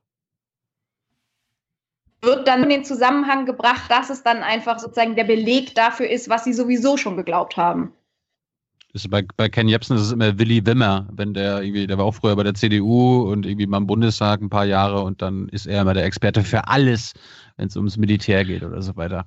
[2.22, 6.28] wird dann in den Zusammenhang gebracht, dass es dann einfach sozusagen der Beleg dafür ist,
[6.28, 7.92] was sie sowieso schon geglaubt haben.
[8.92, 12.04] Das bei, bei Ken Jebsen ist es immer Willy Wimmer, wenn der irgendwie, der war
[12.04, 15.48] auch früher bei der CDU und irgendwie mal im Bundestag ein paar Jahre und dann
[15.48, 17.14] ist er immer der Experte für alles,
[17.56, 19.24] wenn es ums Militär geht oder so weiter.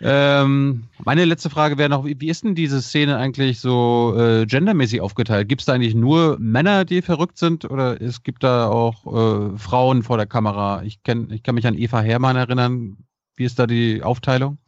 [0.00, 5.00] Ähm, meine letzte Frage wäre noch, wie, ist denn diese Szene eigentlich so äh, gendermäßig
[5.00, 5.48] aufgeteilt?
[5.48, 9.58] Gibt es da eigentlich nur Männer, die verrückt sind oder es gibt da auch äh,
[9.58, 10.82] Frauen vor der Kamera?
[10.82, 12.96] Ich, kenn, ich kann mich an Eva Herrmann erinnern.
[13.34, 14.58] Wie ist da die Aufteilung?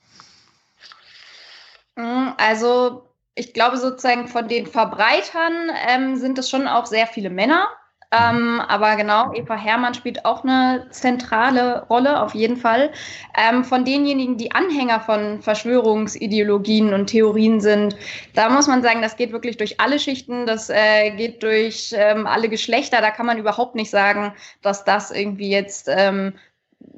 [1.94, 7.30] Mm, also ich glaube sozusagen von den Verbreitern ähm, sind es schon auch sehr viele
[7.30, 7.68] Männer.
[8.12, 12.90] Ähm, aber genau, Eva Hermann spielt auch eine zentrale Rolle, auf jeden Fall.
[13.38, 17.96] Ähm, von denjenigen, die Anhänger von Verschwörungsideologien und Theorien sind,
[18.34, 22.26] da muss man sagen, das geht wirklich durch alle Schichten, das äh, geht durch ähm,
[22.26, 23.00] alle Geschlechter.
[23.00, 26.34] Da kann man überhaupt nicht sagen, dass das irgendwie jetzt ähm,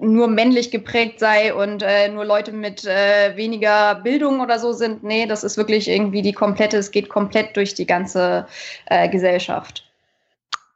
[0.00, 5.04] nur männlich geprägt sei und äh, nur Leute mit äh, weniger Bildung oder so sind.
[5.04, 8.46] Nee, das ist wirklich irgendwie die komplette, es geht komplett durch die ganze
[8.86, 9.91] äh, Gesellschaft.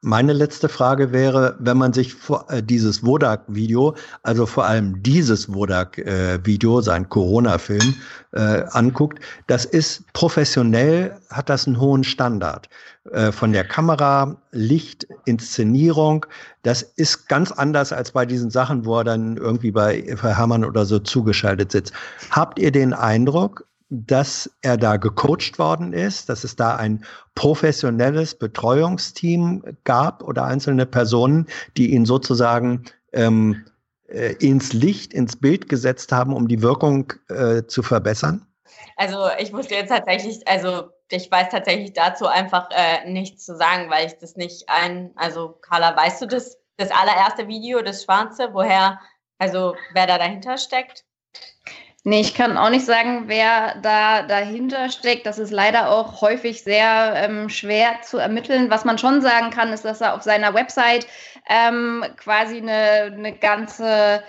[0.06, 5.52] Meine letzte Frage wäre, wenn man sich vor, äh, dieses Wodak-Video, also vor allem dieses
[5.52, 7.92] Wodak-Video, äh, sein Corona-Film,
[8.30, 12.68] äh, anguckt, das ist professionell, hat das einen hohen Standard.
[13.10, 16.24] Äh, von der Kamera, Licht, Inszenierung,
[16.62, 20.64] das ist ganz anders als bei diesen Sachen, wo er dann irgendwie bei Eva Hermann
[20.64, 21.92] oder so zugeschaltet sitzt.
[22.30, 27.04] Habt ihr den Eindruck, dass er da gecoacht worden ist, dass es da ein
[27.34, 33.64] professionelles Betreuungsteam gab oder einzelne Personen, die ihn sozusagen ähm,
[34.08, 38.46] äh, ins Licht, ins Bild gesetzt haben, um die Wirkung äh, zu verbessern?
[38.96, 43.90] Also ich wusste jetzt tatsächlich, also ich weiß tatsächlich dazu einfach äh, nichts zu sagen,
[43.90, 48.48] weil ich das nicht ein, also Carla, weißt du das, das allererste Video, das Schwarze,
[48.52, 49.00] woher,
[49.38, 51.04] also wer da dahinter steckt?
[52.08, 55.26] Nee, ich kann auch nicht sagen, wer da dahinter steckt.
[55.26, 58.70] Das ist leider auch häufig sehr ähm, schwer zu ermitteln.
[58.70, 61.08] Was man schon sagen kann, ist, dass er auf seiner Website
[61.48, 64.22] ähm, quasi eine, eine ganze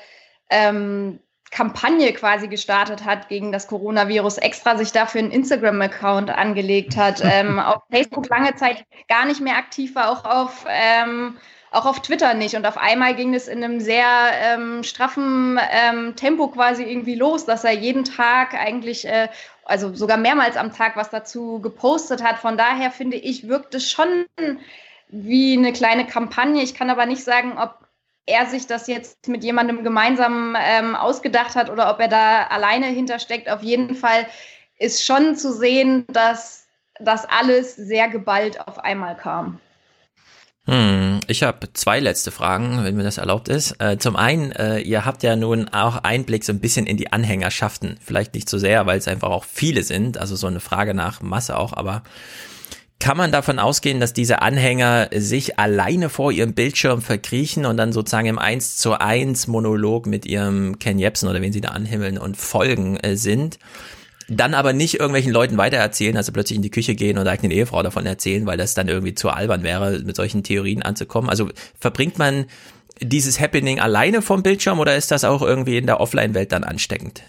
[0.49, 1.19] ähm,
[1.51, 7.59] Kampagne quasi gestartet hat gegen das Coronavirus, extra sich dafür einen Instagram-Account angelegt hat, ähm,
[7.59, 11.37] auf Facebook lange Zeit gar nicht mehr aktiv war, auch auf ähm,
[11.77, 12.55] auch auf Twitter nicht.
[12.55, 17.45] Und auf einmal ging es in einem sehr ähm, straffen ähm, Tempo quasi irgendwie los,
[17.45, 19.29] dass er jeden Tag eigentlich, äh,
[19.63, 22.39] also sogar mehrmals am Tag was dazu gepostet hat.
[22.39, 24.25] Von daher finde ich, wirkt es schon
[25.09, 26.63] wie eine kleine Kampagne.
[26.63, 27.75] Ich kann aber nicht sagen, ob
[28.25, 32.87] er sich das jetzt mit jemandem gemeinsam ähm, ausgedacht hat oder ob er da alleine
[32.87, 33.49] hintersteckt.
[33.49, 34.27] Auf jeden Fall
[34.79, 36.67] ist schon zu sehen, dass
[36.99, 39.59] das alles sehr geballt auf einmal kam.
[40.67, 43.79] Hm, ich habe zwei letzte Fragen, wenn mir das erlaubt ist.
[43.79, 47.13] Äh, zum einen, äh, ihr habt ja nun auch Einblick so ein bisschen in die
[47.13, 47.97] Anhängerschaften.
[48.03, 51.21] Vielleicht nicht so sehr, weil es einfach auch viele sind, also so eine Frage nach
[51.21, 52.03] Masse auch, aber
[52.99, 57.93] kann man davon ausgehen, dass diese Anhänger sich alleine vor ihrem Bildschirm verkriechen und dann
[57.93, 62.17] sozusagen im 1 zu 1 Monolog mit ihrem Ken Jebsen oder wen sie da anhimmeln
[62.17, 63.59] und folgen äh, sind?
[64.27, 67.81] Dann aber nicht irgendwelchen Leuten weitererzählen, also plötzlich in die Küche gehen oder eigenen Ehefrau
[67.81, 71.29] davon erzählen, weil das dann irgendwie zu albern wäre, mit solchen Theorien anzukommen.
[71.29, 72.45] Also verbringt man
[73.01, 77.23] dieses Happening alleine vom Bildschirm oder ist das auch irgendwie in der Offline-Welt dann ansteckend?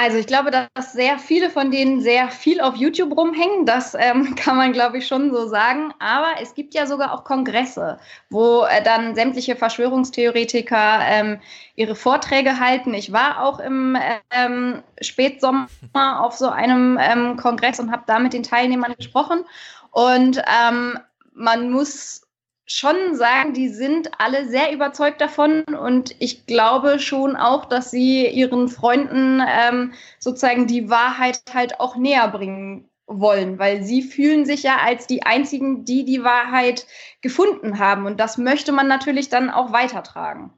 [0.00, 3.66] Also ich glaube, dass sehr viele von denen sehr viel auf YouTube rumhängen.
[3.66, 5.92] Das ähm, kann man, glaube ich, schon so sagen.
[5.98, 7.98] Aber es gibt ja sogar auch Kongresse,
[8.30, 11.40] wo äh, dann sämtliche Verschwörungstheoretiker ähm,
[11.74, 12.94] ihre Vorträge halten.
[12.94, 13.98] Ich war auch im
[14.30, 19.44] ähm, Spätsommer auf so einem ähm, Kongress und habe da mit den Teilnehmern gesprochen.
[19.90, 20.96] Und ähm,
[21.34, 22.27] man muss
[22.68, 28.28] schon sagen, die sind alle sehr überzeugt davon und ich glaube schon auch, dass sie
[28.28, 34.62] ihren Freunden ähm, sozusagen die Wahrheit halt auch näher bringen wollen, weil sie fühlen sich
[34.62, 36.86] ja als die einzigen, die die Wahrheit
[37.22, 40.52] gefunden haben und das möchte man natürlich dann auch weitertragen.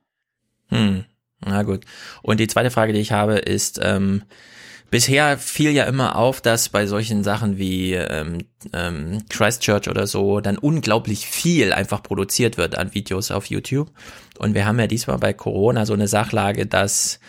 [0.68, 1.04] Hm,
[1.46, 1.84] na gut.
[2.22, 4.24] Und die zweite Frage, die ich habe, ist, ähm,
[4.90, 8.38] Bisher fiel ja immer auf, dass bei solchen Sachen wie ähm,
[8.72, 13.90] ähm, Christchurch oder so dann unglaublich viel einfach produziert wird an Videos auf YouTube.
[14.38, 17.20] Und wir haben ja diesmal bei Corona so eine Sachlage, dass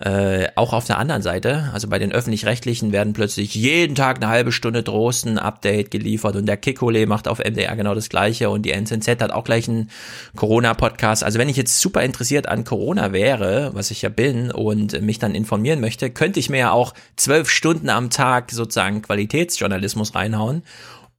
[0.00, 4.28] äh, auch auf der anderen Seite, also bei den öffentlich-rechtlichen werden plötzlich jeden Tag eine
[4.28, 8.62] halbe Stunde Drosten Update geliefert und der Kikole macht auf MDR genau das gleiche und
[8.62, 9.90] die NZZ hat auch gleich einen
[10.36, 11.24] Corona-Podcast.
[11.24, 15.18] Also wenn ich jetzt super interessiert an Corona wäre, was ich ja bin und mich
[15.18, 20.62] dann informieren möchte, könnte ich mir ja auch zwölf Stunden am Tag sozusagen Qualitätsjournalismus reinhauen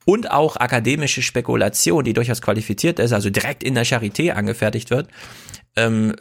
[0.05, 5.07] und auch akademische Spekulation, die durchaus qualifiziert ist, also direkt in der Charité angefertigt wird.
[5.75, 6.15] Ähm,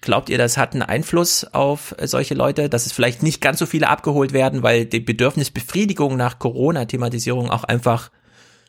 [0.00, 3.66] glaubt ihr, das hat einen Einfluss auf solche Leute, dass es vielleicht nicht ganz so
[3.66, 8.10] viele abgeholt werden, weil die Bedürfnisbefriedigung nach Corona-Thematisierung auch einfach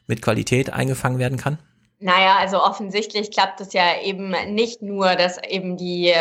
[0.08, 1.60] mit Qualität eingefangen werden kann?
[2.00, 6.14] Naja, also offensichtlich klappt es ja eben nicht nur, dass eben die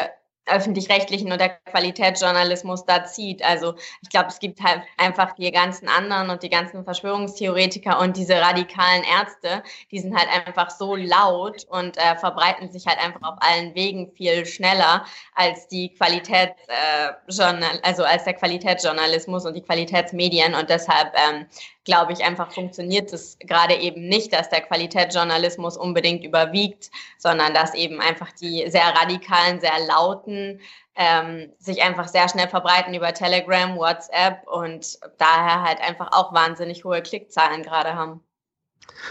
[0.47, 3.45] öffentlich-rechtlichen und der Qualitätsjournalismus da zieht.
[3.45, 8.17] Also ich glaube, es gibt halt einfach die ganzen anderen und die ganzen Verschwörungstheoretiker und
[8.17, 13.23] diese radikalen Ärzte, die sind halt einfach so laut und äh, verbreiten sich halt einfach
[13.23, 19.63] auf allen Wegen viel schneller als die Qualitätsjournal, äh, also als der Qualitätsjournalismus und die
[19.63, 21.47] Qualitätsmedien und deshalb ähm,
[21.85, 27.75] glaube ich, einfach funktioniert es gerade eben nicht, dass der Qualitätsjournalismus unbedingt überwiegt, sondern dass
[27.75, 30.61] eben einfach die sehr radikalen, sehr lauten
[30.95, 36.85] ähm, sich einfach sehr schnell verbreiten über Telegram, WhatsApp und daher halt einfach auch wahnsinnig
[36.85, 38.23] hohe Klickzahlen gerade haben.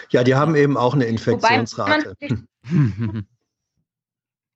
[0.10, 2.16] Ja, die haben eben auch eine Infektionsrate.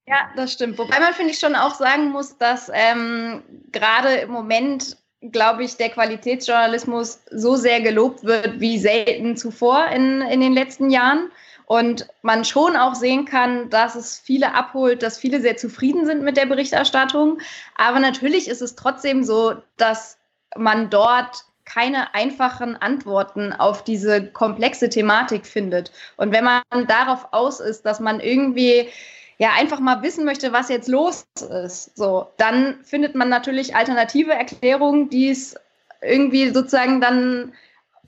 [0.07, 0.77] Ja, das stimmt.
[0.77, 5.77] Wobei man, finde ich, schon auch sagen muss, dass ähm, gerade im Moment glaube ich,
[5.77, 11.31] der Qualitätsjournalismus so sehr gelobt wird wie selten zuvor in, in den letzten Jahren.
[11.67, 16.21] Und man schon auch sehen kann, dass es viele abholt, dass viele sehr zufrieden sind
[16.21, 17.39] mit der Berichterstattung.
[17.75, 20.19] Aber natürlich ist es trotzdem so, dass
[20.55, 25.91] man dort keine einfachen Antworten auf diese komplexe Thematik findet.
[26.17, 28.89] Und wenn man darauf aus ist, dass man irgendwie
[29.37, 31.27] ja einfach mal wissen möchte, was jetzt los
[31.65, 35.55] ist, so, dann findet man natürlich alternative Erklärungen, die es
[36.01, 37.53] irgendwie sozusagen dann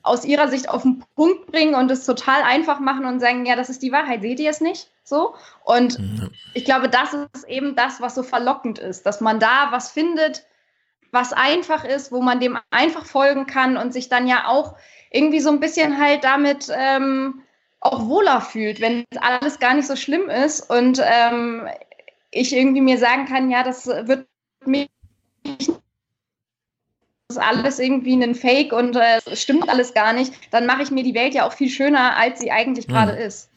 [0.03, 3.55] aus ihrer Sicht auf den Punkt bringen und es total einfach machen und sagen, ja,
[3.55, 4.89] das ist die Wahrheit, seht ihr es nicht?
[5.03, 5.35] So.
[5.63, 6.27] Und ja.
[6.53, 10.45] ich glaube, das ist eben das, was so verlockend ist, dass man da was findet,
[11.11, 14.75] was einfach ist, wo man dem einfach folgen kann und sich dann ja auch
[15.11, 17.43] irgendwie so ein bisschen halt damit ähm,
[17.79, 21.67] auch wohler fühlt, wenn alles gar nicht so schlimm ist und ähm,
[22.31, 24.27] ich irgendwie mir sagen kann, ja, das wird
[24.65, 24.89] mich
[27.29, 30.83] das ist alles irgendwie ein Fake und äh, es stimmt alles gar nicht, dann mache
[30.83, 33.19] ich mir die Welt ja auch viel schöner, als sie eigentlich gerade hm.
[33.19, 33.49] ist.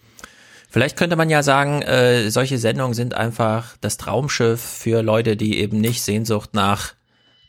[0.68, 5.58] Vielleicht könnte man ja sagen, äh, solche Sendungen sind einfach das Traumschiff für Leute, die
[5.58, 6.94] eben nicht Sehnsucht nach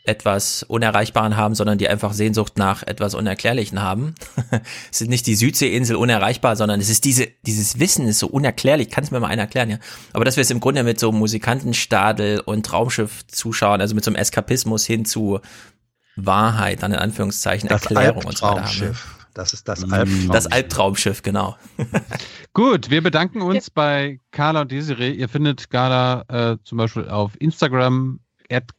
[0.03, 4.15] etwas Unerreichbaren haben, sondern die einfach Sehnsucht nach etwas Unerklärlichen haben.
[4.91, 8.89] es ist nicht die Südseeinsel unerreichbar, sondern es ist diese, dieses Wissen ist so unerklärlich.
[8.89, 9.77] Kann es mir mal einer erklären, ja?
[10.13, 14.09] Aber dass wir es im Grunde mit so Musikantenstadel und Traumschiff zuschauen, also mit so
[14.09, 15.39] einem Eskapismus hin zu
[16.15, 18.79] Wahrheit, dann in Anführungszeichen, das Erklärung und so weiter haben.
[18.79, 18.95] Ne?
[19.33, 20.31] Das ist das Albtraumschiff.
[20.31, 21.55] Das Albtraumschiff, genau.
[22.53, 25.11] Gut, wir bedanken uns bei Carla und Desiree.
[25.11, 28.19] Ihr findet Carla äh, zum Beispiel auf Instagram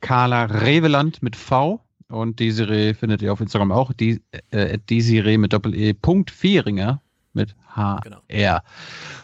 [0.00, 5.52] Carla Reveland mit V und Desiree findet ihr auf Instagram auch, die, äh, Desiree mit
[5.52, 7.00] Doppel-E, Punkt Vieringer
[7.32, 8.00] mit HR.
[8.02, 8.58] Genau.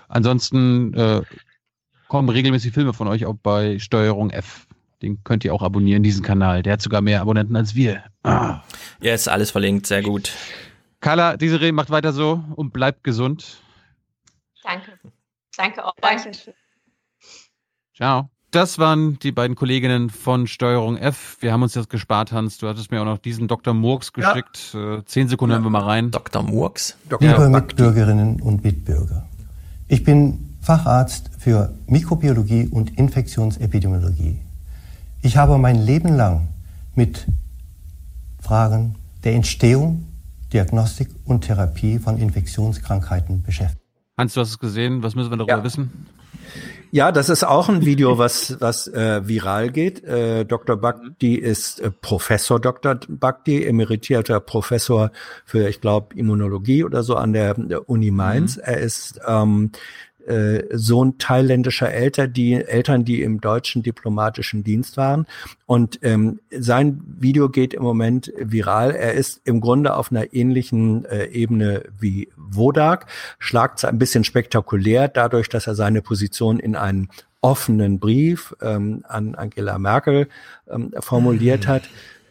[0.09, 1.23] Ansonsten äh,
[2.09, 4.67] kommen regelmäßig Filme von euch auch bei Steuerung F.
[5.03, 6.63] Den könnt ihr auch abonnieren, diesen Kanal.
[6.63, 8.05] Der hat sogar mehr Abonnenten als wir.
[8.23, 8.63] Ah.
[9.01, 10.33] Ja, ist alles verlinkt, sehr gut.
[10.99, 13.63] Carla, Desiree, macht weiter so und bleibt gesund.
[14.65, 14.99] Danke.
[15.57, 15.95] Danke auch.
[16.01, 16.33] Danke.
[17.95, 18.29] Ciao.
[18.51, 21.37] Das waren die beiden Kolleginnen von Steuerung F.
[21.41, 22.57] Wir haben uns das gespart, Hans.
[22.57, 23.75] Du hattest mir auch noch diesen Dr.
[23.75, 24.71] Murks geschickt.
[24.73, 24.97] Ja.
[24.97, 25.57] Äh, zehn Sekunden ja.
[25.57, 26.11] hören wir mal rein.
[26.11, 26.43] Dr.
[26.43, 26.97] Murks?
[27.11, 27.29] Dr.
[27.29, 29.29] Liebe Mitbürgerinnen und Mitbürger,
[29.87, 34.41] ich bin Facharzt für Mikrobiologie und Infektionsepidemiologie.
[35.21, 36.49] Ich habe mein Leben lang
[36.95, 37.27] mit
[38.41, 40.07] Fragen der Entstehung,
[40.55, 43.83] Diagnostik und Therapie von Infektionskrankheiten beschäftigt.
[44.17, 45.03] Hans, du hast es gesehen.
[45.03, 46.07] Was müssen wir darüber wissen?
[46.91, 50.03] Ja, das ist auch ein Video, was, was äh, viral geht.
[50.05, 50.77] Äh, Dr.
[50.77, 52.99] Bhakti ist äh, Professor Dr.
[53.09, 55.11] Bhakti, emeritierter Professor
[55.45, 58.57] für, ich glaube, Immunologie oder so an der, der Uni Mainz.
[58.57, 58.63] Mhm.
[58.65, 59.73] Er ist ähm,
[60.29, 65.27] äh, Sohn thailändischer Eltern, die Eltern, die im deutschen diplomatischen Dienst waren.
[65.67, 68.95] Und ähm, sein Video geht im Moment viral.
[68.95, 73.07] Er ist im Grunde auf einer ähnlichen äh, Ebene wie Wodak,
[73.39, 77.09] schlagt ein bisschen spektakulär dadurch, dass er seine Position in einen
[77.41, 80.29] offenen Brief ähm, an Angela Merkel
[80.69, 81.69] ähm, formuliert mhm.
[81.69, 81.83] hat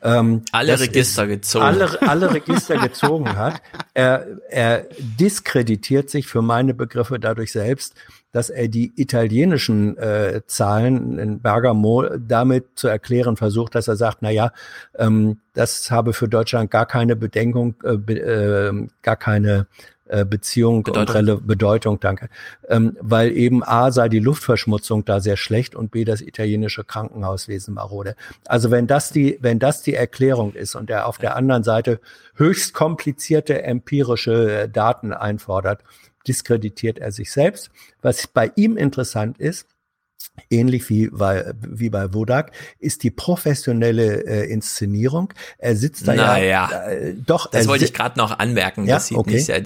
[0.08, 1.66] ähm, alle Register gezogen.
[1.66, 3.62] Alle, alle Register gezogen hat.
[3.94, 7.94] Er, er diskreditiert sich für meine Begriffe dadurch selbst,
[8.32, 14.20] dass er die italienischen äh, Zahlen in Bergamo damit zu erklären versucht, dass er sagt,
[14.22, 14.52] na ja,
[14.98, 19.68] ähm, das habe für Deutschland gar keine Bedenkung, äh, äh, gar keine
[20.10, 21.30] äh, Beziehung Bedeutung.
[21.30, 22.30] und Bedeutung, danke.
[22.68, 27.74] Ähm, weil eben A sei die Luftverschmutzung da sehr schlecht und B das italienische Krankenhauswesen
[27.74, 28.16] marode.
[28.46, 32.00] Also wenn das die, wenn das die Erklärung ist und er auf der anderen Seite
[32.36, 35.84] höchst komplizierte empirische äh, Daten einfordert,
[36.28, 37.70] diskreditiert er sich selbst.
[38.02, 39.68] Was bei ihm interessant ist,
[40.50, 45.34] ähnlich wie bei, wie bei Wodak, ist die professionelle äh, Inszenierung.
[45.58, 47.50] Er sitzt da naja, ja, äh, doch.
[47.52, 48.86] Das wollte ich gerade noch anmerken.
[48.86, 48.96] Ja?
[48.96, 49.34] Das sieht okay.
[49.34, 49.64] nicht sehr,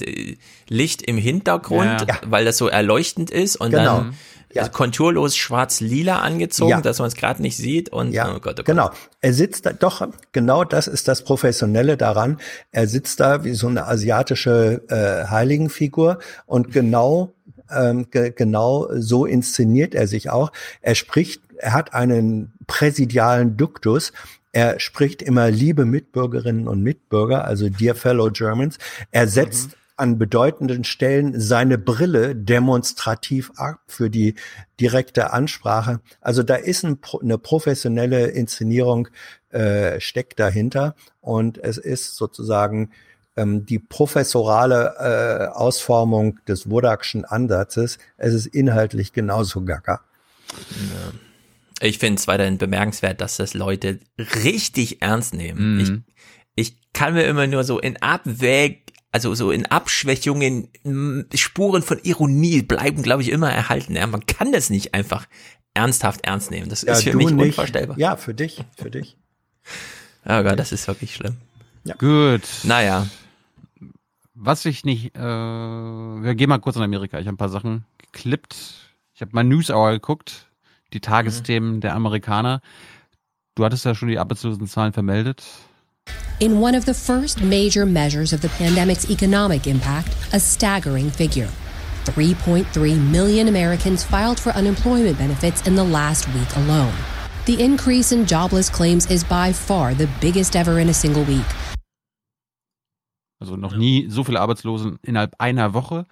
[0.68, 2.20] Licht im Hintergrund, ja.
[2.26, 3.98] weil das so erleuchtend ist und genau.
[3.98, 4.16] dann
[4.54, 4.68] ja.
[4.68, 6.82] konturlos schwarz-lila angezogen, ja.
[6.82, 8.30] dass man es gerade nicht sieht und ja.
[8.30, 8.66] oh Gott, oh Gott.
[8.66, 8.92] genau.
[9.22, 12.40] Er sitzt da, doch genau das ist das Professionelle daran.
[12.72, 17.34] Er sitzt da wie so eine asiatische äh, Heiligenfigur und genau
[17.76, 20.52] ähm, ge genau so inszeniert er sich auch.
[20.82, 24.14] Er spricht, er hat einen präsidialen Duktus.
[24.52, 28.78] Er spricht immer liebe Mitbürgerinnen und Mitbürger, also dear fellow Germans.
[29.12, 29.74] Er setzt mhm.
[29.96, 34.36] an bedeutenden Stellen seine Brille demonstrativ ab für die
[34.80, 36.02] direkte Ansprache.
[36.20, 39.08] Also da ist ein, eine professionelle Inszenierung
[39.52, 42.92] äh, steckt dahinter und es ist sozusagen
[43.36, 47.98] ähm, die professorale äh, Ausformung des Wodakschen Ansatzes.
[48.18, 50.02] Es ist inhaltlich genauso gaga.
[50.52, 51.14] Ja.
[51.88, 54.00] Ich finde es weiterhin bemerkenswert, dass das Leute
[54.44, 55.76] richtig ernst nehmen.
[55.76, 56.04] Mhm.
[56.56, 60.70] Ich, ich kann mir immer nur so in Abwäg, also so in Abschwächungen,
[61.34, 63.96] Spuren von Ironie bleiben, glaube ich, immer erhalten.
[63.96, 65.26] Ja, man kann das nicht einfach
[65.74, 66.70] ernsthaft ernst nehmen.
[66.70, 67.48] Das ja, ist für mich nicht.
[67.48, 67.98] unvorstellbar.
[67.98, 69.18] Ja, für dich, für dich.
[70.24, 71.38] Oh Gott, das ist wirklich schlimm.
[71.84, 71.96] Ja.
[71.96, 72.42] Gut.
[72.64, 73.08] Naja.
[74.34, 77.20] Was ich nicht, äh, wir gehen mal kurz in Amerika.
[77.20, 78.56] Ich habe ein paar Sachen geklippt.
[79.14, 80.48] Ich habe mal News Hour geguckt,
[80.94, 81.82] die Tagesthemen mhm.
[81.82, 82.62] der Amerikaner.
[83.56, 85.44] Du hattest ja schon die Arbeitslosenzahlen vermeldet.
[86.40, 91.50] In one of the first major measures of the pandemic's economic impact, a staggering figure.
[92.06, 96.94] 3.3 million Americans filed for unemployment benefits in the last week alone.
[97.46, 101.46] The increase in jobless claims is by far the biggest ever in a single week,
[103.42, 106.06] Also noch nie so viele Arbeitslosen innerhalb einer Woche.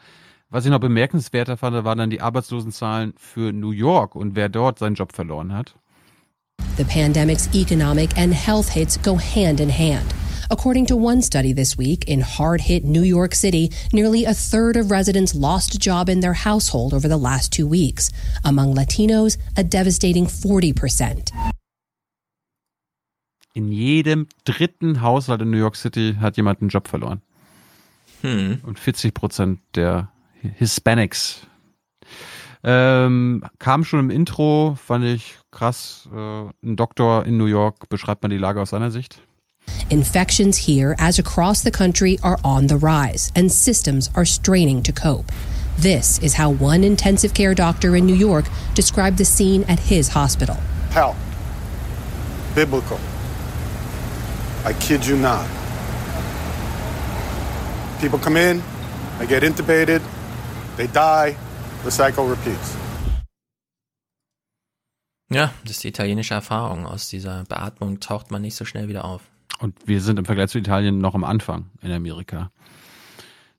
[0.50, 4.80] Was ich noch bemerkenswerter fand, waren dann die Arbeitslosenzahlen für New York und wer dort
[4.80, 5.76] seinen Job verloren hat.
[6.78, 10.12] The pandemic's economic and health hits go hand in hand.
[10.50, 14.76] According to one study this week, in hard hit New York City, nearly a third
[14.76, 18.10] of residents lost a job in their household over the last two weeks.
[18.44, 21.59] Among Latinos, a devastating 40%.
[23.54, 27.22] In jedem dritten Haushalt in New York City hat jemand einen Job verloren.
[28.22, 28.60] Hm.
[28.64, 30.10] Und 40 Prozent der
[30.42, 31.42] Hispanics.
[32.64, 36.10] Ähm, kam schon im Intro, fand ich krass.
[36.14, 39.22] Äh, ein Doktor in New York beschreibt man die Lage aus seiner Sicht.
[39.90, 44.92] Infections here, as across the country, are on the rise, and systems are straining to
[44.92, 45.32] cope.
[45.78, 50.10] This is how one intensive care doctor in New York described the scene at his
[50.10, 50.58] hospital.
[50.92, 51.16] Hell.
[52.54, 53.00] Biblical.
[54.66, 55.46] I kid you not.
[58.02, 58.62] People come in,
[59.18, 60.02] they get intubated,
[60.76, 61.36] they die,
[61.84, 62.76] the cycle repeats.
[65.32, 66.86] Ja, das ist die italienische Erfahrung.
[66.86, 69.22] Aus dieser Beatmung taucht man nicht so schnell wieder auf.
[69.60, 72.52] Und wir sind im Vergleich zu Italien noch am Anfang in Amerika.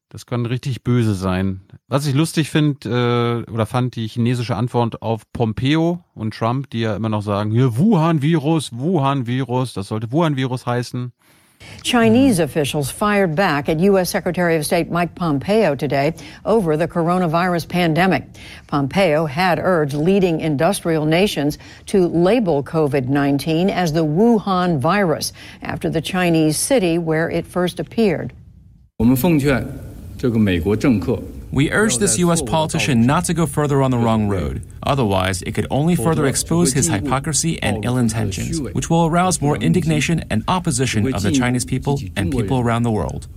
[0.10, 1.62] Das kann richtig böse sein.
[1.88, 6.82] Was ich lustig finde äh, oder fand, die chinesische Antwort auf Pompeo und Trump, die
[6.82, 11.12] ja immer noch sagen, hier Wuhan-Virus, Wuhan-Virus, das sollte Wuhan-Virus heißen.
[11.84, 14.10] Chinese officials fired back at U.S.
[14.10, 18.24] Secretary of State Mike Pompeo today over the coronavirus pandemic.
[18.68, 25.90] Pompeo had urged leading industrial nations to label COVID 19 as the Wuhan virus after
[25.90, 28.34] the Chinese city where it first appeared.
[28.98, 29.89] 我们奉劝这个美国政客
[31.53, 32.42] We urge this U.S.
[32.42, 34.62] politician not to go further on the wrong road.
[34.83, 39.56] Otherwise, it could only further expose his hypocrisy and ill intentions, which will arouse more
[39.56, 43.28] indignation and opposition of the Chinese people and people around the world.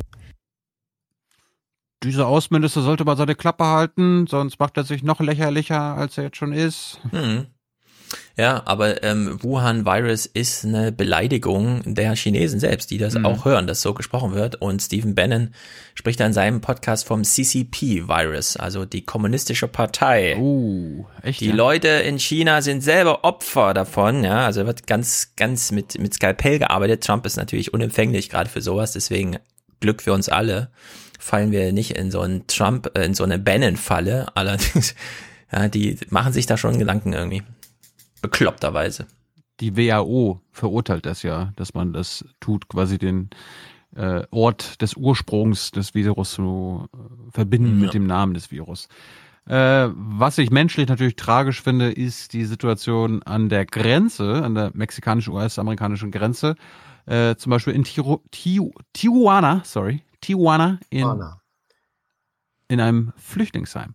[2.03, 6.25] Dieser Außenminister sollte mal seine Klappe halten, sonst macht er sich noch lächerlicher, als er
[6.25, 6.99] jetzt schon ist.
[7.11, 7.45] Hm.
[8.37, 13.25] Ja, aber ähm, Wuhan-Virus ist eine Beleidigung der Chinesen selbst, die das Mhm.
[13.25, 14.55] auch hören, dass so gesprochen wird.
[14.55, 15.53] Und Stephen Bannon
[15.95, 20.35] spricht da in seinem Podcast vom CCP-Virus, also die kommunistische Partei.
[20.37, 21.41] Uh, echt?
[21.41, 21.55] Die ja?
[21.55, 24.45] Leute in China sind selber Opfer davon, ja.
[24.45, 27.03] Also wird ganz, ganz mit, mit Skalpell gearbeitet.
[27.03, 29.37] Trump ist natürlich unempfänglich gerade für sowas, deswegen
[29.79, 30.69] Glück für uns alle.
[31.19, 34.27] Fallen wir nicht in so einen Trump, äh, in so eine Bannon-Falle.
[34.35, 34.95] Allerdings,
[35.51, 37.43] ja, die machen sich da schon Gedanken irgendwie.
[38.23, 39.05] Bekloppterweise.
[39.59, 43.29] Die WHO verurteilt das ja, dass man das tut, quasi den
[43.95, 46.97] äh, Ort des Ursprungs des Virus zu äh,
[47.31, 47.85] verbinden Ja.
[47.85, 48.87] mit dem Namen des Virus.
[49.45, 54.71] Äh, was ich menschlich natürlich tragisch finde, ist die Situation an der Grenze, an der
[54.73, 56.55] mexikanisch-US-amerikanischen Grenze.
[57.05, 61.41] Äh, zum Beispiel in Tiro, Tiu, Tijuana, sorry, Tijuana in, Tijuana.
[62.69, 63.93] in einem Flüchtlingsheim.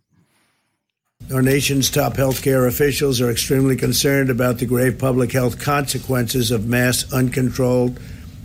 [1.31, 6.65] Our nation's top healthcare officials are extremely concerned about the grave public health consequences of
[6.65, 7.99] mass, uncontrolled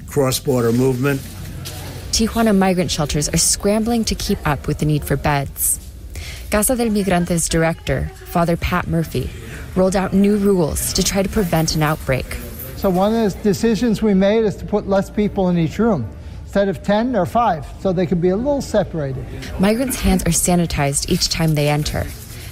[0.06, 1.22] cross border movement.
[2.12, 5.80] Tijuana migrant shelters are scrambling to keep up with the need for beds.
[6.50, 9.30] Casa del Migrante's director, Father Pat Murphy,
[9.74, 12.36] rolled out new rules to try to prevent an outbreak.
[12.76, 16.06] So one of the decisions we made is to put less people in each room.
[16.42, 19.24] Instead of 10, or five, so they can be a little separated.
[19.58, 22.06] Migrants' hands are sanitized each time they enter,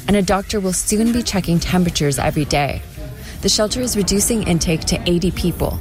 [0.06, 2.82] and a doctor will soon be checking temperatures every day.
[3.42, 5.80] The shelter is reducing intake to 80 people,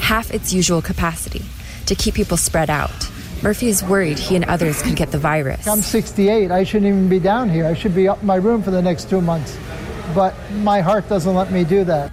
[0.00, 1.44] half its usual capacity,
[1.86, 3.08] to keep people spread out.
[3.42, 5.66] Murphy is worried he and others could get the virus.
[5.66, 6.50] I'm 68.
[6.50, 7.66] I shouldn't even be down here.
[7.66, 9.56] I should be up in my room for the next two months.
[10.14, 12.12] But my heart doesn't let me do that.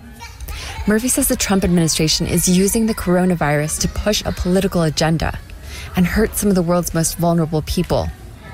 [0.87, 5.39] Murphy says the Trump administration is using the coronavirus to push a political agenda
[5.95, 8.07] and hurt some of the world's most vulnerable people.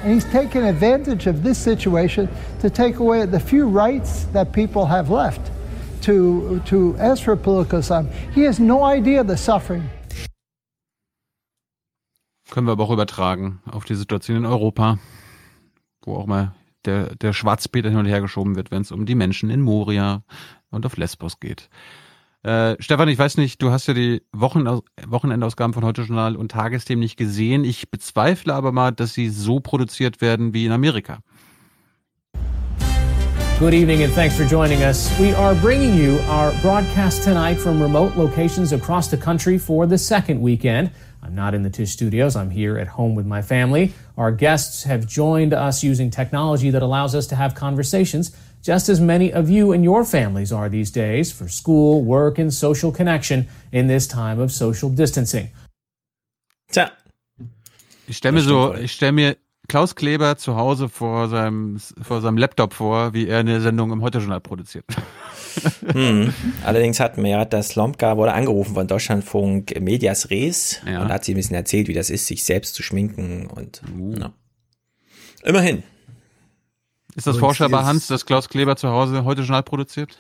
[0.03, 2.28] And he's taken advantage of this situation
[2.62, 5.51] to take away the few rights that people have left
[6.01, 8.10] to, to ask for political asylum.
[8.34, 9.90] He has no idea the suffering.
[12.50, 14.98] Können wir aber auch übertragen auf die Situation in Europa,
[16.03, 16.53] wo auch mal
[16.85, 20.24] der, der Schwarzpeter hin und her geschoben wird, wenn es um die Menschen in Moria
[20.69, 21.69] und auf Lesbos geht.
[22.43, 24.65] Äh, Stefan, ich weiß nicht, du hast ja die Wochen,
[25.06, 27.63] Wochenendausgaben von Heute Journal und Tagesthemen nicht gesehen.
[27.63, 31.19] Ich bezweifle aber mal, dass sie so produziert werden wie in Amerika.
[33.59, 35.07] Good evening and thanks for joining us.
[35.19, 39.99] We are bringing you our broadcast tonight from remote locations across the country for the
[39.99, 40.90] second weekend.
[41.22, 42.35] I'm not in the Tish studios.
[42.35, 43.93] I'm here at home with my family.
[44.17, 48.99] Our guests have joined us using technology that allows us to have conversations just as
[48.99, 53.47] many of you and your families are these days for school, work, and social connection
[53.72, 55.49] in this time of social distancing.
[56.72, 56.92] Tja.
[58.08, 62.38] Ich stelle mir so, ich stelle mir Klaus Kleber zu Hause vor seinem, vor seinem
[62.38, 64.85] Laptop vor, wie er eine Sendung im Heute-Journal produziert.
[65.85, 66.33] Hm.
[66.63, 71.01] Allerdings hat Merata Slomka wurde angerufen von Deutschlandfunk Medias Res Ja.
[71.01, 73.81] und hat sie ein bisschen erzählt, wie das ist, sich selbst zu schminken und
[74.17, 74.31] ja.
[75.44, 75.83] immerhin.
[77.15, 80.17] Ist das vorstellbar, Hans, dass Klaus Kleber zu Hause Heute-Journal produziert?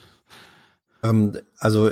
[1.03, 1.91] Ähm, also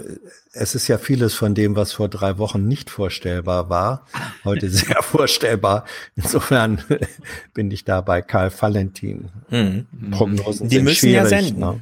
[0.54, 4.06] es ist ja vieles von dem, was vor drei Wochen nicht vorstellbar war,
[4.44, 5.86] heute sehr vorstellbar.
[6.16, 6.84] Insofern
[7.54, 9.30] bin ich da bei Karl Valentin.
[9.50, 9.88] Mhm.
[10.12, 11.60] Prognosen Die sind müssen ja senden.
[11.60, 11.82] Ne?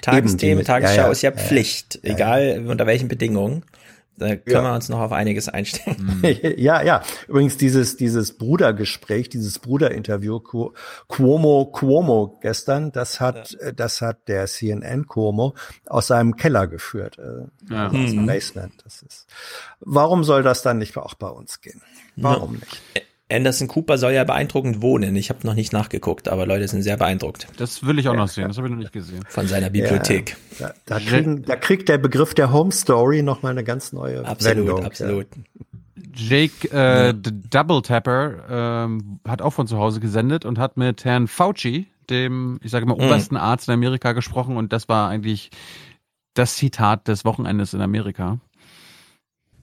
[0.00, 1.42] Tagesthemen, Tagesschau ja, ja, ist ja ja, ja.
[1.42, 3.64] Pflicht, egal unter welchen Bedingungen.
[4.20, 4.62] Da können Ja.
[4.62, 6.22] wir uns noch auf einiges einstellen.
[6.56, 7.02] ja, ja.
[7.26, 10.72] Übrigens dieses dieses Brudergespräch, dieses Bruderinterview Cu-
[11.08, 15.54] Cuomo Cuomo gestern, das hat äh, das hat der CNN Cuomo
[15.86, 17.86] aus seinem Keller geführt, äh, Ja.
[17.86, 18.26] aus dem Mhm.
[18.26, 18.74] Basement.
[18.84, 19.26] Das ist.
[19.80, 21.80] Warum soll das dann nicht auch bei uns gehen?
[22.16, 22.60] Warum Ja.
[22.60, 23.06] nicht?
[23.30, 25.14] Anderson Cooper soll ja beeindruckend wohnen.
[25.16, 27.46] Ich habe noch nicht nachgeguckt, aber Leute sind sehr beeindruckt.
[27.56, 29.24] Das will ich auch noch sehen, das habe ich noch nicht gesehen.
[29.28, 30.36] Von seiner Bibliothek.
[30.58, 33.92] Ja, da, da, kriegen, da kriegt der Begriff der Home Story noch mal eine ganz
[33.92, 34.84] neue Absolut, Wendung.
[34.84, 35.26] absolut.
[36.14, 41.04] Jake äh, D- Double Tapper ähm, hat auch von zu Hause gesendet und hat mit
[41.04, 43.04] Herrn Fauci, dem, ich sage mal, Mhm.
[43.04, 45.50] obersten Arzt in Amerika gesprochen und das war eigentlich
[46.34, 48.38] das Zitat des Wochenendes in Amerika.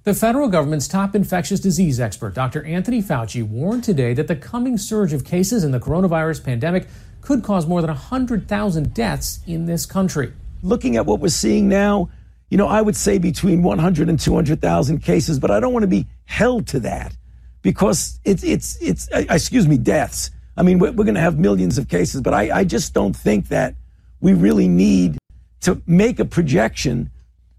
[0.08, 2.64] The federal government's top infectious disease expert, Dr.
[2.64, 6.88] Anthony Fauci, warned today that the coming surge of cases in the coronavirus pandemic
[7.20, 10.32] could cause more than 100,000 deaths in this country.
[10.64, 12.10] Looking at what we're seeing now,
[12.50, 15.88] you know, I would say between 100 and 200,000 cases, but I don't want to
[15.88, 17.14] be held to that
[17.62, 20.32] because it's, it's, it's, uh, excuse me, deaths.
[20.56, 23.14] I mean, we're, we're going to have millions of cases, but I, I just don't
[23.14, 23.76] think that
[24.22, 25.18] we really need
[25.64, 27.10] to make a projection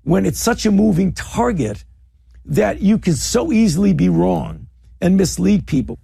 [0.04, 1.84] when it's such a moving target
[2.48, 4.66] that you can so easily be wrong
[5.00, 5.98] and mislead people.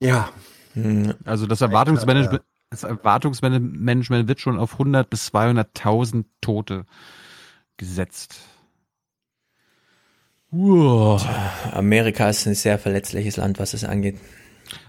[0.00, 0.30] Ja.
[1.24, 6.84] Also das Erwartungsmanagement, das Erwartungsmanagement wird schon auf 100 bis 200.000 Tote
[7.78, 8.40] gesetzt.
[10.52, 11.20] Uah.
[11.72, 14.18] Amerika ist ein sehr verletzliches Land, was es angeht.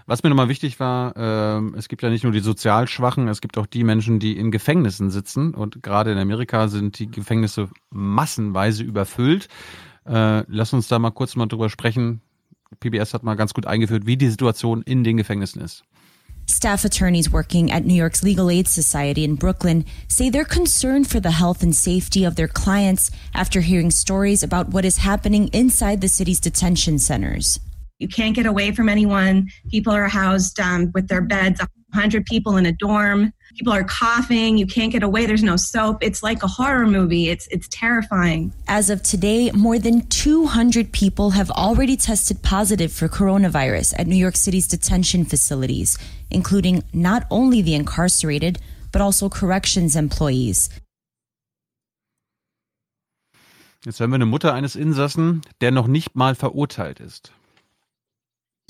[0.06, 3.40] Was mir nochmal wichtig war, äh, es gibt ja nicht nur die sozial Schwachen, es
[3.40, 5.54] gibt auch die Menschen, die in Gefängnissen sitzen.
[5.54, 9.48] Und gerade in Amerika sind die Gefängnisse massenweise überfüllt.
[10.06, 12.22] Äh, lass uns da mal kurz mal drüber sprechen.
[12.80, 15.84] PBS hat mal ganz gut eingeführt, wie die Situation in den Gefängnissen ist.
[16.50, 21.20] Staff attorneys working at New York's Legal Aid Society in Brooklyn say they're concerned for
[21.20, 26.00] the health and safety of their clients after hearing stories about what is happening inside
[26.00, 27.60] the city's detention centers.
[27.98, 29.48] You can't get away from anyone.
[29.70, 31.60] People are housed um, with their beds,
[31.92, 33.32] 100 people in a dorm.
[33.56, 34.56] People are coughing.
[34.56, 35.26] You can't get away.
[35.26, 35.98] There's no soap.
[36.00, 37.28] It's like a horror movie.
[37.28, 38.52] It's, it's terrifying.
[38.68, 44.16] As of today, more than 200 people have already tested positive for coronavirus at New
[44.16, 45.98] York City's detention facilities,
[46.30, 48.60] including not only the incarcerated,
[48.92, 50.70] but also corrections employees.
[53.84, 57.32] Jetzt hören wir eine Mutter eines Insassen, der noch nicht mal verurteilt ist.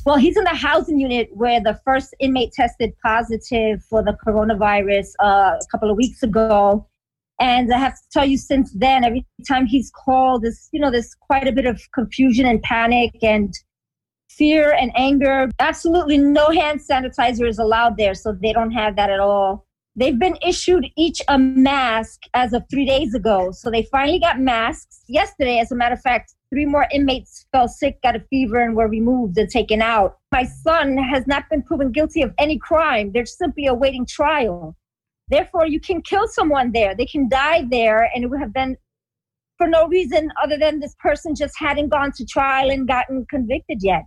[0.09, 5.09] Well, he's in the housing unit where the first inmate tested positive for the coronavirus
[5.23, 6.89] uh, a couple of weeks ago.
[7.39, 10.91] And I have to tell you, since then, every time he's called, there's, you know,
[10.91, 13.53] there's quite a bit of confusion and panic and
[14.31, 15.51] fear and anger.
[15.59, 19.67] Absolutely no hand sanitizer is allowed there, so they don't have that at all.
[19.95, 23.51] They've been issued each a mask as of three days ago.
[23.51, 25.59] So they finally got masks yesterday.
[25.59, 28.89] As a matter of fact, three more inmates fell sick, got a fever, and were
[28.89, 30.19] removed and taken out.
[30.33, 33.13] My son has not been proven guilty of any crime.
[33.13, 34.77] They're simply awaiting trial.
[35.29, 36.95] Therefore, you can kill someone there.
[36.95, 38.77] They can die there, and it would have been
[39.59, 43.83] for no reason other than this person just hadn't gone to trial and gotten convicted
[43.83, 44.05] yet.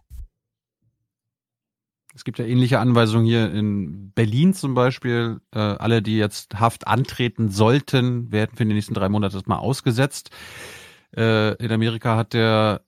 [2.13, 5.39] Es gibt ja ähnliche Anweisungen hier in Berlin zum Beispiel.
[5.53, 10.29] Äh, alle, die jetzt Haft antreten sollten, werden für die nächsten drei Monate mal ausgesetzt.
[11.15, 12.81] Äh, in Amerika hat der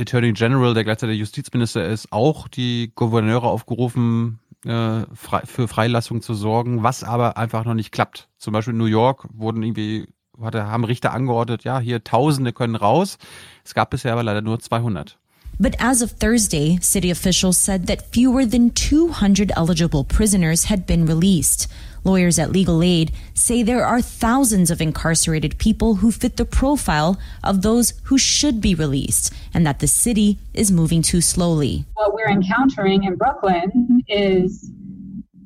[0.00, 6.34] Attorney General, der gleichzeitig Justizminister ist, auch die Gouverneure aufgerufen, äh, frei, für Freilassung zu
[6.34, 8.28] sorgen, was aber einfach noch nicht klappt.
[8.38, 10.08] Zum Beispiel in New York wurden irgendwie,
[10.40, 13.18] hatte, haben Richter angeordnet, ja, hier Tausende können raus.
[13.64, 15.18] Es gab bisher aber leider nur 200.
[15.58, 21.06] But as of Thursday, city officials said that fewer than 200 eligible prisoners had been
[21.06, 21.68] released.
[22.02, 27.18] Lawyers at Legal Aid say there are thousands of incarcerated people who fit the profile
[27.42, 31.84] of those who should be released, and that the city is moving too slowly.
[31.94, 34.70] What we're encountering in Brooklyn is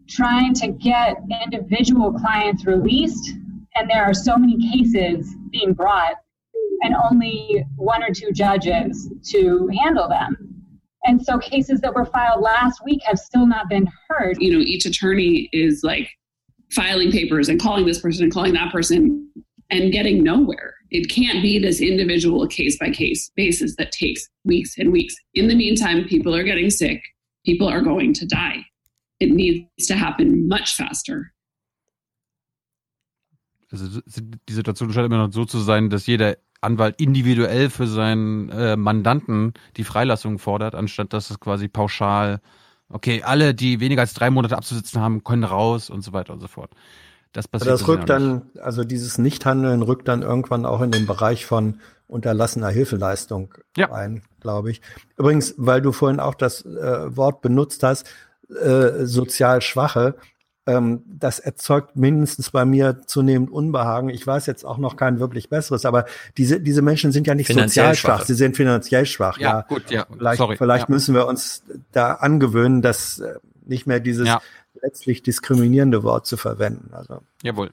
[0.09, 3.35] trying to get individual clients released,
[3.77, 6.15] and there are so many cases being brought
[6.83, 10.37] and only one or two judges to handle them.
[11.05, 14.37] And so cases that were filed last week have still not been heard.
[14.41, 16.11] You know, each attorney is like
[16.71, 19.31] filing papers and calling this person and calling that person
[19.71, 20.75] and getting nowhere.
[20.91, 25.15] It can't be this individual case by case basis that takes weeks and weeks.
[25.35, 27.03] In the meantime, people are getting sick,
[27.45, 28.65] people are going to die.
[29.21, 31.33] It needs to happen much faster.
[33.71, 38.49] Also die Situation scheint immer noch so zu sein, dass jeder Anwalt individuell für seinen
[38.51, 42.41] äh, Mandanten die Freilassung fordert, anstatt dass es quasi pauschal,
[42.89, 46.41] okay, alle, die weniger als drei Monate abzusitzen haben, können raus und so weiter und
[46.41, 46.71] so fort.
[47.33, 47.73] Das passiert.
[47.73, 52.71] Das rückt dann, also dieses Nichthandeln rückt dann irgendwann auch in den Bereich von unterlassener
[52.71, 53.93] Hilfeleistung ja.
[53.93, 54.81] ein, glaube ich.
[55.17, 58.09] Übrigens, weil du vorhin auch das äh, Wort benutzt hast,
[58.49, 60.17] äh, sozial Schwache
[60.69, 64.11] ähm, das erzeugt mindestens bei mir zunehmend Unbehagen.
[64.11, 66.05] Ich weiß jetzt auch noch kein wirklich besseres, aber
[66.37, 69.39] diese, diese Menschen sind ja nicht sozial schwach, sie sind finanziell schwach.
[69.39, 69.61] Ja, ja.
[69.63, 70.07] gut, ja.
[70.15, 70.57] Vielleicht, Sorry.
[70.59, 70.95] vielleicht ja.
[70.95, 74.43] müssen wir uns da angewöhnen, dass äh, nicht mehr dieses ja.
[74.83, 76.91] letztlich diskriminierende Wort zu verwenden.
[76.93, 77.23] Also.
[77.43, 77.71] Jawohl.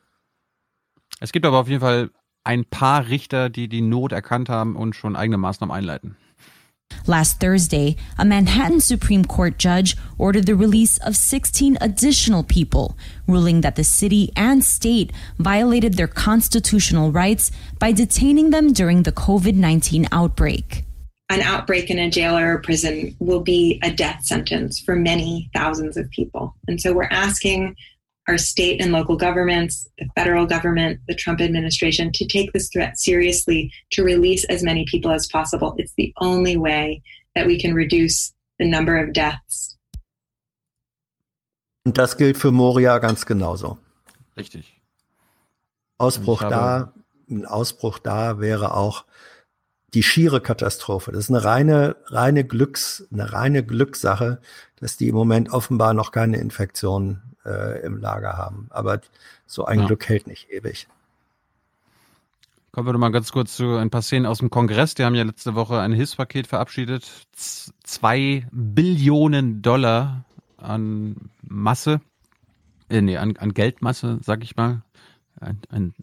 [1.20, 2.12] Es gibt aber auf jeden Fall
[2.46, 6.16] ein paar Richter, die die Not erkannt haben und schon eigene Maßnahmen einleiten.
[7.08, 13.62] Last Thursday, a Manhattan Supreme Court judge ordered the release of 16 additional people, ruling
[13.62, 19.54] that the city and state violated their constitutional rights by detaining them during the COVID
[19.54, 20.84] 19 outbreak.
[21.30, 25.50] An outbreak in a jail or a prison will be a death sentence for many
[25.56, 26.56] thousands of people.
[26.68, 27.76] And so we're asking
[28.28, 32.98] our state and local governments, the federal government, the Trump administration to take this threat
[32.98, 35.76] seriously, to release as many people as possible.
[35.78, 37.02] It's the only way
[37.36, 39.78] that we can reduce the number of deaths.
[41.86, 43.78] Und das gilt für Moria ganz genauso.
[44.36, 44.82] Richtig.
[46.00, 46.94] Ausbruch da,
[47.30, 49.06] ein Ausbruch da wäre auch
[49.94, 51.12] die schiere Katastrophe.
[51.12, 54.42] Das ist eine reine, reine Glücks, eine reine Glückssache,
[54.78, 58.68] dass die im Moment offenbar noch keine Infektion äh, im Lager haben.
[58.72, 59.02] Aber
[59.46, 59.86] so ein Ja.
[59.88, 60.88] Glück hält nicht ewig.
[62.72, 64.96] Kommen wir mal ganz kurz zu ein paar Szenen aus dem Kongress.
[64.96, 67.10] Die haben ja letzte Woche ein Hilfspaket verabschiedet.
[67.32, 70.26] Z zwei Billionen Dollar
[70.58, 72.02] an Masse.
[72.90, 74.82] Äh, nee, an, an Geldmasse, sag ich mal.
[75.40, 75.94] Ein, ein,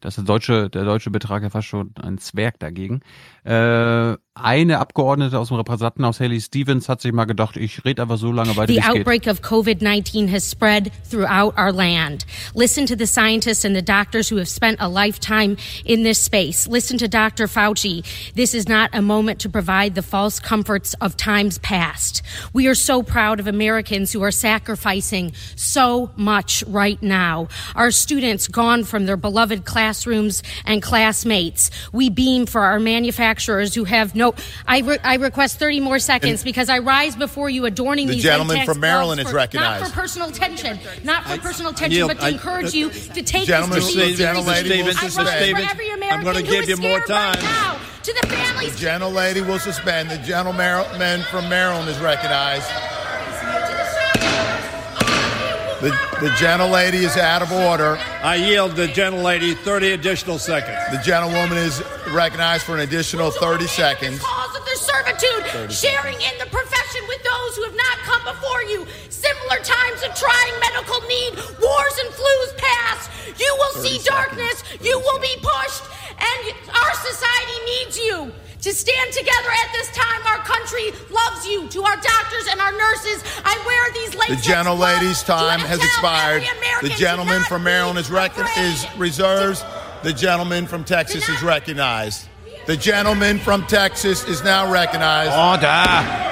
[0.00, 3.00] das ist der deutsche, der deutsche Betrag ja fast schon ein Zwerg dagegen.
[3.48, 8.18] Äh, eine Abgeordnete aus dem Repräsentantenhaus, Haley Stevens, hat sich mal gedacht, ich rede einfach
[8.18, 8.98] so lange weiter, The es geht.
[8.98, 12.26] outbreak of COVID 19 has spread throughout our land.
[12.54, 16.68] Listen to the scientists and the doctors who have spent a lifetime in this space.
[16.68, 17.48] Listen to Dr.
[17.48, 18.04] Fauci.
[18.34, 22.22] This is not a moment to provide the false comforts of times past.
[22.52, 27.48] We are so proud of Americans who are sacrificing so much right now.
[27.74, 31.70] Our students gone from their beloved classrooms and classmates.
[31.92, 33.37] We beam for our manufacturers
[33.74, 34.34] who have no.
[34.66, 38.14] I, re- I request 30 more seconds And- because I rise before you adorning The
[38.14, 39.82] these gentleman from Maryland gloves is for- recognized.
[39.82, 43.22] Not for personal attention, not for personal attention, but to I- encourage uh, you to
[43.22, 44.92] take Gentleman, this disease gentleman, seriously.
[44.92, 45.02] Stevens, I Mr.
[45.02, 47.42] rise for Stevens, every I'm gonna give you more scared right time.
[47.44, 47.78] now.
[48.02, 50.10] To the families The gentlelady will suspend.
[50.10, 52.66] The gentleman from Maryland is recognized.
[55.80, 57.96] The, the gentlelady is out of order.
[58.22, 60.76] I yield the gentlelady 30 additional seconds.
[60.90, 61.80] The gentlewoman is
[62.10, 64.18] recognized for an additional 30 seconds.
[64.18, 68.22] cause of their servitude, Thirty sharing in the profession with those who have not come
[68.26, 68.86] before you.
[69.08, 73.10] Similar times of trying medical need, wars and flus past.
[73.38, 75.84] You will see 30 darkness, you will be pushed,
[76.18, 78.32] and our society needs you.
[78.62, 81.68] To stand together at this time, our country loves you.
[81.68, 86.42] To our doctors and our nurses, I wear these The latex gentlelady's time has expired.
[86.82, 89.64] The gentleman from Maryland is, rec- is reserves.
[90.02, 92.28] The gentleman from Texas is recognized.
[92.66, 95.32] The gentleman from Texas is now recognized.
[95.32, 96.28] Order.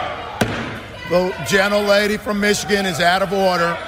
[1.09, 3.79] The gentlelady from Michigan is out of order.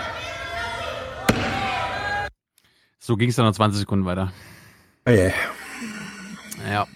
[3.00, 4.30] So ging es dann noch 20 Sekunden weiter.
[5.06, 5.34] Oh okay.
[6.70, 6.86] Ja.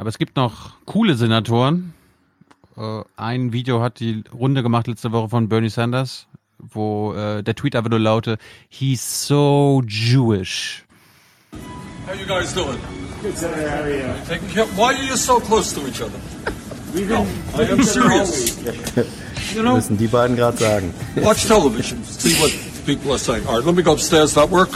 [0.00, 1.92] Aber es gibt noch coole Senatoren.
[2.74, 6.26] Äh, ein Video hat die Runde gemacht letzte Woche von Bernie Sanders,
[6.58, 8.38] wo äh, der Tweet einfach nur laute,
[8.70, 10.86] he's so Jewish.
[12.06, 12.78] How you guys doing?
[13.20, 13.68] Good, Senator.
[13.68, 14.04] How are you?
[14.26, 14.64] Taking care.
[14.74, 16.18] Why are you so close to each other?
[17.06, 17.26] no,
[17.58, 18.56] I am serious.
[19.54, 20.94] You know, Müssen die beiden gerade sagen.
[21.16, 22.52] watch television, see what
[22.86, 23.44] people are saying.
[23.48, 24.32] All right, let me go upstairs.
[24.34, 24.70] That work?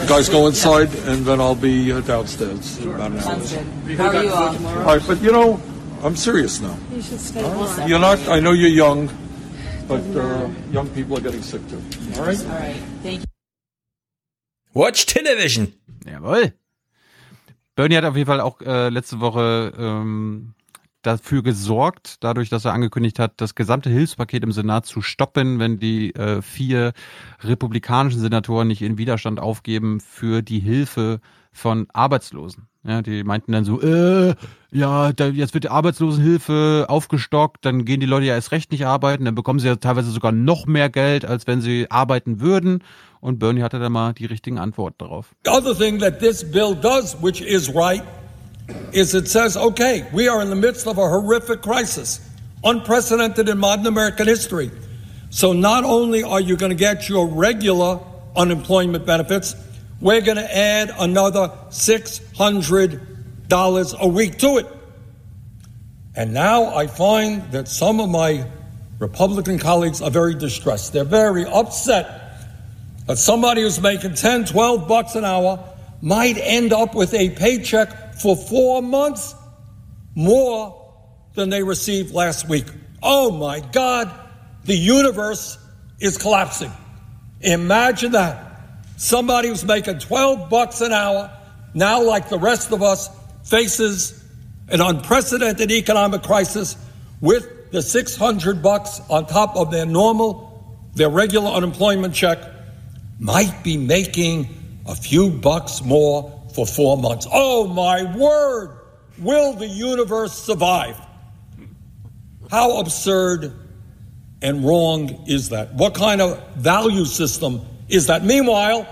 [0.00, 3.96] You guys go inside, and then I'll be uh, downstairs in about an hour.
[3.96, 4.66] How are you all?
[4.78, 5.60] All right, but you know,
[6.02, 6.76] I'm serious now.
[6.92, 7.78] You should stay All home.
[7.78, 7.88] right?
[7.88, 8.18] You're not.
[8.28, 9.08] I know you're young,
[9.86, 11.80] but uh, young people are getting sick too.
[12.16, 12.40] All right.
[12.44, 12.76] All right.
[13.02, 13.26] Thank you.
[14.74, 15.72] Watch Television.
[16.04, 16.52] Jawohl.
[17.76, 20.54] Bernie hat auf jeden Fall auch äh, letzte Woche ähm,
[21.02, 25.78] dafür gesorgt, dadurch, dass er angekündigt hat, das gesamte Hilfspaket im Senat zu stoppen, wenn
[25.78, 26.92] die äh, vier
[27.40, 31.20] republikanischen Senatoren nicht in Widerstand aufgeben für die Hilfe
[31.52, 32.68] von Arbeitslosen.
[32.84, 34.34] Ja, die meinten dann so, äh,
[34.72, 38.86] ja, da, jetzt wird die Arbeitslosenhilfe aufgestockt, dann gehen die Leute ja erst recht nicht
[38.86, 42.82] arbeiten, dann bekommen sie ja teilweise sogar noch mehr Geld, als wenn sie arbeiten würden.
[43.20, 45.32] Und Bernie hatte dann mal die richtigen Antworten darauf.
[45.44, 48.02] The other thing that this bill does, which is right,
[48.92, 52.20] is it says, okay, we are in the midst of a horrific crisis,
[52.64, 54.70] unprecedented in modern American history.
[55.30, 57.98] So not only are you going to get your regular
[58.36, 59.56] unemployment benefits,
[60.00, 64.66] we're going to add another $600 a week to it.
[66.14, 68.46] And now I find that some of my
[68.98, 70.92] Republican colleagues are very distressed.
[70.92, 72.18] They're very upset
[73.06, 75.66] that somebody who's making 10, 12 bucks an hour
[76.00, 79.34] might end up with a paycheck for four months
[80.14, 80.78] more
[81.34, 82.66] than they received last week.
[83.02, 84.10] Oh my God,
[84.64, 85.58] the universe
[85.98, 86.70] is collapsing.
[87.40, 88.48] Imagine that.
[88.96, 91.36] Somebody who's making 12 bucks an hour,
[91.74, 93.08] now like the rest of us,
[93.42, 94.22] faces
[94.68, 96.76] an unprecedented economic crisis
[97.20, 102.38] with the 600 bucks on top of their normal, their regular unemployment check
[103.18, 104.48] might be making
[104.86, 107.26] a few bucks more for four months.
[107.30, 108.78] Oh my word!
[109.18, 110.96] Will the universe survive?
[112.50, 113.52] How absurd
[114.42, 115.74] and wrong is that?
[115.74, 118.24] What kind of value system is that?
[118.24, 118.86] Meanwhile,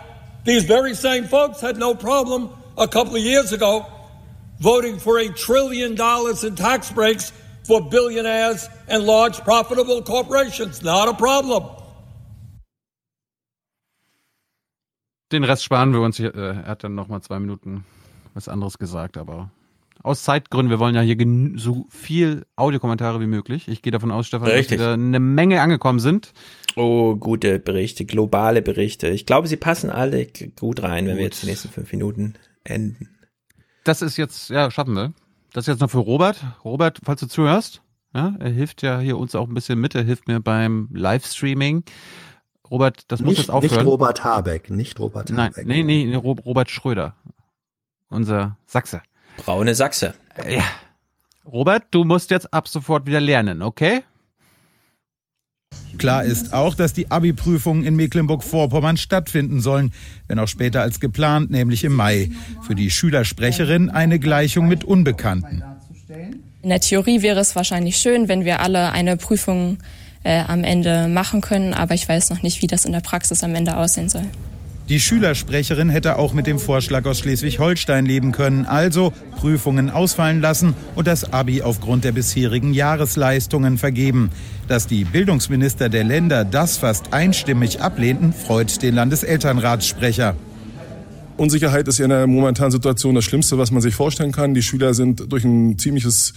[0.44, 3.86] these very same folks had no problem a couple of years ago
[4.60, 7.32] voting for a trillion dollars in tax breaks
[7.64, 10.82] for billionaires and large profitable corporations.
[10.82, 11.79] Not a problem.
[15.32, 16.16] Den Rest sparen wir uns.
[16.16, 17.84] Hier, äh, er hat dann noch mal zwei Minuten
[18.34, 19.50] was anderes gesagt, aber
[20.02, 21.16] aus Zeitgründen, wir wollen ja hier
[21.56, 23.68] so viel Audiokommentare wie möglich.
[23.68, 24.78] Ich gehe davon aus, Stefan, Richtig.
[24.78, 26.32] dass wieder eine Menge angekommen sind.
[26.76, 29.08] Oh, gute Berichte, globale Berichte.
[29.08, 30.26] Ich glaube, sie passen alle
[30.58, 33.10] gut rein, wenn wir jetzt die nächsten fünf Minuten enden.
[33.84, 35.12] Das ist jetzt, ja, schaffen wir.
[35.52, 36.42] Das ist jetzt noch für Robert.
[36.64, 37.82] Robert, falls du zuhörst,
[38.14, 39.94] ja, er hilft ja hier uns auch ein bisschen mit.
[39.94, 41.84] Er hilft mir beim Livestreaming.
[42.70, 43.78] Robert, das muss nicht, jetzt aufhören.
[43.78, 45.66] Nicht Robert Habeck, nicht Robert Nein, Habeck.
[45.66, 47.14] nee, nee, Robert Schröder.
[48.08, 49.02] Unser Sachse.
[49.38, 50.14] Braune Sachse.
[50.48, 50.62] Ja.
[51.44, 54.02] Robert, du musst jetzt ab sofort wieder lernen, okay?
[55.98, 59.92] Klar ist auch, dass die Abi-Prüfungen in Mecklenburg-Vorpommern stattfinden sollen,
[60.28, 62.30] wenn auch später als geplant, nämlich im Mai.
[62.62, 65.62] Für die Schülersprecherin eine Gleichung mit Unbekannten.
[66.62, 71.08] In der Theorie wäre es wahrscheinlich schön, wenn wir alle eine Prüfung äh, am Ende
[71.08, 74.08] machen können, aber ich weiß noch nicht, wie das in der Praxis am Ende aussehen
[74.08, 74.26] soll.
[74.90, 80.74] Die Schülersprecherin hätte auch mit dem Vorschlag aus Schleswig-Holstein leben können, also Prüfungen ausfallen lassen
[80.96, 84.32] und das Abi aufgrund der bisherigen Jahresleistungen vergeben.
[84.66, 90.34] Dass die Bildungsminister der Länder das fast einstimmig ablehnten, freut den Landeselternratssprecher.
[91.36, 94.54] Unsicherheit ist ja in der momentanen Situation das Schlimmste, was man sich vorstellen kann.
[94.54, 96.34] Die Schüler sind durch ein ziemliches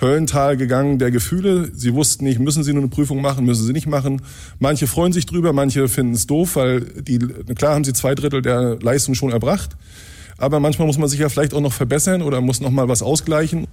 [0.00, 1.70] Höllental gegangen der Gefühle.
[1.74, 4.22] Sie wussten nicht, müssen sie nur eine Prüfung machen, müssen sie nicht machen.
[4.58, 7.18] Manche freuen sich drüber, manche finden es doof, weil die,
[7.54, 9.76] klar haben sie zwei Drittel der Leistung schon erbracht.
[10.36, 13.02] Aber manchmal muss man sich ja vielleicht auch noch verbessern oder muss noch mal was
[13.02, 13.66] ausgleichen.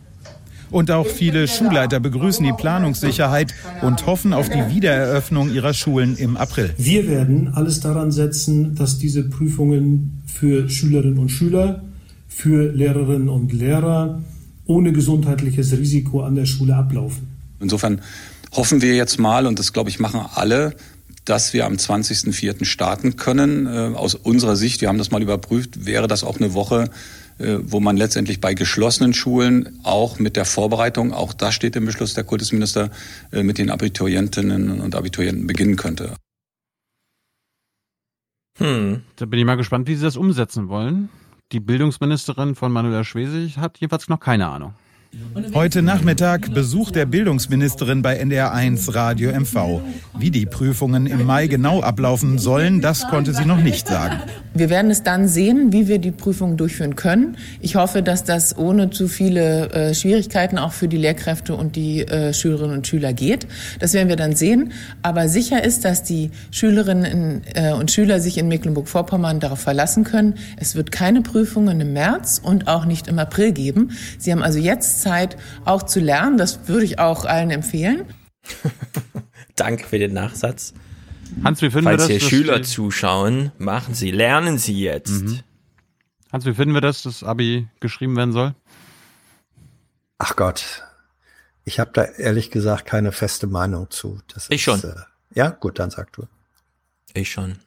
[0.70, 6.38] Und auch viele Schulleiter begrüßen die Planungssicherheit und hoffen auf die Wiedereröffnung ihrer Schulen im
[6.38, 6.74] April.
[6.78, 11.84] Wir werden alles daran setzen, dass diese Prüfungen für Schülerinnen und Schüler,
[12.30, 14.22] für Lehrerinnen und Lehrer
[14.66, 17.28] ohne gesundheitliches Risiko an der Schule ablaufen.
[17.60, 18.02] Insofern
[18.52, 20.76] hoffen wir jetzt mal, und das glaube ich machen alle,
[21.26, 22.66] dass wir am 20.04.
[22.66, 23.68] starten können.
[23.68, 26.90] Äh, aus unserer Sicht, wir haben das mal überprüft, wäre das auch eine Woche,
[27.38, 31.86] äh, wo man letztendlich bei geschlossenen Schulen auch mit der Vorbereitung, auch das steht im
[31.86, 32.90] Beschluss der Kultusminister,
[33.32, 36.16] äh, mit den Abiturientinnen und Abiturienten beginnen könnte.
[38.58, 39.02] Hm.
[39.16, 41.10] Da bin ich mal gespannt, wie sie das umsetzen wollen.
[41.52, 44.74] Die Bildungsministerin von Manuela Schwesig hat jedenfalls noch keine Ahnung.
[45.54, 49.82] Heute Nachmittag Besuch der Bildungsministerin bei NDR1 Radio MV.
[50.18, 54.22] Wie die Prüfungen im Mai genau ablaufen sollen, das konnte sie noch nicht sagen.
[54.54, 57.38] Wir werden es dann sehen, wie wir die Prüfungen durchführen können.
[57.60, 62.02] Ich hoffe, dass das ohne zu viele äh, Schwierigkeiten auch für die Lehrkräfte und die
[62.02, 63.48] äh, Schülerinnen und Schüler geht.
[63.80, 64.72] Das werden wir dann sehen.
[65.02, 70.36] Aber sicher ist, dass die Schülerinnen äh, und Schüler sich in Mecklenburg-Vorpommern darauf verlassen können.
[70.58, 73.92] Es wird keine Prüfungen im März und auch nicht im April geben.
[74.18, 76.38] Sie haben also jetzt Zeit, auch zu lernen.
[76.38, 78.06] Das würde ich auch allen empfehlen.
[79.56, 80.74] Danke für den Nachsatz.
[81.44, 82.24] Hans, wie finden Falls wir das?
[82.24, 85.24] hier Schüler zuschauen, machen Sie, lernen Sie jetzt.
[85.24, 85.40] Mhm.
[86.32, 88.56] Hans, wie finden wir das, dass Abi geschrieben werden soll?
[90.18, 90.84] Ach Gott,
[91.64, 94.20] ich habe da ehrlich gesagt keine feste Meinung zu.
[94.34, 94.84] Das ich ist, schon.
[94.84, 94.96] Äh,
[95.34, 96.28] ja, gut, dann sag du.
[97.14, 97.60] Ich schon.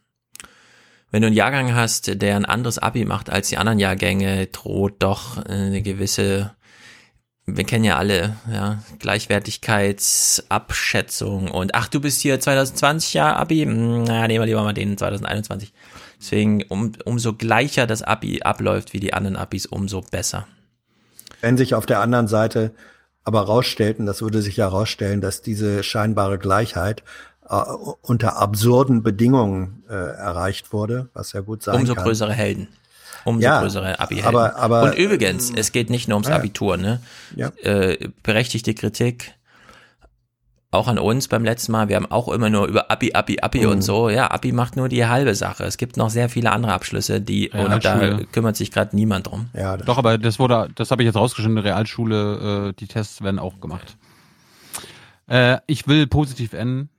[1.11, 5.03] Wenn du einen Jahrgang hast, der ein anderes Abi macht als die anderen Jahrgänge, droht
[5.03, 6.55] doch eine gewisse
[7.47, 14.27] wir kennen ja alle, ja, Gleichwertigkeitsabschätzung und ach, du bist hier 2020 ja Abi, na,
[14.27, 15.75] nehmen wir lieber mal den 2021.
[16.19, 20.47] Deswegen, um, umso gleicher das Abi abläuft wie die anderen Abis, umso besser.
[21.43, 22.73] Wenn sich auf der anderen Seite
[23.25, 27.03] aber rausstellt, und das würde sich ja rausstellen, dass diese scheinbare Gleichheit
[27.49, 27.57] äh,
[28.01, 32.05] unter absurden Bedingungen äh, erreicht wurde, was ja gut sein umso kann.
[32.05, 32.69] Umso größere Helden
[33.25, 34.27] umso ja, größere abi -Helden.
[34.27, 37.01] aber, aber, Und übrigens, es geht nicht nur ums ja, Abitur, ne?
[37.35, 37.49] Ja.
[37.63, 39.35] Äh, berechtigte Kritik.
[40.71, 41.89] Auch an uns beim letzten Mal.
[41.89, 43.69] Wir haben auch immer nur über Abi, Abi, Abi mhm.
[43.69, 44.09] und so.
[44.09, 45.63] Ja, Abi macht nur die halbe Sache.
[45.65, 49.29] Es gibt noch sehr viele andere Abschlüsse, die, Ja, und da kümmert sich gerade niemand
[49.29, 49.51] drum.
[49.55, 52.89] Ja, Doch, aber das wurde, das habe ich jetzt rausgeschnitten, in der Realschule, äh, die
[52.89, 53.97] Tests werden auch gemacht.
[55.29, 56.91] Äh, ich will positiv enden.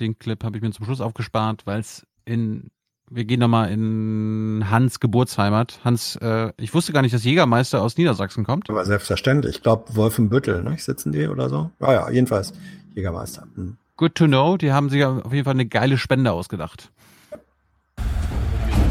[0.00, 2.70] Den Clip habe ich mir zum Schluss aufgespart, weil es in
[3.10, 5.80] wir gehen nochmal in Hans Geburtsheimat.
[5.84, 8.70] Hans, äh, ich wusste gar nicht, dass Jägermeister aus Niedersachsen kommt.
[8.70, 9.56] Aber selbstverständlich.
[9.56, 10.76] Ich glaube, Wolfenbüttel, ne?
[10.78, 11.70] Sitzen die oder so?
[11.80, 12.52] Ah ja, jedenfalls
[12.94, 13.46] Jägermeister.
[13.54, 13.76] Hm.
[13.96, 14.56] Good to know.
[14.56, 16.90] Die haben sich auf jeden Fall eine geile Spende ausgedacht.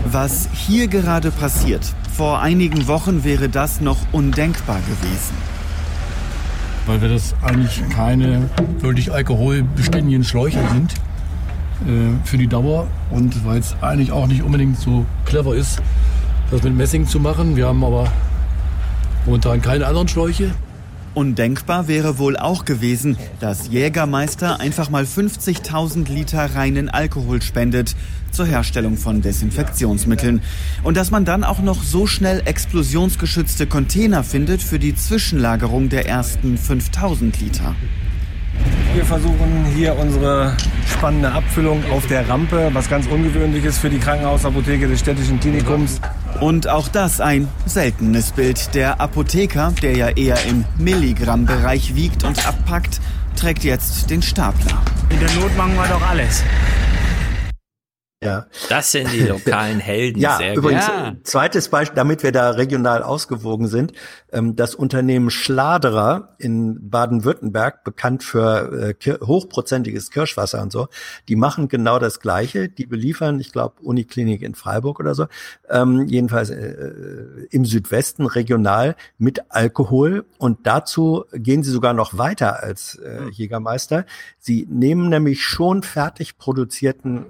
[0.05, 1.83] Was hier gerade passiert,
[2.15, 5.35] vor einigen Wochen wäre das noch undenkbar gewesen.
[6.85, 10.93] Weil wir das eigentlich keine wirklich alkoholbeständigen Schläuche sind
[11.87, 15.81] äh, für die Dauer und weil es eigentlich auch nicht unbedingt so clever ist,
[16.51, 17.55] das mit Messing zu machen.
[17.55, 18.11] Wir haben aber
[19.25, 20.51] momentan keine anderen Schläuche.
[21.13, 27.95] Undenkbar wäre wohl auch gewesen, dass Jägermeister einfach mal 50.000 Liter reinen Alkohol spendet
[28.31, 30.41] zur Herstellung von Desinfektionsmitteln.
[30.81, 36.07] Und dass man dann auch noch so schnell explosionsgeschützte Container findet für die Zwischenlagerung der
[36.07, 37.75] ersten 5000 Liter.
[38.93, 40.55] Wir versuchen hier unsere
[40.87, 45.99] spannende Abfüllung auf der Rampe, was ganz ungewöhnlich ist für die Krankenhausapotheke des städtischen Klinikums.
[46.39, 48.75] Und auch das ein seltenes Bild.
[48.75, 53.01] Der Apotheker, der ja eher im Milligrammbereich wiegt und abpackt,
[53.35, 54.83] trägt jetzt den Stapler.
[55.09, 56.43] In der Not machen wir doch alles.
[58.25, 58.47] Ja.
[58.69, 60.19] Das sind die lokalen Helden.
[60.21, 60.95] ja, Sehr übrigens, gut.
[60.95, 63.93] äh, zweites Beispiel, damit wir da regional ausgewogen sind.
[64.31, 70.87] Ähm, das Unternehmen Schladerer in Baden-Württemberg, bekannt für äh, hochprozentiges Kirschwasser und so,
[71.27, 72.69] die machen genau das Gleiche.
[72.69, 75.27] Die beliefern, ich glaube, Uniklinik in Freiburg oder so,
[75.69, 76.93] ähm, jedenfalls äh,
[77.51, 80.25] im Südwesten regional mit Alkohol.
[80.37, 84.05] Und dazu gehen sie sogar noch weiter als äh, Jägermeister.
[84.39, 87.25] Sie nehmen nämlich schon fertig produzierten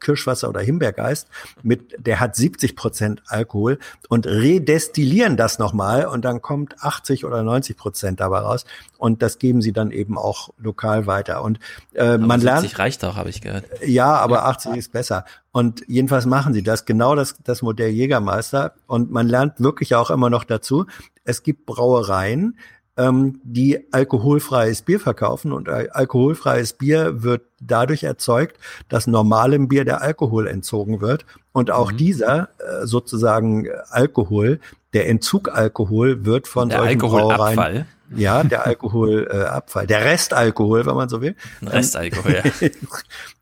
[0.00, 1.28] Kirschwasser oder Himbeergeist
[1.62, 7.42] mit, der hat 70 Prozent Alkohol und redestillieren das nochmal und dann kommt 80 oder
[7.42, 8.64] 90 Prozent dabei raus
[8.98, 11.58] und das geben sie dann eben auch lokal weiter und
[11.94, 13.64] äh, Aber man 70 lernt, reicht auch, habe ich gehört.
[13.84, 15.24] ja, aber 80 ist besser.
[15.52, 18.74] Und jedenfalls machen sie das, genau das, das Modell Jägermeister.
[18.86, 20.86] Und man lernt wirklich auch immer noch dazu,
[21.24, 22.56] es gibt Brauereien,
[23.00, 25.52] ähm, die alkoholfreies Bier verkaufen.
[25.52, 31.24] Und äh, alkoholfreies Bier wird dadurch erzeugt, dass normalem Bier der Alkohol entzogen wird.
[31.52, 34.60] Und auch dieser äh, sozusagen Alkohol,
[34.92, 37.54] der Entzugalkohol wird von Der solchen Alkoholabfall.
[37.54, 37.86] Brauereien.
[38.16, 41.36] Ja, der Alkoholabfall, äh, der Restalkohol, wenn man so will.
[41.62, 42.68] Restalkohol, ja.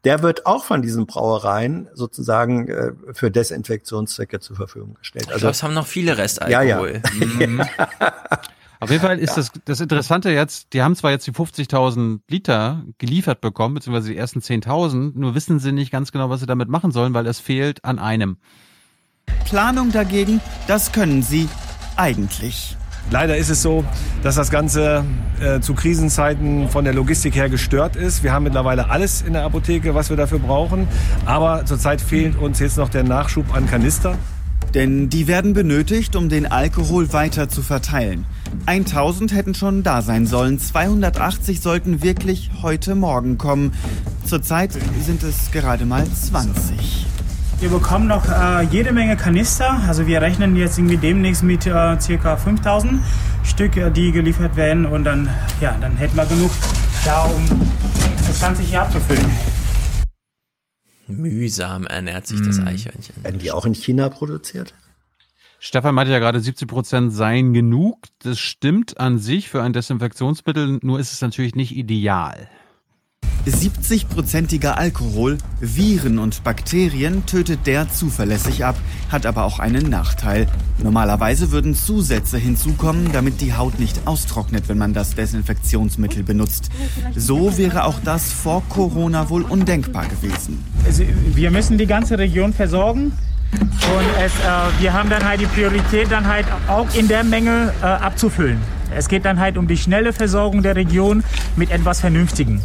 [0.04, 5.24] Der wird auch von diesen Brauereien sozusagen äh, für Desinfektionszwecke zur Verfügung gestellt.
[5.30, 6.80] Ich glaube, es haben noch viele ja, ja.
[6.80, 7.02] Restalkohol.
[7.18, 7.62] Mhm.
[8.80, 12.84] Auf jeden Fall ist das, das Interessante jetzt, die haben zwar jetzt die 50.000 Liter
[12.98, 16.68] geliefert bekommen, beziehungsweise die ersten 10.000, nur wissen sie nicht ganz genau, was sie damit
[16.68, 18.36] machen sollen, weil es fehlt an einem.
[19.44, 21.48] Planung dagegen, das können sie
[21.96, 22.76] eigentlich.
[23.10, 23.84] Leider ist es so,
[24.22, 25.04] dass das Ganze
[25.40, 28.22] äh, zu Krisenzeiten von der Logistik her gestört ist.
[28.22, 30.86] Wir haben mittlerweile alles in der Apotheke, was wir dafür brauchen.
[31.24, 34.18] Aber zurzeit fehlt uns jetzt noch der Nachschub an Kanistern.
[34.74, 38.26] Denn die werden benötigt, um den Alkohol weiter zu verteilen.
[38.66, 43.72] 1000 hätten schon da sein sollen, 280 sollten wirklich heute Morgen kommen.
[44.24, 47.06] Zurzeit sind es gerade mal 20.
[47.60, 49.80] Wir bekommen noch äh, jede Menge Kanister.
[49.88, 53.00] Also wir rechnen jetzt irgendwie demnächst mit äh, circa 5000
[53.42, 54.86] Stück, äh, die geliefert werden.
[54.86, 55.28] Und dann,
[55.60, 56.50] ja, dann hätten wir genug
[57.04, 57.42] da, um
[58.28, 59.24] das ganze hier abzufüllen.
[61.08, 63.24] Mühsam ernährt sich das Eichhörnchen.
[63.24, 64.74] Werden die auch in China produziert?
[65.60, 68.04] Stefan meinte ja gerade, 70 Prozent seien genug.
[68.20, 72.48] Das stimmt an sich für ein Desinfektionsmittel, nur ist es natürlich nicht ideal.
[73.46, 78.76] 70-prozentiger Alkohol, Viren und Bakterien tötet der zuverlässig ab,
[79.10, 80.46] hat aber auch einen Nachteil.
[80.82, 86.70] Normalerweise würden Zusätze hinzukommen, damit die Haut nicht austrocknet, wenn man das Desinfektionsmittel benutzt.
[87.16, 90.62] So wäre auch das vor Corona wohl undenkbar gewesen.
[90.84, 93.12] Also, wir müssen die ganze Region versorgen.
[93.52, 97.72] Und es, äh, wir haben dann halt die Priorität, dann halt auch in der Menge
[97.80, 98.60] äh, abzufüllen.
[98.94, 101.24] Es geht dann halt um die schnelle Versorgung der Region
[101.56, 102.60] mit etwas Vernünftigem.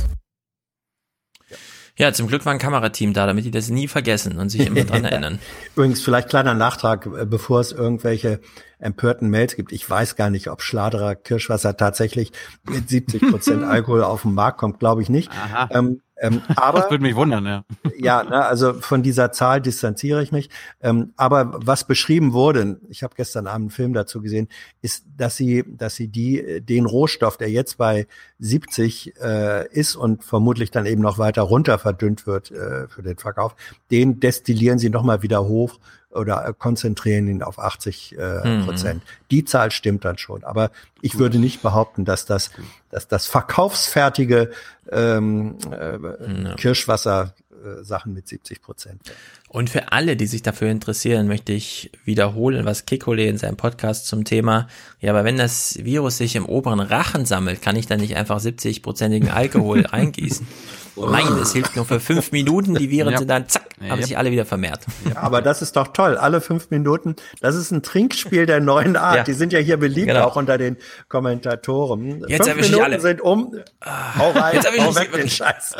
[1.96, 4.84] Ja, zum Glück war ein Kamerateam da, damit die das nie vergessen und sich immer
[4.84, 5.40] dran erinnern.
[5.76, 8.40] Übrigens, vielleicht kleiner Nachtrag, äh, bevor es irgendwelche
[8.80, 9.72] empörten Mails gibt.
[9.72, 12.32] Ich weiß gar nicht, ob Schladerer Kirschwasser tatsächlich
[12.68, 15.30] mit 70 Prozent Alkohol auf den Markt kommt, glaube ich nicht.
[15.32, 15.70] Aha.
[15.72, 17.66] Ähm, ähm, aber Das würde mich wundern, ja.
[17.98, 20.50] ja, ne, also von dieser Zahl distanziere ich mich.
[20.82, 24.48] Ähm, aber was beschrieben wurde, ich habe gestern Abend einen Film dazu gesehen,
[24.82, 28.08] ist, dass sie, dass sie die, den Rohstoff, der jetzt bei
[28.40, 33.18] 70 äh, ist und vermutlich dann eben noch weiter runter verdünnt wird äh, für den
[33.18, 33.56] Verkauf,
[33.92, 35.78] den destillieren sie nochmal wieder hoch
[36.14, 38.66] oder äh, konzentrieren ihn auf 80 äh, Mhm.
[38.66, 39.04] Prozent.
[39.32, 40.44] Die Zahl stimmt dann schon.
[40.44, 42.52] Aber ich würde nicht behaupten, dass das,
[42.90, 44.52] dass das verkaufsfertige
[44.92, 49.02] ähm, äh, Kirschwasser äh, Sachen mit 70 Prozent.
[49.50, 54.08] Und für alle, die sich dafür interessieren, möchte ich wiederholen, was Kikole in seinem Podcast
[54.08, 54.68] zum Thema,
[55.00, 58.40] ja, aber wenn das Virus sich im oberen Rachen sammelt, kann ich dann nicht einfach
[58.40, 60.48] 70-prozentigen Alkohol eingießen?
[60.96, 63.18] Nein, das hilft nur für fünf Minuten, die Viren Ja.
[63.18, 64.06] sind dann, zack, haben Ja.
[64.06, 64.82] sich alle wieder vermehrt.
[65.10, 66.18] Ja, aber das ist doch toll.
[66.18, 67.16] Alle fünf Minuten.
[67.42, 69.16] Das ist ein Trinkspiel der neuen Art.
[69.18, 69.24] Ja.
[69.24, 70.26] Die sind ja hier beliebt, Genau.
[70.26, 70.78] auch unter den
[71.10, 72.24] Kommentatoren.
[72.28, 73.00] Jetzt fünf Minuten alle.
[73.00, 73.56] sind um.
[73.84, 75.76] Hau rein, Jetzt hau ich weg den Scheiß.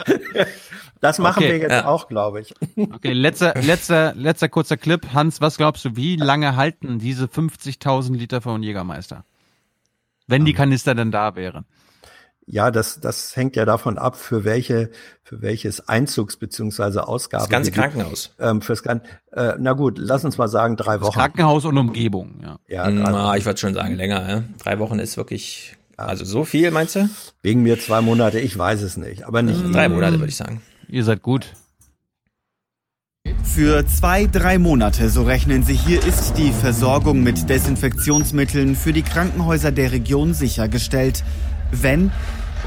[1.00, 1.86] Das machen Okay, wir jetzt ja.
[1.86, 2.54] auch, glaube ich.
[2.78, 5.06] Okay, letzter, letzter, letzter kurzer Clip.
[5.14, 9.26] Hans, was glaubst du, wie lange halten diese 50.000 Liter von Jägermeister?
[10.28, 11.66] Wenn die Kanister denn da wären.
[12.46, 14.90] Ja, das, das hängt ja davon ab, für welche,
[15.24, 17.44] für welches Einzugs- beziehungsweise Ausgabe.
[17.44, 18.36] Das ganze Krankenhaus.
[18.38, 21.14] Ähm, fürs Gan äh, na gut, lass uns mal sagen, drei Wochen.
[21.14, 22.60] Krankenhaus und Umgebung, ja.
[22.68, 24.30] Ja, drei Na, ich würde schon sagen, länger.
[24.30, 24.44] Ja?
[24.62, 27.10] Drei Wochen ist wirklich, also so viel, meinst du?
[27.42, 29.62] Wegen mir zwei Monate, ich weiß es nicht, aber nicht.
[29.74, 30.62] Drei Monate, würde ich sagen.
[30.90, 31.54] Ihr seid gut.
[33.44, 39.04] Für zwei, drei Monate, so rechnen sie hier, ist die Versorgung mit Desinfektionsmitteln für die
[39.04, 41.24] Krankenhäuser der Region sichergestellt.
[41.82, 42.12] Wenn,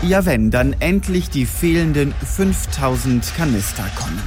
[0.03, 4.21] ja wenn, dann endlich die fehlenden 5000 Kanister kommen.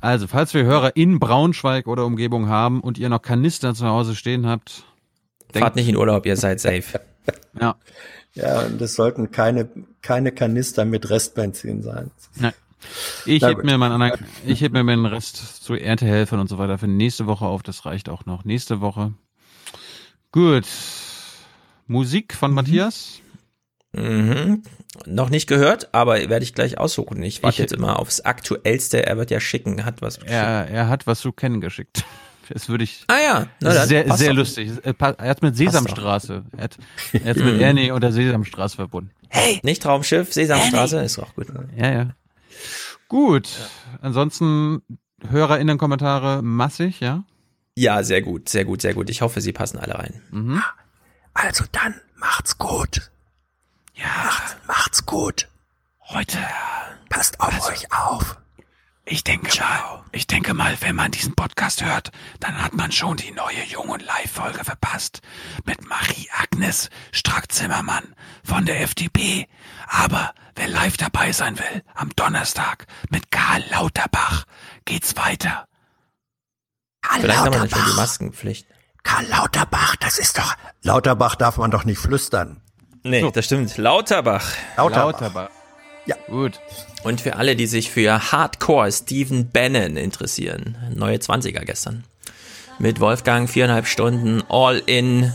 [0.00, 4.14] Also, falls wir Hörer in Braunschweig oder Umgebung haben und ihr noch Kanister zu Hause
[4.14, 4.84] stehen habt,
[5.52, 7.00] Fahrt nicht in Urlaub, ihr seid safe.
[7.60, 7.76] Ja.
[8.32, 9.68] Ja, und das sollten keine,
[10.02, 12.10] keine Kanister mit Restbenzin sein.
[12.36, 12.54] Nein.
[13.26, 13.64] Ich Na heb gut.
[13.66, 17.26] mir meinen anderen, ich heb mir meinen Rest zu Erntehelfern und so weiter für nächste
[17.26, 17.62] Woche auf.
[17.62, 18.44] Das reicht auch noch.
[18.44, 19.12] Nächste Woche.
[20.32, 20.66] Gut.
[21.86, 23.20] Musik von Matthias.
[23.92, 24.62] Mhm.
[25.06, 27.22] Noch nicht gehört, aber werde ich gleich aussuchen.
[27.22, 29.04] Ich warte Ich- jetzt immer aufs Aktuellste.
[29.06, 30.18] Er wird ja schicken, hat was.
[30.18, 32.04] Er, er hat was zu kennen geschickt.
[32.52, 33.04] Das würde ich.
[33.06, 34.72] Ah ja, na sehr, sehr lustig.
[34.82, 36.42] Er pa- er hat mit Sesamstraße.
[36.56, 36.78] Er hat,
[37.12, 39.12] er hat mit Ernie und der Sesamstraße verbunden.
[39.28, 41.46] Hey, nicht Traumschiff, Sesamstraße, ist auch gut.
[41.76, 42.10] Ja, ja.
[43.06, 43.48] Gut.
[44.02, 44.82] Ansonsten
[45.28, 47.22] HörerInnen-Kommentare massig, ja?
[47.76, 49.10] Ja, sehr gut, sehr gut, sehr gut.
[49.10, 50.20] Ich hoffe, sie passen alle rein.
[50.32, 50.60] Mhm.
[51.34, 53.12] Also dann, macht's gut.
[54.00, 54.24] Ja.
[54.24, 55.48] Macht's, macht's gut.
[56.08, 56.38] Heute.
[57.08, 58.36] Passt auf euch auf.
[59.04, 63.16] Ich denke mal, ich denke mal, wenn man diesen Podcast hört, dann hat man schon
[63.16, 65.20] die neue Jung und Live-Folge verpasst.
[65.64, 69.48] Mit Marie-Agnes Strack-Zimmermann von der FDP.
[69.88, 74.44] Aber wer live dabei sein will, am Donnerstag mit Karl Lauterbach,
[74.84, 75.66] geht's weiter.
[77.02, 77.96] Karl Vielleicht haben wir schon die Lauterbach.
[77.96, 78.66] Maskenpflicht.
[79.02, 80.54] Karl Lauterbach, das ist doch.
[80.82, 82.62] Lauterbach darf man doch nicht flüstern.
[83.02, 83.76] Nee, das stimmt.
[83.76, 84.52] Lauterbach.
[84.76, 85.48] Lauterbach.
[86.06, 86.16] Ja.
[86.26, 86.60] Gut.
[87.02, 92.04] Und für alle, die sich für Hardcore Stephen Bannon interessieren, neue 20er gestern.
[92.78, 95.32] Mit Wolfgang viereinhalb Stunden all in.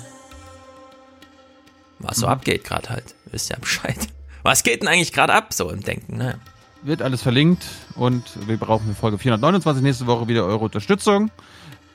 [2.00, 3.16] Was so abgeht gerade halt.
[3.32, 3.98] Wisst ihr Bescheid.
[4.44, 6.40] Was geht denn eigentlich gerade ab, so im Denken, ne?
[6.84, 7.66] Wird alles verlinkt
[7.96, 11.32] und wir brauchen für Folge 429 nächste Woche wieder eure Unterstützung.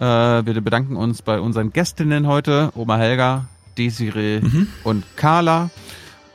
[0.00, 3.46] Äh, wir bedanken uns bei unseren Gästinnen heute, Oma Helga,
[3.84, 4.40] Desiree
[4.84, 5.70] und Carla.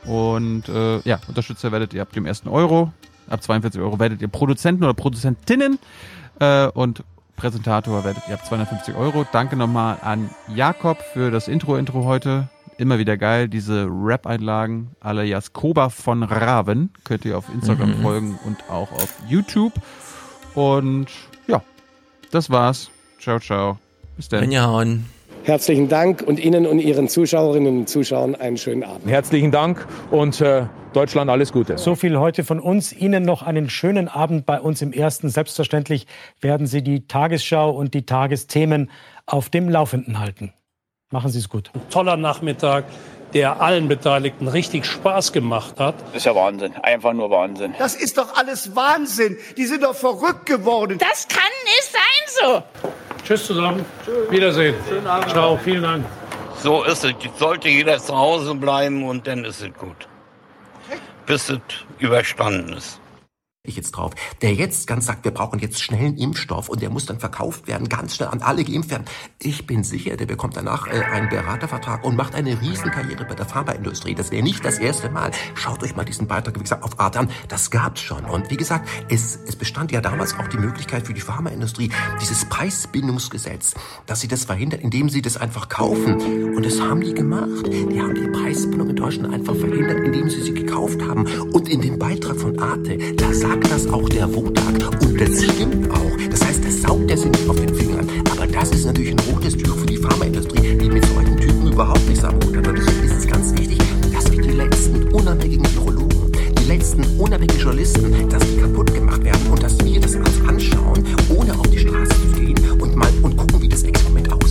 [0.04, 2.92] Und äh, ja, Unterstützer werdet ihr ab dem ersten Euro.
[3.28, 5.78] Ab 42 Euro werdet ihr Produzenten oder Produzentinnen.
[6.40, 7.02] Äh, und
[7.36, 9.26] Präsentator werdet ihr ab 250 Euro.
[9.32, 12.48] Danke nochmal an Jakob für das Intro-Intro heute.
[12.78, 13.48] Immer wieder geil.
[13.48, 18.02] Diese Rap-Einlagen alias Koba von Raven könnt ihr auf Instagram Mhm.
[18.02, 19.72] folgen und auch auf YouTube.
[20.54, 21.06] Und
[21.46, 21.62] ja,
[22.30, 22.90] das war's.
[23.20, 23.78] Ciao, ciao.
[24.16, 24.40] Bis dann.
[24.40, 25.15] Reingehauen.
[25.46, 29.06] Herzlichen Dank und Ihnen und Ihren Zuschauerinnen und Zuschauern einen schönen Abend.
[29.08, 31.78] Herzlichen Dank und äh, Deutschland alles Gute.
[31.78, 32.92] So viel heute von uns.
[32.92, 35.28] Ihnen noch einen schönen Abend bei uns im Ersten.
[35.28, 36.08] Selbstverständlich
[36.40, 38.90] werden Sie die Tagesschau und die Tagesthemen
[39.24, 40.52] auf dem Laufenden halten.
[41.12, 41.70] Machen Sie es gut.
[41.90, 42.82] toller Nachmittag,
[43.34, 45.94] der allen Beteiligten richtig Spaß gemacht hat.
[46.08, 47.74] Das ist ja Wahnsinn, einfach nur Wahnsinn.
[47.78, 49.36] Das ist doch alles Wahnsinn.
[49.56, 50.98] Die sind doch verrückt geworden.
[50.98, 52.02] Das kann nicht sein
[52.42, 52.62] so.
[53.24, 53.84] Tschüss zusammen.
[54.30, 54.74] Wiedersehen.
[54.88, 55.30] Schönen Abend.
[55.30, 56.04] Ciao, vielen Dank.
[56.62, 57.12] So ist es.
[57.38, 60.08] Sollte jeder zu Hause bleiben und dann ist es gut.
[61.26, 61.60] Bis es
[61.98, 63.00] überstanden ist.
[63.68, 66.90] Ich jetzt drauf, der jetzt ganz sagt, wir brauchen jetzt schnell einen Impfstoff und der
[66.90, 69.04] muss dann verkauft werden, ganz schnell an alle geimpft werden.
[69.40, 73.46] Ich bin sicher, der bekommt danach äh, einen Beratervertrag und macht eine Riesenkarriere bei der
[73.46, 74.14] Pharmaindustrie.
[74.14, 75.30] Das wäre nicht das erste Mal.
[75.54, 77.30] Schaut euch mal diesen Beitrag, wie gesagt, auf Art an.
[77.48, 78.24] Das gab's schon.
[78.24, 82.44] Und wie gesagt, es, es bestand ja damals auch die Möglichkeit für die Pharmaindustrie, dieses
[82.46, 83.74] Preisbindungsgesetz,
[84.06, 86.54] dass sie das verhindert, indem sie das einfach kaufen.
[86.54, 87.66] Und das haben die gemacht.
[87.66, 91.26] Die haben die Preisbindung in Deutschland einfach verhindert, indem sie sie gekauft haben.
[91.52, 95.02] Und in dem Beitrag von Arte, da sagt sagt das auch der Wodak.
[95.02, 96.30] Und das stimmt auch.
[96.30, 98.06] Das heißt, das saugt er sich nicht auf den Fingern.
[98.30, 102.06] Aber das ist natürlich ein rotes Tuch für die Pharmaindustrie, die mit solchen Typen überhaupt
[102.08, 102.68] nichts am Hut hat.
[102.68, 103.78] Und deswegen ist es ganz wichtig,
[104.12, 109.46] dass wir die letzten unabhängigen Virologen, die letzten unabhängigen Journalisten, dass die kaputt gemacht werden
[109.50, 113.36] und dass wir das alles anschauen, ohne auf die Straße zu gehen und mal und
[113.36, 114.45] gucken, wie das Experiment aussieht.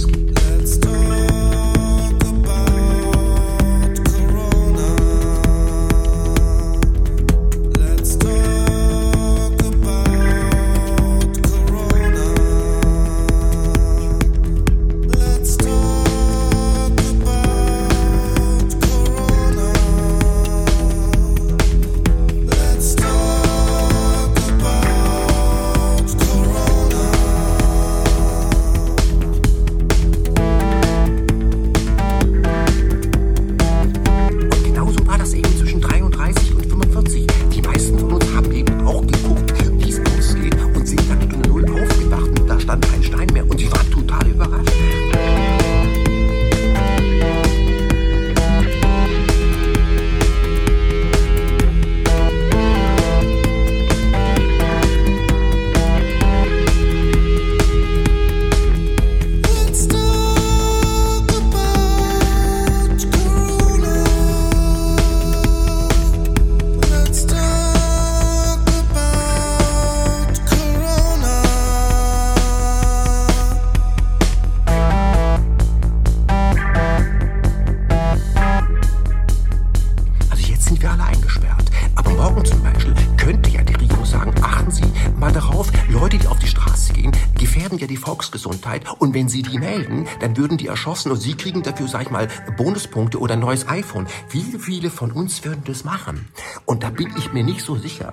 [90.25, 92.27] Dann würden die erschossen und sie kriegen dafür, sag ich mal,
[92.57, 94.07] Bonuspunkte oder ein neues iPhone.
[94.31, 96.27] Wie viele von uns würden das machen?
[96.65, 98.11] Und da bin ich mir nicht so sicher.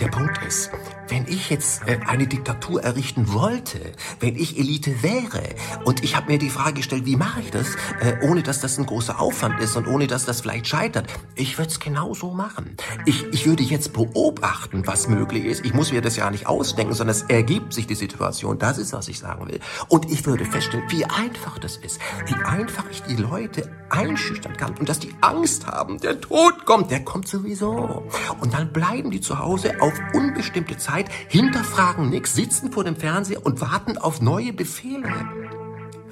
[0.00, 0.70] Der Punkt ist,
[1.08, 5.42] wenn ich jetzt äh, eine Diktatur errichten wollte, wenn ich Elite wäre
[5.84, 8.78] und ich habe mir die Frage gestellt, wie mache ich das, äh, ohne dass das
[8.78, 12.76] ein großer Aufwand ist und ohne dass das vielleicht scheitert, ich würde es genauso machen.
[13.06, 15.64] Ich, ich würde jetzt beobachten, was möglich ist.
[15.64, 18.58] Ich muss mir das ja nicht ausdenken, sondern es ergibt sich die Situation.
[18.58, 19.60] Das ist, was ich sagen will.
[19.88, 24.76] Und ich würde feststellen, wie einfach das ist, wie einfach ich die Leute einschüchtern kann
[24.78, 28.02] und dass die Angst haben, der Tod kommt, der kommt sowieso.
[28.40, 33.44] Und dann bleiben die zu Hause auf unbestimmte Zeit, hinterfragen nichts, sitzen vor dem Fernseher
[33.44, 35.08] und warten auf neue Befehle.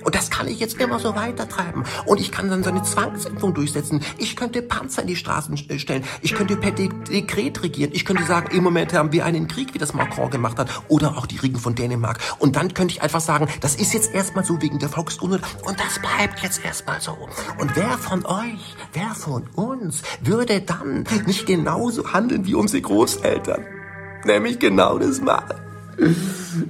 [0.02, 1.84] Und das kann ich jetzt immer so weitertreiben.
[2.06, 4.00] Und ich kann dann so eine Zwangsimpfung durchsetzen.
[4.18, 6.04] Ich könnte Panzer in die Straßen stellen.
[6.22, 7.90] Ich könnte per De Dekret regieren.
[7.92, 10.70] Ich könnte sagen, im Moment haben wir einen Krieg, wie das Macron gemacht hat.
[10.88, 12.18] Oder auch die Riegen von Dänemark.
[12.38, 15.40] Und dann könnte ich einfach sagen, das ist jetzt erstmal so wegen der Volksunruhe.
[15.64, 17.16] Und das bleibt jetzt erstmal so.
[17.58, 23.79] Und wer von euch, wer von uns würde dann nicht genauso handeln wie unsere Großeltern?
[24.24, 25.54] Nämlich genau das machen.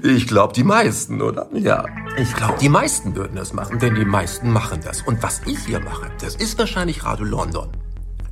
[0.03, 1.49] Ich glaube, die meisten, oder?
[1.53, 1.85] Ja,
[2.17, 5.03] ich glaube, die meisten würden das machen, denn die meisten machen das.
[5.03, 7.69] Und was ich hier mache, das ist wahrscheinlich Radio London.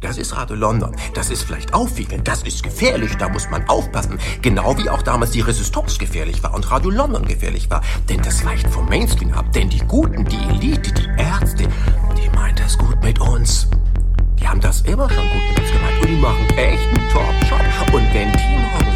[0.01, 0.95] Das ist Radio London.
[1.15, 2.29] Das ist vielleicht aufwiegend.
[2.29, 3.17] Das ist gefährlich.
[3.17, 4.19] Da muss man aufpassen.
[4.43, 7.83] Genau wie auch damals die Resistance gefährlich war und Radio London gefährlich war.
[8.09, 9.53] Denn das weicht vom Mainstream ab.
[9.53, 11.65] Denn die Guten, die Elite, die Ärzte,
[12.17, 13.69] die meint das gut mit uns.
[14.39, 16.01] Die haben das immer schon gut mit uns gemeint.
[16.01, 17.95] Und die machen echt einen Top-Job.
[17.95, 18.88] Und wenn die morgen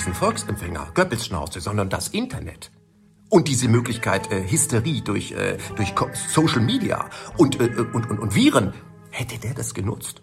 [0.00, 2.70] diesen Volksempfänger, Goebbels-Schnauze, sondern das Internet
[3.28, 8.34] und diese Möglichkeit äh, Hysterie durch, äh, durch Social Media und, äh, und, und, und
[8.34, 8.72] Viren,
[9.10, 10.22] hätte der das genutzt?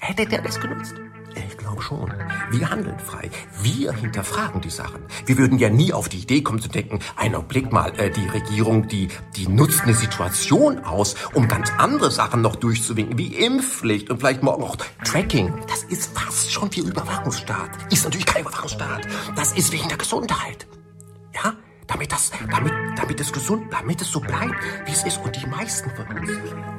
[0.00, 0.96] Hätte der das genutzt?
[1.34, 2.12] Ich glaube schon.
[2.50, 3.30] Wir handeln frei.
[3.62, 5.02] Wir hinterfragen die Sachen.
[5.26, 8.26] Wir würden ja nie auf die Idee kommen zu denken, ein Blick mal, äh, die
[8.28, 14.10] Regierung, die, die nutzt eine Situation aus, um ganz andere Sachen noch durchzuwinken, wie Impfpflicht
[14.10, 15.52] und vielleicht morgen auch Tracking.
[15.68, 17.70] Das ist fast schon wie Überwachungsstaat.
[17.90, 19.06] Ist natürlich kein Überwachungsstaat.
[19.36, 20.66] Das ist wegen der Gesundheit.
[21.34, 21.54] Ja?
[21.86, 24.54] Damit das, damit, damit es gesund, damit es so bleibt,
[24.86, 25.18] wie es ist.
[25.18, 26.30] Und die meisten von uns,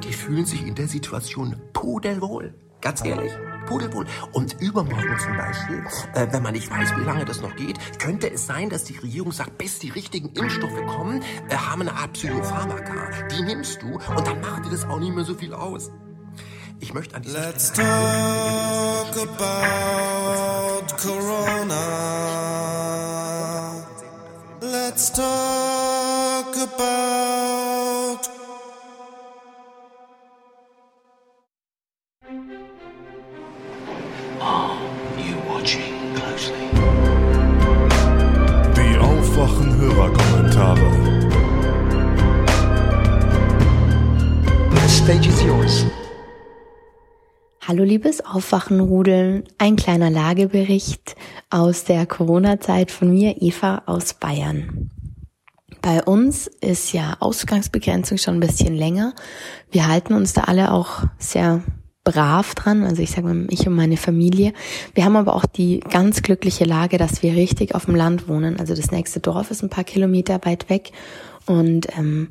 [0.02, 2.54] die fühlen sich in der Situation pudelwohl.
[2.84, 3.32] Ganz ehrlich,
[3.66, 4.04] pudelwohl.
[4.32, 8.30] Und übermorgen zum Beispiel, äh, wenn man nicht weiß, wie lange das noch geht, könnte
[8.30, 12.12] es sein, dass die Regierung sagt, bis die richtigen Impfstoffe kommen, äh, haben eine Art
[12.12, 13.26] Psychopharmaka.
[13.30, 15.90] Die nimmst du und dann macht dir das auch nicht mehr so viel aus.
[16.80, 21.84] Ich möchte an dieser Let's Stelle talk about Corona.
[24.60, 27.63] Let's talk about.
[39.34, 40.92] Die Aufwachen-Hörerkommentare.
[44.70, 45.86] The stage is yours.
[47.66, 51.16] Hallo liebes Aufwachenrudeln, ein kleiner Lagebericht
[51.50, 54.90] aus der Corona-Zeit von mir, Eva aus Bayern.
[55.82, 59.14] Bei uns ist ja Ausgangsbegrenzung schon ein bisschen länger.
[59.72, 61.62] Wir halten uns da alle auch sehr
[62.04, 64.52] brav dran, also ich sage mal, ich und meine Familie.
[64.94, 68.60] Wir haben aber auch die ganz glückliche Lage, dass wir richtig auf dem Land wohnen.
[68.60, 70.92] Also das nächste Dorf ist ein paar Kilometer weit weg
[71.46, 72.28] und ähm,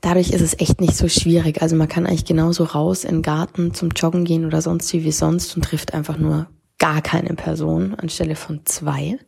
[0.00, 1.60] dadurch ist es echt nicht so schwierig.
[1.60, 5.04] Also man kann eigentlich genauso raus in den Garten zum Joggen gehen oder sonst wie
[5.04, 6.46] wie sonst und trifft einfach nur
[6.78, 9.18] gar keine Person anstelle von zwei.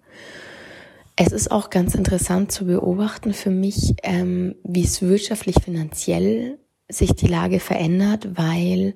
[1.16, 6.59] Es ist auch ganz interessant zu beobachten für mich, ähm, wie es wirtschaftlich finanziell
[6.90, 8.94] sich die Lage verändert, weil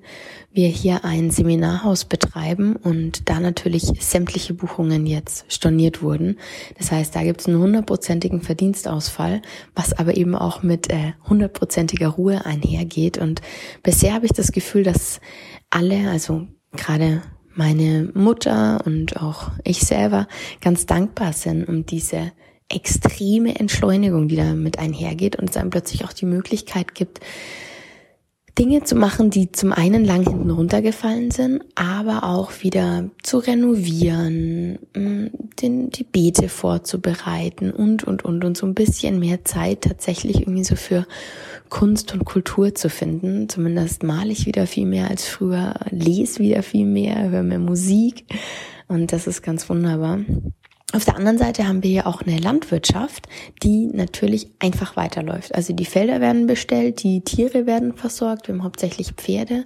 [0.51, 6.37] wir hier ein Seminarhaus betreiben und da natürlich sämtliche Buchungen jetzt storniert wurden.
[6.77, 9.41] Das heißt, da gibt es einen hundertprozentigen Verdienstausfall,
[9.73, 13.17] was aber eben auch mit äh, hundertprozentiger Ruhe einhergeht.
[13.17, 13.41] Und
[13.83, 15.19] bisher habe ich das Gefühl, dass
[15.69, 17.21] alle, also gerade
[17.53, 20.27] meine Mutter und auch ich selber
[20.61, 22.31] ganz dankbar sind um diese
[22.69, 27.19] extreme Entschleunigung, die damit einhergeht und es einem plötzlich auch die Möglichkeit gibt,
[28.57, 34.79] Dinge zu machen, die zum einen lang hinten runtergefallen sind, aber auch wieder zu renovieren,
[34.95, 35.27] mm,
[35.61, 40.63] den, die Beete vorzubereiten und, und, und, und so ein bisschen mehr Zeit tatsächlich irgendwie
[40.63, 41.05] so für
[41.69, 43.49] Kunst und Kultur zu finden.
[43.49, 48.25] Zumindest male ich wieder viel mehr als früher, lese wieder viel mehr, höre mehr Musik
[48.87, 50.19] und das ist ganz wunderbar.
[50.93, 53.27] Auf der anderen Seite haben wir ja auch eine Landwirtschaft,
[53.63, 55.53] die natürlich einfach weiterläuft.
[55.53, 59.65] Also die Felder werden bestellt, die Tiere werden versorgt, wir haben hauptsächlich Pferde,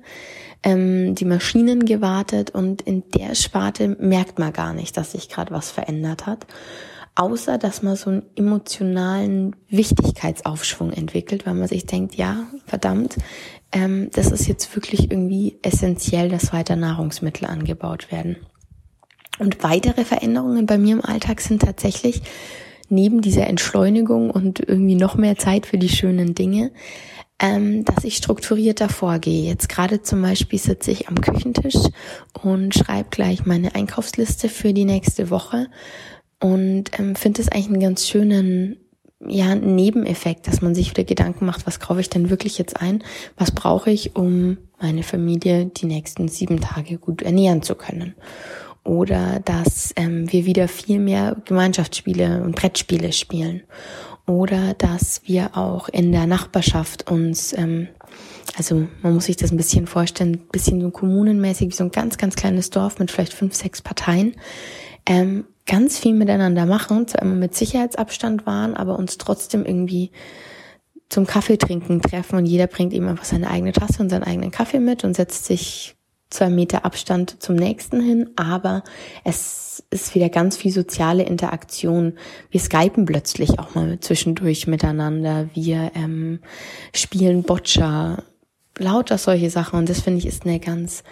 [0.64, 5.52] ähm, die Maschinen gewartet und in der Sparte merkt man gar nicht, dass sich gerade
[5.52, 6.48] was verändert hat.
[7.16, 13.18] Außer, dass man so einen emotionalen Wichtigkeitsaufschwung entwickelt, weil man sich denkt, ja, verdammt,
[13.74, 18.38] ähm, das ist jetzt wirklich irgendwie essentiell, dass weiter Nahrungsmittel angebaut werden.
[19.40, 22.22] Und weitere Veränderungen bei mir im Alltag sind tatsächlich
[22.90, 26.72] neben dieser Entschleunigung und irgendwie noch mehr Zeit für die schönen Dinge,
[27.40, 29.48] ähm, dass ich strukturierter vorgehe.
[29.48, 31.76] Jetzt gerade zum Beispiel sitze ich am Küchentisch
[32.44, 35.68] und schreibe gleich meine Einkaufsliste für die nächste Woche
[36.40, 38.78] und ähm, finde es eigentlich einen ganz schönen
[39.26, 43.04] ja, Nebeneffekt, dass man sich wieder Gedanken macht, was kaufe ich denn wirklich jetzt ein?
[43.38, 48.16] Was brauche ich, um meine Familie die nächsten sieben Tage gut ernähren zu können?
[48.84, 53.64] Oder dass ähm, wir wieder viel mehr Gemeinschaftsspiele und Brettspiele spielen.
[54.26, 57.88] Oder dass wir auch in der Nachbarschaft uns, ähm,
[58.56, 61.92] also man muss sich das ein bisschen vorstellen, ein bisschen so kommunenmäßig wie so ein
[61.92, 64.36] ganz, ganz kleines Dorf mit vielleicht fünf, sechs Parteien,
[65.08, 70.12] ähm, ganz viel miteinander machen, zwar immer mit Sicherheitsabstand waren, aber uns trotzdem irgendwie
[71.10, 74.52] zum Kaffee trinken treffen und jeder bringt eben einfach seine eigene Tasse und seinen eigenen
[74.52, 75.96] Kaffee mit und setzt sich
[76.30, 78.84] zwei Meter Abstand zum nächsten hin, aber
[79.24, 82.14] es ist wieder ganz viel soziale Interaktion.
[82.52, 85.50] Wir skypen plötzlich auch mal zwischendurch miteinander.
[85.54, 86.40] Wir ähm,
[86.94, 88.24] spielen Boccia,
[88.78, 89.80] lauter solche Sachen.
[89.80, 91.04] Und das finde ich ist eine ganz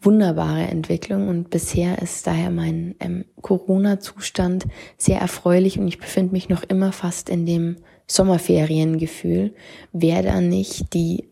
[0.00, 1.28] wunderbare Entwicklung.
[1.28, 6.92] Und bisher ist daher mein ähm, Corona-Zustand sehr erfreulich und ich befinde mich noch immer
[6.92, 9.54] fast in dem Sommerferiengefühl.
[9.92, 11.28] Wer da nicht die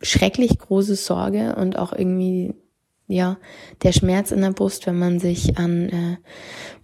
[0.00, 2.54] schrecklich große Sorge und auch irgendwie
[3.10, 3.36] ja
[3.82, 6.16] der Schmerz in der Brust, wenn man sich an äh,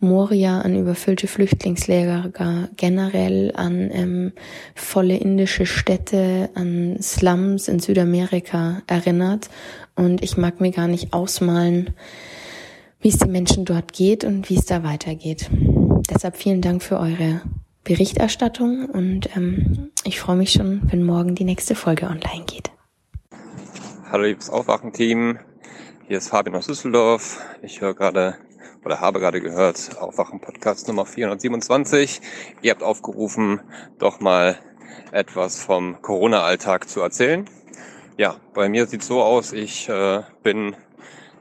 [0.01, 4.33] Moria, an überfüllte Flüchtlingslager generell, an ähm,
[4.75, 9.49] volle indische Städte, an Slums in Südamerika erinnert.
[9.95, 11.91] Und ich mag mir gar nicht ausmalen,
[13.01, 15.49] wie es den Menschen dort geht und wie es da weitergeht.
[16.11, 17.41] Deshalb vielen Dank für eure
[17.85, 22.76] Berichterstattung und ähm, ich freue mich schon, wenn morgen die nächste Folge online geht.
[24.17, 25.39] Hallo liebes Aufwachen-Team,
[26.09, 27.39] hier ist Fabian aus Düsseldorf.
[27.61, 28.39] Ich höre gerade
[28.83, 32.23] oder habe gerade gehört Aufwachen-Podcast Nummer 427.
[32.63, 33.61] Ihr habt aufgerufen,
[33.99, 34.59] doch mal
[35.13, 37.45] etwas vom Corona-Alltag zu erzählen.
[38.17, 40.75] Ja, bei mir sieht so aus, ich äh, bin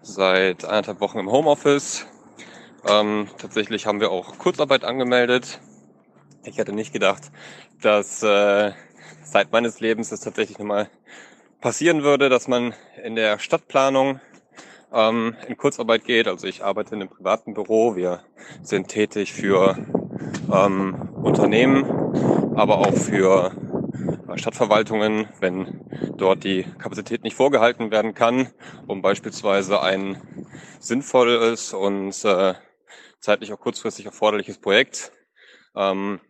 [0.02, 2.06] seit anderthalb Wochen im Homeoffice.
[2.86, 5.62] Ähm, tatsächlich haben wir auch Kurzarbeit angemeldet.
[6.44, 7.32] Ich hätte nicht gedacht,
[7.82, 8.74] dass äh,
[9.24, 10.90] seit meines Lebens es tatsächlich nochmal
[11.62, 12.74] passieren würde, dass man
[13.04, 14.20] in der Stadtplanung
[14.94, 16.28] ähm, in Kurzarbeit geht.
[16.28, 17.96] Also ich arbeite in einem privaten Büro.
[17.96, 18.24] Wir
[18.62, 19.78] sind tätig für
[20.52, 23.52] ähm, Unternehmen, aber auch für
[24.28, 25.82] äh, Stadtverwaltungen, wenn
[26.18, 28.52] dort die Kapazität nicht vorgehalten werden kann,
[28.88, 30.22] um beispielsweise ein
[30.80, 32.54] sinnvolles und äh,
[33.20, 35.12] zeitlich auch kurzfristig erforderliches Projekt
[35.76, 36.22] ähm,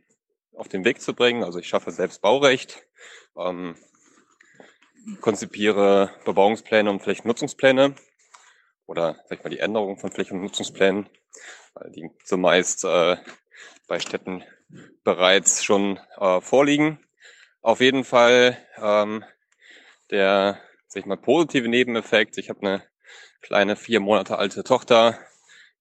[0.55, 1.43] auf den Weg zu bringen.
[1.43, 2.81] Also ich schaffe selbst Baurecht.
[3.37, 3.75] Ähm,
[5.21, 7.95] konzipiere Bebauungspläne und Flächennutzungspläne
[8.85, 11.09] oder sag ich mal die Änderung von Flächen- und Nutzungsplänen,
[11.73, 13.17] weil die zumeist äh,
[13.87, 14.43] bei Städten
[15.03, 16.99] bereits schon äh, vorliegen.
[17.61, 19.23] Auf jeden Fall ähm,
[20.11, 22.37] der sag ich mal positive Nebeneffekt.
[22.37, 22.83] Ich habe eine
[23.41, 25.19] kleine vier Monate alte Tochter,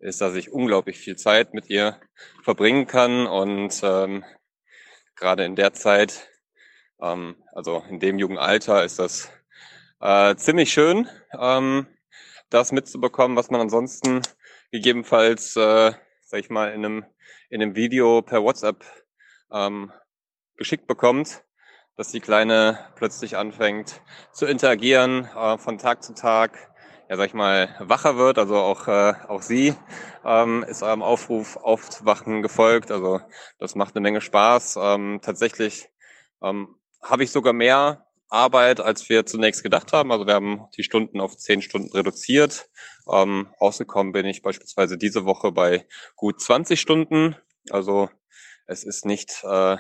[0.00, 2.00] ist, dass ich unglaublich viel Zeit mit ihr
[2.42, 4.24] verbringen kann und ähm,
[5.14, 6.28] gerade in der Zeit
[7.04, 9.30] ähm, also in dem jungen Alter ist das
[10.00, 11.86] äh, ziemlich schön, ähm,
[12.50, 14.22] das mitzubekommen, was man ansonsten
[14.70, 17.04] gegebenenfalls, äh, sag ich mal, in einem
[17.50, 18.84] in einem Video per WhatsApp
[19.52, 19.92] ähm,
[20.56, 21.44] geschickt bekommt,
[21.96, 24.00] dass die Kleine plötzlich anfängt
[24.32, 26.58] zu interagieren, äh, von Tag zu Tag,
[27.08, 28.38] ja sag ich mal, wacher wird.
[28.38, 29.74] Also auch, äh, auch sie
[30.24, 32.90] ähm, ist eurem Aufruf Aufwachen gefolgt.
[32.90, 33.20] Also
[33.58, 34.76] das macht eine Menge Spaß.
[34.80, 35.88] Ähm, tatsächlich
[36.42, 40.10] ähm, habe ich sogar mehr Arbeit, als wir zunächst gedacht haben.
[40.10, 42.68] Also wir haben die Stunden auf zehn Stunden reduziert.
[43.10, 47.36] Ähm, rausgekommen bin ich beispielsweise diese Woche bei gut 20 Stunden.
[47.70, 48.08] Also
[48.66, 49.76] es ist nicht äh,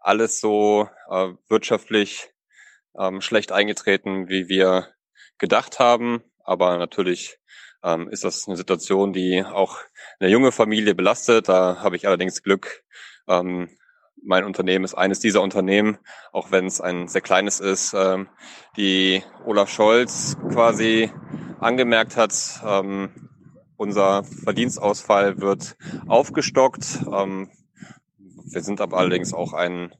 [0.00, 2.30] alles so äh, wirtschaftlich
[2.98, 4.88] ähm, schlecht eingetreten, wie wir
[5.38, 6.24] gedacht haben.
[6.42, 7.38] Aber natürlich
[7.84, 9.78] ähm, ist das eine Situation, die auch
[10.18, 11.48] eine junge Familie belastet.
[11.48, 12.82] Da habe ich allerdings Glück.
[13.28, 13.68] Ähm,
[14.22, 15.98] mein Unternehmen ist eines dieser Unternehmen,
[16.32, 18.28] auch wenn es ein sehr kleines ist, ähm,
[18.76, 21.10] die Olaf Scholz quasi
[21.60, 22.34] angemerkt hat,
[22.64, 23.10] ähm,
[23.76, 27.00] unser Verdienstausfall wird aufgestockt.
[27.12, 27.50] Ähm,
[28.18, 29.92] wir sind aber allerdings auch ein,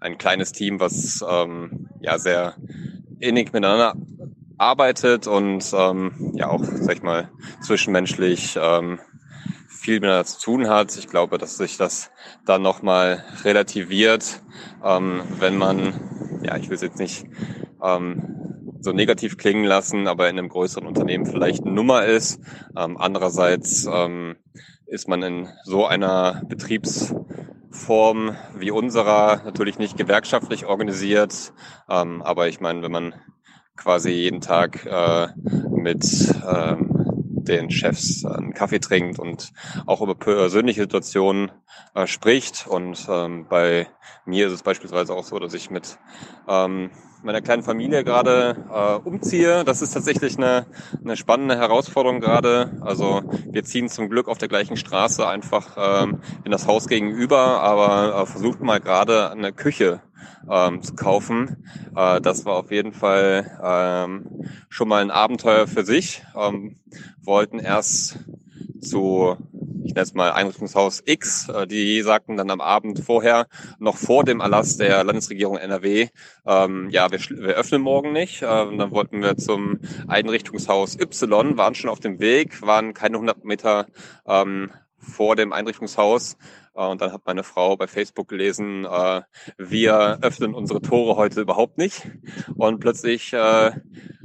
[0.00, 2.56] ein kleines Team, was ähm, ja sehr
[3.18, 3.94] innig miteinander
[4.58, 9.00] arbeitet und ähm, ja auch, sag ich mal, zwischenmenschlich ähm,
[9.84, 10.96] viel miteinander zu tun hat.
[10.96, 12.10] Ich glaube, dass sich das
[12.46, 14.40] dann nochmal relativiert,
[14.82, 17.26] ähm, wenn man, ja, ich will es jetzt nicht
[17.82, 22.40] ähm, so negativ klingen lassen, aber in einem größeren Unternehmen vielleicht eine Nummer ist.
[22.74, 24.36] Ähm, andererseits ähm,
[24.86, 31.52] ist man in so einer Betriebsform wie unserer natürlich nicht gewerkschaftlich organisiert.
[31.90, 33.14] Ähm, aber ich meine, wenn man
[33.76, 35.28] quasi jeden Tag äh,
[35.68, 36.06] mit
[36.50, 37.03] ähm,
[37.48, 39.52] den Chefs einen Kaffee trinkt und
[39.86, 41.52] auch über persönliche Situationen
[41.94, 42.66] äh, spricht.
[42.66, 43.88] Und ähm, bei
[44.24, 45.98] mir ist es beispielsweise auch so, dass ich mit
[46.48, 46.90] ähm,
[47.24, 49.64] meiner kleinen Familie gerade äh, umziehe.
[49.64, 50.66] Das ist tatsächlich eine,
[51.02, 52.70] eine spannende Herausforderung gerade.
[52.80, 57.60] Also wir ziehen zum Glück auf der gleichen Straße einfach ähm, in das Haus gegenüber,
[57.60, 60.00] aber äh, versucht mal gerade eine Küche
[60.50, 61.66] ähm, zu kaufen.
[61.96, 66.22] Äh, das war auf jeden Fall ähm, schon mal ein Abenteuer für sich.
[66.36, 66.76] Ähm,
[67.22, 68.18] wollten erst
[68.84, 69.36] zu
[69.84, 71.48] ich nenne es mal Einrichtungshaus X.
[71.48, 73.46] Äh, die sagten dann am Abend vorher,
[73.78, 76.08] noch vor dem Erlass der Landesregierung NRW,
[76.46, 78.42] ähm, ja, wir, wir öffnen morgen nicht.
[78.42, 83.16] Äh, und dann wollten wir zum Einrichtungshaus Y, waren schon auf dem Weg, waren keine
[83.16, 83.86] 100 Meter
[84.26, 86.36] ähm, vor dem Einrichtungshaus
[86.74, 89.22] und dann hat meine Frau bei Facebook gelesen, äh,
[89.56, 92.10] wir öffnen unsere Tore heute überhaupt nicht.
[92.56, 93.70] Und plötzlich, äh,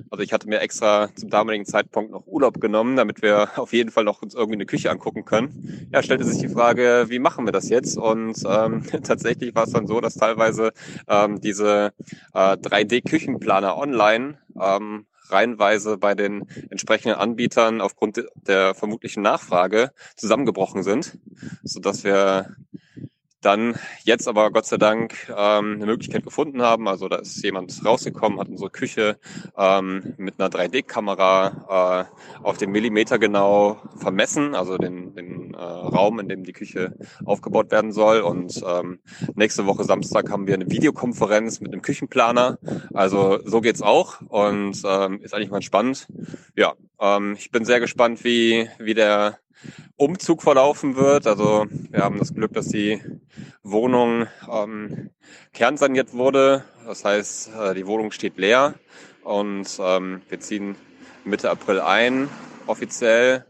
[0.09, 3.91] also ich hatte mir extra zum damaligen Zeitpunkt noch Urlaub genommen, damit wir auf jeden
[3.91, 5.89] Fall noch uns irgendwie eine Küche angucken können.
[5.93, 7.97] Ja, stellte sich die Frage, wie machen wir das jetzt?
[7.97, 10.71] Und ähm, tatsächlich war es dann so, dass teilweise
[11.07, 11.93] ähm, diese
[12.33, 21.17] äh, 3D-Küchenplaner online ähm, reihenweise bei den entsprechenden Anbietern aufgrund der vermutlichen Nachfrage zusammengebrochen sind,
[21.63, 22.55] so dass wir
[23.41, 26.87] dann jetzt aber Gott sei Dank ähm, eine Möglichkeit gefunden haben.
[26.87, 29.17] Also da ist jemand rausgekommen, hat unsere Küche
[29.57, 36.19] ähm, mit einer 3D-Kamera äh, auf den Millimeter genau vermessen, also den, den äh, Raum,
[36.19, 38.21] in dem die Küche aufgebaut werden soll.
[38.21, 38.99] Und ähm,
[39.35, 42.59] nächste Woche Samstag haben wir eine Videokonferenz mit einem Küchenplaner.
[42.93, 46.07] Also so geht's auch und ähm, ist eigentlich mal spannend.
[46.55, 49.39] Ja, ähm, ich bin sehr gespannt, wie, wie der
[49.95, 51.27] Umzug verlaufen wird.
[51.27, 53.01] Also wir haben das Glück, dass die
[53.63, 55.09] Wohnung ähm,
[55.53, 56.63] kernsaniert wurde.
[56.85, 58.75] Das heißt, äh, die Wohnung steht leer
[59.23, 60.75] und ähm, wir ziehen
[61.25, 62.29] Mitte April ein,
[62.67, 63.45] offiziell.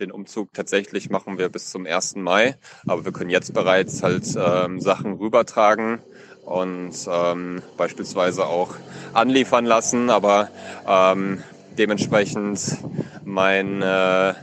[0.00, 2.16] Den Umzug tatsächlich machen wir bis zum 1.
[2.16, 6.00] Mai, aber wir können jetzt bereits halt ähm, Sachen rübertragen
[6.44, 8.74] und ähm, beispielsweise auch
[9.12, 10.48] anliefern lassen, aber
[10.86, 11.42] ähm,
[11.78, 12.78] dementsprechend
[13.24, 14.34] mein äh,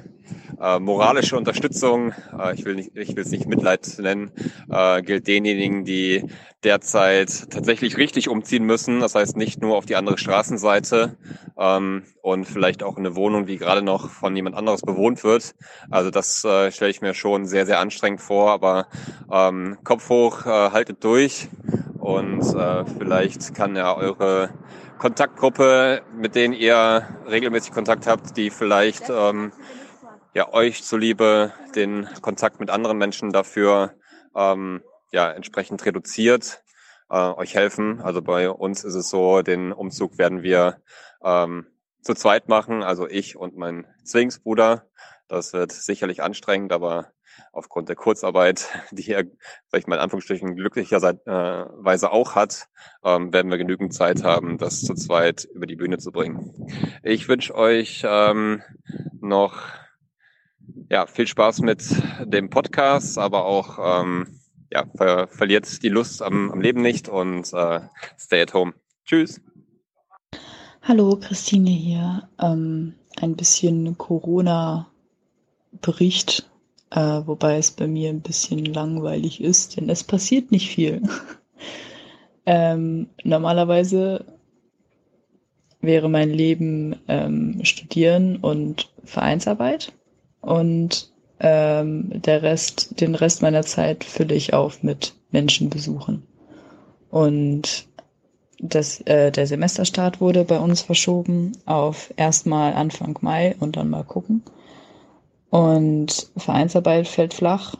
[0.61, 4.31] äh, moralische Unterstützung, äh, ich will nicht, ich will es nicht Mitleid nennen,
[4.69, 6.25] äh, gilt denjenigen, die
[6.63, 8.99] derzeit tatsächlich richtig umziehen müssen.
[8.99, 11.17] Das heißt nicht nur auf die andere Straßenseite
[11.57, 15.55] ähm, und vielleicht auch in eine Wohnung, die gerade noch von jemand anderes bewohnt wird.
[15.89, 18.51] Also das äh, stelle ich mir schon sehr, sehr anstrengend vor.
[18.51, 18.87] Aber
[19.31, 21.47] ähm, Kopf hoch, äh, haltet durch
[21.99, 24.49] und äh, vielleicht kann ja eure
[24.97, 29.53] Kontaktgruppe, mit denen ihr regelmäßig Kontakt habt, die vielleicht ähm,
[30.39, 33.95] ja euch zuliebe den Kontakt mit anderen Menschen dafür
[34.33, 36.63] ähm, ja entsprechend reduziert,
[37.09, 37.99] äh, euch helfen.
[37.99, 40.81] Also bei uns ist es so, den Umzug werden wir
[41.21, 41.67] ähm,
[42.01, 44.87] zu zweit machen, also ich und mein Zwillingsbruder.
[45.27, 47.11] Das wird sicherlich anstrengend, aber
[47.51, 49.25] aufgrund der Kurzarbeit, die er,
[49.67, 52.69] sag ich mal in Anführungsstrichen, glücklicherweise auch hat,
[53.03, 56.71] ähm, werden wir genügend Zeit haben, das zu zweit über die Bühne zu bringen.
[57.03, 58.61] Ich wünsche euch ähm,
[59.19, 59.57] noch
[60.89, 61.83] ja, viel Spaß mit
[62.25, 64.27] dem Podcast, aber auch ähm,
[64.71, 67.81] ja, ver verliert die Lust am, am Leben nicht und äh,
[68.17, 68.73] stay at home.
[69.05, 69.41] Tschüss.
[70.81, 72.29] Hallo, Christine hier.
[72.41, 76.49] Ähm, ein bisschen Corona-Bericht,
[76.91, 81.01] äh, wobei es bei mir ein bisschen langweilig ist, denn es passiert nicht viel.
[82.45, 84.25] ähm, normalerweise
[85.81, 89.93] wäre mein Leben ähm, Studieren und Vereinsarbeit
[90.41, 96.23] und ähm, der Rest, den Rest meiner Zeit fülle ich auf mit Menschen besuchen.
[97.09, 97.87] Und
[98.59, 104.03] das, äh, der Semesterstart wurde bei uns verschoben auf erstmal Anfang Mai und dann mal
[104.03, 104.43] gucken.
[105.49, 107.75] Und Vereinsarbeit fällt flach.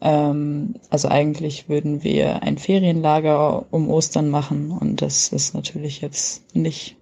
[0.00, 6.54] Ähm, also eigentlich würden wir ein Ferienlager um Ostern machen und das ist natürlich jetzt
[6.54, 6.96] nicht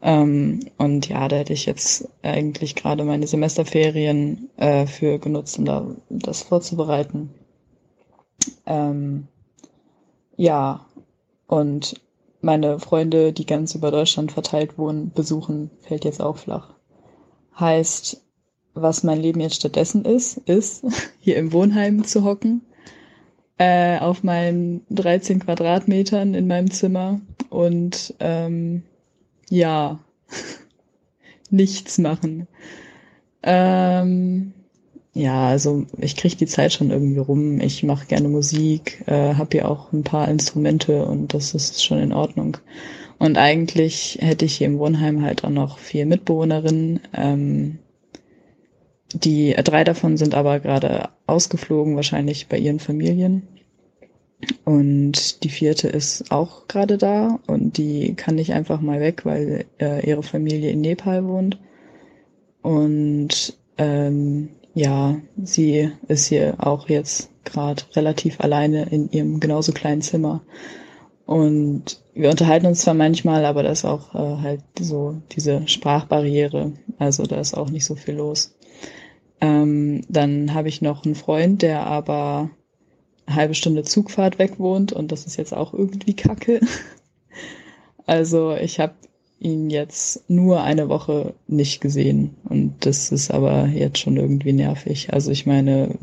[0.00, 5.64] ähm, und ja, da hätte ich jetzt eigentlich gerade meine Semesterferien äh, für genutzt, um
[5.64, 7.30] da das vorzubereiten.
[8.66, 9.26] Ähm,
[10.36, 10.86] ja,
[11.48, 12.00] und
[12.40, 16.74] meine Freunde, die ganz über Deutschland verteilt wohnen, besuchen, fällt jetzt auch flach.
[17.58, 18.22] Heißt,
[18.74, 20.84] was mein Leben jetzt stattdessen ist, ist,
[21.18, 22.62] hier im Wohnheim zu hocken,
[23.58, 28.84] äh, auf meinen 13 Quadratmetern in meinem Zimmer und ähm,
[29.50, 29.98] ja,
[31.50, 32.46] nichts machen.
[33.42, 34.52] Ähm,
[35.14, 37.60] ja, also ich kriege die Zeit schon irgendwie rum.
[37.60, 41.98] Ich mache gerne Musik, äh, habe hier auch ein paar Instrumente und das ist schon
[41.98, 42.56] in Ordnung.
[43.18, 47.00] Und eigentlich hätte ich hier im Wohnheim halt auch noch vier Mitbewohnerinnen.
[47.14, 47.78] Ähm,
[49.12, 53.42] die drei davon sind aber gerade ausgeflogen, wahrscheinlich bei ihren Familien.
[54.64, 59.64] Und die vierte ist auch gerade da und die kann nicht einfach mal weg, weil
[59.80, 61.58] äh, ihre Familie in Nepal wohnt.
[62.62, 70.02] Und ähm, ja, sie ist hier auch jetzt gerade relativ alleine in ihrem genauso kleinen
[70.02, 70.42] Zimmer.
[71.26, 76.72] Und wir unterhalten uns zwar manchmal, aber da ist auch äh, halt so diese Sprachbarriere.
[76.98, 78.54] Also da ist auch nicht so viel los.
[79.40, 82.50] Ähm, dann habe ich noch einen Freund, der aber
[83.28, 86.60] halbe Stunde Zugfahrt weg wohnt und das ist jetzt auch irgendwie kacke.
[88.06, 88.94] Also ich habe
[89.38, 95.12] ihn jetzt nur eine Woche nicht gesehen und das ist aber jetzt schon irgendwie nervig.
[95.12, 95.94] Also ich meine,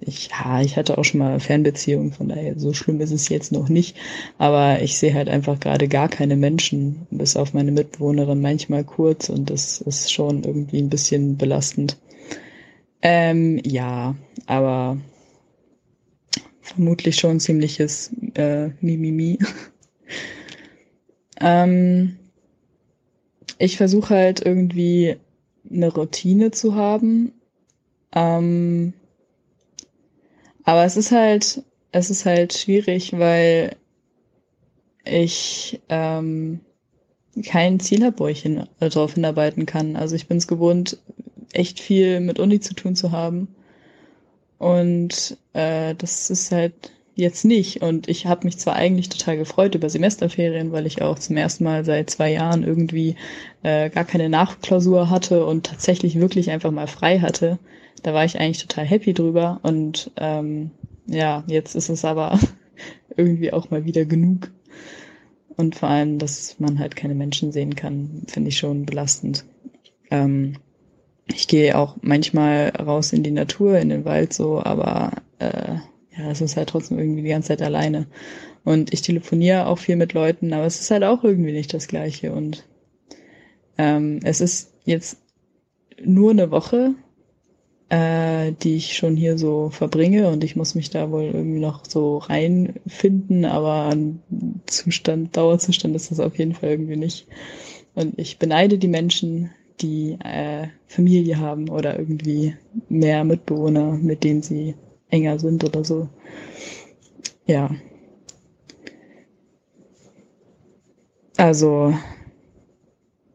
[0.00, 3.52] ich, ja, ich hatte auch schon mal Fernbeziehungen, von daher so schlimm ist es jetzt
[3.52, 3.96] noch nicht.
[4.38, 9.28] Aber ich sehe halt einfach gerade gar keine Menschen, bis auf meine Mitbewohnerin manchmal kurz
[9.28, 11.96] und das ist schon irgendwie ein bisschen belastend.
[13.02, 14.14] Ähm, ja,
[14.46, 14.98] aber
[16.66, 19.38] vermutlich schon ziemliches äh, Mimimi.
[21.40, 22.18] ähm,
[23.58, 25.16] ich versuche halt irgendwie
[25.70, 27.32] eine Routine zu haben.
[28.12, 28.92] Ähm,
[30.64, 33.76] aber es ist halt, es ist halt schwierig, weil
[35.04, 36.60] ich ähm,
[37.44, 39.96] kein Ziel habe, wo ich hin, äh, darauf hinarbeiten kann.
[39.96, 40.98] Also ich bin es gewohnt,
[41.52, 43.48] echt viel mit Uni zu tun zu haben.
[44.58, 47.82] Und äh, das ist halt jetzt nicht.
[47.82, 51.64] Und ich habe mich zwar eigentlich total gefreut über Semesterferien, weil ich auch zum ersten
[51.64, 53.16] Mal seit zwei Jahren irgendwie
[53.62, 57.58] äh, gar keine Nachklausur hatte und tatsächlich wirklich einfach mal frei hatte.
[58.02, 59.60] Da war ich eigentlich total happy drüber.
[59.62, 60.70] Und ähm,
[61.06, 62.38] ja, jetzt ist es aber
[63.16, 64.50] irgendwie auch mal wieder genug.
[65.56, 69.44] Und vor allem, dass man halt keine Menschen sehen kann, finde ich schon belastend.
[70.10, 70.58] Ähm,
[71.28, 75.74] ich gehe auch manchmal raus in die Natur, in den Wald so, aber äh,
[76.16, 78.06] ja, es ist halt trotzdem irgendwie die ganze Zeit alleine.
[78.64, 81.88] Und ich telefoniere auch viel mit Leuten, aber es ist halt auch irgendwie nicht das
[81.88, 82.32] Gleiche.
[82.32, 82.64] Und
[83.78, 85.18] ähm, es ist jetzt
[86.02, 86.94] nur eine Woche,
[87.88, 91.84] äh, die ich schon hier so verbringe und ich muss mich da wohl irgendwie noch
[91.86, 94.20] so reinfinden, aber ein
[94.66, 97.28] Zustand, Dauerzustand ist das auf jeden Fall irgendwie nicht.
[97.94, 102.56] Und ich beneide die Menschen, die äh, Familie haben oder irgendwie
[102.88, 104.74] mehr Mitbewohner, mit denen sie
[105.08, 106.08] enger sind oder so.
[107.46, 107.70] Ja.
[111.36, 111.94] Also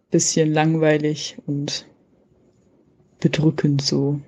[0.09, 1.88] bisschen langweilig und
[3.19, 4.19] bedrückend so.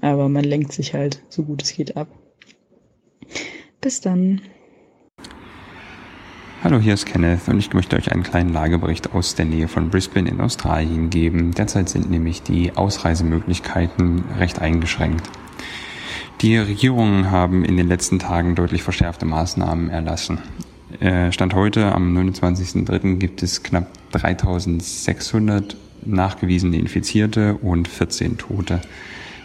[0.00, 2.08] Aber man lenkt sich halt so gut es geht ab.
[3.80, 4.40] Bis dann.
[6.64, 9.90] Hallo, hier ist Kenneth und ich möchte euch einen kleinen Lagebericht aus der Nähe von
[9.90, 11.50] Brisbane in Australien geben.
[11.50, 15.28] Derzeit sind nämlich die Ausreisemöglichkeiten recht eingeschränkt.
[16.40, 20.38] Die Regierungen haben in den letzten Tagen deutlich verschärfte Maßnahmen erlassen.
[21.00, 23.16] Äh, Stand heute am 29.03.
[23.16, 28.80] gibt es knapp 3600 nachgewiesene Infizierte und 14 Tote.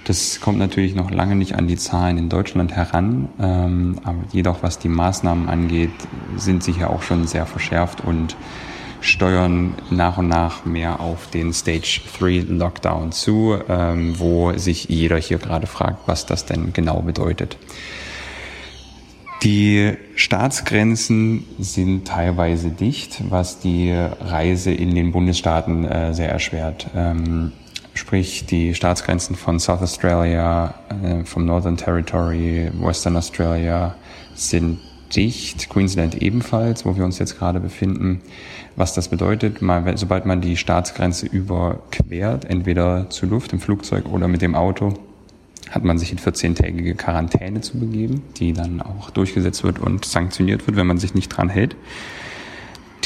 [0.08, 4.64] Das kommt natürlich noch lange nicht an die Zahlen in Deutschland heran, ähm, aber jedoch
[4.64, 5.92] was die Maßnahmen angeht,
[6.38, 8.38] sind sie ja auch schon sehr verschärft und
[9.02, 15.18] steuern nach und nach mehr auf den Stage 3 Lockdown zu, ähm, wo sich jeder
[15.18, 17.58] hier gerade fragt, was das denn genau bedeutet.
[19.44, 26.88] Die Staatsgrenzen sind teilweise dicht, was die Reise in den Bundesstaaten äh, sehr erschwert.
[26.96, 27.52] Ähm,
[27.98, 33.96] sprich die Staatsgrenzen von South Australia, äh, vom Northern Territory, Western Australia
[34.36, 34.80] sind
[35.16, 38.22] dicht, Queensland ebenfalls, wo wir uns jetzt gerade befinden.
[38.76, 44.28] Was das bedeutet, mal, sobald man die Staatsgrenze überquert, entweder zu Luft, im Flugzeug oder
[44.28, 44.94] mit dem Auto,
[45.70, 50.66] hat man sich in 14-tägige Quarantäne zu begeben, die dann auch durchgesetzt wird und sanktioniert
[50.68, 51.76] wird, wenn man sich nicht dran hält.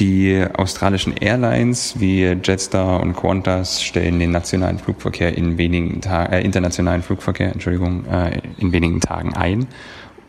[0.01, 6.42] Die australischen Airlines wie Jetstar und Qantas stellen den nationalen Flugverkehr in wenigen Tagen, äh,
[6.42, 9.67] internationalen Flugverkehr, Entschuldigung, äh, in wenigen Tagen ein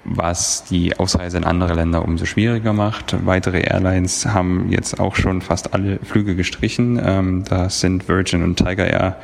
[0.05, 3.25] was die Ausreise in andere Länder umso schwieriger macht.
[3.25, 7.01] Weitere Airlines haben jetzt auch schon fast alle Flüge gestrichen.
[7.01, 9.17] Ähm, das sind Virgin und Tiger Air.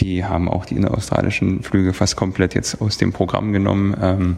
[0.00, 3.96] Die haben auch die inneraustralischen Flüge fast komplett jetzt aus dem Programm genommen.
[4.02, 4.36] Ähm,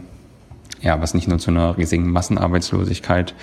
[0.81, 3.35] ja, was nicht nur zu einer riesigen Massenarbeitslosigkeit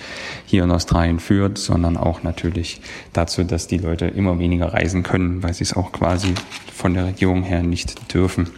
[0.45, 2.81] hier in Australien führt, sondern auch natürlich
[3.13, 6.33] dazu, dass die Leute immer weniger reisen können, weil sie es auch quasi
[6.73, 8.49] von der Regierung her nicht dürfen.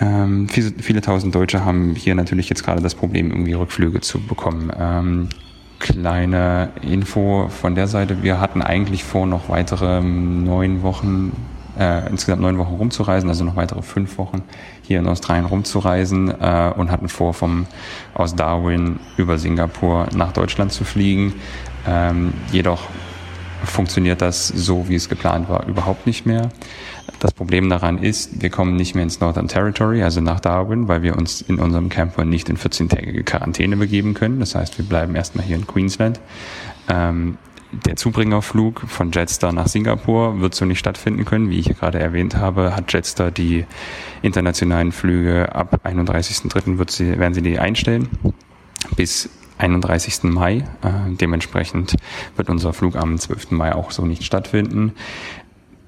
[0.00, 4.20] Ähm, viele, viele, tausend Deutsche haben hier natürlich jetzt gerade das Problem, irgendwie Rückflüge zu
[4.20, 4.72] bekommen.
[4.78, 5.28] Ähm,
[5.78, 8.22] kleine Info von der Seite.
[8.22, 11.32] Wir hatten eigentlich vor, noch weitere neun Wochen,
[11.78, 14.42] äh, insgesamt neun Wochen rumzureisen, also noch weitere fünf Wochen
[14.88, 17.66] hier in Australien rumzureisen äh, und hatten vor, vom,
[18.14, 21.34] aus Darwin über Singapur nach Deutschland zu fliegen.
[21.86, 22.80] Ähm, jedoch
[23.64, 26.48] funktioniert das so, wie es geplant war, überhaupt nicht mehr.
[27.20, 31.02] Das Problem daran ist, wir kommen nicht mehr ins Northern Territory, also nach Darwin, weil
[31.02, 34.40] wir uns in unserem Camper nicht in 14-tägige Quarantäne begeben können.
[34.40, 36.20] Das heißt, wir bleiben erstmal hier in Queensland.
[36.88, 37.36] Ähm,
[37.72, 41.50] der Zubringerflug von Jetstar nach Singapur wird so nicht stattfinden können.
[41.50, 43.66] Wie ich gerade erwähnt habe, hat Jetstar die
[44.22, 46.78] internationalen Flüge ab 31.03.
[46.78, 48.08] Wird sie, werden sie die einstellen.
[48.96, 50.22] Bis 31.
[50.24, 50.64] Mai.
[50.82, 51.96] Äh, dementsprechend
[52.36, 53.50] wird unser Flug am 12.
[53.50, 54.92] Mai auch so nicht stattfinden.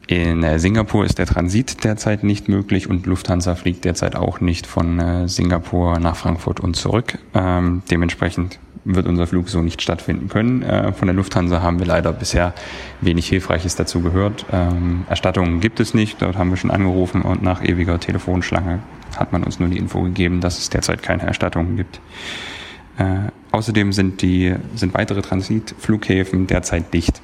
[0.06, 4.66] In äh, Singapur ist der Transit derzeit nicht möglich und Lufthansa fliegt derzeit auch nicht
[4.66, 7.18] von äh, Singapur nach Frankfurt und zurück.
[7.32, 10.62] Ähm, dementsprechend wird unser Flug so nicht stattfinden können.
[10.62, 12.54] Äh, von der Lufthansa haben wir leider bisher
[13.00, 14.46] wenig Hilfreiches dazu gehört.
[14.52, 16.22] Ähm, Erstattungen gibt es nicht.
[16.22, 18.80] Dort haben wir schon angerufen und nach ewiger Telefonschlange
[19.16, 22.00] hat man uns nur die Info gegeben, dass es derzeit keine Erstattungen gibt.
[22.98, 27.20] Äh, außerdem sind die sind weitere Transitflughäfen derzeit dicht.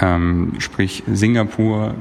[0.00, 1.94] Ähm, sprich, Singapur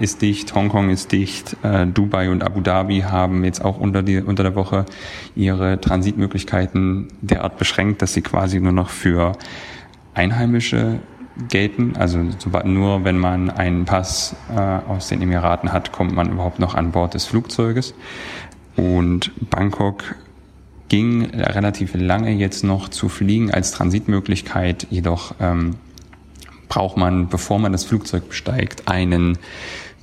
[0.00, 4.18] ist dicht, Hongkong ist dicht, äh, Dubai und Abu Dhabi haben jetzt auch unter, die,
[4.20, 4.86] unter der Woche
[5.36, 9.32] ihre Transitmöglichkeiten derart beschränkt, dass sie quasi nur noch für
[10.14, 11.00] Einheimische
[11.48, 11.94] gelten.
[11.96, 12.18] Also
[12.64, 16.90] nur wenn man einen Pass äh, aus den Emiraten hat, kommt man überhaupt noch an
[16.90, 17.94] Bord des Flugzeuges.
[18.76, 20.16] Und Bangkok
[20.88, 25.74] ging relativ lange jetzt noch zu fliegen als Transitmöglichkeit, jedoch ähm,
[26.68, 29.38] braucht man, bevor man das Flugzeug besteigt, einen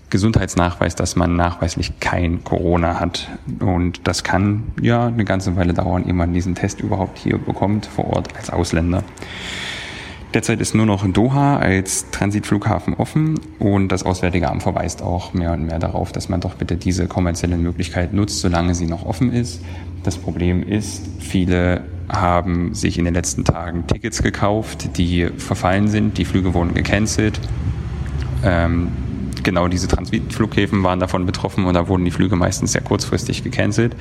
[0.09, 3.29] Gesundheitsnachweis, dass man nachweislich kein Corona hat.
[3.59, 7.85] Und das kann ja eine ganze Weile dauern, ehe man diesen Test überhaupt hier bekommt,
[7.85, 9.03] vor Ort als Ausländer.
[10.33, 15.53] Derzeit ist nur noch Doha als Transitflughafen offen und das Auswärtige Amt verweist auch mehr
[15.53, 19.31] und mehr darauf, dass man doch bitte diese kommerzielle Möglichkeit nutzt, solange sie noch offen
[19.31, 19.61] ist.
[20.05, 26.19] Das Problem ist, viele haben sich in den letzten Tagen Tickets gekauft, die verfallen sind.
[26.19, 27.39] Die Flüge wurden gecancelt.
[28.43, 28.89] Ähm,
[29.41, 33.95] genau diese Transitflughäfen waren davon betroffen und da wurden die Flüge meistens sehr kurzfristig gecancelt.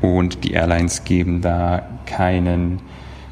[0.00, 2.78] Und die Airlines geben da keinen,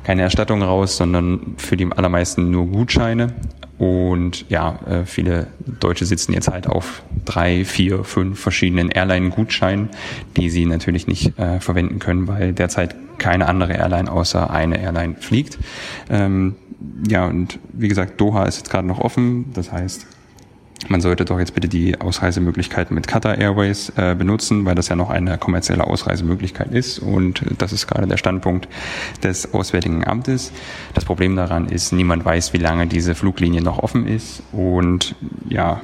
[0.03, 3.33] keine Erstattung raus, sondern für die allermeisten nur Gutscheine.
[3.79, 5.47] Und ja, äh, viele
[5.81, 9.89] Deutsche sitzen jetzt halt auf drei, vier, fünf verschiedenen Airline-Gutscheinen,
[10.37, 15.17] die sie natürlich nicht äh, verwenden können, weil derzeit keine andere Airline außer eine Airline
[15.21, 15.59] fliegt.
[16.11, 16.57] Ähm,
[17.09, 19.53] ja, und wie gesagt, Doha ist jetzt gerade noch offen.
[19.55, 20.07] Das heißt,
[20.87, 24.97] man sollte doch jetzt bitte die Ausreisemöglichkeiten mit Qatar Airways äh, benutzen, weil das ja
[24.97, 27.01] noch eine kommerzielle Ausreisemöglichkeit ist.
[27.01, 28.69] Und das ist gerade der Standpunkt
[29.23, 30.53] des Auswärtigen Amtes.
[30.95, 34.43] Das Problem daran ist, niemand weiß, wie lange diese Fluglinie noch offen ist.
[34.53, 35.17] Und
[35.49, 35.81] ja,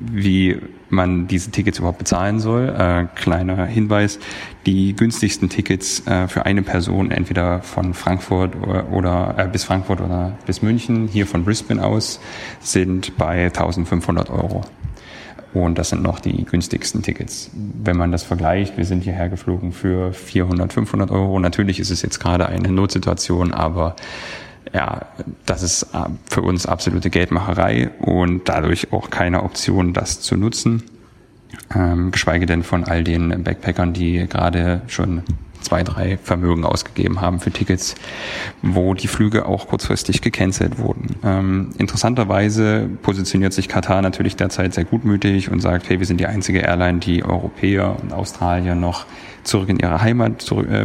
[0.00, 0.56] wie
[0.90, 2.68] man diese Tickets überhaupt bezahlen soll.
[2.68, 4.18] Äh, kleiner Hinweis,
[4.66, 10.00] die günstigsten Tickets äh, für eine Person entweder von Frankfurt oder, oder äh, bis Frankfurt
[10.00, 12.20] oder bis München, hier von Brisbane aus,
[12.60, 14.62] sind bei 1500 Euro.
[15.54, 17.50] Und das sind noch die günstigsten Tickets.
[17.54, 21.38] Wenn man das vergleicht, wir sind hierher geflogen für 400, 500 Euro.
[21.40, 23.96] Natürlich ist es jetzt gerade eine Notsituation, aber
[24.72, 25.06] ja,
[25.46, 30.82] das ist äh, für uns absolute Geldmacherei und dadurch auch keine Option, das zu nutzen.
[31.74, 35.22] Ähm, geschweige denn von all den Backpackern, die gerade schon
[35.60, 37.94] zwei, drei Vermögen ausgegeben haben für Tickets,
[38.62, 41.16] wo die Flüge auch kurzfristig gecancelt wurden.
[41.24, 46.26] Ähm, interessanterweise positioniert sich Katar natürlich derzeit sehr gutmütig und sagt, hey, wir sind die
[46.26, 49.06] einzige Airline, die Europäer und Australier noch
[49.48, 50.84] zurück in ihre Heimat zurück, äh,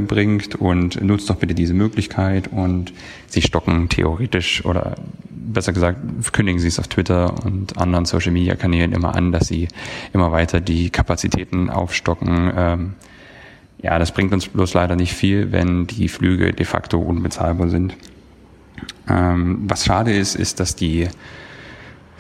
[0.58, 2.94] und nutzt doch bitte diese Möglichkeit und
[3.28, 4.96] sie stocken theoretisch oder
[5.30, 6.00] besser gesagt
[6.32, 9.68] kündigen sie es auf Twitter und anderen Social Media Kanälen immer an, dass sie
[10.14, 12.52] immer weiter die Kapazitäten aufstocken.
[12.56, 12.94] Ähm,
[13.82, 17.96] ja, das bringt uns bloß leider nicht viel, wenn die Flüge de facto unbezahlbar sind.
[19.10, 21.10] Ähm, was schade ist, ist, dass die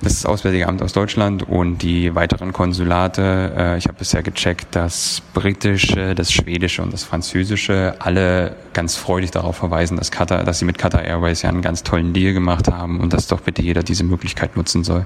[0.03, 5.21] das Auswärtige Amt aus Deutschland und die weiteren Konsulate, äh, ich habe bisher gecheckt, das
[5.33, 10.65] britische, das schwedische und das französische alle ganz freudig darauf verweisen, dass Qatar, dass sie
[10.65, 13.83] mit Qatar Airways ja einen ganz tollen Deal gemacht haben und dass doch bitte jeder
[13.83, 15.05] diese Möglichkeit nutzen soll.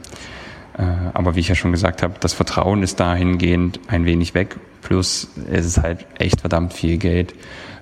[0.78, 4.58] Äh, aber wie ich ja schon gesagt habe, das Vertrauen ist dahingehend ein wenig weg.
[4.81, 7.33] Plus es ist halt echt verdammt viel Geld,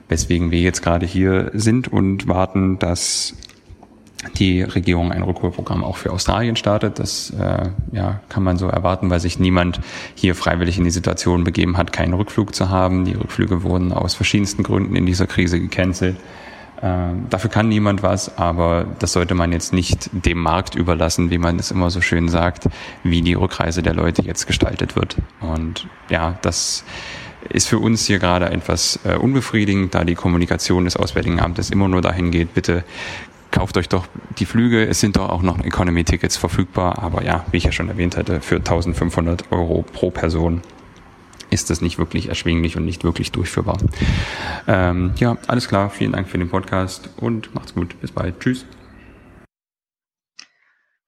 [0.08, 3.34] weswegen wir jetzt gerade hier sind und warten, dass
[4.38, 7.00] die Regierung ein Rückholprogramm auch für Australien startet.
[7.00, 9.80] Das äh, ja, kann man so erwarten, weil sich niemand
[10.16, 13.06] hier freiwillig in die Situation begeben hat, keinen Rückflug zu haben.
[13.06, 16.18] Die Rückflüge wurden aus verschiedensten Gründen in dieser Krise gecancelt.
[16.82, 21.38] Äh, dafür kann niemand was, aber das sollte man jetzt nicht dem Markt überlassen, wie
[21.38, 22.68] man es immer so schön sagt,
[23.04, 25.18] wie die Rückreise der Leute jetzt gestaltet wird.
[25.40, 26.84] Und ja, das
[27.50, 31.88] ist für uns hier gerade etwas äh, unbefriedigend, da die Kommunikation des Auswärtigen Amtes immer
[31.88, 32.84] nur dahin geht, bitte
[33.56, 34.06] kauft euch doch
[34.38, 34.86] die Flüge.
[34.86, 38.42] Es sind doch auch noch Economy-Tickets verfügbar, aber ja, wie ich ja schon erwähnt hatte,
[38.42, 40.62] für 1500 Euro pro Person
[41.52, 43.78] ist das nicht wirklich erschwinglich und nicht wirklich durchführbar.
[44.68, 45.90] Ähm, ja, alles klar.
[45.90, 48.00] Vielen Dank für den Podcast und macht's gut.
[48.02, 48.42] Bis bald.
[48.42, 48.66] Tschüss.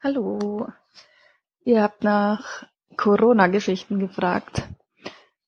[0.01, 0.69] Hallo.
[1.65, 2.63] Ihr habt nach
[2.95, 4.63] Corona-Geschichten gefragt.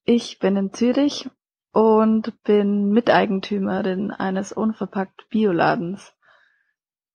[0.03, 1.29] Ich bin in Zürich
[1.71, 6.13] und bin Miteigentümerin eines unverpackt Bioladens.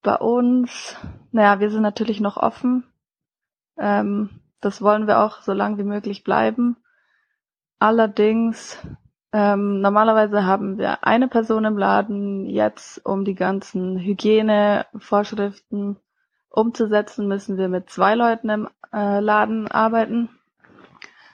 [0.05, 0.97] Bei uns,
[1.33, 2.85] naja, wir sind natürlich noch offen.
[3.79, 4.29] Ähm,
[4.61, 6.77] das wollen wir auch so lange wie möglich bleiben.
[7.79, 8.79] Allerdings,
[9.33, 12.45] ähm, normalerweise haben wir eine Person im Laden.
[12.45, 15.97] Jetzt, um die ganzen Hygienevorschriften
[16.51, 20.29] umzusetzen, müssen wir mit zwei Leuten im äh, Laden arbeiten.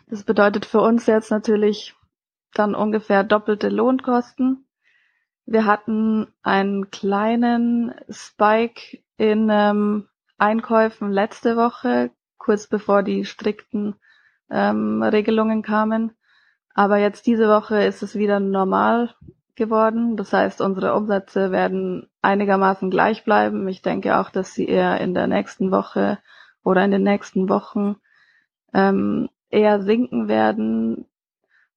[0.07, 1.97] Das bedeutet für uns jetzt natürlich
[2.55, 4.65] dann ungefähr doppelte Lohnkosten.
[5.51, 10.07] Wir hatten einen kleinen Spike in ähm,
[10.39, 13.97] Einkäufen letzte Woche, kurz bevor die strikten
[14.49, 16.13] ähm, Regelungen kamen.
[16.73, 19.13] Aber jetzt diese Woche ist es wieder normal
[19.57, 20.17] geworden.
[20.17, 23.67] Das heißt, unsere Umsätze werden einigermaßen gleich bleiben.
[23.67, 26.21] Ich denke auch, dass sie eher in der nächsten Woche
[26.63, 27.97] oder in den nächsten Wochen
[28.73, 31.07] ähm, eher sinken werden.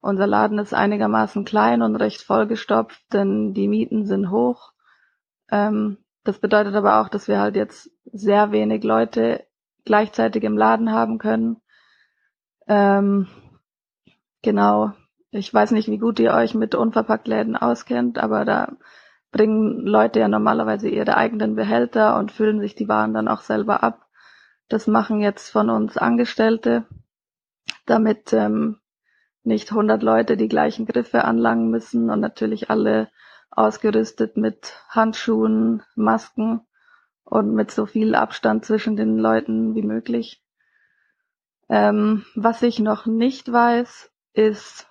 [0.04, 4.72] Unser Laden ist einigermaßen klein und recht vollgestopft, denn die Mieten sind hoch.
[5.50, 9.46] Ähm, das bedeutet aber auch, dass wir halt jetzt sehr wenig Leute
[9.84, 11.56] gleichzeitig im Laden haben können.
[12.66, 13.28] Ähm,
[14.44, 14.92] Genau.
[15.30, 18.76] Ich weiß nicht, wie gut ihr euch mit Unverpacktläden auskennt, aber da
[19.32, 23.82] bringen Leute ja normalerweise ihre eigenen Behälter und füllen sich die Waren dann auch selber
[23.82, 24.06] ab.
[24.68, 26.84] Das machen jetzt von uns Angestellte,
[27.86, 28.76] damit ähm,
[29.44, 33.08] nicht 100 Leute die gleichen Griffe anlangen müssen und natürlich alle
[33.50, 36.60] ausgerüstet mit Handschuhen, Masken
[37.24, 40.42] und mit so viel Abstand zwischen den Leuten wie möglich.
[41.68, 44.86] Ähm, was ich noch nicht weiß, ist,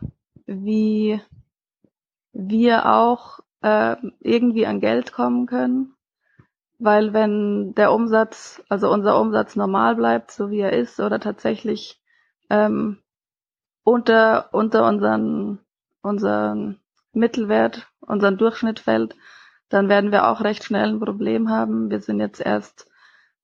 [0.46, 1.22] wie
[2.32, 5.94] wir auch äh, irgendwie an Geld kommen können.
[6.80, 12.02] Weil wenn der Umsatz, also unser Umsatz normal bleibt, so wie er ist, oder tatsächlich
[12.50, 13.00] ähm,
[13.84, 15.60] unter, unter unseren,
[16.02, 16.80] unseren
[17.14, 19.16] Mittelwert, unseren Durchschnitt fällt,
[19.70, 21.90] dann werden wir auch recht schnell ein Problem haben.
[21.90, 22.90] Wir sind jetzt erst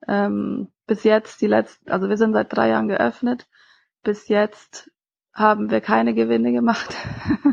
[0.07, 3.47] ähm, bis jetzt die letzten, also wir sind seit drei Jahren geöffnet.
[4.03, 4.91] Bis jetzt
[5.33, 6.95] haben wir keine Gewinne gemacht.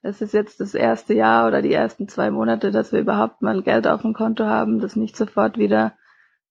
[0.00, 3.62] Es ist jetzt das erste Jahr oder die ersten zwei Monate, dass wir überhaupt mal
[3.62, 5.94] Geld auf dem Konto haben, das nicht sofort wieder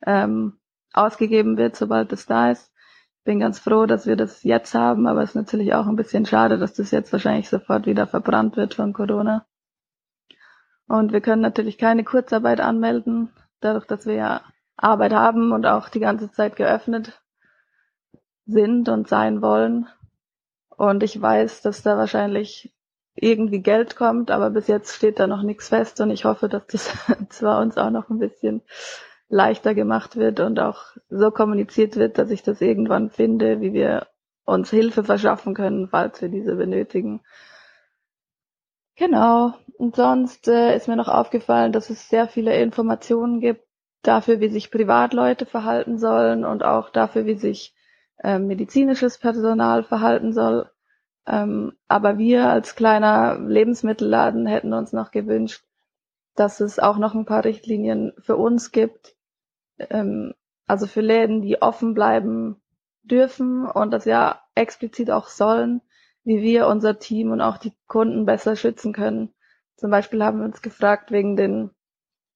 [0.06, 0.60] ähm,
[0.94, 2.72] ausgegeben wird, sobald es da ist.
[3.28, 6.26] Bin ganz froh, dass wir das jetzt haben, aber es ist natürlich auch ein bisschen
[6.26, 9.46] schade, dass das jetzt wahrscheinlich sofort wieder verbrannt wird von Corona.
[10.88, 14.42] Und wir können natürlich keine Kurzarbeit anmelden, dadurch, dass wir ja
[14.78, 17.22] Arbeit haben und auch die ganze Zeit geöffnet
[18.46, 19.90] sind und sein wollen.
[20.70, 22.74] Und ich weiß, dass da wahrscheinlich
[23.14, 26.66] irgendwie Geld kommt, aber bis jetzt steht da noch nichts fest und ich hoffe, dass
[26.68, 26.96] das
[27.30, 28.62] zwar uns auch noch ein bisschen
[29.30, 34.08] leichter gemacht wird und auch so kommuniziert wird, dass ich das irgendwann finde, wie wir
[34.46, 37.22] uns Hilfe verschaffen können, falls wir diese benötigen.
[38.96, 39.54] Genau.
[39.78, 43.68] Und sonst äh, ist mir noch aufgefallen, dass es sehr viele Informationen gibt
[44.02, 47.76] dafür, wie sich Privatleute verhalten sollen und auch dafür, wie sich
[48.24, 50.72] äh, medizinisches Personal verhalten soll.
[51.28, 55.64] Ähm, aber wir als kleiner Lebensmittelladen hätten uns noch gewünscht,
[56.36, 59.17] dass es auch noch ein paar Richtlinien für uns gibt,
[59.78, 60.34] ähm,
[60.66, 62.62] also für Läden, die offen bleiben
[63.04, 65.82] dürfen und das ja explizit auch sollen,
[66.24, 69.34] wie wir unser Team und auch die Kunden besser schützen können.
[69.78, 71.72] Zum Beispiel haben wir uns gefragt wegen den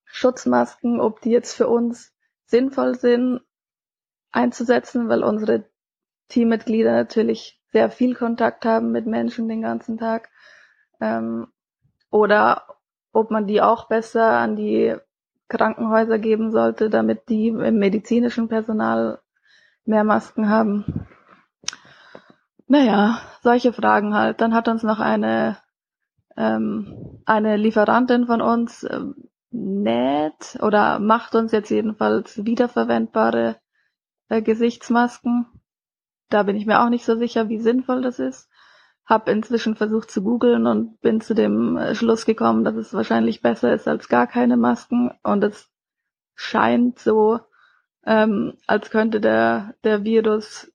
[0.05, 2.13] Schutzmasken, ob die jetzt für uns
[2.45, 3.41] sinnvoll sind
[4.31, 5.69] einzusetzen, weil unsere
[6.29, 10.29] Teammitglieder natürlich sehr viel Kontakt haben mit Menschen den ganzen Tag.
[10.99, 11.47] Ähm,
[12.09, 12.77] oder
[13.13, 14.95] ob man die auch besser an die
[15.51, 19.19] Krankenhäuser geben sollte, damit die im medizinischen Personal
[19.85, 21.07] mehr Masken haben.
[22.67, 24.39] Naja, solche Fragen halt.
[24.39, 25.57] Dann hat uns noch eine,
[26.37, 29.15] ähm, eine Lieferantin von uns ähm,
[29.51, 33.57] näht oder macht uns jetzt jedenfalls wiederverwendbare
[34.29, 35.47] äh, Gesichtsmasken.
[36.29, 38.49] Da bin ich mir auch nicht so sicher, wie sinnvoll das ist.
[39.05, 43.41] Hab inzwischen versucht zu googeln und bin zu dem äh, Schluss gekommen, dass es wahrscheinlich
[43.41, 45.11] besser ist als gar keine Masken.
[45.23, 45.69] Und es
[46.35, 47.39] scheint so,
[48.05, 50.71] ähm, als könnte der, der Virus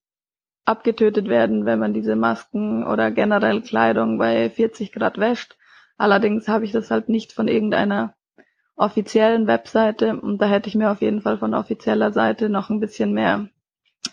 [0.65, 5.57] abgetötet werden, wenn man diese Masken oder generell Kleidung bei 40 Grad wäscht.
[5.97, 8.15] Allerdings habe ich das halt nicht von irgendeiner
[8.75, 12.81] offiziellen Webseite und da hätte ich mir auf jeden Fall von offizieller Seite noch ein
[12.81, 13.49] bisschen mehr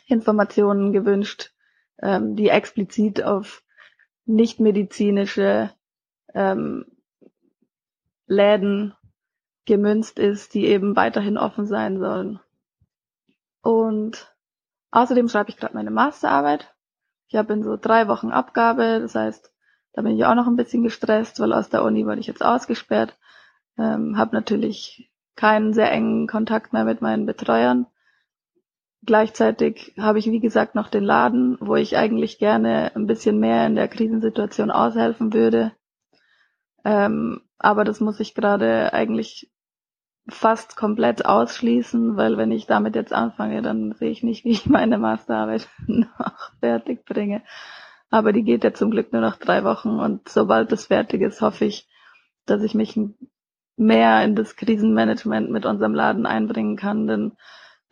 [0.07, 1.51] Informationen gewünscht,
[2.01, 3.62] ähm, die explizit auf
[4.25, 5.71] nicht medizinische
[6.33, 6.85] ähm,
[8.25, 8.95] Läden
[9.65, 12.39] gemünzt ist, die eben weiterhin offen sein sollen.
[13.61, 14.35] Und
[14.91, 16.73] außerdem schreibe ich gerade meine Masterarbeit.
[17.27, 19.53] Ich habe in so drei Wochen Abgabe, das heißt,
[19.93, 22.43] da bin ich auch noch ein bisschen gestresst, weil aus der Uni wurde ich jetzt
[22.43, 23.17] ausgesperrt.
[23.77, 27.87] Ähm, habe natürlich keinen sehr engen Kontakt mehr mit meinen Betreuern.
[29.05, 33.67] Gleichzeitig habe ich, wie gesagt, noch den Laden, wo ich eigentlich gerne ein bisschen mehr
[33.67, 35.73] in der Krisensituation aushelfen würde.
[36.85, 39.51] Ähm, aber das muss ich gerade eigentlich
[40.29, 44.67] fast komplett ausschließen, weil wenn ich damit jetzt anfange, dann sehe ich nicht, wie ich
[44.67, 47.43] meine Masterarbeit noch fertig bringe.
[48.09, 51.41] Aber die geht ja zum Glück nur noch drei Wochen und sobald das fertig ist,
[51.41, 51.89] hoffe ich,
[52.45, 52.97] dass ich mich
[53.75, 57.31] mehr in das Krisenmanagement mit unserem Laden einbringen kann, denn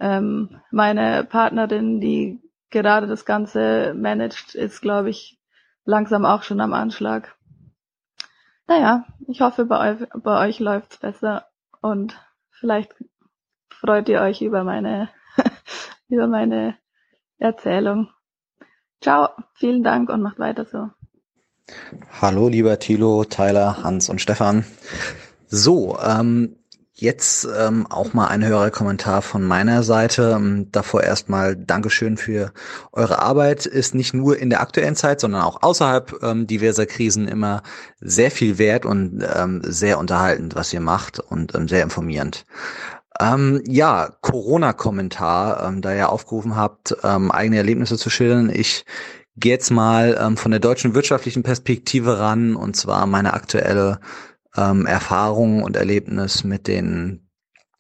[0.02, 5.40] ähm, meine Partnerin, die gerade das Ganze managt, ist, glaube ich,
[5.86, 7.36] langsam auch schon am Anschlag.
[8.68, 11.46] Naja, ich hoffe, bei euch, bei euch läuft's besser
[11.82, 12.20] und
[12.50, 12.96] vielleicht
[13.70, 15.10] freut ihr euch über meine,
[16.10, 16.78] über meine
[17.38, 18.10] Erzählung.
[19.02, 20.90] Ciao, vielen Dank und macht weiter so.
[22.22, 24.66] Hallo, lieber Thilo, Tyler, Hans und Stefan.
[25.48, 26.56] So, ähm,
[27.02, 30.36] Jetzt ähm, auch mal ein Hörerkommentar von meiner Seite.
[30.36, 32.54] Ähm, davor erstmal Dankeschön für
[32.92, 33.66] eure Arbeit.
[33.66, 37.64] Ist nicht nur in der aktuellen Zeit, sondern auch außerhalb ähm, diverser Krisen immer
[38.02, 42.46] sehr viel wert und ähm, sehr unterhaltend, was ihr macht und ähm, sehr informierend.
[43.20, 48.52] Ähm, ja, Corona-Kommentar, ähm, da ihr aufgerufen habt, ähm, eigene Erlebnisse zu schildern.
[48.54, 48.86] Ich
[49.38, 54.00] gehe jetzt mal ähm, von der deutschen wirtschaftlichen Perspektive ran und zwar meine aktuelle
[54.58, 57.28] ähm, Erfahrung und Erlebnis mit den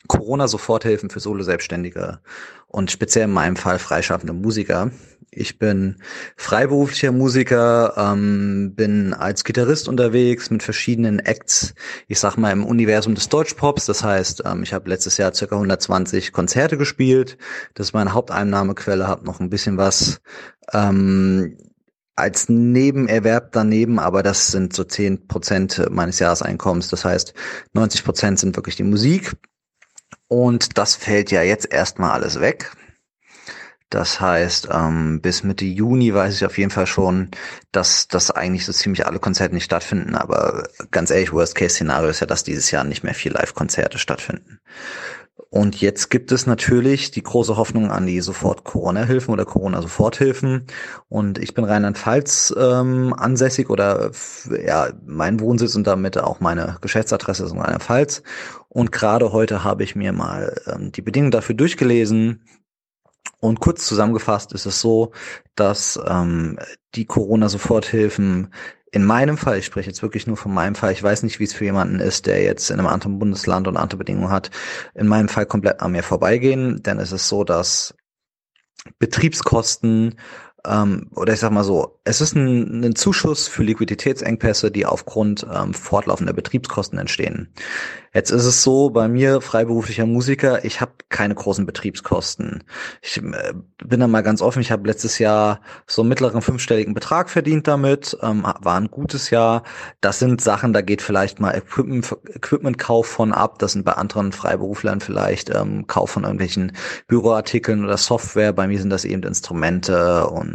[0.07, 2.19] Corona-Soforthilfen für Solo-Selbstständige
[2.67, 4.91] und speziell in meinem Fall freischaffende Musiker.
[5.33, 5.95] Ich bin
[6.35, 11.73] freiberuflicher Musiker, ähm, bin als Gitarrist unterwegs mit verschiedenen Acts,
[12.09, 13.85] ich sag mal im Universum des Deutschpops.
[13.85, 17.37] Das heißt, ähm, ich habe letztes Jahr circa 120 Konzerte gespielt.
[17.75, 20.19] Das ist meine Haupteinnahmequelle, habe noch ein bisschen was
[20.73, 21.57] ähm,
[22.15, 26.89] als Nebenerwerb daneben, aber das sind so zehn Prozent meines Jahreseinkommens.
[26.89, 27.33] Das heißt,
[27.73, 29.33] 90 Prozent sind wirklich die Musik.
[30.27, 32.71] Und das fällt ja jetzt erstmal alles weg.
[33.91, 37.29] Das heißt, ähm, bis Mitte Juni weiß ich auf jeden Fall schon,
[37.73, 40.15] dass, dass eigentlich so ziemlich alle Konzerte nicht stattfinden.
[40.15, 44.61] Aber ganz ehrlich, Worst-Case-Szenario ist ja, dass dieses Jahr nicht mehr viel Live-Konzerte stattfinden.
[45.49, 50.65] Und jetzt gibt es natürlich die große Hoffnung an die Sofort-Corona-Hilfen oder Corona-Soforthilfen.
[51.09, 54.11] Und ich bin Rheinland-Pfalz ähm, ansässig oder
[54.65, 58.23] ja, mein Wohnsitz und damit auch meine Geschäftsadresse ist in Rheinland-Pfalz.
[58.69, 62.45] Und gerade heute habe ich mir mal ähm, die Bedingungen dafür durchgelesen
[63.39, 65.11] Und kurz zusammengefasst ist es so,
[65.55, 66.59] dass ähm,
[66.95, 68.53] die Corona-Soforthilfen
[68.91, 71.45] in meinem Fall, ich spreche jetzt wirklich nur von meinem Fall, ich weiß nicht, wie
[71.45, 74.51] es für jemanden ist, der jetzt in einem anderen Bundesland und andere Bedingungen hat,
[74.93, 77.95] in meinem Fall komplett an mir vorbeigehen, denn es ist so, dass
[78.99, 80.15] Betriebskosten
[80.65, 85.45] ähm, oder ich sag mal so, es ist ein, ein Zuschuss für Liquiditätsengpässe, die aufgrund
[85.53, 87.53] ähm, fortlaufender Betriebskosten entstehen.
[88.13, 92.63] Jetzt ist es so, bei mir, freiberuflicher Musiker, ich habe keine großen Betriebskosten.
[93.01, 96.93] Ich äh, bin da mal ganz offen, ich habe letztes Jahr so einen mittleren fünfstelligen
[96.93, 99.63] Betrag verdient damit, ähm, war ein gutes Jahr.
[100.01, 104.33] Das sind Sachen, da geht vielleicht mal Equipment, Equipmentkauf von ab, das sind bei anderen
[104.33, 106.73] Freiberuflern vielleicht ähm, Kauf von irgendwelchen
[107.07, 108.51] Büroartikeln oder Software.
[108.51, 110.50] Bei mir sind das eben Instrumente und,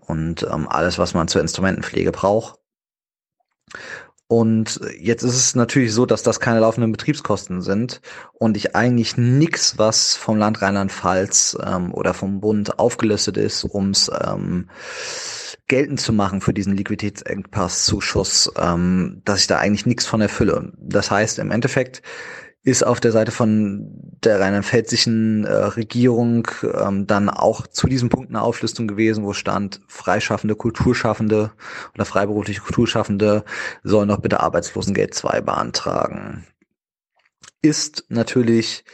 [0.00, 2.58] und ähm, alles, was man zur Instrumentenpflege braucht.
[4.30, 8.00] Und jetzt ist es natürlich so, dass das keine laufenden Betriebskosten sind
[8.32, 14.08] und ich eigentlich nix, was vom Land Rheinland-Pfalz ähm, oder vom Bund aufgelistet ist, ums
[14.24, 14.70] ähm,
[15.66, 20.72] geltend zu machen für diesen Liquiditätsengpass-Zuschuss, ähm, dass ich da eigentlich nichts von erfülle.
[20.78, 22.00] Das heißt, im Endeffekt
[22.62, 23.86] ist auf der Seite von
[24.22, 29.80] der rheinland-pfälzischen äh, Regierung ähm, dann auch zu diesem Punkt eine Auflistung gewesen, wo stand,
[29.88, 31.52] freischaffende Kulturschaffende
[31.94, 33.44] oder freiberufliche Kulturschaffende
[33.82, 36.46] sollen doch bitte Arbeitslosengeld 2 beantragen.
[37.62, 38.84] Ist natürlich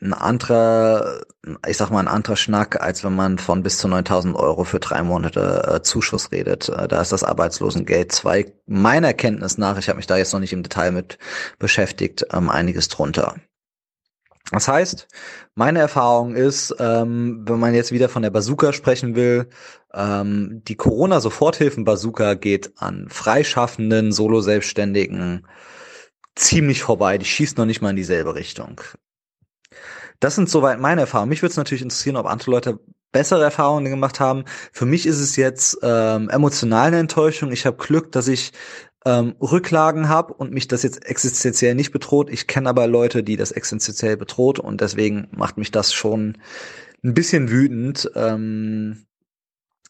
[0.00, 1.22] ein anderer,
[1.66, 4.80] ich sag mal, ein anderer Schnack, als wenn man von bis zu 9000 Euro für
[4.80, 6.68] drei Monate äh, Zuschuss redet.
[6.68, 10.40] Äh, da ist das Arbeitslosengeld 2 meiner Kenntnis nach, ich habe mich da jetzt noch
[10.40, 11.18] nicht im Detail mit
[11.58, 13.36] beschäftigt, ähm, einiges drunter.
[14.52, 15.08] Das heißt,
[15.54, 19.48] meine Erfahrung ist, ähm, wenn man jetzt wieder von der Bazooka sprechen will,
[19.92, 25.46] ähm, die Corona-Soforthilfen-Bazooka geht an Freischaffenden, Solo-Selbstständigen
[26.36, 27.18] ziemlich vorbei.
[27.18, 28.80] Die schießt noch nicht mal in dieselbe Richtung.
[30.20, 31.30] Das sind soweit meine Erfahrungen.
[31.30, 32.78] Mich würde es natürlich interessieren, ob andere Leute
[33.12, 34.44] bessere Erfahrungen gemacht haben.
[34.72, 37.50] Für mich ist es jetzt ähm, emotional eine Enttäuschung.
[37.52, 38.52] Ich habe Glück, dass ich
[39.06, 42.28] ähm, Rücklagen habe und mich das jetzt existenziell nicht bedroht.
[42.28, 46.38] Ich kenne aber Leute, die das existenziell bedroht und deswegen macht mich das schon
[47.04, 49.06] ein bisschen wütend, ähm,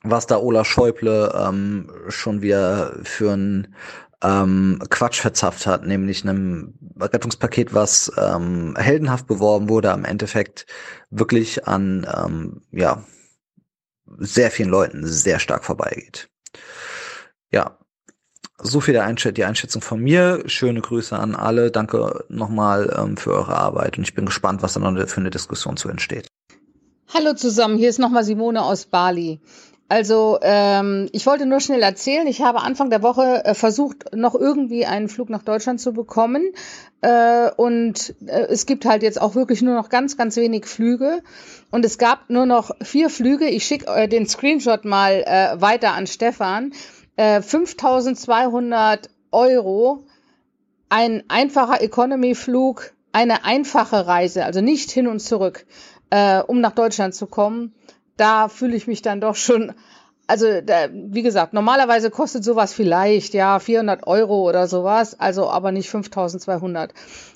[0.03, 3.75] was da Ola Schäuble ähm, schon wieder für ein
[4.23, 10.67] ähm, Quatsch verzapft hat, nämlich einem Rettungspaket, was ähm, heldenhaft beworben wurde, am Endeffekt
[11.11, 13.05] wirklich an ähm, ja
[14.19, 16.29] sehr vielen Leuten sehr stark vorbeigeht.
[17.53, 17.79] Ja,
[18.59, 20.43] so viel der Einschätzung, die Einschätzung von mir.
[20.47, 21.71] Schöne Grüße an alle.
[21.71, 25.31] Danke nochmal ähm, für eure Arbeit und ich bin gespannt, was da noch für eine
[25.31, 26.29] Diskussion zu entsteht.
[27.13, 29.41] Hallo zusammen, hier ist nochmal Simone aus Bali.
[29.89, 34.35] Also ähm, ich wollte nur schnell erzählen, ich habe Anfang der Woche äh, versucht, noch
[34.35, 36.43] irgendwie einen Flug nach Deutschland zu bekommen.
[37.03, 41.23] Äh, und äh, es gibt halt jetzt auch wirklich nur noch ganz, ganz wenig Flüge.
[41.71, 43.47] Und es gab nur noch vier Flüge.
[43.47, 46.73] Ich schicke äh, den Screenshot mal äh, weiter an Stefan.
[47.15, 50.05] Äh, 5200 Euro,
[50.89, 55.65] ein einfacher Economy-Flug, eine einfache Reise, also nicht hin und zurück,
[56.11, 57.73] äh, um nach Deutschland zu kommen
[58.17, 59.73] da fühle ich mich dann doch schon,
[60.27, 65.73] also da, wie gesagt, normalerweise kostet sowas vielleicht ja 400 Euro oder sowas, also aber
[65.73, 66.93] nicht 5200.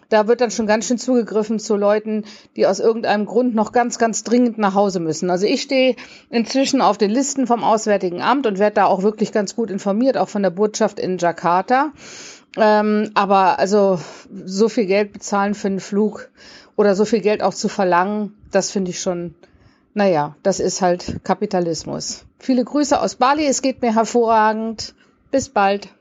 [0.08, 2.24] Da wird dann schon ganz schön zugegriffen zu Leuten,
[2.56, 5.30] die aus irgendeinem Grund noch ganz, ganz dringend nach Hause müssen.
[5.30, 5.94] Also ich stehe
[6.30, 10.16] inzwischen auf den Listen vom Auswärtigen Amt und werde da auch wirklich ganz gut informiert,
[10.16, 11.92] auch von der Botschaft in Jakarta.
[12.56, 14.00] Ähm, aber also
[14.44, 16.28] so viel Geld bezahlen für einen Flug
[16.74, 19.36] oder so viel Geld auch zu verlangen, das finde ich schon
[19.94, 22.26] naja, das ist halt Kapitalismus.
[22.38, 24.94] Viele Grüße aus Bali, es geht mir hervorragend.
[25.30, 25.94] Bis bald.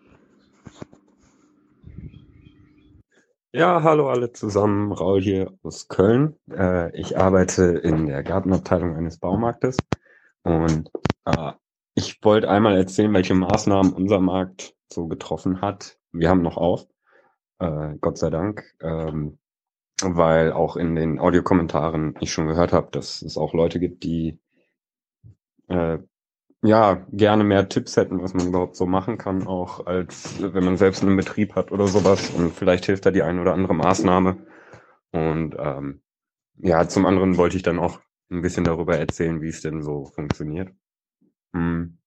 [3.52, 6.36] Ja, hallo alle zusammen, Raul hier aus Köln.
[6.52, 9.78] Äh, ich arbeite in der Gartenabteilung eines Baumarktes
[10.44, 10.92] und
[11.26, 11.54] äh,
[11.96, 15.98] ich wollte einmal erzählen, welche Maßnahmen unser Markt so getroffen hat.
[16.12, 16.86] Wir haben noch auf,
[17.58, 18.64] äh, Gott sei Dank.
[18.82, 19.40] Ähm,
[20.04, 24.40] weil auch in den Audiokommentaren ich schon gehört habe, dass es auch Leute gibt, die
[25.68, 26.00] äh,
[26.62, 30.78] ja gerne mehr Tipps hätten, was man überhaupt so machen kann, auch als wenn man
[30.78, 32.30] selbst einen Betrieb hat oder sowas.
[32.32, 34.38] Und vielleicht hilft da die eine oder andere Maßnahme.
[35.12, 36.02] Und ähm,
[36.58, 38.00] ja, zum anderen wollte ich dann auch
[38.30, 40.74] ein bisschen darüber erzählen, wie es denn so funktioniert.
[41.54, 41.98] Hm.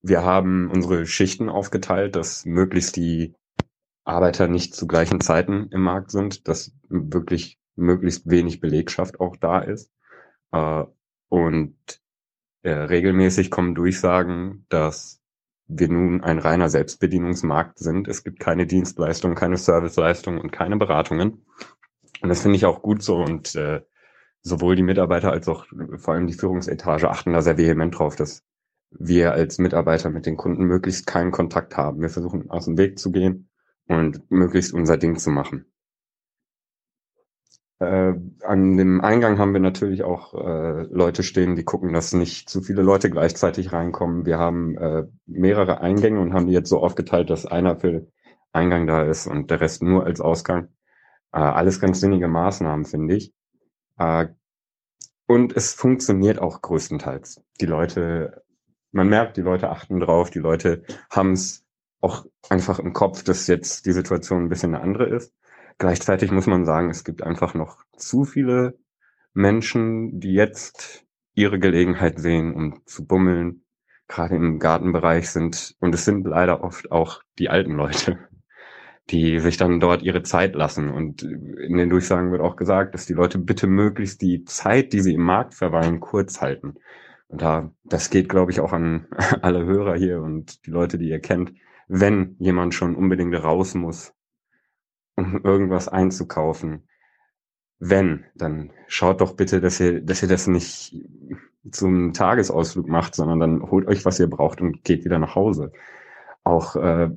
[0.00, 3.34] Wir haben unsere Schichten aufgeteilt, dass möglichst die
[4.08, 9.60] Arbeiter nicht zu gleichen Zeiten im Markt sind, dass wirklich möglichst wenig Belegschaft auch da
[9.60, 9.92] ist.
[10.52, 10.84] Äh,
[11.28, 11.76] und
[12.62, 15.20] äh, regelmäßig kommen Durchsagen, dass
[15.66, 18.08] wir nun ein reiner Selbstbedienungsmarkt sind.
[18.08, 21.44] Es gibt keine Dienstleistungen, keine Serviceleistungen und keine Beratungen.
[22.22, 23.16] Und das finde ich auch gut so.
[23.16, 23.82] Und äh,
[24.40, 25.66] sowohl die Mitarbeiter als auch
[25.98, 28.42] vor allem die Führungsetage achten da sehr vehement drauf, dass
[28.90, 32.00] wir als Mitarbeiter mit den Kunden möglichst keinen Kontakt haben.
[32.00, 33.47] Wir versuchen aus dem Weg zu gehen
[33.88, 35.66] und möglichst unser Ding zu machen.
[37.80, 42.50] Äh, an dem Eingang haben wir natürlich auch äh, Leute stehen, die gucken, dass nicht
[42.50, 44.26] zu viele Leute gleichzeitig reinkommen.
[44.26, 48.08] Wir haben äh, mehrere Eingänge und haben die jetzt so aufgeteilt, dass einer für
[48.52, 50.68] Eingang da ist und der Rest nur als Ausgang.
[51.32, 53.32] Äh, alles ganz sinnige Maßnahmen, finde ich.
[53.96, 54.26] Äh,
[55.28, 57.42] und es funktioniert auch größtenteils.
[57.60, 58.42] Die Leute,
[58.90, 61.67] man merkt, die Leute achten drauf, die Leute haben es
[62.00, 65.34] auch einfach im Kopf, dass jetzt die Situation ein bisschen eine andere ist.
[65.78, 68.78] Gleichzeitig muss man sagen, es gibt einfach noch zu viele
[69.32, 73.62] Menschen, die jetzt ihre Gelegenheit sehen, um zu bummeln,
[74.08, 78.18] gerade im Gartenbereich sind, und es sind leider oft auch die alten Leute,
[79.10, 80.90] die sich dann dort ihre Zeit lassen.
[80.90, 85.00] Und in den Durchsagen wird auch gesagt, dass die Leute bitte möglichst die Zeit, die
[85.00, 86.74] sie im Markt verweilen, kurz halten.
[87.28, 89.06] Und da, das geht, glaube ich, auch an
[89.42, 91.52] alle Hörer hier und die Leute, die ihr kennt.
[91.88, 94.14] Wenn jemand schon unbedingt raus muss,
[95.16, 96.88] um irgendwas einzukaufen.
[97.80, 100.94] Wenn, dann schaut doch bitte, dass ihr, dass ihr das nicht
[101.70, 105.72] zum Tagesausflug macht, sondern dann holt euch, was ihr braucht und geht wieder nach Hause.
[106.44, 107.10] Auch äh,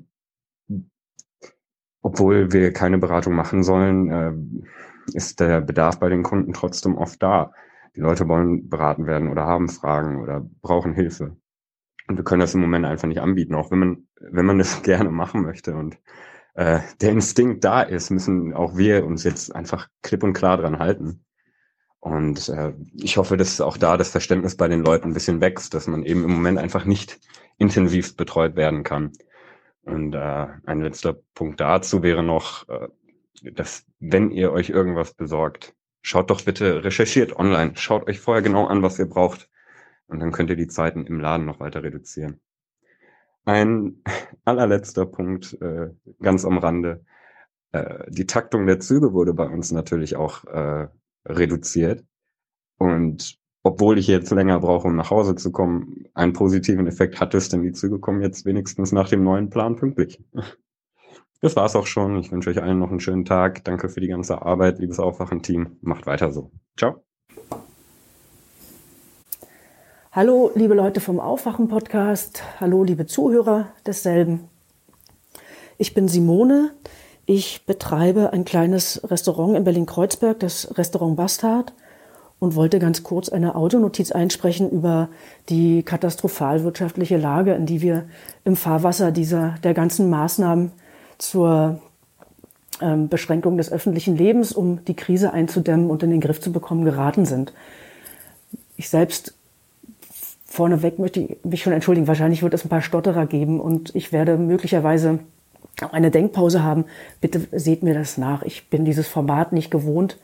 [2.02, 7.22] obwohl wir keine Beratung machen sollen, äh, ist der Bedarf bei den Kunden trotzdem oft
[7.22, 7.54] da.
[7.96, 11.38] Die Leute wollen beraten werden oder haben Fragen oder brauchen Hilfe.
[12.12, 14.84] Und wir können das im Moment einfach nicht anbieten, auch wenn man, wenn man das
[14.84, 15.74] gerne machen möchte.
[15.76, 15.98] Und
[16.56, 20.80] äh, der Instinkt da ist, müssen auch wir uns jetzt einfach klipp und klar dran
[20.80, 21.24] halten.
[22.02, 25.74] Und äh, ich hoffe, dass auch da das Verständnis bei den Leuten ein bisschen wächst,
[25.74, 27.18] dass man eben im Moment einfach nicht
[27.58, 29.14] intensiv betreut werden kann.
[29.84, 32.90] Und äh, ein letzter Punkt dazu wäre noch, äh,
[33.54, 38.68] dass wenn ihr euch irgendwas besorgt, schaut doch bitte, recherchiert online, schaut euch vorher genau
[38.68, 39.48] an, was ihr braucht.
[40.12, 42.42] Und dann könnt ihr die Zeiten im Laden noch weiter reduzieren.
[43.46, 44.04] Ein
[44.46, 45.90] allerletzter Punkt, äh,
[46.22, 47.06] ganz am Rande.
[47.72, 50.90] Äh, die Taktung der Züge wurde bei uns natürlich auch äh,
[51.26, 52.04] reduziert.
[52.78, 57.34] Und obwohl ich jetzt länger brauche, um nach Hause zu kommen, einen positiven Effekt hat
[57.34, 60.22] es, denn die Züge kommen jetzt wenigstens nach dem neuen Plan pünktlich.
[61.44, 62.20] Das war's auch schon.
[62.20, 63.64] Ich wünsche euch allen noch einen schönen Tag.
[63.64, 65.78] Danke für die ganze Arbeit, liebes Aufwachen-Team.
[65.82, 66.52] Macht weiter so.
[66.78, 67.04] Ciao.
[70.14, 72.44] Hallo, liebe Leute vom Aufwachen-Podcast.
[72.60, 74.50] Hallo, liebe Zuhörer desselben.
[75.78, 76.72] Ich bin Simone.
[77.26, 81.72] Ich betreibe ein kleines Restaurant in Berlin-Kreuzberg, das Restaurant Bastard,
[82.40, 85.08] und wollte ganz kurz eine Audionotiz einsprechen über
[85.48, 88.04] die katastrophal wirtschaftliche Lage, in die wir
[88.44, 90.74] im Fahrwasser dieser, der ganzen Maßnahmen
[91.20, 91.80] zur
[92.82, 96.84] ähm, Beschränkung des öffentlichen Lebens, um die Krise einzudämmen und in den Griff zu bekommen,
[96.84, 97.54] geraten sind.
[98.76, 99.36] Ich selbst
[100.52, 102.08] vorneweg möchte ich mich schon entschuldigen.
[102.08, 105.20] Wahrscheinlich wird es ein paar Stotterer geben und ich werde möglicherweise
[105.92, 106.86] eine Denkpause haben.
[107.22, 108.44] Bitte seht mir das nach.
[108.44, 110.18] Ich bin dieses Format nicht gewohnt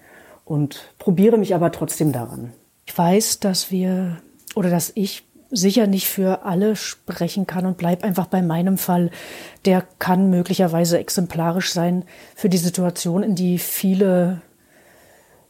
[0.43, 2.51] und probiere mich aber trotzdem daran.
[2.85, 4.17] Ich weiß, dass wir
[4.55, 9.11] oder dass ich sicher nicht für alle sprechen kann und bleib einfach bei meinem Fall.
[9.63, 12.03] Der kann möglicherweise exemplarisch sein
[12.35, 14.41] für die Situation, in die viele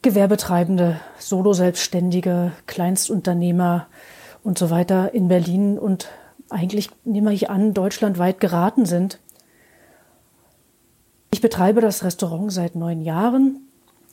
[0.03, 3.87] Gewerbetreibende, Solo-Selbstständige, Kleinstunternehmer
[4.47, 6.07] und so weiter in Berlin und
[6.49, 9.19] eigentlich nehme ich an, deutschlandweit geraten sind.
[11.31, 13.67] Ich betreibe das Restaurant seit neun Jahren,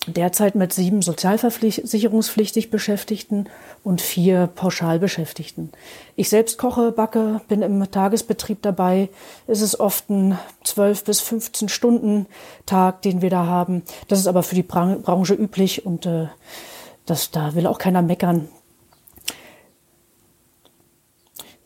[0.08, 3.48] derzeit mit sieben sozialversicherungspflichtig Beschäftigten
[3.84, 5.70] und vier Pauschalbeschäftigten.
[6.16, 9.10] Ich selbst koche, backe, bin im Tagesbetrieb dabei.
[9.46, 12.26] Es ist oft ein 12 bis 15 Stunden
[12.66, 13.84] Tag, den wir da haben.
[14.08, 16.26] Das ist aber für die Branche üblich und äh,
[17.06, 18.48] das, da will auch keiner meckern.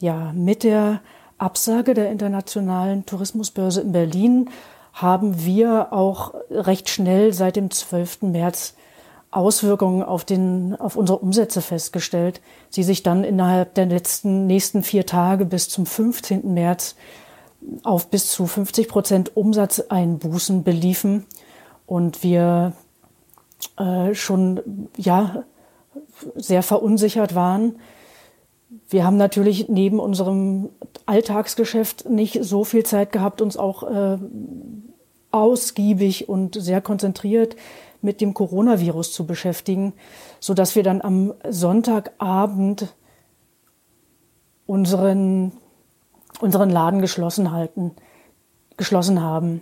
[0.01, 1.01] Ja, mit der
[1.39, 4.51] Absage der internationalen Tourismusbörse in Berlin
[4.93, 8.23] haben wir auch recht schnell seit dem 12.
[8.23, 8.75] März
[9.31, 12.41] Auswirkungen auf, den, auf unsere Umsätze festgestellt,
[12.75, 16.55] die sich dann innerhalb der letzten nächsten vier Tage bis zum 15.
[16.55, 16.97] März
[17.83, 21.27] auf bis zu 50 Prozent Umsatzeinbußen beliefen
[21.87, 22.73] und wir
[23.79, 25.43] äh, schon ja
[26.37, 27.77] sehr verunsichert waren,
[28.89, 30.71] wir haben natürlich neben unserem
[31.07, 34.19] Alltagsgeschäft nicht so viel Zeit gehabt, uns auch äh,
[35.31, 37.57] ausgiebig und sehr konzentriert
[38.01, 39.93] mit dem Coronavirus zu beschäftigen,
[40.41, 42.95] so dass wir dann am Sonntagabend
[44.67, 45.53] unseren,
[46.41, 47.93] unseren Laden geschlossen halten,
[48.77, 49.61] geschlossen haben.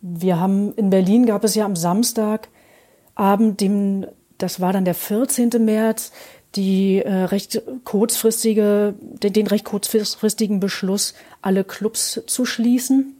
[0.00, 4.06] Wir haben in Berlin gab es ja am Samstagabend den
[4.38, 5.50] das war dann der 14.
[5.64, 6.12] März,
[6.56, 13.16] die äh, recht kurzfristige, den, den recht kurzfristigen Beschluss, alle Clubs zu schließen,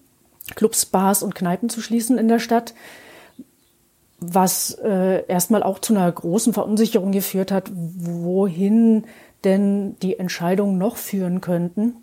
[0.55, 2.75] Clubs, Bars und Kneipen zu schließen in der Stadt,
[4.21, 9.05] was äh, erstmal auch zu einer großen Verunsicherung geführt hat, wohin
[9.43, 11.97] denn die Entscheidungen noch führen könnten.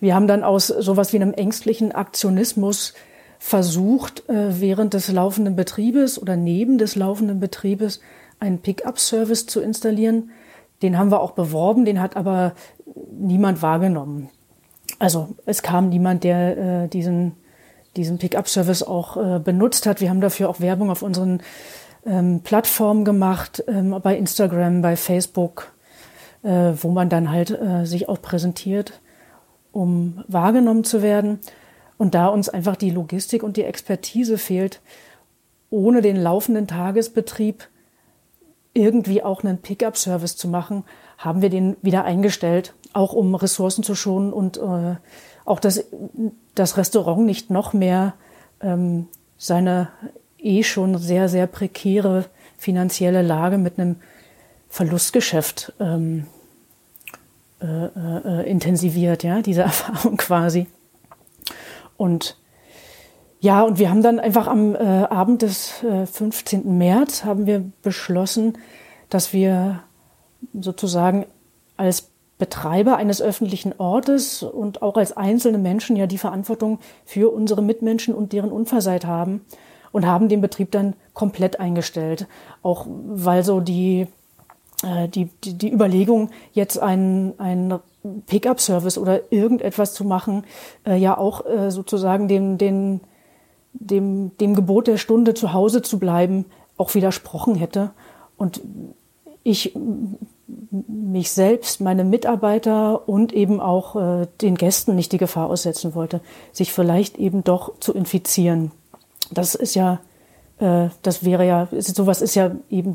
[0.00, 2.94] Wir haben dann aus sowas wie einem ängstlichen Aktionismus
[3.38, 8.00] versucht, äh, während des laufenden Betriebes oder neben des laufenden Betriebes
[8.40, 10.30] einen Pickup-Service zu installieren.
[10.82, 12.52] Den haben wir auch beworben, den hat aber
[13.10, 14.28] niemand wahrgenommen.
[14.98, 17.32] Also es kam niemand, der äh, diesen,
[17.96, 20.00] diesen Pickup-Service auch äh, benutzt hat.
[20.00, 21.42] Wir haben dafür auch Werbung auf unseren
[22.06, 25.72] ähm, Plattformen gemacht, ähm, bei Instagram, bei Facebook,
[26.42, 29.00] äh, wo man dann halt äh, sich auch präsentiert,
[29.72, 31.40] um wahrgenommen zu werden.
[31.96, 34.80] Und da uns einfach die Logistik und die Expertise fehlt,
[35.70, 37.68] ohne den laufenden Tagesbetrieb
[38.74, 40.84] irgendwie auch einen Pickup-Service zu machen,
[41.16, 44.96] haben wir den wieder eingestellt, auch um Ressourcen zu schonen und äh,
[45.44, 45.84] auch das,
[46.54, 48.14] das Restaurant nicht noch mehr
[48.60, 49.08] ähm,
[49.38, 49.88] seine
[50.38, 52.26] eh schon sehr, sehr prekäre
[52.58, 53.96] finanzielle Lage mit einem
[54.68, 56.26] Verlustgeschäft ähm,
[57.60, 60.66] äh, äh, intensiviert, ja, diese Erfahrung quasi.
[61.96, 62.36] Und
[63.44, 66.78] ja, und wir haben dann einfach am äh, Abend des äh, 15.
[66.78, 68.56] März haben wir beschlossen,
[69.10, 69.80] dass wir
[70.58, 71.26] sozusagen
[71.76, 77.60] als Betreiber eines öffentlichen Ortes und auch als einzelne Menschen ja die Verantwortung für unsere
[77.60, 79.42] Mitmenschen und deren Unversehrtheit haben
[79.92, 82.26] und haben den Betrieb dann komplett eingestellt.
[82.62, 84.06] Auch weil so die,
[84.82, 87.78] äh, die, die, die Überlegung, jetzt einen, einen
[88.26, 90.44] Pickup-Service oder irgendetwas zu machen,
[90.86, 93.02] äh, ja auch äh, sozusagen den, den
[93.74, 97.90] dem, dem Gebot der Stunde zu Hause zu bleiben auch widersprochen hätte.
[98.36, 98.60] Und
[99.42, 99.74] ich
[100.88, 106.20] mich selbst, meine Mitarbeiter und eben auch äh, den Gästen nicht die Gefahr aussetzen wollte,
[106.52, 108.70] sich vielleicht eben doch zu infizieren.
[109.30, 110.00] Das ist ja,
[110.58, 112.94] äh, das wäre ja, sowas ist ja eben,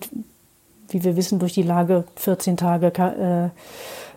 [0.90, 3.50] wie wir wissen, durch die Lage 14 Tage äh,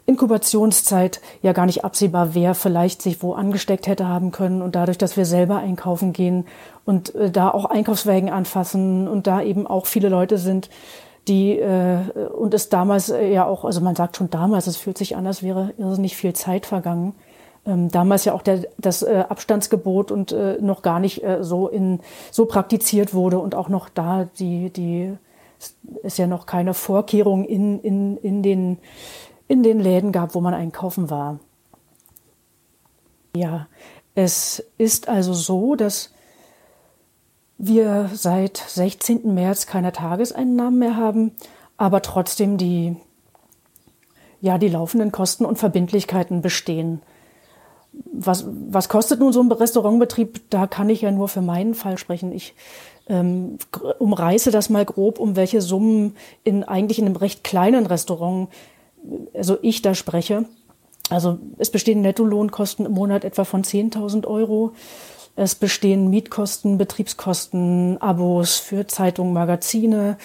[0.07, 4.63] Inkubationszeit ja gar nicht absehbar, wer vielleicht sich wo angesteckt hätte haben können.
[4.63, 6.47] Und dadurch, dass wir selber einkaufen gehen
[6.85, 10.71] und äh, da auch Einkaufswägen anfassen und da eben auch viele Leute sind,
[11.29, 11.99] die äh,
[12.37, 15.27] und es damals äh, ja auch, also man sagt schon damals, es fühlt sich an,
[15.27, 17.15] als wäre irrsinnig viel Zeit vergangen.
[17.65, 21.69] Ähm, damals ja auch der, das äh, Abstandsgebot und äh, noch gar nicht äh, so
[21.69, 22.01] in
[22.33, 25.13] so praktiziert wurde und auch noch da die die
[26.03, 28.79] ist ja noch keine Vorkehrung in in in den
[29.53, 31.39] in den Läden gab, wo man einkaufen war.
[33.37, 33.67] Ja,
[34.15, 36.15] es ist also so, dass
[37.59, 39.35] wir seit 16.
[39.35, 41.33] März keine Tageseinnahmen mehr haben,
[41.77, 42.97] aber trotzdem die,
[44.41, 47.03] ja, die laufenden Kosten und Verbindlichkeiten bestehen.
[48.11, 50.49] Was, was kostet nun so ein Restaurantbetrieb?
[50.49, 52.33] Da kann ich ja nur für meinen Fall sprechen.
[52.33, 52.55] Ich
[53.07, 53.59] ähm,
[53.99, 58.49] umreiße das mal grob, um welche Summen in eigentlich in einem recht kleinen Restaurant
[59.35, 60.45] also ich da spreche.
[61.11, 64.73] Also es bestehen Nettolohnkosten im Monat etwa von 10.000 Euro.
[65.35, 70.19] Es bestehen Mietkosten, Betriebskosten, Abos für Zeitungen, Magazine,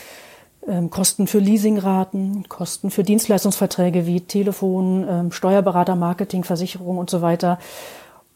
[0.67, 7.21] ähm, Kosten für Leasingraten, Kosten für Dienstleistungsverträge wie Telefon, ähm, Steuerberater, Marketing, Versicherung und so
[7.21, 7.57] weiter,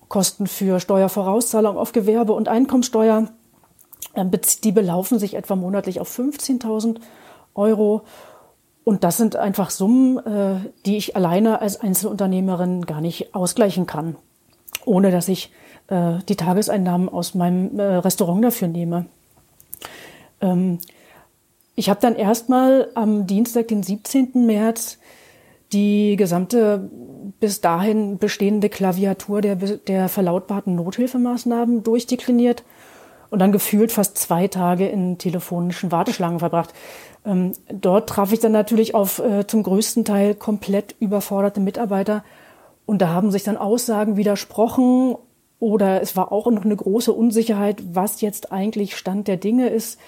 [0.07, 3.27] Kosten für Steuervorauszahlung auf Gewerbe und Einkommensteuer.
[4.15, 4.31] Ähm,
[4.63, 6.99] die belaufen sich etwa monatlich auf 15.000
[7.53, 8.03] Euro.
[8.83, 14.15] Und das sind einfach Summen, äh, die ich alleine als Einzelunternehmerin gar nicht ausgleichen kann,
[14.85, 15.51] ohne dass ich
[15.87, 19.05] äh, die Tageseinnahmen aus meinem äh, Restaurant dafür nehme.
[20.41, 20.79] Ähm,
[21.75, 24.45] ich habe dann erstmal am Dienstag, den 17.
[24.45, 24.97] März,
[25.73, 26.89] die gesamte
[27.39, 32.63] bis dahin bestehende Klaviatur der, der verlautbarten Nothilfemaßnahmen durchdekliniert
[33.29, 36.73] und dann gefühlt fast zwei Tage in telefonischen Warteschlangen verbracht.
[37.25, 42.23] Ähm, dort traf ich dann natürlich auf äh, zum größten Teil komplett überforderte Mitarbeiter
[42.85, 45.15] und da haben sich dann Aussagen widersprochen
[45.59, 49.99] oder es war auch noch eine große Unsicherheit, was jetzt eigentlich Stand der Dinge ist.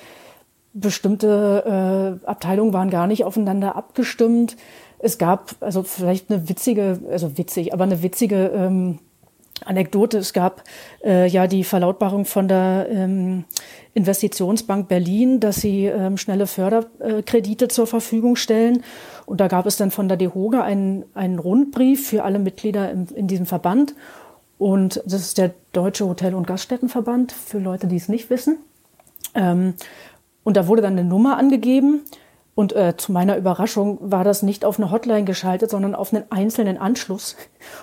[0.74, 4.58] Bestimmte äh, Abteilungen waren gar nicht aufeinander abgestimmt.
[4.98, 9.00] Es gab also vielleicht eine witzige, also witzig, aber eine witzige ähm,
[9.66, 10.18] Anekdote.
[10.18, 10.64] Es gab
[11.04, 13.46] äh, ja die Verlautbarung von der ähm,
[13.94, 18.84] Investitionsbank Berlin, dass sie ähm, schnelle Förderkredite zur Verfügung stellen.
[19.26, 23.08] Und da gab es dann von der DEHOGA einen, einen Rundbrief für alle Mitglieder im,
[23.16, 23.96] in diesem Verband.
[24.58, 28.58] Und das ist der Deutsche Hotel- und Gaststättenverband, für Leute, die es nicht wissen.
[29.36, 29.74] Ähm,
[30.44, 32.02] und da wurde dann eine Nummer angegeben
[32.56, 36.26] und äh, zu meiner Überraschung war das nicht auf eine Hotline geschaltet, sondern auf einen
[36.30, 37.36] einzelnen Anschluss.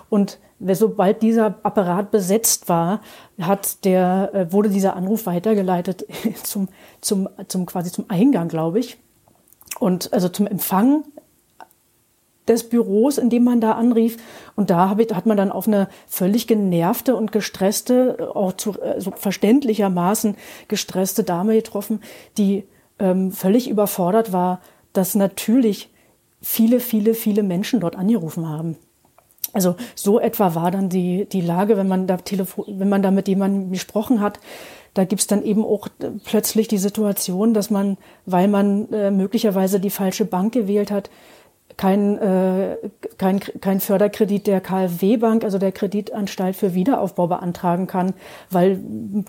[0.08, 3.00] Und sobald dieser Apparat besetzt war,
[3.40, 6.06] hat der, äh, wurde dieser Anruf weitergeleitet
[6.44, 6.68] zum,
[7.00, 8.98] zum, zum quasi zum Eingang, glaube ich.
[9.80, 11.04] Und also zum Empfang
[12.46, 14.18] des Büros, in dem man da anrief.
[14.56, 20.36] Und da hat man dann auf eine völlig genervte und gestresste, auch zu, also verständlichermaßen
[20.68, 22.02] gestresste Dame getroffen,
[22.38, 22.64] die
[23.00, 24.60] ähm, völlig überfordert war,
[24.92, 25.90] dass natürlich
[26.40, 28.76] viele, viele, viele Menschen dort angerufen haben.
[29.52, 33.10] Also so etwa war dann die, die Lage, wenn man da Telefon, wenn man da
[33.10, 34.38] mit jemandem gesprochen hat.
[34.94, 35.88] Da gibt's dann eben auch
[36.24, 41.10] plötzlich die Situation, dass man, weil man äh, möglicherweise die falsche Bank gewählt hat,
[41.80, 42.76] kein, äh,
[43.16, 48.12] kein, kein Förderkredit der KfW-Bank, also der Kreditanstalt für Wiederaufbau beantragen kann,
[48.50, 48.78] weil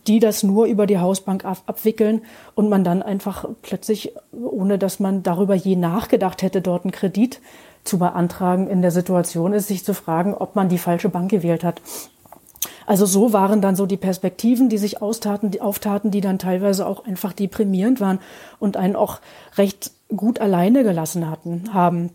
[0.06, 5.00] die das nur über die Hausbank ab, abwickeln und man dann einfach plötzlich, ohne dass
[5.00, 7.40] man darüber je nachgedacht hätte, dort einen Kredit
[7.86, 11.64] zu beantragen, in der Situation ist, sich zu fragen, ob man die falsche Bank gewählt
[11.64, 11.82] hat.
[12.86, 16.86] Also so waren dann so die Perspektiven, die sich austaten, die auftaten, die dann teilweise
[16.86, 18.20] auch einfach deprimierend waren
[18.60, 19.22] und einen auch
[19.56, 22.10] recht gut alleine gelassen hatten, haben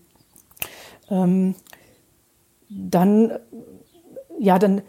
[1.11, 1.55] ähm,
[2.69, 3.33] dann,
[4.39, 4.83] ja, dann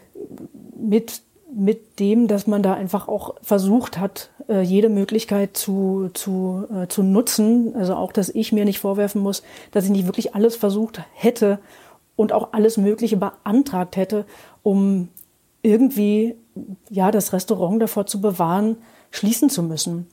[0.76, 6.66] mit, mit dem, dass man da einfach auch versucht hat, äh, jede Möglichkeit zu, zu,
[6.72, 7.74] äh, zu nutzen.
[7.76, 11.58] Also auch, dass ich mir nicht vorwerfen muss, dass ich nicht wirklich alles versucht hätte
[12.16, 14.26] und auch alles Mögliche beantragt hätte,
[14.62, 15.08] um
[15.62, 16.36] irgendwie,
[16.90, 18.76] ja, das Restaurant davor zu bewahren,
[19.10, 20.06] schließen zu müssen.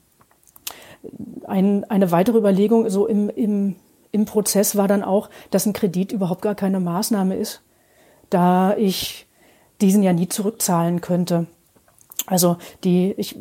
[1.46, 3.76] Ein, eine weitere Überlegung, so im, im,
[4.16, 7.60] im Prozess war dann auch, dass ein Kredit überhaupt gar keine Maßnahme ist,
[8.30, 9.26] da ich
[9.82, 11.46] diesen ja nie zurückzahlen könnte.
[12.26, 13.36] Also die, ich,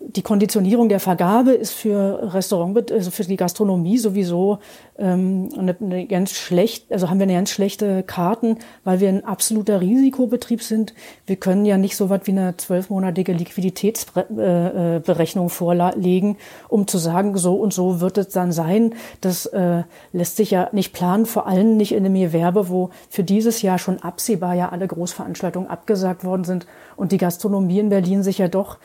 [0.00, 4.58] die Konditionierung der Vergabe ist für Restaurant, also für die Gastronomie sowieso
[4.98, 9.24] ähm, eine, eine ganz schlecht, also haben wir eine ganz schlechte Karten, weil wir ein
[9.24, 10.92] absoluter Risikobetrieb sind.
[11.26, 16.36] Wir können ja nicht so was wie eine zwölfmonatige Liquiditätsberechnung vorlegen,
[16.68, 18.92] um zu sagen, so und so wird es dann sein.
[19.20, 23.22] Das äh, lässt sich ja nicht planen, vor allem nicht in einem Gewerbe, wo für
[23.22, 28.24] dieses Jahr schon absehbar ja alle Großveranstaltungen abgesagt worden sind und die Gastronomie in Berlin
[28.24, 28.78] sich ja doch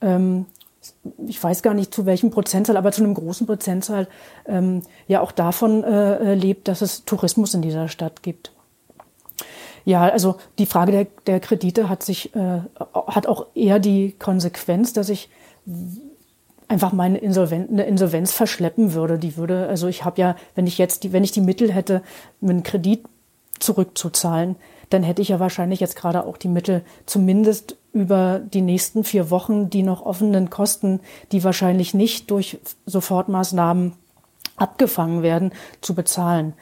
[0.00, 0.46] ähm,
[1.26, 4.08] ich weiß gar nicht zu welchem Prozentzahl, aber zu einem großen Prozentzahl
[4.46, 8.52] ähm, ja auch davon äh, lebt, dass es Tourismus in dieser Stadt gibt.
[9.84, 12.60] Ja, also die Frage der, der Kredite hat sich äh,
[13.06, 15.30] hat auch eher die Konsequenz, dass ich
[16.68, 19.18] einfach meine Insolvenz, eine Insolvenz verschleppen würde.
[19.18, 22.02] Die würde, also ich habe ja, wenn ich jetzt die, wenn ich die Mittel hätte,
[22.42, 23.04] einen Kredit
[23.58, 24.56] zurückzuzahlen,
[24.90, 29.30] dann hätte ich ja wahrscheinlich jetzt gerade auch die Mittel zumindest über die nächsten vier
[29.30, 31.00] Wochen die noch offenen Kosten,
[31.32, 33.92] die wahrscheinlich nicht durch Sofortmaßnahmen
[34.56, 36.54] abgefangen werden, zu bezahlen.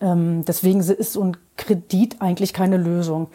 [0.00, 3.28] Ähm, deswegen ist so ein Kredit eigentlich keine Lösung.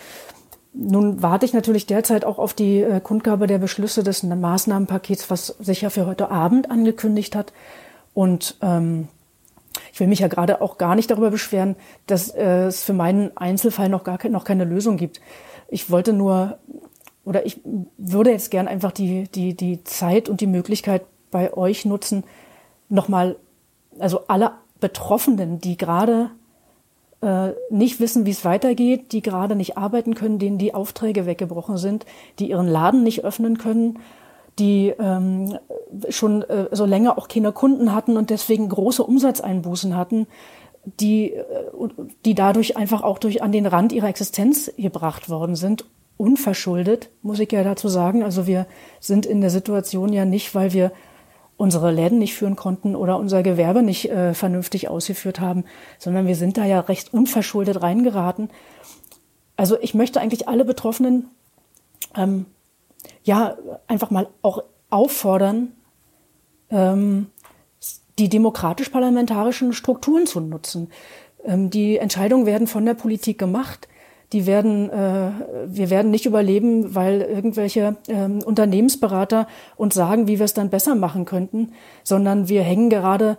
[0.73, 5.47] Nun warte ich natürlich derzeit auch auf die äh, Kundgabe der Beschlüsse des Maßnahmenpakets, was
[5.59, 7.53] sich ja für heute Abend angekündigt hat.
[8.13, 9.07] Und ähm,
[9.93, 13.35] ich will mich ja gerade auch gar nicht darüber beschweren, dass äh, es für meinen
[13.37, 15.21] Einzelfall noch gar ke noch keine Lösung gibt.
[15.69, 16.59] Ich wollte nur
[17.27, 17.59] oder ich
[17.97, 22.23] würde jetzt gern einfach die, die, die Zeit und die Möglichkeit bei euch nutzen,
[22.87, 23.35] nochmal,
[23.99, 26.29] also alle Betroffenen, die gerade
[27.21, 31.77] äh, nicht wissen, wie es weitergeht, die gerade nicht arbeiten können, denen die Aufträge weggebrochen
[31.77, 32.05] sind,
[32.39, 33.99] die ihren Laden nicht öffnen können,
[34.57, 35.57] die ähm,
[36.07, 40.27] schon äh, so länger auch keine Kunden hatten und deswegen große Umsatzeinbußen hatten,
[40.85, 41.43] die, äh,
[42.23, 45.83] die dadurch einfach auch durch an den Rand ihrer Existenz gebracht worden sind
[46.17, 48.23] unverschuldet, muss ich ja dazu sagen.
[48.23, 48.67] Also wir
[48.99, 50.91] sind in der Situation ja nicht, weil wir
[51.57, 55.65] unsere Läden nicht führen konnten oder unser Gewerbe nicht äh, vernünftig ausgeführt haben,
[55.97, 58.49] sondern wir sind da ja recht unverschuldet reingeraten.
[59.55, 61.29] Also ich möchte eigentlich alle Betroffenen
[62.15, 62.45] ähm,
[63.23, 63.55] ja
[63.87, 65.71] einfach mal auch auffordern,
[66.69, 67.27] ähm,
[68.19, 70.91] die demokratisch-parlamentarischen Strukturen zu nutzen.
[71.43, 73.87] Ähm, die Entscheidungen werden von der Politik gemacht
[74.33, 75.31] die werden, äh,
[75.67, 80.95] wir werden nicht überleben, weil irgendwelche ähm, Unternehmensberater uns sagen, wie wir es dann besser
[80.95, 81.71] machen könnten,
[82.03, 83.37] sondern wir hängen gerade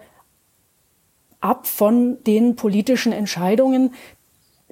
[1.40, 3.92] ab von den politischen Entscheidungen,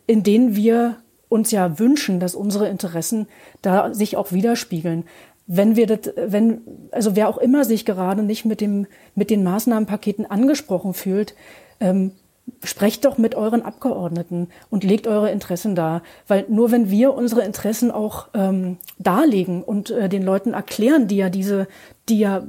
[0.07, 0.97] in denen wir
[1.29, 3.27] uns ja wünschen, dass unsere Interessen
[3.61, 5.05] da sich auch widerspiegeln.
[5.47, 9.45] Wenn wir das, wenn, also wer auch immer sich gerade nicht mit dem, mit den
[9.45, 11.35] Maßnahmenpaketen angesprochen fühlt,
[11.79, 12.13] ähm,
[12.63, 16.03] sprecht doch mit euren Abgeordneten und legt eure Interessen dar.
[16.29, 21.17] Weil nur wenn wir unsere Interessen auch ähm, darlegen und äh, den Leuten erklären, die
[21.17, 21.67] ja diese,
[22.09, 22.45] die ja,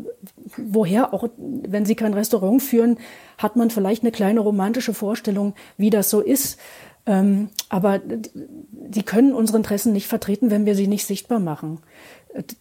[0.55, 2.97] woher auch, wenn sie kein Restaurant führen,
[3.37, 6.59] hat man vielleicht eine kleine romantische Vorstellung, wie das so ist.
[7.07, 11.79] Ähm, aber die können unsere Interessen nicht vertreten, wenn wir sie nicht sichtbar machen.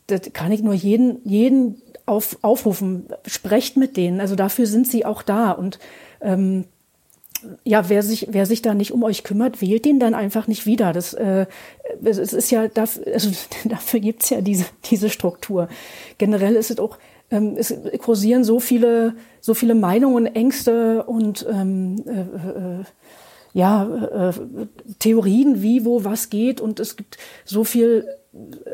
[0.06, 3.08] Das kann ich nur jeden, jeden auf, aufrufen.
[3.26, 4.20] Sprecht mit denen.
[4.20, 5.50] Also dafür sind sie auch da.
[5.50, 5.78] Und
[6.20, 6.64] ähm,
[7.64, 10.66] ja, wer sich, wer sich da nicht um euch kümmert, wählt den dann einfach nicht
[10.66, 10.92] wieder.
[10.92, 11.46] Das, äh,
[12.02, 13.30] es ist ja, dafür, also
[13.64, 15.68] dafür gibt's ja diese, diese Struktur.
[16.18, 16.98] Generell ist es auch,
[17.30, 22.84] ähm, es kursieren so viele, so viele Meinungen, Ängste und ähm, äh, äh,
[23.52, 24.32] ja, äh,
[24.98, 26.60] Theorien, wie, wo, was geht.
[26.60, 28.06] Und es gibt so viel,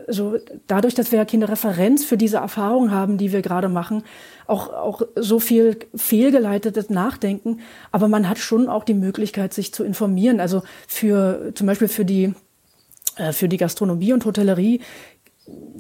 [0.09, 4.03] so dadurch, dass wir ja keine Referenz für diese Erfahrung haben, die wir gerade machen,
[4.47, 7.61] auch, auch so viel fehlgeleitetes Nachdenken.
[7.91, 10.41] Aber man hat schon auch die Möglichkeit, sich zu informieren.
[10.41, 12.35] Also für, zum Beispiel für die,
[13.17, 14.81] äh, für die Gastronomie und Hotellerie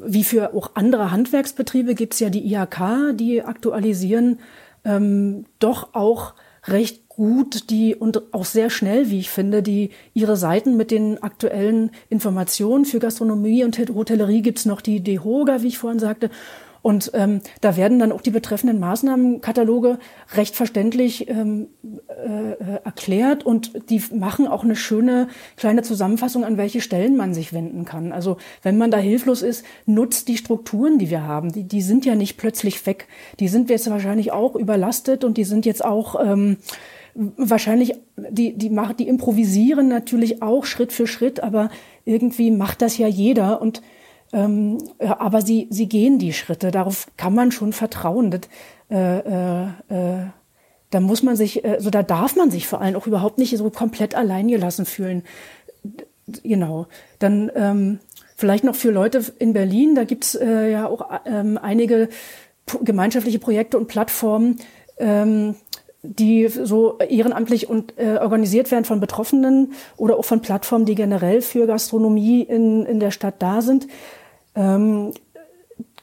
[0.04, 4.40] wie für auch andere Handwerksbetriebe gibt's ja die IHK, die aktualisieren
[4.84, 6.34] ähm, doch auch
[6.66, 11.22] recht gut die und auch sehr schnell, wie ich finde, die ihre Seiten mit den
[11.22, 16.30] aktuellen Informationen für Gastronomie und Hotellerie gibt's noch die DEHOGA, wie ich vorhin sagte.
[16.82, 20.00] Und ähm, da werden dann auch die betreffenden Maßnahmenkataloge
[20.34, 21.68] recht verständlich ähm,
[22.08, 27.52] äh, erklärt und die machen auch eine schöne kleine Zusammenfassung, an welche Stellen man sich
[27.52, 28.10] wenden kann.
[28.10, 31.52] Also wenn man da hilflos ist, nutzt die Strukturen, die wir haben.
[31.52, 33.06] Die, die sind ja nicht plötzlich weg.
[33.38, 36.56] Die sind jetzt wahrscheinlich auch überlastet und die sind jetzt auch ähm,
[37.14, 41.70] wahrscheinlich, die, die, machen, die improvisieren natürlich auch Schritt für Schritt, aber
[42.04, 43.82] irgendwie macht das ja jeder und
[44.32, 48.30] ähm, aber sie, sie gehen die Schritte, darauf kann man schon vertrauen.
[48.30, 48.40] Das,
[48.90, 50.26] äh, äh, äh,
[50.90, 53.56] da muss man sich, äh, so da darf man sich vor allem auch überhaupt nicht
[53.56, 55.22] so komplett alleingelassen fühlen.
[56.42, 56.86] Genau.
[57.18, 57.98] Dann ähm,
[58.36, 62.08] vielleicht noch für Leute in Berlin, da gibt's äh, ja auch ähm, einige
[62.82, 64.58] gemeinschaftliche Projekte und Plattformen,
[64.98, 65.56] ähm,
[66.02, 71.42] die so ehrenamtlich und äh, organisiert werden von Betroffenen oder auch von Plattformen, die generell
[71.42, 73.86] für Gastronomie in, in der Stadt da sind.
[74.56, 75.12] Ähm,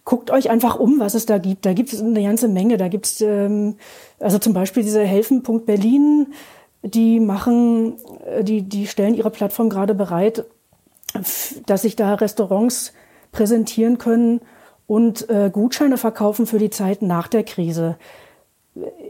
[0.05, 1.65] guckt euch einfach um, was es da gibt.
[1.65, 2.77] Da gibt es eine ganze Menge.
[2.77, 3.75] Da gibt es ähm,
[4.19, 6.33] also zum Beispiel diese Helfen.Berlin, Berlin,
[6.81, 10.45] die machen, äh, die, die stellen ihre Plattform gerade bereit,
[11.65, 12.93] dass sich da Restaurants
[13.31, 14.41] präsentieren können
[14.87, 17.97] und äh, Gutscheine verkaufen für die Zeit nach der Krise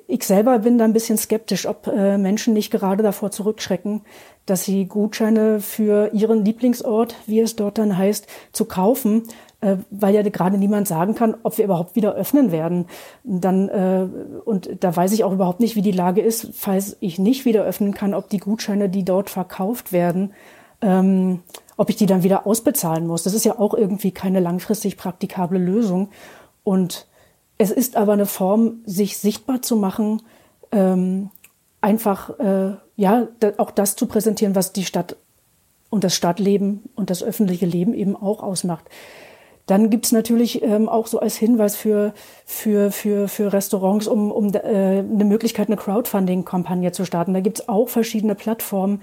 [0.10, 4.02] ich selber bin da ein bisschen skeptisch, ob äh, Menschen nicht gerade davor zurückschrecken,
[4.48, 9.24] dass sie Gutscheine für ihren Lieblingsort, wie es dort dann heißt, zu kaufen,
[9.62, 12.88] äh, weil ja gerade niemand sagen kann, ob wir überhaupt wieder öffnen werden.
[13.24, 14.08] Dann äh,
[14.46, 17.64] und da weiß ich auch überhaupt nicht, wie die Lage ist, falls ich nicht wieder
[17.64, 20.34] öffnen kann, ob die Gutscheine, die dort verkauft werden,
[20.82, 21.42] ähm,
[21.78, 23.22] ob ich die dann wieder ausbezahlen muss.
[23.22, 26.10] Das ist ja auch irgendwie keine langfristig praktikable Lösung
[26.64, 27.08] und
[27.60, 30.24] es ist aber eine Form, sich sichtbar zu machen,
[30.72, 31.30] ähm,
[31.82, 33.28] einfach äh, ja
[33.58, 35.18] auch das zu präsentieren, was die Stadt
[35.90, 38.86] und das Stadtleben und das öffentliche Leben eben auch ausmacht.
[39.66, 42.14] Dann gibt's natürlich ähm, auch so als Hinweis für,
[42.46, 44.60] für, für, für Restaurants, um, um äh,
[45.00, 47.34] eine Möglichkeit, eine Crowdfunding-Kampagne zu starten.
[47.34, 49.02] Da gibt's auch verschiedene Plattformen.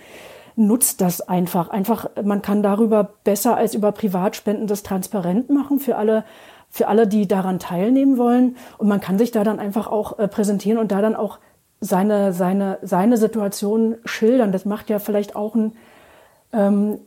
[0.57, 1.69] Nutzt das einfach.
[1.69, 6.25] Einfach, man kann darüber besser als über Privatspenden das transparent machen für alle
[6.77, 8.57] für alle, die daran teilnehmen wollen.
[8.77, 11.39] Und man kann sich da dann einfach auch äh, präsentieren und da dann auch
[11.81, 14.53] seine, seine, seine Situation schildern.
[14.53, 15.73] Das macht ja vielleicht auch ein,
[16.53, 16.99] ähm,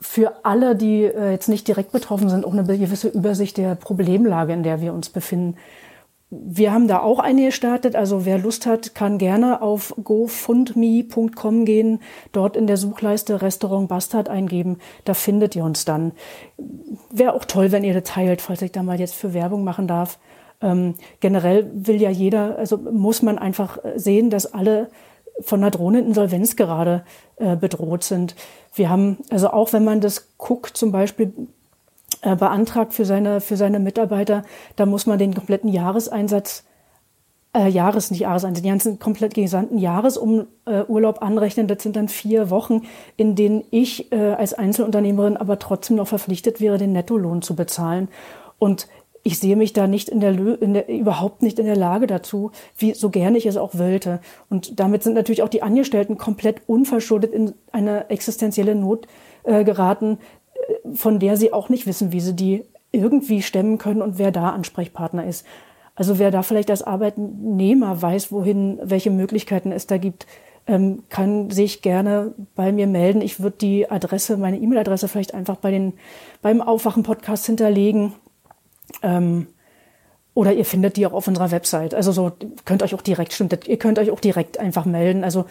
[0.00, 4.54] für alle, die äh, jetzt nicht direkt betroffen sind, auch eine gewisse Übersicht der Problemlage,
[4.54, 5.58] in der wir uns befinden.
[6.30, 7.96] Wir haben da auch eine gestartet.
[7.96, 14.28] Also wer Lust hat, kann gerne auf gofundme.com gehen, dort in der Suchleiste Restaurant Bastard
[14.28, 14.78] eingeben.
[15.04, 16.12] Da findet ihr uns dann.
[17.10, 19.88] Wäre auch toll, wenn ihr das teilt, falls ich da mal jetzt für Werbung machen
[19.88, 20.20] darf.
[20.62, 24.88] Ähm, generell will ja jeder, also muss man einfach sehen, dass alle
[25.40, 27.04] von einer Drohneninsolvenz gerade
[27.36, 28.36] äh, bedroht sind.
[28.74, 31.32] Wir haben, also auch wenn man das guckt, zum Beispiel
[32.22, 34.42] äh, beantragt für seine, für seine Mitarbeiter,
[34.76, 36.64] da muss man den kompletten Jahreseinsatz,
[37.54, 41.66] äh, Jahres, nicht Jahreseinsatz, den ganzen komplett gesamten Jahresurlaub äh, anrechnen.
[41.66, 42.82] Das sind dann vier Wochen,
[43.16, 48.08] in denen ich äh, als Einzelunternehmerin aber trotzdem noch verpflichtet wäre, den Nettolohn zu bezahlen.
[48.58, 48.86] Und
[49.22, 52.52] ich sehe mich da nicht in der, in der, überhaupt nicht in der Lage dazu,
[52.78, 54.20] wie so gerne ich es auch wollte.
[54.48, 59.06] Und damit sind natürlich auch die Angestellten komplett unverschuldet in eine existenzielle Not
[59.42, 60.18] äh, geraten,
[60.94, 64.50] von der sie auch nicht wissen, wie sie die irgendwie stemmen können und wer da
[64.50, 65.46] Ansprechpartner ist.
[65.94, 70.26] Also wer da vielleicht als Arbeitnehmer weiß, wohin, welche Möglichkeiten es da gibt,
[70.66, 73.20] ähm, kann sich gerne bei mir melden.
[73.20, 75.94] Ich würde die Adresse, meine E-Mail-Adresse vielleicht einfach bei den,
[76.42, 78.14] beim Aufwachen-Podcast hinterlegen.
[79.02, 79.48] Ähm,
[80.32, 81.94] oder ihr findet die auch auf unserer Website.
[81.94, 82.32] Also so
[82.64, 85.24] könnt euch auch direkt, stimmt, ihr könnt euch auch direkt einfach melden.
[85.24, 85.44] Also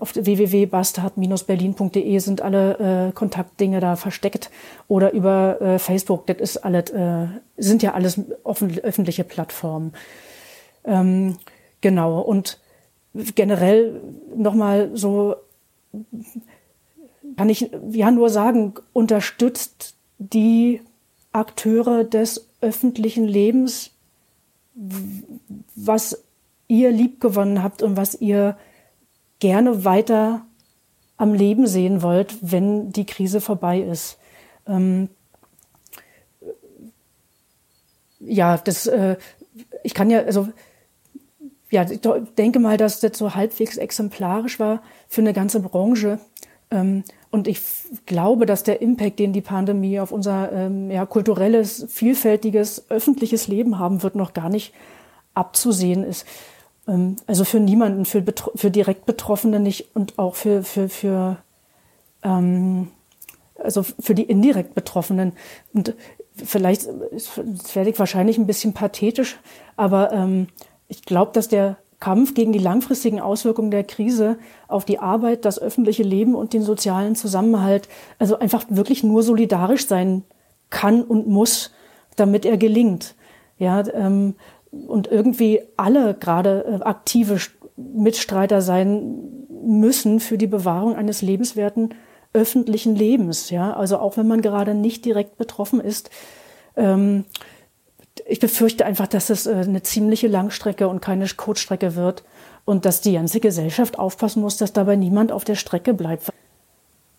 [0.00, 4.50] auf www.bastard-berlin.de sind alle äh, Kontaktdinge da versteckt
[4.88, 6.26] oder über äh, Facebook.
[6.26, 9.92] Das ist alles, äh, sind ja alles offen, öffentliche Plattformen.
[10.84, 11.38] Ähm,
[11.80, 12.20] genau.
[12.20, 12.58] Und
[13.34, 14.00] generell
[14.36, 15.36] nochmal so
[17.36, 20.80] kann ich ja nur sagen, unterstützt die
[21.32, 23.90] Akteure des öffentlichen Lebens,
[25.74, 26.24] was
[26.68, 28.56] ihr liebgewonnen habt und was ihr
[29.44, 30.40] gerne weiter
[31.18, 34.16] am Leben sehen wollt, wenn die Krise vorbei ist.
[34.66, 35.10] Ähm,
[38.20, 39.18] ja, das, äh,
[39.82, 40.48] ich kann ja, also
[41.70, 42.00] ja, ich
[42.38, 46.20] denke mal, dass das so halbwegs exemplarisch war für eine ganze Branche.
[46.70, 47.60] Ähm, und ich
[48.06, 53.78] glaube, dass der Impact, den die Pandemie auf unser ähm, ja, kulturelles, vielfältiges, öffentliches Leben
[53.78, 54.72] haben wird, noch gar nicht
[55.34, 56.24] abzusehen ist.
[56.88, 61.38] Ähm, also für niemanden, für, für direkt Betroffene nicht und auch für, für, für
[62.22, 62.88] ähm,
[63.62, 65.32] also für die indirekt Betroffenen.
[65.72, 65.94] Und
[66.34, 69.38] vielleicht werde ich wahrscheinlich ein bisschen pathetisch,
[69.76, 70.48] aber ähm,
[70.88, 74.36] ich glaube, dass der Kampf gegen die langfristigen Auswirkungen der Krise
[74.68, 79.86] auf die Arbeit, das öffentliche Leben und den sozialen Zusammenhalt, also einfach wirklich nur solidarisch
[79.86, 80.24] sein
[80.70, 81.72] kann und muss,
[82.16, 83.14] damit er gelingt.
[83.58, 84.34] Ja, ähm,
[84.86, 87.38] und irgendwie alle gerade äh, aktive
[87.76, 89.16] Mitstreiter sein
[89.64, 91.94] müssen für die Bewahrung eines lebenswerten
[92.32, 93.50] öffentlichen Lebens.
[93.50, 96.10] Ja, also auch wenn man gerade nicht direkt betroffen ist.
[96.76, 97.24] Ähm,
[98.26, 102.24] ich befürchte einfach, dass es äh, eine ziemliche Langstrecke und keine Kurzstrecke wird
[102.64, 106.30] und dass die ganze Gesellschaft aufpassen muss, dass dabei niemand auf der Strecke bleibt.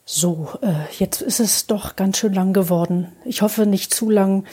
[0.05, 3.11] So, äh, jetzt ist es doch ganz schön lang geworden.
[3.25, 4.45] Ich hoffe nicht zu lang.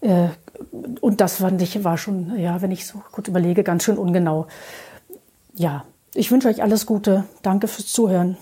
[0.00, 0.28] Äh,
[1.00, 4.46] und das fand ich, war schon, ja, wenn ich so kurz überlege, ganz schön ungenau.
[5.54, 7.24] Ja, ich wünsche euch alles Gute.
[7.42, 8.36] Danke fürs Zuhören.